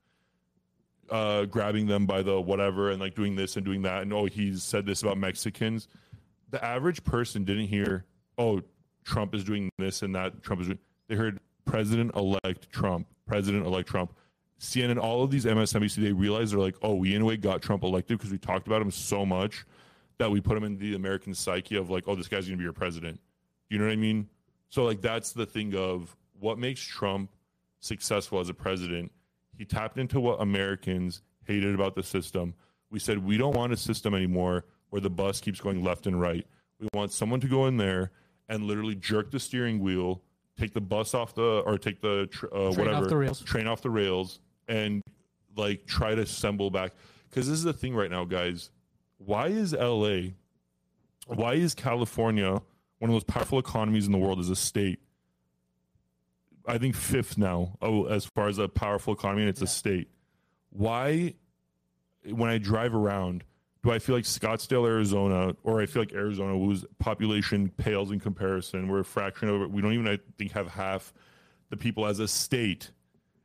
uh, 1.09 1.45
grabbing 1.45 1.87
them 1.87 2.05
by 2.05 2.21
the 2.21 2.39
whatever 2.39 2.91
and 2.91 2.99
like 2.99 3.15
doing 3.15 3.35
this 3.35 3.55
and 3.55 3.65
doing 3.65 3.81
that. 3.83 4.03
And 4.03 4.13
oh, 4.13 4.25
he's 4.25 4.63
said 4.63 4.85
this 4.85 5.03
about 5.03 5.17
Mexicans. 5.17 5.87
The 6.49 6.63
average 6.63 7.03
person 7.03 7.43
didn't 7.43 7.67
hear, 7.67 8.05
oh, 8.37 8.61
Trump 9.03 9.33
is 9.35 9.43
doing 9.43 9.69
this 9.77 10.01
and 10.01 10.15
that. 10.15 10.43
Trump 10.43 10.61
is 10.61 10.67
doing. 10.67 10.79
They 11.07 11.15
heard 11.15 11.39
President 11.65 12.15
elect 12.15 12.71
Trump, 12.71 13.07
President 13.25 13.65
elect 13.65 13.89
Trump. 13.89 14.13
CNN, 14.59 14.97
all 14.97 15.23
of 15.23 15.29
these 15.29 15.45
MSNBC, 15.45 15.95
they 16.01 16.11
realized 16.11 16.51
they're 16.51 16.59
like, 16.59 16.77
oh, 16.81 16.95
we 16.95 17.13
in 17.13 17.21
a 17.21 17.25
way 17.25 17.37
got 17.37 17.61
Trump 17.61 17.83
elected 17.83 18.17
because 18.17 18.31
we 18.31 18.39
talked 18.39 18.65
about 18.65 18.81
him 18.81 18.89
so 18.89 19.23
much 19.25 19.65
that 20.17 20.31
we 20.31 20.41
put 20.41 20.57
him 20.57 20.63
in 20.63 20.77
the 20.77 20.95
American 20.95 21.33
psyche 21.33 21.75
of 21.75 21.91
like, 21.91 22.05
oh, 22.07 22.15
this 22.15 22.27
guy's 22.27 22.45
gonna 22.45 22.57
be 22.57 22.63
your 22.63 22.73
president. 22.73 23.19
You 23.69 23.77
know 23.77 23.85
what 23.85 23.93
I 23.93 23.97
mean? 23.97 24.27
So 24.69 24.83
like 24.83 25.01
that's 25.01 25.31
the 25.31 25.45
thing 25.45 25.75
of 25.75 26.15
what 26.39 26.57
makes 26.57 26.81
Trump 26.81 27.29
successful 27.79 28.39
as 28.39 28.49
a 28.49 28.53
president. 28.53 29.11
He 29.57 29.65
tapped 29.65 29.97
into 29.97 30.19
what 30.19 30.41
Americans 30.41 31.21
hated 31.45 31.73
about 31.73 31.95
the 31.95 32.03
system. 32.03 32.53
We 32.89 32.99
said 32.99 33.19
we 33.25 33.37
don't 33.37 33.55
want 33.55 33.73
a 33.73 33.77
system 33.77 34.13
anymore 34.13 34.65
where 34.89 35.01
the 35.01 35.09
bus 35.09 35.39
keeps 35.39 35.59
going 35.59 35.83
left 35.83 36.07
and 36.07 36.19
right. 36.21 36.45
We 36.79 36.87
want 36.93 37.11
someone 37.11 37.39
to 37.41 37.47
go 37.47 37.65
in 37.65 37.77
there 37.77 38.11
and 38.47 38.63
literally 38.63 38.95
jerk 38.95 39.31
the 39.31 39.39
steering 39.39 39.79
wheel, 39.79 40.21
take 40.57 40.73
the 40.73 40.81
bus 40.81 41.13
off 41.13 41.33
the 41.35 41.63
or 41.65 41.77
take 41.77 42.01
the 42.01 42.27
tr- 42.31 42.45
uh, 42.47 42.71
Train 42.71 42.77
whatever 42.77 43.03
off 43.03 43.09
the 43.09 43.17
rails. 43.17 43.41
train 43.41 43.67
off 43.67 43.81
the 43.81 43.89
rails, 43.89 44.39
and 44.67 45.01
like 45.55 45.85
try 45.85 46.13
to 46.15 46.21
assemble 46.21 46.69
back. 46.69 46.93
Because 47.29 47.47
this 47.47 47.57
is 47.57 47.63
the 47.63 47.73
thing 47.73 47.95
right 47.95 48.11
now, 48.11 48.23
guys. 48.25 48.69
Why 49.17 49.47
is 49.47 49.73
LA? 49.73 50.33
Why 51.25 51.55
is 51.55 51.73
California 51.73 52.51
one 52.51 52.61
of 53.01 53.07
the 53.09 53.13
most 53.13 53.27
powerful 53.27 53.59
economies 53.59 54.05
in 54.05 54.11
the 54.11 54.17
world 54.17 54.39
as 54.39 54.49
a 54.49 54.55
state? 54.55 54.99
I 56.67 56.77
think 56.77 56.95
fifth 56.95 57.37
now, 57.37 57.77
oh, 57.81 58.05
as 58.05 58.25
far 58.25 58.47
as 58.47 58.57
a 58.57 58.67
powerful 58.67 59.13
economy, 59.13 59.43
and 59.43 59.49
it's 59.49 59.61
a 59.61 59.67
state. 59.67 60.09
Why, 60.69 61.33
when 62.25 62.49
I 62.49 62.57
drive 62.57 62.93
around, 62.93 63.43
do 63.83 63.91
I 63.91 63.99
feel 63.99 64.15
like 64.15 64.25
Scottsdale, 64.25 64.85
Arizona, 64.85 65.55
or 65.63 65.81
I 65.81 65.85
feel 65.85 66.01
like 66.01 66.11
Arizona, 66.11 66.57
whose 66.57 66.85
population 66.99 67.69
pales 67.77 68.11
in 68.11 68.19
comparison? 68.19 68.89
We're 68.89 68.99
a 68.99 69.05
fraction 69.05 69.47
of 69.47 69.61
it. 69.61 69.71
We 69.71 69.81
don't 69.81 69.93
even, 69.93 70.07
I 70.07 70.19
think, 70.37 70.51
have 70.51 70.67
half 70.67 71.13
the 71.69 71.77
people 71.77 72.05
as 72.05 72.19
a 72.19 72.27
state. 72.27 72.91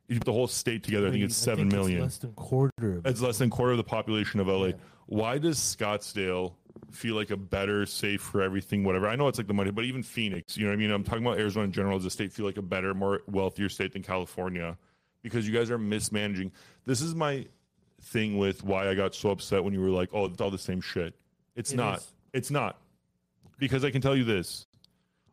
You 0.09 0.17
put 0.17 0.25
the 0.25 0.33
whole 0.33 0.47
state 0.47 0.83
together, 0.83 1.07
I 1.07 1.11
think 1.11 1.23
it's 1.23 1.35
seven 1.35 1.69
million. 1.69 2.01
less 2.01 2.17
than 2.17 2.33
quarter. 2.33 2.97
Of 2.97 3.05
It's 3.05 3.21
less 3.21 3.37
than 3.37 3.49
quarter 3.49 3.71
of 3.71 3.77
the 3.77 3.85
population 3.85 4.41
of 4.41 4.47
LA. 4.47 4.71
Why 5.05 5.37
does 5.37 5.57
Scottsdale 5.57 6.55
feel 6.91 7.15
like 7.15 7.31
a 7.31 7.37
better, 7.37 7.85
safe 7.85 8.21
for 8.21 8.41
everything, 8.41 8.83
whatever? 8.83 9.07
I 9.07 9.15
know 9.15 9.27
it's 9.27 9.37
like 9.37 9.47
the 9.47 9.53
money, 9.53 9.71
but 9.71 9.85
even 9.85 10.03
Phoenix, 10.03 10.57
you 10.57 10.63
know 10.63 10.69
what 10.69 10.75
I 10.75 10.77
mean? 10.77 10.91
I'm 10.91 11.03
talking 11.03 11.25
about 11.25 11.39
Arizona 11.39 11.65
in 11.65 11.71
general 11.71 11.97
as 11.97 12.05
a 12.05 12.09
state, 12.09 12.31
feel 12.31 12.45
like 12.45 12.57
a 12.57 12.61
better, 12.61 12.93
more 12.93 13.21
wealthier 13.27 13.69
state 13.69 13.93
than 13.93 14.03
California 14.03 14.77
because 15.21 15.47
you 15.47 15.53
guys 15.53 15.71
are 15.71 15.77
mismanaging. 15.77 16.51
This 16.85 17.01
is 17.01 17.15
my 17.15 17.45
thing 18.01 18.37
with 18.37 18.63
why 18.63 18.89
I 18.89 18.95
got 18.95 19.15
so 19.15 19.29
upset 19.31 19.63
when 19.63 19.73
you 19.73 19.81
were 19.81 19.89
like, 19.89 20.09
oh, 20.13 20.25
it's 20.25 20.41
all 20.41 20.51
the 20.51 20.57
same 20.57 20.81
shit. 20.81 21.15
It's 21.55 21.71
It 21.71 21.77
not. 21.77 21.99
is. 21.99 22.11
It's 22.33 22.51
not. 22.51 22.77
Because 23.57 23.85
I 23.85 23.91
can 23.91 24.01
tell 24.01 24.15
you 24.15 24.23
this 24.23 24.65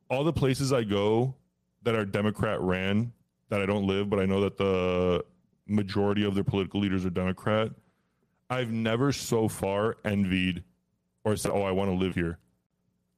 all 0.09 0.25
the 0.25 0.33
places 0.33 0.73
I 0.73 0.85
go 0.85 1.35
that 1.83 1.95
are 1.95 2.05
Democrat 2.05 2.61
ran, 2.61 3.13
that 3.49 3.61
I 3.61 3.67
don't 3.67 3.87
live, 3.87 4.11
but 4.11 4.21
I 4.21 4.27
know 4.27 4.41
that 4.43 4.57
the 4.57 5.25
majority 5.67 6.25
of 6.25 6.35
their 6.35 6.45
political 6.45 6.81
leaders 6.81 7.05
are 7.05 7.11
Democrat. 7.11 7.71
I've 8.49 8.71
never 8.73 9.13
so 9.13 9.49
far 9.49 9.97
envied 10.05 10.65
or 11.25 11.37
said, 11.37 11.53
"Oh, 11.53 11.63
I 11.63 11.71
want 11.71 11.91
to 11.91 11.95
live 11.97 12.15
here." 12.15 12.39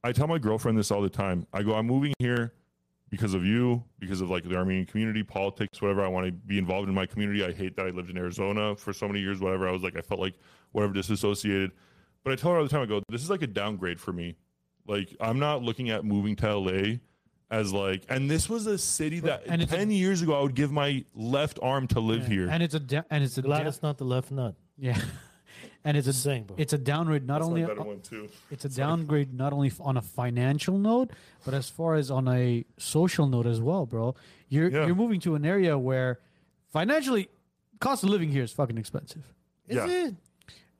I 0.03 0.11
tell 0.11 0.27
my 0.27 0.37
girlfriend 0.37 0.77
this 0.77 0.91
all 0.91 1.01
the 1.01 1.09
time. 1.09 1.47
I 1.53 1.63
go, 1.63 1.73
"I'm 1.75 1.87
moving 1.87 2.13
here 2.19 2.53
because 3.09 3.33
of 3.33 3.45
you, 3.45 3.83
because 3.99 4.21
of 4.21 4.29
like 4.29 4.43
the 4.43 4.55
Armenian 4.55 4.85
community, 4.85 5.23
politics, 5.23 5.81
whatever. 5.81 6.03
I 6.03 6.07
want 6.07 6.25
to 6.25 6.31
be 6.31 6.57
involved 6.57 6.89
in 6.89 6.95
my 6.95 7.05
community. 7.05 7.45
I 7.45 7.51
hate 7.53 7.75
that 7.77 7.85
I 7.85 7.89
lived 7.89 8.09
in 8.09 8.17
Arizona 8.17 8.75
for 8.75 8.91
so 8.91 9.07
many 9.07 9.19
years, 9.19 9.39
whatever. 9.39 9.67
I 9.67 9.71
was 9.71 9.83
like, 9.83 9.95
I 9.95 10.01
felt 10.01 10.19
like 10.19 10.33
whatever 10.71 10.93
disassociated. 10.93 11.71
But 12.23 12.33
I 12.33 12.35
tell 12.37 12.51
her 12.51 12.57
all 12.57 12.63
the 12.63 12.69
time, 12.69 12.81
I 12.81 12.85
go, 12.85 13.01
this 13.09 13.21
is 13.21 13.29
like 13.29 13.41
a 13.43 13.47
downgrade 13.47 13.99
for 13.99 14.11
me. 14.13 14.35
Like 14.87 15.15
I'm 15.21 15.39
not 15.39 15.61
looking 15.61 15.89
at 15.89 16.03
moving 16.03 16.35
to 16.37 16.57
LA 16.57 16.95
as 17.51 17.71
like, 17.71 18.03
and 18.09 18.29
this 18.31 18.49
was 18.49 18.65
a 18.65 18.77
city 18.77 19.19
that 19.21 19.43
And 19.45 19.61
it's 19.61 19.71
a- 19.71 19.75
ten 19.77 19.91
years 19.91 20.21
ago 20.21 20.33
I 20.37 20.41
would 20.41 20.55
give 20.55 20.71
my 20.71 21.05
left 21.13 21.59
arm 21.61 21.87
to 21.89 21.99
live 21.99 22.25
here. 22.27 22.49
and 22.49 22.63
it's 22.63 22.73
a 22.73 22.79
da- 22.79 23.03
and 23.11 23.23
it's 23.23 23.37
a 23.37 23.41
Glad 23.43 23.63
da- 23.63 23.69
it's 23.69 23.81
not 23.83 23.97
the 23.99 24.05
left 24.05 24.31
nut. 24.31 24.55
yeah, 24.77 24.99
and 25.83 25.97
it's 25.97 26.07
a 26.07 26.11
Just 26.11 26.23
saying, 26.23 26.43
bro. 26.45 26.55
it's 26.59 26.73
a 26.73 26.77
downgrade 26.77 27.25
not 27.25 27.39
That's 27.39 27.47
only 27.47 27.61
my 27.61 27.67
better 27.69 27.81
one 27.83 28.01
too. 28.01 28.29
it's 28.51 28.65
a 28.65 28.69
downgrade 28.69 29.33
not 29.33 29.53
only 29.53 29.67
f- 29.69 29.81
on 29.81 29.97
a 29.97 30.01
financial 30.01 30.77
note, 30.77 31.11
but 31.45 31.53
as 31.53 31.69
far 31.69 31.95
as 31.95 32.09
on 32.11 32.27
a 32.27 32.65
social 32.77 33.27
note 33.27 33.45
as 33.45 33.61
well, 33.61 33.85
bro. 33.85 34.15
You're 34.49 34.69
Yeah. 34.69 34.85
you're 34.85 34.95
moving 34.95 35.19
to 35.21 35.35
an 35.35 35.45
area 35.45 35.77
where 35.77 36.19
financially 36.67 37.29
cost 37.79 38.03
of 38.03 38.09
living 38.09 38.29
here 38.29 38.43
is 38.43 38.51
fucking 38.51 38.77
expensive. 38.77 39.23
Is 39.67 39.77
Yeah. 39.77 39.87
it? 40.07 40.15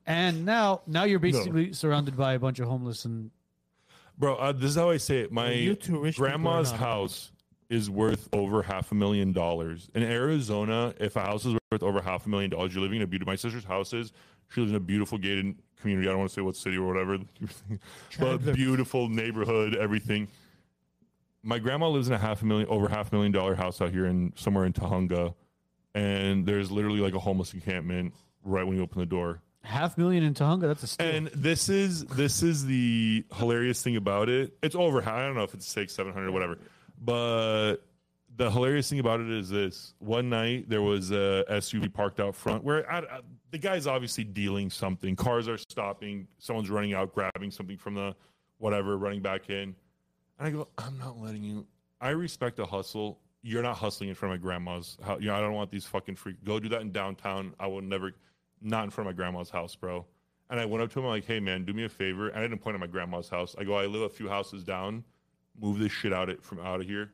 And 0.06 0.44
now 0.44 0.82
now 0.86 1.04
you're 1.04 1.18
basically 1.18 1.72
surrounded 1.72 2.16
by 2.16 2.34
a 2.34 2.38
bunch 2.38 2.58
of 2.60 2.68
homeless 2.68 3.04
and 3.04 3.30
Bro, 4.16 4.36
uh, 4.36 4.52
this 4.52 4.70
is 4.70 4.76
how 4.76 4.90
I 4.90 4.96
say 4.98 5.20
it. 5.22 5.32
My 5.32 5.50
you 5.50 5.74
two 5.74 5.98
rich 5.98 6.14
people 6.14 6.26
are 6.26 6.28
grandma's 6.28 6.70
not- 6.70 6.78
house 6.80 7.32
is 7.68 7.90
worth 7.90 8.28
over 8.32 8.62
half 8.62 8.92
a 8.92 8.94
million 8.94 9.32
dollars. 9.32 9.88
In 9.94 10.02
Arizona, 10.04 10.94
if 11.00 11.16
a 11.16 11.20
house 11.22 11.44
is 11.44 11.56
worth 11.72 11.82
over 11.82 12.00
half 12.00 12.24
a 12.26 12.28
million 12.28 12.50
dollars, 12.50 12.72
you're 12.74 12.82
living 12.82 12.98
in 12.98 13.02
a 13.02 13.06
beautiful. 13.08 13.32
My 13.32 13.36
sister's 13.36 13.64
house 13.64 13.92
is. 13.92 14.12
She 14.54 14.60
lives 14.60 14.70
in 14.72 14.76
a 14.76 14.80
beautiful 14.80 15.18
gated 15.18 15.56
community. 15.80 16.06
I 16.08 16.12
don't 16.12 16.20
want 16.20 16.30
to 16.30 16.34
say 16.34 16.40
what 16.42 16.56
city 16.56 16.76
or 16.76 16.86
whatever, 16.86 17.18
but 18.18 18.54
beautiful 18.54 19.08
neighborhood, 19.08 19.74
everything. 19.74 20.28
My 21.42 21.58
grandma 21.58 21.88
lives 21.88 22.08
in 22.08 22.14
a 22.14 22.18
half 22.18 22.42
a 22.42 22.46
million, 22.46 22.68
over 22.68 22.88
half 22.88 23.12
a 23.12 23.14
million 23.14 23.32
dollar 23.32 23.54
house 23.54 23.80
out 23.80 23.90
here 23.90 24.06
in 24.06 24.32
somewhere 24.36 24.64
in 24.64 24.72
Tujunga. 24.72 25.34
and 25.94 26.46
there's 26.46 26.70
literally 26.70 27.00
like 27.00 27.14
a 27.14 27.18
homeless 27.18 27.52
encampment 27.52 28.14
right 28.44 28.64
when 28.66 28.76
you 28.76 28.82
open 28.82 29.00
the 29.00 29.06
door. 29.06 29.40
Half 29.62 29.98
million 29.98 30.22
in 30.22 30.34
Tujunga. 30.34 30.62
That's 30.68 30.82
a 30.84 30.86
steal. 30.86 31.06
And 31.06 31.26
this 31.28 31.68
is 31.68 32.04
this 32.04 32.42
is 32.42 32.64
the 32.66 33.24
hilarious 33.34 33.82
thing 33.82 33.96
about 33.96 34.28
it. 34.28 34.56
It's 34.62 34.74
over. 34.76 35.06
I 35.08 35.22
don't 35.26 35.34
know 35.34 35.42
if 35.42 35.52
it's 35.54 35.66
six, 35.66 35.94
seven 35.94 36.12
hundred, 36.12 36.30
whatever. 36.30 36.58
But 37.02 37.76
the 38.36 38.50
hilarious 38.50 38.88
thing 38.88 39.00
about 39.00 39.20
it 39.20 39.30
is 39.30 39.48
this: 39.50 39.94
one 39.98 40.28
night 40.30 40.68
there 40.68 40.82
was 40.82 41.10
a 41.10 41.44
SUV 41.50 41.92
parked 41.92 42.20
out 42.20 42.34
front 42.34 42.62
where 42.64 42.90
I, 42.90 42.98
I- 43.00 43.20
the 43.54 43.58
guy's 43.58 43.86
obviously 43.86 44.24
dealing 44.24 44.68
something. 44.68 45.14
Cars 45.14 45.46
are 45.46 45.56
stopping. 45.56 46.26
Someone's 46.38 46.70
running 46.70 46.92
out, 46.92 47.14
grabbing 47.14 47.52
something 47.52 47.76
from 47.76 47.94
the 47.94 48.16
whatever, 48.58 48.98
running 48.98 49.22
back 49.22 49.48
in. 49.48 49.76
And 50.40 50.48
I 50.48 50.50
go, 50.50 50.66
I'm 50.76 50.98
not 50.98 51.20
letting 51.20 51.44
you. 51.44 51.64
I 52.00 52.08
respect 52.08 52.56
the 52.56 52.66
hustle. 52.66 53.20
You're 53.42 53.62
not 53.62 53.76
hustling 53.76 54.08
in 54.08 54.16
front 54.16 54.34
of 54.34 54.40
my 54.40 54.42
grandma's 54.42 54.98
house. 55.04 55.20
You 55.20 55.28
know, 55.28 55.36
I 55.36 55.40
don't 55.40 55.52
want 55.52 55.70
these 55.70 55.84
fucking 55.84 56.16
freak. 56.16 56.42
Go 56.42 56.58
do 56.58 56.68
that 56.70 56.80
in 56.80 56.90
downtown. 56.90 57.54
I 57.60 57.68
will 57.68 57.80
never, 57.80 58.10
not 58.60 58.82
in 58.82 58.90
front 58.90 59.08
of 59.08 59.14
my 59.14 59.16
grandma's 59.16 59.50
house, 59.50 59.76
bro. 59.76 60.04
And 60.50 60.58
I 60.58 60.64
went 60.64 60.82
up 60.82 60.90
to 60.90 60.98
him 60.98 61.04
I'm 61.04 61.12
like, 61.12 61.24
hey 61.24 61.38
man, 61.38 61.64
do 61.64 61.72
me 61.72 61.84
a 61.84 61.88
favor. 61.88 62.30
And 62.30 62.40
I 62.40 62.42
didn't 62.42 62.58
point 62.58 62.74
at 62.74 62.80
my 62.80 62.88
grandma's 62.88 63.28
house. 63.28 63.54
I 63.56 63.62
go, 63.62 63.76
I 63.76 63.86
live 63.86 64.02
a 64.02 64.08
few 64.08 64.28
houses 64.28 64.64
down. 64.64 65.04
Move 65.60 65.78
this 65.78 65.92
shit 65.92 66.12
out 66.12 66.28
from 66.42 66.58
out 66.58 66.80
of 66.80 66.88
here. 66.88 67.12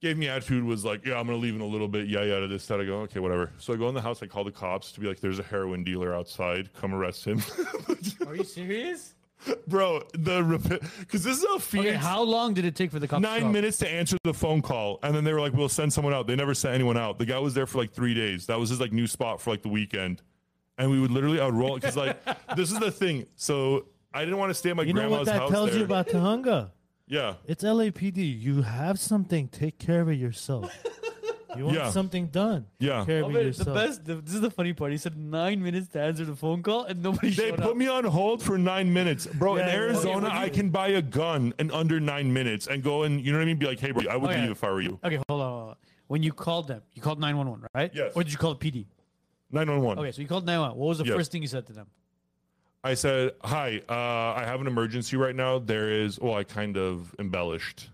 Gave 0.00 0.16
me 0.16 0.28
attitude. 0.28 0.64
Was 0.64 0.84
like, 0.84 1.04
yeah, 1.04 1.18
I'm 1.18 1.26
gonna 1.26 1.38
leave 1.38 1.54
in 1.54 1.60
a 1.60 1.66
little 1.66 1.88
bit. 1.88 2.06
Yeah, 2.08 2.22
yeah. 2.22 2.40
To 2.40 2.46
this, 2.48 2.66
that. 2.68 2.80
I 2.80 2.84
go, 2.84 3.00
okay, 3.02 3.20
whatever. 3.20 3.52
So 3.58 3.74
I 3.74 3.76
go 3.76 3.88
in 3.88 3.94
the 3.94 4.00
house. 4.00 4.22
I 4.22 4.26
call 4.26 4.44
the 4.44 4.50
cops 4.52 4.92
to 4.92 5.00
be 5.00 5.06
like, 5.06 5.20
there's 5.20 5.38
a 5.38 5.42
heroin 5.42 5.84
dealer 5.84 6.14
outside. 6.14 6.72
Come 6.72 6.94
arrest 6.94 7.24
him, 7.26 7.42
Are 8.26 8.34
you 8.34 8.44
serious? 8.44 9.14
bro. 9.66 10.02
The 10.12 10.80
because 11.00 11.22
this 11.24 11.38
is 11.38 11.44
a 11.44 11.58
Phoenix. 11.58 11.88
Okay, 11.90 11.96
how 11.96 12.22
long 12.22 12.52
did 12.54 12.64
it 12.64 12.74
take 12.76 12.90
for 12.90 12.98
the 12.98 13.08
cops? 13.08 13.22
nine 13.22 13.40
show 13.40 13.46
up? 13.46 13.52
minutes 13.52 13.76
to 13.78 13.88
answer 13.90 14.16
the 14.24 14.34
phone 14.34 14.60
call 14.62 14.98
and 15.02 15.14
then 15.14 15.24
they 15.24 15.32
were 15.32 15.40
like 15.40 15.54
we'll 15.54 15.68
send 15.68 15.90
someone 15.92 16.12
out 16.12 16.26
they 16.26 16.36
never 16.36 16.52
sent 16.52 16.74
anyone 16.74 16.98
out 16.98 17.18
the 17.18 17.24
guy 17.24 17.38
was 17.38 17.54
there 17.54 17.66
for 17.66 17.78
like 17.78 17.90
three 17.94 18.12
days 18.12 18.44
that 18.46 18.58
was 18.60 18.68
his 18.68 18.80
like 18.80 18.92
new 18.92 19.06
spot 19.06 19.40
for 19.40 19.48
like 19.50 19.62
the 19.62 19.68
weekend 19.70 20.20
and 20.76 20.90
we 20.90 21.00
would 21.00 21.10
literally 21.10 21.40
i 21.40 21.46
would 21.46 21.54
roll 21.54 21.74
because 21.76 21.96
like 21.96 22.22
this 22.54 22.70
is 22.70 22.78
the 22.80 22.90
thing 22.90 23.24
so 23.34 23.86
i 24.12 24.20
didn't 24.26 24.36
want 24.36 24.50
to 24.50 24.54
stay 24.54 24.68
at 24.68 24.76
my 24.76 24.82
You 24.82 24.92
know 24.92 25.08
what 25.08 25.24
that 25.24 25.36
house 25.36 25.50
tells 25.50 25.70
there. 25.70 25.78
you 25.78 25.84
about 25.86 26.08
Tujunga? 26.08 26.70
Yeah 27.10 27.34
It's 27.46 27.62
LAPD. 27.64 28.40
You 28.40 28.62
have 28.62 28.98
something. 28.98 29.48
Take 29.48 29.78
care 29.78 30.00
of 30.00 30.08
it 30.08 30.14
yourself. 30.26 30.72
You 31.56 31.64
want 31.64 31.76
Yeah. 31.78 31.90
something 31.90 32.28
done. 32.28 32.66
Yeah. 32.78 32.98
Take 33.00 33.06
care 33.08 33.22
Oh, 33.24 33.26
of 33.26 33.32
man, 33.32 33.40
it 33.40 33.42
the 33.42 33.46
yourself. 33.64 33.74
best. 33.74 34.04
The, 34.04 34.14
this 34.26 34.34
is 34.34 34.40
the 34.40 34.52
funny 34.52 34.72
part. 34.72 34.92
He 34.92 34.98
said 34.98 35.16
nine 35.18 35.60
minutes 35.60 35.88
to 35.94 36.00
answer 36.00 36.24
the 36.24 36.36
phone 36.36 36.62
call, 36.62 36.84
and 36.84 37.02
nobody 37.02 37.30
they 37.30 37.48
showed 37.50 37.58
put 37.58 37.70
up. 37.72 37.76
me 37.76 37.88
on 37.88 38.04
hold 38.04 38.40
for 38.40 38.56
nine 38.56 38.92
minutes 38.92 39.26
bro 39.26 39.56
in 39.56 39.66
Yeah, 39.66 39.66
yeah, 39.66 39.80
arizona 39.82 40.28
okay, 40.28 40.36
i 40.46 40.48
can 40.48 40.70
buy 40.70 40.88
a 40.90 41.02
gun 41.02 41.52
in 41.58 41.72
under 41.72 41.98
nine 41.98 42.32
minutes 42.32 42.68
and 42.68 42.84
go 42.84 43.02
and 43.02 43.20
you 43.20 43.32
know 43.32 43.38
what 43.38 43.42
i 43.42 43.46
mean 43.46 43.56
be 43.56 43.66
like 43.66 43.80
hey 43.80 43.90
bro 43.90 44.04
i 44.08 44.16
would 44.16 44.30
Okay. 44.30 44.42
leave 44.42 44.52
if 44.52 44.62
i 44.62 44.70
were 44.70 44.80
you 44.80 45.00
Okay, 45.02 45.18
hold 45.28 45.40
on, 45.42 45.50
hold 45.58 45.68
on. 45.70 45.76
When 46.06 46.22
you 46.22 46.32
called 46.32 46.68
them, 46.68 46.82
you 46.94 47.02
called 47.02 47.18
nine 47.18 47.36
one 47.36 47.50
one, 47.50 47.66
right? 47.74 47.90
Yes. 47.92 48.12
Or 48.14 48.22
did 48.22 48.30
you 48.32 48.38
call 48.38 48.54
the 48.54 48.62
PD? 48.70 48.86
911 49.50 49.98
Okay, 50.04 50.12
so 50.12 50.22
you 50.22 50.28
called 50.28 50.46
nine 50.46 50.60
one. 50.60 50.70
What 50.76 50.86
was 50.92 50.98
the 50.98 51.04
Yes. 51.04 51.16
first 51.16 51.32
thing 51.32 51.42
you 51.42 51.48
said 51.48 51.66
to 51.66 51.72
them? 51.72 51.88
I 52.82 52.94
said, 52.94 53.32
"Hi, 53.44 53.82
uh, 53.88 53.92
I 54.40 54.44
have 54.46 54.60
an 54.60 54.66
emergency 54.66 55.16
right 55.16 55.34
now. 55.34 55.58
There 55.58 55.90
is, 55.90 56.18
well, 56.18 56.34
I 56.34 56.44
kind 56.44 56.76
of 56.78 57.14
embellished. 57.18 57.90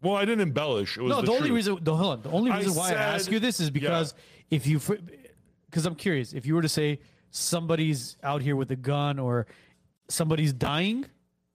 Well, 0.00 0.16
I 0.16 0.24
didn't 0.24 0.40
embellish. 0.40 0.96
It 0.96 1.02
was 1.02 1.10
No, 1.10 1.20
the, 1.20 1.26
the, 1.26 1.32
only 1.32 1.48
truth. 1.48 1.56
reason. 1.56 1.78
The, 1.82 1.94
hold 1.94 2.12
on. 2.18 2.22
The 2.22 2.30
only 2.30 2.50
I 2.50 2.58
reason 2.58 2.74
why 2.74 2.90
I 2.90 2.94
ask 2.94 3.30
you 3.30 3.38
this 3.38 3.60
is 3.60 3.70
because 3.70 4.14
if 4.50 4.66
you, 4.66 4.80
because 5.70 5.86
I'm 5.86 5.94
curious, 5.94 6.32
if 6.32 6.44
you 6.46 6.54
were 6.54 6.62
to 6.62 6.68
say 6.68 6.98
somebody's 7.30 8.16
out 8.22 8.42
here 8.42 8.56
with 8.56 8.70
a 8.72 8.76
gun 8.76 9.18
or 9.18 9.46
somebody's 10.08 10.52
dying, 10.52 11.04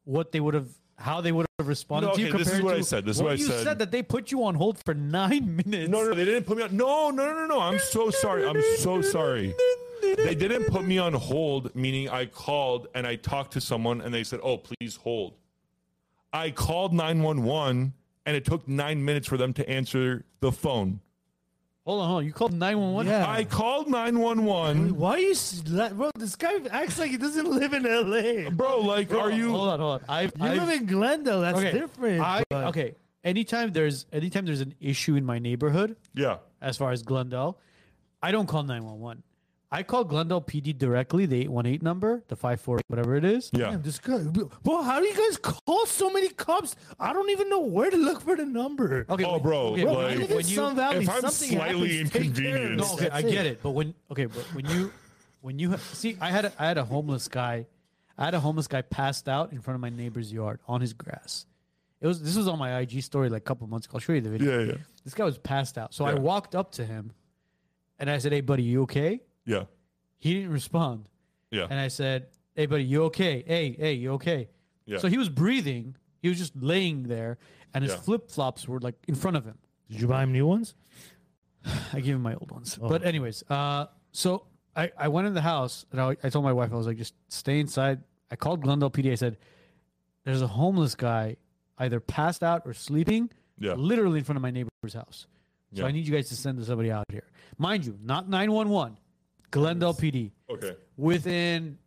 what 0.05 0.31
they 0.31 0.39
would 0.39 0.53
have, 0.53 0.69
how 0.97 1.19
they 1.19 1.31
would 1.31 1.45
have 1.59 1.67
responded 1.67 2.07
No, 2.09 2.13
to 2.13 2.21
you 2.21 2.27
okay, 2.29 2.37
this 2.37 2.47
is 2.47 2.53
compared 2.59 2.65
what 2.65 2.73
to 2.73 2.77
I 2.79 2.81
said. 2.81 3.05
This 3.05 3.17
is 3.17 3.21
what 3.23 3.29
what 3.29 3.33
I 3.33 3.41
you 3.41 3.45
said. 3.47 3.63
said 3.63 3.79
that 3.79 3.91
they 3.91 4.01
put 4.03 4.31
you 4.31 4.43
on 4.45 4.55
hold 4.55 4.77
for 4.85 4.93
nine 4.93 5.55
minutes. 5.65 5.89
No, 5.89 6.03
no, 6.05 6.13
they 6.13 6.25
didn't 6.25 6.45
put 6.45 6.57
me 6.57 6.63
on. 6.63 6.77
No, 6.77 7.09
no, 7.09 7.25
no, 7.25 7.33
no, 7.33 7.45
no. 7.47 7.59
I'm 7.59 7.79
so 7.79 8.11
sorry. 8.11 8.47
I'm 8.47 8.61
so 8.77 9.01
sorry. 9.01 9.53
They 10.01 10.35
didn't 10.35 10.65
put 10.65 10.83
me 10.85 10.97
on 10.97 11.13
hold, 11.13 11.75
meaning 11.75 12.09
I 12.09 12.25
called 12.25 12.87
and 12.95 13.05
I 13.07 13.15
talked 13.15 13.53
to 13.53 13.61
someone 13.61 14.01
and 14.01 14.13
they 14.13 14.23
said, 14.23 14.39
"Oh, 14.43 14.57
please 14.57 14.95
hold." 14.97 15.33
I 16.33 16.51
called 16.51 16.93
911 16.93 17.93
and 18.25 18.35
it 18.35 18.45
took 18.45 18.67
nine 18.67 19.03
minutes 19.03 19.27
for 19.27 19.37
them 19.37 19.53
to 19.53 19.67
answer 19.69 20.25
the 20.41 20.51
phone. 20.51 20.99
Hold 21.85 22.01
on, 22.01 22.07
hold 22.09 22.17
on. 22.19 22.25
You 22.25 22.33
called 22.33 22.51
nine 22.53 22.77
one 22.79 22.91
one. 22.93 23.07
Yeah. 23.07 23.25
I 23.29 23.45
called 23.45 23.87
911, 23.87 24.97
Why 24.97 25.11
are 25.11 25.19
you, 25.19 25.31
s- 25.31 25.63
la- 25.67 25.87
bro? 25.89 26.11
This 26.17 26.35
guy 26.35 26.55
acts 26.69 26.99
like 26.99 27.11
he 27.11 27.17
doesn't 27.17 27.49
live 27.49 27.71
in 27.71 27.83
LA. 27.83 28.49
bro. 28.49 28.81
Like, 28.81 29.13
are 29.13 29.31
you? 29.31 29.51
Hold 29.51 29.69
on, 29.69 29.79
hold 29.79 30.01
on. 30.01 30.05
I've, 30.09 30.33
You 30.37 30.45
I've, 30.45 30.57
live 30.67 30.81
in 30.81 30.85
Glendale. 30.85 31.39
That's 31.41 31.59
okay, 31.59 31.71
different. 31.71 32.21
I, 32.21 32.43
but- 32.49 32.65
okay. 32.67 32.95
Anytime 33.23 33.71
there's 33.71 34.05
anytime 34.13 34.45
there's 34.45 34.61
an 34.61 34.73
issue 34.81 35.15
in 35.15 35.25
my 35.25 35.39
neighborhood, 35.39 35.95
Yeah. 36.13 36.37
as 36.61 36.75
far 36.77 36.91
as 36.91 37.03
Glendale, 37.03 37.57
I 38.21 38.31
don't 38.31 38.47
call 38.47 38.63
911. 38.63 39.23
I 39.69 39.83
call 39.83 40.05
Glendale 40.05 40.41
PD 40.41 40.77
directly, 40.77 41.25
the 41.25 41.41
818 41.41 41.83
number, 41.83 42.23
the 42.29 42.37
54, 42.37 42.79
whatever 42.87 43.15
it 43.17 43.25
is. 43.25 43.49
Yeah. 43.51 43.71
Damn, 43.71 43.81
this 43.81 43.99
guy, 43.99 44.19
bro, 44.19 44.81
how 44.81 45.01
do 45.01 45.05
you 45.07 45.13
guys 45.15 45.37
call 45.37 45.85
so 45.85 46.09
many 46.09 46.29
cops? 46.29 46.77
I 46.97 47.11
don't 47.11 47.29
even 47.31 47.49
know 47.49 47.59
where 47.59 47.89
to 47.91 47.97
look 47.97 48.21
for 48.21 48.37
the 48.37 48.45
number. 48.45 49.05
Okay, 49.09 49.25
Oh, 49.25 49.33
when- 49.33 49.41
bro, 49.41 49.59
okay, 49.73 49.83
Bro, 49.83 49.95
when 49.95 50.05
I 50.05 50.07
like- 50.09 50.19
live 50.19 50.29
in 50.31 50.35
when 50.37 50.47
you- 50.47 50.55
Sun 50.55 50.75
Valley. 50.77 51.03
if 51.03 51.09
I'm 51.09 51.21
Something 51.21 51.57
slightly 51.57 51.97
happens, 51.97 52.11
take 52.11 52.21
care 52.21 52.29
of 52.29 52.37
it. 52.39 52.47
inconvenienced- 52.47 52.87
No, 52.91 52.93
okay, 52.95 53.09
I 53.09 53.21
get 53.21 53.45
it. 53.45 53.61
But 53.61 53.71
when 53.71 53.93
okay, 54.09 54.25
but 54.27 54.43
when 54.53 54.65
you 54.69 54.91
when 55.41 55.59
you 55.59 55.77
see, 55.93 56.17
I 56.21 56.31
had 56.31 56.45
a, 56.45 56.53
I 56.57 56.65
had 56.67 56.77
a 56.77 56.85
homeless 56.85 57.27
guy, 57.27 57.67
I 58.17 58.25
had 58.25 58.33
a 58.33 58.39
homeless 58.39 58.67
guy 58.67 58.81
passed 58.83 59.27
out 59.27 59.51
in 59.51 59.59
front 59.61 59.75
of 59.75 59.81
my 59.81 59.89
neighbor's 59.89 60.31
yard 60.31 60.59
on 60.67 60.79
his 60.81 60.93
grass. 60.93 61.45
It 61.99 62.07
was 62.07 62.21
this 62.21 62.37
was 62.37 62.47
on 62.47 62.57
my 62.57 62.79
IG 62.79 63.01
story 63.03 63.27
like 63.29 63.41
a 63.41 63.45
couple 63.45 63.67
months 63.67 63.85
ago. 63.85 63.95
I'll 63.95 63.99
show 63.99 64.13
you 64.13 64.21
the 64.21 64.29
video. 64.29 64.59
Yeah, 64.61 64.65
yeah. 64.71 64.77
This 65.03 65.13
guy 65.13 65.25
was 65.25 65.37
passed 65.37 65.77
out, 65.77 65.93
so 65.93 66.05
I 66.05 66.13
walked 66.13 66.55
up 66.55 66.71
to 66.73 66.85
him, 66.85 67.11
and 67.99 68.09
I 68.09 68.17
said, 68.19 68.31
"Hey, 68.31 68.39
buddy, 68.41 68.63
you 68.63 68.83
okay?" 68.83 69.19
Yeah. 69.47 69.63
He 70.19 70.33
didn't 70.35 70.51
respond, 70.51 71.07
Yeah. 71.51 71.65
and 71.69 71.79
I 71.79 71.87
said, 71.87 72.27
"Hey, 72.55 72.65
buddy, 72.67 72.83
you 72.83 73.03
okay? 73.05 73.43
Hey, 73.47 73.71
hey, 73.71 73.93
you 73.93 74.11
okay?" 74.13 74.49
Yeah. 74.85 74.99
So 74.99 75.07
he 75.07 75.17
was 75.17 75.29
breathing. 75.29 75.95
He 76.21 76.29
was 76.29 76.37
just 76.37 76.55
laying 76.55 77.03
there, 77.03 77.37
and 77.73 77.83
his 77.83 77.93
Yeah. 77.93 77.99
flip 78.01 78.29
flops 78.29 78.67
were 78.67 78.79
like 78.79 78.95
in 79.07 79.15
front 79.15 79.37
of 79.37 79.45
him. 79.45 79.57
Did 79.89 80.01
you 80.01 80.07
buy 80.07 80.21
him 80.23 80.31
new 80.33 80.45
ones? 80.45 80.75
I 81.93 81.99
gave 82.01 82.15
him 82.15 82.21
my 82.21 82.33
old 82.35 82.51
ones. 82.51 82.77
Oh. 82.81 82.89
But 82.89 83.03
anyways, 83.03 83.43
uh, 83.49 83.87
so 84.11 84.45
I, 84.75 84.91
I 84.97 85.07
went 85.07 85.27
in 85.27 85.33
the 85.33 85.41
house 85.41 85.85
and 85.91 85.99
I, 86.01 86.15
I 86.23 86.29
told 86.29 86.43
my 86.45 86.53
wife 86.53 86.71
I 86.71 86.75
was 86.75 86.87
like, 86.87 86.97
just 86.97 87.13
stay 87.29 87.59
inside. 87.59 88.01
I 88.29 88.35
called 88.35 88.61
Glendale 88.61 88.89
PD. 88.91 89.11
I 89.11 89.15
said, 89.15 89.37
"There's 90.25 90.41
a 90.41 90.47
homeless 90.47 90.95
guy 90.95 91.37
either 91.77 91.99
passed 91.99 92.43
out 92.43 92.63
or 92.65 92.73
sleeping, 92.73 93.29
Yeah. 93.59 93.73
literally 93.73 94.17
in 94.19 94.25
front 94.25 94.37
of 94.37 94.41
my 94.41 94.51
neighbor's 94.51 94.93
house. 94.93 95.27
So 95.73 95.81
Yeah. 95.83 95.87
I 95.87 95.91
need 95.91 96.07
you 96.07 96.13
guys 96.13 96.27
to 96.29 96.35
send 96.35 96.63
somebody 96.65 96.91
out 96.91 97.05
here. 97.11 97.25
Mind 97.57 97.85
you, 97.85 97.97
not 98.01 98.27
911, 98.29 98.97
Glendale 99.51 99.93
PD. 99.93 100.31
Okay. 100.49 100.75
Within 100.97 101.77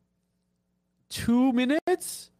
two 1.08 1.52
minutes, 1.52 2.30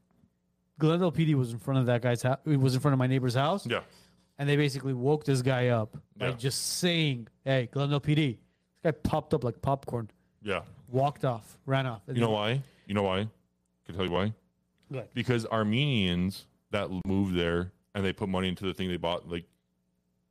Glendale 0.79 1.13
PD 1.13 1.35
was 1.35 1.53
in 1.53 1.59
front 1.59 1.81
of 1.81 1.87
that 1.87 2.03
guy's 2.03 2.23
house. 2.23 2.39
It 2.47 2.59
was 2.59 2.75
in 2.75 2.81
front 2.81 2.93
of 2.95 2.99
my 2.99 3.07
neighbor's 3.07 3.35
house 3.35 3.67
Yeah. 3.67 3.83
and 4.39 4.49
they 4.49 4.57
basically 4.57 4.95
woke 4.95 5.25
this 5.25 5.43
guy 5.43 5.69
up 5.69 5.97
by 6.17 6.29
Yeah. 6.29 6.35
just 6.37 6.79
saying, 6.79 7.29
"Hey, 7.45 7.69
Glendale 7.71 8.01
PD." 8.01 8.39
This 8.83 8.83
guy 8.83 8.91
popped 8.93 9.35
up 9.35 9.45
like 9.45 9.61
popcorn, 9.61 10.11
Yeah. 10.43 10.63
walked 10.89 11.25
off, 11.25 11.59
ran 11.67 11.87
off. 11.87 12.03
You 12.07 12.21
know 12.21 12.31
why? 12.31 12.63
You 12.87 12.95
know 12.95 13.03
why? 13.03 13.29
Can 13.85 13.95
I 13.95 13.97
tell 13.97 14.07
you 14.07 14.13
why? 14.13 14.35
Go. 14.91 15.07
Because 15.15 15.47
Armenians 15.47 16.47
that 16.71 16.89
moved 17.05 17.35
there 17.37 17.73
and 17.95 18.05
they 18.05 18.13
put 18.13 18.29
money 18.29 18.49
into 18.49 18.65
the 18.65 18.73
thing 18.75 18.89
they 18.89 18.97
bought, 18.97 19.29
like 19.29 19.45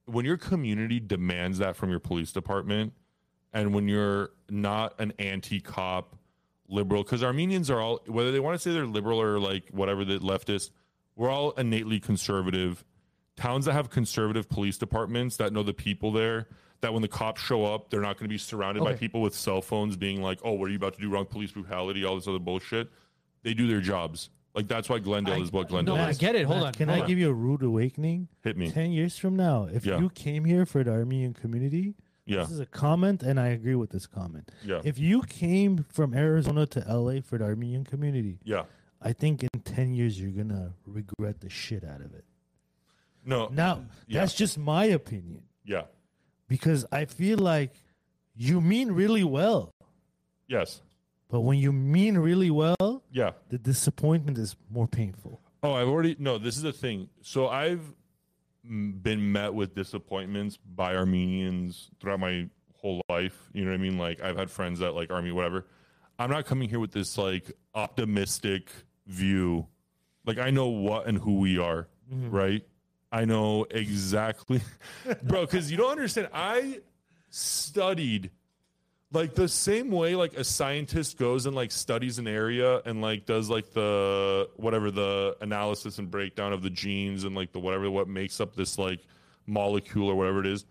when 0.06 0.26
your 0.26 0.38
community 0.38 1.00
demands 1.00 1.60
that 1.60 1.76
from 1.76 1.90
your 1.92 2.00
police 2.00 2.32
department, 2.32 2.94
and 3.54 3.74
when 3.74 3.88
you're 3.88 4.30
not 4.50 5.00
an 5.00 5.14
anti-cop 5.20 6.16
liberal, 6.68 7.04
because 7.04 7.24
Armenians 7.24 7.70
are 7.70 7.80
all 7.82 8.02
whether 8.08 8.32
they 8.32 8.40
want 8.40 8.56
to 8.56 8.60
say 8.60 8.74
they're 8.74 8.86
liberal 8.86 9.20
or 9.22 9.40
like 9.40 9.70
whatever 9.72 10.06
the 10.06 10.20
leftist, 10.20 10.72
we're 11.16 11.30
all 11.30 11.52
innately 11.52 12.00
conservative. 12.00 12.84
Towns 13.36 13.66
that 13.66 13.74
have 13.74 13.90
conservative 13.90 14.50
police 14.50 14.78
departments 14.78 15.38
that 15.38 15.54
know 15.54 15.64
the 15.64 15.74
people 15.74 16.12
there, 16.12 16.48
that 16.82 16.92
when 16.94 17.02
the 17.02 17.08
cops 17.08 17.42
show 17.42 17.64
up, 17.66 17.90
they're 17.90 18.02
not 18.02 18.18
going 18.18 18.26
to 18.26 18.34
be 18.34 18.38
surrounded 18.38 18.84
by 18.84 18.94
people 18.94 19.22
with 19.22 19.34
cell 19.34 19.62
phones 19.62 19.96
being 19.96 20.22
like, 20.22 20.40
"Oh, 20.44 20.54
what 20.54 20.66
are 20.66 20.70
you 20.72 20.76
about 20.78 20.96
to 20.96 21.02
do 21.02 21.10
wrong? 21.10 21.26
Police 21.26 21.52
brutality, 21.52 22.04
all 22.04 22.16
this 22.16 22.28
other 22.28 22.40
bullshit." 22.40 22.90
They 23.44 23.54
do 23.54 23.68
their 23.68 23.80
jobs. 23.82 24.30
Like 24.54 24.68
that's 24.68 24.90
why 24.90 25.00
Glendale 25.00 25.42
is 25.42 25.52
what 25.54 25.70
Glendale 25.70 25.96
no, 25.96 26.04
I 26.04 26.12
get 26.14 26.36
it. 26.36 26.46
Hold 26.46 26.64
on. 26.64 26.74
Can 26.74 26.90
hold 26.90 27.00
I 27.00 27.02
on. 27.04 27.08
give 27.08 27.18
you 27.18 27.30
a 27.30 27.34
rude 27.34 27.64
awakening? 27.64 28.28
Hit 28.44 28.58
me. 28.58 28.70
Ten 28.72 28.92
years 28.92 29.18
from 29.18 29.36
now, 29.38 29.70
if 29.72 29.86
Yeah. 29.86 30.00
you 30.00 30.10
came 30.10 30.44
here 30.44 30.66
for 30.66 30.84
the 30.84 30.92
Armenian 30.92 31.34
community, 31.34 31.96
Yeah, 32.30 32.42
this 32.44 32.52
is 32.52 32.60
a 32.60 32.66
comment, 32.66 33.24
and 33.24 33.40
I 33.40 33.48
agree 33.48 33.76
with 33.76 33.90
this 33.90 34.06
comment. 34.08 34.52
yeah, 34.64 34.82
If 34.84 35.00
you 35.00 35.22
came 35.24 35.86
from 35.90 36.14
Arizona 36.14 36.66
to 36.68 36.80
LA 36.88 37.22
for 37.22 37.38
the 37.38 37.46
Armenian 37.46 37.84
community, 37.84 38.40
yeah. 38.44 38.64
I 39.02 39.14
think 39.14 39.44
in 39.44 39.50
ten 39.64 39.94
years 39.94 40.20
you're 40.20 40.32
gonna 40.32 40.74
regret 40.86 41.40
the 41.42 41.50
shit 41.50 41.84
out 41.84 42.02
of 42.02 42.14
it. 42.14 42.26
No, 43.26 43.48
Now, 43.52 43.86
Yeah. 44.08 44.22
that's 44.22 44.34
just 44.34 44.58
my 44.58 44.86
opinion 44.86 45.44
yeah, 45.66 45.84
because 46.48 46.86
I 46.92 47.06
feel 47.06 47.38
like 47.38 47.74
you 48.36 48.62
mean 48.62 48.92
really 48.92 49.24
well, 49.24 49.72
yes, 50.48 50.82
but 51.30 51.42
when 51.42 51.58
you 51.60 51.72
mean 51.72 52.18
really 52.18 52.50
well, 52.52 53.04
yeah. 53.12 53.32
the 53.50 53.58
disappointment 53.58 54.38
is 54.38 54.56
more 54.70 54.88
painful. 54.88 55.42
Oh, 55.62 55.74
I've 55.74 55.88
already 55.90 56.16
no. 56.20 56.38
This 56.38 56.56
is 56.56 56.64
the 56.64 56.72
thing. 56.74 57.10
So 57.22 57.50
I've 57.50 57.82
been 58.70 59.32
met 59.32 59.54
with 59.54 59.74
disappointments 59.74 60.58
by 60.58 60.96
Armenians 60.96 61.90
throughout 62.00 62.20
my 62.20 62.48
whole 62.76 63.02
life. 63.10 63.50
You 63.54 63.66
know 63.66 63.72
what 63.72 63.80
I 63.80 63.84
mean? 63.84 63.98
Like 63.98 64.22
I've 64.22 64.38
had 64.38 64.52
friends 64.52 64.80
that 64.80 64.94
like 64.94 65.12
army, 65.12 65.32
whatever. 65.32 65.66
I'm 66.18 66.30
not 66.30 66.46
coming 66.46 66.70
here 66.70 66.80
with 66.80 66.92
this 66.92 67.18
like 67.18 67.52
optimistic 67.74 68.70
view. 69.08 69.68
Like 70.26 70.38
I 70.38 70.52
know 70.52 70.68
what 70.68 71.08
and 71.08 71.18
who 71.18 71.40
we 71.40 71.58
are, 71.58 71.88
mm-hmm. 72.12 72.30
right? 72.30 72.64
I 73.12 73.26
know 73.26 73.66
exactly, 73.72 74.62
bro. 75.24 75.42
Because 75.42 75.72
you 75.72 75.78
don't 75.78 75.92
understand. 75.92 76.30
I 76.34 76.82
studied 77.30 78.32
like 79.12 79.34
the 79.34 79.48
same 79.48 79.90
way 79.90 80.16
like 80.16 80.34
a 80.36 80.44
scientist 80.44 81.18
goes 81.18 81.46
and 81.46 81.56
like 81.56 81.72
studies 81.72 82.20
an 82.20 82.28
area 82.28 82.82
and 82.86 83.02
like 83.02 83.26
does 83.26 83.50
like 83.50 83.72
the 83.74 84.50
whatever 84.58 84.92
the 84.92 85.36
analysis 85.42 85.98
and 85.98 86.12
breakdown 86.12 86.54
of 86.54 86.62
the 86.62 86.70
genes 86.70 87.24
and 87.24 87.36
like 87.36 87.52
the 87.52 87.60
whatever 87.60 87.90
what 87.90 88.08
makes 88.08 88.40
up 88.40 88.56
this 88.56 88.78
like 88.78 89.00
molecule 89.48 90.08
or 90.08 90.16
whatever 90.16 90.40
it 90.40 90.48
is 90.48 90.66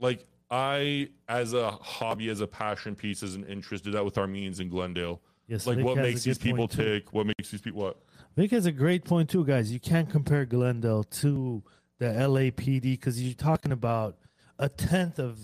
like 0.00 0.24
i 0.50 1.08
as 1.28 1.52
a 1.52 1.70
hobby 1.70 2.30
as 2.30 2.40
a 2.40 2.46
passion 2.46 2.94
piece 2.94 3.22
as 3.22 3.34
an 3.34 3.44
interest 3.44 3.84
did 3.84 3.92
that 3.92 4.04
with 4.04 4.16
armenians 4.16 4.60
in 4.60 4.68
glendale 4.68 5.20
Yes, 5.48 5.66
like 5.66 5.76
Vic 5.76 5.84
what 5.86 5.96
makes 5.98 6.22
these 6.22 6.38
people 6.38 6.68
point, 6.68 6.80
too. 6.80 7.00
what 7.10 7.26
makes 7.26 7.50
these 7.50 7.60
people 7.60 7.82
what 7.82 7.98
Vic 8.36 8.52
has 8.52 8.64
a 8.64 8.72
great 8.72 9.04
point 9.04 9.28
too, 9.28 9.44
guys. 9.44 9.70
You 9.70 9.80
can't 9.80 10.08
compare 10.08 10.46
Glendale 10.46 11.04
to 11.04 11.62
the 11.98 12.06
LAPD 12.06 12.80
because 12.82 13.22
you're 13.22 13.34
talking 13.34 13.72
about 13.72 14.16
a 14.58 14.70
tenth 14.70 15.18
of 15.18 15.38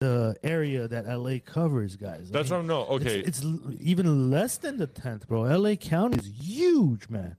the 0.00 0.36
area 0.42 0.88
that 0.88 1.06
LA 1.06 1.38
covers, 1.44 1.96
guys. 1.96 2.28
I 2.30 2.32
that's 2.32 2.50
what 2.50 2.60
i'm 2.60 2.66
no 2.66 2.84
okay 2.86 3.20
It's, 3.20 3.40
it's 3.40 3.46
even 3.80 4.30
less 4.30 4.56
than 4.58 4.78
the 4.78 4.86
tenth, 4.86 5.28
bro. 5.28 5.42
LA 5.42 5.74
County 5.74 6.18
is 6.18 6.26
huge, 6.26 7.08
man. 7.08 7.36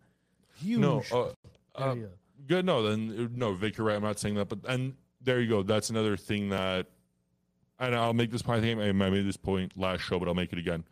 Huge 0.61 0.79
no 0.79 1.03
uh, 1.11 1.27
uh, 1.75 1.91
area. 1.91 2.09
Good. 2.47 2.65
No, 2.65 2.83
then 2.83 3.31
no, 3.35 3.53
Vic, 3.53 3.77
you're 3.77 3.87
right. 3.87 3.95
I'm 3.95 4.03
not 4.03 4.19
saying 4.19 4.35
that, 4.35 4.49
but 4.49 4.59
and 4.67 4.93
there 5.21 5.41
you 5.41 5.49
go. 5.49 5.63
That's 5.63 5.89
another 5.89 6.15
thing 6.15 6.49
that, 6.49 6.87
and 7.79 7.95
I'll 7.95 8.13
make 8.13 8.31
this 8.31 8.41
point. 8.41 8.59
I 8.59 8.61
think 8.61 8.79
I 8.79 8.91
made 8.91 9.25
this 9.25 9.37
point 9.37 9.73
last 9.75 10.01
show, 10.01 10.19
but 10.19 10.27
I'll 10.27 10.35
make 10.35 10.53
it 10.53 10.59
again. 10.59 10.83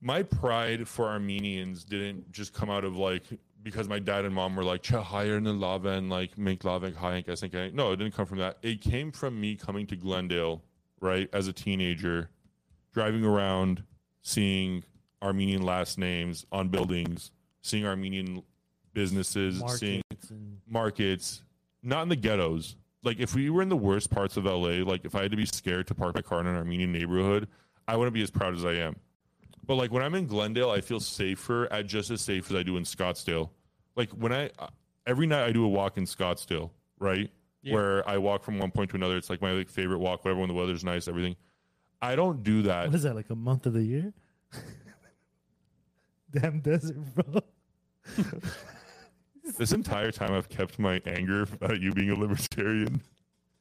My 0.00 0.22
pride 0.22 0.88
for 0.88 1.08
Armenians 1.08 1.84
didn't 1.84 2.30
just 2.32 2.52
come 2.52 2.70
out 2.70 2.84
of 2.84 2.96
like 2.96 3.24
because 3.62 3.88
my 3.88 3.98
dad 3.98 4.24
and 4.24 4.34
mom 4.34 4.56
were 4.56 4.64
like 4.64 4.82
"Cha 4.82 5.02
higher 5.02 5.40
than 5.40 5.60
lava 5.60 5.90
and 5.90 6.10
like 6.10 6.36
make 6.36 6.64
lava 6.64 6.90
high. 6.90 7.24
I 7.28 7.34
think 7.34 7.54
I 7.54 7.70
no, 7.70 7.92
it 7.92 7.96
didn't 7.96 8.14
come 8.14 8.26
from 8.26 8.38
that. 8.38 8.58
It 8.62 8.80
came 8.80 9.12
from 9.12 9.40
me 9.40 9.56
coming 9.56 9.86
to 9.88 9.96
Glendale, 9.96 10.62
right, 11.00 11.28
as 11.32 11.48
a 11.48 11.52
teenager, 11.52 12.30
driving 12.92 13.24
around, 13.24 13.84
seeing 14.22 14.84
Armenian 15.22 15.62
last 15.62 15.98
names 15.98 16.44
on 16.52 16.68
buildings, 16.68 17.30
seeing 17.62 17.86
Armenian 17.86 18.42
businesses, 18.94 19.62
seeing 19.78 20.02
and 20.30 20.58
markets, 20.68 21.42
not 21.82 22.02
in 22.02 22.08
the 22.08 22.16
ghettos. 22.16 22.76
Like 23.04 23.18
if 23.18 23.34
we 23.34 23.50
were 23.50 23.62
in 23.62 23.68
the 23.68 23.76
worst 23.76 24.10
parts 24.10 24.36
of 24.36 24.44
LA, 24.44 24.84
like 24.84 25.04
if 25.04 25.14
I 25.14 25.22
had 25.22 25.30
to 25.30 25.36
be 25.36 25.46
scared 25.46 25.86
to 25.88 25.94
park 25.94 26.14
my 26.14 26.22
car 26.22 26.40
in 26.40 26.46
an 26.46 26.56
Armenian 26.56 26.92
neighborhood, 26.92 27.48
I 27.88 27.96
wouldn't 27.96 28.14
be 28.14 28.22
as 28.22 28.30
proud 28.30 28.54
as 28.54 28.64
I 28.64 28.74
am. 28.74 28.96
But 29.66 29.76
like 29.76 29.92
when 29.92 30.02
I'm 30.02 30.14
in 30.14 30.26
Glendale, 30.26 30.70
I 30.70 30.80
feel 30.80 31.00
safer 31.00 31.72
at 31.72 31.86
just 31.86 32.10
as 32.10 32.20
safe 32.20 32.50
as 32.50 32.56
I 32.56 32.62
do 32.62 32.76
in 32.76 32.84
Scottsdale. 32.84 33.50
Like 33.96 34.10
when 34.10 34.32
I 34.32 34.50
uh, 34.58 34.68
every 35.06 35.26
night 35.26 35.44
I 35.44 35.52
do 35.52 35.64
a 35.64 35.68
walk 35.68 35.96
in 35.98 36.04
Scottsdale, 36.04 36.70
right? 36.98 37.30
Where 37.64 38.08
I 38.08 38.18
walk 38.18 38.42
from 38.42 38.58
one 38.58 38.72
point 38.72 38.90
to 38.90 38.96
another. 38.96 39.16
It's 39.16 39.30
like 39.30 39.40
my 39.40 39.52
like, 39.52 39.70
favorite 39.70 39.98
walk, 39.98 40.24
whatever 40.24 40.40
when 40.40 40.48
the 40.48 40.54
weather's 40.54 40.82
nice, 40.82 41.06
everything. 41.06 41.36
I 42.00 42.16
don't 42.16 42.42
do 42.42 42.62
that. 42.62 42.88
what 42.88 42.96
is 42.96 43.04
that 43.04 43.14
like 43.14 43.30
a 43.30 43.36
month 43.36 43.66
of 43.66 43.74
the 43.74 43.84
year? 43.84 44.12
Damn 46.32 46.58
desert, 46.58 46.96
bro. 47.14 47.40
This 49.58 49.72
entire 49.72 50.12
time 50.12 50.32
I've 50.32 50.48
kept 50.48 50.78
my 50.78 51.00
anger 51.04 51.42
about 51.42 51.80
you 51.80 51.92
being 51.92 52.10
a 52.10 52.14
libertarian. 52.14 53.02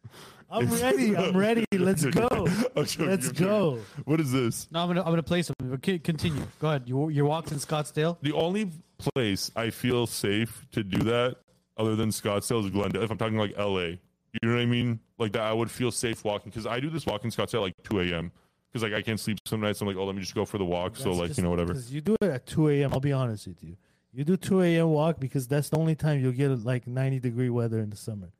I'm 0.51 0.69
ready. 0.69 1.15
I'm 1.15 1.35
ready. 1.35 1.65
Let's 1.73 2.05
go. 2.05 2.27
I'm 2.75 2.85
Let's 2.99 3.29
I'm 3.29 3.33
go. 3.33 3.79
What 4.05 4.19
is 4.19 4.31
this? 4.31 4.67
No, 4.71 4.81
I'm 4.81 4.87
gonna 4.87 5.01
I'm 5.01 5.07
gonna 5.07 5.23
play 5.23 5.41
something. 5.41 5.69
But 5.69 5.81
continue. 6.03 6.43
Go 6.59 6.69
ahead. 6.69 6.83
You 6.85 7.09
your 7.09 7.25
walks 7.25 7.51
in 7.51 7.57
Scottsdale. 7.57 8.17
The 8.21 8.33
only 8.33 8.69
place 8.97 9.51
I 9.55 9.69
feel 9.69 10.05
safe 10.07 10.65
to 10.73 10.83
do 10.83 10.99
that, 11.05 11.37
other 11.77 11.95
than 11.95 12.09
Scottsdale, 12.09 12.63
is 12.63 12.69
Glendale. 12.69 13.03
If 13.03 13.11
I'm 13.11 13.17
talking 13.17 13.37
like 13.37 13.57
LA, 13.57 13.79
you 13.79 13.99
know 14.43 14.53
what 14.53 14.61
I 14.61 14.65
mean? 14.65 14.99
Like 15.17 15.31
that, 15.33 15.43
I 15.43 15.53
would 15.53 15.71
feel 15.71 15.91
safe 15.91 16.23
walking 16.23 16.49
because 16.49 16.67
I 16.67 16.79
do 16.79 16.89
this 16.89 17.05
walk 17.05 17.23
in 17.23 17.31
Scottsdale 17.31 17.55
at 17.55 17.61
like 17.61 17.73
2 17.83 17.99
a.m. 18.01 18.31
Because 18.71 18.83
like 18.83 18.93
I 18.93 19.01
can't 19.01 19.19
sleep 19.19 19.39
some 19.45 19.61
nights. 19.61 19.81
I'm 19.81 19.87
like, 19.87 19.97
oh, 19.97 20.05
let 20.05 20.15
me 20.15 20.21
just 20.21 20.35
go 20.35 20.45
for 20.45 20.57
the 20.57 20.65
walk. 20.65 20.95
so 20.95 21.11
like 21.11 21.37
you 21.37 21.43
know 21.43 21.49
whatever. 21.49 21.73
You 21.73 22.01
do 22.01 22.15
it 22.21 22.29
at 22.29 22.45
2 22.45 22.69
a.m. 22.69 22.93
I'll 22.93 22.99
be 22.99 23.13
honest 23.13 23.47
with 23.47 23.63
you. 23.63 23.77
You 24.13 24.25
do 24.25 24.35
2 24.35 24.61
a.m. 24.61 24.89
walk 24.89 25.19
because 25.19 25.47
that's 25.47 25.69
the 25.69 25.77
only 25.77 25.95
time 25.95 26.19
you'll 26.19 26.33
get 26.33 26.49
like 26.65 26.85
90 26.85 27.19
degree 27.19 27.49
weather 27.49 27.79
in 27.79 27.89
the 27.89 27.95
summer. 27.95 28.31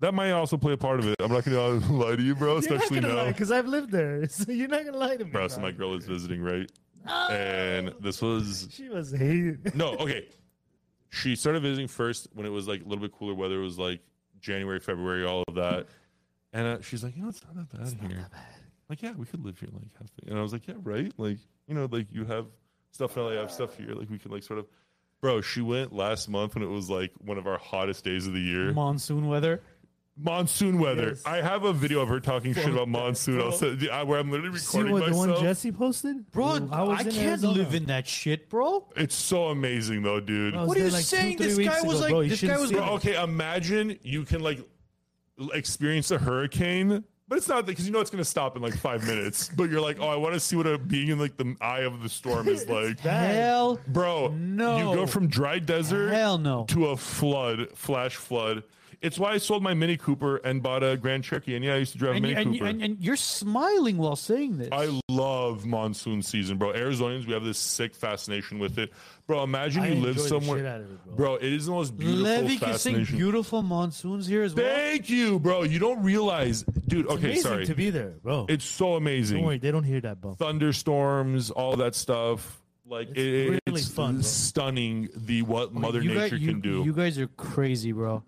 That 0.00 0.14
might 0.14 0.30
also 0.30 0.56
play 0.56 0.72
a 0.72 0.76
part 0.76 1.00
of 1.00 1.08
it. 1.08 1.16
I'm 1.20 1.32
not 1.32 1.44
gonna 1.44 1.58
lie 1.92 2.16
to 2.16 2.22
you, 2.22 2.34
bro. 2.34 2.58
Especially 2.58 3.00
now. 3.00 3.26
because 3.26 3.50
I've 3.50 3.66
lived 3.66 3.90
there. 3.90 4.26
So 4.28 4.52
you're 4.52 4.68
not 4.68 4.84
gonna 4.84 4.96
lie 4.96 5.16
to 5.16 5.24
me. 5.24 5.30
Bro, 5.30 5.48
so 5.48 5.60
my 5.60 5.72
girl 5.72 5.94
is 5.94 6.04
visiting, 6.06 6.40
right? 6.40 6.70
And 7.30 7.92
this 8.00 8.22
was 8.22 8.68
She 8.72 8.88
was 8.88 9.12
hated. 9.12 9.74
no, 9.74 9.94
okay. 9.96 10.28
She 11.10 11.36
started 11.36 11.62
visiting 11.62 11.88
first 11.88 12.28
when 12.34 12.46
it 12.46 12.50
was 12.50 12.68
like 12.68 12.80
a 12.82 12.84
little 12.84 13.02
bit 13.02 13.12
cooler 13.12 13.34
weather. 13.34 13.60
It 13.60 13.64
was 13.64 13.78
like 13.78 14.00
January, 14.40 14.78
February, 14.78 15.24
all 15.26 15.42
of 15.48 15.54
that. 15.54 15.86
And 16.52 16.66
uh, 16.66 16.80
she's 16.82 17.02
like, 17.02 17.16
you 17.16 17.22
know, 17.22 17.28
it's 17.30 17.42
not 17.44 17.56
that 17.56 17.98
bad 18.00 18.10
here. 18.10 18.26
Like, 18.88 19.02
yeah, 19.02 19.12
we 19.12 19.26
could 19.26 19.44
live 19.44 19.58
here. 19.58 19.68
Like, 19.72 19.90
have 19.98 20.08
and 20.26 20.38
I 20.38 20.42
was 20.42 20.52
like, 20.52 20.66
yeah, 20.66 20.74
right. 20.82 21.12
Like, 21.18 21.38
you 21.66 21.74
know, 21.74 21.88
like 21.90 22.06
you 22.10 22.24
have 22.24 22.46
stuff 22.90 23.16
in 23.16 23.22
LA, 23.22 23.30
I 23.32 23.34
have 23.36 23.50
stuff 23.50 23.76
here. 23.76 23.92
Like, 23.94 24.08
we 24.10 24.18
could 24.18 24.30
like 24.32 24.42
sort 24.42 24.58
of. 24.58 24.66
Bro, 25.20 25.40
she 25.40 25.60
went 25.62 25.92
last 25.92 26.28
month 26.28 26.54
when 26.54 26.62
it 26.62 26.68
was 26.68 26.88
like 26.88 27.10
one 27.18 27.38
of 27.38 27.46
our 27.48 27.58
hottest 27.58 28.04
days 28.04 28.26
of 28.28 28.34
the 28.34 28.40
year. 28.40 28.72
Monsoon 28.72 29.26
weather. 29.26 29.60
Monsoon 30.20 30.78
weather. 30.78 31.08
Yes. 31.10 31.22
I 31.24 31.36
have 31.42 31.64
a 31.64 31.72
video 31.72 32.00
of 32.00 32.08
her 32.08 32.20
talking 32.20 32.52
shit 32.54 32.68
about 32.68 32.88
monsoon. 32.98 33.40
I'll 33.40 33.52
send, 33.52 33.80
yeah, 33.82 34.02
where 34.02 34.18
I'm 34.18 34.30
literally 34.30 34.58
See 34.58 34.78
recording 34.78 34.92
what 34.92 35.10
the 35.10 35.16
one. 35.34 35.42
Jesse 35.42 35.72
posted, 35.72 36.30
Bro, 36.30 36.56
Ooh, 36.56 36.68
I, 36.72 36.82
was 36.82 37.00
in 37.06 37.12
can't 37.12 37.26
Arizona. 37.28 37.52
live 37.52 37.74
in 37.74 37.84
that 37.86 38.06
shit, 38.06 38.48
bro. 38.50 38.88
It's 38.96 39.14
so 39.14 39.46
amazing 39.48 40.02
though, 40.02 40.20
dude. 40.20 40.54
What 40.56 40.76
are 40.76 40.80
you 40.80 40.90
like 40.90 41.04
saying? 41.04 41.36
three 41.38 41.46
This 41.46 41.56
weeks 41.56 41.80
guy 41.82 41.86
was 41.86 42.00
like- 42.00 42.10
bro. 42.10 42.22
This 42.26 42.42
guy 42.42 42.58
was 42.58 42.72
Bro, 42.72 42.84
okay, 42.94 43.22
imagine 43.22 43.98
you 44.02 44.24
can 44.24 44.40
like 44.40 44.60
experience 45.54 46.10
a 46.10 46.18
hurricane, 46.18 47.04
but 47.28 47.38
it's 47.38 47.46
not 47.48 47.66
because 47.66 47.86
you 47.86 47.92
know 47.92 48.00
it's 48.00 48.10
gonna 48.10 48.24
stop 48.24 48.56
in 48.56 48.62
like 48.62 48.74
five 48.76 49.06
minutes. 49.06 49.50
But 49.54 49.70
you're 49.70 49.80
like, 49.80 49.98
oh, 50.00 50.08
I 50.08 50.16
want 50.16 50.34
to 50.34 50.40
see 50.40 50.56
what 50.56 50.66
a 50.66 50.78
being 50.78 51.08
in 51.08 51.18
like 51.18 51.36
the 51.36 51.54
eye 51.60 51.80
of 51.80 52.02
the 52.02 52.08
storm 52.08 52.48
is 52.48 52.66
like. 52.68 52.98
Hell, 53.00 53.78
Bro, 53.88 54.28
No. 54.36 54.78
You 54.78 54.96
go 54.96 55.06
from 55.06 55.28
dry 55.28 55.58
desert 55.58 56.10
hell 56.10 56.38
no. 56.38 56.64
to 56.68 56.86
a 56.86 56.96
flood, 56.96 57.68
flash 57.74 58.16
flood. 58.16 58.62
It's 59.00 59.16
why 59.18 59.30
I 59.32 59.38
sold 59.38 59.62
my 59.62 59.74
Mini 59.74 59.96
Cooper 59.96 60.38
and 60.38 60.60
bought 60.62 60.82
a 60.82 60.96
Grand 60.96 61.22
Cherokee. 61.22 61.54
And 61.54 61.64
yeah, 61.64 61.74
I 61.74 61.76
used 61.76 61.92
to 61.92 61.98
drive 61.98 62.14
a 62.14 62.16
And, 62.16 62.22
Mini 62.22 62.34
and, 62.34 62.52
Cooper. 62.54 62.66
and, 62.66 62.82
and 62.82 62.98
you're 63.00 63.14
smiling 63.16 63.96
while 63.96 64.16
saying 64.16 64.58
this. 64.58 64.68
I 64.72 65.00
love 65.08 65.64
monsoon 65.64 66.20
season, 66.22 66.58
bro. 66.58 66.72
Arizonians, 66.72 67.24
we 67.26 67.32
have 67.32 67.44
this 67.44 67.58
sick 67.58 67.94
fascination 67.94 68.58
with 68.58 68.76
it, 68.78 68.92
bro. 69.28 69.44
Imagine 69.44 69.82
I 69.84 69.88
you 69.90 69.94
live 70.02 70.18
somewhere, 70.18 70.58
shit 70.58 70.66
out 70.66 70.80
of 70.80 70.90
it, 70.90 71.04
bro. 71.04 71.14
bro. 71.14 71.34
It 71.36 71.44
is 71.52 71.66
the 71.66 71.72
most 71.72 71.96
beautiful 71.96 72.22
Levy 72.24 72.56
can 72.58 72.76
sing 72.76 73.04
beautiful 73.04 73.62
monsoons 73.62 74.26
here 74.26 74.42
as 74.42 74.52
well. 74.54 74.64
Thank 74.66 75.08
you, 75.08 75.38
bro. 75.38 75.62
You 75.62 75.78
don't 75.78 76.02
realize, 76.02 76.64
dude. 76.88 77.04
It's 77.04 77.14
okay, 77.14 77.24
amazing 77.26 77.42
sorry. 77.42 77.66
to 77.66 77.74
be 77.76 77.90
there, 77.90 78.14
bro. 78.22 78.46
it's 78.48 78.64
so 78.64 78.94
amazing. 78.96 79.36
Don't 79.36 79.46
worry, 79.46 79.58
they 79.58 79.70
don't 79.70 79.84
hear 79.84 80.00
that 80.00 80.20
bump. 80.20 80.38
Thunderstorms, 80.38 81.50
all 81.50 81.76
that 81.76 81.94
stuff. 81.94 82.60
Like 82.84 83.10
It's 83.10 83.18
it, 83.18 83.48
really 83.66 83.80
it's 83.80 83.88
fun, 83.88 84.14
bro. 84.14 84.22
stunning. 84.22 85.08
The 85.14 85.42
what 85.42 85.74
Mother 85.74 86.00
Nature 86.00 86.14
guys, 86.30 86.32
you, 86.32 86.48
can 86.52 86.60
do. 86.60 86.82
You 86.84 86.92
guys 86.94 87.18
are 87.18 87.26
crazy, 87.28 87.92
bro. 87.92 88.22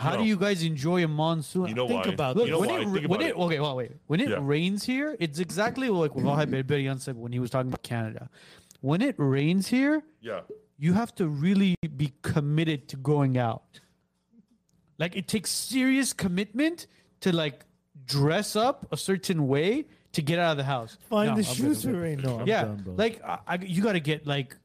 How 0.00 0.12
No. 0.14 0.22
do 0.22 0.24
you 0.24 0.36
guys 0.38 0.62
enjoy 0.62 1.04
a 1.04 1.08
monsoon? 1.08 1.66
You 1.68 1.74
know 1.74 1.86
Think 1.86 2.06
why? 2.06 2.12
about 2.14 2.34
Look, 2.36 2.46
you 2.46 2.52
know 2.52 2.60
when 2.60 2.68
why? 2.70 2.76
it, 2.80 2.84
Think 2.84 2.94
when 2.94 3.04
about 3.04 3.20
it, 3.20 3.28
it. 3.28 3.36
okay, 3.36 3.60
well, 3.60 3.76
wait. 3.76 3.92
When 4.06 4.18
it 4.20 4.30
Yeah. 4.30 4.38
rains 4.40 4.84
here, 4.84 5.14
it's 5.20 5.38
exactly 5.38 5.90
like 5.90 6.14
what 6.14 6.24
Vahe 6.24 6.46
Berberian 6.46 6.98
said 7.00 7.16
when 7.16 7.32
he 7.32 7.38
was 7.38 7.50
talking 7.50 7.68
about 7.68 7.82
Canada. 7.82 8.30
When 8.80 9.02
it 9.02 9.14
rains 9.18 9.68
here, 9.68 10.02
Yeah. 10.22 10.40
you 10.78 10.94
have 10.94 11.14
to 11.16 11.28
really 11.28 11.74
be 11.98 12.14
committed 12.22 12.88
to 12.88 12.96
going 12.96 13.36
out. 13.36 13.80
Like 14.98 15.16
it 15.16 15.28
takes 15.28 15.50
serious 15.50 16.14
commitment 16.14 16.86
to 17.20 17.30
like 17.36 17.66
dress 18.06 18.56
up 18.56 18.86
a 18.90 18.96
certain 18.96 19.48
way 19.48 19.84
to 20.12 20.22
get 20.22 20.38
out 20.38 20.52
of 20.52 20.56
the 20.56 20.64
house. 20.64 20.96
Find 21.10 21.28
No, 21.36 21.42
the 21.42 21.46
I'm 21.48 21.54
shoes 21.54 21.84
I'm 21.84 21.92
for 21.94 22.00
rain. 22.00 22.20
No, 22.22 22.40
I'm 22.40 22.46
yeah, 22.46 22.62
done, 22.64 22.76
bro. 22.84 22.94
like 22.94 23.22
I, 23.22 23.38
I, 23.46 23.54
you 23.60 23.82
got 23.82 23.92
to 23.92 24.00
get 24.00 24.26
like, 24.26 24.56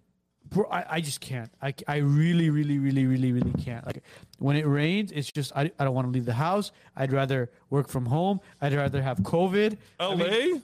bro. 0.56 0.66
I, 0.72 0.86
I 0.96 1.02
just 1.02 1.20
can't. 1.22 1.52
I, 1.62 1.74
I 1.88 1.98
really, 1.98 2.50
really, 2.50 2.80
really, 2.80 3.06
really, 3.06 3.32
really 3.32 3.54
can't. 3.64 3.86
Like 3.86 4.02
when 4.40 4.56
it 4.56 4.66
rains, 4.66 5.12
it's 5.12 5.32
just 5.32 5.52
I, 5.56 5.70
I 5.78 5.84
don't 5.84 5.94
want 5.94 6.08
to 6.08 6.12
leave 6.12 6.26
the 6.26 6.34
house. 6.34 6.72
I'd 6.96 7.12
rather 7.12 7.52
work 7.70 7.88
from 7.90 8.06
home. 8.08 8.40
I'd 8.62 8.74
rather 8.74 9.02
have 9.02 9.20
COVID. 9.20 9.78
I 10.00 10.06
LA, 10.08 10.16
mean, 10.16 10.64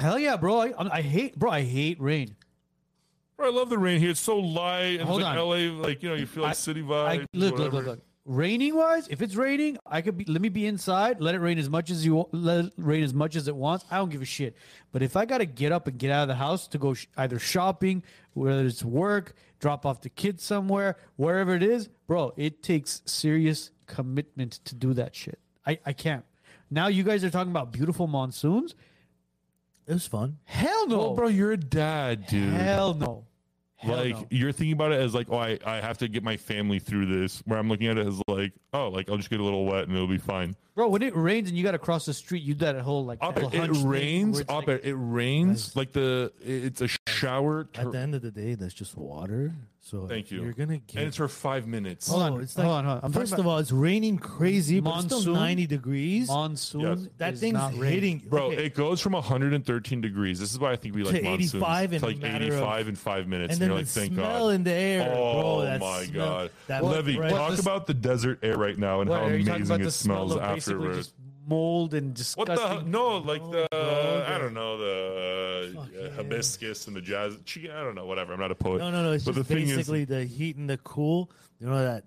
hell 0.00 0.18
yeah, 0.18 0.36
bro. 0.36 0.60
I, 0.62 0.72
I 0.98 1.02
hate, 1.02 1.38
bro. 1.38 1.50
I 1.50 1.62
hate 1.62 2.00
rain. 2.00 2.34
bro, 3.36 3.46
I 3.48 3.50
love 3.52 3.70
the 3.70 3.78
rain 3.78 4.00
here. 4.00 4.10
It's 4.10 4.20
so 4.20 4.38
light. 4.38 4.98
And 4.98 5.02
Hold 5.08 5.20
it's 5.20 5.24
like 5.26 5.38
on. 5.38 5.48
LA, 5.48 5.80
like 5.82 6.02
you 6.02 6.08
know, 6.08 6.14
you 6.16 6.26
feel 6.26 6.42
like 6.42 6.50
I- 6.50 6.54
city 6.54 6.80
I, 6.80 6.84
vibes. 6.84 7.26
look, 7.34 7.58
look, 7.58 7.72
look, 7.72 7.86
look. 7.86 8.00
Raining 8.30 8.76
wise, 8.76 9.08
if 9.08 9.22
it's 9.22 9.36
raining, 9.36 9.78
I 9.86 10.02
could 10.02 10.18
be. 10.18 10.26
Let 10.26 10.42
me 10.42 10.50
be 10.50 10.66
inside. 10.66 11.18
Let 11.18 11.34
it 11.34 11.38
rain 11.38 11.58
as 11.58 11.70
much 11.70 11.90
as 11.90 12.04
you 12.04 12.28
let 12.30 12.66
it 12.66 12.72
rain 12.76 13.02
as 13.02 13.14
much 13.14 13.36
as 13.36 13.48
it 13.48 13.56
wants. 13.56 13.86
I 13.90 13.96
don't 13.96 14.10
give 14.10 14.20
a 14.20 14.26
shit. 14.26 14.54
But 14.92 15.02
if 15.02 15.16
I 15.16 15.24
got 15.24 15.38
to 15.38 15.46
get 15.46 15.72
up 15.72 15.86
and 15.86 15.98
get 15.98 16.10
out 16.10 16.22
of 16.24 16.28
the 16.28 16.34
house 16.34 16.68
to 16.68 16.78
go 16.78 16.92
sh- 16.92 17.06
either 17.16 17.38
shopping, 17.38 18.02
whether 18.34 18.66
it's 18.66 18.84
work, 18.84 19.34
drop 19.60 19.86
off 19.86 20.02
the 20.02 20.10
kids 20.10 20.42
somewhere, 20.44 20.98
wherever 21.16 21.54
it 21.54 21.62
is, 21.62 21.88
bro, 22.06 22.34
it 22.36 22.62
takes 22.62 23.00
serious 23.06 23.70
commitment 23.86 24.60
to 24.66 24.74
do 24.74 24.92
that 24.92 25.16
shit. 25.16 25.38
I, 25.66 25.78
I 25.86 25.94
can't. 25.94 26.26
Now 26.70 26.88
you 26.88 27.04
guys 27.04 27.24
are 27.24 27.30
talking 27.30 27.50
about 27.50 27.72
beautiful 27.72 28.06
monsoons. 28.08 28.74
It 29.86 29.94
was 29.94 30.06
fun. 30.06 30.36
Hell 30.44 30.86
no, 30.86 30.98
Well, 30.98 31.14
bro, 31.14 31.28
you're 31.28 31.52
a 31.52 31.56
dad, 31.56 32.26
dude. 32.26 32.52
Hell 32.52 32.92
no. 32.92 33.24
Hell 33.78 33.96
like 33.96 34.14
no. 34.14 34.26
you're 34.30 34.52
thinking 34.52 34.72
about 34.72 34.90
it 34.90 35.00
as 35.00 35.14
like, 35.14 35.28
oh, 35.30 35.38
I, 35.38 35.58
I 35.64 35.76
have 35.76 35.98
to 35.98 36.08
get 36.08 36.24
my 36.24 36.36
family 36.36 36.80
through 36.80 37.06
this. 37.06 37.42
Where 37.46 37.58
I'm 37.58 37.68
looking 37.68 37.86
at 37.86 37.96
it 37.96 38.06
as 38.06 38.20
like, 38.26 38.52
oh, 38.72 38.88
like 38.88 39.08
I'll 39.08 39.16
just 39.16 39.30
get 39.30 39.38
a 39.38 39.44
little 39.44 39.64
wet 39.66 39.84
and 39.84 39.94
it'll 39.94 40.08
be 40.08 40.18
fine. 40.18 40.56
Bro, 40.78 40.86
when 40.88 41.02
it 41.02 41.16
rains 41.16 41.48
and 41.48 41.58
you 41.58 41.64
got 41.64 41.72
to 41.72 41.78
cross 41.78 42.06
the 42.06 42.14
street, 42.14 42.42
you 42.44 42.54
do 42.54 42.64
that 42.64 42.76
whole 42.82 43.04
like 43.04 43.18
Up 43.20 43.34
little 43.34 43.52
it, 43.52 43.84
rains. 43.84 44.36
where 44.36 44.44
Up 44.58 44.66
like- 44.68 44.84
it, 44.84 44.84
it 44.84 44.94
rains. 44.96 45.66
Guys. 45.66 45.76
like 45.76 45.92
the 45.92 46.32
it's 46.40 46.80
a 46.80 46.88
shower. 47.08 47.68
At 47.74 47.90
the 47.90 47.98
end 47.98 48.14
of 48.14 48.22
the 48.22 48.30
day, 48.30 48.54
that's 48.54 48.74
just 48.74 48.96
water. 48.96 49.54
So 49.80 50.06
Thank 50.06 50.30
you. 50.30 50.42
You're 50.42 50.52
gonna 50.52 50.76
get. 50.78 50.96
and 50.98 51.06
it's 51.08 51.16
for 51.16 51.28
five 51.28 51.66
minutes. 51.66 52.08
Hold 52.08 52.22
Oh, 52.22 52.26
on, 52.34 52.40
it's 52.42 52.54
hold 52.54 52.66
on, 52.68 52.84
hold 52.84 53.04
on. 53.04 53.12
First 53.12 53.32
about 53.32 53.40
of 53.40 53.46
all, 53.46 53.56
it's 53.58 53.72
raining 53.72 54.18
crazy, 54.18 54.80
but 54.80 55.02
it's 55.06 55.16
still 55.20 55.32
90 55.32 55.66
degrees. 55.66 56.28
monsoon. 56.28 56.80
Yes. 56.82 56.98
that 57.16 57.32
is 57.34 57.40
thing's 57.40 57.54
not 57.54 57.72
hitting, 57.72 58.18
Bro, 58.28 58.48
okay, 58.48 58.66
it 58.66 58.74
goes 58.74 59.00
from 59.00 59.14
113 59.14 60.02
degrees. 60.02 60.38
This 60.40 60.52
is 60.52 60.58
why 60.58 60.72
I 60.72 60.76
think 60.76 60.94
we 60.94 61.04
like 61.04 61.14
To 61.16 61.22
monsoons. 61.22 61.54
85 61.54 61.92
in 61.94 62.00
to 62.00 62.06
like 62.06 62.18
matter 62.18 62.44
of- 62.48 62.52
85 62.52 62.88
in 62.88 62.94
five 62.96 63.28
minutes. 63.28 63.44
and 63.44 63.52
And, 63.52 63.60
then 63.62 63.68
you're 63.70 63.76
the 63.78 63.82
like, 63.84 63.88
thank 63.88 64.12
smell 64.12 64.46
God. 64.48 64.54
in 64.56 64.64
the 64.64 64.72
air. 64.72 65.10
Oh 65.16 65.40
bro, 65.40 65.60
that 65.64 65.80
my 65.80 66.04
smell- 66.04 66.26
God. 66.26 66.50
that 66.66 66.84
Levy, 66.84 67.16
talk 67.16 67.58
about 67.58 67.86
the 67.86 67.94
desert 67.94 68.40
air 68.42 68.58
right 68.58 68.76
now 68.76 69.00
and 69.00 69.08
how 69.08 69.24
are 69.24 69.34
you 69.34 69.42
talking 69.46 69.62
amazing 69.62 69.86
it 69.86 69.90
smells 69.92 70.32
of 70.36 70.42
basically 70.68 70.96
just 70.96 71.14
mold 71.46 71.94
and 71.94 72.08
What 72.08 72.14
disgusting? 72.16 72.54
the 72.56 72.68
hell? 72.68 72.82
No, 72.82 73.16
like 73.18 73.42
the, 73.50 73.66
I 74.28 74.38
don't 74.38 74.54
know, 74.54 74.76
the 74.78 75.78
uh, 75.78 75.86
yeah. 75.94 76.10
hibiscus 76.10 76.86
and 76.86 76.94
the 76.96 77.00
jazz. 77.00 77.36
I 77.56 77.82
don't 77.82 77.94
know, 77.94 78.06
whatever. 78.06 78.32
I'm 78.34 78.40
not 78.40 78.50
a 78.50 78.54
poet. 78.54 78.78
No, 78.80 78.90
no, 78.90 79.02
no. 79.02 79.12
It's 79.12 79.24
But 79.24 79.34
just 79.34 79.48
the 79.48 79.54
thing 79.54 79.68
is- 79.68 79.76
basically 79.76 80.04
the 80.04 80.24
heat 80.24 80.56
and 80.56 80.68
the 80.68 80.78
cool. 80.78 81.30
You 81.60 81.68
know 81.68 81.78
that 81.82 82.04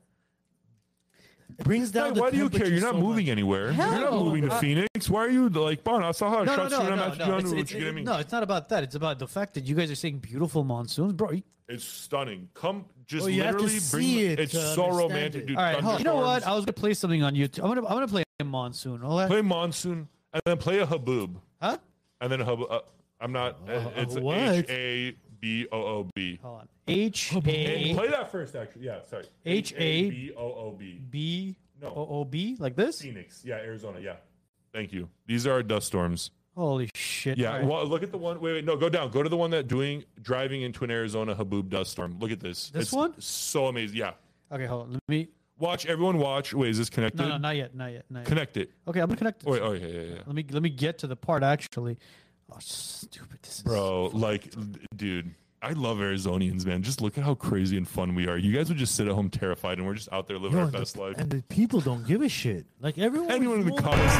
it 1.60 1.66
brings 1.66 1.92
down. 1.92 2.10
Why, 2.10 2.14
the 2.14 2.22
why 2.22 2.32
do 2.32 2.38
you 2.38 2.50
care? 2.50 2.68
You're 2.68 2.82
not 2.82 2.94
so 2.94 3.00
moving 3.02 3.26
much. 3.26 3.32
anywhere. 3.32 3.72
Hell 3.74 3.92
You're 3.92 4.00
not 4.02 4.12
no. 4.14 4.24
moving 4.24 4.48
to 4.48 4.56
I- 4.56 4.60
Phoenix. 4.60 5.10
Why 5.10 5.26
are 5.26 5.30
you 5.30 5.50
like, 5.50 5.84
Bon, 5.84 6.02
I 6.04 6.12
saw 6.12 6.30
how 6.30 6.44
No, 6.44 6.56
no, 6.56 6.56
shots 6.56 6.72
no, 6.72 6.84
you 6.84 6.90
no, 6.90 6.96
no, 6.96 7.10
what 7.10 7.18
no. 7.20 7.38
It's, 7.38 7.52
it's, 7.74 7.74
me? 7.74 8.04
no, 8.04 8.18
it's 8.18 8.32
not 8.32 8.44
about 8.44 8.70
that. 8.70 8.84
It's 8.84 8.96
about 8.96 9.20
the 9.20 9.28
fact 9.28 9.56
that 9.56 9.66
you 9.66 9.76
guys 9.76 9.92
are 9.92 9.96
saying 9.96 10.20
beautiful 10.20 10.64
monsoons, 10.64 11.14
bro. 11.14 11.32
you- 11.32 11.44
It's 11.72 11.86
stunning. 11.86 12.50
Come, 12.54 12.86
just 13.06 13.30
you 13.30 13.44
have 13.44 13.58
to 13.58 13.64
literally 13.64 13.80
bring. 13.92 14.18
it 14.32 14.40
it's 14.40 14.54
so 14.54 14.90
romantic, 14.90 15.44
it. 15.44 15.48
dude. 15.48 15.58
All 15.58 15.64
right, 15.64 15.80
hold 15.80 16.00
you 16.00 16.06
know 16.06 16.16
what? 16.18 16.46
I 16.46 16.54
was 16.54 16.66
gonna 16.66 16.74
play 16.74 16.94
something 16.94 17.24
on 17.24 17.34
YouTube. 17.34 17.60
I'm 17.64 17.70
gonna 17.74 17.86
I'm 17.88 17.94
gonna 17.94 18.08
play 18.08 18.24
a 18.40 18.44
monsoon. 18.44 19.04
All 19.04 19.18
that, 19.18 19.30
Play 19.30 19.42
monsoon 19.42 20.08
and 20.34 20.42
then 20.46 20.58
play 20.58 20.80
a 20.80 20.86
haboob 20.88 21.36
huh? 21.62 21.78
and 22.20 22.32
then 22.32 22.42
a 22.42 22.46
haboob. 22.46 22.72
Uh, 22.72 22.80
I'm 23.20 23.32
not. 23.32 23.58
uh, 23.70 23.90
it's 23.96 24.16
what? 24.16 24.38
H 24.38 24.66
A 24.70 25.16
B 25.40 25.68
O 25.72 25.78
O 25.80 26.08
B. 26.16 26.40
Hold 26.42 26.60
on. 26.62 26.68
H 26.88 27.32
And 27.34 27.48
A 27.48 27.94
Play 27.94 28.08
that 28.10 28.32
first, 28.32 28.56
actually. 28.56 28.86
Yeah, 28.86 29.02
sorry. 29.10 29.26
H 29.46 29.74
A- 29.78 30.10
B 30.10 30.32
O 30.36 30.42
O 30.44 30.76
B. 30.78 31.00
B 31.10 31.56
No. 31.82 31.88
O 31.90 32.08
O 32.10 32.26
B 32.26 32.58
like 32.60 32.76
this. 32.76 33.02
Phoenix. 33.02 33.42
Yeah, 33.46 33.56
Arizona. 33.56 34.00
Yeah. 34.00 34.16
Thank 34.74 34.92
you. 34.92 35.08
These 35.28 35.46
are 35.48 35.52
our 35.54 35.64
dust 35.64 35.88
storms. 35.88 36.32
Holy 36.56 36.90
shit! 36.96 37.38
Yeah. 37.38 37.58
Right. 37.58 37.66
Well, 37.66 37.86
look 37.86 38.04
at 38.04 38.12
the 38.12 38.18
one. 38.18 38.42
Wait, 38.42 38.54
wait. 38.54 38.66
No, 38.66 38.76
go 38.76 38.90
down. 38.90 39.10
Go 39.10 39.24
to 39.24 39.30
the 39.30 39.38
one 39.38 39.52
that 39.52 39.68
doing 39.68 40.04
driving 40.22 40.64
into 40.64 40.84
an 40.84 40.92
Arizona 40.92 41.34
haboob 41.34 41.70
dust 41.70 41.92
storm. 41.92 42.18
Look 42.20 42.32
at 42.32 42.40
this. 42.40 42.70
This 42.72 42.84
It's 42.84 42.92
one? 42.92 43.20
So 43.20 43.68
amazing. 43.68 43.98
Yeah. 43.98 44.12
Okay, 44.52 44.66
hold 44.66 44.84
on. 44.88 44.94
Let 44.94 45.02
me. 45.08 45.30
Watch. 45.60 45.86
Everyone 45.86 46.18
watch. 46.18 46.54
Wait, 46.54 46.72
is 46.72 46.78
this 46.78 46.90
connected? 46.90 47.22
No, 47.22 47.30
no, 47.30 47.38
not 47.38 47.56
yet, 47.56 47.76
not 47.76 47.92
yet, 47.92 48.06
not 48.10 48.20
yet. 48.22 48.28
Connect 48.28 48.58
it. 48.58 48.72
Okay, 48.88 49.00
I'm 49.00 49.08
gonna 49.08 49.18
connect. 49.18 49.44
It. 49.44 49.48
Oh, 49.48 49.52
wait, 49.52 49.62
oh 49.62 49.72
yeah, 49.74 49.88
yeah, 49.88 50.02
yeah. 50.02 50.16
Let 50.26 50.36
me 50.36 50.46
let 50.50 50.62
me 50.64 50.70
get 50.70 50.98
to 51.00 51.08
the 51.08 51.16
part 51.16 51.44
actually. 51.44 51.98
Oh, 52.52 52.58
stupid! 52.60 53.40
This 53.44 53.58
is 53.58 53.64
Bro, 53.64 54.08
like, 54.14 54.54
dude, 54.98 55.34
I 55.62 55.72
love 55.72 56.00
Arizonians, 56.00 56.66
man. 56.66 56.84
Just 56.84 57.00
look 57.00 57.18
at 57.18 57.24
how 57.24 57.36
crazy 57.36 57.78
and 57.78 57.88
fun 57.88 58.14
we 58.16 58.28
are. 58.28 58.38
You 58.38 58.52
guys 58.52 58.68
would 58.68 58.78
just 58.78 58.96
sit 58.96 59.08
at 59.08 59.14
home 59.14 59.30
terrified, 59.30 59.78
and 59.78 59.88
we're 59.88 59.94
just 59.94 60.12
out 60.12 60.28
there 60.28 60.38
living 60.38 60.58
Yo, 60.58 60.66
our 60.66 60.72
best 60.72 60.96
the, 60.96 61.02
life. 61.02 61.16
and 61.18 61.30
the 61.30 61.44
people 61.44 61.80
don't 61.80 62.06
give 62.06 62.22
a 62.22 62.28
shit. 62.30 62.66
Like 62.82 62.98
everyone. 62.98 63.32
Anyone 63.32 63.62
in 63.62 63.68
the 63.68 63.82
comments 63.82 64.16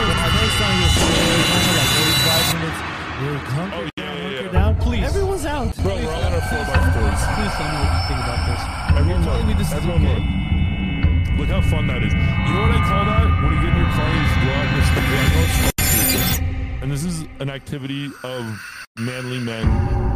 around. 0.00 0.16
talking 0.16 0.40
You 0.40 0.40
get 0.40 0.40
those 0.40 0.60
nights 0.60 0.60
on 0.60 0.74
your 0.80 0.90
phone, 0.96 1.42
kind 1.50 1.66
of 1.68 1.76
like 1.76 1.92
every 2.00 2.16
five 2.24 2.46
minutes. 2.56 2.80
You're 3.20 3.36
hunkered 3.52 3.76
Oh, 3.76 3.84
yeah, 3.84 4.00
down, 4.00 4.16
yeah, 4.16 4.40
yeah. 4.40 4.52
down. 4.52 4.72
Please. 4.80 5.04
Everyone's 5.04 5.44
out. 5.44 5.74
shit. 5.74 5.84
Bro, 5.84 5.94
we're 5.96 6.08
all 6.10 6.24
on 6.24 6.32
our 6.32 6.44
four 6.48 6.62
by 6.64 6.78
fours. 6.90 7.20
Please 7.36 7.52
tell 7.60 7.68
me 7.68 7.76
what 7.80 7.90
you 7.92 8.02
think 8.08 8.20
about 8.24 8.40
this. 8.48 8.62
Everyone 8.98 9.22
telling 9.24 9.46
me 9.46 9.52
look. 9.52 9.58
this 9.60 9.68
is 9.68 9.74
Everyone 9.74 10.00
okay? 10.00 10.20
look. 10.20 11.38
Look 11.38 11.48
how 11.48 11.62
fun 11.70 11.86
that 11.88 12.02
is. 12.02 12.12
You 12.12 12.18
know 12.20 12.62
what 12.64 12.72
I 12.72 12.80
call 12.88 13.04
that? 13.04 13.26
When 13.44 13.50
you 13.52 13.60
get 13.60 13.70
in 13.72 13.76
your 13.80 13.92
car, 13.96 14.08
you 14.08 14.20
just 14.24 14.38
go 14.40 14.50
out 14.50 14.66
and 14.66 14.76
just 14.80 14.92
I 14.96 16.44
know. 16.76 16.82
And 16.82 16.90
this 16.92 17.04
is 17.04 17.24
an 17.40 17.50
activity 17.50 18.10
of 18.24 18.60
manly 18.98 19.38
men, 19.38 19.66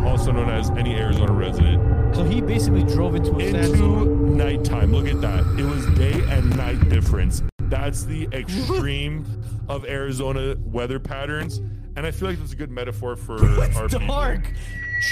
also 0.07 0.33
known 0.33 0.49
as 0.51 0.71
any 0.71 0.95
Arizona 0.97 1.33
resident. 1.33 2.15
So 2.17 2.25
he 2.25 2.41
basically 2.41 2.85
drove 2.85 3.15
into 3.15 3.37
a 3.39 3.51
sandstorm. 3.53 4.03
into 4.33 4.45
nighttime. 4.45 4.93
Look 4.93 5.09
at 5.09 5.21
that. 5.21 5.45
It 5.59 5.65
was 5.65 5.85
day 5.99 6.23
and 6.31 6.57
night 6.57 6.89
difference. 6.89 7.43
That's 7.69 8.05
the 8.05 8.29
extreme 8.33 9.27
of 9.69 9.85
Arizona 9.85 10.57
weather 10.65 10.99
patterns. 10.99 11.59
And 11.97 12.07
I 12.07 12.11
feel 12.11 12.29
like 12.29 12.39
that's 12.39 12.53
a 12.53 12.57
good 12.57 12.71
metaphor 12.71 13.17
for 13.17 13.35
our 13.35 13.89
people. 13.89 14.07
Dark, 14.07 14.53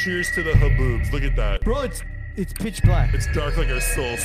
Cheers 0.03 0.31
to 0.35 0.43
the 0.43 0.53
haboobs. 0.53 1.13
Look 1.13 1.23
at 1.23 1.37
that. 1.37 1.63
bro. 1.63 1.83
It's 1.83 2.03
it's 2.37 2.53
pitch 2.53 2.83
black. 2.83 3.13
It's 3.15 3.27
dark 3.35 3.57
like 3.57 3.69
our 3.69 3.81
souls. 3.81 4.25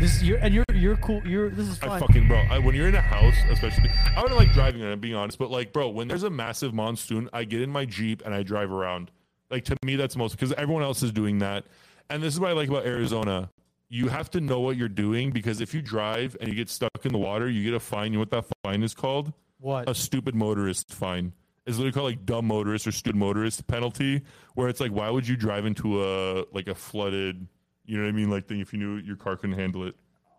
This 0.00 0.22
you're 0.22 0.38
and 0.38 0.54
you're 0.54 0.64
you're 0.72 0.96
cool. 0.96 1.20
You're 1.26 1.50
this 1.50 1.68
is 1.68 1.78
fine. 1.78 1.90
I 1.90 1.98
fucking 2.00 2.28
bro. 2.28 2.38
I, 2.38 2.58
when 2.58 2.74
you're 2.74 2.88
in 2.88 2.94
a 2.94 3.00
house, 3.00 3.34
especially, 3.50 3.90
I 4.16 4.22
don't 4.22 4.36
like 4.36 4.52
driving. 4.52 4.82
And 4.82 4.92
I'm 4.92 5.00
being 5.00 5.14
honest, 5.14 5.38
but 5.38 5.50
like, 5.50 5.72
bro, 5.72 5.88
when 5.88 6.08
there's 6.08 6.22
a 6.22 6.30
massive 6.30 6.72
monsoon, 6.72 7.28
I 7.32 7.44
get 7.44 7.60
in 7.60 7.70
my 7.70 7.84
jeep 7.84 8.22
and 8.24 8.34
I 8.34 8.42
drive 8.42 8.70
around. 8.70 9.10
Like 9.50 9.64
to 9.66 9.76
me, 9.84 9.96
that's 9.96 10.16
most 10.16 10.32
because 10.32 10.52
everyone 10.52 10.82
else 10.82 11.02
is 11.02 11.12
doing 11.12 11.40
that. 11.40 11.64
And 12.08 12.22
this 12.22 12.32
is 12.32 12.40
what 12.40 12.50
I 12.50 12.52
like 12.54 12.68
about 12.68 12.86
Arizona. 12.86 13.50
You 13.92 14.08
have 14.08 14.30
to 14.30 14.40
know 14.40 14.60
what 14.60 14.76
you're 14.76 14.88
doing 14.88 15.32
because 15.32 15.60
if 15.60 15.74
you 15.74 15.82
drive 15.82 16.36
and 16.40 16.48
you 16.48 16.54
get 16.54 16.70
stuck 16.70 17.04
in 17.04 17.12
the 17.12 17.18
water, 17.18 17.50
you 17.50 17.64
get 17.64 17.74
a 17.74 17.80
fine. 17.80 18.12
You 18.12 18.18
know 18.18 18.20
what 18.20 18.30
that 18.30 18.44
fine 18.62 18.84
is 18.84 18.94
called? 18.94 19.32
What? 19.58 19.88
A 19.88 19.94
stupid 19.94 20.34
motorist 20.34 20.92
fine. 20.94 21.32
It's 21.66 21.76
literally 21.76 21.92
called 21.92 22.06
like 22.06 22.24
dumb 22.24 22.46
motorist 22.46 22.86
or 22.86 22.92
stupid 22.92 23.18
motorist 23.18 23.66
penalty, 23.66 24.22
where 24.54 24.68
it's 24.68 24.80
like, 24.80 24.92
why 24.92 25.10
would 25.10 25.26
you 25.26 25.36
drive 25.36 25.66
into 25.66 26.04
a 26.04 26.44
like 26.52 26.68
a 26.68 26.74
flooded, 26.74 27.46
you 27.84 27.96
know 27.96 28.04
what 28.04 28.08
I 28.08 28.12
mean, 28.12 28.30
like 28.30 28.46
thing 28.46 28.60
if 28.60 28.72
you 28.72 28.78
knew 28.78 28.96
your 28.96 29.16
car 29.16 29.36
couldn't 29.36 29.58
handle 29.58 29.84
it? 29.84 29.96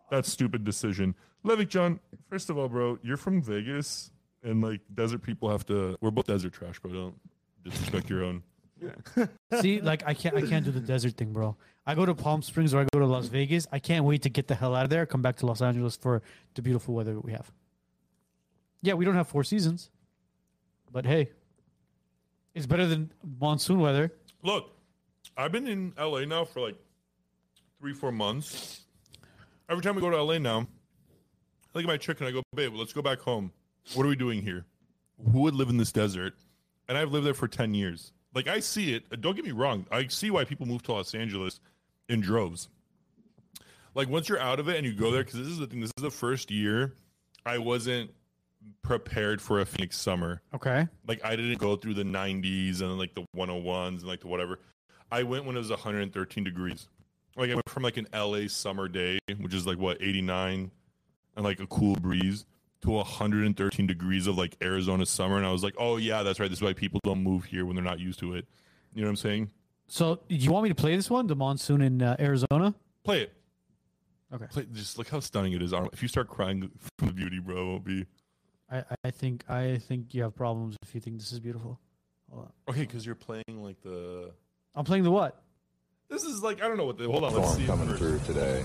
That's 0.09 0.31
stupid 0.31 0.63
decision. 0.63 1.13
Levick 1.45 1.69
John, 1.69 1.99
first 2.29 2.49
of 2.49 2.57
all, 2.57 2.69
bro, 2.69 2.99
you're 3.03 3.17
from 3.17 3.41
Vegas, 3.41 4.11
and 4.43 4.61
like 4.61 4.81
desert 4.93 5.23
people 5.23 5.49
have 5.49 5.65
to. 5.67 5.97
We're 6.01 6.11
both 6.11 6.27
desert 6.27 6.53
trash, 6.53 6.79
bro. 6.79 6.91
Don't 6.91 7.19
disrespect 7.63 8.09
your 8.09 8.23
own. 8.23 8.43
See, 9.61 9.81
like 9.81 10.03
I 10.05 10.13
can't 10.13 10.35
I 10.35 10.41
can't 10.41 10.65
do 10.65 10.71
the 10.71 10.79
desert 10.79 11.17
thing, 11.17 11.33
bro. 11.33 11.55
I 11.85 11.95
go 11.95 12.05
to 12.05 12.13
Palm 12.13 12.41
Springs 12.41 12.73
or 12.73 12.81
I 12.81 12.85
go 12.93 12.99
to 12.99 13.05
Las 13.05 13.27
Vegas. 13.27 13.67
I 13.71 13.79
can't 13.79 14.05
wait 14.05 14.21
to 14.23 14.29
get 14.29 14.47
the 14.47 14.55
hell 14.55 14.75
out 14.75 14.83
of 14.83 14.89
there. 14.89 15.05
Come 15.05 15.21
back 15.21 15.37
to 15.37 15.45
Los 15.45 15.61
Angeles 15.61 15.97
for 15.97 16.21
the 16.55 16.61
beautiful 16.61 16.93
weather 16.93 17.13
that 17.13 17.25
we 17.25 17.31
have. 17.31 17.51
Yeah, 18.81 18.93
we 18.93 19.05
don't 19.05 19.15
have 19.15 19.27
four 19.27 19.43
seasons, 19.43 19.89
but 20.91 21.05
hey, 21.05 21.29
it's 22.55 22.65
better 22.65 22.85
than 22.85 23.11
monsoon 23.39 23.79
weather. 23.79 24.11
Look, 24.43 24.71
I've 25.37 25.51
been 25.51 25.67
in 25.67 25.93
LA 25.99 26.25
now 26.25 26.45
for 26.45 26.61
like 26.61 26.75
three, 27.79 27.93
four 27.93 28.11
months. 28.11 28.81
Every 29.69 29.83
time 29.83 29.95
we 29.95 30.01
go 30.01 30.09
to 30.09 30.21
LA 30.21 30.37
now, 30.37 30.59
I 30.59 31.77
look 31.77 31.83
at 31.83 31.87
my 31.87 31.97
chick 31.97 32.19
and 32.19 32.27
I 32.27 32.31
go, 32.31 32.43
babe, 32.55 32.73
let's 32.75 32.93
go 32.93 33.01
back 33.01 33.19
home. 33.19 33.51
What 33.93 34.05
are 34.05 34.09
we 34.09 34.15
doing 34.15 34.41
here? 34.41 34.65
Who 35.31 35.41
would 35.41 35.55
live 35.55 35.69
in 35.69 35.77
this 35.77 35.91
desert? 35.91 36.33
And 36.89 36.97
I've 36.97 37.11
lived 37.11 37.25
there 37.25 37.33
for 37.33 37.47
10 37.47 37.73
years. 37.73 38.11
Like, 38.33 38.47
I 38.47 38.59
see 38.59 38.93
it. 38.93 39.03
Uh, 39.11 39.17
don't 39.19 39.35
get 39.35 39.45
me 39.45 39.51
wrong. 39.51 39.85
I 39.91 40.07
see 40.07 40.31
why 40.31 40.45
people 40.45 40.65
move 40.65 40.83
to 40.83 40.93
Los 40.93 41.13
Angeles 41.15 41.59
in 42.09 42.21
droves. 42.21 42.69
Like, 43.93 44.07
once 44.09 44.29
you're 44.29 44.39
out 44.39 44.59
of 44.59 44.69
it 44.69 44.77
and 44.77 44.85
you 44.85 44.93
go 44.93 45.11
there, 45.11 45.23
because 45.23 45.39
this 45.39 45.47
is 45.47 45.57
the 45.59 45.67
thing, 45.67 45.81
this 45.81 45.91
is 45.97 46.03
the 46.03 46.11
first 46.11 46.49
year 46.51 46.93
I 47.45 47.57
wasn't 47.57 48.11
prepared 48.83 49.41
for 49.41 49.59
a 49.59 49.65
Phoenix 49.65 49.97
summer 49.97 50.39
Okay. 50.53 50.87
like 51.07 51.19
I 51.25 51.35
didn't 51.35 51.57
go 51.57 51.75
through 51.75 51.95
the 51.95 52.03
90s 52.03 52.81
and 52.81 52.95
like 52.99 53.15
the 53.15 53.25
101s 53.35 53.87
and 53.87 54.03
like 54.03 54.21
the 54.21 54.27
whatever. 54.27 54.59
I 55.11 55.23
went 55.23 55.45
when 55.45 55.55
it 55.55 55.59
was 55.59 55.71
113 55.71 56.43
degrees. 56.43 56.87
Like 57.35 57.49
I 57.49 57.55
went 57.55 57.67
from 57.69 57.81
like 57.83 57.97
an 57.97 58.07
LA 58.13 58.47
summer 58.47 58.87
day, 58.87 59.17
which 59.39 59.53
is 59.55 59.65
like 59.65 59.79
what 59.79 59.97
89 59.99 60.69
and 61.35 61.43
like 61.43 61.59
a 61.59 61.65
cool 61.67 61.95
breeze 61.95 62.45
to 62.81 62.89
113 62.91 63.87
degrees 63.87 64.27
of 64.27 64.37
like 64.37 64.55
Arizona 64.61 65.05
summer 65.05 65.37
and 65.37 65.45
I 65.45 65.51
was 65.51 65.63
like, 65.63 65.75
"Oh 65.77 65.97
yeah, 65.97 66.23
that's 66.23 66.39
right. 66.39 66.49
This 66.49 66.59
is 66.59 66.63
why 66.63 66.73
people 66.73 66.99
don't 67.03 67.23
move 67.23 67.45
here 67.45 67.65
when 67.65 67.75
they're 67.75 67.83
not 67.83 67.99
used 67.99 68.19
to 68.19 68.33
it." 68.35 68.45
You 68.93 69.01
know 69.01 69.07
what 69.07 69.11
I'm 69.11 69.15
saying? 69.17 69.49
So 69.87 70.19
you 70.29 70.51
want 70.51 70.63
me 70.63 70.69
to 70.69 70.75
play 70.75 70.95
this 70.95 71.09
one, 71.09 71.27
the 71.27 71.35
monsoon 71.35 71.81
in 71.81 72.01
uh, 72.01 72.15
Arizona? 72.19 72.73
Play 73.03 73.23
it. 73.23 73.33
Okay. 74.33 74.45
Play 74.49 74.65
just 74.71 74.97
look 74.97 75.09
how 75.09 75.19
stunning 75.19 75.53
it 75.53 75.61
is. 75.61 75.73
If 75.93 76.01
you 76.01 76.07
start 76.07 76.29
crying 76.29 76.71
from 76.97 77.09
the 77.09 77.13
beauty, 77.13 77.39
bro, 77.39 77.61
it 77.61 77.65
won't 77.65 77.83
be. 77.83 78.05
I, 78.71 78.83
I 79.03 79.11
think 79.11 79.43
I 79.49 79.77
think 79.77 80.13
you 80.13 80.23
have 80.23 80.35
problems 80.35 80.77
if 80.81 80.95
you 80.95 81.01
think 81.01 81.19
this 81.19 81.31
is 81.31 81.39
beautiful. 81.39 81.79
Hold 82.31 82.45
on. 82.45 82.51
Okay, 82.69 82.85
cuz 82.85 83.05
you're 83.05 83.15
playing 83.15 83.61
like 83.61 83.81
the 83.81 84.31
I'm 84.73 84.85
playing 84.85 85.03
the 85.03 85.11
what? 85.11 85.43
This 86.09 86.23
is 86.23 86.41
like 86.41 86.61
I 86.61 86.67
don't 86.67 86.77
know 86.77 86.85
what 86.85 86.97
the 86.97 87.05
Hold 87.05 87.25
on, 87.25 87.33
let's 87.33 87.47
storm 87.47 87.61
see. 87.61 87.67
coming 87.67 87.87
first. 87.89 87.99
through 87.99 88.19
today. 88.33 88.63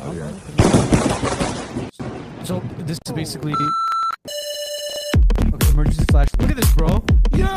Out 0.00 0.14
here. 0.14 0.30
So 2.44 2.60
this 2.80 2.98
is 3.06 3.12
basically 3.14 3.54
okay. 3.54 3.70
Emergency 5.70 6.04
flash. 6.10 6.28
Look 6.38 6.50
at 6.50 6.56
this, 6.56 6.72
bro. 6.74 7.02
Yeah. 7.32 7.54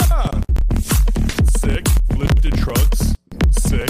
Sick. 1.57 1.85
Lifted 2.15 2.57
trucks. 2.57 3.13
Sick. 3.51 3.89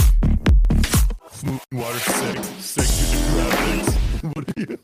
Moving 1.44 1.60
water. 1.74 1.99
Sick. 1.99 2.44
Sick. 2.60 2.86
Graphics. 3.30 3.94
What 4.36 4.49
are 4.49 4.60
you? 4.60 4.78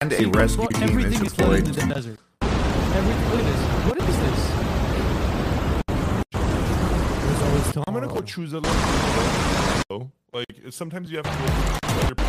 and 0.00 0.12
a 0.12 0.26
rescue 0.36 0.62
Well, 0.62 0.68
team 0.68 0.82
is 0.82 0.90
everything 0.90 1.26
is 1.26 1.32
flooded 1.34 1.64
deployed. 1.66 1.78
in 1.82 1.88
the 1.88 1.94
desert. 1.94 2.18
Everything. 2.42 3.30
Look 3.30 3.38
at 3.38 3.46
this. 3.46 3.60
What 3.86 3.98
is 4.02 4.18
this? 4.18 4.40
There's 7.22 7.42
always 7.42 7.76
I'm 7.86 7.94
gonna 7.94 8.08
go 8.08 8.20
choose 8.22 8.52
a 8.52 8.58
little. 8.58 10.10
Like 10.32 10.46
sometimes 10.70 11.10
you 11.12 11.18
have 11.18 11.26
to. 11.26 11.30
Go 11.88 12.24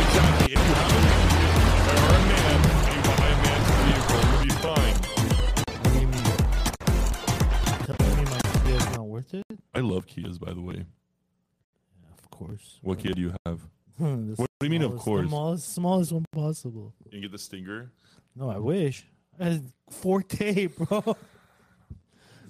exactly. 0.00 0.52
If 0.54 0.58
you 0.58 0.74
have 0.74 1.37
I 9.74 9.80
love 9.80 10.06
Kias, 10.06 10.38
by 10.40 10.52
the 10.52 10.60
way. 10.60 10.74
Yeah, 10.76 12.08
of 12.22 12.30
course. 12.30 12.78
What 12.82 12.98
Kia 12.98 13.12
do 13.12 13.20
you 13.22 13.34
have? 13.46 13.60
The 13.98 14.34
What 14.36 14.48
do 14.60 14.66
you 14.66 14.70
mean, 14.70 14.82
of 14.82 14.96
course? 14.96 15.24
The 15.24 15.28
smallest, 15.28 15.74
smallest 15.74 16.12
one 16.12 16.24
possible. 16.32 16.94
You 17.04 17.10
can 17.10 17.20
get 17.22 17.32
the 17.32 17.38
Stinger. 17.38 17.90
No, 18.36 18.48
I 18.48 18.58
wish. 18.58 19.04
I 19.40 19.44
had 19.44 19.72
Forte, 19.90 20.66
bro. 20.68 21.16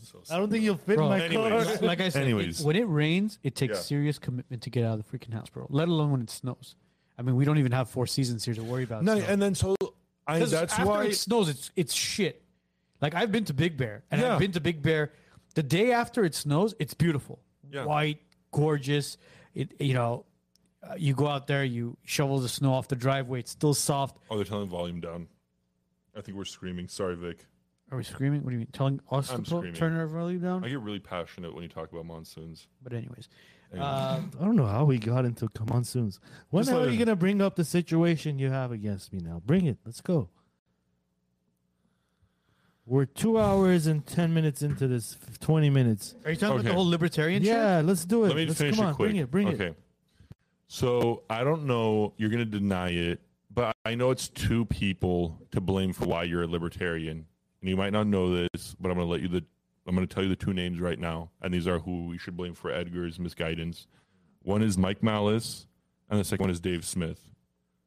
So 0.03 0.23
I 0.31 0.37
don't 0.37 0.51
think 0.51 0.63
you'll 0.65 0.77
fit 0.77 0.97
Bro, 0.97 1.05
in 1.13 1.19
my 1.19 1.25
anyways. 1.25 1.65
car. 1.65 1.65
Like- 1.75 1.83
Like 1.83 2.01
I 2.03 2.09
said, 2.11 2.23
it- 2.23 2.27
Anyways. 2.27 2.63
when 2.63 2.77
it 2.77 2.85
rains, 2.87 3.39
it 3.43 3.55
takes 3.55 3.77
Yeah. 3.77 3.81
serious 3.81 4.19
commitment 4.19 4.63
to 4.63 4.71
get 4.71 4.85
out 4.85 4.99
of 4.99 5.11
the 5.11 5.19
freaking 5.19 5.33
house, 5.33 5.49
bro. 5.49 5.67
Let 5.71 5.89
alone 5.89 6.11
when 6.11 6.21
it 6.21 6.29
snows. 6.31 6.75
I 7.19 7.23
mean, 7.23 7.35
we 7.37 7.45
don't 7.45 7.59
even 7.59 7.73
have 7.73 7.91
four 7.91 8.07
seasons 8.07 8.45
here 8.45 8.55
to 8.55 8.63
worry 8.63 8.85
about. 8.85 9.03
No, 9.03 9.17
snow. 9.19 9.27
and 9.29 9.43
then 9.43 9.55
so 9.55 9.75
I. 10.27 10.39
'Cause 10.39 10.51
That's 10.53 10.73
after 10.75 10.87
why. 10.87 11.05
it 11.07 11.15
snows. 11.17 11.49
It's 11.49 11.71
it's 11.77 11.93
shit. 11.95 12.43
Like 13.01 13.15
I've 13.15 13.33
been 13.33 13.45
to 13.47 13.55
Big 13.55 13.77
Bear, 13.77 14.05
and 14.11 14.21
Yeah. 14.21 14.35
I've 14.35 14.39
been 14.39 14.53
to 14.53 14.61
Big 14.61 14.83
Bear. 14.83 15.13
The 15.55 15.63
day 15.63 15.93
after 15.93 16.25
it 16.25 16.35
snows, 16.35 16.75
it's 16.79 16.95
beautiful, 16.95 17.41
Yeah. 17.71 17.85
white, 17.85 18.21
gorgeous. 18.53 19.17
It 19.55 19.81
you 19.81 19.95
know, 19.95 20.27
uh, 20.83 20.95
you 20.97 21.15
go 21.15 21.27
out 21.27 21.47
there, 21.49 21.65
you 21.65 21.97
shovel 22.05 22.39
the 22.39 22.49
snow 22.49 22.75
off 22.75 22.87
the 22.89 22.97
driveway. 22.97 23.41
It's 23.41 23.51
still 23.51 23.75
soft. 23.75 24.17
Oh, 24.31 24.37
they're 24.37 24.45
telling 24.45 24.69
volume 24.69 25.01
down. 25.01 25.27
I 26.17 26.21
think 26.21 26.37
we're 26.37 26.45
screaming. 26.45 26.89
Sorry, 26.89 27.17
Vic. 27.17 27.47
Are 27.91 27.97
we 27.97 28.05
screaming? 28.05 28.43
What 28.43 28.51
do 28.51 28.55
you 28.55 28.59
mean? 28.59 28.69
Telling 28.73 29.01
us 29.11 29.31
I'm 29.31 29.43
to 29.45 29.49
screaming. 29.51 29.73
turn 29.75 29.97
our 29.97 30.07
volume 30.07 30.43
down? 30.43 30.63
I 30.65 30.69
get 30.69 30.81
really 30.81 30.99
passionate 30.99 31.55
when 31.55 31.63
you 31.63 31.69
talk 31.71 31.91
about 31.91 32.05
monsoons. 32.05 32.67
But 32.83 32.93
anyways, 32.93 33.09
Anyway. 33.11 33.27
Uh, 33.77 34.21
I 34.41 34.45
don't 34.45 34.57
know 34.57 34.67
how 34.67 34.85
we 34.85 34.99
got 34.99 35.25
into 35.25 35.49
monsoons. 35.69 36.21
When 36.51 36.61
Just 36.63 36.69
the 36.69 36.73
hell 36.73 36.81
let 36.83 36.89
are 36.89 36.93
you 36.93 36.99
gonna 36.99 37.17
bring 37.17 37.43
up 37.43 37.57
the 37.57 37.65
situation 37.65 38.39
you 38.39 38.51
have 38.51 38.73
against 38.73 39.13
me 39.13 39.21
now? 39.23 39.43
Bring 39.45 39.67
it. 39.67 39.79
Let's 39.85 40.01
go. 40.01 40.29
We're 42.87 43.05
two 43.05 43.39
hours 43.39 43.87
and 43.87 44.07
ten 44.07 44.33
minutes 44.33 44.63
into 44.63 44.87
this. 44.89 45.17
f- 45.29 45.39
Twenty 45.39 45.69
minutes. 45.69 46.15
are 46.25 46.31
you 46.31 46.37
talking 46.37 46.47
about 46.53 46.61
Okay. 46.61 46.69
the 46.69 46.75
whole 46.75 46.89
libertarian 46.89 47.43
shit? 47.43 47.53
Yeah, 47.53 47.83
let's 47.85 48.05
do 48.07 48.25
it. 48.25 48.29
Let 48.29 48.37
me 48.37 48.47
let's, 48.47 48.59
finish 48.59 48.77
come 48.77 48.85
it 48.87 48.89
on, 48.89 48.95
quick. 48.95 49.07
bring 49.11 49.17
it. 49.17 49.31
Bring 49.31 49.49
it. 49.49 49.55
okay. 49.55 49.67
it. 49.67 49.77
So 50.69 51.23
I 51.29 51.45
don't 51.45 51.65
know. 51.67 52.15
You're 52.17 52.31
going 52.31 52.39
to 52.51 52.59
deny 52.59 52.91
it, 52.91 53.21
but 53.55 53.75
I 53.85 53.95
know 53.95 54.11
it's 54.11 54.29
two 54.29 54.65
people 54.67 55.39
to 55.51 55.61
blame 55.61 55.93
for 55.93 56.07
why 56.07 56.23
you're 56.25 56.43
a 56.43 56.47
libertarian, 56.47 57.27
and 57.61 57.71
you 57.71 57.77
might 57.77 57.93
not 57.93 58.07
know 58.07 58.35
this, 58.35 58.75
but 58.81 58.91
I'm 58.91 58.97
going 58.97 59.07
to 59.07 59.13
let 59.13 59.21
you 59.21 59.29
the. 59.29 59.45
I'm 59.89 59.95
going 59.95 60.07
to 60.07 60.15
tell 60.15 60.23
you 60.23 60.29
the 60.29 60.37
two 60.37 60.53
names 60.53 60.81
right 60.81 60.99
now, 60.99 61.31
and 61.41 61.53
these 61.53 61.67
are 61.67 61.79
who 61.79 62.09
we 62.09 62.19
should 62.19 62.37
blame 62.37 62.55
for 62.55 62.71
Edgar's 62.71 63.19
misguidance. 63.19 63.87
One 64.43 64.63
is 64.63 64.77
Mike 64.77 65.03
Malice, 65.03 65.67
and 66.11 66.21
the 66.21 66.25
second 66.25 66.45
one 66.45 66.51
is 66.51 66.61
Dave 66.61 66.85
Smith. 66.85 67.31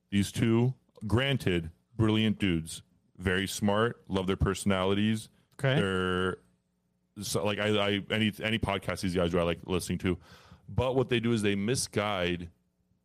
These 0.09 0.31
two, 0.31 0.73
granted, 1.05 1.69
brilliant 1.95 2.39
dudes, 2.39 2.81
very 3.17 3.47
smart, 3.47 4.01
love 4.07 4.25
their 4.25 4.35
personalities. 4.35 5.29
Okay. 5.59 5.79
They're 5.79 6.37
so 7.21 7.45
like 7.45 7.59
I, 7.59 7.67
I 7.67 8.01
any 8.09 8.31
any 8.41 8.57
podcast 8.57 9.01
these 9.01 9.13
guys 9.13 9.35
are 9.35 9.39
I 9.39 9.43
like 9.43 9.59
listening 9.65 9.99
to, 9.99 10.17
but 10.67 10.95
what 10.95 11.09
they 11.09 11.19
do 11.19 11.33
is 11.33 11.41
they 11.41 11.55
misguide. 11.55 12.49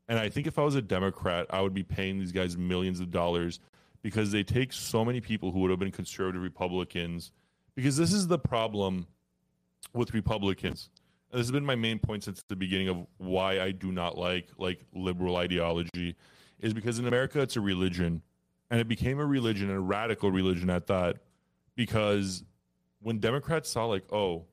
And 0.09 0.19
I 0.19 0.29
think 0.29 0.47
if 0.47 0.59
I 0.59 0.63
was 0.63 0.77
a 0.77 0.83
Democrat, 0.83 1.47
I 1.51 1.61
would 1.61 1.75
be 1.75 1.83
paying 1.83 2.19
these 2.19 2.33
guys 2.33 2.57
millions 2.57 3.01
of 3.01 3.11
dollars 3.11 3.61
because 4.03 4.31
they 4.31 4.45
take 4.45 4.73
so 4.73 5.05
many 5.05 5.21
people 5.21 5.51
who 5.51 5.59
would 5.61 5.71
have 5.71 5.81
been 5.81 5.91
conservative 5.91 6.41
Republicans. 6.43 7.33
Because 7.77 7.97
this 7.97 8.13
is 8.13 8.27
the 8.27 8.39
problem 8.39 9.07
with 9.93 10.13
Republicans. 10.15 10.91
And 11.31 11.39
this 11.39 11.47
has 11.47 11.53
been 11.53 11.65
my 11.65 11.75
main 11.77 11.99
point 11.99 12.25
since 12.25 12.43
the 12.49 12.57
beginning 12.57 12.89
of 12.89 13.07
why 13.19 13.61
I 13.61 13.71
do 13.71 13.93
not 13.93 14.17
like 14.19 14.49
like 14.59 14.81
liberal 14.95 15.37
ideology, 15.37 16.17
is 16.59 16.73
because 16.75 16.99
in 16.99 17.07
America 17.07 17.41
it's 17.41 17.57
a 17.57 17.61
religion, 17.61 18.23
and 18.71 18.81
it 18.81 18.89
became 18.89 19.19
a 19.21 19.27
religion, 19.27 19.69
and 19.69 19.77
a 19.79 19.81
radical 19.81 20.31
religion 20.31 20.71
at 20.71 20.87
that, 20.87 21.19
because 21.77 22.43
when 23.03 23.19
Democrats 23.19 23.71
saw 23.71 23.85
like, 23.87 24.11
oh, 24.13 24.47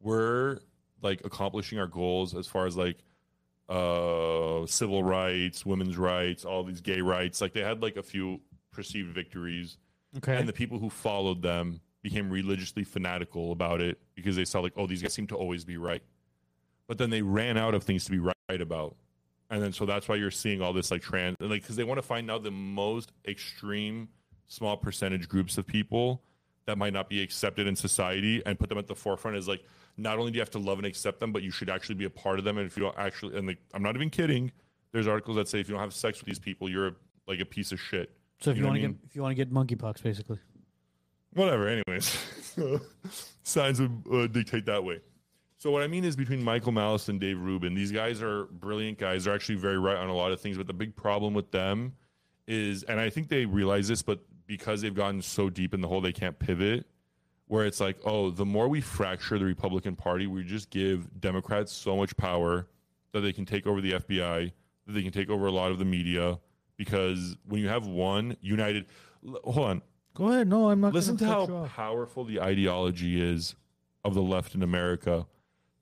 we're 0.00 0.58
like 1.02 1.20
accomplishing 1.24 1.78
our 1.78 1.86
goals 1.86 2.34
as 2.34 2.46
far 2.46 2.66
as 2.66 2.76
like 2.76 2.98
uh 3.68 4.66
civil 4.66 5.02
rights, 5.04 5.64
women's 5.64 5.96
rights, 5.96 6.44
all 6.44 6.64
these 6.64 6.80
gay 6.80 7.00
rights, 7.00 7.40
like 7.40 7.52
they 7.52 7.62
had 7.62 7.82
like 7.82 7.96
a 7.96 8.02
few 8.02 8.40
perceived 8.72 9.14
victories 9.14 9.78
Okay. 10.16 10.36
and 10.36 10.48
the 10.48 10.52
people 10.52 10.78
who 10.78 10.90
followed 10.90 11.40
them 11.42 11.80
became 12.04 12.30
religiously 12.30 12.84
fanatical 12.84 13.50
about 13.50 13.80
it 13.80 13.98
because 14.14 14.36
they 14.36 14.44
saw 14.44 14.60
like 14.60 14.74
oh 14.76 14.86
these 14.86 15.02
guys 15.02 15.12
seem 15.12 15.26
to 15.26 15.34
always 15.34 15.64
be 15.64 15.76
right. 15.78 16.02
But 16.86 16.98
then 16.98 17.08
they 17.08 17.22
ran 17.22 17.56
out 17.56 17.74
of 17.74 17.82
things 17.82 18.04
to 18.04 18.10
be 18.10 18.18
right 18.18 18.60
about. 18.60 18.94
And 19.50 19.62
then 19.62 19.72
so 19.72 19.86
that's 19.86 20.06
why 20.06 20.16
you're 20.16 20.30
seeing 20.30 20.60
all 20.60 20.74
this 20.74 20.90
like 20.90 21.02
trans 21.02 21.36
and 21.40 21.50
like 21.50 21.62
because 21.62 21.76
they 21.76 21.82
want 21.82 21.98
to 21.98 22.02
find 22.02 22.30
out 22.30 22.44
the 22.44 22.50
most 22.50 23.10
extreme 23.26 24.08
small 24.46 24.76
percentage 24.76 25.28
groups 25.28 25.56
of 25.56 25.66
people 25.66 26.22
that 26.66 26.76
might 26.76 26.92
not 26.92 27.08
be 27.08 27.22
accepted 27.22 27.66
in 27.66 27.74
society 27.74 28.42
and 28.44 28.58
put 28.58 28.68
them 28.68 28.78
at 28.78 28.86
the 28.86 28.94
forefront 28.94 29.36
is 29.36 29.48
like 29.48 29.62
not 29.96 30.18
only 30.18 30.30
do 30.30 30.36
you 30.36 30.42
have 30.42 30.50
to 30.50 30.58
love 30.58 30.78
and 30.78 30.86
accept 30.86 31.20
them 31.20 31.32
but 31.32 31.42
you 31.42 31.50
should 31.50 31.70
actually 31.70 31.94
be 31.94 32.04
a 32.04 32.10
part 32.10 32.38
of 32.38 32.44
them. 32.44 32.58
And 32.58 32.66
if 32.66 32.76
you 32.76 32.82
don't 32.82 32.98
actually 32.98 33.36
and 33.38 33.46
like 33.46 33.58
i'm 33.72 33.82
not 33.82 33.96
even 33.96 34.10
kidding. 34.10 34.52
There's 34.92 35.08
articles 35.08 35.36
that 35.36 35.48
say 35.48 35.58
if 35.58 35.68
you 35.68 35.74
don't 35.74 35.82
have 35.82 35.94
sex 35.94 36.18
with 36.20 36.26
these 36.26 36.38
people 36.38 36.68
you're 36.68 36.88
a, 36.88 36.94
like 37.26 37.40
a 37.40 37.46
piece 37.46 37.72
of 37.72 37.80
shit. 37.80 38.10
So 38.40 38.50
if 38.50 38.58
you 38.58 38.60
you, 38.60 38.62
know 38.64 38.68
want 38.68 38.80
to 38.82 38.86
I 38.86 38.90
get 38.90 38.96
if 39.06 39.16
you 39.16 39.22
want 39.22 39.30
to 39.30 39.36
get 39.36 39.52
monkeypox, 39.52 40.02
basically. 40.02 40.38
Whatever 41.34 41.68
anyways. 41.68 42.18
Signs 43.42 43.80
would 43.80 44.02
uh, 44.12 44.26
dictate 44.26 44.66
that 44.66 44.82
way. 44.84 45.00
So 45.58 45.70
what 45.70 45.82
i 45.82 45.86
mean 45.86 46.04
is 46.04 46.14
between 46.14 46.42
michael 46.42 46.72
malice 46.72 47.08
and 47.08 47.18
dave 47.18 47.40
rubin 47.40 47.74
these 47.74 47.90
guys 47.90 48.20
are 48.20 48.44
brilliant 48.44 48.98
guys. 48.98 49.24
They're 49.24 49.34
actually 49.34 49.54
very 49.54 49.78
right 49.78 49.96
on 49.96 50.10
a 50.10 50.14
lot 50.14 50.30
of 50.30 50.38
things 50.38 50.58
but 50.58 50.66
the 50.66 50.74
big 50.74 50.94
problem 50.94 51.32
with 51.32 51.50
them 51.52 51.94
is 52.46 52.82
and 52.82 53.00
i 53.00 53.08
think 53.08 53.28
they 53.28 53.46
realize 53.46 53.88
this 53.88 54.02
but 54.02 54.20
because 54.46 54.82
they've 54.82 54.94
gotten 54.94 55.22
so 55.22 55.48
deep 55.48 55.72
in 55.72 55.80
the 55.80 55.88
hole 55.88 56.02
they 56.02 56.12
can't 56.12 56.38
pivot 56.38 56.86
where 57.46 57.64
it's 57.64 57.80
like 57.80 57.96
oh 58.04 58.28
the 58.30 58.44
more 58.44 58.68
we 58.68 58.82
fracture 58.82 59.38
the 59.38 59.44
republican 59.46 59.96
party 59.96 60.26
we 60.26 60.44
just 60.44 60.68
give 60.68 61.08
democrats 61.18 61.72
so 61.72 61.96
much 61.96 62.14
power 62.18 62.66
that 63.12 63.20
they 63.20 63.32
can 63.32 63.46
take 63.46 63.66
over 63.66 63.80
the 63.80 63.92
fbi 63.92 64.52
that 64.86 64.92
they 64.92 65.02
can 65.02 65.12
take 65.12 65.30
over 65.30 65.46
a 65.46 65.52
lot 65.52 65.70
of 65.70 65.78
the 65.78 65.84
media 65.86 66.38
because 66.76 67.36
when 67.48 67.58
you 67.62 67.68
have 67.68 67.86
one 67.86 68.36
united 68.42 68.84
hold 69.44 69.66
on 69.66 69.82
Go 70.14 70.30
ahead. 70.30 70.48
No, 70.48 70.70
I'm 70.70 70.80
not. 70.80 70.92
Listen 70.92 71.16
to 71.18 71.26
how 71.26 71.40
cut 71.40 71.48
you 71.48 71.56
off. 71.56 71.70
powerful 71.70 72.24
the 72.24 72.40
ideology 72.40 73.20
is 73.20 73.56
of 74.04 74.14
the 74.14 74.22
left 74.22 74.54
in 74.54 74.62
America. 74.62 75.26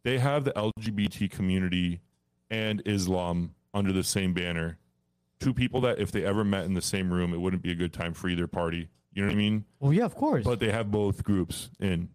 They 0.05 0.19
have 0.19 0.45
the 0.45 0.53
LGBT 0.53 1.31
community 1.31 2.01
and 2.51 2.83
Islam 2.87 3.55
under 3.75 3.93
the 3.93 4.03
same 4.03 4.33
banner. 4.35 4.79
Two 5.39 5.53
people 5.55 5.81
that, 5.83 5.99
if 5.99 6.13
they 6.13 6.25
ever 6.25 6.45
met 6.45 6.65
in 6.65 6.75
the 6.75 6.83
same 6.83 7.13
room, 7.13 7.35
it 7.35 7.39
wouldn't 7.39 7.63
be 7.63 7.73
a 7.73 7.75
good 7.75 7.93
time 7.93 8.15
for 8.15 8.29
either 8.29 8.47
party. 8.47 8.89
You 9.13 9.23
know 9.23 9.29
what 9.29 9.35
I 9.35 9.37
mean? 9.37 9.65
Well, 9.81 9.93
yeah, 9.93 10.05
of 10.05 10.15
course. 10.15 10.45
But 10.45 10.61
they 10.61 10.71
have 10.71 10.91
both 10.91 11.25
groups 11.25 11.71
in. 11.81 12.09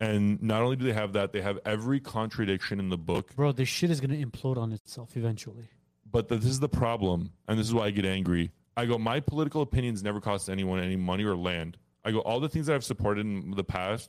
And 0.00 0.42
not 0.42 0.62
only 0.62 0.76
do 0.76 0.84
they 0.84 0.92
have 0.92 1.12
that, 1.14 1.32
they 1.32 1.40
have 1.40 1.58
every 1.64 2.00
contradiction 2.00 2.78
in 2.78 2.88
the 2.88 2.98
book. 2.98 3.34
Bro, 3.34 3.52
this 3.52 3.68
shit 3.68 3.90
is 3.90 4.00
gonna 4.00 4.14
implode 4.14 4.56
on 4.56 4.72
itself 4.72 5.16
eventually. 5.16 5.68
But 6.10 6.28
this 6.28 6.44
is 6.44 6.60
the 6.60 6.68
problem, 6.68 7.32
and 7.46 7.58
this 7.58 7.66
is 7.66 7.74
why 7.74 7.86
I 7.86 7.90
get 7.90 8.06
angry. 8.06 8.52
I 8.78 8.86
go, 8.86 8.96
my 8.96 9.18
political 9.18 9.60
opinions 9.60 10.04
never 10.04 10.20
cost 10.20 10.48
anyone 10.48 10.78
any 10.78 10.94
money 10.94 11.24
or 11.24 11.34
land. 11.34 11.76
I 12.04 12.12
go, 12.12 12.20
all 12.20 12.38
the 12.38 12.48
things 12.48 12.66
that 12.66 12.76
I've 12.76 12.84
supported 12.84 13.26
in 13.26 13.50
the 13.50 13.64
past, 13.64 14.08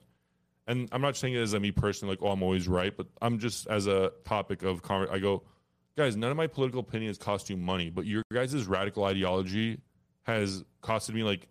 and 0.68 0.88
I'm 0.92 1.02
not 1.02 1.18
saying 1.18 1.34
it 1.34 1.40
as 1.40 1.54
a 1.54 1.60
me 1.60 1.72
personally, 1.72 2.14
like, 2.14 2.20
oh, 2.22 2.30
I'm 2.30 2.44
always 2.44 2.68
right, 2.68 2.96
but 2.96 3.08
I'm 3.20 3.40
just 3.40 3.66
as 3.66 3.88
a 3.88 4.12
topic 4.26 4.62
of 4.62 4.84
conversation. 4.84 5.16
I 5.16 5.20
go, 5.20 5.42
guys, 5.98 6.16
none 6.16 6.30
of 6.30 6.38
my 6.38 6.46
political 6.46 6.82
opinions 6.82 7.18
cost 7.18 7.50
you 7.50 7.58
money, 7.58 7.90
but 7.90 8.06
your 8.06 8.22
guys' 8.32 8.68
radical 8.68 9.06
ideology 9.06 9.82
has 10.22 10.64
costed 10.84 11.16
me 11.16 11.24
like 11.24 11.48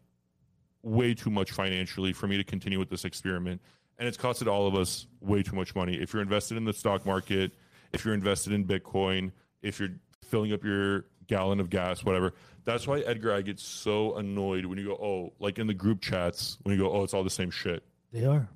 way 0.84 1.12
too 1.12 1.30
much 1.30 1.50
financially 1.50 2.12
for 2.12 2.28
me 2.28 2.36
to 2.36 2.44
continue 2.44 2.78
with 2.78 2.88
this 2.88 3.04
experiment. 3.04 3.60
And 3.98 4.06
it's 4.06 4.16
costed 4.16 4.46
all 4.46 4.68
of 4.68 4.76
us 4.76 5.08
way 5.20 5.42
too 5.42 5.56
much 5.56 5.74
money. 5.74 5.96
If 5.96 6.12
you're 6.12 6.22
invested 6.22 6.56
in 6.56 6.64
the 6.64 6.72
stock 6.72 7.04
market, 7.04 7.50
if 7.92 8.04
you're 8.04 8.14
invested 8.14 8.52
in 8.52 8.64
Bitcoin, 8.64 9.32
if 9.60 9.80
you're 9.80 9.96
filling 10.22 10.52
up 10.52 10.62
your 10.62 11.06
gallon 11.28 11.60
of 11.60 11.70
gas, 11.70 12.04
whatever. 12.04 12.34
That's 12.68 12.86
why 12.86 13.00
Edgar, 13.00 13.32
I 13.32 13.40
get 13.40 13.58
so 13.58 14.16
annoyed 14.16 14.66
when 14.66 14.76
you 14.76 14.88
go, 14.88 14.92
oh, 14.92 15.32
like 15.38 15.58
in 15.58 15.66
the 15.66 15.72
group 15.72 16.02
chats, 16.02 16.58
when 16.64 16.76
you 16.76 16.82
go, 16.84 16.92
oh, 16.92 17.02
it's 17.02 17.14
all 17.14 17.24
the 17.24 17.30
same 17.30 17.50
shit. 17.50 17.82
They 18.12 18.26
are. 18.26 18.46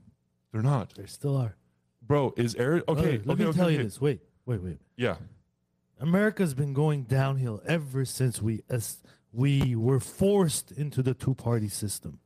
They're 0.52 0.60
not, 0.60 0.92
They 0.94 1.07
still 1.07 1.34
are. 1.34 1.57
bro. 2.02 2.34
Is 2.36 2.55
Eric 2.57 2.84
okay? 2.89 3.16
Brother, 3.16 3.23
let 3.24 3.32
okay, 3.32 3.42
me 3.42 3.49
okay, 3.49 3.57
tell 3.57 3.66
okay. 3.68 3.76
you 3.78 3.82
this. 3.84 4.02
Wait, 4.02 4.20
wait, 4.44 4.62
wait. 4.62 4.76
Yeah, 4.99 5.16
America's 5.99 6.52
been 6.52 6.74
going 6.74 7.05
downhill 7.05 7.62
ever 7.66 8.05
since 8.05 8.42
we 8.42 8.60
as 8.68 8.99
we 9.32 9.74
were 9.74 9.99
forced 9.99 10.73
into 10.73 11.02
the 11.02 11.15
two 11.15 11.34
party 11.34 11.70
system. 11.70 12.18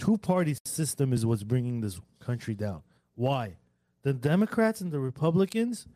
Two 0.00 0.18
party 0.18 0.56
system 0.64 1.12
is 1.12 1.24
what's 1.24 1.44
bringing 1.44 1.82
this 1.82 2.00
country 2.18 2.54
down. 2.54 2.82
Why? 3.14 3.58
The 4.02 4.12
Democrats 4.12 4.80
and 4.80 4.90
the 4.90 4.98
Republicans, 4.98 5.86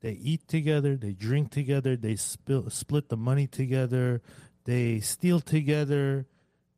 They 0.00 0.12
eat 0.12 0.48
together, 0.48 0.96
they 0.96 1.12
drink 1.12 1.50
together, 1.50 1.94
they 1.96 2.16
spill, 2.16 2.70
split 2.70 3.08
the 3.10 3.16
money 3.16 3.46
together, 3.46 4.22
they 4.64 5.00
steal 5.00 5.40
together. 5.40 6.26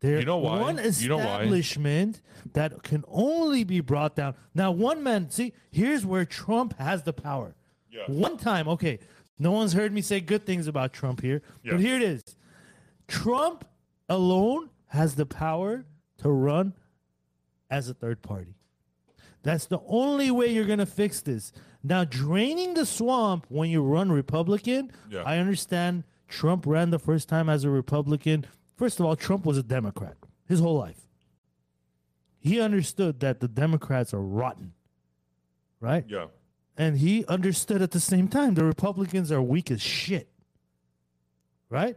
They're 0.01 0.19
You 0.19 0.25
know 0.25 0.39
why? 0.39 0.61
one 0.61 0.77
You 0.99 1.09
know 1.09 1.19
why? 1.19 1.23
establishment 1.43 2.21
that 2.55 2.83
can 2.83 3.05
only 3.07 3.63
be 3.63 3.81
brought 3.81 4.17
down. 4.17 4.35
Now, 4.55 4.73
one 4.73 5.05
man, 5.05 5.31
see, 5.31 5.53
here's 5.71 6.05
where 6.05 6.25
Trump 6.25 6.77
has 6.79 7.05
the 7.05 7.13
power. 7.13 7.55
Yeah. 7.91 8.03
One 8.09 8.37
time, 8.39 8.67
okay, 8.69 8.99
no 9.39 9.53
one's 9.53 9.73
heard 9.75 9.93
me 9.93 10.01
say 10.01 10.21
good 10.21 10.45
things 10.45 10.67
about 10.67 10.93
Trump 10.93 11.21
here, 11.21 11.43
Yeah. 11.63 11.73
but 11.73 11.81
here 11.81 11.95
it 11.97 12.03
is. 12.03 12.25
Trump 13.07 13.65
alone 14.09 14.71
has 14.89 15.15
the 15.15 15.27
power 15.27 15.85
to 16.19 16.29
run 16.31 16.75
as 17.71 17.89
a 17.89 17.95
third 17.95 18.23
party. 18.23 18.55
That's 19.43 19.67
the 19.67 19.81
only 19.87 20.31
way 20.31 20.53
you're 20.53 20.67
going 20.67 20.79
to 20.79 20.87
fix 20.87 21.21
this. 21.21 21.53
Now, 21.83 22.05
draining 22.05 22.75
the 22.75 22.87
swamp 22.87 23.47
when 23.49 23.71
you 23.71 23.83
run 23.83 24.13
Republican, 24.13 24.93
Yeah. 25.11 25.23
I 25.23 25.39
understand 25.39 26.05
Trump 26.29 26.65
ran 26.67 26.91
the 26.91 26.99
first 26.99 27.29
time 27.29 27.49
as 27.49 27.65
a 27.65 27.71
Republican. 27.71 28.47
First 28.77 29.01
of 29.01 29.07
all, 29.07 29.17
Trump 29.17 29.45
was 29.45 29.59
a 29.59 29.63
Democrat 29.63 30.17
his 30.47 30.61
whole 30.61 30.79
life. 30.79 31.09
He 32.39 32.61
understood 32.61 33.21
that 33.21 33.41
the 33.41 33.49
Democrats 33.49 34.13
are 34.13 34.21
rotten, 34.21 34.75
right? 35.81 36.05
Yeah. 36.09 36.27
And 36.77 36.99
he 36.99 37.25
understood 37.27 37.83
at 37.83 37.91
the 37.91 38.01
same 38.01 38.29
time 38.29 38.55
the 38.55 38.65
Republicans 38.65 39.31
are 39.31 39.43
weak 39.43 39.71
as 39.71 39.81
shit. 39.81 40.29
Right? 41.69 41.97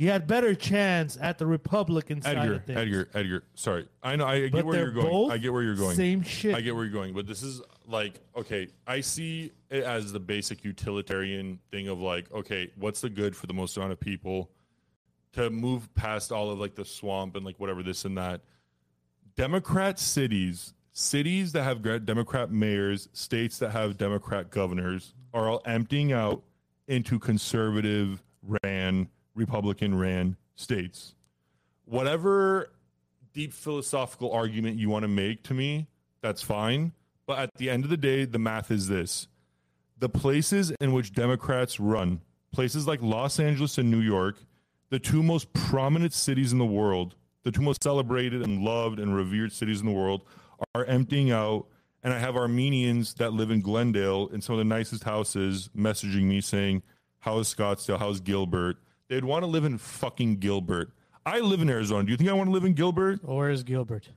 He 0.00 0.06
had 0.06 0.26
better 0.26 0.54
chance 0.54 1.18
at 1.20 1.36
the 1.36 1.44
Republican 1.44 2.22
side 2.22 2.38
Edgar, 2.38 2.54
of 2.54 2.64
things. 2.64 2.78
Edgar, 2.78 3.08
Edgar. 3.12 3.44
Sorry, 3.54 3.86
I 4.02 4.16
know. 4.16 4.24
I 4.24 4.40
get 4.40 4.52
But 4.52 4.64
where 4.64 4.78
you're 4.78 4.92
going. 4.92 5.30
I 5.30 5.36
get 5.36 5.52
where 5.52 5.62
you're 5.62 5.74
going. 5.74 5.94
Same 5.94 6.22
shit. 6.22 6.54
I 6.54 6.62
get 6.62 6.74
where 6.74 6.84
you're 6.84 6.92
going, 6.94 7.12
but 7.12 7.26
this 7.26 7.42
is 7.42 7.60
like 7.86 8.18
okay. 8.34 8.68
I 8.86 9.02
see 9.02 9.52
it 9.68 9.84
as 9.84 10.10
the 10.10 10.18
basic 10.18 10.64
utilitarian 10.64 11.58
thing 11.70 11.88
of 11.88 12.00
like, 12.00 12.32
okay, 12.32 12.70
what's 12.76 13.02
the 13.02 13.10
good 13.10 13.36
for 13.36 13.46
the 13.46 13.52
most 13.52 13.76
amount 13.76 13.92
of 13.92 14.00
people 14.00 14.50
to 15.34 15.50
move 15.50 15.94
past 15.94 16.32
all 16.32 16.48
of 16.48 16.58
like 16.58 16.76
the 16.76 16.84
swamp 16.86 17.36
and 17.36 17.44
like 17.44 17.60
whatever 17.60 17.82
this 17.82 18.06
and 18.06 18.16
that. 18.16 18.40
Democrat 19.36 19.98
cities, 19.98 20.72
cities 20.94 21.52
that 21.52 21.64
have 21.64 22.06
Democrat 22.06 22.50
mayors, 22.50 23.10
states 23.12 23.58
that 23.58 23.72
have 23.72 23.98
Democrat 23.98 24.48
governors 24.48 25.12
are 25.34 25.50
all 25.50 25.60
emptying 25.66 26.10
out 26.10 26.42
into 26.88 27.18
conservative 27.18 28.22
ran, 28.64 29.06
Republican 29.34 29.98
ran 29.98 30.36
states. 30.54 31.14
Whatever 31.84 32.72
deep 33.32 33.52
philosophical 33.52 34.32
argument 34.32 34.78
you 34.78 34.88
want 34.88 35.02
to 35.02 35.08
make 35.08 35.42
to 35.44 35.54
me, 35.54 35.88
that's 36.20 36.42
fine. 36.42 36.92
But 37.26 37.38
at 37.38 37.50
the 37.56 37.70
end 37.70 37.84
of 37.84 37.90
the 37.90 37.96
day, 37.96 38.24
the 38.24 38.38
math 38.38 38.70
is 38.70 38.88
this 38.88 39.28
the 39.98 40.08
places 40.08 40.72
in 40.80 40.92
which 40.92 41.12
Democrats 41.12 41.78
run, 41.78 42.20
places 42.52 42.86
like 42.86 43.02
Los 43.02 43.38
Angeles 43.38 43.78
and 43.78 43.90
New 43.90 44.00
York, 44.00 44.38
the 44.88 44.98
two 44.98 45.22
most 45.22 45.52
prominent 45.52 46.12
cities 46.12 46.52
in 46.52 46.58
the 46.58 46.64
world, 46.64 47.14
the 47.44 47.52
two 47.52 47.60
most 47.60 47.82
celebrated 47.82 48.42
and 48.42 48.62
loved 48.62 48.98
and 48.98 49.14
revered 49.14 49.52
cities 49.52 49.80
in 49.80 49.86
the 49.86 49.92
world, 49.92 50.22
are 50.74 50.84
emptying 50.86 51.30
out. 51.30 51.66
And 52.02 52.14
I 52.14 52.18
have 52.18 52.34
Armenians 52.34 53.14
that 53.14 53.34
live 53.34 53.50
in 53.50 53.60
Glendale 53.60 54.28
in 54.28 54.40
some 54.40 54.54
of 54.54 54.58
the 54.58 54.64
nicest 54.64 55.04
houses 55.04 55.68
messaging 55.76 56.22
me 56.22 56.40
saying, 56.40 56.82
How's 57.20 57.54
Scottsdale? 57.54 57.98
How's 57.98 58.20
Gilbert? 58.20 58.78
They'd 59.10 59.24
want 59.24 59.42
to 59.42 59.46
live 59.48 59.64
in 59.64 59.76
fucking 59.76 60.36
Gilbert. 60.36 60.92
I 61.26 61.40
live 61.40 61.60
in 61.60 61.68
Arizona. 61.68 62.04
Do 62.04 62.12
you 62.12 62.16
think 62.16 62.30
I 62.30 62.32
want 62.32 62.46
to 62.48 62.52
live 62.52 62.64
in 62.64 62.72
Gilbert? 62.74 63.20
Or 63.24 63.50
is 63.50 63.62
Gilbert? 63.64 64.08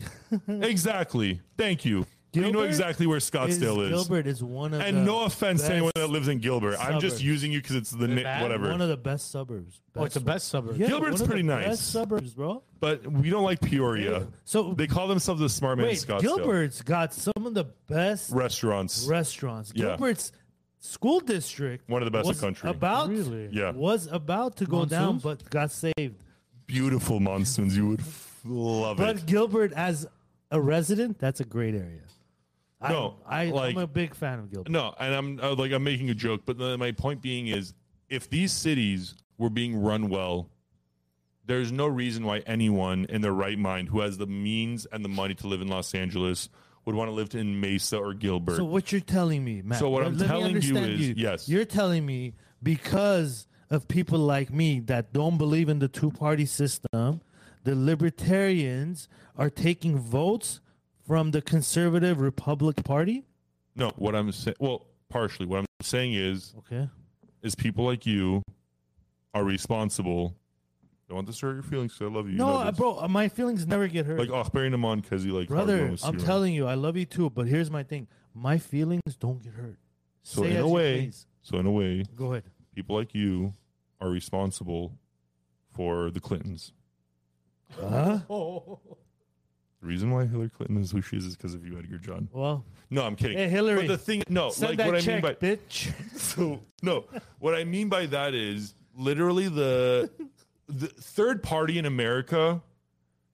exactly. 0.48 1.40
Thank 1.56 1.84
you. 1.84 2.06
you 2.32 2.50
know 2.50 2.62
exactly 2.62 3.06
where 3.06 3.18
Scottsdale 3.18 3.82
is. 3.84 3.90
Gilbert 3.90 4.26
is 4.26 4.42
one 4.42 4.72
of 4.72 4.80
And 4.80 4.96
the 4.98 5.02
no 5.02 5.24
offense 5.24 5.62
to 5.62 5.72
anyone 5.72 5.92
that 5.94 6.08
lives 6.08 6.28
in 6.28 6.38
Gilbert. 6.38 6.76
I'm 6.80 7.00
just 7.00 7.16
suburbs. 7.16 7.22
using 7.24 7.52
you 7.52 7.60
because 7.60 7.76
it's 7.76 7.90
the 7.90 8.08
na- 8.08 8.22
bad- 8.22 8.42
whatever. 8.42 8.70
One 8.70 8.80
of 8.80 8.88
the 8.88 8.96
best 8.96 9.30
suburbs. 9.30 9.80
Oh, 9.96 10.04
it's 10.04 10.14
the 10.14 10.20
best 10.20 10.48
suburb. 10.48 10.76
Yeah, 10.78 10.86
Gilbert's 10.88 11.12
one 11.12 11.12
of 11.14 11.18
the 11.18 11.26
pretty 11.26 11.42
nice. 11.42 11.66
Best 11.66 11.92
suburbs, 11.92 12.32
bro. 12.34 12.62
but 12.78 13.06
we 13.06 13.28
don't 13.30 13.44
like 13.44 13.60
Peoria. 13.60 14.26
So 14.44 14.72
They 14.72 14.86
call 14.86 15.06
themselves 15.08 15.40
the 15.40 15.48
smart 15.48 15.76
man 15.78 15.88
wait, 15.88 15.98
Scottsdale. 15.98 16.20
Gilbert's 16.22 16.82
got 16.82 17.12
some 17.12 17.32
of 17.44 17.52
the 17.54 17.64
best 17.88 18.30
Restaurants. 18.30 19.04
restaurants. 19.06 19.72
Yeah. 19.74 19.86
Gilbert's 19.88 20.32
school 20.80 21.20
district, 21.20 21.88
One 21.88 22.02
of 22.02 22.06
the 22.06 22.10
best 22.10 22.28
in 22.28 22.34
the 22.34 22.40
country. 22.40 22.68
About 22.70 23.08
Really? 23.08 23.48
Yeah. 23.52 23.70
was 23.70 24.06
about 24.10 24.56
to 24.56 24.64
go 24.66 24.84
down, 24.84 25.14
Monsoons? 25.20 25.22
but 25.22 25.50
got 25.50 25.70
saved. 25.70 26.22
Beautiful 26.66 27.20
monsoons. 27.20 27.76
You 27.76 27.88
would 27.88 28.00
f- 28.00 28.40
love 28.44 28.98
it. 28.98 29.02
But 29.02 29.16
it. 29.18 29.26
Gilbert, 29.26 29.72
as 29.72 30.06
a 30.50 30.60
resident, 30.60 31.18
that's 31.18 31.40
a 31.40 31.44
great 31.44 31.74
area. 31.74 32.00
No, 32.82 33.16
I, 33.26 33.42
I, 33.42 33.50
like- 33.50 33.76
I'm 33.76 33.82
a 33.82 33.86
big 33.86 34.14
fan 34.14 34.38
of 34.38 34.50
Gilbert. 34.50 34.70
No, 34.70 34.94
and 34.98 35.14
I'm 35.14 35.40
uh, 35.40 35.54
like 35.54 35.70
I'm 35.72 35.84
making 35.84 36.08
a 36.10 36.14
joke, 36.14 36.42
but 36.46 36.56
the, 36.58 36.78
my 36.78 36.92
point 36.92 37.20
being 37.20 37.48
is, 37.48 37.74
if 38.08 38.30
these 38.30 38.52
cities 38.52 39.14
were 39.36 39.50
being 39.50 39.82
run 39.82 40.08
well, 40.08 40.48
there's 41.44 41.70
no 41.72 41.86
reason 41.86 42.24
why 42.24 42.38
anyone 42.46 43.04
in 43.10 43.20
their 43.20 43.32
right 43.34 43.58
mind 43.58 43.88
who 43.90 44.00
has 44.00 44.16
the 44.18 44.26
means 44.26 44.86
and 44.86 45.04
the 45.04 45.08
money 45.08 45.34
to 45.34 45.46
live 45.46 45.60
in 45.60 45.68
Los 45.68 45.94
Angeles 45.94 46.48
would 46.84 46.94
want 46.94 47.08
to 47.08 47.12
live 47.14 47.34
in 47.34 47.60
Mesa 47.60 47.98
or 47.98 48.14
Gilbert. 48.14 48.56
So 48.56 48.64
what 48.64 48.90
you're 48.92 49.00
telling 49.00 49.44
me, 49.44 49.62
Matt? 49.62 49.78
So 49.78 49.88
what 49.90 50.04
I'm 50.04 50.16
telling 50.18 50.60
you 50.62 50.76
is- 50.76 51.10
yes. 51.16 51.48
you're 51.48 51.64
telling 51.64 52.04
me 52.06 52.34
because 52.62 53.46
of 53.70 53.86
people 53.86 54.18
like 54.18 54.52
me 54.52 54.80
that 54.80 55.12
don't 55.12 55.38
believe 55.38 55.68
in 55.68 55.78
the 55.78 55.88
two-party 55.88 56.46
system, 56.46 57.20
the 57.64 57.74
libertarians 57.76 59.08
are 59.36 59.50
taking 59.50 59.98
votes 59.98 60.60
from 61.06 61.30
the 61.32 61.42
conservative 61.42 62.20
Republican 62.20 62.82
Party. 62.84 63.24
no, 63.76 63.90
what 63.96 64.14
I'm 64.14 64.32
saying, 64.32 64.56
well, 64.60 64.86
partially, 65.08 65.46
what 65.46 65.60
I'm 65.60 65.66
saying 65.82 66.14
is, 66.14 66.54
Okay. 66.58 66.88
is 67.42 67.54
people 67.54 67.84
like 67.84 68.04
you 68.06 68.42
are 69.34 69.44
responsible. 69.44 70.36
Don't 71.10 71.16
want 71.16 71.26
this 71.26 71.40
to 71.40 71.46
hurt 71.46 71.54
your 71.54 71.62
feelings. 71.64 71.92
'cause 71.98 72.06
I 72.08 72.14
love 72.14 72.26
you. 72.26 72.32
you 72.34 72.38
No, 72.38 72.46
know 72.46 72.56
uh, 72.58 72.70
this. 72.70 72.78
bro, 72.78 73.00
uh, 73.00 73.08
my 73.08 73.28
feelings 73.28 73.66
never 73.66 73.88
get 73.88 74.06
hurt. 74.06 74.20
Like, 74.20 74.30
oh, 74.30 74.48
Barry 74.48 74.70
Naman, 74.70 75.02
because 75.02 75.24
he 75.24 75.32
like 75.32 75.48
Brother, 75.48 75.78
hard-nosed 75.78 76.04
I'm 76.06 76.14
hero. 76.14 76.24
telling 76.24 76.54
you, 76.54 76.68
I 76.68 76.74
love 76.74 76.96
you 76.96 77.04
too. 77.04 77.28
But 77.30 77.48
here's 77.48 77.68
my 77.68 77.82
thing: 77.82 78.06
my 78.32 78.58
feelings 78.58 79.02
don't 79.18 79.42
get 79.42 79.54
hurt. 79.54 79.76
So 80.22 80.42
Say 80.42 80.50
in 80.52 80.56
as 80.58 80.62
a 80.64 80.66
you 80.68 80.72
way, 80.72 81.00
please. 81.06 81.26
so 81.42 81.58
in 81.58 81.66
a 81.66 81.70
way, 81.72 82.04
go 82.14 82.30
ahead. 82.30 82.44
people 82.76 82.94
like 82.94 83.12
you 83.12 83.54
are 84.00 84.08
responsible 84.08 84.96
for 85.74 86.12
the 86.12 86.20
Clintons. 86.20 86.72
Huh? 87.72 88.20
The 89.82 89.86
reason 89.86 90.10
why 90.10 90.26
Hillary 90.26 90.50
Clinton 90.50 90.76
is 90.76 90.90
who 90.90 91.00
she 91.00 91.16
is 91.16 91.24
is 91.24 91.36
because 91.38 91.54
of 91.54 91.64
you, 91.64 91.78
Edgar 91.78 91.96
John. 91.96 92.28
Well, 92.34 92.66
No, 92.90 93.02
I'm 93.02 93.16
kidding. 93.16 93.38
Hey, 93.38 93.48
Hillary, 93.48 93.86
But 93.86 93.88
the 93.88 93.96
thing, 93.96 94.22
no, 94.28 94.50
send 94.50 94.72
like 94.72 94.76
that 94.76 94.86
what 94.88 94.96
I 94.96 95.00
check, 95.00 95.14
mean 95.14 95.22
by 95.22 95.34
bitch. 95.34 95.90
so 96.18 96.60
no, 96.82 97.06
what 97.38 97.54
I 97.54 97.64
mean 97.64 97.88
by 97.88 98.04
that 98.04 98.34
is 98.34 98.74
literally 98.94 99.48
the 99.48 100.10
the 100.70 100.88
third 100.88 101.42
party 101.42 101.78
in 101.78 101.86
America 101.86 102.62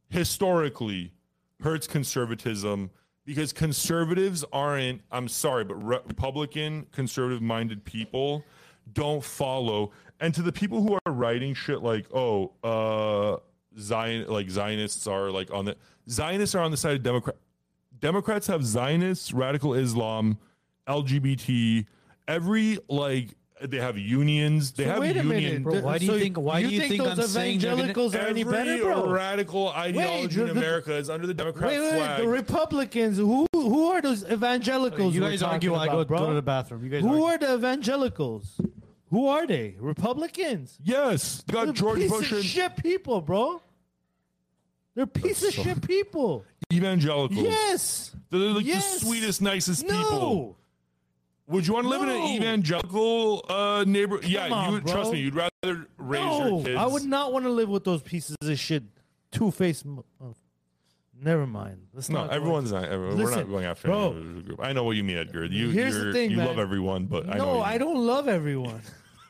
historically 0.09 1.13
hurts 1.61 1.87
conservatism 1.87 2.91
because 3.25 3.53
conservatives 3.53 4.45
aren't. 4.53 5.03
I'm 5.11 5.29
sorry, 5.29 5.65
but 5.65 5.75
Republican 5.75 6.87
conservative 6.93 7.43
minded 7.43 7.85
people 7.85 8.45
don't 8.93 9.23
follow. 9.23 9.93
And 10.21 10.35
to 10.35 10.43
the 10.43 10.53
people 10.53 10.83
who 10.83 10.95
are 10.95 11.13
writing 11.13 11.53
shit 11.55 11.83
like, 11.83 12.07
oh, 12.15 12.53
uh, 12.63 13.39
Zion, 13.79 14.29
like 14.29 14.49
Zionists 14.49 15.07
are 15.07 15.31
like 15.31 15.53
on 15.53 15.67
the 15.67 15.77
Zionists 16.09 16.55
are 16.55 16.61
on 16.63 16.71
the 16.71 16.77
side 16.77 16.97
of 16.97 17.03
Democrat. 17.03 17.37
Democrats 17.99 18.47
have 18.47 18.65
Zionists, 18.65 19.33
radical 19.33 19.75
Islam, 19.75 20.39
LGBT, 20.87 21.87
every 22.29 22.79
like 22.89 23.35
they 23.63 23.79
have 23.79 23.97
unions. 23.97 24.73
They 24.73 24.85
So 24.85 24.91
have 24.91 24.99
wait 25.01 25.17
a 25.17 25.23
union. 25.23 25.29
minute, 25.29 25.63
Bro, 25.63 25.81
why 25.81 25.99
do 25.99 26.05
you 26.05 26.13
So 26.13 26.19
think- 26.19 26.37
why 26.39 26.63
do 26.63 26.69
you 26.69 26.81
think 26.81 27.03
those 27.03 27.19
I'm 27.19 27.27
saying 27.27 27.59
they're 27.61 27.71
gonna- 27.71 27.83
evangelicals 27.85 28.15
are 28.15 28.27
any 28.27 28.45
better, 28.45 28.79
bro? 28.83 29.11
radical 29.11 29.69
ideology 29.71 30.37
the- 30.37 30.41
in 30.43 30.47
the- 30.49 30.53
America 30.53 30.95
is 30.95 31.09
under 31.09 31.27
the 31.27 31.35
Democrat 31.35 31.71
Wait, 31.71 31.79
wait, 31.81 31.93
wait, 31.93 31.99
flag. 31.99 32.21
the 32.23 32.29
Republicans. 32.29 33.17
Who 33.19 33.47
who 33.55 33.87
are 33.91 34.03
those 34.03 34.25
evangelicals? 34.25 35.15
You 35.15 35.21
guys 35.23 35.43
argue 35.43 35.71
talking 35.71 35.73
while 35.73 35.81
I 35.81 35.87
go, 35.87 36.05
bro? 36.05 36.19
go 36.19 36.29
to 36.29 36.35
the 36.35 36.43
bathroom. 36.43 36.85
You 36.85 36.91
guys 36.91 37.03
Who 37.03 37.25
argue. 37.25 37.25
are 37.25 37.39
the 37.39 37.55
evangelicals? 37.55 38.61
Who 39.11 39.27
are 39.29 39.47
they? 39.47 39.77
Republicans. 39.79 40.79
yes, 40.83 41.43
you 41.49 41.55
got 41.55 41.65
They're 41.67 41.73
George 41.73 41.99
piece 42.01 42.11
Bush 42.11 42.33
of 42.33 42.39
and 42.39 42.47
shit 42.47 42.77
people, 42.77 43.21
bro. 43.23 43.63
They're 44.95 45.07
piece 45.07 45.43
of 45.43 45.55
so- 45.55 45.63
shit 45.63 45.87
people. 45.87 46.45
evangelicals. 46.73 47.39
Yes. 47.43 48.11
They're 48.31 48.41
like 48.41 48.67
Yes. 48.67 48.95
the 49.01 49.07
sweetest, 49.07 49.41
nicest 49.43 49.87
people. 49.87 50.59
No. 51.49 51.55
Would 51.55 51.67
you 51.67 51.75
want 51.75 51.85
to 51.85 51.91
live 51.91 52.03
in 52.03 52.09
an 52.09 52.23
evangelical 52.23 53.45
uh, 53.49 53.85
neighbor? 53.87 54.21
yeah, 54.25 54.49
on, 54.49 54.67
you 54.67 54.73
would 54.75 54.87
trust 54.87 55.13
me. 55.13 55.21
You'd 55.21 55.35
rather 55.35 55.87
raise 55.97 56.21
No, 56.21 56.49
your 56.49 56.65
kids. 56.65 56.77
I 56.77 56.87
would 56.87 57.05
not 57.05 57.33
want 57.33 57.45
to 57.45 57.51
live 57.51 57.69
with 57.69 57.85
those 57.85 58.03
pieces 58.03 58.37
of 58.43 58.59
shit. 58.59 58.83
Two 59.31 59.51
faced. 59.51 59.85
Oh, 59.87 60.35
never 61.21 61.47
mind. 61.47 61.87
Let's 61.93 62.09
No, 62.09 62.25
not. 62.25 62.33
everyone's 62.33 62.73
not. 62.73 62.85
Everyone, 62.85 63.19
we're 63.23 63.31
not 63.35 63.49
going 63.49 63.65
after 63.65 63.89
bro. 63.89 64.13
any 64.13 64.43
group. 64.43 64.61
I 64.63 64.73
know 64.73 64.85
what 64.85 64.97
you 64.97 65.05
mean, 65.05 65.19
Edgar. 65.19 65.45
You, 65.45 65.71
Here's 65.71 65.95
the 65.97 66.13
thing, 66.13 66.31
you 66.31 66.39
man. 66.39 66.47
love 66.47 66.59
everyone, 66.59 67.07
but 67.07 67.29
I 67.29 67.39
know 67.39 67.55
no, 67.55 67.61
I 67.63 67.79
don't 67.79 68.05
love 68.07 68.29
everyone. 68.29 68.83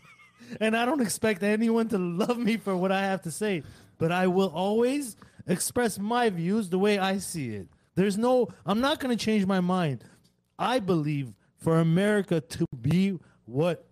and 0.60 0.76
I 0.76 0.84
don't 0.84 1.00
expect 1.00 1.42
anyone 1.42 1.88
to 1.88 1.98
love 1.98 2.38
me 2.38 2.56
for 2.56 2.76
what 2.76 2.92
I 2.92 3.02
have 3.02 3.22
to 3.22 3.30
say. 3.30 3.62
But 3.98 4.12
I 4.12 4.26
will 4.26 4.48
always 4.54 5.16
express 5.46 5.98
my 5.98 6.28
views 6.30 6.68
the 6.70 6.78
way 6.78 6.98
I 6.98 7.18
see 7.18 7.50
it. 7.50 7.68
There's 7.94 8.18
no, 8.18 8.48
I'm 8.64 8.80
not 8.80 9.00
going 9.00 9.16
to 9.16 9.22
change 9.22 9.46
my 9.46 9.60
mind. 9.60 10.04
I 10.58 10.78
believe 10.80 11.32
for 11.66 11.80
America 11.80 12.40
to 12.40 12.64
be 12.80 13.18
what 13.44 13.84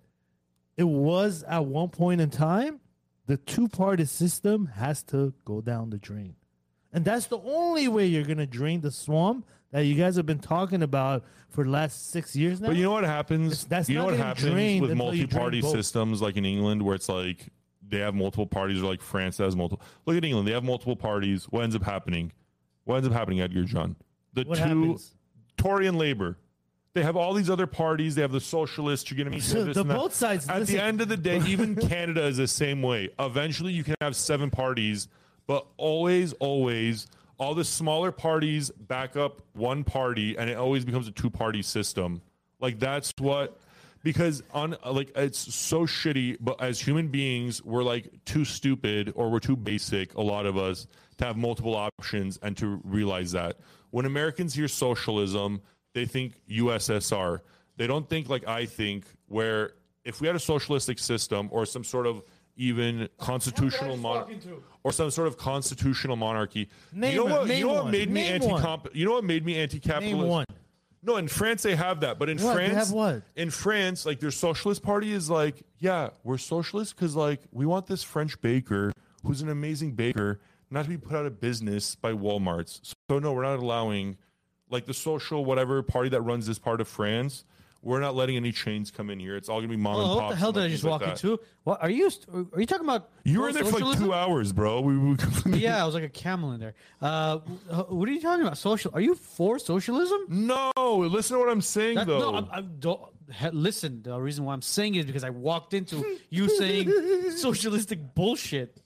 it 0.76 0.84
was 0.84 1.42
at 1.42 1.64
one 1.66 1.88
point 1.88 2.20
in 2.20 2.30
time, 2.30 2.78
the 3.26 3.36
two 3.36 3.66
party 3.66 4.04
system 4.04 4.66
has 4.76 5.02
to 5.02 5.34
go 5.44 5.60
down 5.60 5.90
the 5.90 5.98
drain. 5.98 6.36
And 6.92 7.04
that's 7.04 7.26
the 7.26 7.38
only 7.40 7.88
way 7.88 8.06
you're 8.06 8.22
going 8.22 8.38
to 8.38 8.46
drain 8.46 8.80
the 8.80 8.92
swamp 8.92 9.44
that 9.72 9.80
you 9.86 9.96
guys 9.96 10.14
have 10.14 10.24
been 10.24 10.38
talking 10.38 10.84
about 10.84 11.24
for 11.48 11.64
the 11.64 11.70
last 11.70 12.12
six 12.12 12.36
years 12.36 12.60
now. 12.60 12.68
But 12.68 12.76
you 12.76 12.84
know 12.84 12.92
what 12.92 13.02
happens? 13.02 13.50
It's- 13.50 13.64
that's 13.64 13.88
you 13.88 13.96
know 13.96 14.04
what 14.04 14.16
happens 14.16 14.44
with 14.80 14.92
until 14.92 15.12
you 15.12 15.26
drain 15.26 15.42
multi-party 15.42 15.62
systems 15.62 16.22
like 16.22 16.36
in 16.36 16.44
England, 16.44 16.80
where 16.80 16.94
it's 16.94 17.08
like 17.08 17.48
they 17.88 17.98
have 17.98 18.14
multiple 18.14 18.46
parties, 18.46 18.82
or 18.82 18.86
like 18.86 19.02
France 19.02 19.38
has 19.38 19.56
multiple. 19.56 19.84
Look 20.06 20.16
at 20.16 20.24
England; 20.24 20.46
they 20.46 20.52
have 20.52 20.62
multiple 20.62 20.94
parties. 20.94 21.46
What 21.46 21.64
ends 21.64 21.74
up 21.74 21.82
happening? 21.82 22.30
What 22.84 22.98
ends 22.98 23.08
up 23.08 23.14
happening, 23.14 23.40
Edgar 23.40 23.64
John? 23.64 23.96
The 24.32 24.44
What 24.44 24.58
two 24.58 24.62
happens? 24.62 25.16
Tory 25.56 25.88
and 25.88 25.98
Labour. 25.98 26.38
They 26.94 27.02
have 27.02 27.16
all 27.16 27.34
these 27.34 27.50
other 27.50 27.66
parties. 27.66 28.14
They 28.14 28.22
have 28.22 28.30
the 28.32 28.40
socialists. 28.40 29.10
You're 29.10 29.16
going 29.16 29.26
to 29.26 29.32
meet 29.32 29.42
So 29.42 29.64
the 29.64 29.84
both 29.84 30.14
sides- 30.14 30.48
At 30.48 30.60
listen- 30.60 30.76
the 30.76 30.82
end 30.82 31.00
of 31.00 31.08
the 31.08 31.16
day, 31.16 31.40
even 31.46 31.74
Canada 31.88 32.24
is 32.24 32.36
the 32.36 32.46
same 32.46 32.82
way. 32.82 33.10
Eventually, 33.18 33.72
you 33.72 33.82
can 33.82 33.96
have 34.00 34.14
seven 34.14 34.48
parties, 34.50 35.08
but 35.48 35.66
always, 35.76 36.32
always, 36.34 37.08
all 37.36 37.54
the 37.56 37.64
smaller 37.64 38.12
parties 38.12 38.70
back 38.70 39.16
up 39.16 39.42
one 39.54 39.82
party, 39.82 40.38
and 40.38 40.48
it 40.48 40.56
always 40.56 40.84
becomes 40.84 41.08
a 41.08 41.12
two-party 41.12 41.62
system. 41.62 42.22
Like 42.60 42.78
that's 42.78 43.12
what. 43.18 43.58
Because 44.04 44.42
on 44.52 44.76
like 44.84 45.10
it's 45.16 45.38
so 45.54 45.86
shitty, 45.86 46.36
but 46.38 46.60
as 46.62 46.78
human 46.78 47.08
beings, 47.08 47.64
we're 47.64 47.82
like 47.82 48.10
too 48.26 48.44
stupid 48.44 49.12
or 49.16 49.30
we're 49.30 49.40
too 49.40 49.56
basic. 49.56 50.14
A 50.14 50.20
lot 50.20 50.44
of 50.44 50.58
us 50.58 50.86
to 51.16 51.24
have 51.24 51.38
multiple 51.38 51.74
options 51.74 52.38
and 52.42 52.54
to 52.58 52.82
realize 52.84 53.32
that 53.32 53.56
when 53.92 54.04
Americans 54.04 54.52
hear 54.54 54.68
socialism, 54.68 55.62
they 55.94 56.04
think 56.06 56.34
USSR. 56.50 57.40
They 57.76 57.86
don't 57.86 58.08
think 58.08 58.28
like 58.28 58.46
I 58.46 58.66
think, 58.66 59.04
where 59.28 59.72
if 60.04 60.20
we 60.20 60.26
had 60.26 60.36
a 60.36 60.40
socialistic 60.40 60.98
system 60.98 61.48
or 61.50 61.64
some 61.64 61.84
sort 61.84 62.06
of 62.06 62.22
even 62.56 63.08
constitutional 63.18 63.96
mon- 63.96 64.40
or 64.84 64.92
some 64.92 65.10
sort 65.10 65.26
of 65.26 65.36
constitutional 65.36 66.16
monarchy. 66.16 66.68
Name 66.92 67.12
you 67.12 67.24
know 67.24 67.24
what? 67.24 67.48
You 67.48 67.66
know 67.66 67.72
what 67.72 67.84
one. 67.84 67.92
made 67.92 68.10
me 68.10 68.22
anti 68.22 68.76
You 68.92 69.06
know 69.06 69.12
what 69.12 69.24
made 69.24 69.44
me 69.44 69.56
anti-capitalist? 69.56 70.16
Name 70.16 70.28
one. 70.28 70.46
No, 71.02 71.16
in 71.16 71.28
France 71.28 71.62
they 71.62 71.76
have 71.76 72.00
that, 72.00 72.18
but 72.18 72.30
in 72.30 72.38
What? 72.38 72.56
They 72.56 72.68
France, 72.68 72.88
have 72.88 72.90
what? 72.92 73.22
in 73.36 73.50
France, 73.50 74.06
like 74.06 74.20
their 74.20 74.30
socialist 74.30 74.82
party 74.82 75.12
is 75.12 75.28
like, 75.28 75.62
yeah, 75.78 76.10
we're 76.22 76.38
socialist 76.38 76.96
because 76.96 77.14
like 77.14 77.40
we 77.52 77.66
want 77.66 77.86
this 77.86 78.02
French 78.02 78.40
baker 78.40 78.92
who's 79.24 79.42
an 79.42 79.50
amazing 79.50 79.92
baker 79.92 80.40
not 80.70 80.84
to 80.84 80.88
be 80.88 80.96
put 80.96 81.14
out 81.14 81.26
of 81.26 81.40
business 81.40 81.94
by 81.94 82.12
Walmart's. 82.12 82.94
So 83.10 83.18
no, 83.18 83.32
we're 83.32 83.42
not 83.42 83.58
allowing 83.58 84.16
like 84.74 84.84
the 84.84 84.92
social 84.92 85.44
whatever 85.44 85.82
party 85.82 86.10
that 86.10 86.20
runs 86.20 86.46
this 86.46 86.58
part 86.58 86.82
of 86.82 86.88
France. 86.88 87.44
We're 87.80 88.00
not 88.00 88.14
letting 88.14 88.36
any 88.36 88.50
chains 88.50 88.90
come 88.90 89.10
in 89.10 89.20
here. 89.20 89.36
It's 89.36 89.50
all 89.50 89.58
gonna 89.58 89.68
be 89.68 89.76
mom 89.76 89.96
Well, 89.96 90.12
and 90.12 90.16
what 90.22 90.30
the 90.30 90.36
hell 90.36 90.52
did 90.52 90.62
I 90.62 90.68
just 90.68 90.84
walk 90.84 91.02
like 91.02 91.10
into? 91.10 91.38
What 91.64 91.82
are 91.82 91.90
you? 91.90 92.10
Are 92.54 92.60
you 92.60 92.64
talking 92.64 92.86
about? 92.86 93.10
You 93.24 93.42
were 93.42 93.50
in 93.50 93.54
there 93.54 93.64
for 93.64 93.78
like 93.78 93.98
two 93.98 94.14
hours, 94.14 94.52
bro. 94.54 94.80
We, 94.80 94.96
we 94.96 95.16
Yeah, 95.58 95.82
I 95.82 95.84
was 95.84 95.94
like 95.94 96.02
a 96.04 96.08
camel 96.08 96.52
in 96.52 96.60
there. 96.60 96.72
Uh, 97.02 97.38
what 97.88 98.08
are 98.08 98.12
you 98.12 98.22
talking 98.22 98.40
about? 98.46 98.56
Social? 98.56 98.90
Are 98.94 99.02
you 99.02 99.14
for 99.14 99.58
socialism? 99.58 100.18
No, 100.30 100.72
listen 100.76 101.34
to 101.36 101.40
what 101.40 101.50
I'm 101.50 101.60
saying 101.60 101.96
That- 101.96 102.06
though. 102.06 102.20
no, 102.30 102.34
I'm, 102.38 102.48
I'm, 102.50 102.76
don't, 102.78 103.02
listen. 103.52 104.00
The 104.02 104.18
reason 104.18 104.46
why 104.46 104.54
I'm 104.54 104.62
saying 104.62 104.94
it 104.94 105.00
is 105.00 105.04
because 105.04 105.24
I 105.24 105.30
walked 105.30 105.74
into 105.74 106.18
you 106.30 106.48
saying 106.48 106.90
socialistic 107.36 108.14
bullshit. 108.14 108.80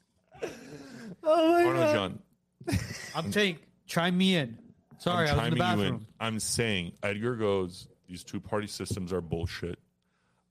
Oh 1.23 1.53
my 1.53 1.65
Arnold 1.65 1.95
John, 1.95 2.79
I'm 3.15 3.31
saying, 3.31 3.59
chime 3.87 4.19
me 4.19 4.35
in. 4.37 4.59
Sorry, 4.99 5.29
I'm 5.29 5.39
I 5.39 5.43
was 5.43 5.49
in 5.49 5.55
the 5.55 5.59
bathroom. 5.59 6.07
I'm 6.21 6.41
saying 6.41 6.93
Edgar 7.03 7.37
goes, 7.37 7.89
these 8.09 8.25
two 8.25 8.41
party 8.41 8.67
systems 8.67 9.13
are 9.13 9.21
bullshit. 9.21 9.79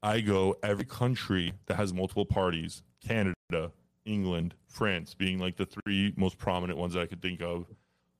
I 0.01 0.21
go, 0.21 0.55
every 0.63 0.85
country 0.85 1.53
that 1.65 1.75
has 1.75 1.93
multiple 1.93 2.25
parties, 2.25 2.83
Canada, 3.05 3.71
England, 4.05 4.53
France 4.67 5.13
being 5.13 5.39
like 5.39 5.57
the 5.57 5.65
three 5.65 6.13
most 6.15 6.37
prominent 6.37 6.79
ones 6.79 6.93
that 6.93 7.01
I 7.01 7.05
could 7.07 7.21
think 7.21 7.41
of, 7.41 7.65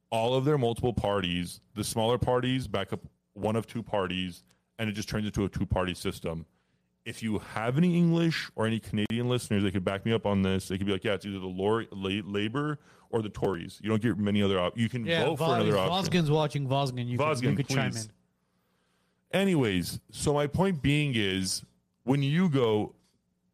all 0.10 0.34
of 0.36 0.44
their 0.46 0.58
multiple 0.58 0.94
parties, 0.94 1.62
the 1.76 1.84
smaller 1.84 2.18
parties 2.18 2.68
back 2.68 2.94
up 2.94 3.02
one 3.34 3.56
of 3.56 3.68
two 3.68 3.84
parties, 3.84 4.44
and 4.80 4.90
it 4.90 4.94
just 4.94 5.08
turns 5.10 5.26
into 5.26 5.46
a 5.46 5.50
two 5.50 5.66
party 5.66 5.94
system. 5.94 6.46
If 7.08 7.24
you 7.24 7.40
have 7.54 7.78
any 7.78 7.96
English 7.96 8.52
or 8.58 8.68
any 8.68 8.80
Canadian 8.82 9.30
listeners, 9.30 9.64
they 9.64 9.72
could 9.72 9.86
back 9.86 10.06
me 10.06 10.12
up 10.12 10.26
on 10.26 10.42
this. 10.42 10.68
They 10.68 10.78
could 10.78 10.86
be 10.86 10.92
like, 10.92 11.06
yeah, 11.06 11.14
it's 11.14 11.26
either 11.26 11.40
the 11.40 11.48
Lor- 11.48 11.86
La- 11.92 12.22
Labor 12.26 12.80
or 13.12 13.22
the 13.22 13.30
Tories. 13.30 13.80
You 13.82 13.90
don't 13.90 14.02
get 14.02 14.18
many 14.18 14.44
other 14.44 14.60
options. 14.60 14.84
You 14.84 14.90
can 14.90 15.06
Yeah, 15.06 15.24
vote 15.24 15.38
for 15.38 15.56
another 15.56 15.78
option. 15.78 16.12
Vosgin's 16.22 16.30
watching 16.30 16.68
Vosgin. 16.68 17.08
You 17.08 17.18
could, 17.18 17.42
you 17.42 17.56
could 17.56 17.70
chime 17.70 17.96
in. 17.96 18.04
Anyways, 19.32 20.02
so 20.12 20.34
my 20.34 20.48
point 20.48 20.82
being 20.82 21.14
is 21.16 21.64
when 22.04 22.22
you 22.24 22.50
go, 22.50 22.94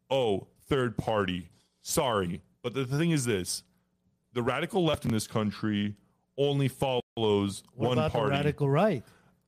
oh, 0.09 0.47
third 0.67 0.97
party, 0.97 1.49
sorry. 1.83 2.41
But 2.63 2.73
the, 2.73 2.85
thing 2.85 3.11
is 3.11 3.23
this 3.25 3.61
the 4.33 4.41
radical 4.41 4.83
left 4.83 5.05
in 5.05 5.11
this 5.11 5.27
country 5.27 5.95
only 6.39 6.67
follows 6.67 7.03
What 7.75 7.97
one 7.97 8.09
party. 8.09 8.31
radical 8.31 8.67
right? 8.67 9.03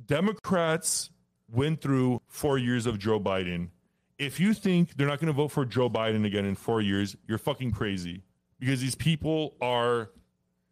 Democrats 0.06 1.10
went 1.52 1.82
through 1.82 2.22
four 2.28 2.60
years 2.60 2.86
of 2.86 3.00
Joe 3.00 3.20
Biden. 3.20 3.70
If 4.18 4.40
you 4.40 4.54
think 4.54 4.96
they're 4.96 5.08
not 5.08 5.20
going 5.20 5.28
to 5.28 5.34
vote 5.34 5.50
for 5.50 5.66
Joe 5.66 5.90
Biden 5.90 6.26
again 6.26 6.46
in 6.46 6.56
four 6.56 6.82
years, 6.82 7.16
you're 7.28 7.38
fucking 7.38 7.72
crazy 7.72 8.24
because 8.60 8.80
these 8.82 8.96
people 8.96 9.56
are 9.62 10.10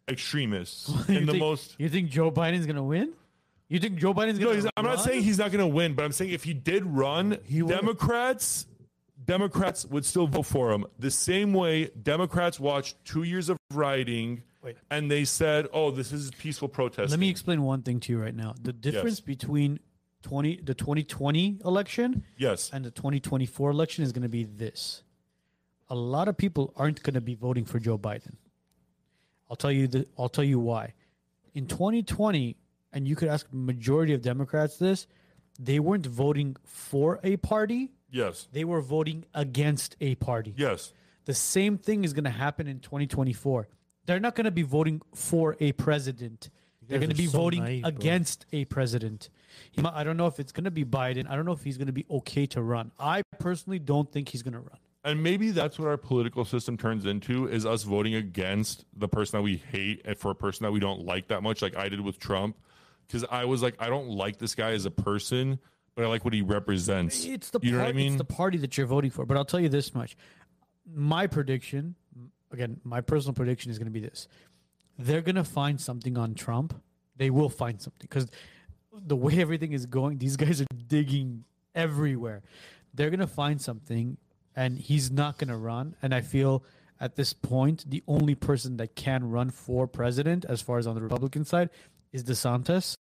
extremists 0.08 0.88
You 1.08 1.18
in 1.18 1.26
the 1.26 1.32
think- 1.32 1.42
most. 1.42 1.74
You 1.78 1.88
think 1.88 2.10
Joe 2.10 2.30
Biden's 2.30 2.66
gonna 2.66 2.82
win? 2.82 3.12
You 3.68 3.78
think 3.78 3.96
Joe 3.96 4.12
Biden's 4.14 4.38
gonna? 4.38 4.54
he's, 4.54 4.66
I'm 4.76 4.84
not 4.84 5.00
saying 5.00 5.22
he's 5.22 5.38
not 5.38 5.50
going 5.50 5.60
to 5.66 5.74
win, 5.74 5.94
but 5.94 6.04
I'm 6.04 6.12
saying 6.12 6.30
if 6.30 6.44
he 6.44 6.52
did 6.52 6.84
run, 6.84 7.38
would. 7.50 7.68
Democrats, 7.68 8.66
Democrats 9.24 9.86
would 9.86 10.04
still 10.04 10.26
vote 10.26 10.44
for 10.46 10.70
him. 10.70 10.86
The 10.98 11.10
same 11.10 11.52
way 11.54 11.86
Democrats 12.02 12.60
watched 12.60 13.02
two 13.04 13.22
years 13.22 13.48
of 13.48 13.56
rioting 13.72 14.42
Wait. 14.62 14.76
and 14.90 15.10
they 15.10 15.24
said, 15.24 15.66
"Oh, 15.72 15.90
this 15.90 16.12
is 16.12 16.30
peaceful 16.32 16.68
protest." 16.68 17.10
Let 17.10 17.18
me 17.20 17.30
explain 17.30 17.62
one 17.62 17.82
thing 17.82 18.00
to 18.00 18.12
you 18.12 18.20
right 18.20 18.34
now. 18.34 18.54
The 18.62 18.72
difference 18.72 19.20
between 19.20 19.80
twenty 20.24 20.56
the 20.56 20.74
2020 20.74 21.60
election 21.64 22.24
Yes, 22.36 22.70
and 22.72 22.84
the 22.84 22.90
2024 22.90 23.70
election 23.70 24.02
is 24.04 24.10
going 24.12 24.22
to 24.22 24.28
be 24.28 24.44
this. 24.44 25.02
A 25.90 25.94
lot 25.94 26.26
of 26.28 26.36
people 26.36 26.72
aren't 26.76 27.02
going 27.02 27.14
to 27.14 27.20
be 27.20 27.34
voting 27.34 27.64
for 27.64 27.78
Joe 27.78 27.98
Biden. 27.98 28.36
I'll 29.48 29.56
tell 29.56 29.70
you 29.70 29.86
the 29.86 30.06
I'll 30.18 30.30
tell 30.30 30.44
you 30.44 30.58
why. 30.58 30.94
In 31.54 31.66
2020, 31.66 32.56
and 32.92 33.06
you 33.06 33.14
could 33.14 33.28
ask 33.28 33.46
majority 33.52 34.14
of 34.14 34.22
Democrats 34.22 34.76
this, 34.78 35.06
they 35.60 35.78
weren't 35.78 36.06
voting 36.06 36.56
for 36.64 37.20
a 37.22 37.36
party, 37.36 37.92
yes, 38.10 38.48
they 38.52 38.64
were 38.64 38.80
voting 38.80 39.24
against 39.34 39.96
a 40.00 40.14
party. 40.16 40.54
yes. 40.56 40.92
The 41.26 41.32
same 41.34 41.78
thing 41.78 42.04
is 42.04 42.12
going 42.12 42.24
to 42.24 42.30
happen 42.30 42.66
in 42.66 42.80
2024. 42.80 43.66
They're 44.04 44.20
not 44.20 44.34
going 44.34 44.44
to 44.44 44.50
be 44.50 44.60
voting 44.62 45.00
for 45.14 45.56
a 45.58 45.72
president. 45.72 46.50
They're 46.86 46.98
going 46.98 47.08
to 47.08 47.16
be 47.16 47.28
so 47.28 47.38
voting 47.38 47.64
naive, 47.64 47.84
against 47.86 48.44
a 48.52 48.66
president. 48.66 49.30
He 49.72 49.82
mi- 49.82 49.90
I 49.92 50.04
don't 50.04 50.16
know 50.16 50.26
if 50.26 50.40
it's 50.40 50.52
going 50.52 50.64
to 50.64 50.70
be 50.70 50.84
Biden. 50.84 51.28
I 51.28 51.36
don't 51.36 51.44
know 51.44 51.52
if 51.52 51.62
he's 51.64 51.76
going 51.76 51.86
to 51.86 51.92
be 51.92 52.06
okay 52.10 52.46
to 52.46 52.62
run. 52.62 52.92
I 52.98 53.22
personally 53.38 53.78
don't 53.78 54.10
think 54.10 54.28
he's 54.28 54.42
going 54.42 54.54
to 54.54 54.60
run. 54.60 54.78
And 55.04 55.22
maybe 55.22 55.50
that's 55.50 55.78
what 55.78 55.86
our 55.88 55.98
political 55.98 56.46
system 56.46 56.78
turns 56.78 57.04
into 57.04 57.46
is 57.46 57.66
us 57.66 57.82
voting 57.82 58.14
against 58.14 58.86
the 58.96 59.06
person 59.06 59.38
that 59.38 59.42
we 59.42 59.56
hate 59.56 60.00
and 60.06 60.16
for 60.16 60.30
a 60.30 60.34
person 60.34 60.64
that 60.64 60.72
we 60.72 60.80
don't 60.80 61.04
like 61.04 61.28
that 61.28 61.42
much, 61.42 61.60
like 61.60 61.76
I 61.76 61.90
did 61.90 62.00
with 62.00 62.18
Trump. 62.18 62.56
Because 63.06 63.24
I 63.30 63.44
was 63.44 63.62
like, 63.62 63.74
I 63.78 63.88
don't 63.88 64.08
like 64.08 64.38
this 64.38 64.54
guy 64.54 64.70
as 64.72 64.86
a 64.86 64.90
person, 64.90 65.58
but 65.94 66.04
I 66.04 66.08
like 66.08 66.24
what 66.24 66.32
he 66.32 66.40
represents. 66.40 67.22
It's 67.26 67.50
the 67.50 67.60
you 67.62 67.72
know 67.72 67.80
what 67.80 67.88
I 67.88 67.92
mean? 67.92 68.12
it's 68.14 68.16
the 68.18 68.24
party 68.24 68.56
that 68.58 68.78
you're 68.78 68.86
voting 68.86 69.10
for. 69.10 69.26
But 69.26 69.36
I'll 69.36 69.44
tell 69.44 69.60
you 69.60 69.68
this 69.68 69.94
much: 69.94 70.16
my 70.90 71.26
prediction, 71.26 71.96
again, 72.50 72.80
my 72.82 73.02
personal 73.02 73.34
prediction 73.34 73.70
is 73.70 73.78
going 73.78 73.86
to 73.86 73.92
be 73.92 74.00
this: 74.00 74.26
they're 74.98 75.20
going 75.20 75.36
to 75.36 75.44
find 75.44 75.78
something 75.78 76.16
on 76.16 76.34
Trump. 76.34 76.82
They 77.16 77.28
will 77.28 77.50
find 77.50 77.80
something 77.80 78.00
because 78.00 78.28
the 79.06 79.16
way 79.16 79.40
everything 79.40 79.72
is 79.72 79.86
going, 79.86 80.18
these 80.18 80.36
guys 80.36 80.60
are 80.60 80.66
digging 80.86 81.44
everywhere. 81.74 82.42
They're 82.92 83.10
to 83.20 83.26
find 83.26 83.60
something, 83.60 84.16
and 84.54 84.78
he's 84.78 85.10
not 85.10 85.38
to 85.48 85.56
run. 85.56 85.96
And 86.02 86.14
I 86.14 86.20
feel 86.20 86.64
at 87.00 87.16
this 87.16 87.32
point, 87.32 87.84
the 87.88 88.02
only 88.06 88.34
person 88.34 88.76
that 88.76 88.94
can 88.94 89.30
run 89.30 89.50
for 89.50 89.86
president, 89.86 90.44
as 90.44 90.62
far 90.62 90.78
as 90.78 90.86
on 90.86 90.94
the 90.94 91.02
Republican 91.02 91.44
side, 91.44 91.70
is 92.12 92.22
DeSantis 92.22 92.94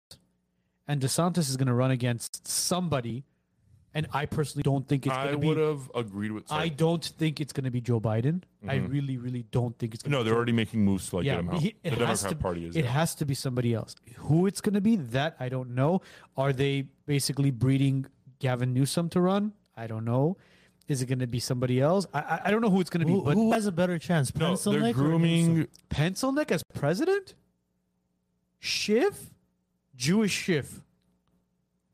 and 0.88 1.02
DeSantis 1.02 1.50
is 1.50 1.56
to 1.68 1.74
run 1.74 1.92
against 1.92 2.46
somebody, 2.48 3.24
and 3.94 4.08
I 4.14 4.26
personally 4.26 4.64
don't 4.64 4.88
think 4.88 5.06
it's 5.06 5.16
I 5.16 5.26
going 5.26 5.42
to 5.42 5.48
would 5.48 5.58
be. 5.58 5.64
have 5.64 5.92
agreed 5.96 6.32
with. 6.32 6.52
I 6.52 6.70
don't 6.70 7.04
think 7.04 7.42
it's 7.42 7.52
going 7.52 7.66
to 7.66 7.72
be 7.72 7.82
Joe 7.82 8.00
Biden. 8.00 8.44
I 8.68 8.78
mm-hmm. 8.78 8.92
really, 8.92 9.18
really 9.18 9.44
don't 9.52 9.78
think 9.78 9.94
it's. 9.94 10.04
going 10.04 10.12
no, 10.12 10.20
to 10.20 10.24
they're 10.24 10.36
already 10.36 10.54
making 10.54 10.84
moves 10.84 11.10
to 11.10 11.18
like 11.18 11.26
yeah, 11.26 11.36
get 11.36 11.40
him 11.42 11.50
out. 11.50 11.62
he- 11.62 11.76
the 11.84 11.88
it 11.88 11.98
has 11.98 12.22
Democrat 12.22 12.30
to. 12.30 12.36
Party 12.36 12.66
is. 12.68 12.76
it 12.76 12.86
yeah. 12.86 12.92
has 12.92 13.16
to 13.16 13.26
be 13.26 13.34
somebody 13.34 13.74
else. 13.74 13.96
Who 14.16 14.46
it's 14.46 14.62
going 14.62 14.76
to 14.76 14.82
be? 14.82 14.96
That 14.96 15.36
I 15.40 15.50
don't 15.50 15.76
know. 15.76 16.02
Are 16.38 16.54
they 16.54 16.88
basically 17.06 17.52
breeding 17.52 18.06
Gavin 18.40 18.74
Newsom 18.74 19.10
to 19.10 19.22
run? 19.22 19.54
I 19.76 19.88
don't 19.88 20.06
know. 20.06 20.38
Is 20.88 21.02
it 21.02 21.06
going 21.08 21.20
to 21.20 21.28
be 21.28 21.40
somebody 21.40 21.82
else? 21.82 22.08
I 22.14 22.20
I, 22.20 22.42
I 22.46 22.52
don't 22.52 22.62
know 22.62 22.70
who 22.70 22.80
it's 22.82 22.90
going 22.90 23.02
to 23.02 23.08
be. 23.08 23.14
Who, 23.14 23.24
But 23.24 23.36
who 23.36 23.52
has 23.52 23.66
a 23.66 23.72
better 23.72 24.00
chance? 24.00 24.34
no, 24.36 24.50
Pencil 24.50 24.74
they're 24.74 24.94
grooming. 24.94 25.56
Newsom? 25.56 25.72
Pencil 25.90 26.32
neck 26.32 26.52
as 26.52 26.64
president? 26.74 27.36
Schiff, 28.60 29.32
Jewish 29.96 30.32
Schiff. 30.32 30.82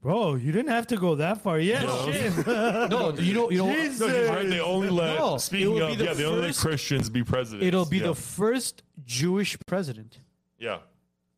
Bro, 0.01 0.35
you 0.35 0.51
didn't 0.51 0.69
have 0.72 0.88
to 0.88 0.95
go 0.98 1.16
that 1.16 1.42
far. 1.42 1.59
Yeah, 1.59 1.82
shit. 2.06 2.45
No, 2.48 3.14
you 3.17 3.34
know, 3.34 3.50
you 3.50 3.58
know. 3.58 3.74
Jesus. 3.74 4.00
No, 4.00 4.08
he's 4.08 4.30
right. 4.30 4.48
They 4.48 4.59
only 4.59 4.90
let 4.90 5.17
No, 5.17 5.35
it 5.35 5.40
speaking 5.40 5.74
will 5.74 5.88
be 5.88 5.92
of 5.93 5.98
the 5.98 6.03
yeah, 6.06 6.14
they 6.14 6.26
only 6.26 6.42
let 6.42 6.48
first- 6.50 6.61
Christians 6.61 7.09
be 7.09 7.24
president. 7.24 7.64
It'll 7.64 7.85
be 7.85 7.98
yeah. 7.98 8.08
the 8.08 8.16
first 8.16 8.84
Jewish 9.06 9.58
president. 9.66 10.19
yeah. 10.59 10.77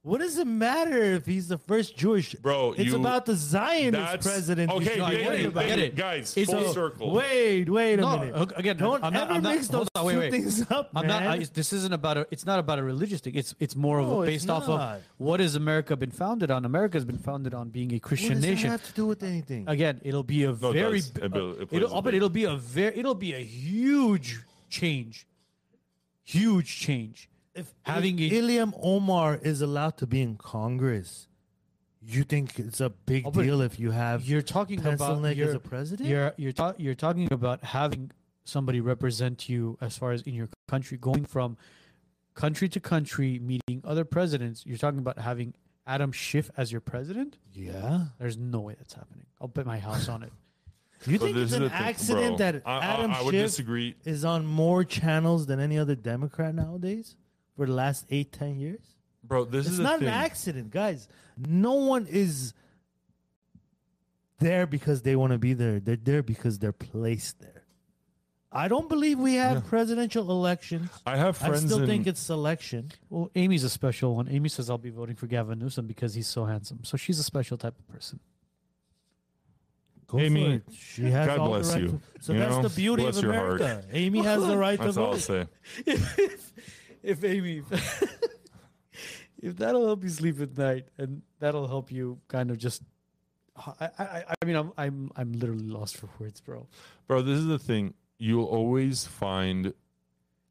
What 0.01 0.21
does 0.21 0.37
it 0.37 0.47
matter 0.47 1.03
if 1.03 1.25
he's 1.25 1.49
the 1.49 1.57
first 1.57 1.97
Jewish? 1.97 2.33
Bro, 2.35 2.71
it's 2.77 2.85
you- 2.85 2.95
about 2.95 3.25
the 3.25 3.35
Zionist 3.35 4.21
president. 4.21 4.71
okay. 4.71 4.95
No, 4.97 5.03
I 5.03 5.09
wait, 5.09 5.17
get 5.19 5.29
wait, 5.29 5.39
it, 5.45 5.53
get 5.67 5.79
it. 5.79 5.95
guys. 5.97 6.37
It's 6.37 6.49
full 6.49 6.69
a- 6.69 6.73
circle. 6.73 7.11
Wait, 7.11 7.69
wait 7.69 7.95
a 7.95 8.01
No, 8.01 8.17
minute. 8.17 8.51
again, 8.55 8.77
don't 8.77 9.03
I'm 9.03 9.11
not- 9.11 9.23
ever 9.23 9.33
I'm 9.33 9.43
not- 9.43 9.55
mix 9.55 9.67
those 9.67 9.87
on, 9.95 10.05
wait, 10.05 10.13
two 10.13 10.19
wait. 10.19 10.31
things 10.31 10.61
up, 10.71 10.89
I'm 10.95 11.05
not. 11.05 11.23
man. 11.23 11.31
I, 11.31 11.37
this 11.43 11.73
isn't 11.73 11.91
about 11.93 12.17
a. 12.17 12.27
It's 12.31 12.45
not 12.45 12.59
about 12.59 12.79
a 12.79 12.83
religious 12.83 13.19
thing. 13.19 13.35
It's 13.35 13.53
it's 13.59 13.75
more 13.75 14.01
No, 14.01 14.21
of 14.21 14.23
a 14.23 14.25
based 14.27 14.49
off 14.49 14.69
of 14.69 15.01
what 15.17 15.41
has 15.41 15.55
America 15.55 15.97
been 15.97 16.11
founded 16.11 16.49
on. 16.49 16.63
America 16.63 16.95
has 16.95 17.03
been 17.03 17.17
founded 17.17 17.53
on 17.53 17.67
being 17.69 17.91
a 17.91 17.95
what 17.95 18.03
Christian 18.03 18.35
does 18.35 18.45
nation. 18.45 18.69
have 18.69 18.83
to 18.85 18.93
do 18.93 19.05
with 19.05 19.21
anything? 19.21 19.65
Again, 19.67 19.99
it'll 20.05 20.23
be 20.23 20.45
a 20.45 20.47
No, 20.47 20.71
very. 20.71 21.01
does. 21.01 21.11
It 21.21 21.31
will- 21.33 21.59
it 21.61 21.67
it'll, 21.73 21.91
a 21.91 22.01
but 22.01 22.11
big- 22.11 22.15
it'll 22.15 22.29
be 22.29 22.45
a 22.45 22.55
very. 22.55 22.97
It'll 22.97 23.15
be 23.15 23.33
a 23.33 23.43
huge 23.43 24.39
change. 24.69 25.27
Huge 26.23 26.73
change. 26.79 27.29
If 27.59 27.73
having 27.83 28.19
if 28.19 28.31
a- 28.31 28.35
Ilhan 28.35 28.73
Omar 28.81 29.35
is 29.41 29.61
allowed 29.61 29.97
to 29.97 30.07
be 30.07 30.21
in 30.21 30.35
Congress, 30.37 31.27
you 32.01 32.23
think 32.23 32.57
it's 32.59 32.79
a 32.81 32.89
big 32.89 33.25
Oh, 33.27 33.31
deal 33.31 33.61
if 33.61 33.79
you 33.79 33.91
have 33.91 34.23
You're 34.23 34.41
talking 34.41 34.79
about 34.79 34.97
Pencilneck 34.99 35.35
you're, 35.35 35.49
as 35.49 35.55
a 35.55 35.59
president? 35.59 36.07
You're 36.09 36.33
you're 36.37 36.53
ta- 36.53 36.75
you're 36.77 36.95
talking 36.95 37.31
about 37.31 37.63
having 37.63 38.11
somebody 38.45 38.79
represent 38.81 39.49
you 39.49 39.77
as 39.81 39.97
far 39.97 40.11
as 40.11 40.21
in 40.23 40.33
your 40.33 40.49
country, 40.67 40.97
going 40.97 41.25
from 41.25 41.57
country 42.35 42.69
to 42.69 42.79
country, 42.79 43.37
meeting 43.39 43.81
other 43.83 44.05
presidents. 44.05 44.65
You're 44.65 44.77
talking 44.77 44.99
about 44.99 45.19
having 45.19 45.53
Adam 45.85 46.11
Schiff 46.11 46.49
as 46.55 46.71
your 46.71 46.81
president. 46.81 47.37
yeah. 47.53 48.05
There's 48.19 48.37
no 48.37 48.59
way 48.61 48.75
that's 48.77 48.93
happening. 48.93 49.25
I'll 49.41 49.47
bet 49.47 49.65
my 49.65 49.79
house 49.79 50.07
on 50.07 50.23
it. 50.23 50.31
You 51.07 51.17
But 51.17 51.25
think 51.27 51.35
this 51.37 51.43
it's 51.45 51.51
is 51.53 51.57
an 51.57 51.63
the 51.63 51.69
thing, 51.69 51.77
accident 51.79 52.37
bro. 52.37 52.51
that 52.51 52.61
I, 52.65 52.71
I- 52.77 52.85
Adam 52.85 53.11
I 53.11 53.21
would 53.21 53.31
Schiff 53.31 53.45
disagree. 53.45 53.95
is 54.03 54.25
on 54.25 54.45
more 54.45 54.83
channels 54.83 55.45
than 55.47 55.59
any 55.59 55.77
other 55.77 55.95
Democrat 55.95 56.53
nowadays 56.53 57.15
for 57.59 57.65
the 57.65 57.73
last 57.73 58.05
eight, 58.09 58.31
ten 58.31 58.57
years? 58.57 58.79
Bro, 59.21 59.45
this 59.45 59.65
It's 59.65 59.71
is 59.73 59.77
the 59.79 59.83
not 59.83 59.99
thing. 59.99 60.07
an 60.07 60.13
accident, 60.13 60.71
guys. 60.71 61.09
No 61.37 61.73
one 61.73 62.07
is 62.09 62.53
there 64.39 64.65
because 64.65 65.01
they 65.01 65.17
want 65.17 65.33
to 65.33 65.37
be 65.37 65.53
there. 65.53 65.81
They're 65.81 65.97
there 65.97 66.23
because 66.23 66.57
they're 66.57 66.71
placed 66.71 67.41
there. 67.41 67.65
I 68.49 68.69
don't 68.69 68.87
believe 68.87 69.19
we 69.19 69.35
have 69.35 69.67
presidential 69.67 70.31
elections. 70.31 70.89
I 71.05 71.17
have 71.17 71.41
I 71.43 71.47
friends 71.49 71.65
still 71.65 71.81
in, 71.81 71.87
think 71.87 72.07
it's 72.07 72.21
selection. 72.21 72.91
Well, 73.09 73.29
Amy's 73.35 73.65
a 73.65 73.69
special 73.69 74.15
one. 74.15 74.29
Amy 74.29 74.47
says 74.47 74.69
I'll 74.69 74.77
be 74.77 74.89
voting 74.89 75.17
for 75.17 75.27
Gavin 75.27 75.59
Newsom 75.59 75.85
because 75.85 76.13
he's 76.15 76.27
so 76.27 76.45
handsome. 76.45 76.79
So 76.83 76.95
she's 76.95 77.19
a 77.19 77.23
special 77.23 77.57
type 77.57 77.77
of 77.77 77.85
person. 77.89 78.21
Go 80.07 80.17
Amy, 80.19 80.45
for 80.45 80.51
it. 80.55 80.63
She 80.73 81.03
has 81.11 81.27
God 81.27 81.39
all 81.39 81.49
bless 81.49 81.67
the 81.67 81.73
right 81.73 81.81
you. 81.83 81.87
to- 81.89 82.23
so 82.23 82.33
You 82.33 82.39
that's 82.39 82.55
know? 82.55 82.61
the 82.63 82.69
beauty 82.69 83.03
Bless 83.03 83.17
of 83.17 83.23
your 83.25 83.33
heart. 83.33 83.61
America. 83.61 83.85
Amy 83.91 84.19
has 84.23 84.41
the 84.47 84.57
right 84.65 84.79
That's 84.79 84.95
to 84.95 85.01
all 85.01 85.07
I'll 85.07 85.13
vote. 85.13 85.19
say. 85.21 85.45
if, 85.85 86.53
if 87.03 87.23
Amy, 87.23 87.63
if 89.41 89.57
that'll 89.57 89.85
help 89.85 90.03
you 90.03 90.09
sleep 90.09 90.41
at 90.41 90.57
night, 90.57 90.87
and 90.97 91.21
that'll 91.39 91.67
help 91.67 91.91
you 91.91 92.19
kind 92.27 92.51
of 92.51 92.57
just, 92.57 92.83
I, 93.55 93.89
I, 93.97 94.23
I 94.41 94.45
mean, 94.45 94.55
I'm, 94.55 94.71
I'm, 94.77 95.11
I'm 95.15 95.33
literally 95.33 95.67
lost 95.67 95.97
for 95.97 96.09
words, 96.19 96.41
bro. 96.41 96.67
Bro, 97.07 97.23
this 97.23 97.37
is 97.37 97.45
the 97.45 97.59
thing. 97.59 97.93
You'll 98.17 98.45
always 98.45 99.05
find. 99.05 99.73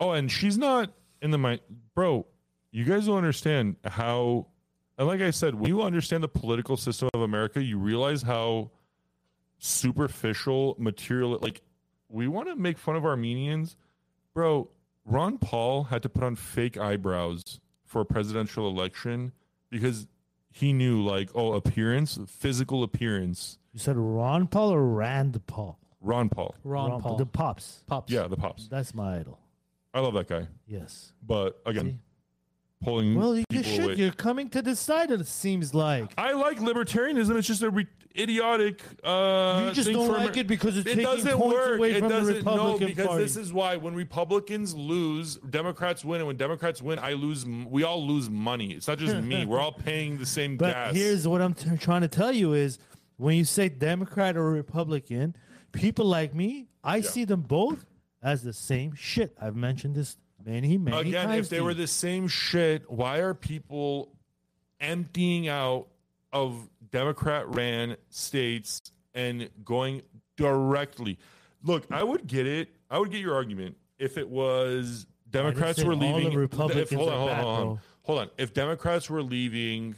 Oh, 0.01 0.13
and 0.13 0.31
she's 0.31 0.57
not 0.57 0.93
in 1.21 1.31
the 1.31 1.39
mind. 1.39 1.61
Bro, 1.95 2.27
you 2.71 2.85
guys 2.85 3.07
don't 3.07 3.17
understand 3.17 3.77
how. 3.85 4.47
And 4.97 5.07
like 5.07 5.21
I 5.21 5.31
said, 5.31 5.55
when 5.55 5.69
you 5.69 5.83
understand 5.83 6.25
the 6.25 6.29
political 6.29 6.77
system 6.77 7.09
of 7.15 7.21
America, 7.21 7.63
you 7.63 7.79
realize 7.79 8.23
how 8.23 8.71
superficial 9.59 10.77
material. 10.79 11.39
Like, 11.41 11.63
we 12.09 12.27
want 12.27 12.49
to 12.49 12.57
make 12.57 12.79
fun 12.79 12.97
of 12.97 13.05
Armenians. 13.05 13.77
Bro, 14.35 14.71
Ron 15.09 15.39
Paul 15.39 15.85
had 15.85 16.03
to 16.03 16.09
put 16.09 16.23
on 16.23 16.37
fake 16.37 16.77
eyebrows 16.77 17.61
for 17.85 18.01
a 18.01 18.05
presidential 18.05 18.69
election 18.69 19.33
because 19.71 20.07
he 20.51 20.73
knew, 20.73 21.03
like, 21.03 21.31
oh, 21.35 21.53
appearance, 21.55 22.19
physical 22.27 22.83
appearance. 22.83 23.59
You 23.73 23.79
said 23.81 23.97
Ron 23.97 24.47
Paul 24.49 24.71
or 24.71 24.85
Rand 24.85 25.41
Paul? 25.47 25.79
Ron 26.01 26.29
Paul. 26.29 26.55
Ron, 26.63 27.01
Paul, 27.01 27.17
The 27.17 27.27
Pops. 27.27 27.83
pops. 27.87 28.13
Yeah, 28.13 28.29
the 28.29 28.37
pops. 28.37 28.69
That's 28.69 28.95
my 28.95 29.19
idol. 29.21 29.39
I 29.95 30.01
love 30.01 30.15
that 30.15 30.29
guy. 30.29 30.47
Yes. 30.67 31.13
But 31.27 31.61
again, 31.67 31.87
See? 31.87 32.85
pulling 32.85 33.15
Well, 33.17 33.37
you 33.37 33.45
should. 33.63 33.85
away. 33.85 33.95
You're 33.95 34.13
coming 34.13 34.49
to 34.51 34.63
decide. 34.63 35.11
It 35.11 35.27
seems 35.27 35.75
like 35.75 36.13
I 36.17 36.33
like 36.33 36.59
libertarianism. 36.59 37.37
It's 37.37 37.49
just 37.49 37.63
a 37.63 37.71
re- 37.71 37.87
idiotic. 38.19 38.83
Uh, 39.05 39.65
you 39.69 39.73
just 39.75 39.87
thing 39.89 39.97
don't 39.97 40.07
for 40.07 40.19
like 40.19 40.37
it 40.37 40.47
because 40.47 40.77
it's 40.77 40.87
It 40.87 40.97
taking 40.97 41.05
doesn't 41.05 41.39
points 41.39 41.55
work. 41.55 41.79
away 41.79 41.93
It 41.93 41.99
from 42.01 42.09
doesn't. 42.09 42.45
No, 42.45 42.53
Republican 42.53 42.87
because 42.89 43.07
Party. 43.07 43.23
this 43.23 43.37
is 43.37 43.53
why 43.53 43.77
when 43.77 43.95
Republicans 43.95 44.75
lose, 44.75 45.37
Democrats 45.37 46.05
win, 46.05 46.21
and 46.21 46.27
when 46.27 46.37
Democrats 46.37 46.83
win, 46.83 46.99
I 46.99 47.13
lose. 47.13 47.47
We 47.47 47.85
all 47.85 48.07
lose 48.07 48.29
money. 48.29 48.73
It's 48.73 48.89
not 48.89 48.99
just 48.99 49.17
me. 49.23 49.47
We're 49.47 49.61
all 49.61 49.73
paying 49.73 50.19
the 50.19 50.27
same 50.27 50.57
But 50.59 50.73
gas. 50.73 50.95
here's 50.95 51.27
what 51.29 51.41
I'm 51.41 51.55
t- 51.55 51.77
trying 51.79 52.03
to 52.03 52.09
tell 52.09 52.33
you 52.33 52.53
is 52.55 52.79
when 53.17 53.37
you 53.37 53.45
say 53.45 53.69
Democrat 53.69 54.37
or 54.37 54.51
Republican, 54.51 55.37
people 55.73 56.07
like 56.07 56.35
me, 56.35 56.67
I 56.85 57.01
see 57.01 57.25
them 57.25 57.43
both 57.43 57.85
as 58.23 58.43
the 58.43 58.53
same 58.53 58.95
shit. 58.95 59.37
I've 59.41 59.57
mentioned 59.57 59.95
this 59.95 60.17
many, 60.45 60.79
many 60.79 60.97
again. 61.11 61.27
times. 61.29 61.47
If 61.47 61.51
they 61.51 61.61
were 61.61 61.75
the 61.75 61.87
same 61.87 62.27
shit, 62.29 62.91
why 62.91 63.19
are 63.19 63.35
people 63.35 64.13
emptying 64.81 65.49
out 65.49 65.89
of 66.33 66.69
Democrat 66.91 67.49
ran 67.49 67.97
states 68.11 68.81
and 69.15 69.51
going 69.65 70.03
directly? 70.37 71.19
Look, 71.63 71.87
I 71.91 72.03
would 72.03 72.27
get 72.27 72.47
it. 72.47 72.69
I 72.91 72.99
would 72.99 73.11
get 73.11 73.21
your 73.21 73.35
argument 73.35 73.77
if 73.99 74.17
it 74.17 74.29
was 74.29 75.07
Democrats 75.31 75.83
were 75.83 75.95
leaving. 75.97 76.33
Republicans 76.35 76.91
if, 76.93 76.97
hold 76.97 77.09
on, 77.11 77.19
hold 77.19 77.29
on, 77.31 77.35
bad, 77.37 77.45
hold 77.45 77.59
on, 77.69 77.81
hold 78.03 78.19
on. 78.21 78.31
If 78.39 78.55
Democrats 78.55 79.11
were 79.11 79.23
leaving 79.23 79.95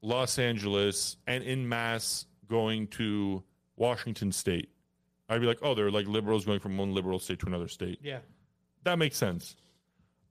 Los 0.00 0.38
Angeles 0.38 1.16
and 1.26 1.44
in 1.44 1.68
mass 1.68 2.26
going 2.48 2.88
to 2.88 3.42
Washington 3.76 4.32
State, 4.32 4.70
I'd 5.28 5.40
be 5.40 5.46
like, 5.46 5.58
oh, 5.62 5.74
they're 5.74 5.90
like 5.90 6.06
liberals 6.06 6.44
going 6.44 6.58
from 6.60 6.76
one 6.76 6.92
liberal 6.94 7.18
state 7.18 7.38
to 7.40 7.46
another 7.46 7.68
state 7.68 7.98
Yeah. 8.02 8.18
that 8.84 8.98
makes 8.98 9.16
sense. 9.16 9.56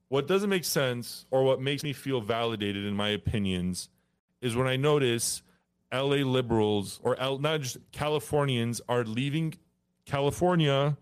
What 0.08 0.28
doesn't 0.28 0.50
make 0.50 0.64
sense, 0.64 1.24
or 1.30 1.42
what 1.42 1.60
makes 1.60 1.82
me 1.82 1.94
feel 1.94 2.20
validated 2.20 2.84
in 2.84 2.94
my 2.94 3.08
opinions, 3.08 3.88
is 4.42 4.54
when 4.54 4.66
I 4.66 4.76
notice 4.76 5.42
LA 5.92 6.24
liberals 6.24 7.00
or 7.02 7.18
L, 7.20 7.38
not 7.38 7.60
just 7.60 7.78
Californians 7.92 8.80
are 8.88 9.04
leaving 9.04 9.54
California 10.06 10.96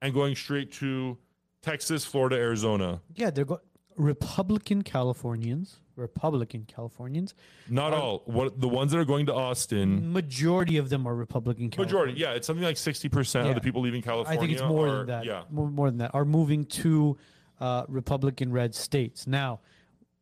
and 0.00 0.14
going 0.14 0.34
straight 0.34 0.72
to 0.74 1.18
Texas, 1.62 2.04
Florida, 2.04 2.36
Arizona. 2.36 3.00
Yeah, 3.14 3.30
they're 3.30 3.44
go- 3.44 3.60
Republican 3.96 4.82
Californians. 4.82 5.80
Republican 5.96 6.64
Californians. 6.64 7.34
Not 7.68 7.92
all. 7.92 8.22
What 8.26 8.60
the 8.60 8.68
ones 8.68 8.92
that 8.92 8.98
are 8.98 9.04
going 9.04 9.26
to 9.26 9.34
Austin? 9.34 10.12
Majority 10.12 10.76
of 10.76 10.90
them 10.90 11.08
are 11.08 11.14
Republican. 11.14 11.72
Majority, 11.76 12.12
yeah, 12.12 12.34
it's 12.34 12.46
something 12.46 12.64
like 12.64 12.76
sixty 12.76 13.08
percent 13.08 13.48
of 13.48 13.56
the 13.56 13.60
people 13.60 13.80
leaving 13.80 14.00
California. 14.00 14.38
I 14.38 14.40
think 14.40 14.52
it's 14.52 14.62
more 14.62 14.88
are- 14.88 14.98
than 14.98 15.06
that. 15.08 15.24
Yeah, 15.24 15.42
more, 15.50 15.68
more 15.68 15.90
than 15.90 15.98
that 15.98 16.12
are 16.14 16.24
moving 16.24 16.66
to 16.66 17.18
uh, 17.60 17.84
Republican 17.88 18.52
red 18.52 18.76
states. 18.76 19.26
Now, 19.26 19.58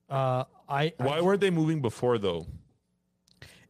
uh, 0.08 0.44
I, 0.66 0.94
why 0.96 1.18
I 1.18 1.20
weren't 1.20 1.42
they 1.42 1.50
moving 1.50 1.82
before 1.82 2.16
though? 2.16 2.46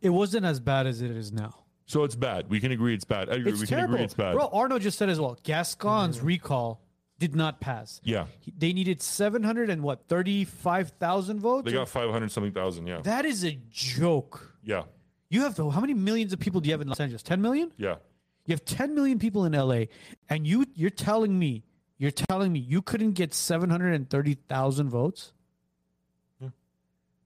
It 0.00 0.10
wasn't 0.10 0.46
as 0.46 0.60
bad 0.60 0.86
as 0.86 1.02
it 1.02 1.10
is 1.10 1.32
now. 1.32 1.54
So 1.86 2.04
it's 2.04 2.16
bad. 2.16 2.48
We 2.50 2.58
can 2.58 2.72
agree 2.72 2.94
it's 2.94 3.04
bad. 3.04 3.28
I 3.30 3.34
agree. 3.34 3.52
It's 3.52 3.60
we 3.60 3.66
terrible. 3.66 3.86
can 3.88 3.94
agree 3.94 4.04
it's 4.04 4.14
bad. 4.14 4.34
Bro, 4.34 4.48
Arno 4.52 4.78
just 4.78 4.98
said 4.98 5.08
as 5.08 5.20
well. 5.20 5.38
Gascon's 5.44 6.18
mm-hmm. 6.18 6.26
recall 6.26 6.82
did 7.18 7.36
not 7.36 7.60
pass. 7.60 8.00
Yeah, 8.04 8.26
He- 8.40 8.52
They 8.56 8.72
needed 8.72 9.00
seven 9.00 9.42
hundred 9.42 9.70
and 9.70 9.82
what 9.82 10.08
thirty 10.08 10.44
five 10.44 10.90
thousand 10.98 11.40
votes. 11.40 11.64
they 11.64 11.72
got 11.72 11.88
five 11.88 12.10
hundred 12.10 12.32
something 12.32 12.52
thousand. 12.52 12.86
Yeah, 12.86 13.00
that 13.02 13.24
is 13.24 13.44
a 13.44 13.58
joke. 13.70 14.52
yeah, 14.64 14.82
You 15.30 15.42
have 15.42 15.56
how 15.56 15.80
many 15.80 15.94
millions 15.94 16.32
of 16.32 16.40
people 16.40 16.60
do 16.60 16.68
you 16.68 16.72
have 16.74 16.80
in 16.80 16.88
Los 16.88 17.00
Angeles? 17.00 17.22
Ten 17.22 17.40
million. 17.40 17.72
yeah. 17.76 17.96
You 18.46 18.52
have 18.52 18.64
10 18.64 18.94
million 18.94 19.18
people 19.18 19.44
in 19.44 19.54
LA, 19.54 19.86
and 20.28 20.46
you 20.46 20.66
you're 20.74 20.88
telling 20.88 21.36
me 21.36 21.64
you're 21.98 22.12
telling 22.12 22.52
me 22.52 22.60
you 22.60 22.80
couldn't 22.80 23.12
get 23.12 23.34
730,000 23.34 24.88
votes? 24.88 25.32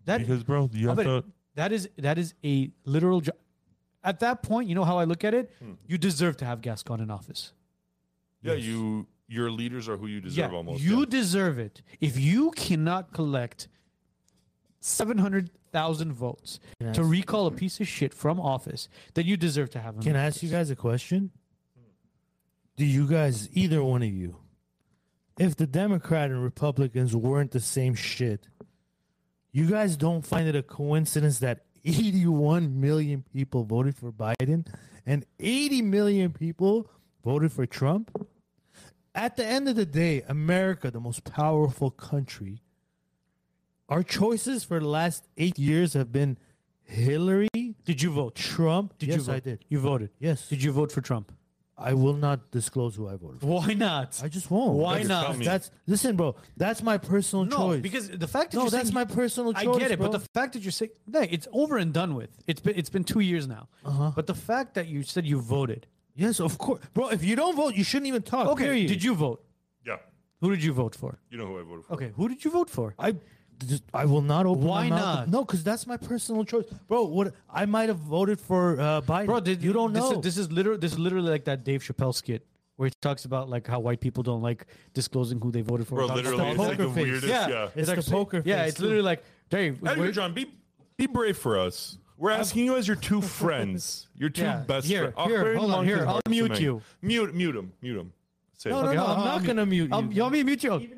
That 0.06 0.20
Because, 0.20 0.42
bro, 0.44 0.70
you 0.72 0.88
have 0.88 0.96
to. 0.98 1.24
That 1.54 1.72
is 1.72 1.88
that 1.98 2.18
is 2.18 2.34
a 2.44 2.70
literal 2.84 3.20
jo- 3.20 3.32
At 4.04 4.20
that 4.20 4.42
point, 4.42 4.68
you 4.68 4.74
know 4.74 4.84
how 4.84 4.98
I 4.98 5.04
look 5.04 5.24
at 5.24 5.34
it? 5.34 5.50
Hmm. 5.58 5.72
You 5.86 5.98
deserve 5.98 6.36
to 6.38 6.44
have 6.44 6.60
Gascon 6.62 7.00
in 7.00 7.10
office. 7.10 7.52
Yeah, 8.42 8.54
you. 8.54 9.06
Your 9.28 9.50
leaders 9.52 9.88
are 9.88 9.96
who 9.96 10.08
you 10.08 10.20
deserve. 10.20 10.50
yeah, 10.50 10.56
almost. 10.56 10.82
you 10.82 11.00
yeah. 11.00 11.04
deserve 11.08 11.58
it. 11.60 11.82
If 12.00 12.18
you 12.18 12.50
cannot 12.50 13.12
collect 13.12 13.68
700,000 14.80 16.12
votes 16.12 16.58
Can 16.80 16.92
to 16.94 17.00
ask- 17.02 17.10
recall 17.10 17.46
a 17.46 17.50
piece 17.50 17.80
of 17.80 17.86
shit 17.88 18.12
from 18.14 18.40
office, 18.40 18.88
then 19.14 19.26
you 19.26 19.36
deserve 19.36 19.70
to 19.70 19.78
have 19.78 19.94
him. 19.96 20.02
Can 20.02 20.16
I 20.16 20.24
ask 20.26 20.42
you 20.42 20.48
guys 20.50 20.70
a 20.70 20.76
question? 20.76 21.30
Do 22.76 22.84
you 22.84 23.06
guys, 23.06 23.48
either 23.52 23.84
one 23.84 24.02
of 24.02 24.08
you, 24.12 24.36
if 25.38 25.54
the 25.56 25.66
Democrat 25.66 26.30
and 26.30 26.42
Republicans 26.42 27.14
weren't 27.14 27.50
the 27.52 27.60
same 27.60 27.94
shit, 27.94 28.48
you 29.52 29.66
guys 29.66 29.96
don't 29.96 30.26
find 30.26 30.48
it 30.48 30.56
a 30.56 30.62
coincidence 30.62 31.38
that 31.40 31.64
81 31.84 32.80
million 32.80 33.24
people 33.32 33.64
voted 33.64 33.96
for 33.96 34.12
Biden 34.12 34.66
and 35.06 35.24
80 35.38 35.82
million 35.82 36.32
people 36.32 36.90
voted 37.24 37.52
for 37.52 37.66
Trump. 37.66 38.10
At 39.14 39.36
the 39.36 39.44
end 39.44 39.68
of 39.68 39.76
the 39.76 39.86
day, 39.86 40.22
America, 40.28 40.90
the 40.90 41.00
most 41.00 41.24
powerful 41.24 41.90
country, 41.90 42.62
our 43.88 44.02
choices 44.02 44.62
for 44.62 44.78
the 44.78 44.86
last 44.86 45.26
eight 45.36 45.58
years 45.58 45.94
have 45.94 46.12
been 46.12 46.38
Hillary, 46.84 47.48
Did 47.84 48.02
you 48.02 48.10
vote? 48.10 48.34
Trump. 48.34 48.98
Did 48.98 49.10
yes, 49.10 49.18
you 49.18 49.22
vote? 49.24 49.32
I 49.32 49.40
did. 49.40 49.64
You 49.68 49.78
voted. 49.78 50.10
Yes. 50.18 50.48
Did 50.48 50.62
you 50.62 50.72
vote 50.72 50.90
for 50.90 51.00
Trump? 51.00 51.32
I 51.80 51.94
will 51.94 52.14
not 52.14 52.50
disclose 52.50 52.94
who 52.94 53.08
I 53.08 53.16
voted 53.16 53.40
for. 53.40 53.46
Why 53.46 53.72
not? 53.74 54.20
I 54.22 54.28
just 54.28 54.50
won't. 54.50 54.74
Why 54.76 55.02
That's- 55.02 55.08
not? 55.38 55.44
That's 55.44 55.70
listen, 55.86 56.14
bro. 56.16 56.36
That's 56.56 56.82
my 56.82 56.98
personal 56.98 57.46
no, 57.46 57.56
choice. 57.56 57.80
because 57.80 58.10
the 58.10 58.28
fact 58.28 58.50
that 58.50 58.58
no, 58.58 58.64
you're 58.64 58.70
that's 58.70 58.88
saying- 58.88 58.94
my 58.94 59.04
personal 59.06 59.52
choice. 59.54 59.76
I 59.76 59.78
get 59.78 59.90
it, 59.90 59.98
bro. 59.98 60.10
but 60.10 60.18
the 60.20 60.26
fact 60.34 60.52
that 60.52 60.62
you're 60.62 60.72
saying 60.72 60.90
no, 61.06 61.20
it's 61.20 61.48
over 61.52 61.78
and 61.78 61.92
done 61.92 62.14
with. 62.14 62.30
It's 62.46 62.60
been 62.60 62.76
it's 62.76 62.90
been 62.90 63.04
two 63.04 63.20
years 63.20 63.46
now. 63.48 63.68
Uh-huh. 63.84 64.12
But 64.14 64.26
the 64.26 64.34
fact 64.34 64.74
that 64.74 64.86
you 64.88 65.02
said 65.02 65.26
you 65.26 65.40
voted. 65.40 65.86
yes, 66.14 66.38
of 66.40 66.58
course, 66.58 66.80
bro. 66.94 67.08
If 67.08 67.24
you 67.24 67.34
don't 67.34 67.56
vote, 67.56 67.74
you 67.74 67.84
shouldn't 67.84 68.08
even 68.08 68.22
talk. 68.22 68.46
Okay, 68.48 68.64
period. 68.64 68.88
did 68.88 69.02
you 69.02 69.14
vote? 69.14 69.42
Yeah. 69.86 69.96
Who 70.40 70.50
did 70.50 70.62
you 70.62 70.72
vote 70.72 70.94
for? 70.94 71.18
You 71.30 71.38
know 71.38 71.46
who 71.46 71.58
I 71.60 71.62
voted 71.62 71.84
for. 71.86 71.94
Okay, 71.94 72.12
who 72.16 72.28
did 72.28 72.44
you 72.44 72.50
vote 72.50 72.68
for? 72.70 72.94
I 72.98 73.14
just, 73.66 73.82
I 73.94 74.04
will 74.06 74.22
not 74.22 74.46
open. 74.46 74.64
Why 74.64 74.88
my 74.88 74.96
mouth. 74.96 75.02
not? 75.02 75.28
No, 75.28 75.44
because 75.44 75.62
that's 75.64 75.86
my 75.86 75.96
personal 75.96 76.44
choice, 76.44 76.64
bro. 76.88 77.04
What 77.04 77.34
I 77.52 77.66
might 77.66 77.88
have 77.88 77.98
voted 77.98 78.40
for 78.40 78.80
uh, 78.80 79.00
Biden. 79.02 79.26
Bro, 79.26 79.40
did, 79.40 79.62
you 79.62 79.72
don't 79.72 79.92
this 79.92 80.02
know? 80.02 80.18
Is, 80.18 80.20
this 80.24 80.36
is 80.38 80.50
literally 80.52 80.78
this 80.78 80.92
is 80.92 80.98
literally 80.98 81.30
like 81.30 81.44
that 81.44 81.64
Dave 81.64 81.82
Chappelle 81.82 82.14
skit 82.14 82.46
where 82.76 82.86
he 82.88 82.92
talks 83.02 83.24
about 83.26 83.50
like 83.50 83.66
how 83.66 83.78
white 83.80 84.00
people 84.00 84.22
don't 84.22 84.40
like 84.42 84.66
disclosing 84.94 85.38
who 85.40 85.50
they 85.52 85.60
voted 85.60 85.86
for. 85.86 85.96
Bro, 85.96 86.04
About 86.06 86.16
literally, 86.16 86.38
stuff. 86.38 86.48
it's 86.50 86.58
like 86.58 86.78
the 86.78 86.84
poker 86.84 86.94
face. 86.94 87.04
weirdest. 87.04 87.26
yeah, 87.26 87.48
Yeah. 87.48 87.68
It's 87.76 87.88
like, 87.88 88.00
the 88.02 88.10
poker 88.10 88.42
Yeah, 88.44 88.64
it's 88.64 88.76
too. 88.76 88.82
literally 88.84 89.02
like 89.02 89.24
Dave. 89.50 89.78
Edgar 89.86 90.00
we're- 90.00 90.12
John, 90.12 90.32
be 90.32 90.50
be 90.96 91.06
brave 91.06 91.36
for 91.36 91.58
us. 91.58 91.98
We're 92.16 92.30
asking 92.32 92.66
you 92.66 92.76
as 92.76 92.86
your 92.86 92.96
two 92.96 93.22
friends, 93.22 94.06
your 94.14 94.28
two 94.28 94.42
Yeah, 94.42 94.58
best 94.66 94.86
here, 94.86 95.12
friends. 95.12 95.30
here, 95.30 95.54
hold 95.56 95.70
on, 95.70 95.86
here, 95.86 96.04
I'll 96.06 96.20
mute 96.28 96.60
you. 96.60 96.82
Mute, 97.00 97.34
mute 97.34 97.56
him, 97.56 97.72
mute 97.80 97.96
him. 97.98 98.12
Say 98.58 98.68
no, 98.68 98.82
no, 98.82 98.88
Okay, 98.88 98.96
no. 98.96 99.04
I'll- 99.06 99.12
I'm 99.12 99.18
I'll 99.20 99.24
not 99.24 99.40
mute- 99.42 99.46
gonna 99.46 99.66
mute 99.66 99.88
you. 99.90 99.94
Um, 99.94 100.12
you 100.12 100.20
want 100.22 100.32
me 100.34 100.38
to 100.40 100.44
mute 100.44 100.64
you? 100.64 100.88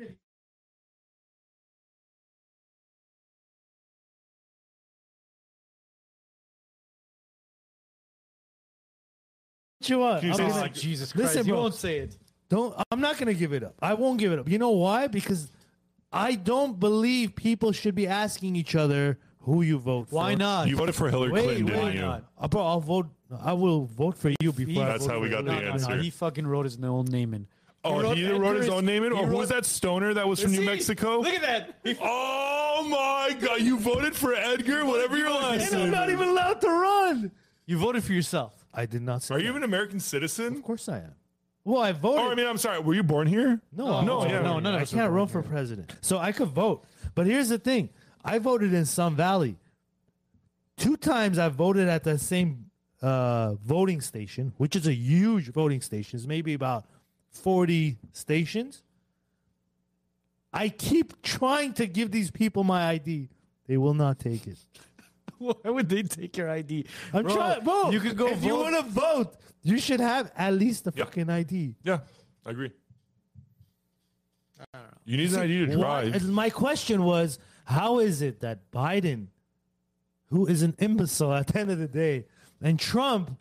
You 9.89 9.99
what? 9.99 10.19
Can 10.19 10.27
you 10.27 10.31
I'm 10.33 10.37
say 10.37 10.43
gonna- 10.43 10.53
something? 10.55 10.73
Jesus 10.81 11.11
Christ, 11.13 11.27
Listen, 11.35 11.47
you 11.47 11.53
bro. 11.53 11.61
won't 11.63 11.75
say 11.75 11.97
it. 11.99 12.17
Don't. 12.49 12.75
I'm 12.91 12.99
not 13.01 13.17
gonna 13.17 13.33
give 13.33 13.53
it 13.53 13.63
up. 13.63 13.75
I 13.81 13.93
won't 13.93 14.19
give 14.19 14.31
it 14.31 14.39
up. 14.39 14.47
You 14.49 14.57
know 14.59 14.71
why? 14.71 15.07
Because 15.07 15.51
I 16.11 16.35
don't 16.35 16.79
believe 16.79 17.35
people 17.35 17.71
should 17.71 17.95
be 17.95 18.07
asking 18.07 18.55
each 18.55 18.75
other 18.75 19.17
who 19.39 19.61
you 19.63 19.79
vote 19.79 20.09
for. 20.09 20.15
Why 20.15 20.35
not? 20.35 20.67
You 20.67 20.75
voted 20.75 20.93
for 20.95 21.09
Hillary 21.09 21.31
Wait, 21.31 21.43
Clinton, 21.43 21.65
wait, 21.65 21.73
didn't 21.73 21.93
you? 21.95 22.01
not? 22.01 22.23
Uh, 22.37 22.47
bro, 22.47 22.61
I'll 22.65 22.79
vote. 22.79 23.07
I 23.41 23.53
will 23.53 23.85
vote 23.85 24.17
for 24.17 24.31
you 24.39 24.53
before. 24.53 24.83
I 24.83 24.87
That's 24.89 25.05
vote 25.07 25.13
how 25.13 25.19
we 25.19 25.29
got 25.29 25.45
the 25.45 25.51
Hillary. 25.51 25.65
no, 25.65 25.69
no, 25.69 25.73
answer. 25.73 25.95
no, 25.95 26.01
he 26.01 26.09
fucking 26.11 26.45
wrote 26.45 26.65
his 26.65 26.77
own 26.83 27.05
name 27.05 27.33
in. 27.33 27.47
Oh, 27.85 27.99
wrote 28.01 28.15
he 28.17 28.29
wrote 28.31 28.55
his 28.57 28.69
own 28.69 28.85
name 28.85 29.03
in? 29.03 29.11
Or 29.11 29.25
who 29.25 29.35
was 29.37 29.49
that 29.49 29.65
stoner 29.65 30.13
that 30.13 30.27
was 30.27 30.39
from 30.41 30.51
New 30.51 30.59
See? 30.59 30.65
Mexico? 30.65 31.19
Look 31.19 31.33
at 31.33 31.41
that. 31.41 31.79
He- 31.83 31.97
Oh 32.01 32.87
my 32.89 33.35
god, 33.39 33.61
you 33.61 33.77
voted 33.79 34.15
for 34.15 34.33
Edgar, 34.33 34.85
whatever 34.85 35.15
your 35.17 35.29
last 35.29 35.67
And 35.71 35.75
I'm 35.75 35.81
name 35.83 35.91
not 35.91 36.09
even 36.09 36.29
allowed 36.29 36.59
to 36.61 36.67
run. 36.67 37.31
You 37.65 37.77
voted 37.77 38.03
for 38.03 38.13
yourself. 38.13 38.62
I 38.73 38.85
did 38.85 39.01
not 39.01 39.21
say. 39.23 39.35
Are 39.35 39.37
you 39.39 39.43
that. 39.45 39.49
even 39.49 39.63
an 39.63 39.69
American 39.69 39.99
citizen? 39.99 40.55
Of 40.55 40.63
course 40.63 40.89
I 40.89 40.97
am. 40.99 41.15
Well, 41.65 41.81
I 41.81 41.91
voted. 41.93 42.19
Oh, 42.19 42.31
I 42.31 42.35
mean, 42.35 42.45
I'm 42.47 42.57
sorry. 42.57 42.79
Were 42.79 42.93
you 42.93 43.03
born 43.03 43.27
here? 43.27 43.61
no, 43.71 44.01
No, 44.01 44.21
I'm 44.21 44.29
yeah, 44.29 44.41
not. 44.41 44.43
no, 44.43 44.59
none 44.59 44.75
I 44.75 44.83
can't 44.85 45.11
run 45.11 45.27
for 45.27 45.41
president, 45.41 45.93
so 46.01 46.17
I 46.17 46.31
could 46.33 46.49
vote. 46.49 46.83
But 47.15 47.25
here's 47.27 47.49
the 47.49 47.57
thing: 47.59 47.89
I 48.23 48.39
voted 48.39 48.73
in 48.73 48.85
Sun 48.85 49.15
Valley. 49.15 49.55
Two 50.75 50.97
times 50.97 51.37
I 51.37 51.49
voted 51.49 51.87
at 51.87 52.03
the 52.03 52.17
same 52.17 52.65
uh, 53.01 53.53
voting 53.55 54.01
station, 54.01 54.53
which 54.57 54.75
is 54.75 54.87
a 54.87 54.93
huge 54.93 55.51
voting 55.53 55.79
station. 55.81 56.17
It's 56.17 56.27
maybe 56.27 56.53
about 56.53 56.85
forty 57.29 57.97
stations. 58.11 58.83
I 60.51 60.69
keep 60.69 61.21
trying 61.21 61.73
to 61.73 61.87
give 61.87 62.11
these 62.11 62.29
people 62.29 62.63
my 62.63 62.89
ID. 62.89 63.29
They 63.67 63.77
will 63.77 63.93
not 63.93 64.19
take 64.19 64.45
it. 64.47 64.57
Why 65.61 65.69
would 65.71 65.89
they 65.89 66.03
take 66.03 66.35
your 66.37 66.49
ID? 66.49 66.85
I'm 67.13 67.23
Bro, 67.23 67.35
trying, 67.35 67.63
bro. 67.63 67.89
You 67.91 67.99
could 67.99 68.17
go 68.17 68.27
If 68.27 68.43
you 68.43 68.55
want 68.55 68.75
to 68.75 68.83
vote, 68.91 69.35
you 69.61 69.77
should 69.79 69.99
have 69.99 70.31
at 70.35 70.53
least 70.53 70.87
a 70.87 70.93
Yeah. 70.95 71.05
fucking 71.05 71.29
ID. 71.29 71.75
Yeah, 71.83 71.99
I 72.45 72.49
agree. 72.51 72.71
You 75.05 75.17
need 75.17 75.31
an 75.33 75.39
ID 75.39 75.65
to 75.65 75.77
Why- 75.77 76.03
drive. 76.09 76.15
and 76.23 76.33
my 76.33 76.49
question 76.49 77.03
was, 77.03 77.37
how 77.65 77.99
is 77.99 78.21
it 78.21 78.39
that 78.41 78.71
Biden, 78.71 79.27
who 80.29 80.45
is 80.47 80.61
an 80.63 80.75
imbecile 80.79 81.33
at 81.33 81.47
the 81.47 81.59
end 81.59 81.71
of 81.71 81.79
the 81.79 81.87
day, 81.87 82.25
and 82.61 82.79
Trump, 82.79 83.37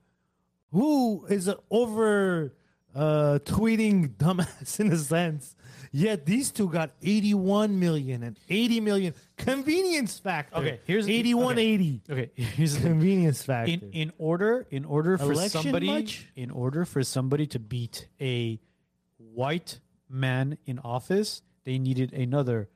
who 0.72 1.24
is 1.26 1.46
an 1.48 1.56
over 1.70 2.54
uh, 2.94 3.38
tweeting 3.44 4.16
dumbass 4.16 4.80
in 4.80 4.90
a 4.92 4.96
sense, 4.98 5.54
yet 5.92 6.26
these 6.26 6.50
two 6.50 6.68
got 6.68 6.90
81 7.02 7.78
million 7.78 8.22
and 8.22 8.38
80 8.48 8.80
million 8.80 9.14
convenience 9.36 10.18
factor. 10.18 10.56
Okay, 10.56 10.80
here's 10.86 11.06
the- 11.06 11.14
8180 11.14 12.00
Okay, 12.10 12.30
here's 12.34 12.74
the 12.76 12.88
convenience 12.88 13.42
factor. 13.44 13.72
in 13.72 13.80
in 13.92 14.12
order 14.18 14.66
in 14.70 14.84
order 14.84 15.16
for 15.18 15.32
Election 15.32 15.62
somebody 15.62 15.86
much? 15.86 16.26
in 16.34 16.50
order 16.50 16.84
for 16.84 17.04
somebody 17.04 17.46
to 17.46 17.58
beat 17.58 18.08
a 18.20 18.58
white 19.18 19.78
man 20.08 20.58
in 20.66 20.78
office, 20.80 21.42
they 21.64 21.78
needed 21.78 22.12
another 22.12 22.68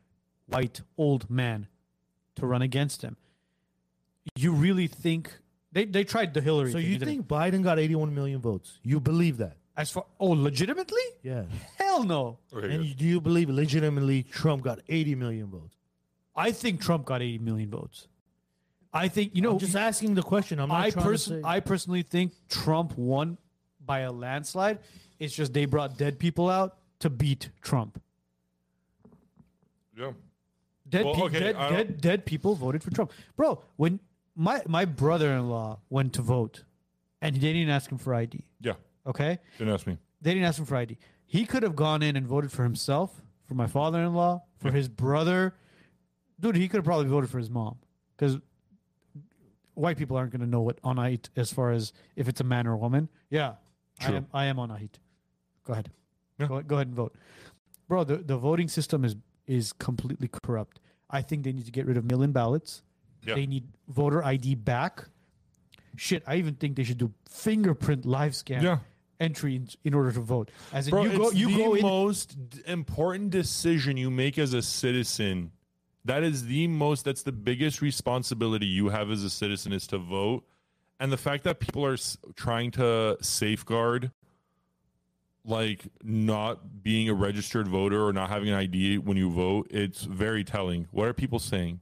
white 0.46 0.80
old 0.96 1.28
man 1.28 1.66
to 2.36 2.46
run 2.46 2.62
against 2.62 3.02
him. 3.02 3.16
You 4.36 4.52
really 4.52 4.86
think 4.86 5.30
they 5.72 5.84
they 5.84 6.04
tried 6.04 6.34
the 6.34 6.40
Hillary? 6.40 6.72
so 6.72 6.78
thing, 6.78 6.86
you 6.86 6.98
think 6.98 7.26
Biden 7.26 7.62
got 7.62 7.78
81 7.78 8.14
million 8.14 8.40
votes? 8.40 8.78
You 8.82 9.00
believe 9.00 9.38
that? 9.38 9.56
They? 9.76 9.82
as 9.82 9.90
for 9.90 10.06
oh 10.18 10.30
legitimately? 10.30 11.02
Yeah. 11.22 11.44
Hell 11.78 12.02
no. 12.04 12.38
Oh, 12.52 12.58
okay, 12.58 12.70
And 12.70 12.78
good. 12.78 12.86
you, 12.88 12.94
do 12.94 13.04
you 13.04 13.20
believe 13.20 13.48
legitimately 13.50 14.22
Trump 14.24 14.62
got 14.64 14.80
80 14.88 15.14
million 15.14 15.46
votes? 15.48 15.76
I 16.34 16.52
think 16.52 16.80
Trump 16.80 17.04
got 17.06 17.22
80 17.22 17.38
million 17.38 17.70
votes. 17.70 18.08
I 18.92 19.08
think 19.08 19.34
you 19.34 19.42
know 19.42 19.52
I'm 19.52 19.58
just 19.58 19.76
asking 19.76 20.14
the 20.14 20.22
question. 20.22 20.58
I'm 20.58 20.68
not 20.68 20.80
I 20.86 20.90
trying 20.90 21.04
to 21.04 21.10
person 21.10 21.42
say- 21.42 21.48
I 21.48 21.60
personally 21.60 22.02
think 22.02 22.32
Trump 22.48 22.96
won 22.96 23.36
by 23.84 24.00
a 24.00 24.12
landslide. 24.12 24.78
It's 25.18 25.34
just 25.34 25.52
they 25.52 25.64
brought 25.66 25.96
dead 25.98 26.18
people 26.18 26.48
out 26.50 26.76
to 27.00 27.10
beat 27.10 27.50
Trump. 27.62 28.00
yeah. 29.98 30.12
Dead, 30.88 31.04
Well, 31.04 31.14
pe- 31.14 31.22
okay, 31.22 31.38
dead, 31.40 31.56
dead, 31.70 32.00
dead 32.00 32.26
people 32.26 32.54
voted 32.54 32.82
for 32.82 32.90
Trump. 32.92 33.10
Bro, 33.36 33.62
when 33.76 33.98
my 34.36 34.62
my 34.68 34.84
brother-in-law 34.84 35.80
went 35.90 36.12
to 36.14 36.22
vote, 36.22 36.62
and 37.20 37.34
they 37.34 37.40
didn't 37.40 37.56
even 37.56 37.74
ask 37.74 37.90
him 37.90 37.98
for 37.98 38.14
ID. 38.14 38.44
Yeah. 38.60 38.74
Okay, 39.06 39.38
Didn't 39.58 39.72
ask 39.72 39.86
me. 39.86 39.96
they 40.20 40.32
didn't 40.34 40.46
ask 40.46 40.58
him 40.58 40.64
for 40.66 40.76
ID. 40.76 40.98
He 41.26 41.44
could 41.46 41.62
have 41.62 41.76
gone 41.76 42.02
in 42.02 42.16
and 42.16 42.26
voted 42.26 42.50
for 42.52 42.62
himself, 42.62 43.22
for 43.46 43.54
my 43.54 43.66
father-in-law, 43.66 44.42
for 44.58 44.70
his 44.72 44.88
brother. 44.88 45.54
Dude, 46.40 46.56
he 46.56 46.68
could 46.68 46.78
have 46.78 46.84
probably 46.84 47.06
voted 47.08 47.30
for 47.30 47.38
his 47.38 47.48
mom 47.50 47.76
because 48.16 48.38
white 49.74 49.96
people 49.96 50.16
aren't 50.16 50.30
going 50.32 50.40
to 50.40 50.46
know 50.46 50.60
what 50.60 50.80
Anahit 50.82 51.28
as 51.36 51.52
far 51.52 51.70
as 51.72 51.92
if 52.16 52.28
it's 52.28 52.40
a 52.40 52.44
man 52.44 52.66
or 52.66 52.72
a 52.72 52.76
woman. 52.76 53.08
Yeah, 53.30 53.54
True. 54.00 54.14
I 54.14 54.16
am. 54.16 54.26
I 54.34 54.44
am 54.46 54.56
Anahit. 54.56 54.90
Go 55.64 55.72
ahead. 55.72 55.90
Yeah. 56.38 56.46
Go, 56.48 56.60
go 56.62 56.74
ahead 56.76 56.88
and 56.88 56.96
vote, 56.96 57.14
bro. 57.88 58.04
The 58.04 58.18
the 58.18 58.36
voting 58.36 58.68
system 58.68 59.04
is 59.04 59.16
is 59.46 59.72
completely 59.72 60.28
corrupt. 60.28 60.80
I 61.08 61.22
think 61.22 61.44
they 61.44 61.52
need 61.52 61.66
to 61.66 61.72
get 61.72 61.86
rid 61.86 61.96
of 61.96 62.04
mail-in 62.04 62.32
ballots. 62.32 62.82
Yeah. 63.22 63.34
They 63.36 63.46
need 63.46 63.64
voter 63.88 64.24
ID 64.24 64.56
back. 64.56 65.04
Shit, 65.96 66.22
I 66.26 66.36
even 66.36 66.54
think 66.56 66.76
they 66.76 66.82
should 66.84 66.98
do 66.98 67.12
fingerprint 67.30 68.04
live 68.04 68.34
scan 68.34 68.62
Yeah. 68.62 68.78
Entry 69.20 69.56
in, 69.56 69.68
in 69.84 69.94
order 69.94 70.12
to 70.12 70.20
vote. 70.20 70.50
As 70.72 70.88
Bro, 70.90 71.04
you 71.04 71.16
go, 71.18 71.28
it's 71.28 71.36
you 71.36 71.48
the 71.48 71.56
go 71.56 71.74
in. 71.74 71.82
most 71.82 72.36
important 72.66 73.30
decision 73.30 73.96
you 73.96 74.10
make 74.10 74.38
as 74.38 74.52
a 74.54 74.62
citizen. 74.62 75.52
That 76.04 76.22
is 76.22 76.46
the 76.46 76.68
most. 76.68 77.04
That's 77.04 77.22
the 77.22 77.32
biggest 77.32 77.82
responsibility 77.82 78.66
you 78.66 78.88
have 78.90 79.10
as 79.10 79.24
a 79.24 79.30
citizen 79.30 79.72
is 79.72 79.86
to 79.88 79.98
vote. 79.98 80.44
And 81.00 81.10
the 81.12 81.16
fact 81.16 81.44
that 81.44 81.60
people 81.60 81.84
are 81.84 81.94
s- 81.94 82.16
trying 82.36 82.70
to 82.72 83.16
safeguard, 83.20 84.12
like 85.44 85.86
not 86.02 86.82
being 86.82 87.08
a 87.08 87.14
registered 87.14 87.68
voter 87.68 88.04
or 88.06 88.12
not 88.12 88.28
having 88.30 88.48
an 88.48 88.54
ID 88.54 88.98
when 88.98 89.16
you 89.16 89.30
vote, 89.30 89.66
it's 89.70 90.02
very 90.04 90.42
telling. 90.44 90.86
What 90.90 91.08
are 91.08 91.12
people 91.12 91.38
saying? 91.38 91.80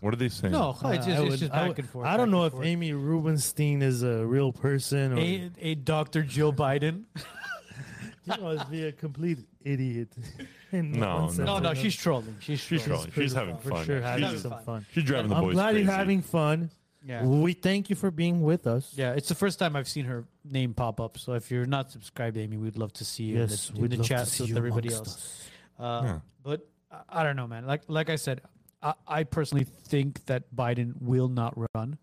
What 0.00 0.12
are 0.14 0.16
they 0.16 0.28
saying? 0.28 0.52
no, 0.52 0.70
it's, 0.70 0.82
Uh, 0.84 0.94
just, 0.96 1.08
I 1.08 1.22
it's 1.24 1.38
just 1.38 1.52
back 1.52 1.68
would- 1.68 1.78
and 1.78 1.88
forth. 1.88 2.06
I 2.06 2.16
don't 2.16 2.30
know 2.30 2.44
if 2.44 2.52
forth. 2.52 2.66
Amy 2.66 2.92
Rubenstein 2.92 3.82
is 3.82 4.02
a 4.02 4.24
real 4.26 4.52
person 4.52 5.12
or 5.12 5.18
a, 5.18 5.50
a 5.60 5.74
Dr. 5.74 6.22
Joe 6.22 6.52
Biden. 6.52 7.04
you 8.24 8.40
must 8.42 8.70
be 8.70 8.84
a 8.84 8.92
complete 8.92 9.38
idiot. 9.62 10.08
In 10.72 10.92
No, 10.92 11.28
no, 11.28 11.58
no, 11.60 11.74
she's 11.74 11.94
trolling. 11.94 12.36
She's 12.40 12.58
she's 12.60 12.82
trolling. 12.82 13.10
trolling. 13.10 13.28
She's 13.28 13.32
having 13.32 13.56
for 13.58 13.70
fun. 13.70 13.84
sure 13.86 14.00
having 14.00 14.28
she's, 14.30 14.42
some 14.42 14.50
fun. 14.52 14.64
fun. 14.64 14.86
she's 14.92 15.04
driving 15.04 15.28
the 15.30 15.36
I'm 15.36 15.44
boys 15.44 15.54
glad 15.54 15.70
crazy. 15.72 15.84
you're 15.84 15.92
having 15.92 16.22
fun. 16.22 16.70
Yeah. 17.06 17.22
We 17.24 17.52
thank 17.52 17.90
you 17.90 17.96
for 17.96 18.10
being 18.10 18.42
with 18.42 18.66
us. 18.66 18.92
Yeah, 18.96 19.12
it's 19.12 19.28
the 19.28 19.34
first 19.34 19.58
time 19.58 19.76
I've 19.76 19.86
seen 19.88 20.06
her 20.06 20.24
name 20.42 20.72
pop 20.74 21.00
up. 21.00 21.18
So 21.18 21.34
if 21.34 21.50
you're 21.50 21.66
not 21.66 21.90
subscribed, 21.92 22.38
Amy, 22.38 22.56
we'd 22.56 22.78
love 22.78 22.92
to 22.94 23.04
see 23.04 23.24
you 23.24 23.40
Yes, 23.40 23.68
in 23.68 23.74
the, 23.76 23.84
in 23.84 23.90
the 24.00 24.04
chat 24.04 24.20
with 24.40 24.56
everybody 24.56 24.92
else. 24.92 25.46
Uh, 25.78 26.00
Yeah. 26.04 26.18
But 26.42 26.66
I, 26.90 27.20
I 27.20 27.22
don't 27.22 27.36
know, 27.36 27.46
man. 27.46 27.66
Like 27.66 27.82
like 27.88 28.08
I 28.10 28.16
said, 28.16 28.40
I, 28.84 28.94
I 29.08 29.24
personally 29.24 29.64
think 29.64 30.24
that 30.26 30.54
Biden 30.54 30.92
will 31.00 31.28
not 31.28 31.54
run. 31.74 31.98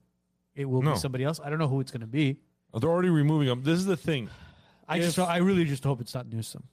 it 0.55 0.65
will 0.65 0.81
No. 0.81 0.93
be 0.93 0.99
somebody 0.99 1.23
else. 1.23 1.39
I 1.43 1.49
don't 1.49 1.59
know 1.59 1.67
who 1.69 1.79
it's 1.79 1.91
going 1.91 2.01
to 2.01 2.07
be. 2.07 2.37
Oh, 2.73 2.79
they're 2.79 2.89
already 2.89 3.09
removing 3.09 3.47
them. 3.47 3.63
This 3.63 3.77
is 3.79 3.85
the 3.85 3.95
thing. 3.97 4.29
I 4.87 4.99
just, 4.99 5.17
I 5.19 5.37
really 5.37 5.63
just 5.65 5.83
hope 5.83 6.01
it's 6.01 6.13
not 6.13 6.27
Newsom. 6.27 6.63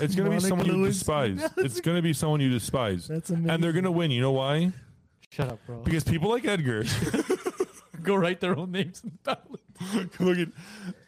It's 0.00 0.14
going 0.14 0.16
to 0.16 0.22
be 0.24 0.28
Monica 0.30 0.48
someone 0.48 0.66
you 0.66 0.72
Lewinsky. 0.74 0.86
despise. 0.88 1.50
It's 1.58 1.80
going 1.80 1.96
to 1.96 2.02
be 2.02 2.12
someone 2.12 2.40
you 2.40 2.50
despise. 2.50 3.06
That's 3.08 3.30
And 3.30 3.46
they're 3.46 3.54
amazing. 3.56 3.72
going 3.72 3.84
to 3.84 3.90
win. 3.92 4.10
You 4.10 4.20
know 4.22 4.32
why? 4.32 4.72
Shut 5.30 5.48
up, 5.50 5.60
bro. 5.66 5.78
Because 5.82 6.04
people 6.04 6.28
like 6.30 6.44
Edgar. 6.44 6.84
Go 8.02 8.16
write 8.16 8.40
their 8.40 8.56
own 8.58 8.72
names 8.72 9.02
in 9.04 9.10
the 9.10 9.36
ballot. 9.36 10.10
Look 10.20 10.38
at 10.38 10.48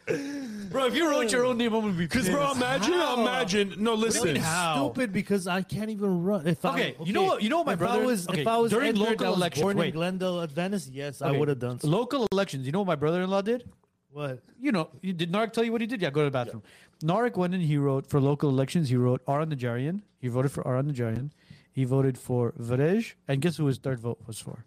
Bro, 0.07 0.85
if 0.87 0.95
you 0.95 1.09
wrote 1.09 1.31
your 1.31 1.45
own 1.45 1.57
name, 1.57 1.73
I'm 1.73 1.81
gonna 1.81 1.93
be 1.93 1.99
Because, 2.05 2.29
bro, 2.29 2.47
pissed. 2.47 2.57
imagine, 2.57 2.93
imagine. 2.93 3.73
No, 3.83 3.93
listen. 3.95 4.35
How? 4.35 4.75
Stupid 4.91 5.11
because 5.13 5.47
I 5.47 5.61
can't 5.61 5.89
even 5.89 6.23
run. 6.23 6.45
If 6.47 6.63
Okay, 6.65 6.95
I, 6.99 7.03
you 7.03 7.13
know 7.13 7.23
what- 7.23 7.41
you 7.41 7.49
know 7.49 7.57
what 7.57 7.65
my 7.67 7.73
if 7.73 7.79
brother- 7.79 8.01
I 8.01 8.05
was 8.05 8.27
okay, 8.29 8.41
if 8.41 8.47
I 8.47 8.57
was 8.57 8.71
during 8.71 8.89
Edgar 8.89 8.99
local 8.99 9.17
that 9.17 9.29
was 9.29 9.37
elections- 9.37 9.63
born 9.63 9.77
wait. 9.77 9.87
in 9.87 9.93
Glendale, 9.93 10.39
uh, 10.39 10.47
Venice. 10.47 10.89
yes, 10.91 11.21
I 11.21 11.29
Okay. 11.29 11.39
would 11.39 11.47
have 11.47 11.59
done. 11.59 11.79
So. 11.79 11.87
Local 11.87 12.27
elections. 12.31 12.65
You 12.65 12.71
know 12.71 12.79
what 12.79 12.87
my 12.87 12.95
brother-in-law 12.95 13.41
did? 13.41 13.69
What? 14.11 14.43
You 14.61 14.71
know, 14.71 14.89
you, 15.01 15.13
did 15.13 15.31
Narek 15.31 15.53
tell 15.53 15.63
you 15.63 15.71
what 15.71 15.81
he 15.81 15.87
did? 15.87 16.01
Yeah, 16.01 16.09
go 16.09 16.21
to 16.21 16.25
the 16.25 16.31
bathroom. 16.31 16.61
Narek 17.03 17.35
went 17.35 17.53
in. 17.53 17.61
He 17.61 17.77
wrote 17.77 18.07
for 18.07 18.19
local 18.21 18.49
elections. 18.49 18.89
He 18.89 18.95
wrote 18.95 19.21
Aran 19.27 19.49
Najarian. 19.49 20.01
He 20.19 20.27
voted 20.27 20.51
for 20.51 20.65
Aran 20.67 20.91
Najarian. 20.91 21.31
He 21.71 21.83
voted 21.83 22.17
for 22.17 22.53
Varej, 22.53 23.13
and 23.27 23.41
guess 23.41 23.57
who 23.57 23.65
his 23.65 23.77
third 23.77 23.99
vote 23.99 24.19
was 24.25 24.39
for? 24.39 24.65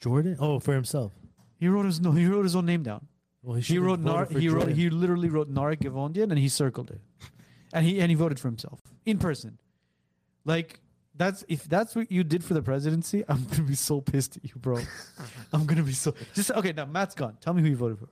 Jordan? 0.00 0.36
Oh, 0.40 0.58
for 0.60 0.72
himself. 0.72 1.12
He 1.58 1.68
wrote 1.68 1.84
his 1.86 2.00
no. 2.00 2.12
He 2.12 2.26
wrote 2.26 2.44
his 2.44 2.56
own 2.56 2.64
name 2.66 2.82
down. 2.82 3.06
Well, 3.42 3.56
He 3.56 3.62
should've 3.62 3.84
wrote 3.84 4.00
Nar. 4.00 4.26
He 4.26 4.48
wrote. 4.48 4.68
He 4.70 4.90
literally 4.90 5.28
wrote 5.28 5.52
Narek 5.52 5.78
Gavondian, 5.80 6.24
and 6.30 6.38
he 6.38 6.48
circled 6.48 6.90
it, 6.90 7.00
and 7.72 7.86
he 7.86 8.00
and 8.00 8.10
he 8.10 8.14
voted 8.14 8.38
for 8.40 8.48
himself 8.48 8.80
in 9.06 9.18
person. 9.18 9.58
Like 10.44 10.80
that's 11.14 11.44
if 11.48 11.64
that's 11.64 11.94
what 11.96 12.10
you 12.10 12.24
did 12.24 12.42
for 12.44 12.54
the 12.54 12.62
presidency, 12.62 13.24
I'm 13.28 13.44
gonna 13.44 13.62
be 13.62 13.74
so 13.74 14.00
pissed 14.00 14.36
at 14.38 14.44
you, 14.44 14.52
bro. 14.56 14.80
I'm 15.52 15.66
gonna 15.66 15.82
be 15.84 15.92
so 15.92 16.14
just 16.34 16.50
okay. 16.50 16.72
Now 16.72 16.86
Matt's 16.86 17.14
gone. 17.14 17.36
Tell 17.40 17.54
me 17.54 17.62
who 17.62 17.68
you 17.68 17.76
voted 17.76 17.98
for. 17.98 18.08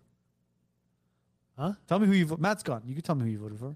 Huh? 1.58 1.72
Tell 1.88 1.98
me 1.98 2.06
who 2.06 2.12
you. 2.12 2.26
vo- 2.26 2.36
Matt's 2.36 2.62
gone. 2.62 2.82
You 2.84 2.94
can 2.94 3.02
tell 3.02 3.14
me 3.14 3.24
who 3.24 3.30
you 3.30 3.38
voted 3.38 3.58
for. 3.58 3.74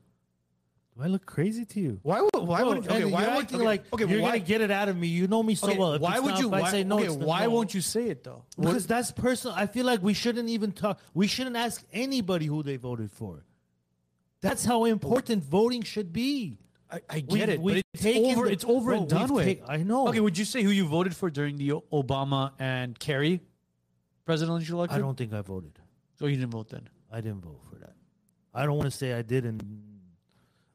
Do 1.01 1.07
I 1.07 1.09
look 1.09 1.25
crazy 1.25 1.65
to 1.65 1.81
you? 1.81 1.99
Why 2.03 2.21
would 2.21 2.31
why 2.35 2.63
would 2.63 2.79
okay 2.87 3.07
why 3.07 3.23
you're 3.23 3.31
would 3.35 3.45
acting 3.45 3.57
okay, 3.57 3.65
like 3.65 3.91
okay 3.91 4.05
you're 4.07 4.21
why 4.21 4.33
gonna 4.33 4.41
get 4.41 4.61
it 4.61 4.71
out 4.71 4.91
of 4.91 4.99
me. 4.99 5.07
You 5.07 5.29
know 5.29 5.43
me 5.43 5.55
so 5.55 5.69
okay, 5.69 5.79
well. 5.79 5.95
If 5.95 6.03
why 6.03 6.19
would 6.19 6.33
not, 6.33 6.41
you 6.41 6.53
I 6.53 6.61
why, 6.61 6.71
say 6.71 6.85
no, 6.85 6.99
okay, 6.99 7.09
why 7.09 7.45
no. 7.45 7.51
won't 7.51 7.73
you 7.73 7.81
say 7.81 8.09
it 8.11 8.23
though? 8.23 8.45
Because 8.59 8.87
that's 8.87 9.11
personal. 9.11 9.57
I 9.57 9.67
feel 9.67 9.87
like 9.87 10.03
we 10.03 10.13
shouldn't 10.13 10.51
even 10.51 10.73
talk. 10.73 11.01
We 11.15 11.27
shouldn't 11.27 11.57
ask 11.57 11.83
anybody 11.91 12.45
who 12.45 12.63
they 12.63 12.77
voted 12.77 13.11
for. 13.11 13.47
That's 14.43 14.63
how 14.63 14.85
important 14.85 15.43
voting 15.43 15.85
should 15.85 16.13
be. 16.13 16.59
I, 16.91 17.01
I 17.09 17.21
get 17.21 17.49
it, 17.49 17.57
but 17.57 17.65
we've 17.65 17.83
it's 17.95 18.05
over. 18.05 18.45
the- 18.45 18.53
it's 18.53 18.65
over 18.65 18.91
bro, 18.91 18.99
and 18.99 19.09
done 19.09 19.33
with. 19.33 19.47
take- 19.47 19.63
I 19.67 19.79
know. 19.79 20.09
Okay, 20.09 20.21
would 20.21 20.37
you 20.37 20.45
say 20.45 20.63
who 20.63 20.71
you 20.71 20.87
voted 20.87 21.17
for 21.17 21.31
during 21.31 21.57
the 21.57 21.71
Obama 21.91 22.53
and 22.59 22.99
Kerry 22.99 23.41
presidential 24.27 24.79
election? 24.79 24.99
I 24.99 25.01
don't 25.01 25.17
think 25.17 25.33
I 25.33 25.41
voted. 25.41 25.79
So 26.19 26.27
you 26.27 26.37
didn't 26.37 26.51
vote 26.51 26.69
then. 26.69 26.91
I 27.11 27.23
didn't 27.23 27.41
vote 27.41 27.61
for 27.71 27.77
that. 27.77 27.95
I 28.53 28.67
don't 28.67 28.77
want 28.77 28.91
to 28.91 28.97
say 28.97 29.15
I 29.15 29.23
did. 29.23 29.47
And 29.47 29.63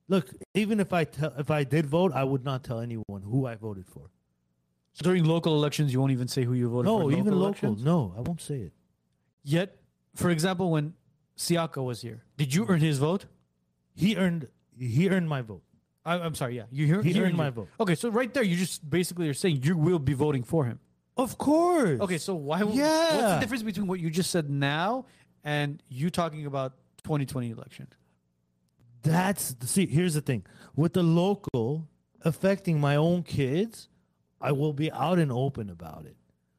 look, 0.08 0.30
even 0.54 0.80
if 0.80 0.94
I 0.94 1.04
tell, 1.06 1.34
if 1.38 1.50
I 1.52 1.64
did 1.64 1.86
vote, 1.86 2.12
I 2.14 2.24
would 2.24 2.44
not 2.44 2.64
tell 2.64 2.80
anyone 2.80 3.22
who 3.24 3.46
I 3.46 3.56
voted 3.56 3.88
for. 3.88 4.10
So 4.94 5.04
during 5.04 5.26
local 5.26 5.56
elections, 5.56 5.92
you 5.92 6.00
won't 6.00 6.14
even 6.14 6.28
say 6.28 6.44
who 6.44 6.54
you 6.54 6.70
voted 6.70 6.88
for. 6.90 7.00
No, 7.02 7.12
even 7.12 7.26
local. 7.26 7.44
elections? 7.46 7.84
No, 7.84 8.14
I 8.18 8.22
won't 8.22 8.42
say 8.42 8.56
it. 8.62 8.74
Yet, 9.44 9.78
for 10.16 10.30
example, 10.30 10.72
when 10.72 10.94
Siaka 11.38 11.84
was 11.84 12.02
here, 12.02 12.24
did 12.38 12.54
you 12.54 12.66
earn 12.70 12.80
his 12.80 12.98
vote? 12.98 13.26
He 13.94 14.16
earned. 14.16 14.48
He 14.78 15.10
earned 15.10 15.28
my 15.30 15.42
vote. 15.42 15.64
I, 16.06 16.16
I'm 16.20 16.36
sorry. 16.36 16.56
Yeah, 16.58 16.64
you 16.72 16.86
hear, 16.86 17.02
He 17.02 17.20
earned 17.20 17.36
my 17.36 17.46
your- 17.46 17.52
vote. 17.52 17.70
Okay, 17.80 17.96
so 17.96 18.10
right 18.10 18.34
there, 18.34 18.44
you 18.44 18.56
just 18.56 18.88
basically 18.90 19.28
are 19.28 19.34
saying 19.34 19.62
you 19.64 19.76
will 19.76 20.00
be 20.00 20.14
voting 20.14 20.44
for 20.44 20.66
him. 20.66 20.80
Of 21.18 21.38
course. 21.38 22.00
Okay, 22.02 22.18
so 22.18 22.36
why? 22.36 22.60
Yeah. 22.64 23.16
What's 23.18 23.34
the 23.36 23.40
difference 23.40 23.64
between 23.64 23.88
what 23.88 24.00
you 24.00 24.10
just 24.10 24.32
said 24.32 24.50
now 24.50 25.06
and 25.44 25.82
you 25.90 26.10
talking 26.10 26.46
about 26.46 26.74
2020 27.04 27.52
election? 27.52 27.88
That's 29.06 29.56
see. 29.66 29.86
Here's 29.88 30.14
the 30.16 30.22
thing 30.22 30.46
with 30.76 30.94
the 30.94 31.04
local 31.04 31.88
affecting 32.22 32.80
my 32.80 32.96
own 32.96 33.24
kids, 33.24 33.88
I 34.42 34.52
will 34.52 34.74
be 34.74 34.92
out 34.92 35.20
and 35.20 35.32
open 35.32 35.70
about 35.70 36.06
it. 36.06 36.16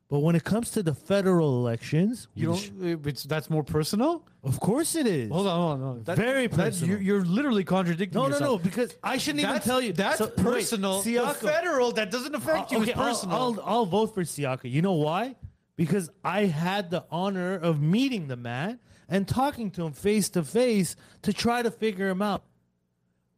But 0.08 0.20
when 0.20 0.36
it 0.36 0.44
comes 0.44 0.70
to 0.70 0.84
the 0.84 0.94
federal 0.94 1.58
elections, 1.58 2.28
You 2.36 2.47
don't. 2.55 2.73
Eh, 2.84 2.97
it's 3.10 3.25
that's 3.25 3.50
more 3.50 3.65
personal. 3.65 4.25
of 4.44 4.60
course 4.60 4.94
it 4.94 5.05
is. 5.08 5.28
Hold 5.33 5.49
on, 5.49 5.58
hold 5.60 5.73
on. 5.73 5.81
Hold 5.81 5.97
on. 5.99 6.05
That- 6.05 6.16
Very 6.16 6.47
that- 6.47 6.57
personal. 6.57 6.91
you're, 6.91 7.00
you're 7.18 7.25
literally 7.25 7.65
contradicting. 7.65 8.15
No, 8.16 8.28
no, 8.28 8.34
yourself. 8.34 8.60
no. 8.62 8.65
Because 8.70 8.94
I 9.02 9.16
shouldn't 9.18 9.42
even 9.42 9.60
tell 9.60 9.81
you. 9.81 9.92
That's 9.92 10.18
So, 10.18 10.26
wait, 10.26 10.36
personal. 10.36 11.02
the 11.02 11.34
federal 11.41 11.91
that 11.92 12.12
doesn't 12.12 12.36
affect 12.36 12.70
you 12.70 12.78
uh, 12.78 12.83
okay, 12.83 12.92
is 12.92 12.97
I'll- 12.99 13.05
personal. 13.05 13.36
I'll, 13.36 13.60
I'll 13.65 13.86
vote 13.86 14.15
for 14.15 14.23
Siaka. 14.23 14.70
You 14.70 14.81
know 14.81 14.92
why? 14.92 15.34
Because 15.75 16.08
I 16.25 16.44
had 16.47 16.91
the 16.91 17.05
honor 17.10 17.55
of 17.57 17.83
meeting 17.83 18.28
the 18.28 18.36
man 18.36 18.78
and 19.09 19.26
talking 19.28 19.70
to 19.73 19.86
him 19.86 19.93
face 19.93 20.28
to 20.31 20.43
face 20.43 20.97
to 21.23 21.33
try 21.33 21.62
to 21.62 21.70
figure 21.70 22.09
him 22.09 22.23
out. 22.23 22.43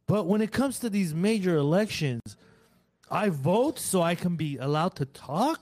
But 0.07 0.25
when 0.25 0.41
it 0.41 0.51
comes 0.51 0.79
to 0.79 0.89
these 0.89 1.13
major 1.13 1.55
elections, 1.55 2.35
I 3.11 3.29
vote 3.29 3.79
so 3.79 4.01
I 4.01 4.15
can 4.15 4.35
be 4.35 4.57
allowed 4.57 4.95
to 4.95 5.05
talk, 5.05 5.61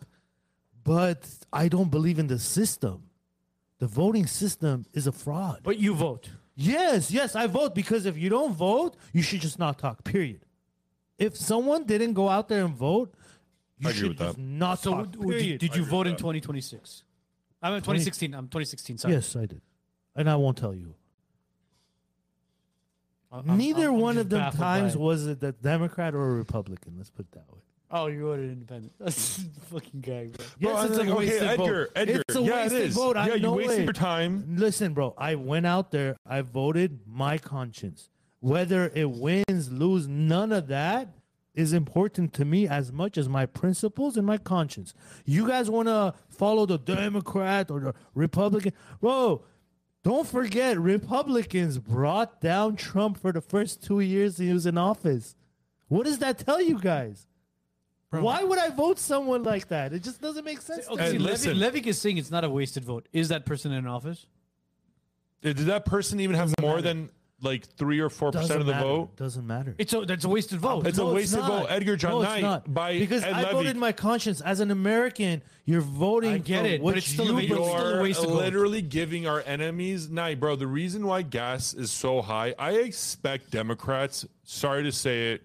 but 0.84 1.28
I 1.52 1.68
don't 1.68 1.92
believe 1.92 2.20
in 2.20 2.28
the 2.28 2.40
system. 2.40 3.04
The 3.80 3.88
voting 3.88 4.26
system 4.26 4.86
is 4.94 5.06
a 5.08 5.12
fraud. 5.12 5.60
but 5.64 5.78
you 5.78 5.94
vote. 5.94 6.30
Yes, 6.56 7.12
yes, 7.12 7.36
I 7.36 7.46
vote 7.46 7.76
because 7.76 8.06
if 8.08 8.18
you 8.18 8.30
don't 8.30 8.54
vote, 8.54 8.96
you 9.14 9.22
should 9.22 9.42
just 9.42 9.60
not 9.60 9.78
talk. 9.78 10.04
Period. 10.04 10.42
If 11.20 11.36
someone 11.38 11.84
didn't 11.84 12.14
go 12.14 12.30
out 12.30 12.48
there 12.48 12.66
and 12.66 12.74
vote, 12.76 13.14
you 13.78 13.88
I 13.88 13.92
agree 13.92 14.00
should 14.00 14.10
with 14.10 14.18
just 14.20 14.36
that. 14.38 14.42
not 14.42 14.80
So 14.80 14.92
talk. 14.92 15.00
w- 15.12 15.20
w- 15.20 15.38
period. 15.40 15.60
did, 15.60 15.72
did 15.72 15.78
you 15.78 15.86
vote 15.86 16.08
in 16.08 16.16
2026? 16.16 17.04
I'm 17.62 17.74
in 17.74 17.80
2016. 17.82 18.34
I'm 18.34 18.46
2016. 18.46 18.98
Sorry. 18.98 19.14
Yes, 19.14 19.36
I 19.36 19.46
did, 19.46 19.62
and 20.18 20.30
I 20.30 20.36
won't 20.36 20.58
tell 20.58 20.74
you. 20.76 20.96
I'm- 23.32 23.50
I'm- 23.50 23.58
Neither 23.58 23.84
I'm- 23.84 23.96
I'm 23.96 24.00
one 24.02 24.18
of 24.18 24.30
them 24.30 24.40
baffled 24.40 24.60
by 24.60 24.80
times 24.80 24.96
it. 24.96 25.00
was 25.02 25.28
it 25.28 25.40
the 25.40 25.52
Democrat 25.52 26.16
or 26.16 26.30
a 26.32 26.34
Republican. 26.36 26.96
Let's 26.98 27.10
put 27.10 27.26
it 27.28 27.32
that 27.34 27.52
way. 27.52 27.60
Oh, 27.90 28.08
you 28.08 28.22
voted 28.22 28.52
independent. 28.52 28.94
That's 29.00 29.38
the 29.38 29.62
fucking 29.72 30.02
guy, 30.02 30.28
bro. 30.28 30.46
Yes, 30.60 30.74
Bro, 30.74 30.82
it's 30.82 31.00
I'm 31.00 31.08
a 31.08 31.10
like, 31.10 31.20
wasted 31.20 31.44
okay, 31.44 31.56
vote. 31.56 31.64
Edgar, 31.64 31.90
Edgar. 31.96 32.22
It's 32.28 32.36
a 32.36 32.40
uh, 32.40 32.42
yeah, 32.44 32.56
wasted 32.64 32.82
it 32.82 32.86
is. 32.86 32.96
vote. 32.96 33.18
I 33.18 33.28
yeah, 33.28 33.34
you 33.36 33.42
know 33.42 33.54
wasted 33.54 33.80
it. 33.80 33.84
your 33.86 33.94
time. 33.94 34.56
Listen, 34.58 34.94
bro, 34.94 35.14
I 35.18 35.36
went 35.36 35.66
out 35.66 35.92
there. 35.92 36.18
I 36.26 36.42
voted 36.42 37.00
my 37.08 37.38
conscience. 37.38 38.10
Whether 38.40 38.92
it 38.94 39.10
wins, 39.12 39.72
lose, 39.72 40.08
none 40.08 40.52
of 40.52 40.68
that 40.68 41.14
is 41.56 41.74
important 41.74 42.34
to 42.34 42.46
me 42.46 42.68
as 42.68 42.92
much 42.92 43.18
as 43.18 43.28
my 43.30 43.46
principles 43.46 44.16
and 44.18 44.28
my 44.28 44.38
conscience. 44.38 44.94
You 45.26 45.48
guys 45.48 45.70
want 45.70 45.88
to 45.88 46.14
follow 46.30 46.66
the 46.66 46.78
Democrat 46.78 47.72
or 47.72 47.80
the 47.80 47.94
Republican? 48.14 48.74
Bro, 49.00 49.44
don't 50.08 50.26
forget, 50.26 50.80
Republicans 50.80 51.80
brought 51.80 52.40
down 52.40 52.78
Trump 52.78 53.20
for 53.20 53.34
the 53.34 53.42
first 53.42 53.84
two 53.84 54.00
years 54.00 54.38
he 54.38 54.54
was 54.54 54.66
in 54.66 54.78
office. 54.78 55.36
What 55.90 56.06
does 56.06 56.20
that 56.20 56.38
tell 56.38 56.62
you 56.62 56.80
guys? 56.80 57.28
Why 58.12 58.42
would 58.42 58.58
I 58.58 58.70
vote 58.70 59.00
someone 59.00 59.44
like 59.44 59.68
that? 59.68 59.92
It 59.92 60.04
just 60.04 60.22
doesn't 60.22 60.46
make 60.46 60.62
sense. 60.62 60.88
Okay, 60.88 61.04
Hey, 61.04 61.12
see. 61.12 61.18
Levy, 61.18 61.32
listen. 61.32 61.60
Levy 61.60 61.80
is 61.90 62.00
saying 62.00 62.18
it's 62.18 62.32
not 62.32 62.46
a 62.46 62.50
wasted 62.50 62.86
vote. 62.86 63.10
Is 63.12 63.28
that 63.28 63.46
person 63.46 63.74
in 63.74 63.86
office? 63.86 64.26
Did 65.42 65.58
that 65.58 65.84
person 65.84 66.22
even 66.22 66.38
have 66.38 66.54
more 66.62 66.82
than 66.82 67.10
like 67.42 67.68
three 67.78 68.00
or 68.00 68.10
four 68.10 68.32
percent 68.32 68.60
of 68.62 68.66
the 68.66 68.72
matter. 68.74 68.84
vote? 68.88 69.16
Doesn't 69.16 69.46
matter. 69.46 69.76
It's 69.78 69.94
a 69.94 70.02
that's 70.02 70.26
a 70.26 70.30
wasted 70.30 70.60
vote. 70.60 70.88
It's 70.88 70.98
a 70.98 71.06
wasted 71.06 71.40
not. 71.40 71.48
vote. 71.50 71.66
Edgar 71.70 71.96
John 71.96 72.12
no, 72.12 72.22
it's 72.22 72.30
Knight 72.32 72.42
not. 72.42 72.74
by 72.74 72.98
because 72.98 73.24
Ed 73.24 73.34
I 73.34 73.42
Levy. 73.44 73.54
voted 73.54 73.78
my 73.78 73.92
conscience 73.92 74.42
as 74.42 74.60
an 74.60 74.72
American. 74.72 75.44
You're 75.66 75.82
voting. 75.82 76.32
I 76.34 76.38
get 76.40 76.62
for 76.62 76.68
it, 76.68 76.78
but 76.80 76.84
what 76.86 76.98
it's 76.98 77.08
still 77.08 77.38
a 77.38 77.42
you 77.42 77.48
bit- 77.50 77.58
believe. 77.58 77.70
still 77.70 77.88
a 77.88 77.92
You're 77.94 78.02
wasted 78.02 78.30
vote. 78.30 78.36
literally 78.38 78.82
giving 78.82 79.28
our 79.28 79.44
enemies 79.46 80.10
night, 80.10 80.40
bro. 80.40 80.56
The 80.56 80.66
reason 80.68 81.06
why 81.06 81.22
gas 81.22 81.74
is 81.76 81.92
so 81.92 82.22
high, 82.22 82.56
I 82.58 82.72
expect 82.72 83.52
Democrats. 83.52 84.26
Sorry 84.44 84.82
to 84.84 84.92
say 84.92 85.34
it, 85.34 85.44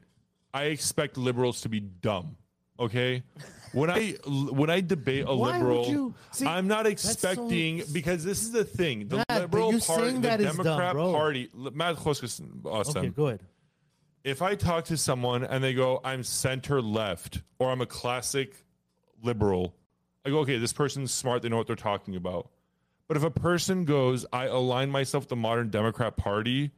I 0.54 0.64
expect 0.64 1.18
liberals 1.18 1.60
to 1.62 1.68
be 1.68 1.80
dumb. 1.80 2.36
Okay, 2.80 3.22
when 3.72 3.90
I 3.90 4.10
when 4.26 4.70
I 4.70 4.80
debate 4.80 5.24
a 5.26 5.34
Why 5.34 5.58
liberal, 5.58 5.86
you- 5.88 6.14
See, 6.30 6.46
I'm 6.46 6.68
not 6.68 6.84
that's 6.84 7.02
so- 7.02 7.10
expecting 7.12 7.82
because 7.92 8.24
this 8.24 8.42
is 8.42 8.52
the 8.52 8.64
thing. 8.64 9.08
The 9.08 9.24
Matt, 9.28 9.40
liberal 9.42 9.78
party, 9.80 10.10
the 10.12 10.18
that 10.20 10.40
is 10.40 10.46
dumb, 10.46 10.56
Democrat 10.64 10.92
bro. 10.94 11.12
party. 11.12 11.48
Matt 11.54 11.96
awesome 12.64 12.96
Okay, 12.96 13.08
go 13.08 13.26
ahead. 13.28 13.40
if 14.24 14.42
I 14.42 14.54
talk 14.54 14.84
to 14.86 14.96
someone 14.96 15.44
and 15.44 15.62
they 15.64 15.74
go, 15.74 16.00
I'm 16.04 16.22
center 16.24 16.80
left 16.82 17.42
or 17.58 17.70
I'm 17.70 17.80
a 17.80 17.86
classic 17.86 18.54
liberal, 19.22 19.74
I 20.24 20.30
go, 20.30 20.38
okay, 20.40 20.58
this 20.58 20.72
person's 20.72 21.12
smart. 21.12 21.42
They 21.42 21.48
know 21.48 21.56
what 21.56 21.66
they're 21.66 21.76
talking 21.76 22.16
about. 22.16 22.48
But 23.08 23.16
if 23.16 23.24
a 23.24 23.30
person 23.30 23.84
goes, 23.84 24.24
I 24.32 24.46
align 24.46 24.90
myself 24.90 25.24
with 25.24 25.28
the 25.30 25.36
modern 25.36 25.68
Democrat 25.70 26.16
Party, 26.16 26.70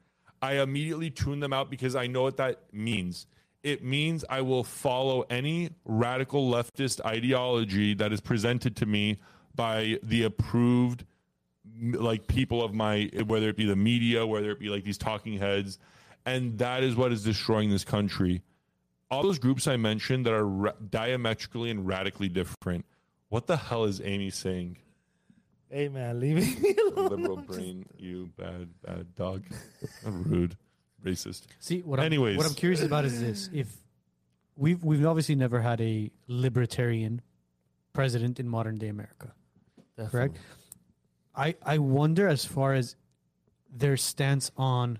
I 0.43 0.55
immediately 0.61 1.11
tune 1.11 1.41
them 1.41 1.53
out 1.53 1.71
because 1.71 1.95
I 1.95 2.07
know 2.07 2.23
what 2.23 2.39
that 2.39 2.61
means. 2.73 3.27
It 3.65 3.83
means 3.83 4.25
I 4.29 4.43
will 4.43 4.63
follow 4.63 5.23
any 5.31 5.71
radical 5.85 6.49
leftist 6.51 7.05
ideology 7.05 7.95
that 7.95 8.13
is 8.13 8.21
presented 8.21 8.77
to 8.77 8.87
me 8.87 9.19
by 9.55 9.99
the 10.03 10.23
approved 10.25 11.05
like 11.81 12.27
people 12.27 12.63
of 12.63 12.75
my 12.75 13.11
whether 13.27 13.49
it 13.49 13.57
be 13.57 13.65
the 13.65 13.75
media 13.75 14.25
whether 14.27 14.51
it 14.51 14.61
be 14.61 14.69
like 14.69 14.85
these 14.85 14.99
talking 14.99 15.39
heads 15.39 15.79
and 16.27 16.59
that 16.59 16.83
is 16.85 16.95
what 16.95 17.11
is 17.11 17.25
destroying 17.25 17.71
this 17.71 17.85
country 17.85 18.43
all 19.11 19.23
those 19.23 19.39
groups 19.39 19.67
i 19.67 19.77
mentioned 19.77 20.27
that 20.27 20.35
are 20.35 20.47
ra- 20.47 20.73
diametrically 20.91 21.71
and 21.71 21.87
radically 21.87 22.29
different 22.29 22.85
what 23.31 23.47
the 23.47 23.57
hell 23.57 23.85
is 23.85 24.01
amy 24.05 24.31
saying 24.31 24.77
Hey 25.71 25.89
man, 25.89 26.21
leave 26.21 26.37
me 26.63 26.77
alone. 26.93 27.09
Liberal 27.09 27.37
brain, 27.39 27.87
you 27.99 28.31
bad, 28.37 28.69
bad 28.87 29.13
dog. 29.17 29.43
Rude, 30.05 30.57
racist. 31.05 31.43
See 31.61 31.81
what 31.83 32.01
I'm, 32.01 32.07
Anyways. 32.07 32.37
what 32.37 32.47
I'm 32.47 32.55
curious 32.55 32.83
about 32.83 33.05
is 33.05 33.21
this: 33.21 33.49
if 33.53 33.69
we've 34.57 34.83
we've 34.83 35.05
obviously 35.07 35.35
never 35.35 35.61
had 35.61 35.81
a 35.81 36.11
libertarian 36.27 37.21
president 37.93 38.41
in 38.41 38.49
modern 38.49 38.79
day 38.79 38.89
America, 38.89 39.33
correct? 40.11 40.39
I 41.35 41.55
I 41.65 41.79
wonder 41.79 42.27
as 42.29 42.45
far 42.45 42.75
as 42.75 42.97
their 43.71 43.97
stance 43.97 44.51
on 44.57 44.99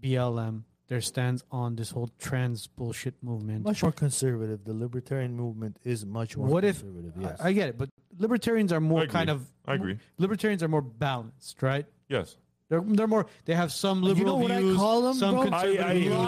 BLM, 0.00 0.62
their 0.88 1.00
stance 1.00 1.42
on 1.50 1.76
this 1.76 1.90
whole 1.90 2.10
trans 2.18 2.66
bullshit 2.66 3.14
movement. 3.22 3.64
Much 3.64 3.82
more 3.82 3.92
conservative. 3.92 4.64
The 4.64 4.74
libertarian 4.74 5.34
movement 5.34 5.78
is 5.84 6.04
much 6.04 6.36
more 6.36 6.46
what 6.48 6.64
if 6.64 6.80
conservative. 6.80 7.12
I- 7.18 7.20
yes. 7.22 7.40
I, 7.40 7.52
get 7.52 7.68
it, 7.70 7.78
but 7.78 7.88
libertarians 8.18 8.72
are 8.72 8.80
more 8.80 9.00
I 9.00 9.04
agree. 9.04 9.12
kind 9.12 9.30
of 9.30 9.46
I 9.66 9.74
agree. 9.74 9.98
Libertarians 10.18 10.62
are 10.62 10.68
more 10.68 10.82
balanced, 10.82 11.62
right? 11.62 11.86
Yes. 12.08 12.36
They're 12.68 12.82
they're 12.82 13.06
more. 13.06 13.26
They 13.46 13.54
have 13.54 13.72
some 13.72 14.02
liberal 14.02 14.36
You 14.42 14.48
liberal 14.48 14.48
know 14.58 14.64
what 14.66 14.74
I 14.74 14.76
call 14.76 15.02
them, 15.02 15.14
some 15.14 15.34
bro? 15.36 15.44
Conservative 15.44 15.86
I 15.86 15.94
views. 15.94 16.04
hate, 16.12 16.18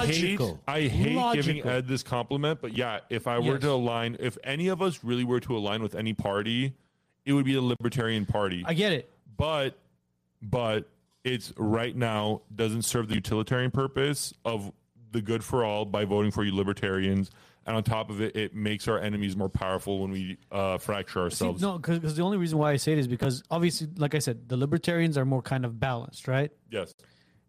Logical. 0.41 0.61
I 0.67 0.81
hate 0.83 0.93
giving 1.05 1.17
Logical. 1.17 1.71
Ed 1.71 1.87
this 1.89 2.03
compliment, 2.03 2.61
but 2.63 2.75
yeah, 2.77 3.01
if 3.11 3.27
I 3.27 3.39
were 3.39 3.53
Yes. 3.55 3.61
to 3.63 3.71
align, 3.73 4.17
if 4.21 4.39
any 4.45 4.69
of 4.69 4.81
us 4.81 5.05
really 5.05 5.25
were 5.25 5.41
to 5.41 5.57
align 5.57 5.83
with 5.83 5.95
any 5.95 6.15
party, 6.15 6.73
it 7.27 7.35
would 7.35 7.45
be 7.45 7.53
the 7.55 7.61
Libertarian 7.61 8.25
Party. 8.25 8.65
I 8.67 8.73
get 8.75 8.93
it. 8.93 9.11
but, 9.37 9.77
but 10.43 10.89
it's 11.25 11.53
right 11.59 11.95
now 11.95 12.41
doesn't 12.55 12.83
serve 12.83 13.09
the 13.09 13.15
utilitarian 13.17 13.71
purpose 13.71 14.33
of 14.47 14.73
the 15.13 15.21
good 15.21 15.45
for 15.45 15.65
all 15.65 15.85
by 15.85 16.07
voting 16.07 16.31
for 16.31 16.43
you 16.45 16.55
libertarians, 16.55 17.31
and 17.71 17.77
on 17.77 17.85
top 17.85 18.11
of 18.11 18.21
it, 18.21 18.35
it 18.35 18.53
makes 18.53 18.89
our 18.89 18.99
enemies 18.99 19.37
more 19.37 19.49
powerful 19.49 20.01
when 20.01 20.11
we 20.11 20.39
uh, 20.51 20.77
fracture 20.79 21.31
See, 21.31 21.45
ourselves. 21.45 21.63
no, 21.63 21.79
because 21.79 22.17
the 22.17 22.23
only 22.23 22.37
reason 22.37 22.59
why 22.59 22.73
I 22.73 22.77
say 22.77 22.91
it 22.93 22.99
is 22.99 23.07
because 23.07 23.45
obviously, 23.49 23.87
like 23.97 24.17
I 24.17 24.19
said, 24.19 24.49
the 24.49 24.57
libertarians 24.57 25.17
are 25.17 25.25
more 25.25 25.41
kind 25.41 25.65
of 25.65 25.79
balanced, 25.79 26.27
right? 26.27 26.51
Yes. 26.69 26.93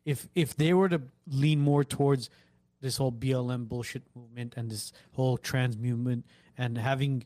If 0.06 0.28
if 0.36 0.56
they 0.56 0.76
were 0.76 0.90
to 0.90 1.02
lean 1.26 1.60
more 1.60 1.84
towards 1.84 2.30
this 2.82 2.98
whole 2.98 3.12
BLM 3.12 3.68
bullshit 3.68 4.04
movement 4.16 4.54
and 4.58 4.70
this 4.70 4.94
whole 5.14 5.38
trans 5.40 5.76
movement 5.76 6.28
and 6.56 6.78
having 6.78 7.24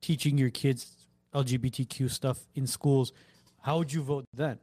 teaching 0.00 0.38
your 0.38 0.50
kids 0.50 1.08
LGBTQ 1.34 2.08
stuff 2.10 2.38
in 2.54 2.68
schools, 2.68 3.12
how 3.60 3.78
would 3.78 3.92
you 3.92 4.02
vote 4.02 4.24
then? 4.32 4.60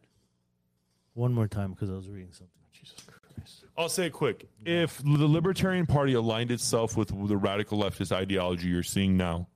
One 1.16 1.34
more 1.34 1.50
time 1.50 1.72
because 1.72 1.90
I 1.90 1.94
was 1.94 2.10
reading 2.10 2.32
something. 2.32 2.48
Jesus 2.72 2.96
Christ. 3.06 3.13
I'll 3.78 3.90
say 3.90 4.06
it 4.08 4.14
quick. 4.14 4.48
If 4.66 5.00
the 5.00 5.28
Libertarian 5.28 5.86
Party 5.86 6.14
aligned 6.14 6.52
itself 6.52 6.96
with 6.96 7.08
the 7.28 7.38
radical 7.38 7.80
leftist 7.80 8.12
ideology 8.12 8.68
you're 8.68 8.84
seeing 8.84 9.18
now, 9.18 9.48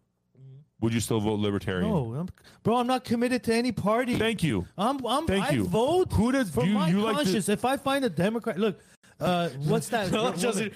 would 0.82 0.94
you 0.94 1.00
still 1.00 1.20
vote 1.20 1.40
Libertarian? 1.40 1.90
No, 1.90 2.14
I'm, 2.16 2.30
bro, 2.64 2.78
I'm 2.78 2.88
not 2.88 3.04
committed 3.04 3.44
to 3.46 3.54
any 3.54 3.72
party. 3.72 4.16
Thank 4.18 4.44
you. 4.44 4.68
I'm, 4.78 5.06
I'm, 5.06 5.26
Thank 5.28 5.46
I 5.46 5.50
you. 5.52 5.66
vote 5.66 6.12
Who 6.14 6.32
does- 6.32 6.50
for 6.50 6.66
you- 6.66 6.74
my 6.74 6.90
you 6.90 7.02
like 7.02 7.26
to- 7.28 7.52
if 7.52 7.66
I 7.66 7.78
find 7.78 8.06
a 8.06 8.10
Democrat, 8.10 8.58
look, 8.60 8.80
uh, 9.20 9.50
what's 9.66 9.90
that? 9.90 10.12
woman? 10.12 10.72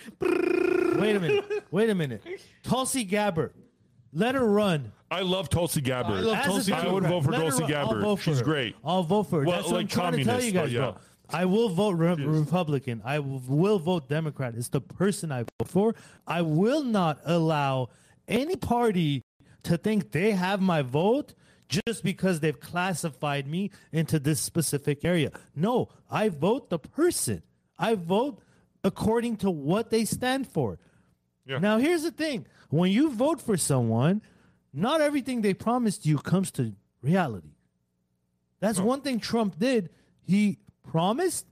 Wait 0.99 1.15
a 1.15 1.19
minute. 1.19 1.63
Wait 1.71 1.89
a 1.89 1.95
minute. 1.95 2.21
Tulsi 2.63 3.03
Gabbard, 3.03 3.53
let 4.13 4.35
her 4.35 4.47
run. 4.47 4.91
I 5.09 5.21
love 5.21 5.49
Tulsi 5.49 5.81
Gabbard. 5.81 6.17
I 6.17 6.21
love 6.21 6.37
As 6.37 6.45
a 6.45 6.49
Tulsi 6.49 6.73
I 6.73 6.87
would 6.91 7.03
vote 7.03 7.23
for 7.25 7.31
let 7.31 7.41
her 7.41 7.49
Tulsi 7.49 7.63
run. 7.63 7.73
I'll 7.73 7.85
Gabbard. 7.87 8.01
vote 8.03 8.15
for 8.17 8.23
She's 8.23 8.39
her. 8.39 8.45
great. 8.45 8.75
I'll 8.83 9.03
vote 9.03 9.23
for 9.23 9.39
her. 9.41 9.45
Well, 9.45 9.55
That's 9.57 9.67
what 9.67 9.77
I'm 9.77 9.83
like 9.83 9.89
trying 9.89 10.13
to 10.13 10.23
tell 10.23 10.41
you 10.41 10.51
guys, 10.51 10.71
communist, 10.73 10.95
bro. 10.95 11.01
I 11.33 11.45
will 11.45 11.69
vote 11.69 11.91
re- 11.97 12.13
Republican. 12.15 13.01
I 13.05 13.17
w- 13.17 13.41
will 13.47 13.79
vote 13.79 14.09
Democrat. 14.09 14.53
It's 14.55 14.69
the 14.69 14.81
person 14.81 15.31
I 15.31 15.43
vote 15.43 15.67
for. 15.67 15.95
I 16.27 16.41
will 16.41 16.83
not 16.83 17.19
allow 17.25 17.89
any 18.27 18.55
party 18.55 19.23
to 19.63 19.77
think 19.77 20.11
they 20.11 20.31
have 20.31 20.61
my 20.61 20.81
vote 20.81 21.33
just 21.67 22.03
because 22.03 22.39
they've 22.39 22.59
classified 22.59 23.47
me 23.47 23.71
into 23.91 24.19
this 24.19 24.39
specific 24.39 25.05
area. 25.05 25.31
No, 25.55 25.89
I 26.09 26.29
vote 26.29 26.69
the 26.69 26.79
person. 26.79 27.43
I 27.79 27.95
vote 27.95 28.41
according 28.83 29.37
to 29.37 29.49
what 29.49 29.89
they 29.89 30.05
stand 30.05 30.47
for. 30.47 30.79
Yeah. 31.45 31.59
Now, 31.59 31.77
here's 31.77 32.03
the 32.03 32.11
thing 32.11 32.45
when 32.69 32.91
you 32.91 33.11
vote 33.11 33.41
for 33.41 33.57
someone, 33.57 34.21
not 34.73 35.01
everything 35.01 35.41
they 35.41 35.53
promised 35.53 36.05
you 36.05 36.17
comes 36.17 36.51
to 36.51 36.73
reality. 37.01 37.55
That's 38.59 38.79
one 38.79 39.01
thing 39.01 39.19
Trump 39.19 39.57
did. 39.57 39.89
He 40.21 40.59
promised 40.83 41.45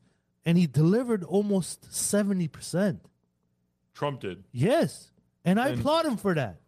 and 0.46 0.58
he 0.58 0.68
delivered 0.68 1.24
almost 1.24 1.90
70%. 1.92 3.00
Trump 3.94 4.22
did. 4.22 4.44
Yes. 4.52 5.12
And 5.46 5.60
I 5.60 5.70
And- 5.70 5.80
applaud 5.80 6.06
him 6.06 6.18
for 6.18 6.34
that. 6.36 6.62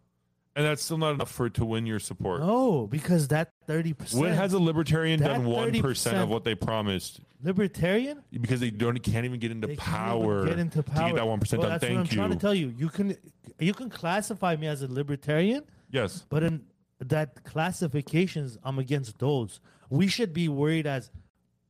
And 0.53 0.65
that's 0.65 0.83
still 0.83 0.97
not 0.97 1.13
enough 1.13 1.31
for 1.31 1.45
it 1.45 1.53
to 1.55 1.65
win 1.65 1.85
your 1.85 1.99
support. 1.99 2.41
No, 2.41 2.85
because 2.85 3.29
that 3.29 3.53
30%. 3.69 4.15
When 4.19 4.33
has 4.33 4.51
a 4.51 4.59
libertarian 4.59 5.21
That 5.21 5.29
done 5.29 5.45
one 5.45 5.79
percent 5.81 6.17
30% 6.17 6.23
of 6.23 6.29
what 6.29 6.43
they 6.43 6.55
promised? 6.55 7.21
libertarian? 7.41 8.21
Because 8.31 8.59
they 8.59 8.69
don't 8.69 9.01
can't 9.01 9.23
even 9.25 9.39
get 9.39 9.51
into 9.51 9.67
They 9.67 9.77
can't 9.77 9.87
even 9.87 9.97
power, 10.21 10.45
Get 10.45 10.59
into 10.59 10.83
power. 10.83 11.03
to 11.07 11.13
get 11.13 11.15
that 11.15 11.27
one 11.27 11.39
percent 11.39 11.61
Well, 11.61 11.69
done. 11.69 11.79
That's 11.79 11.89
what 11.89 11.97
I'm 11.99 12.05
Thank 12.05 12.11
trying 12.11 12.29
to 12.31 12.35
tell 12.35 12.53
you. 12.53 12.67
You 12.77 12.89
can 12.89 13.15
you 13.59 13.73
can 13.73 13.89
classify 13.89 14.57
me 14.57 14.67
as 14.67 14.81
a 14.81 14.87
libertarian, 14.91 15.63
yes. 15.89 16.25
But 16.27 16.43
in 16.43 16.65
that 16.99 17.45
classifications, 17.45 18.57
I'm 18.61 18.77
against 18.77 19.19
those. 19.19 19.61
We 19.89 20.07
should 20.07 20.33
be 20.33 20.49
worried 20.49 20.85
as 20.85 21.09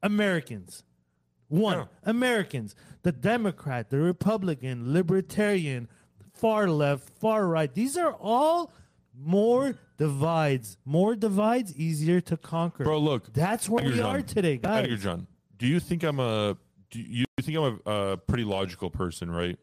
Americans. 0.03 0.83
One, 1.47 1.77
Yeah. 1.79 1.85
Americans, 2.03 2.75
the 3.03 3.11
Democrat, 3.11 3.89
the 3.89 3.97
Republican, 3.99 4.93
Libertarian, 4.93 5.89
far 6.33 6.69
left, 6.69 7.09
far 7.19 7.45
right. 7.47 7.73
These 7.73 7.97
are 7.97 8.13
all 8.13 8.71
more 9.13 9.75
divides. 9.97 10.77
More 10.85 11.15
divides, 11.15 11.75
easier 11.75 12.21
to 12.21 12.37
conquer. 12.37 12.85
Bro, 12.85 12.99
look. 12.99 13.33
That's 13.33 13.67
where 13.67 13.81
Edgar 13.83 13.91
we 13.93 13.99
John. 13.99 14.15
are 14.15 14.21
today, 14.21 14.57
guys. 14.57 14.85
Edgar 14.85 14.97
John, 14.97 15.27
do 15.57 15.67
you 15.67 15.79
think 15.81 16.03
I'm 16.03 16.19
a 16.19 16.57
do 16.89 16.99
you 16.99 17.25
think 17.41 17.57
I'm 17.57 17.79
a, 17.85 18.17
pretty 18.17 18.43
logical 18.43 18.89
person, 18.89 19.29
right? 19.31 19.57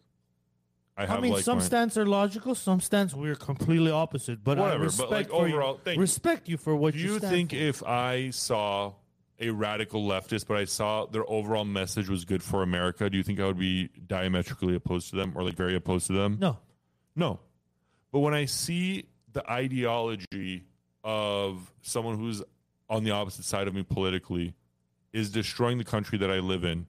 I 0.96 1.06
have 1.06 1.18
I 1.18 1.20
mean, 1.20 1.32
like 1.32 1.44
some 1.44 1.58
my- 1.58 1.64
stance 1.64 1.96
are 1.96 2.06
logical, 2.06 2.54
some 2.54 2.80
stance 2.80 3.14
we're 3.14 3.34
completely 3.34 3.90
opposite. 3.90 4.42
But 4.42 4.58
Whatever, 4.58 4.74
I 4.74 4.78
but, 4.78 4.84
respect 4.84 5.10
like, 5.10 5.28
for 5.30 5.46
you- 5.48 5.54
overall, 5.54 5.80
thank 5.84 5.96
you. 5.96 6.00
respect 6.02 6.48
you 6.48 6.56
for 6.58 6.74
what 6.76 6.94
Do 6.94 7.00
you, 7.00 7.14
you 7.14 7.18
think 7.20 7.52
if 7.54 7.82
I 7.84 8.30
saw 8.30 8.94
a 9.40 9.50
radical 9.50 10.06
leftist, 10.06 10.46
but 10.46 10.56
I 10.56 10.64
saw 10.64 11.06
their 11.06 11.28
overall 11.28 11.64
message 11.64 12.08
was 12.08 12.24
good 12.24 12.42
for 12.42 12.62
America, 12.62 13.08
do 13.08 13.16
you 13.16 13.22
think 13.22 13.40
I 13.40 13.46
would 13.46 13.58
be 13.58 13.88
diametrically 14.06 14.74
opposed 14.74 15.10
to 15.10 15.16
them 15.16 15.32
or 15.34 15.42
like 15.42 15.54
very 15.54 15.76
opposed 15.76 16.08
to 16.08 16.12
them? 16.12 16.38
no? 16.40 16.58
No. 17.14 17.40
But 18.12 18.20
when 18.20 18.34
I 18.34 18.46
see 18.46 19.06
the 19.32 19.48
ideology 19.50 20.64
of 21.04 21.72
someone 21.82 22.16
who's 22.18 22.42
on 22.88 23.04
the 23.04 23.10
opposite 23.10 23.44
side 23.44 23.68
of 23.68 23.74
me 23.74 23.82
politically 23.82 24.54
is 25.12 25.30
destroying 25.30 25.78
the 25.78 25.84
country 25.84 26.18
that 26.18 26.30
I 26.30 26.38
live 26.38 26.64
in. 26.64 26.86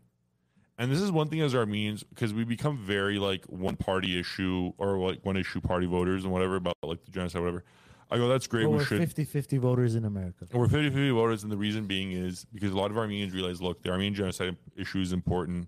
And 0.78 0.92
this 0.92 1.02
is 1.02 1.12
one 1.12 1.28
thing 1.28 1.42
as 1.42 1.54
Armenians, 1.54 2.04
because 2.04 2.34
we 2.34 2.46
become 2.46 2.78
very 2.78 3.20
like 3.20 3.44
one 3.46 3.76
party 3.76 4.18
issue 4.18 4.72
or 4.78 4.98
like 4.98 5.26
one 5.26 5.36
issue 5.36 5.60
party 5.60 5.86
voters 5.86 6.24
and 6.24 6.32
whatever 6.32 6.56
about 6.56 6.78
like 6.82 7.04
the 7.04 7.12
genocide, 7.12 7.42
whatever. 7.42 7.66
I 8.12 8.18
go, 8.18 8.28
that's 8.28 8.48
great. 8.48 8.64
Well, 8.64 8.72
we 8.72 8.78
we're 8.80 8.86
should 8.86 9.00
50 9.00 9.24
50 9.26 9.58
voters 9.58 9.96
in 9.96 10.06
America. 10.06 10.48
and 10.50 10.60
we're 10.60 10.68
50 10.68 10.90
50 10.90 11.12
voters, 11.12 11.44
and 11.44 11.52
the 11.52 11.58
reason 11.58 11.86
being 11.86 12.12
is 12.12 12.46
because 12.52 12.72
a 12.72 12.78
lot 12.78 12.90
of 12.90 12.98
Armenians 12.98 13.34
realize 13.34 13.62
look, 13.62 13.84
the 13.84 13.92
Armenian 13.92 14.16
genocide 14.16 14.58
issue 14.76 15.00
is 15.00 15.14
important, 15.14 15.68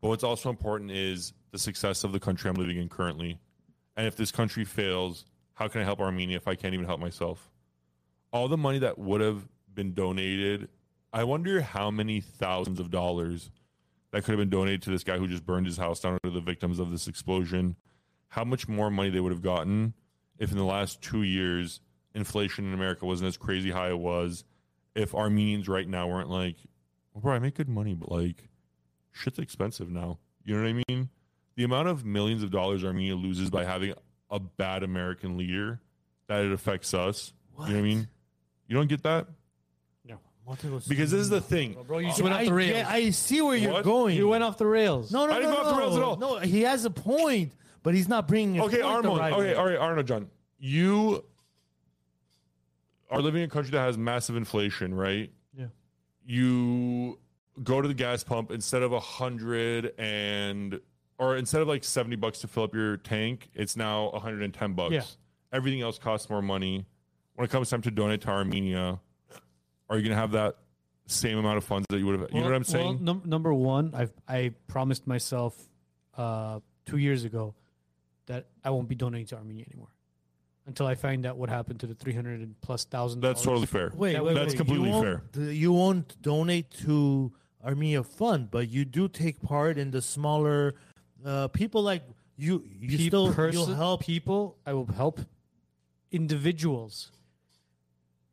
but 0.00 0.08
what's 0.08 0.24
also 0.24 0.48
important 0.48 0.90
is 0.90 1.34
the 1.52 1.58
success 1.58 2.04
of 2.04 2.12
the 2.12 2.20
country 2.20 2.48
I'm 2.48 2.56
living 2.56 2.78
in 2.78 2.88
currently. 2.88 3.38
And 3.96 4.06
if 4.06 4.16
this 4.16 4.30
country 4.30 4.64
fails, 4.64 5.26
how 5.54 5.68
can 5.68 5.80
I 5.80 5.84
help 5.84 6.00
Armenia 6.00 6.36
if 6.36 6.48
I 6.48 6.54
can't 6.54 6.74
even 6.74 6.86
help 6.86 7.00
myself? 7.00 7.50
All 8.32 8.48
the 8.48 8.56
money 8.56 8.78
that 8.78 8.98
would 8.98 9.20
have 9.20 9.46
been 9.72 9.94
donated, 9.94 10.68
I 11.12 11.24
wonder 11.24 11.60
how 11.60 11.90
many 11.90 12.20
thousands 12.20 12.80
of 12.80 12.90
dollars 12.90 13.50
that 14.12 14.24
could 14.24 14.32
have 14.32 14.38
been 14.38 14.50
donated 14.50 14.82
to 14.82 14.90
this 14.90 15.04
guy 15.04 15.18
who 15.18 15.26
just 15.26 15.44
burned 15.44 15.66
his 15.66 15.76
house 15.76 16.00
down 16.00 16.18
to 16.24 16.30
the 16.30 16.40
victims 16.40 16.78
of 16.78 16.90
this 16.90 17.06
explosion. 17.06 17.76
How 18.28 18.44
much 18.44 18.66
more 18.68 18.90
money 18.90 19.10
they 19.10 19.20
would 19.20 19.32
have 19.32 19.42
gotten 19.42 19.94
if 20.38 20.50
in 20.52 20.58
the 20.58 20.64
last 20.64 21.00
two 21.02 21.22
years 21.22 21.80
inflation 22.14 22.66
in 22.66 22.74
America 22.74 23.04
wasn't 23.06 23.28
as 23.28 23.36
crazy 23.36 23.70
high 23.70 23.90
it 23.90 23.98
was. 23.98 24.44
If 24.94 25.14
Armenians 25.14 25.68
right 25.68 25.86
now 25.86 26.08
weren't 26.08 26.30
like, 26.30 26.56
well, 27.12 27.20
bro, 27.22 27.34
I 27.34 27.38
make 27.38 27.54
good 27.54 27.68
money, 27.68 27.94
but 27.94 28.10
like, 28.10 28.48
shit's 29.12 29.38
expensive 29.38 29.90
now. 29.90 30.18
You 30.44 30.54
know 30.56 30.62
what 30.62 30.68
I 30.68 30.84
mean? 30.88 31.10
The 31.56 31.64
amount 31.64 31.88
of 31.88 32.04
millions 32.04 32.42
of 32.42 32.50
dollars 32.50 32.84
Armenia 32.84 33.14
loses 33.16 33.50
by 33.50 33.64
having 33.64 33.94
a 34.30 34.38
bad 34.40 34.82
American 34.82 35.36
leader 35.36 35.80
that 36.28 36.44
it 36.44 36.52
affects 36.52 36.94
us. 36.94 37.32
You 37.58 37.66
know 37.66 37.72
what 37.72 37.78
I 37.78 37.82
mean? 37.82 38.08
You 38.68 38.76
don't 38.76 38.88
get 38.88 39.02
that? 39.02 39.26
Because 40.88 41.10
this 41.10 41.20
is 41.20 41.28
the 41.28 41.40
thing. 41.40 41.76
Bro, 41.86 41.98
you 41.98 42.08
just 42.08 42.22
went 42.22 42.32
off 42.34 42.44
the 42.44 42.52
rails. 42.52 42.72
get- 42.72 42.86
I 42.86 43.10
see 43.10 43.42
where 43.42 43.56
you're 43.56 43.72
What? 43.72 43.84
going. 43.84 44.16
you 44.16 44.28
went 44.28 44.44
off 44.44 44.56
the 44.58 44.66
rails. 44.66 45.10
No, 45.10 45.26
no, 45.26 45.32
I 45.32 45.36
didn't 45.40 45.50
no, 45.50 45.56
go 45.56 45.62
off 45.62 45.66
the 45.66 45.72
no. 45.72 45.78
rails 45.80 45.96
at 45.96 46.02
all. 46.04 46.16
No, 46.16 46.38
he 46.38 46.62
has 46.62 46.84
a 46.84 46.90
point, 46.90 47.52
but 47.86 47.94
he's 47.94 48.08
not 48.08 48.26
bringing. 48.26 48.60
Okay, 48.60 48.78
his 48.78 48.82
point 48.82 49.04
the 49.04 49.08
Arnold. 49.08 49.18
right 49.20 49.32
okay, 49.32 49.42
way. 49.42 49.54
all 49.54 49.64
right, 49.64 49.78
Arnold 49.78 50.08
John. 50.08 50.28
You 50.58 51.24
are 53.08 53.22
living 53.22 53.42
in 53.42 53.48
a 53.48 53.52
country 53.52 53.70
that 53.70 53.78
has 53.78 53.96
massive 53.96 54.34
inflation, 54.34 54.92
right? 54.92 55.30
Yeah. 55.56 55.66
You 56.24 57.20
go 57.62 57.80
to 57.80 57.86
the 57.86 57.94
gas 57.94 58.24
pump 58.24 58.50
instead 58.50 58.82
of 58.82 58.92
a 58.92 58.98
hundred 58.98 59.94
and 59.98 60.80
or 61.20 61.36
instead 61.36 61.62
of 61.62 61.68
like 61.68 61.84
70 61.84 62.16
bucks 62.16 62.40
to 62.40 62.48
fill 62.48 62.64
up 62.64 62.74
your 62.74 62.96
tank, 62.96 63.50
it's 63.54 63.76
now 63.76 64.10
110 64.10 64.72
bucks. 64.72 64.92
Yeah. 64.92 65.02
Everything 65.52 65.80
else 65.80 65.96
costs 65.96 66.28
more 66.28 66.42
money. 66.42 66.86
When 67.36 67.44
it 67.44 67.52
comes 67.52 67.70
time 67.70 67.82
to 67.82 67.92
donate 67.92 68.22
to 68.22 68.30
Armenia, 68.30 68.98
are 69.88 69.96
you 69.96 70.02
going 70.02 70.10
to 70.10 70.20
have 70.20 70.32
that 70.32 70.56
same 71.06 71.38
amount 71.38 71.58
of 71.58 71.62
funds 71.62 71.86
that 71.90 72.00
you 72.00 72.06
would 72.06 72.18
have? 72.18 72.30
You 72.32 72.40
know 72.40 72.46
what 72.46 72.54
I'm 72.56 72.64
saying? 72.64 72.94
Well, 72.96 73.14
num- 73.14 73.22
number 73.26 73.54
one, 73.54 73.92
I've 73.94 74.12
I 74.26 74.54
promised 74.66 75.06
myself 75.06 75.56
uh, 76.16 76.58
two 76.84 76.96
years 76.96 77.24
ago 77.24 77.54
that 78.26 78.46
I 78.64 78.70
won't 78.70 78.88
be 78.88 78.94
donating 78.94 79.26
to 79.28 79.36
Armenia 79.36 79.64
anymore 79.70 79.88
until 80.66 80.86
I 80.86 80.94
find 80.94 81.24
out 81.26 81.36
what 81.36 81.48
happened 81.48 81.80
to 81.80 81.86
the 81.86 81.94
three 81.94 82.12
hundred 82.12 82.40
and 82.40 82.60
plus 82.60 82.84
thousand. 82.84 83.20
That's 83.20 83.42
totally 83.42 83.66
fair. 83.66 83.92
Wait, 83.94 84.12
That 84.14 84.24
wait, 84.24 84.34
That's 84.34 84.48
wait. 84.52 84.56
completely 84.56 84.90
you 84.90 85.00
fair. 85.34 85.50
You 85.52 85.72
won't 85.72 86.20
donate 86.22 86.70
to 86.84 87.32
Armenia 87.64 88.02
Fund, 88.02 88.50
but 88.50 88.68
you 88.68 88.84
do 88.84 89.08
take 89.08 89.40
part 89.40 89.78
in 89.78 89.90
the 89.90 90.02
smaller 90.02 90.74
uh, 91.24 91.48
people 91.48 91.82
like 91.82 92.02
you. 92.36 92.64
You 92.66 92.98
still 92.98 93.32
you'll 93.52 93.74
help 93.74 94.02
people. 94.02 94.58
I 94.66 94.72
will 94.72 94.86
help 94.86 95.20
individuals 96.10 97.10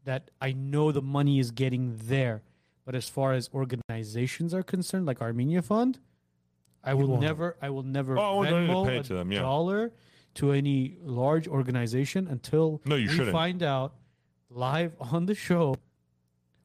that 0.05 0.31
I 0.41 0.51
know 0.53 0.91
the 0.91 1.01
money 1.01 1.39
is 1.39 1.51
getting 1.51 1.95
there. 2.03 2.41
But 2.85 2.95
as 2.95 3.07
far 3.07 3.31
as 3.33 3.49
organizations 3.53 4.53
are 4.53 4.63
concerned, 4.63 5.05
like 5.05 5.21
Armenia 5.21 5.61
Fund, 5.61 5.99
I 6.83 6.93
will 6.95 7.17
never, 7.17 7.55
I 7.61 7.69
will 7.69 7.83
never 7.83 8.17
Oh, 8.19 8.39
Venmo 8.45 8.85
pay 8.85 8.97
a 8.97 9.03
to 9.03 9.13
them, 9.13 9.31
yeah. 9.31 9.39
dollar 9.41 9.91
to 10.35 10.51
any 10.51 10.97
large 11.03 11.47
organization 11.47 12.27
until 12.27 12.81
No, 12.85 12.95
you 12.95 13.07
we 13.07 13.13
shouldn't. 13.15 13.31
find 13.31 13.63
out 13.63 13.93
live 14.49 14.93
on 14.99 15.25
the 15.25 15.35
show 15.35 15.75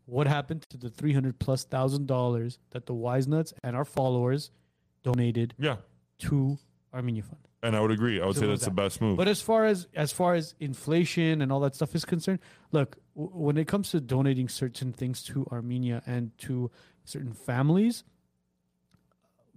what 0.06 0.26
happened 0.26 0.62
to 0.70 0.76
the 0.78 0.88
three 0.90 1.12
hundred 1.12 1.38
plus 1.38 1.64
thousand 1.64 2.06
dollars 2.06 2.58
that 2.70 2.86
the 2.86 2.94
Wise 2.94 3.28
Nuts 3.28 3.52
and 3.62 3.76
our 3.76 3.84
followers 3.84 4.50
donated 5.02 5.54
Yeah. 5.58 5.76
to 6.20 6.58
Armenia 6.94 7.22
Fund. 7.22 7.40
And 7.62 7.74
I 7.76 7.80
would 7.80 7.90
agree. 7.90 8.20
I 8.20 8.26
would 8.26 8.36
say 8.36 8.46
that's 8.46 8.62
as 8.62 8.66
the 8.68 8.70
best 8.70 9.00
move. 9.00 9.16
But 9.16 9.28
as 9.28 9.40
far 9.42 9.66
as 9.66 9.86
as 9.94 10.12
far 10.12 10.34
as 10.34 10.54
inflation 10.60 11.42
and 11.42 11.50
all 11.52 11.60
that 11.60 11.74
stuff 11.74 11.94
is 11.94 12.04
concerned, 12.04 12.38
look, 12.72 12.96
w- 13.16 13.30
when 13.36 13.56
it 13.58 13.66
comes 13.66 13.90
to 13.90 14.00
donating 14.00 14.48
certain 14.48 14.92
things 14.92 15.22
to 15.24 15.44
Armenia 15.52 16.02
and 16.06 16.30
to 16.38 16.70
certain 17.04 17.32
families, 17.34 18.04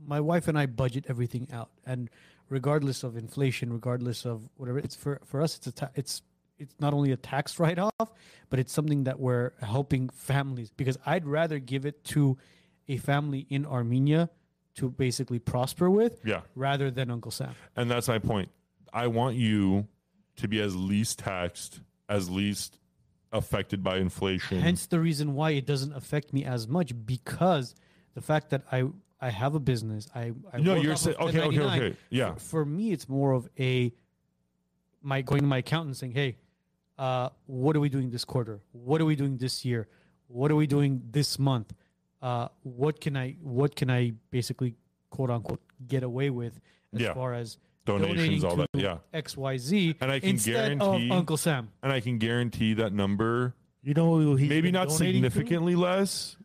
my 0.06 0.20
wife 0.20 0.48
and 0.48 0.58
I 0.58 0.66
budget 0.66 1.06
everything 1.08 1.48
out, 1.52 1.70
and 1.86 2.10
regardless 2.50 3.04
of 3.04 3.18
inflation, 3.18 3.72
regardless 3.72 4.26
of 4.26 4.48
whatever, 4.58 4.80
it's 4.80 4.96
for 4.96 5.22
for 5.26 5.42
us, 5.42 5.58
it's 5.58 5.68
a 5.68 5.72
ta- 5.72 5.90
it's 5.96 6.22
it's 6.58 6.76
not 6.80 6.94
only 6.94 7.12
a 7.12 7.18
tax 7.18 7.60
write 7.60 7.80
off, 7.80 8.12
but 8.50 8.60
it's 8.60 8.74
something 8.74 9.06
that 9.06 9.20
we're 9.20 9.52
helping 9.62 10.10
families 10.10 10.72
because 10.76 10.98
I'd 11.06 11.26
rather 11.26 11.60
give 11.60 11.86
it 11.86 12.04
to 12.06 12.38
a 12.88 12.98
family 12.98 13.46
in 13.50 13.66
Armenia 13.66 14.30
to 14.76 14.90
basically 14.90 15.40
prosper 15.40 15.90
with 15.90 16.22
yeah. 16.24 16.42
rather 16.56 16.92
than 16.92 17.12
Uncle 17.12 17.32
Sam. 17.32 17.56
And 17.76 17.90
that's 17.90 18.08
my 18.08 18.20
point. 18.20 18.50
I 18.94 19.08
want 19.08 19.36
you 19.36 19.88
to 20.38 20.48
be 20.48 20.62
as 20.62 20.76
least 20.76 21.20
taxed, 21.20 21.82
as 22.08 22.30
least 22.30 22.80
affected 23.32 23.84
by 23.84 23.98
inflation. 23.98 24.60
Hence 24.60 24.86
the 24.86 25.00
reason 25.00 25.34
why 25.34 25.52
it 25.52 25.66
doesn't 25.66 25.94
affect 25.94 26.34
me 26.34 26.44
as 26.44 26.68
much 26.68 26.94
because 27.06 27.76
the 28.14 28.22
fact 28.22 28.50
that 28.50 28.64
I 28.72 28.86
I 29.22 29.30
have 29.30 29.54
a 29.56 29.60
business. 29.60 30.08
I, 30.16 30.32
I 30.52 30.58
No, 30.60 30.76
you're 30.76 30.96
saying- 30.96 31.18
okay, 31.20 31.42
okay, 31.42 31.60
okay, 31.62 31.96
yeah. 32.10 32.34
For, 32.34 32.40
for 32.40 32.66
me, 32.66 32.92
it's 32.92 33.08
more 33.08 33.34
of 33.34 33.48
a 33.60 33.94
my 35.04 35.22
going 35.22 35.42
to 35.42 35.48
my 35.48 35.60
accountant 35.60 35.98
saying, 35.98 36.14
"Hey, 36.14 36.38
uh, 36.98 37.30
what 37.46 37.76
are 37.76 37.80
we 37.80 37.90
doing 37.90 38.10
this 38.10 38.26
quarter? 38.26 38.60
What 38.72 39.00
are 39.02 39.06
we 39.06 39.16
doing 39.16 39.38
this 39.38 39.64
year? 39.66 39.88
What 40.28 40.52
are 40.52 40.56
we 40.56 40.68
doing 40.68 41.02
this 41.12 41.38
month? 41.40 41.74
Uh, 42.22 42.48
what 42.64 43.00
can 43.00 43.16
I 43.18 43.36
what 43.42 43.76
can 43.76 43.90
I 43.90 44.14
basically 44.32 44.76
quote 45.10 45.30
unquote 45.30 45.62
get 45.88 46.04
away 46.04 46.30
with 46.30 46.60
as 46.94 47.02
Yeah. 47.02 47.14
far 47.14 47.34
as 47.34 47.58
Donations, 47.86 48.16
donating 48.44 48.46
all 48.46 48.56
that, 48.58 48.70
yeah. 48.74 48.98
X 49.14 49.36
Y 49.36 49.58
Z 49.58 49.96
And 50.02 50.12
I 50.12 50.20
can 50.20 50.36
guarantee- 50.38 51.10
of 51.10 51.18
Uncle 51.18 51.38
Sam. 51.38 51.70
and 51.82 51.92
I 51.92 52.00
can 52.00 52.20
guarantee 52.20 52.76
that 52.76 52.94
number 52.94 53.56
You 53.82 53.96
know, 53.96 54.18
maybe 54.36 54.70
not 54.72 54.90
donating 54.90 55.24
to? 55.24 55.30
significantly 55.32 55.76
less, 55.76 56.38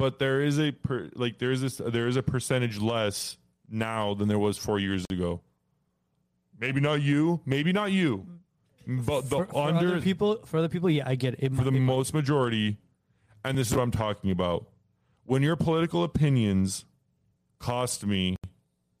but 0.00 0.18
there 0.18 0.40
is 0.40 0.58
a 0.58 0.72
per, 0.72 1.10
like 1.14 1.38
there 1.38 1.52
is 1.52 1.60
this 1.60 1.76
there 1.76 2.08
is 2.08 2.16
a 2.16 2.22
percentage 2.22 2.78
less 2.78 3.36
now 3.68 4.14
than 4.14 4.28
there 4.28 4.38
was 4.38 4.56
four 4.56 4.78
years 4.78 5.04
ago. 5.10 5.42
Maybe 6.58 6.80
not 6.80 7.02
you, 7.02 7.40
maybe 7.44 7.70
not 7.70 7.92
you, 7.92 8.26
mm-hmm. 8.88 9.02
but 9.02 9.28
the 9.28 9.36
for, 9.36 9.44
for 9.44 9.68
under 9.68 10.00
people, 10.00 10.40
for 10.46 10.56
other 10.56 10.70
people, 10.70 10.88
yeah, 10.88 11.04
I 11.06 11.16
get 11.16 11.34
it. 11.34 11.40
It 11.42 11.54
for 11.54 11.64
the 11.64 11.70
might- 11.70 11.76
it 11.76 11.80
might- 11.80 11.94
most 11.96 12.14
majority, 12.14 12.78
and 13.44 13.58
this 13.58 13.68
is 13.70 13.76
what 13.76 13.82
I'm 13.82 13.90
talking 13.90 14.30
about. 14.30 14.68
When 15.24 15.42
your 15.42 15.54
political 15.54 16.02
opinions 16.02 16.86
cost 17.58 18.06
me 18.06 18.36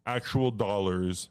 actual 0.06 0.50
dollars, 0.50 1.30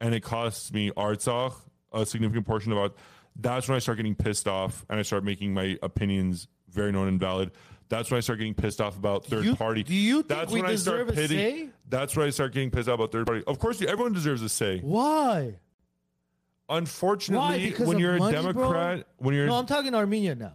and 0.00 0.14
it 0.14 0.22
costs 0.22 0.72
me 0.72 0.90
Artsakh 0.92 1.54
a 1.92 2.06
significant 2.06 2.46
portion 2.46 2.72
of 2.72 2.78
art, 2.78 2.96
that's 3.36 3.68
when 3.68 3.76
I 3.76 3.80
start 3.80 3.98
getting 3.98 4.14
pissed 4.14 4.48
off, 4.48 4.86
and 4.88 4.98
I 4.98 5.02
start 5.02 5.24
making 5.24 5.52
my 5.52 5.78
opinions 5.82 6.48
very 6.70 6.90
known 6.90 7.06
and 7.06 7.20
valid. 7.20 7.50
That's 7.90 8.10
when 8.10 8.16
I 8.18 8.20
start 8.20 8.38
getting 8.38 8.54
pissed 8.54 8.80
off 8.80 8.96
about 8.96 9.26
third 9.26 9.44
you- 9.44 9.56
party. 9.56 9.82
do 9.82 9.92
you 9.94 10.16
think 10.22 10.28
that's 10.28 10.52
we 10.52 10.60
when 10.62 10.70
I 10.70 10.72
deserve 10.72 11.08
start 11.08 11.10
a 11.10 11.12
pitting. 11.12 11.38
say? 11.38 11.68
That's 11.88 12.16
when 12.16 12.26
I 12.26 12.30
start 12.30 12.54
getting 12.54 12.70
pissed 12.70 12.88
off 12.88 12.94
about 12.94 13.12
third 13.12 13.26
party. 13.26 13.42
Of 13.46 13.58
course, 13.58 13.82
everyone 13.82 14.12
deserves 14.14 14.40
a 14.42 14.48
say. 14.48 14.78
Why? 14.80 15.56
Unfortunately, 16.68 17.74
Why? 17.76 17.84
When 17.84 17.98
you're 17.98 18.16
money, 18.18 18.36
a 18.36 18.42
bro? 18.42 18.52
Democrat, 18.52 19.06
when 19.16 19.34
you're 19.34 19.46
No, 19.46 19.56
I'm 19.56 19.66
talking 19.66 19.94
Armenia 19.94 20.36
now. 20.36 20.52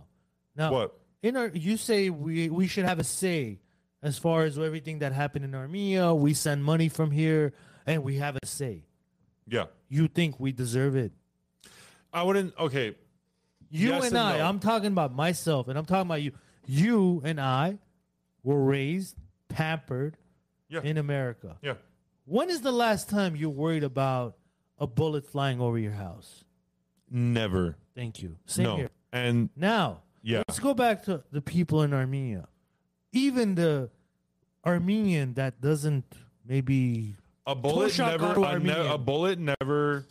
Now, 0.55 0.71
what? 0.71 0.97
in 1.21 1.35
our, 1.35 1.47
you 1.47 1.75
say 1.75 2.09
we 2.09 2.49
we 2.49 2.67
should 2.67 2.85
have 2.85 2.99
a 2.99 3.03
say 3.03 3.59
as 4.01 4.17
far 4.17 4.45
as 4.45 4.57
everything 4.57 4.99
that 4.99 5.11
happened 5.11 5.43
in 5.43 5.53
Armenia. 5.53 6.13
We 6.13 6.33
send 6.33 6.63
money 6.63 6.87
from 6.87 7.11
here, 7.11 7.53
and 7.85 8.01
we 8.03 8.15
have 8.17 8.37
a 8.41 8.45
say. 8.45 8.85
Yeah, 9.47 9.65
You 9.89 10.07
think 10.07 10.39
we 10.39 10.53
deserve 10.53 10.95
it? 10.95 11.11
I 12.13 12.23
wouldn't. 12.23 12.57
Okay, 12.57 12.95
You 13.69 13.89
Yes 13.89 14.05
and 14.05 14.15
and 14.15 14.17
I. 14.17 14.37
no. 14.37 14.45
I'm 14.45 14.59
talking 14.59 14.87
about 14.87 15.13
myself, 15.13 15.67
and 15.67 15.77
I'm 15.77 15.85
talking 15.85 16.07
about 16.07 16.21
you. 16.21 16.31
You 16.67 17.21
and 17.23 17.39
I 17.39 17.79
were 18.43 18.63
raised, 18.63 19.15
pampered 19.49 20.17
Yeah. 20.69 20.81
in 20.81 20.97
America. 20.97 21.57
yeah. 21.61 21.75
When 22.25 22.49
is 22.49 22.61
the 22.61 22.71
last 22.71 23.07
time 23.09 23.35
you 23.35 23.49
worried 23.51 23.83
about 23.83 24.35
a 24.79 24.87
bullet 24.87 25.25
flying 25.27 25.61
over 25.61 25.77
your 25.77 25.91
house? 25.93 26.43
Never. 27.09 27.77
Thank 27.93 28.21
you. 28.23 28.37
Same 28.45 28.63
no. 28.63 28.75
here. 28.77 28.89
And 29.13 29.49
Now, 29.55 30.01
Yeah. 30.23 30.39
let's 30.47 30.59
go 30.59 30.73
back 30.73 31.03
to 31.03 31.23
the 31.31 31.41
people 31.41 31.83
in 31.83 31.93
Armenia. 31.93 32.47
Even 33.11 33.55
the 33.55 33.91
Armenian 34.65 35.35
that 35.35 35.61
doesn't 35.61 36.05
maybe 36.43 37.15
a 37.45 37.53
bullet 37.53 37.95
never 37.99 38.33
a, 38.43 38.59
ne- 38.59 38.87
a 38.93 38.97
bullet 38.97 39.37
never 39.39 40.05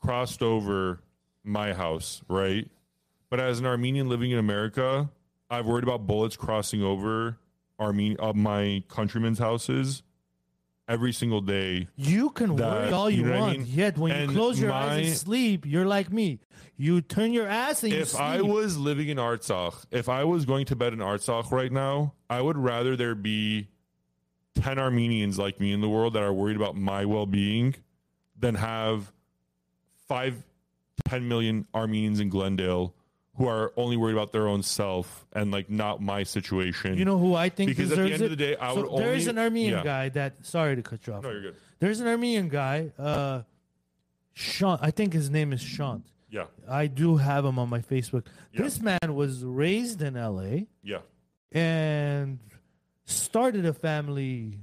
crossed 0.00 0.40
over 0.42 1.00
my 1.42 1.72
house, 1.72 2.22
right? 2.28 2.70
But 3.28 3.40
as 3.40 3.58
an 3.58 3.66
Armenian 3.66 4.08
living 4.08 4.30
in 4.30 4.38
America, 4.38 5.10
I've 5.50 5.66
worried 5.66 5.84
about 5.84 6.06
bullets 6.06 6.36
crossing 6.36 6.82
over 6.82 7.36
Armenia 7.78 8.16
uh, 8.20 8.32
my 8.34 8.84
countrymen's 8.88 9.38
houses 9.38 10.02
every 10.88 11.12
single 11.12 11.40
day. 11.40 11.88
you 11.96 12.30
can 12.30 12.56
That- 12.56 12.68
worry 12.84 12.92
all 12.92 13.10
you, 13.10 13.18
you 13.18 13.24
know 13.24 13.30
what 13.30 13.36
I 13.38 13.40
want. 13.42 13.58
mean? 13.58 13.66
Yet 13.68 13.98
when 13.98 14.12
And 14.12 14.30
you 14.30 14.36
close 14.36 14.60
your 14.60 14.72
eyes 14.72 15.06
and 15.08 15.16
sleep, 15.16 15.64
you're 15.66 15.86
like 15.86 16.12
me. 16.12 16.40
You 16.76 17.00
turn 17.00 17.32
your 17.32 17.46
ass 17.46 17.82
and 17.84 17.92
you 17.92 18.00
If 18.00 18.08
sleep. 18.10 18.22
I 18.22 18.40
was 18.42 18.76
living 18.78 19.08
in 19.08 19.16
Artsakh, 19.18 19.84
if 19.90 20.08
I 20.08 20.24
was 20.24 20.44
going 20.44 20.66
to 20.66 20.76
bed 20.76 20.92
in 20.92 20.98
Artsakh 21.00 21.50
right 21.52 21.70
now, 21.70 22.14
I 22.28 22.40
would 22.40 22.56
rather 22.56 22.96
there 22.96 23.14
be 23.14 23.68
10 24.56 24.78
Armenians 24.78 25.38
like 25.38 25.60
me 25.60 25.72
in 25.72 25.80
the 25.80 25.88
world 25.88 26.14
that 26.14 26.22
are 26.22 26.32
worried 26.32 26.56
about 26.56 26.76
my 26.76 27.04
well 27.04 27.26
being 27.26 27.74
than 28.38 28.54
have 28.56 29.12
five, 30.08 30.42
10 31.06 31.28
million 31.28 31.66
Armenians 31.74 32.18
in 32.18 32.28
Glendale 32.30 32.94
who 33.40 33.46
are 33.48 33.72
only 33.78 33.96
worried 33.96 34.12
about 34.12 34.32
their 34.32 34.46
own 34.46 34.62
self 34.62 35.24
and 35.32 35.50
like 35.50 35.70
not 35.70 36.02
my 36.02 36.22
situation. 36.24 36.98
You 36.98 37.06
know 37.06 37.16
who 37.16 37.34
I 37.34 37.48
think 37.48 37.70
Because 37.70 37.90
at 37.90 37.96
the 37.96 38.04
end 38.04 38.14
of 38.16 38.22
it? 38.22 38.28
the 38.28 38.36
day, 38.36 38.54
I 38.56 38.74
So 38.74 38.82
would 38.90 39.00
there 39.02 39.14
is 39.14 39.26
only- 39.28 39.40
an 39.40 39.44
Armenian 39.46 39.78
yeah. 39.78 39.82
guy 39.84 40.08
that. 40.10 40.44
Sorry 40.44 40.76
to 40.76 40.82
cut 40.82 41.06
you 41.06 41.14
off. 41.14 41.22
no, 41.22 41.30
you're 41.30 41.40
good. 41.40 41.56
There's 41.78 42.00
an 42.00 42.06
Armenian 42.06 42.50
guy. 42.50 42.92
Uh, 42.98 43.42
Sean. 44.34 44.78
I 44.82 44.90
think 44.90 45.14
his 45.14 45.30
name 45.30 45.54
is 45.54 45.62
Sean. 45.62 46.04
Yeah. 46.28 46.44
I 46.68 46.86
do 46.86 47.16
have 47.16 47.46
him 47.46 47.58
on 47.58 47.70
my 47.70 47.80
Facebook. 47.80 48.26
Yeah. 48.52 48.62
This 48.62 48.78
man 48.78 49.14
was 49.14 49.42
raised 49.42 50.02
in 50.02 50.18
L.A. 50.18 50.66
Yeah. 50.82 50.98
and 51.50 52.38
started 53.06 53.64
a 53.64 53.72
family 53.72 54.58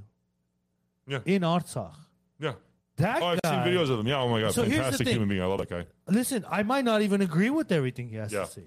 Yeah. 1.07 1.19
in 1.25 1.41
Artsakh. 1.41 1.95
Yeah. 2.39 2.53
That 2.97 3.21
Oh, 3.21 3.27
I've 3.27 3.41
guy, 3.41 3.63
seen 3.65 3.73
videos 3.73 3.89
of 3.91 3.99
him. 3.99 4.07
Yeah. 4.07 4.19
Oh 4.21 4.27
my 4.29 4.41
God. 4.41 4.53
So 4.53 4.63
here's 4.63 4.77
the 4.77 4.81
Fantastic 4.83 5.05
thing. 5.07 5.15
human 5.15 5.29
being. 5.29 5.41
I 5.41 5.45
love 5.45 5.59
that 5.59 5.69
guy. 5.69 5.85
Listen, 6.07 6.45
I 6.49 6.63
might 6.63 6.83
not 6.83 7.01
even 7.01 7.21
agree 7.21 7.49
with 7.49 7.71
everything 7.71 8.09
he 8.09 8.15
has 8.15 8.31
Yeah. 8.33 8.45
to 8.45 8.51
say, 8.51 8.63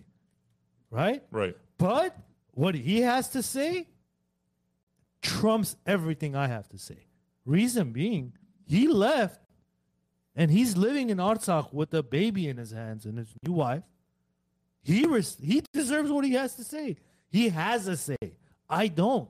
right? 0.91 1.23
Right. 1.31 1.57
But 1.79 2.17
what 2.53 2.75
he 2.75 3.01
has 3.01 3.29
to 3.31 3.43
say 3.43 3.89
trumps 5.23 5.77
everything 5.87 6.35
I 6.37 6.47
have 6.49 6.69
to 6.71 6.79
say. 6.79 7.07
Reason 7.45 7.93
being, 7.93 8.33
he 8.67 8.87
left 8.89 9.41
and 10.37 10.51
he's 10.51 10.77
living 10.77 11.11
in 11.11 11.19
Artsakh 11.19 11.73
with 11.73 11.93
a 11.95 12.03
baby 12.03 12.49
in 12.49 12.57
his 12.57 12.71
hands 12.71 13.05
and 13.07 13.19
his 13.19 13.35
new 13.45 13.53
wife. 13.53 13.83
He 14.83 15.07
res- 15.07 15.37
he 15.43 15.63
deserves 15.73 16.11
what 16.11 16.25
he 16.25 16.33
has 16.35 16.55
to 16.55 16.65
say. 16.65 16.97
He 17.31 17.49
has 17.51 17.87
a 17.87 17.97
say. 17.97 18.17
I 18.69 18.89
don't. 18.89 19.29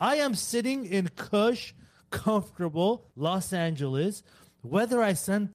I 0.00 0.16
am 0.16 0.34
sitting 0.34 0.86
in 0.86 1.08
cush, 1.08 1.74
comfortable 2.10 3.06
Los 3.16 3.52
Angeles. 3.52 4.22
Whether 4.62 5.02
I 5.02 5.14
send 5.14 5.50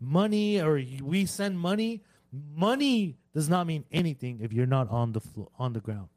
money 0.00 0.60
or 0.60 0.82
we 1.02 1.24
send 1.26 1.58
money, 1.58 2.02
money 2.32 3.16
does 3.32 3.48
not 3.48 3.66
mean 3.66 3.84
anything 3.90 4.40
if 4.42 4.52
you're 4.52 4.66
not 4.66 4.90
on 4.90 5.12
the 5.12 5.20
flo- 5.20 5.50
on 5.58 5.72
the 5.72 5.80
ground. 5.80 6.08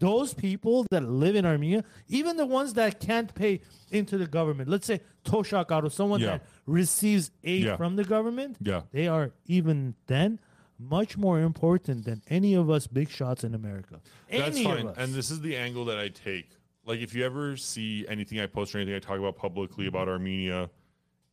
those 0.00 0.32
people 0.32 0.86
that 0.92 1.02
live 1.02 1.34
in 1.34 1.44
Armenia, 1.44 1.82
even 2.06 2.36
the 2.36 2.46
ones 2.46 2.74
that 2.74 3.00
can't 3.00 3.34
pay 3.34 3.60
into 3.90 4.16
the 4.16 4.28
government, 4.28 4.68
let's 4.68 4.86
say 4.86 5.00
Toshak 5.24 5.66
Aro, 5.70 5.90
someone 5.90 6.20
Yeah. 6.20 6.26
that 6.38 6.42
receives 6.66 7.32
aid 7.42 7.64
Yeah. 7.64 7.76
from 7.76 7.96
the 7.96 8.04
government, 8.04 8.58
Yeah. 8.60 8.82
they 8.92 9.08
are 9.08 9.32
even 9.46 9.96
then 10.06 10.38
much 10.78 11.16
more 11.18 11.40
important 11.40 12.04
than 12.04 12.22
any 12.28 12.54
of 12.54 12.70
us 12.70 12.86
big 12.86 13.08
shots 13.08 13.42
in 13.42 13.56
America. 13.56 14.00
That's 14.30 14.54
Any 14.56 14.62
fine. 14.62 14.86
And 14.96 15.14
this 15.14 15.32
is 15.32 15.40
the 15.40 15.56
angle 15.56 15.84
that 15.86 15.98
I 15.98 16.10
take. 16.10 16.50
Like, 16.88 17.00
if 17.00 17.14
you 17.14 17.22
ever 17.26 17.58
see 17.58 18.06
anything 18.08 18.40
I 18.40 18.46
post 18.46 18.74
or 18.74 18.78
anything 18.78 18.96
I 18.96 18.98
talk 18.98 19.18
about 19.18 19.36
publicly 19.36 19.86
about 19.86 20.08
mm-hmm. 20.08 20.12
Armenia, 20.12 20.70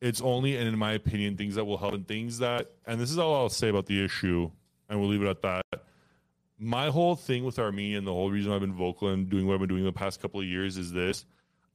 it's 0.02 0.20
only, 0.20 0.54
and 0.54 0.68
in 0.68 0.78
my 0.78 0.92
opinion, 0.92 1.38
things 1.38 1.54
that 1.54 1.64
will 1.64 1.78
help 1.78 1.94
and 1.94 2.06
things 2.06 2.38
that, 2.38 2.72
and 2.86 3.00
this 3.00 3.10
is 3.10 3.16
all 3.16 3.34
I'll 3.34 3.48
say 3.48 3.70
about 3.70 3.86
the 3.86 4.04
issue, 4.04 4.50
and 4.90 5.00
we'll 5.00 5.08
leave 5.08 5.22
it 5.22 5.28
at 5.28 5.40
that. 5.40 5.64
My 6.58 6.88
whole 6.88 7.16
thing 7.16 7.42
with 7.44 7.58
Armenia 7.58 7.96
and 7.96 8.06
the 8.06 8.12
whole 8.12 8.30
reason 8.30 8.52
I've 8.52 8.60
been 8.60 8.74
vocal 8.74 9.08
and 9.08 9.30
doing 9.30 9.46
what 9.46 9.54
I've 9.54 9.60
been 9.60 9.70
doing 9.70 9.84
the 9.84 9.92
past 9.92 10.20
couple 10.20 10.40
of 10.40 10.46
years 10.46 10.76
is 10.76 10.92
this 10.92 11.24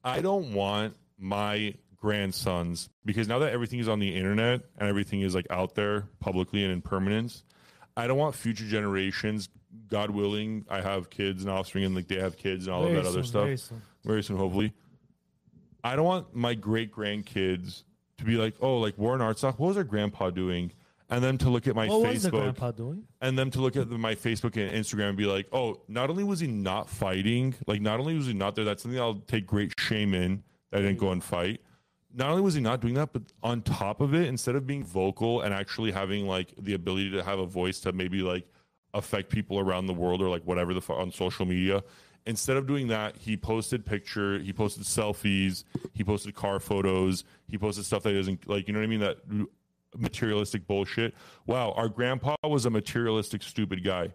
I 0.04 0.22
don't 0.22 0.54
want 0.54 0.96
my 1.18 1.74
grandsons, 1.96 2.88
because 3.04 3.28
now 3.28 3.40
that 3.40 3.52
everything 3.52 3.80
is 3.80 3.90
on 3.90 3.98
the 3.98 4.16
internet 4.16 4.62
and 4.78 4.90
everything 4.90 5.22
is 5.22 5.34
like 5.34 5.48
out 5.50 5.74
there 5.74 6.08
publicly 6.20 6.64
and 6.64 6.72
in 6.72 6.84
permanence, 6.84 7.44
I 7.98 8.06
don't 8.06 8.18
want 8.18 8.36
future 8.36 8.66
generations, 8.66 9.50
God 9.88 10.10
willing, 10.12 10.66
I 10.70 10.82
have 10.82 11.10
kids 11.10 11.44
and 11.44 11.52
offspring 11.52 11.84
and 11.84 11.96
like 11.96 12.08
they 12.08 12.16
have 12.20 12.38
kids 12.38 12.68
and 12.68 12.74
all 12.76 12.84
Very 12.84 12.98
of 12.98 13.04
that 13.04 13.10
other 13.10 13.24
stuff. 13.24 13.44
very 13.44 13.58
soon. 13.58 13.82
Very 14.04 14.24
soon, 14.24 14.38
hopefully. 14.38 14.74
I 15.84 15.96
don't 15.96 16.06
want 16.06 16.36
my 16.36 16.54
great 16.54 16.92
grandkids 16.94 17.84
to 18.18 18.24
be 18.24 18.36
like, 18.36 18.56
oh, 18.62 18.78
like 18.78 18.98
Warren 18.98 19.22
Artsakh, 19.22 19.58
what 19.58 19.68
was 19.70 19.78
our 19.78 19.84
grandpa 19.84 20.30
doing? 20.30 20.72
And 21.10 21.22
then 21.22 21.38
to 21.40 21.50
look 21.50 21.68
at 21.68 21.76
my 21.76 21.88
what 21.88 22.02
was 22.02 22.24
the 22.24 22.30
Facebook 22.30 22.32
grandpa 22.32 22.72
doing? 22.72 23.04
and 23.20 23.38
then 23.38 23.52
to 23.52 23.60
look 23.60 23.76
at 23.76 23.90
the, 23.90 23.98
my 23.98 24.16
Facebook 24.16 24.56
and 24.56 24.72
Instagram 24.72 25.10
and 25.10 25.18
be 25.18 25.26
like, 25.26 25.48
oh, 25.52 25.82
not 25.90 26.10
only 26.10 26.24
was 26.24 26.40
he 26.40 26.48
not 26.48 26.90
fighting, 26.90 27.54
like 27.68 27.82
not 27.82 28.00
only 28.00 28.16
was 28.16 28.28
he 28.28 28.34
not 28.34 28.56
there, 28.56 28.64
that's 28.64 28.84
something 28.84 29.00
I'll 29.00 29.16
take 29.28 29.46
great 29.46 29.74
shame 29.78 30.14
in 30.14 30.44
that 30.72 30.80
I 30.80 30.82
didn't 30.84 31.00
go 31.00 31.12
and 31.12 31.22
fight. 31.22 31.62
Not 32.14 32.30
only 32.30 32.42
was 32.42 32.54
he 32.54 32.62
not 32.62 32.80
doing 32.82 32.94
that, 32.94 33.12
but 33.12 33.24
on 33.44 33.62
top 33.62 34.00
of 34.02 34.14
it, 34.14 34.28
instead 34.28 34.56
of 34.56 34.66
being 34.68 34.84
vocal 34.84 35.42
and 35.42 35.54
actually 35.54 35.92
having 35.92 36.28
like 36.28 36.54
the 36.58 36.74
ability 36.74 37.12
to 37.12 37.24
have 37.24 37.40
a 37.40 37.46
voice 37.46 37.80
to 37.82 37.92
maybe 37.92 38.22
like 38.22 38.48
affect 38.94 39.30
people 39.30 39.60
around 39.60 39.88
the 39.88 39.94
world 39.94 40.22
or 40.22 40.30
like 40.30 40.44
whatever 40.44 40.74
the 40.74 40.82
on 40.94 41.12
social 41.12 41.46
media, 41.46 41.84
instead 42.26 42.58
of 42.58 42.68
doing 42.68 42.88
that, 42.88 43.18
he 43.18 43.36
posted 43.38 43.86
picture, 43.86 44.40
he 44.40 44.54
posted 44.54 44.84
selfies, 44.84 45.64
he 45.94 46.04
posted 46.04 46.36
car 46.36 46.60
photos, 46.60 47.24
he 47.48 47.58
posted 47.58 47.86
stuff 47.86 48.04
that 48.04 48.16
isn't 48.16 48.48
like 48.48 48.68
you 48.68 48.74
know 48.74 48.80
what 48.80 48.86
I 48.86 48.88
mean 48.88 49.00
that 49.00 49.18
materialistic 49.98 50.68
bullshit. 50.68 51.14
Wow, 51.46 51.72
our 51.74 51.90
grandpa 51.90 52.36
was 52.44 52.66
a 52.66 52.70
materialistic, 52.70 53.44
stupid 53.44 53.84
guy. 53.84 54.14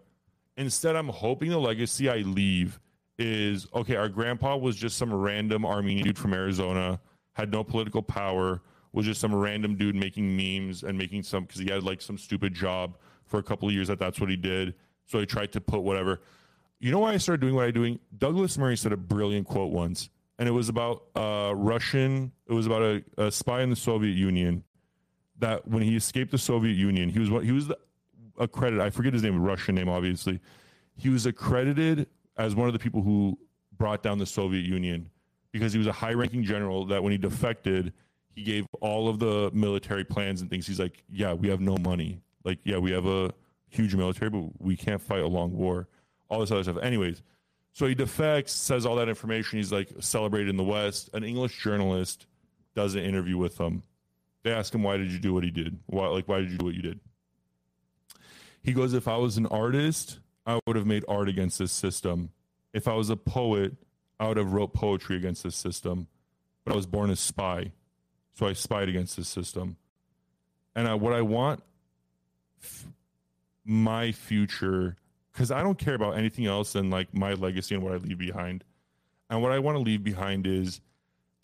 Instead, 0.56 0.96
I'm 0.96 1.08
hoping 1.08 1.50
the 1.50 1.58
legacy 1.58 2.08
I 2.08 2.18
leave 2.18 2.80
is 3.18 3.66
okay, 3.74 3.96
our 3.96 4.08
grandpa 4.08 4.56
was 4.56 4.76
just 4.76 4.96
some 4.96 5.12
random 5.12 5.64
Armenian 5.64 6.04
dude 6.04 6.18
from 6.18 6.34
Arizona, 6.34 7.00
had 7.34 7.50
no 7.50 7.64
political 7.64 8.02
power, 8.02 8.62
was 8.92 9.06
just 9.06 9.20
some 9.20 9.34
random 9.34 9.76
dude 9.76 9.94
making 9.94 10.36
memes 10.36 10.82
and 10.82 10.96
making 10.96 11.22
some 11.22 11.44
because 11.44 11.60
he 11.60 11.70
had 11.70 11.82
like 11.82 12.00
some 12.00 12.16
stupid 12.16 12.54
job 12.54 12.96
for 13.26 13.38
a 13.38 13.42
couple 13.42 13.68
of 13.68 13.74
years 13.74 13.88
that 13.88 13.98
that's 13.98 14.20
what 14.20 14.30
he 14.30 14.36
did. 14.36 14.74
So 15.06 15.20
he 15.20 15.26
tried 15.26 15.52
to 15.52 15.60
put 15.60 15.82
whatever. 15.82 16.20
You 16.78 16.90
know 16.90 16.98
why 17.00 17.12
I 17.12 17.16
started 17.16 17.40
doing 17.40 17.54
what 17.54 17.64
I 17.64 17.70
doing? 17.70 17.98
Douglas 18.16 18.58
Murray 18.58 18.76
said 18.76 18.92
a 18.92 18.96
brilliant 18.96 19.46
quote 19.46 19.72
once, 19.72 20.10
and 20.38 20.48
it 20.48 20.52
was 20.52 20.68
about 20.68 21.04
uh, 21.14 21.52
Russian. 21.54 22.32
It 22.46 22.52
was 22.52 22.66
about 22.66 22.82
a, 22.82 23.04
a 23.16 23.30
spy 23.30 23.62
in 23.62 23.70
the 23.70 23.76
Soviet 23.76 24.14
Union 24.14 24.62
that 25.38 25.66
when 25.66 25.82
he 25.82 25.96
escaped 25.96 26.30
the 26.30 26.38
Soviet 26.38 26.74
Union, 26.74 27.08
he 27.08 27.18
was 27.18 27.44
he 27.44 27.52
was 27.52 27.72
accredited. 28.38 28.80
I 28.80 28.90
forget 28.90 29.12
his 29.12 29.22
name, 29.22 29.40
Russian 29.40 29.74
name, 29.74 29.88
obviously. 29.88 30.40
He 30.96 31.08
was 31.08 31.26
accredited 31.26 32.08
as 32.36 32.54
one 32.54 32.66
of 32.66 32.72
the 32.72 32.78
people 32.78 33.02
who 33.02 33.38
brought 33.76 34.02
down 34.02 34.18
the 34.18 34.26
Soviet 34.26 34.64
Union 34.64 35.10
because 35.52 35.72
he 35.72 35.78
was 35.78 35.86
a 35.86 35.92
high-ranking 35.92 36.44
general. 36.44 36.86
That 36.86 37.02
when 37.02 37.12
he 37.12 37.18
defected, 37.18 37.92
he 38.34 38.42
gave 38.42 38.66
all 38.80 39.08
of 39.08 39.18
the 39.18 39.50
military 39.54 40.04
plans 40.04 40.42
and 40.42 40.50
things. 40.50 40.66
He's 40.66 40.80
like, 40.80 41.02
"Yeah, 41.08 41.32
we 41.32 41.48
have 41.48 41.60
no 41.60 41.76
money. 41.78 42.20
Like, 42.46 42.60
yeah, 42.64 42.78
we 42.78 42.92
have 42.92 43.06
a 43.06 43.34
huge 43.68 43.94
military, 43.94 44.30
but 44.30 44.62
we 44.62 44.76
can't 44.76 45.02
fight 45.02 45.20
a 45.20 45.26
long 45.26 45.52
war. 45.54 45.88
All 46.30 46.40
this 46.40 46.50
other 46.52 46.62
stuff." 46.62 46.78
Anyways, 46.80 47.22
so 47.72 47.86
he 47.86 47.94
defects, 47.94 48.52
says 48.52 48.86
all 48.86 48.94
that 48.96 49.08
information. 49.08 49.58
He's 49.58 49.72
like 49.72 49.90
celebrated 49.98 50.48
in 50.48 50.56
the 50.56 50.64
West. 50.64 51.10
An 51.12 51.24
English 51.24 51.62
journalist 51.62 52.26
does 52.74 52.94
an 52.94 53.02
interview 53.02 53.36
with 53.36 53.58
him. 53.58 53.82
They 54.44 54.52
ask 54.52 54.72
him, 54.72 54.84
"Why 54.84 54.96
did 54.96 55.10
you 55.10 55.18
do 55.18 55.34
what 55.34 55.42
he 55.42 55.50
did? 55.50 55.80
Why, 55.86 56.06
like, 56.06 56.28
why 56.28 56.38
did 56.40 56.52
you 56.52 56.56
do 56.56 56.66
what 56.66 56.74
you 56.74 56.82
did?" 56.82 57.00
He 58.62 58.72
goes, 58.72 58.94
"If 58.94 59.08
I 59.08 59.16
was 59.16 59.36
an 59.36 59.46
artist, 59.46 60.20
I 60.46 60.60
would 60.66 60.76
have 60.76 60.86
made 60.86 61.04
art 61.08 61.28
against 61.28 61.58
this 61.58 61.72
system. 61.72 62.30
If 62.72 62.86
I 62.86 62.94
was 62.94 63.10
a 63.10 63.16
poet, 63.16 63.74
I 64.20 64.28
would 64.28 64.36
have 64.36 64.52
wrote 64.52 64.72
poetry 64.72 65.16
against 65.16 65.42
this 65.42 65.56
system. 65.56 66.06
But 66.64 66.72
I 66.72 66.76
was 66.76 66.86
born 66.86 67.10
a 67.10 67.16
spy, 67.16 67.72
so 68.34 68.46
I 68.46 68.52
spied 68.52 68.88
against 68.88 69.16
this 69.16 69.28
system. 69.28 69.76
And 70.74 70.86
I, 70.88 70.94
what 70.94 71.12
I 71.12 71.22
want 71.22 71.62
f- 72.66 72.86
my 73.64 74.12
future, 74.12 74.96
because 75.32 75.50
I 75.50 75.62
don't 75.62 75.78
care 75.78 75.94
about 75.94 76.16
anything 76.16 76.46
else 76.46 76.72
than 76.72 76.90
like 76.90 77.14
my 77.14 77.34
legacy 77.34 77.74
and 77.74 77.84
what 77.84 77.92
I 77.92 77.96
leave 77.96 78.18
behind. 78.18 78.64
And 79.30 79.42
what 79.42 79.52
I 79.52 79.58
want 79.58 79.76
to 79.76 79.82
leave 79.82 80.04
behind 80.04 80.46
is 80.46 80.80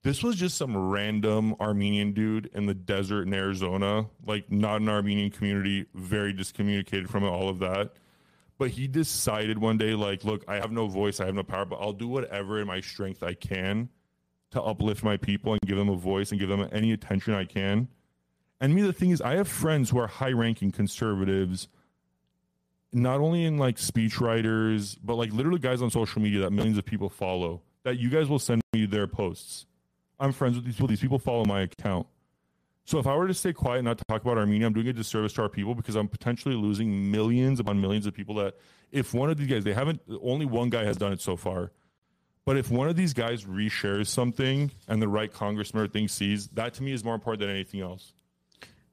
this 0.02 0.22
was 0.22 0.36
just 0.36 0.56
some 0.56 0.76
random 0.76 1.54
Armenian 1.60 2.12
dude 2.12 2.50
in 2.54 2.66
the 2.66 2.74
desert 2.74 3.26
in 3.26 3.34
Arizona, 3.34 4.06
like 4.26 4.50
not 4.50 4.80
an 4.80 4.88
Armenian 4.88 5.30
community, 5.30 5.86
very 5.94 6.32
discommunicated 6.32 7.08
from 7.08 7.24
all 7.24 7.48
of 7.48 7.60
that. 7.60 7.92
But 8.58 8.70
he 8.70 8.86
decided 8.86 9.58
one 9.58 9.78
day, 9.78 9.94
like, 9.94 10.24
look, 10.24 10.44
I 10.46 10.56
have 10.56 10.70
no 10.70 10.86
voice, 10.86 11.20
I 11.20 11.26
have 11.26 11.34
no 11.34 11.42
power, 11.42 11.64
but 11.64 11.80
I'll 11.80 11.92
do 11.92 12.08
whatever 12.08 12.60
in 12.60 12.66
my 12.66 12.80
strength 12.80 13.22
I 13.22 13.34
can 13.34 13.88
to 14.50 14.62
uplift 14.62 15.02
my 15.02 15.16
people 15.16 15.52
and 15.52 15.60
give 15.62 15.76
them 15.76 15.88
a 15.88 15.96
voice 15.96 16.30
and 16.30 16.38
give 16.38 16.48
them 16.48 16.68
any 16.72 16.92
attention 16.92 17.34
I 17.34 17.44
can. 17.44 17.88
And 18.62 18.76
me, 18.76 18.82
the 18.82 18.92
thing 18.92 19.10
is, 19.10 19.20
I 19.20 19.34
have 19.34 19.48
friends 19.48 19.90
who 19.90 19.98
are 19.98 20.06
high 20.06 20.30
ranking 20.30 20.70
conservatives, 20.70 21.66
not 22.92 23.18
only 23.18 23.44
in 23.44 23.58
like 23.58 23.76
speech 23.76 24.20
writers, 24.20 24.94
but 24.94 25.16
like 25.16 25.32
literally 25.32 25.58
guys 25.58 25.82
on 25.82 25.90
social 25.90 26.22
media 26.22 26.42
that 26.42 26.52
millions 26.52 26.78
of 26.78 26.84
people 26.84 27.08
follow, 27.08 27.60
that 27.82 27.98
you 27.98 28.08
guys 28.08 28.28
will 28.28 28.38
send 28.38 28.62
me 28.72 28.86
their 28.86 29.08
posts. 29.08 29.66
I'm 30.20 30.30
friends 30.30 30.54
with 30.54 30.64
these 30.64 30.76
people. 30.76 30.86
These 30.86 31.00
people 31.00 31.18
follow 31.18 31.44
my 31.44 31.62
account. 31.62 32.06
So 32.84 33.00
if 33.00 33.06
I 33.08 33.16
were 33.16 33.26
to 33.26 33.34
stay 33.34 33.52
quiet 33.52 33.78
and 33.78 33.86
not 33.86 34.00
talk 34.06 34.22
about 34.22 34.38
Armenia, 34.38 34.68
I'm 34.68 34.72
doing 34.72 34.86
a 34.86 34.92
disservice 34.92 35.32
to 35.32 35.42
our 35.42 35.48
people 35.48 35.74
because 35.74 35.96
I'm 35.96 36.06
potentially 36.06 36.54
losing 36.54 37.10
millions 37.10 37.58
upon 37.58 37.80
millions 37.80 38.06
of 38.06 38.14
people 38.14 38.36
that 38.36 38.54
if 38.92 39.12
one 39.12 39.28
of 39.28 39.38
these 39.38 39.48
guys, 39.48 39.64
they 39.64 39.72
haven't, 39.72 40.00
only 40.22 40.46
one 40.46 40.70
guy 40.70 40.84
has 40.84 40.96
done 40.96 41.12
it 41.12 41.20
so 41.20 41.36
far. 41.36 41.72
But 42.44 42.56
if 42.56 42.70
one 42.70 42.88
of 42.88 42.94
these 42.94 43.12
guys 43.12 43.44
reshares 43.44 44.06
something 44.06 44.70
and 44.86 45.02
the 45.02 45.08
right 45.08 45.32
congressman 45.32 45.82
or 45.82 45.88
thing 45.88 46.06
sees, 46.06 46.46
that 46.50 46.74
to 46.74 46.84
me 46.84 46.92
is 46.92 47.02
more 47.02 47.16
important 47.16 47.40
than 47.40 47.50
anything 47.50 47.80
else. 47.80 48.14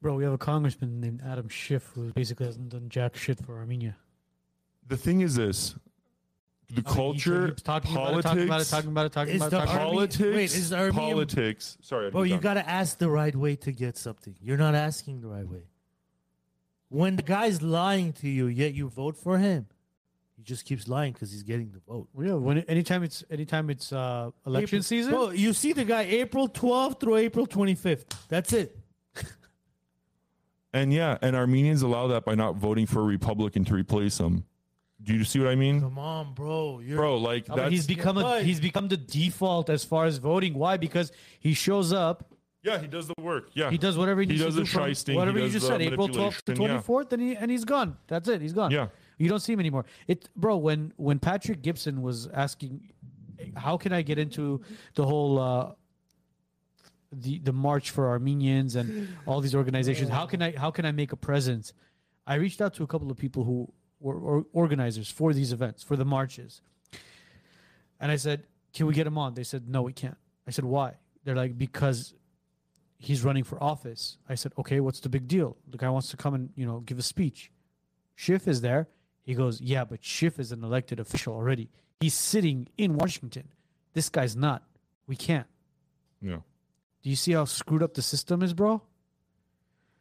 Bro, 0.01 0.15
we 0.15 0.23
have 0.23 0.33
a 0.33 0.37
congressman 0.37 1.01
named 1.01 1.21
Adam 1.25 1.49
Schiff 1.49 1.91
who 1.93 2.13
basically 2.13 2.45
hasn't 2.45 2.69
done 2.69 2.87
jack 2.89 3.15
shit 3.17 3.43
for 3.45 3.57
Armenia. 3.57 3.97
The 4.87 4.95
thing 4.97 5.21
is 5.21 5.35
this 5.35 5.75
the 6.69 6.73
I 6.73 6.75
mean, 6.75 6.83
culture, 6.95 7.47
keeps 7.49 7.61
talking 7.63 7.93
politics, 7.93 8.25
about 8.25 8.37
it, 8.39 8.43
talking 8.43 8.47
about 8.47 8.61
it, 8.61 8.67
talking 8.69 8.89
about 8.91 9.05
it, 9.05 9.11
talking 9.11 9.35
about 9.35 9.47
it. 9.47 9.49
Talking 9.49 9.69
about 9.73 9.75
it. 9.75 9.89
Politics, 9.89 10.35
Wait, 10.35 10.43
is 10.55 10.69
the 10.69 10.77
Armenian- 10.77 11.09
politics. 11.11 11.77
Sorry, 11.81 12.11
Bro, 12.11 12.23
you 12.23 12.37
got 12.37 12.53
to 12.53 12.69
ask 12.69 12.97
the 12.97 13.09
right 13.09 13.35
way 13.35 13.55
to 13.57 13.71
get 13.71 13.97
something. 13.97 14.35
You're 14.41 14.57
not 14.57 14.75
asking 14.75 15.21
the 15.21 15.27
right 15.27 15.47
way. 15.47 15.63
When 16.89 17.15
the 17.15 17.23
guy's 17.23 17.61
lying 17.61 18.13
to 18.13 18.27
you, 18.29 18.47
yet 18.47 18.73
you 18.73 18.87
vote 18.89 19.17
for 19.17 19.37
him, 19.37 19.67
he 20.37 20.43
just 20.43 20.65
keeps 20.65 20.87
lying 20.87 21.13
because 21.13 21.31
he's 21.31 21.43
getting 21.43 21.71
the 21.71 21.79
vote. 21.79 22.07
Yeah, 22.19 22.33
when 22.35 22.59
anytime 22.59 23.03
it's 23.03 23.23
anytime 23.29 23.69
it's 23.69 23.91
uh, 23.91 24.31
election 24.45 24.77
April- 24.77 24.83
season. 24.83 25.11
Bro, 25.11 25.29
you 25.31 25.53
see 25.53 25.73
the 25.73 25.83
guy 25.85 26.03
April 26.03 26.47
12th 26.47 26.99
through 26.99 27.17
April 27.17 27.45
25th. 27.45 28.05
That's 28.29 28.53
it. 28.53 28.78
And 30.73 30.93
yeah, 30.93 31.17
and 31.21 31.35
Armenians 31.35 31.81
allow 31.81 32.07
that 32.07 32.25
by 32.25 32.35
not 32.35 32.55
voting 32.55 32.85
for 32.85 33.01
a 33.01 33.03
Republican 33.05 33.65
to 33.65 33.73
replace 33.73 34.19
him. 34.19 34.45
Do 35.01 35.13
you 35.15 35.23
see 35.23 35.39
what 35.39 35.47
I 35.47 35.55
mean? 35.55 35.79
Come 35.81 35.97
on, 35.97 36.33
bro. 36.33 36.79
You're 36.79 36.97
Bro, 36.97 37.17
like 37.19 37.47
No, 37.47 37.55
but 37.55 37.61
that's 37.63 37.71
he's 37.71 37.87
become 37.87 38.17
a, 38.17 38.21
But- 38.21 38.43
he's 38.45 38.59
become 38.59 38.87
the 38.89 38.97
default 38.97 39.69
as 39.69 39.83
far 39.85 40.05
as 40.05 40.17
voting. 40.17 40.53
Why? 40.53 40.77
Because 40.77 41.11
he 41.39 41.53
shows 41.53 41.93
up, 41.93 42.33
yeah, 42.61 42.77
he 42.79 42.87
does 42.87 43.07
the 43.07 43.13
work. 43.21 43.49
Yeah. 43.53 43.69
he 43.71 43.77
does 43.77 43.97
whatever 43.97 44.19
he 44.21 44.27
He 44.27 44.33
needs 44.33 44.43
does 44.43 44.55
to 44.55 44.59
the 44.59 44.65
do. 44.65 44.71
from 44.71 44.83
shysting, 44.91 45.11
he 45.13 45.17
whatever 45.17 45.39
you 45.39 45.49
just 45.49 45.65
the 45.65 45.71
said, 45.71 45.81
April 45.81 46.09
twelfth 46.09 46.43
to 46.45 46.51
manipulation, 46.51 46.83
twenty 46.83 47.05
yeah. 47.07 47.13
and 47.13 47.21
he 47.21 47.35
and 47.43 47.51
he's 47.51 47.63
gone. 47.63 47.95
That's 48.07 48.27
it. 48.27 48.41
He's 48.41 48.51
gone. 48.51 48.71
Yeah. 48.71 48.89
you 49.17 49.29
don't 49.29 49.39
see 49.39 49.53
him 49.53 49.61
anymore. 49.61 49.85
It, 50.07 50.29
bro. 50.35 50.57
When 50.57 50.91
when 50.97 51.19
Patrick 51.19 51.61
Gipson 51.61 52.01
was 52.01 52.27
asking, 52.27 52.91
how 53.55 53.77
can 53.77 53.93
I 53.93 54.01
get 54.01 54.19
into 54.19 54.61
the 54.95 55.05
whole 55.05 55.39
uh, 55.39 55.71
the 57.11 57.39
the 57.39 57.53
march 57.53 57.91
for 57.91 58.09
Armenians 58.09 58.75
and 58.75 59.09
all 59.25 59.41
these 59.41 59.55
organizations? 59.55 60.09
How 60.09 60.25
can 60.25 60.41
I 60.41 60.55
how 60.57 60.71
can 60.71 60.85
I 60.85 60.91
make 60.91 61.11
a 61.11 61.15
presence? 61.15 61.73
I 62.27 62.35
reached 62.35 62.61
out 62.61 62.73
to 62.75 62.83
a 62.83 62.87
couple 62.87 63.09
of 63.11 63.17
people 63.17 63.43
who 63.43 63.71
were 63.99 64.19
or 64.19 64.45
organizers 64.53 65.09
for 65.09 65.33
these 65.33 65.51
events 65.51 65.83
for 65.83 65.95
the 65.95 66.05
marches, 66.05 66.61
and 67.99 68.11
I 68.11 68.15
said, 68.15 68.45
"Can 68.73 68.85
we 68.85 68.93
get 68.93 69.07
him 69.07 69.17
on?" 69.17 69.33
They 69.33 69.43
said, 69.43 69.67
"No, 69.67 69.81
we 69.81 69.93
can't." 69.93 70.17
I 70.47 70.51
said, 70.51 70.65
"Why?" 70.65 70.95
They're 71.23 71.35
like, 71.35 71.57
"Because." 71.57 72.13
He's 73.01 73.23
running 73.23 73.45
for 73.45 73.63
office. 73.63 74.17
I 74.27 74.35
said, 74.35 74.51
okay, 74.57 74.81
what's 74.81 74.99
the 74.99 75.07
big 75.07 75.25
deal? 75.25 75.55
The 75.69 75.77
guy 75.77 75.89
wants 75.89 76.09
to 76.09 76.17
come 76.17 76.33
and 76.33 76.49
you 76.57 76.65
know 76.65 76.81
give 76.81 76.99
a 76.99 77.01
speech. 77.01 77.49
Schiff 78.15 78.45
is 78.45 78.59
there. 78.59 78.89
He 79.23 79.35
goes, 79.35 79.61
"Yeah, 79.61 79.85
but 79.85 80.03
Schiff 80.03 80.37
is 80.37 80.51
an 80.51 80.65
elected 80.65 80.99
official 80.99 81.33
already. 81.33 81.69
He's 82.01 82.13
sitting 82.13 82.67
in 82.77 82.95
Washington. 82.97 83.47
This 83.93 84.09
guy's 84.09 84.35
not. 84.35 84.63
We 85.07 85.15
can't." 85.15 85.47
Yeah. 86.21 86.39
Do 87.03 87.09
you 87.09 87.15
see 87.15 87.31
how 87.33 87.45
screwed 87.45 87.81
up 87.83 87.93
the 87.93 88.01
system 88.01 88.41
is, 88.43 88.53
bro? 88.53 88.81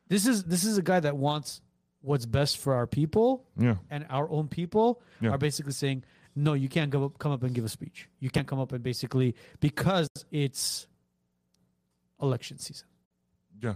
This 0.09 0.27
is 0.27 0.45
this 0.45 0.65
is 0.65 0.79
a 0.79 0.83
guy 0.83 1.01
that 1.01 1.17
wants 1.17 1.61
what's 2.01 2.27
best 2.27 2.59
for 2.59 2.75
our 2.75 2.87
people 2.87 3.45
Yeah. 3.59 3.77
and 3.91 4.07
our 4.09 4.31
own 4.31 4.49
people 4.49 5.03
Yeah. 5.21 5.31
are 5.31 5.39
basically 5.39 5.73
saying, 5.73 6.05
no, 6.37 6.55
you 6.55 6.69
can't 6.69 6.91
go 6.91 7.05
up, 7.05 7.19
come 7.19 7.33
up 7.33 7.43
and 7.43 7.53
give 7.55 7.65
a 7.65 7.69
speech. 7.69 8.09
You 8.21 8.31
can't 8.31 8.47
come 8.47 8.61
up 8.61 8.73
and 8.73 8.83
basically 8.83 9.35
because 9.61 10.09
it's 10.31 10.87
election 12.23 12.59
season. 12.59 12.87
Yeah. 13.61 13.75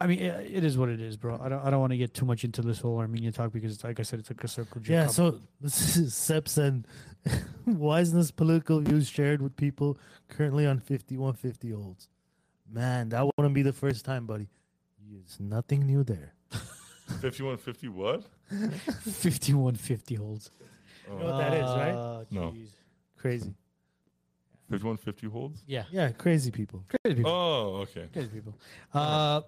I 0.00 0.06
mean, 0.06 0.18
it, 0.18 0.56
it 0.56 0.64
is 0.64 0.76
what 0.76 0.88
it 0.90 1.00
is, 1.00 1.16
bro. 1.16 1.38
I 1.42 1.48
don't 1.48 1.64
I 1.64 1.70
don't 1.70 1.80
want 1.80 1.92
to 1.92 1.96
get 1.96 2.12
too 2.12 2.26
much 2.26 2.44
into 2.44 2.60
this 2.62 2.80
whole 2.80 2.98
Armenia 2.98 3.32
talk 3.32 3.52
because, 3.52 3.82
like 3.84 3.98
I 3.98 4.02
said, 4.02 4.18
it's 4.18 4.28
like 4.30 4.42
a 4.44 4.48
circle. 4.48 4.80
jerk. 4.80 4.90
Yeah, 4.90 5.06
so 5.06 5.40
this 5.60 5.96
is 5.96 6.14
Sep 6.14 6.48
said, 6.48 6.86
Wiseness 7.66 8.30
political 8.34 8.80
views 8.80 9.08
shared 9.08 9.40
with 9.40 9.56
people 9.56 9.96
currently 10.28 10.66
on 10.66 10.80
5150 10.80 11.70
holds. 11.70 12.08
Man, 12.70 13.08
that 13.10 13.26
wouldn't 13.36 13.54
be 13.54 13.62
the 13.62 13.72
first 13.72 14.04
time, 14.04 14.26
buddy. 14.26 14.48
It's 15.24 15.38
nothing 15.40 15.86
new 15.86 16.02
there. 16.04 16.34
5150 16.50 17.88
what? 17.88 18.24
5150 18.50 20.14
holds. 20.16 20.50
You 21.08 21.18
know 21.18 21.24
what 21.26 21.38
that 21.38 21.54
is, 21.54 21.62
right? 21.62 21.94
Uh, 21.94 22.24
No. 22.30 22.50
jeez. 22.52 22.68
Crazy. 23.16 23.54
5150 24.70 25.26
holds? 25.28 25.62
Yeah. 25.66 25.84
Yeah, 25.92 26.10
crazy 26.10 26.50
people. 26.50 26.84
Crazy 26.88 27.16
people. 27.16 27.30
Oh, 27.30 27.76
okay. 27.82 28.08
Crazy 28.12 28.28
people. 28.28 28.54
Uh, 28.92 29.42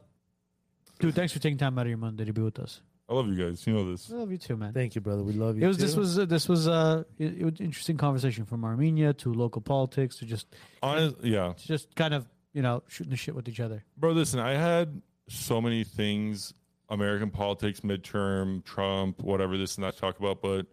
dude, 1.00 1.14
thanks 1.14 1.32
for 1.32 1.40
taking 1.40 1.58
time 1.58 1.76
out 1.78 1.82
of 1.82 1.88
your 1.88 1.98
Monday 1.98 2.24
to 2.24 2.32
be 2.32 2.40
with 2.42 2.58
us. 2.60 2.80
I 3.08 3.14
love 3.14 3.26
you 3.26 3.34
guys. 3.42 3.66
You 3.66 3.72
know 3.72 3.90
this. 3.90 4.12
I 4.12 4.16
love 4.16 4.30
you 4.30 4.36
too, 4.38 4.56
man. 4.56 4.72
Thank 4.72 4.94
you, 4.94 5.00
brother. 5.00 5.22
We 5.22 5.32
love 5.32 5.56
you. 5.56 5.64
It 5.64 5.66
was 5.66 5.78
this 5.78 5.96
was 5.96 6.18
uh, 6.18 6.26
this 6.26 6.46
was 6.46 6.68
uh 6.68 7.04
it, 7.18 7.38
it 7.38 7.44
was 7.44 7.58
interesting 7.58 7.96
conversation 7.96 8.44
from 8.44 8.64
Armenia 8.66 9.14
to 9.14 9.32
local 9.32 9.62
politics 9.62 10.16
to 10.16 10.26
just 10.26 10.46
Honest, 10.82 11.16
yeah. 11.22 11.54
to 11.56 11.66
just 11.66 11.94
kind 11.94 12.12
of 12.12 12.26
you 12.52 12.62
know 12.62 12.82
shooting 12.88 13.10
the 13.10 13.16
shit 13.16 13.34
with 13.34 13.48
each 13.48 13.60
other. 13.60 13.84
Bro, 13.96 14.12
listen, 14.12 14.40
I 14.40 14.52
had 14.52 15.02
so 15.28 15.60
many 15.60 15.84
things 15.84 16.54
American 16.88 17.30
politics, 17.30 17.80
midterm, 17.80 18.64
Trump, 18.64 19.20
whatever 19.20 19.56
this 19.58 19.76
and 19.76 19.84
that 19.84 19.96
talk 19.98 20.18
about, 20.18 20.40
but 20.40 20.66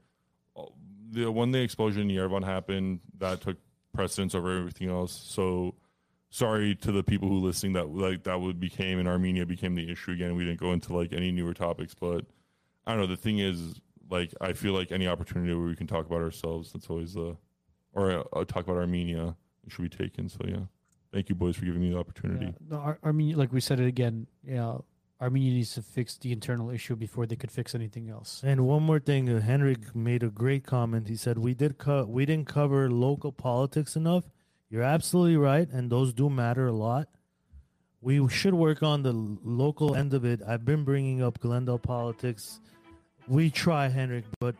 uh, 0.56 0.64
the 1.12 1.32
when 1.32 1.52
the 1.52 1.62
explosion 1.62 2.10
in 2.10 2.16
Yerevan 2.16 2.44
happened, 2.44 3.00
that 3.18 3.42
took 3.42 3.58
precedence 3.94 4.36
over 4.36 4.58
everything 4.58 4.90
else. 4.90 5.12
So 5.28 5.76
sorry 6.30 6.76
to 6.76 6.92
the 6.92 7.04
people 7.04 7.30
who 7.30 7.40
listening 7.40 7.74
that 7.74 7.90
like 7.90 8.24
that 8.24 8.40
would 8.40 8.60
became 8.60 9.00
in 9.00 9.08
Armenia 9.08 9.46
became 9.46 9.76
the 9.76 9.90
issue 9.92 10.12
again. 10.12 10.36
We 10.36 10.46
didn't 10.46 10.60
go 10.60 10.74
into 10.74 10.96
like 10.96 11.14
any 11.14 11.32
newer 11.32 11.54
topics, 11.54 11.94
but 11.94 12.26
I 12.86 12.92
don't 12.92 13.02
know. 13.02 13.08
The 13.08 13.18
thing 13.18 13.40
is, 13.40 13.80
like, 14.10 14.34
I 14.40 14.54
feel 14.54 14.74
like 14.74 14.92
any 14.92 15.08
opportunity 15.08 15.54
where 15.54 15.68
we 15.68 15.76
can 15.76 15.88
talk 15.88 16.06
about 16.06 16.22
ourselves, 16.22 16.72
that's 16.72 16.90
always 16.90 17.14
the, 17.14 17.36
or 17.94 18.26
uh, 18.34 18.46
talk 18.46 18.66
about 18.66 18.78
Armenia, 18.78 19.36
should 19.68 19.82
be 19.82 19.90
taken. 19.90 20.30
So 20.30 20.42
yeah, 20.48 20.66
thank 21.16 21.30
you 21.30 21.36
boys 21.36 21.56
for 21.56 21.64
giving 21.66 21.82
me 21.82 21.90
the 21.92 21.98
opportunity. 21.98 22.48
Yeah. 22.48 22.52
No, 22.70 22.78
Ar- 22.78 23.00
Armenia, 23.04 23.38
like 23.38 23.52
we 23.54 23.62
said 23.62 23.80
it 23.80 23.88
again, 23.88 24.28
you 24.44 24.56
know, 24.56 24.84
Armenia 25.22 25.54
needs 25.54 25.74
to 25.76 25.82
fix 25.82 26.18
the 26.18 26.32
internal 26.34 26.70
issue 26.70 26.96
before 26.98 27.26
they 27.26 27.38
could 27.38 27.50
fix 27.52 27.74
anything 27.74 28.10
else. 28.10 28.42
And 28.44 28.68
one 28.68 28.84
more 28.84 29.00
thing, 29.00 29.30
uh, 29.30 29.40
Henrik 29.40 29.96
made 29.96 30.24
a 30.24 30.30
great 30.30 30.66
comment. 30.66 31.08
He 31.08 31.16
said 31.16 31.38
we 31.38 31.54
did 31.54 31.78
co- 31.78 32.04
we 32.06 32.26
didn't 32.26 32.48
cover 32.48 32.92
local 32.92 33.32
politics 33.32 33.96
enough. 33.96 34.26
You're 34.70 34.84
absolutely 34.84 35.38
right, 35.38 35.70
and 35.72 35.90
those 35.90 36.14
do 36.14 36.30
matter 36.30 36.68
a 36.68 36.74
lot. 36.74 37.08
We 38.02 38.28
should 38.28 38.54
work 38.54 38.84
on 38.84 39.04
the 39.04 39.14
local 39.14 39.96
end 39.96 40.14
of 40.14 40.26
it. 40.26 40.42
I've 40.46 40.66
been 40.66 40.84
bringing 40.84 41.24
up 41.24 41.40
Glendale 41.40 41.80
politics. 41.80 42.60
We 43.28 43.50
try, 43.50 43.88
Henrik, 43.88 44.26
but 44.40 44.56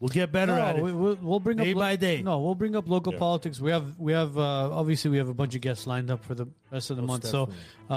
we'll 0.00 0.08
get 0.08 0.32
better 0.32 0.54
no, 0.56 0.60
at 0.62 0.76
it. 0.76 0.82
we, 0.82 0.92
we'll, 0.92 1.18
we'll 1.20 1.40
bring 1.40 1.58
Day 1.58 1.70
up 1.72 1.76
by 1.78 1.96
day. 1.96 2.22
No, 2.22 2.40
we'll 2.40 2.54
bring 2.56 2.74
up 2.74 2.88
local 2.88 3.12
Yeah. 3.12 3.18
politics. 3.18 3.60
We 3.60 3.70
have 3.70 3.98
we 3.98 4.12
have 4.12 4.36
uh, 4.36 4.70
obviously 4.74 5.10
we 5.10 5.18
have 5.18 5.28
a 5.28 5.34
bunch 5.34 5.54
of 5.54 5.60
guests 5.60 5.86
lined 5.86 6.10
up 6.10 6.24
for 6.24 6.34
the 6.34 6.46
rest 6.72 6.90
of 6.90 6.96
the 6.96 7.02
Most 7.02 7.08
month. 7.22 7.26
So 7.26 7.42
uh, 7.44 7.46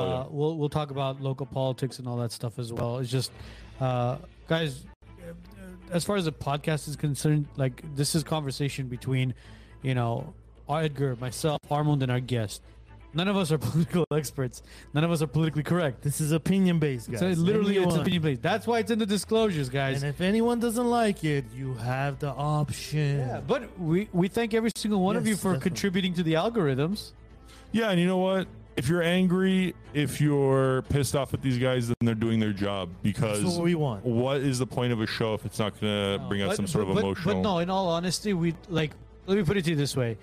Oh, 0.02 0.10
yeah. 0.10 0.26
we'll 0.30 0.58
we'll 0.58 0.70
talk 0.70 0.92
about 0.92 1.22
local 1.22 1.46
politics 1.46 2.00
and 2.00 2.08
all 2.08 2.18
that 2.18 2.32
stuff 2.32 2.60
as 2.60 2.72
well. 2.72 3.00
It's 3.00 3.10
just 3.10 3.32
uh, 3.80 4.18
guys, 4.48 4.86
uh, 5.22 5.34
as 5.92 6.04
far 6.04 6.18
as 6.18 6.26
the 6.26 6.32
podcast 6.32 6.88
is 6.88 6.96
concerned, 6.96 7.48
like 7.56 7.84
this 7.96 8.14
is 8.16 8.24
conversation 8.24 8.88
between 8.88 9.34
you 9.82 9.96
know 9.96 10.34
Edgar, 10.70 11.16
myself, 11.20 11.60
Armand, 11.72 12.04
and 12.04 12.12
our 12.12 12.20
guest. 12.20 12.62
None 13.14 13.28
of 13.28 13.38
us 13.38 13.52
are 13.52 13.58
political 13.70 14.06
experts. 14.12 14.64
None 14.94 15.04
of 15.04 15.12
us 15.12 15.22
are 15.22 15.28
politically 15.28 15.64
correct. 15.64 16.02
This 16.02 16.20
is 16.22 16.32
opinion 16.32 16.80
based, 16.80 17.10
guys. 17.12 17.20
So 17.20 17.28
literally, 17.28 17.78
it's 17.78 17.86
Anyone- 17.86 18.00
opinion 18.02 18.22
based. 18.24 18.42
That's 18.42 18.66
why 18.68 18.80
it's 18.80 18.92
in 18.92 19.00
the 19.00 19.06
disclosures, 19.06 19.70
guys. 19.70 20.02
And 20.04 20.10
if 20.10 20.22
anyone 20.22 20.60
doesn't 20.60 20.90
like 20.90 21.24
it, 21.24 21.46
you 21.56 21.74
have 21.76 22.20
the 22.20 22.30
option. 22.32 23.20
Yeah, 23.20 23.42
but 23.46 23.78
we, 23.80 24.10
we 24.14 24.28
thank 24.28 24.54
every 24.54 24.72
single 24.76 25.02
one 25.02 25.16
of 25.16 25.28
you 25.28 25.36
for 25.36 25.54
definitely. 25.54 25.70
contributing 25.70 26.14
to 26.16 26.24
the 26.24 26.34
algorithms. 26.34 27.12
Yeah, 27.72 27.90
and 27.92 28.00
you 28.00 28.08
know 28.08 28.18
what? 28.18 28.48
If 28.76 28.90
you're 28.90 29.04
angry, 29.04 29.76
if 29.94 30.20
you're 30.20 30.82
pissed 30.90 31.16
off 31.16 31.36
at 31.36 31.44
these 31.44 31.60
guys, 31.60 31.90
then 31.90 31.96
they're 32.02 32.16
doing 32.16 32.40
their 32.40 32.54
job 32.54 32.90
because 33.04 33.44
That's 33.44 33.56
what 33.56 33.64
we 33.66 33.76
want. 33.76 34.04
what 34.04 34.38
is 34.38 34.58
the 34.58 34.66
point 34.66 34.92
of 34.92 35.00
a 35.00 35.06
show 35.06 35.36
if 35.36 35.46
it's 35.46 35.60
not 35.60 35.80
going 35.80 36.20
to 36.20 36.26
bring 36.28 36.42
out 36.42 36.48
But- 36.50 36.56
some 36.56 36.66
sort 36.68 36.86
but- 36.86 36.90
of 36.90 36.96
but- 36.96 37.04
emotional? 37.04 37.36
But 37.36 37.42
no, 37.42 37.60
in 37.60 37.70
all 37.70 37.88
honesty, 37.90 38.34
we 38.34 38.56
like. 38.70 38.92
Let 39.28 39.38
me 39.38 39.44
put 39.44 39.58
it 39.58 39.64
to 39.66 39.70
you 39.70 39.76
this 39.76 39.96
way: 39.96 40.18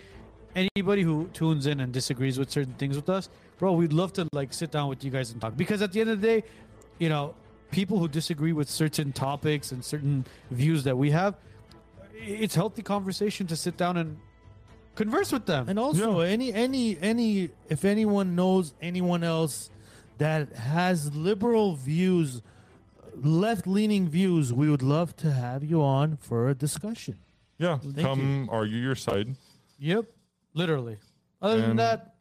anybody 0.54 1.02
who 1.02 1.28
tunes 1.32 1.66
in 1.66 1.80
and 1.80 1.92
disagrees 1.92 2.38
with 2.38 2.50
certain 2.50 2.74
things 2.74 2.96
with 2.96 3.08
us, 3.08 3.28
bro, 3.58 3.72
we'd 3.72 3.92
love 3.92 4.12
to 4.14 4.26
like 4.32 4.52
sit 4.52 4.70
down 4.70 4.88
with 4.88 5.04
you 5.04 5.10
guys 5.10 5.30
and 5.30 5.40
talk. 5.40 5.56
Because 5.56 5.82
at 5.82 5.92
the 5.92 6.00
end 6.00 6.10
of 6.10 6.20
the 6.20 6.26
day, 6.26 6.44
you 6.98 7.08
know, 7.08 7.34
people 7.70 7.98
who 7.98 8.08
disagree 8.08 8.52
with 8.52 8.68
certain 8.68 9.12
topics 9.12 9.72
and 9.72 9.84
certain 9.84 10.26
views 10.50 10.84
that 10.84 10.96
we 10.96 11.10
have, 11.10 11.36
it's 12.14 12.54
healthy 12.54 12.82
conversation 12.82 13.46
to 13.46 13.56
sit 13.56 13.76
down 13.76 13.96
and 13.96 14.18
converse 14.94 15.32
with 15.32 15.46
them. 15.46 15.68
And 15.68 15.78
also, 15.78 16.20
any 16.20 16.52
any 16.52 16.98
any 17.00 17.50
if 17.68 17.84
anyone 17.84 18.34
knows 18.34 18.74
anyone 18.82 19.22
else 19.24 19.70
that 20.18 20.52
has 20.52 21.14
liberal 21.14 21.76
views, 21.76 22.42
left 23.14 23.66
leaning 23.66 24.08
views, 24.08 24.52
we 24.52 24.68
would 24.68 24.82
love 24.82 25.16
to 25.18 25.30
have 25.32 25.64
you 25.64 25.82
on 25.82 26.16
for 26.18 26.48
a 26.50 26.54
discussion. 26.54 27.16
yeah, 27.58 27.78
Thank 27.78 27.96
come 28.06 28.48
argue 28.50 28.76
your 28.78 28.94
side. 28.96 29.36
yep, 29.78 30.04
literally. 30.54 30.98
Other 31.42 31.60
than 31.60 31.70
And- 31.70 31.78
that, 31.78 32.14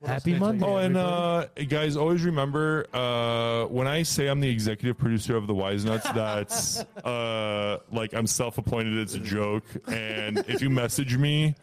what 0.00 0.10
else 0.12 0.22
Happy 0.22 0.32
can 0.34 0.42
I 0.42 0.46
tell 0.46 0.52
Monday. 0.52 0.66
Oh, 0.66 0.76
and 0.76 0.96
uh, 0.96 1.46
guys, 1.68 1.96
always 1.96 2.22
remember 2.22 2.86
uh, 2.94 3.64
when 3.64 3.88
I 3.88 4.04
say 4.04 4.28
I'm 4.28 4.38
the 4.38 4.48
executive 4.48 4.96
producer 4.96 5.36
of 5.36 5.48
the 5.48 5.54
Wise 5.54 5.84
Nuts, 5.84 6.08
that's 6.12 6.78
uh, 7.04 7.78
like 7.90 8.12
I'm 8.14 8.26
self-appointed. 8.28 8.96
It's 8.96 9.14
a 9.14 9.18
joke. 9.18 9.64
And 9.88 10.38
if 10.46 10.62
you 10.62 10.70
message 10.70 11.16
me 11.16 11.56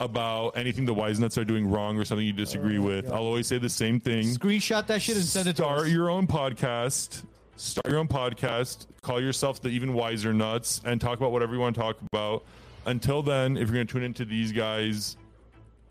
about 0.00 0.50
anything 0.50 0.84
the 0.84 0.92
Wise 0.92 1.18
Nuts 1.18 1.38
are 1.38 1.46
doing 1.46 1.66
wrong 1.66 1.96
or 1.98 2.04
something 2.04 2.26
you 2.26 2.32
disagree 2.34 2.78
with, 2.78 3.10
I'll 3.10 3.24
always 3.24 3.46
say 3.46 3.56
the 3.56 3.70
same 3.70 4.00
thing. 4.00 4.26
screenshot 4.26 4.86
that 4.88 5.00
shit 5.00 5.16
and 5.16 5.24
send 5.24 5.48
it 5.48 5.56
to 5.56 5.62
Start 5.62 5.80
us. 5.86 5.88
your 5.88 6.10
own 6.10 6.26
podcast. 6.26 7.24
Start 7.56 7.88
your 7.88 7.98
own 8.00 8.06
podcast. 8.08 8.86
Call 9.00 9.18
yourself 9.20 9.62
the 9.62 9.70
Even 9.70 9.94
Wiser 9.94 10.34
Nuts 10.34 10.82
and 10.84 11.00
talk 11.00 11.16
about 11.18 11.32
whatever 11.32 11.54
you 11.54 11.60
want 11.60 11.74
to 11.74 11.80
talk 11.80 11.96
about. 12.12 12.44
Until 12.88 13.22
then, 13.22 13.56
if 13.56 13.68
you're 13.68 13.74
going 13.74 13.86
to 13.86 13.92
tune 13.92 14.02
into 14.02 14.24
these 14.24 14.50
guys, 14.52 15.16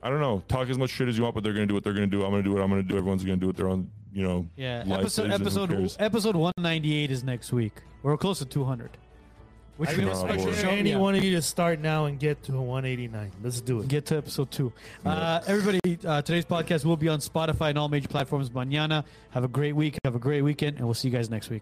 I 0.03 0.09
don't 0.09 0.19
know, 0.19 0.43
talk 0.47 0.69
as 0.69 0.77
much 0.77 0.89
shit 0.89 1.07
as 1.07 1.17
you 1.17 1.23
want, 1.23 1.35
but 1.35 1.43
they're 1.43 1.53
going 1.53 1.67
to 1.67 1.71
do 1.71 1.73
what 1.75 1.83
they're 1.83 1.93
going 1.93 2.09
to 2.09 2.17
do. 2.17 2.23
I'm 2.23 2.31
going 2.31 2.43
to 2.43 2.49
do 2.49 2.53
what 2.55 2.63
I'm 2.63 2.69
going 2.69 2.81
to 2.83 2.87
do. 2.87 2.97
Everyone's 2.97 3.23
going 3.23 3.37
to 3.39 3.41
do 3.41 3.47
what 3.47 3.55
their 3.55 3.69
own, 3.69 3.89
you 4.13 4.23
know, 4.23 4.47
Yeah, 4.55 4.83
episode 4.87 5.03
is, 5.05 5.17
and 5.19 5.33
who 5.33 5.35
episode 5.83 5.95
episode 5.99 6.35
one 6.35 6.53
ninety 6.57 6.95
eight 6.95 7.11
is 7.11 7.23
next 7.23 7.53
week. 7.53 7.73
We're 8.03 8.17
close 8.17 8.39
to 8.39 8.45
two 8.45 8.63
hundred. 8.65 8.91
Which 9.77 9.91
I 9.91 9.95
means 9.95 10.09
know, 10.23 10.25
which 10.25 10.37
boy. 10.37 10.45
will 10.45 10.53
For 10.53 10.59
show- 10.61 10.69
any 10.69 10.89
yeah, 10.89 10.97
one 10.97 11.13
of 11.13 11.23
you 11.23 11.35
to 11.35 11.41
start 11.43 11.79
now 11.79 12.05
and 12.05 12.17
get 12.19 12.41
to 12.45 12.51
189. 12.53 13.31
Let's 13.43 13.61
do 13.61 13.79
it. 13.81 13.87
get 13.87 14.07
to 14.07 14.17
episode 14.17 14.49
two. 14.49 14.73
Uh, 15.05 15.39
everybody, 15.45 15.99
uh, 16.03 16.23
today's 16.23 16.45
podcast 16.45 16.83
will 16.83 16.97
be 16.97 17.07
on 17.09 17.19
Spotify 17.19 17.69
and 17.69 17.77
all 17.77 17.87
major 17.87 18.07
platforms. 18.07 18.49
Mañana. 18.49 19.03
Have 19.29 19.43
a 19.43 19.47
great 19.47 19.75
week. 19.75 19.99
Have 20.03 20.15
a 20.15 20.19
great 20.19 20.41
weekend, 20.41 20.77
and 20.77 20.85
we'll 20.85 20.95
see 20.95 21.09
you 21.09 21.13
guys 21.15 21.29
next 21.29 21.51
week. 21.51 21.61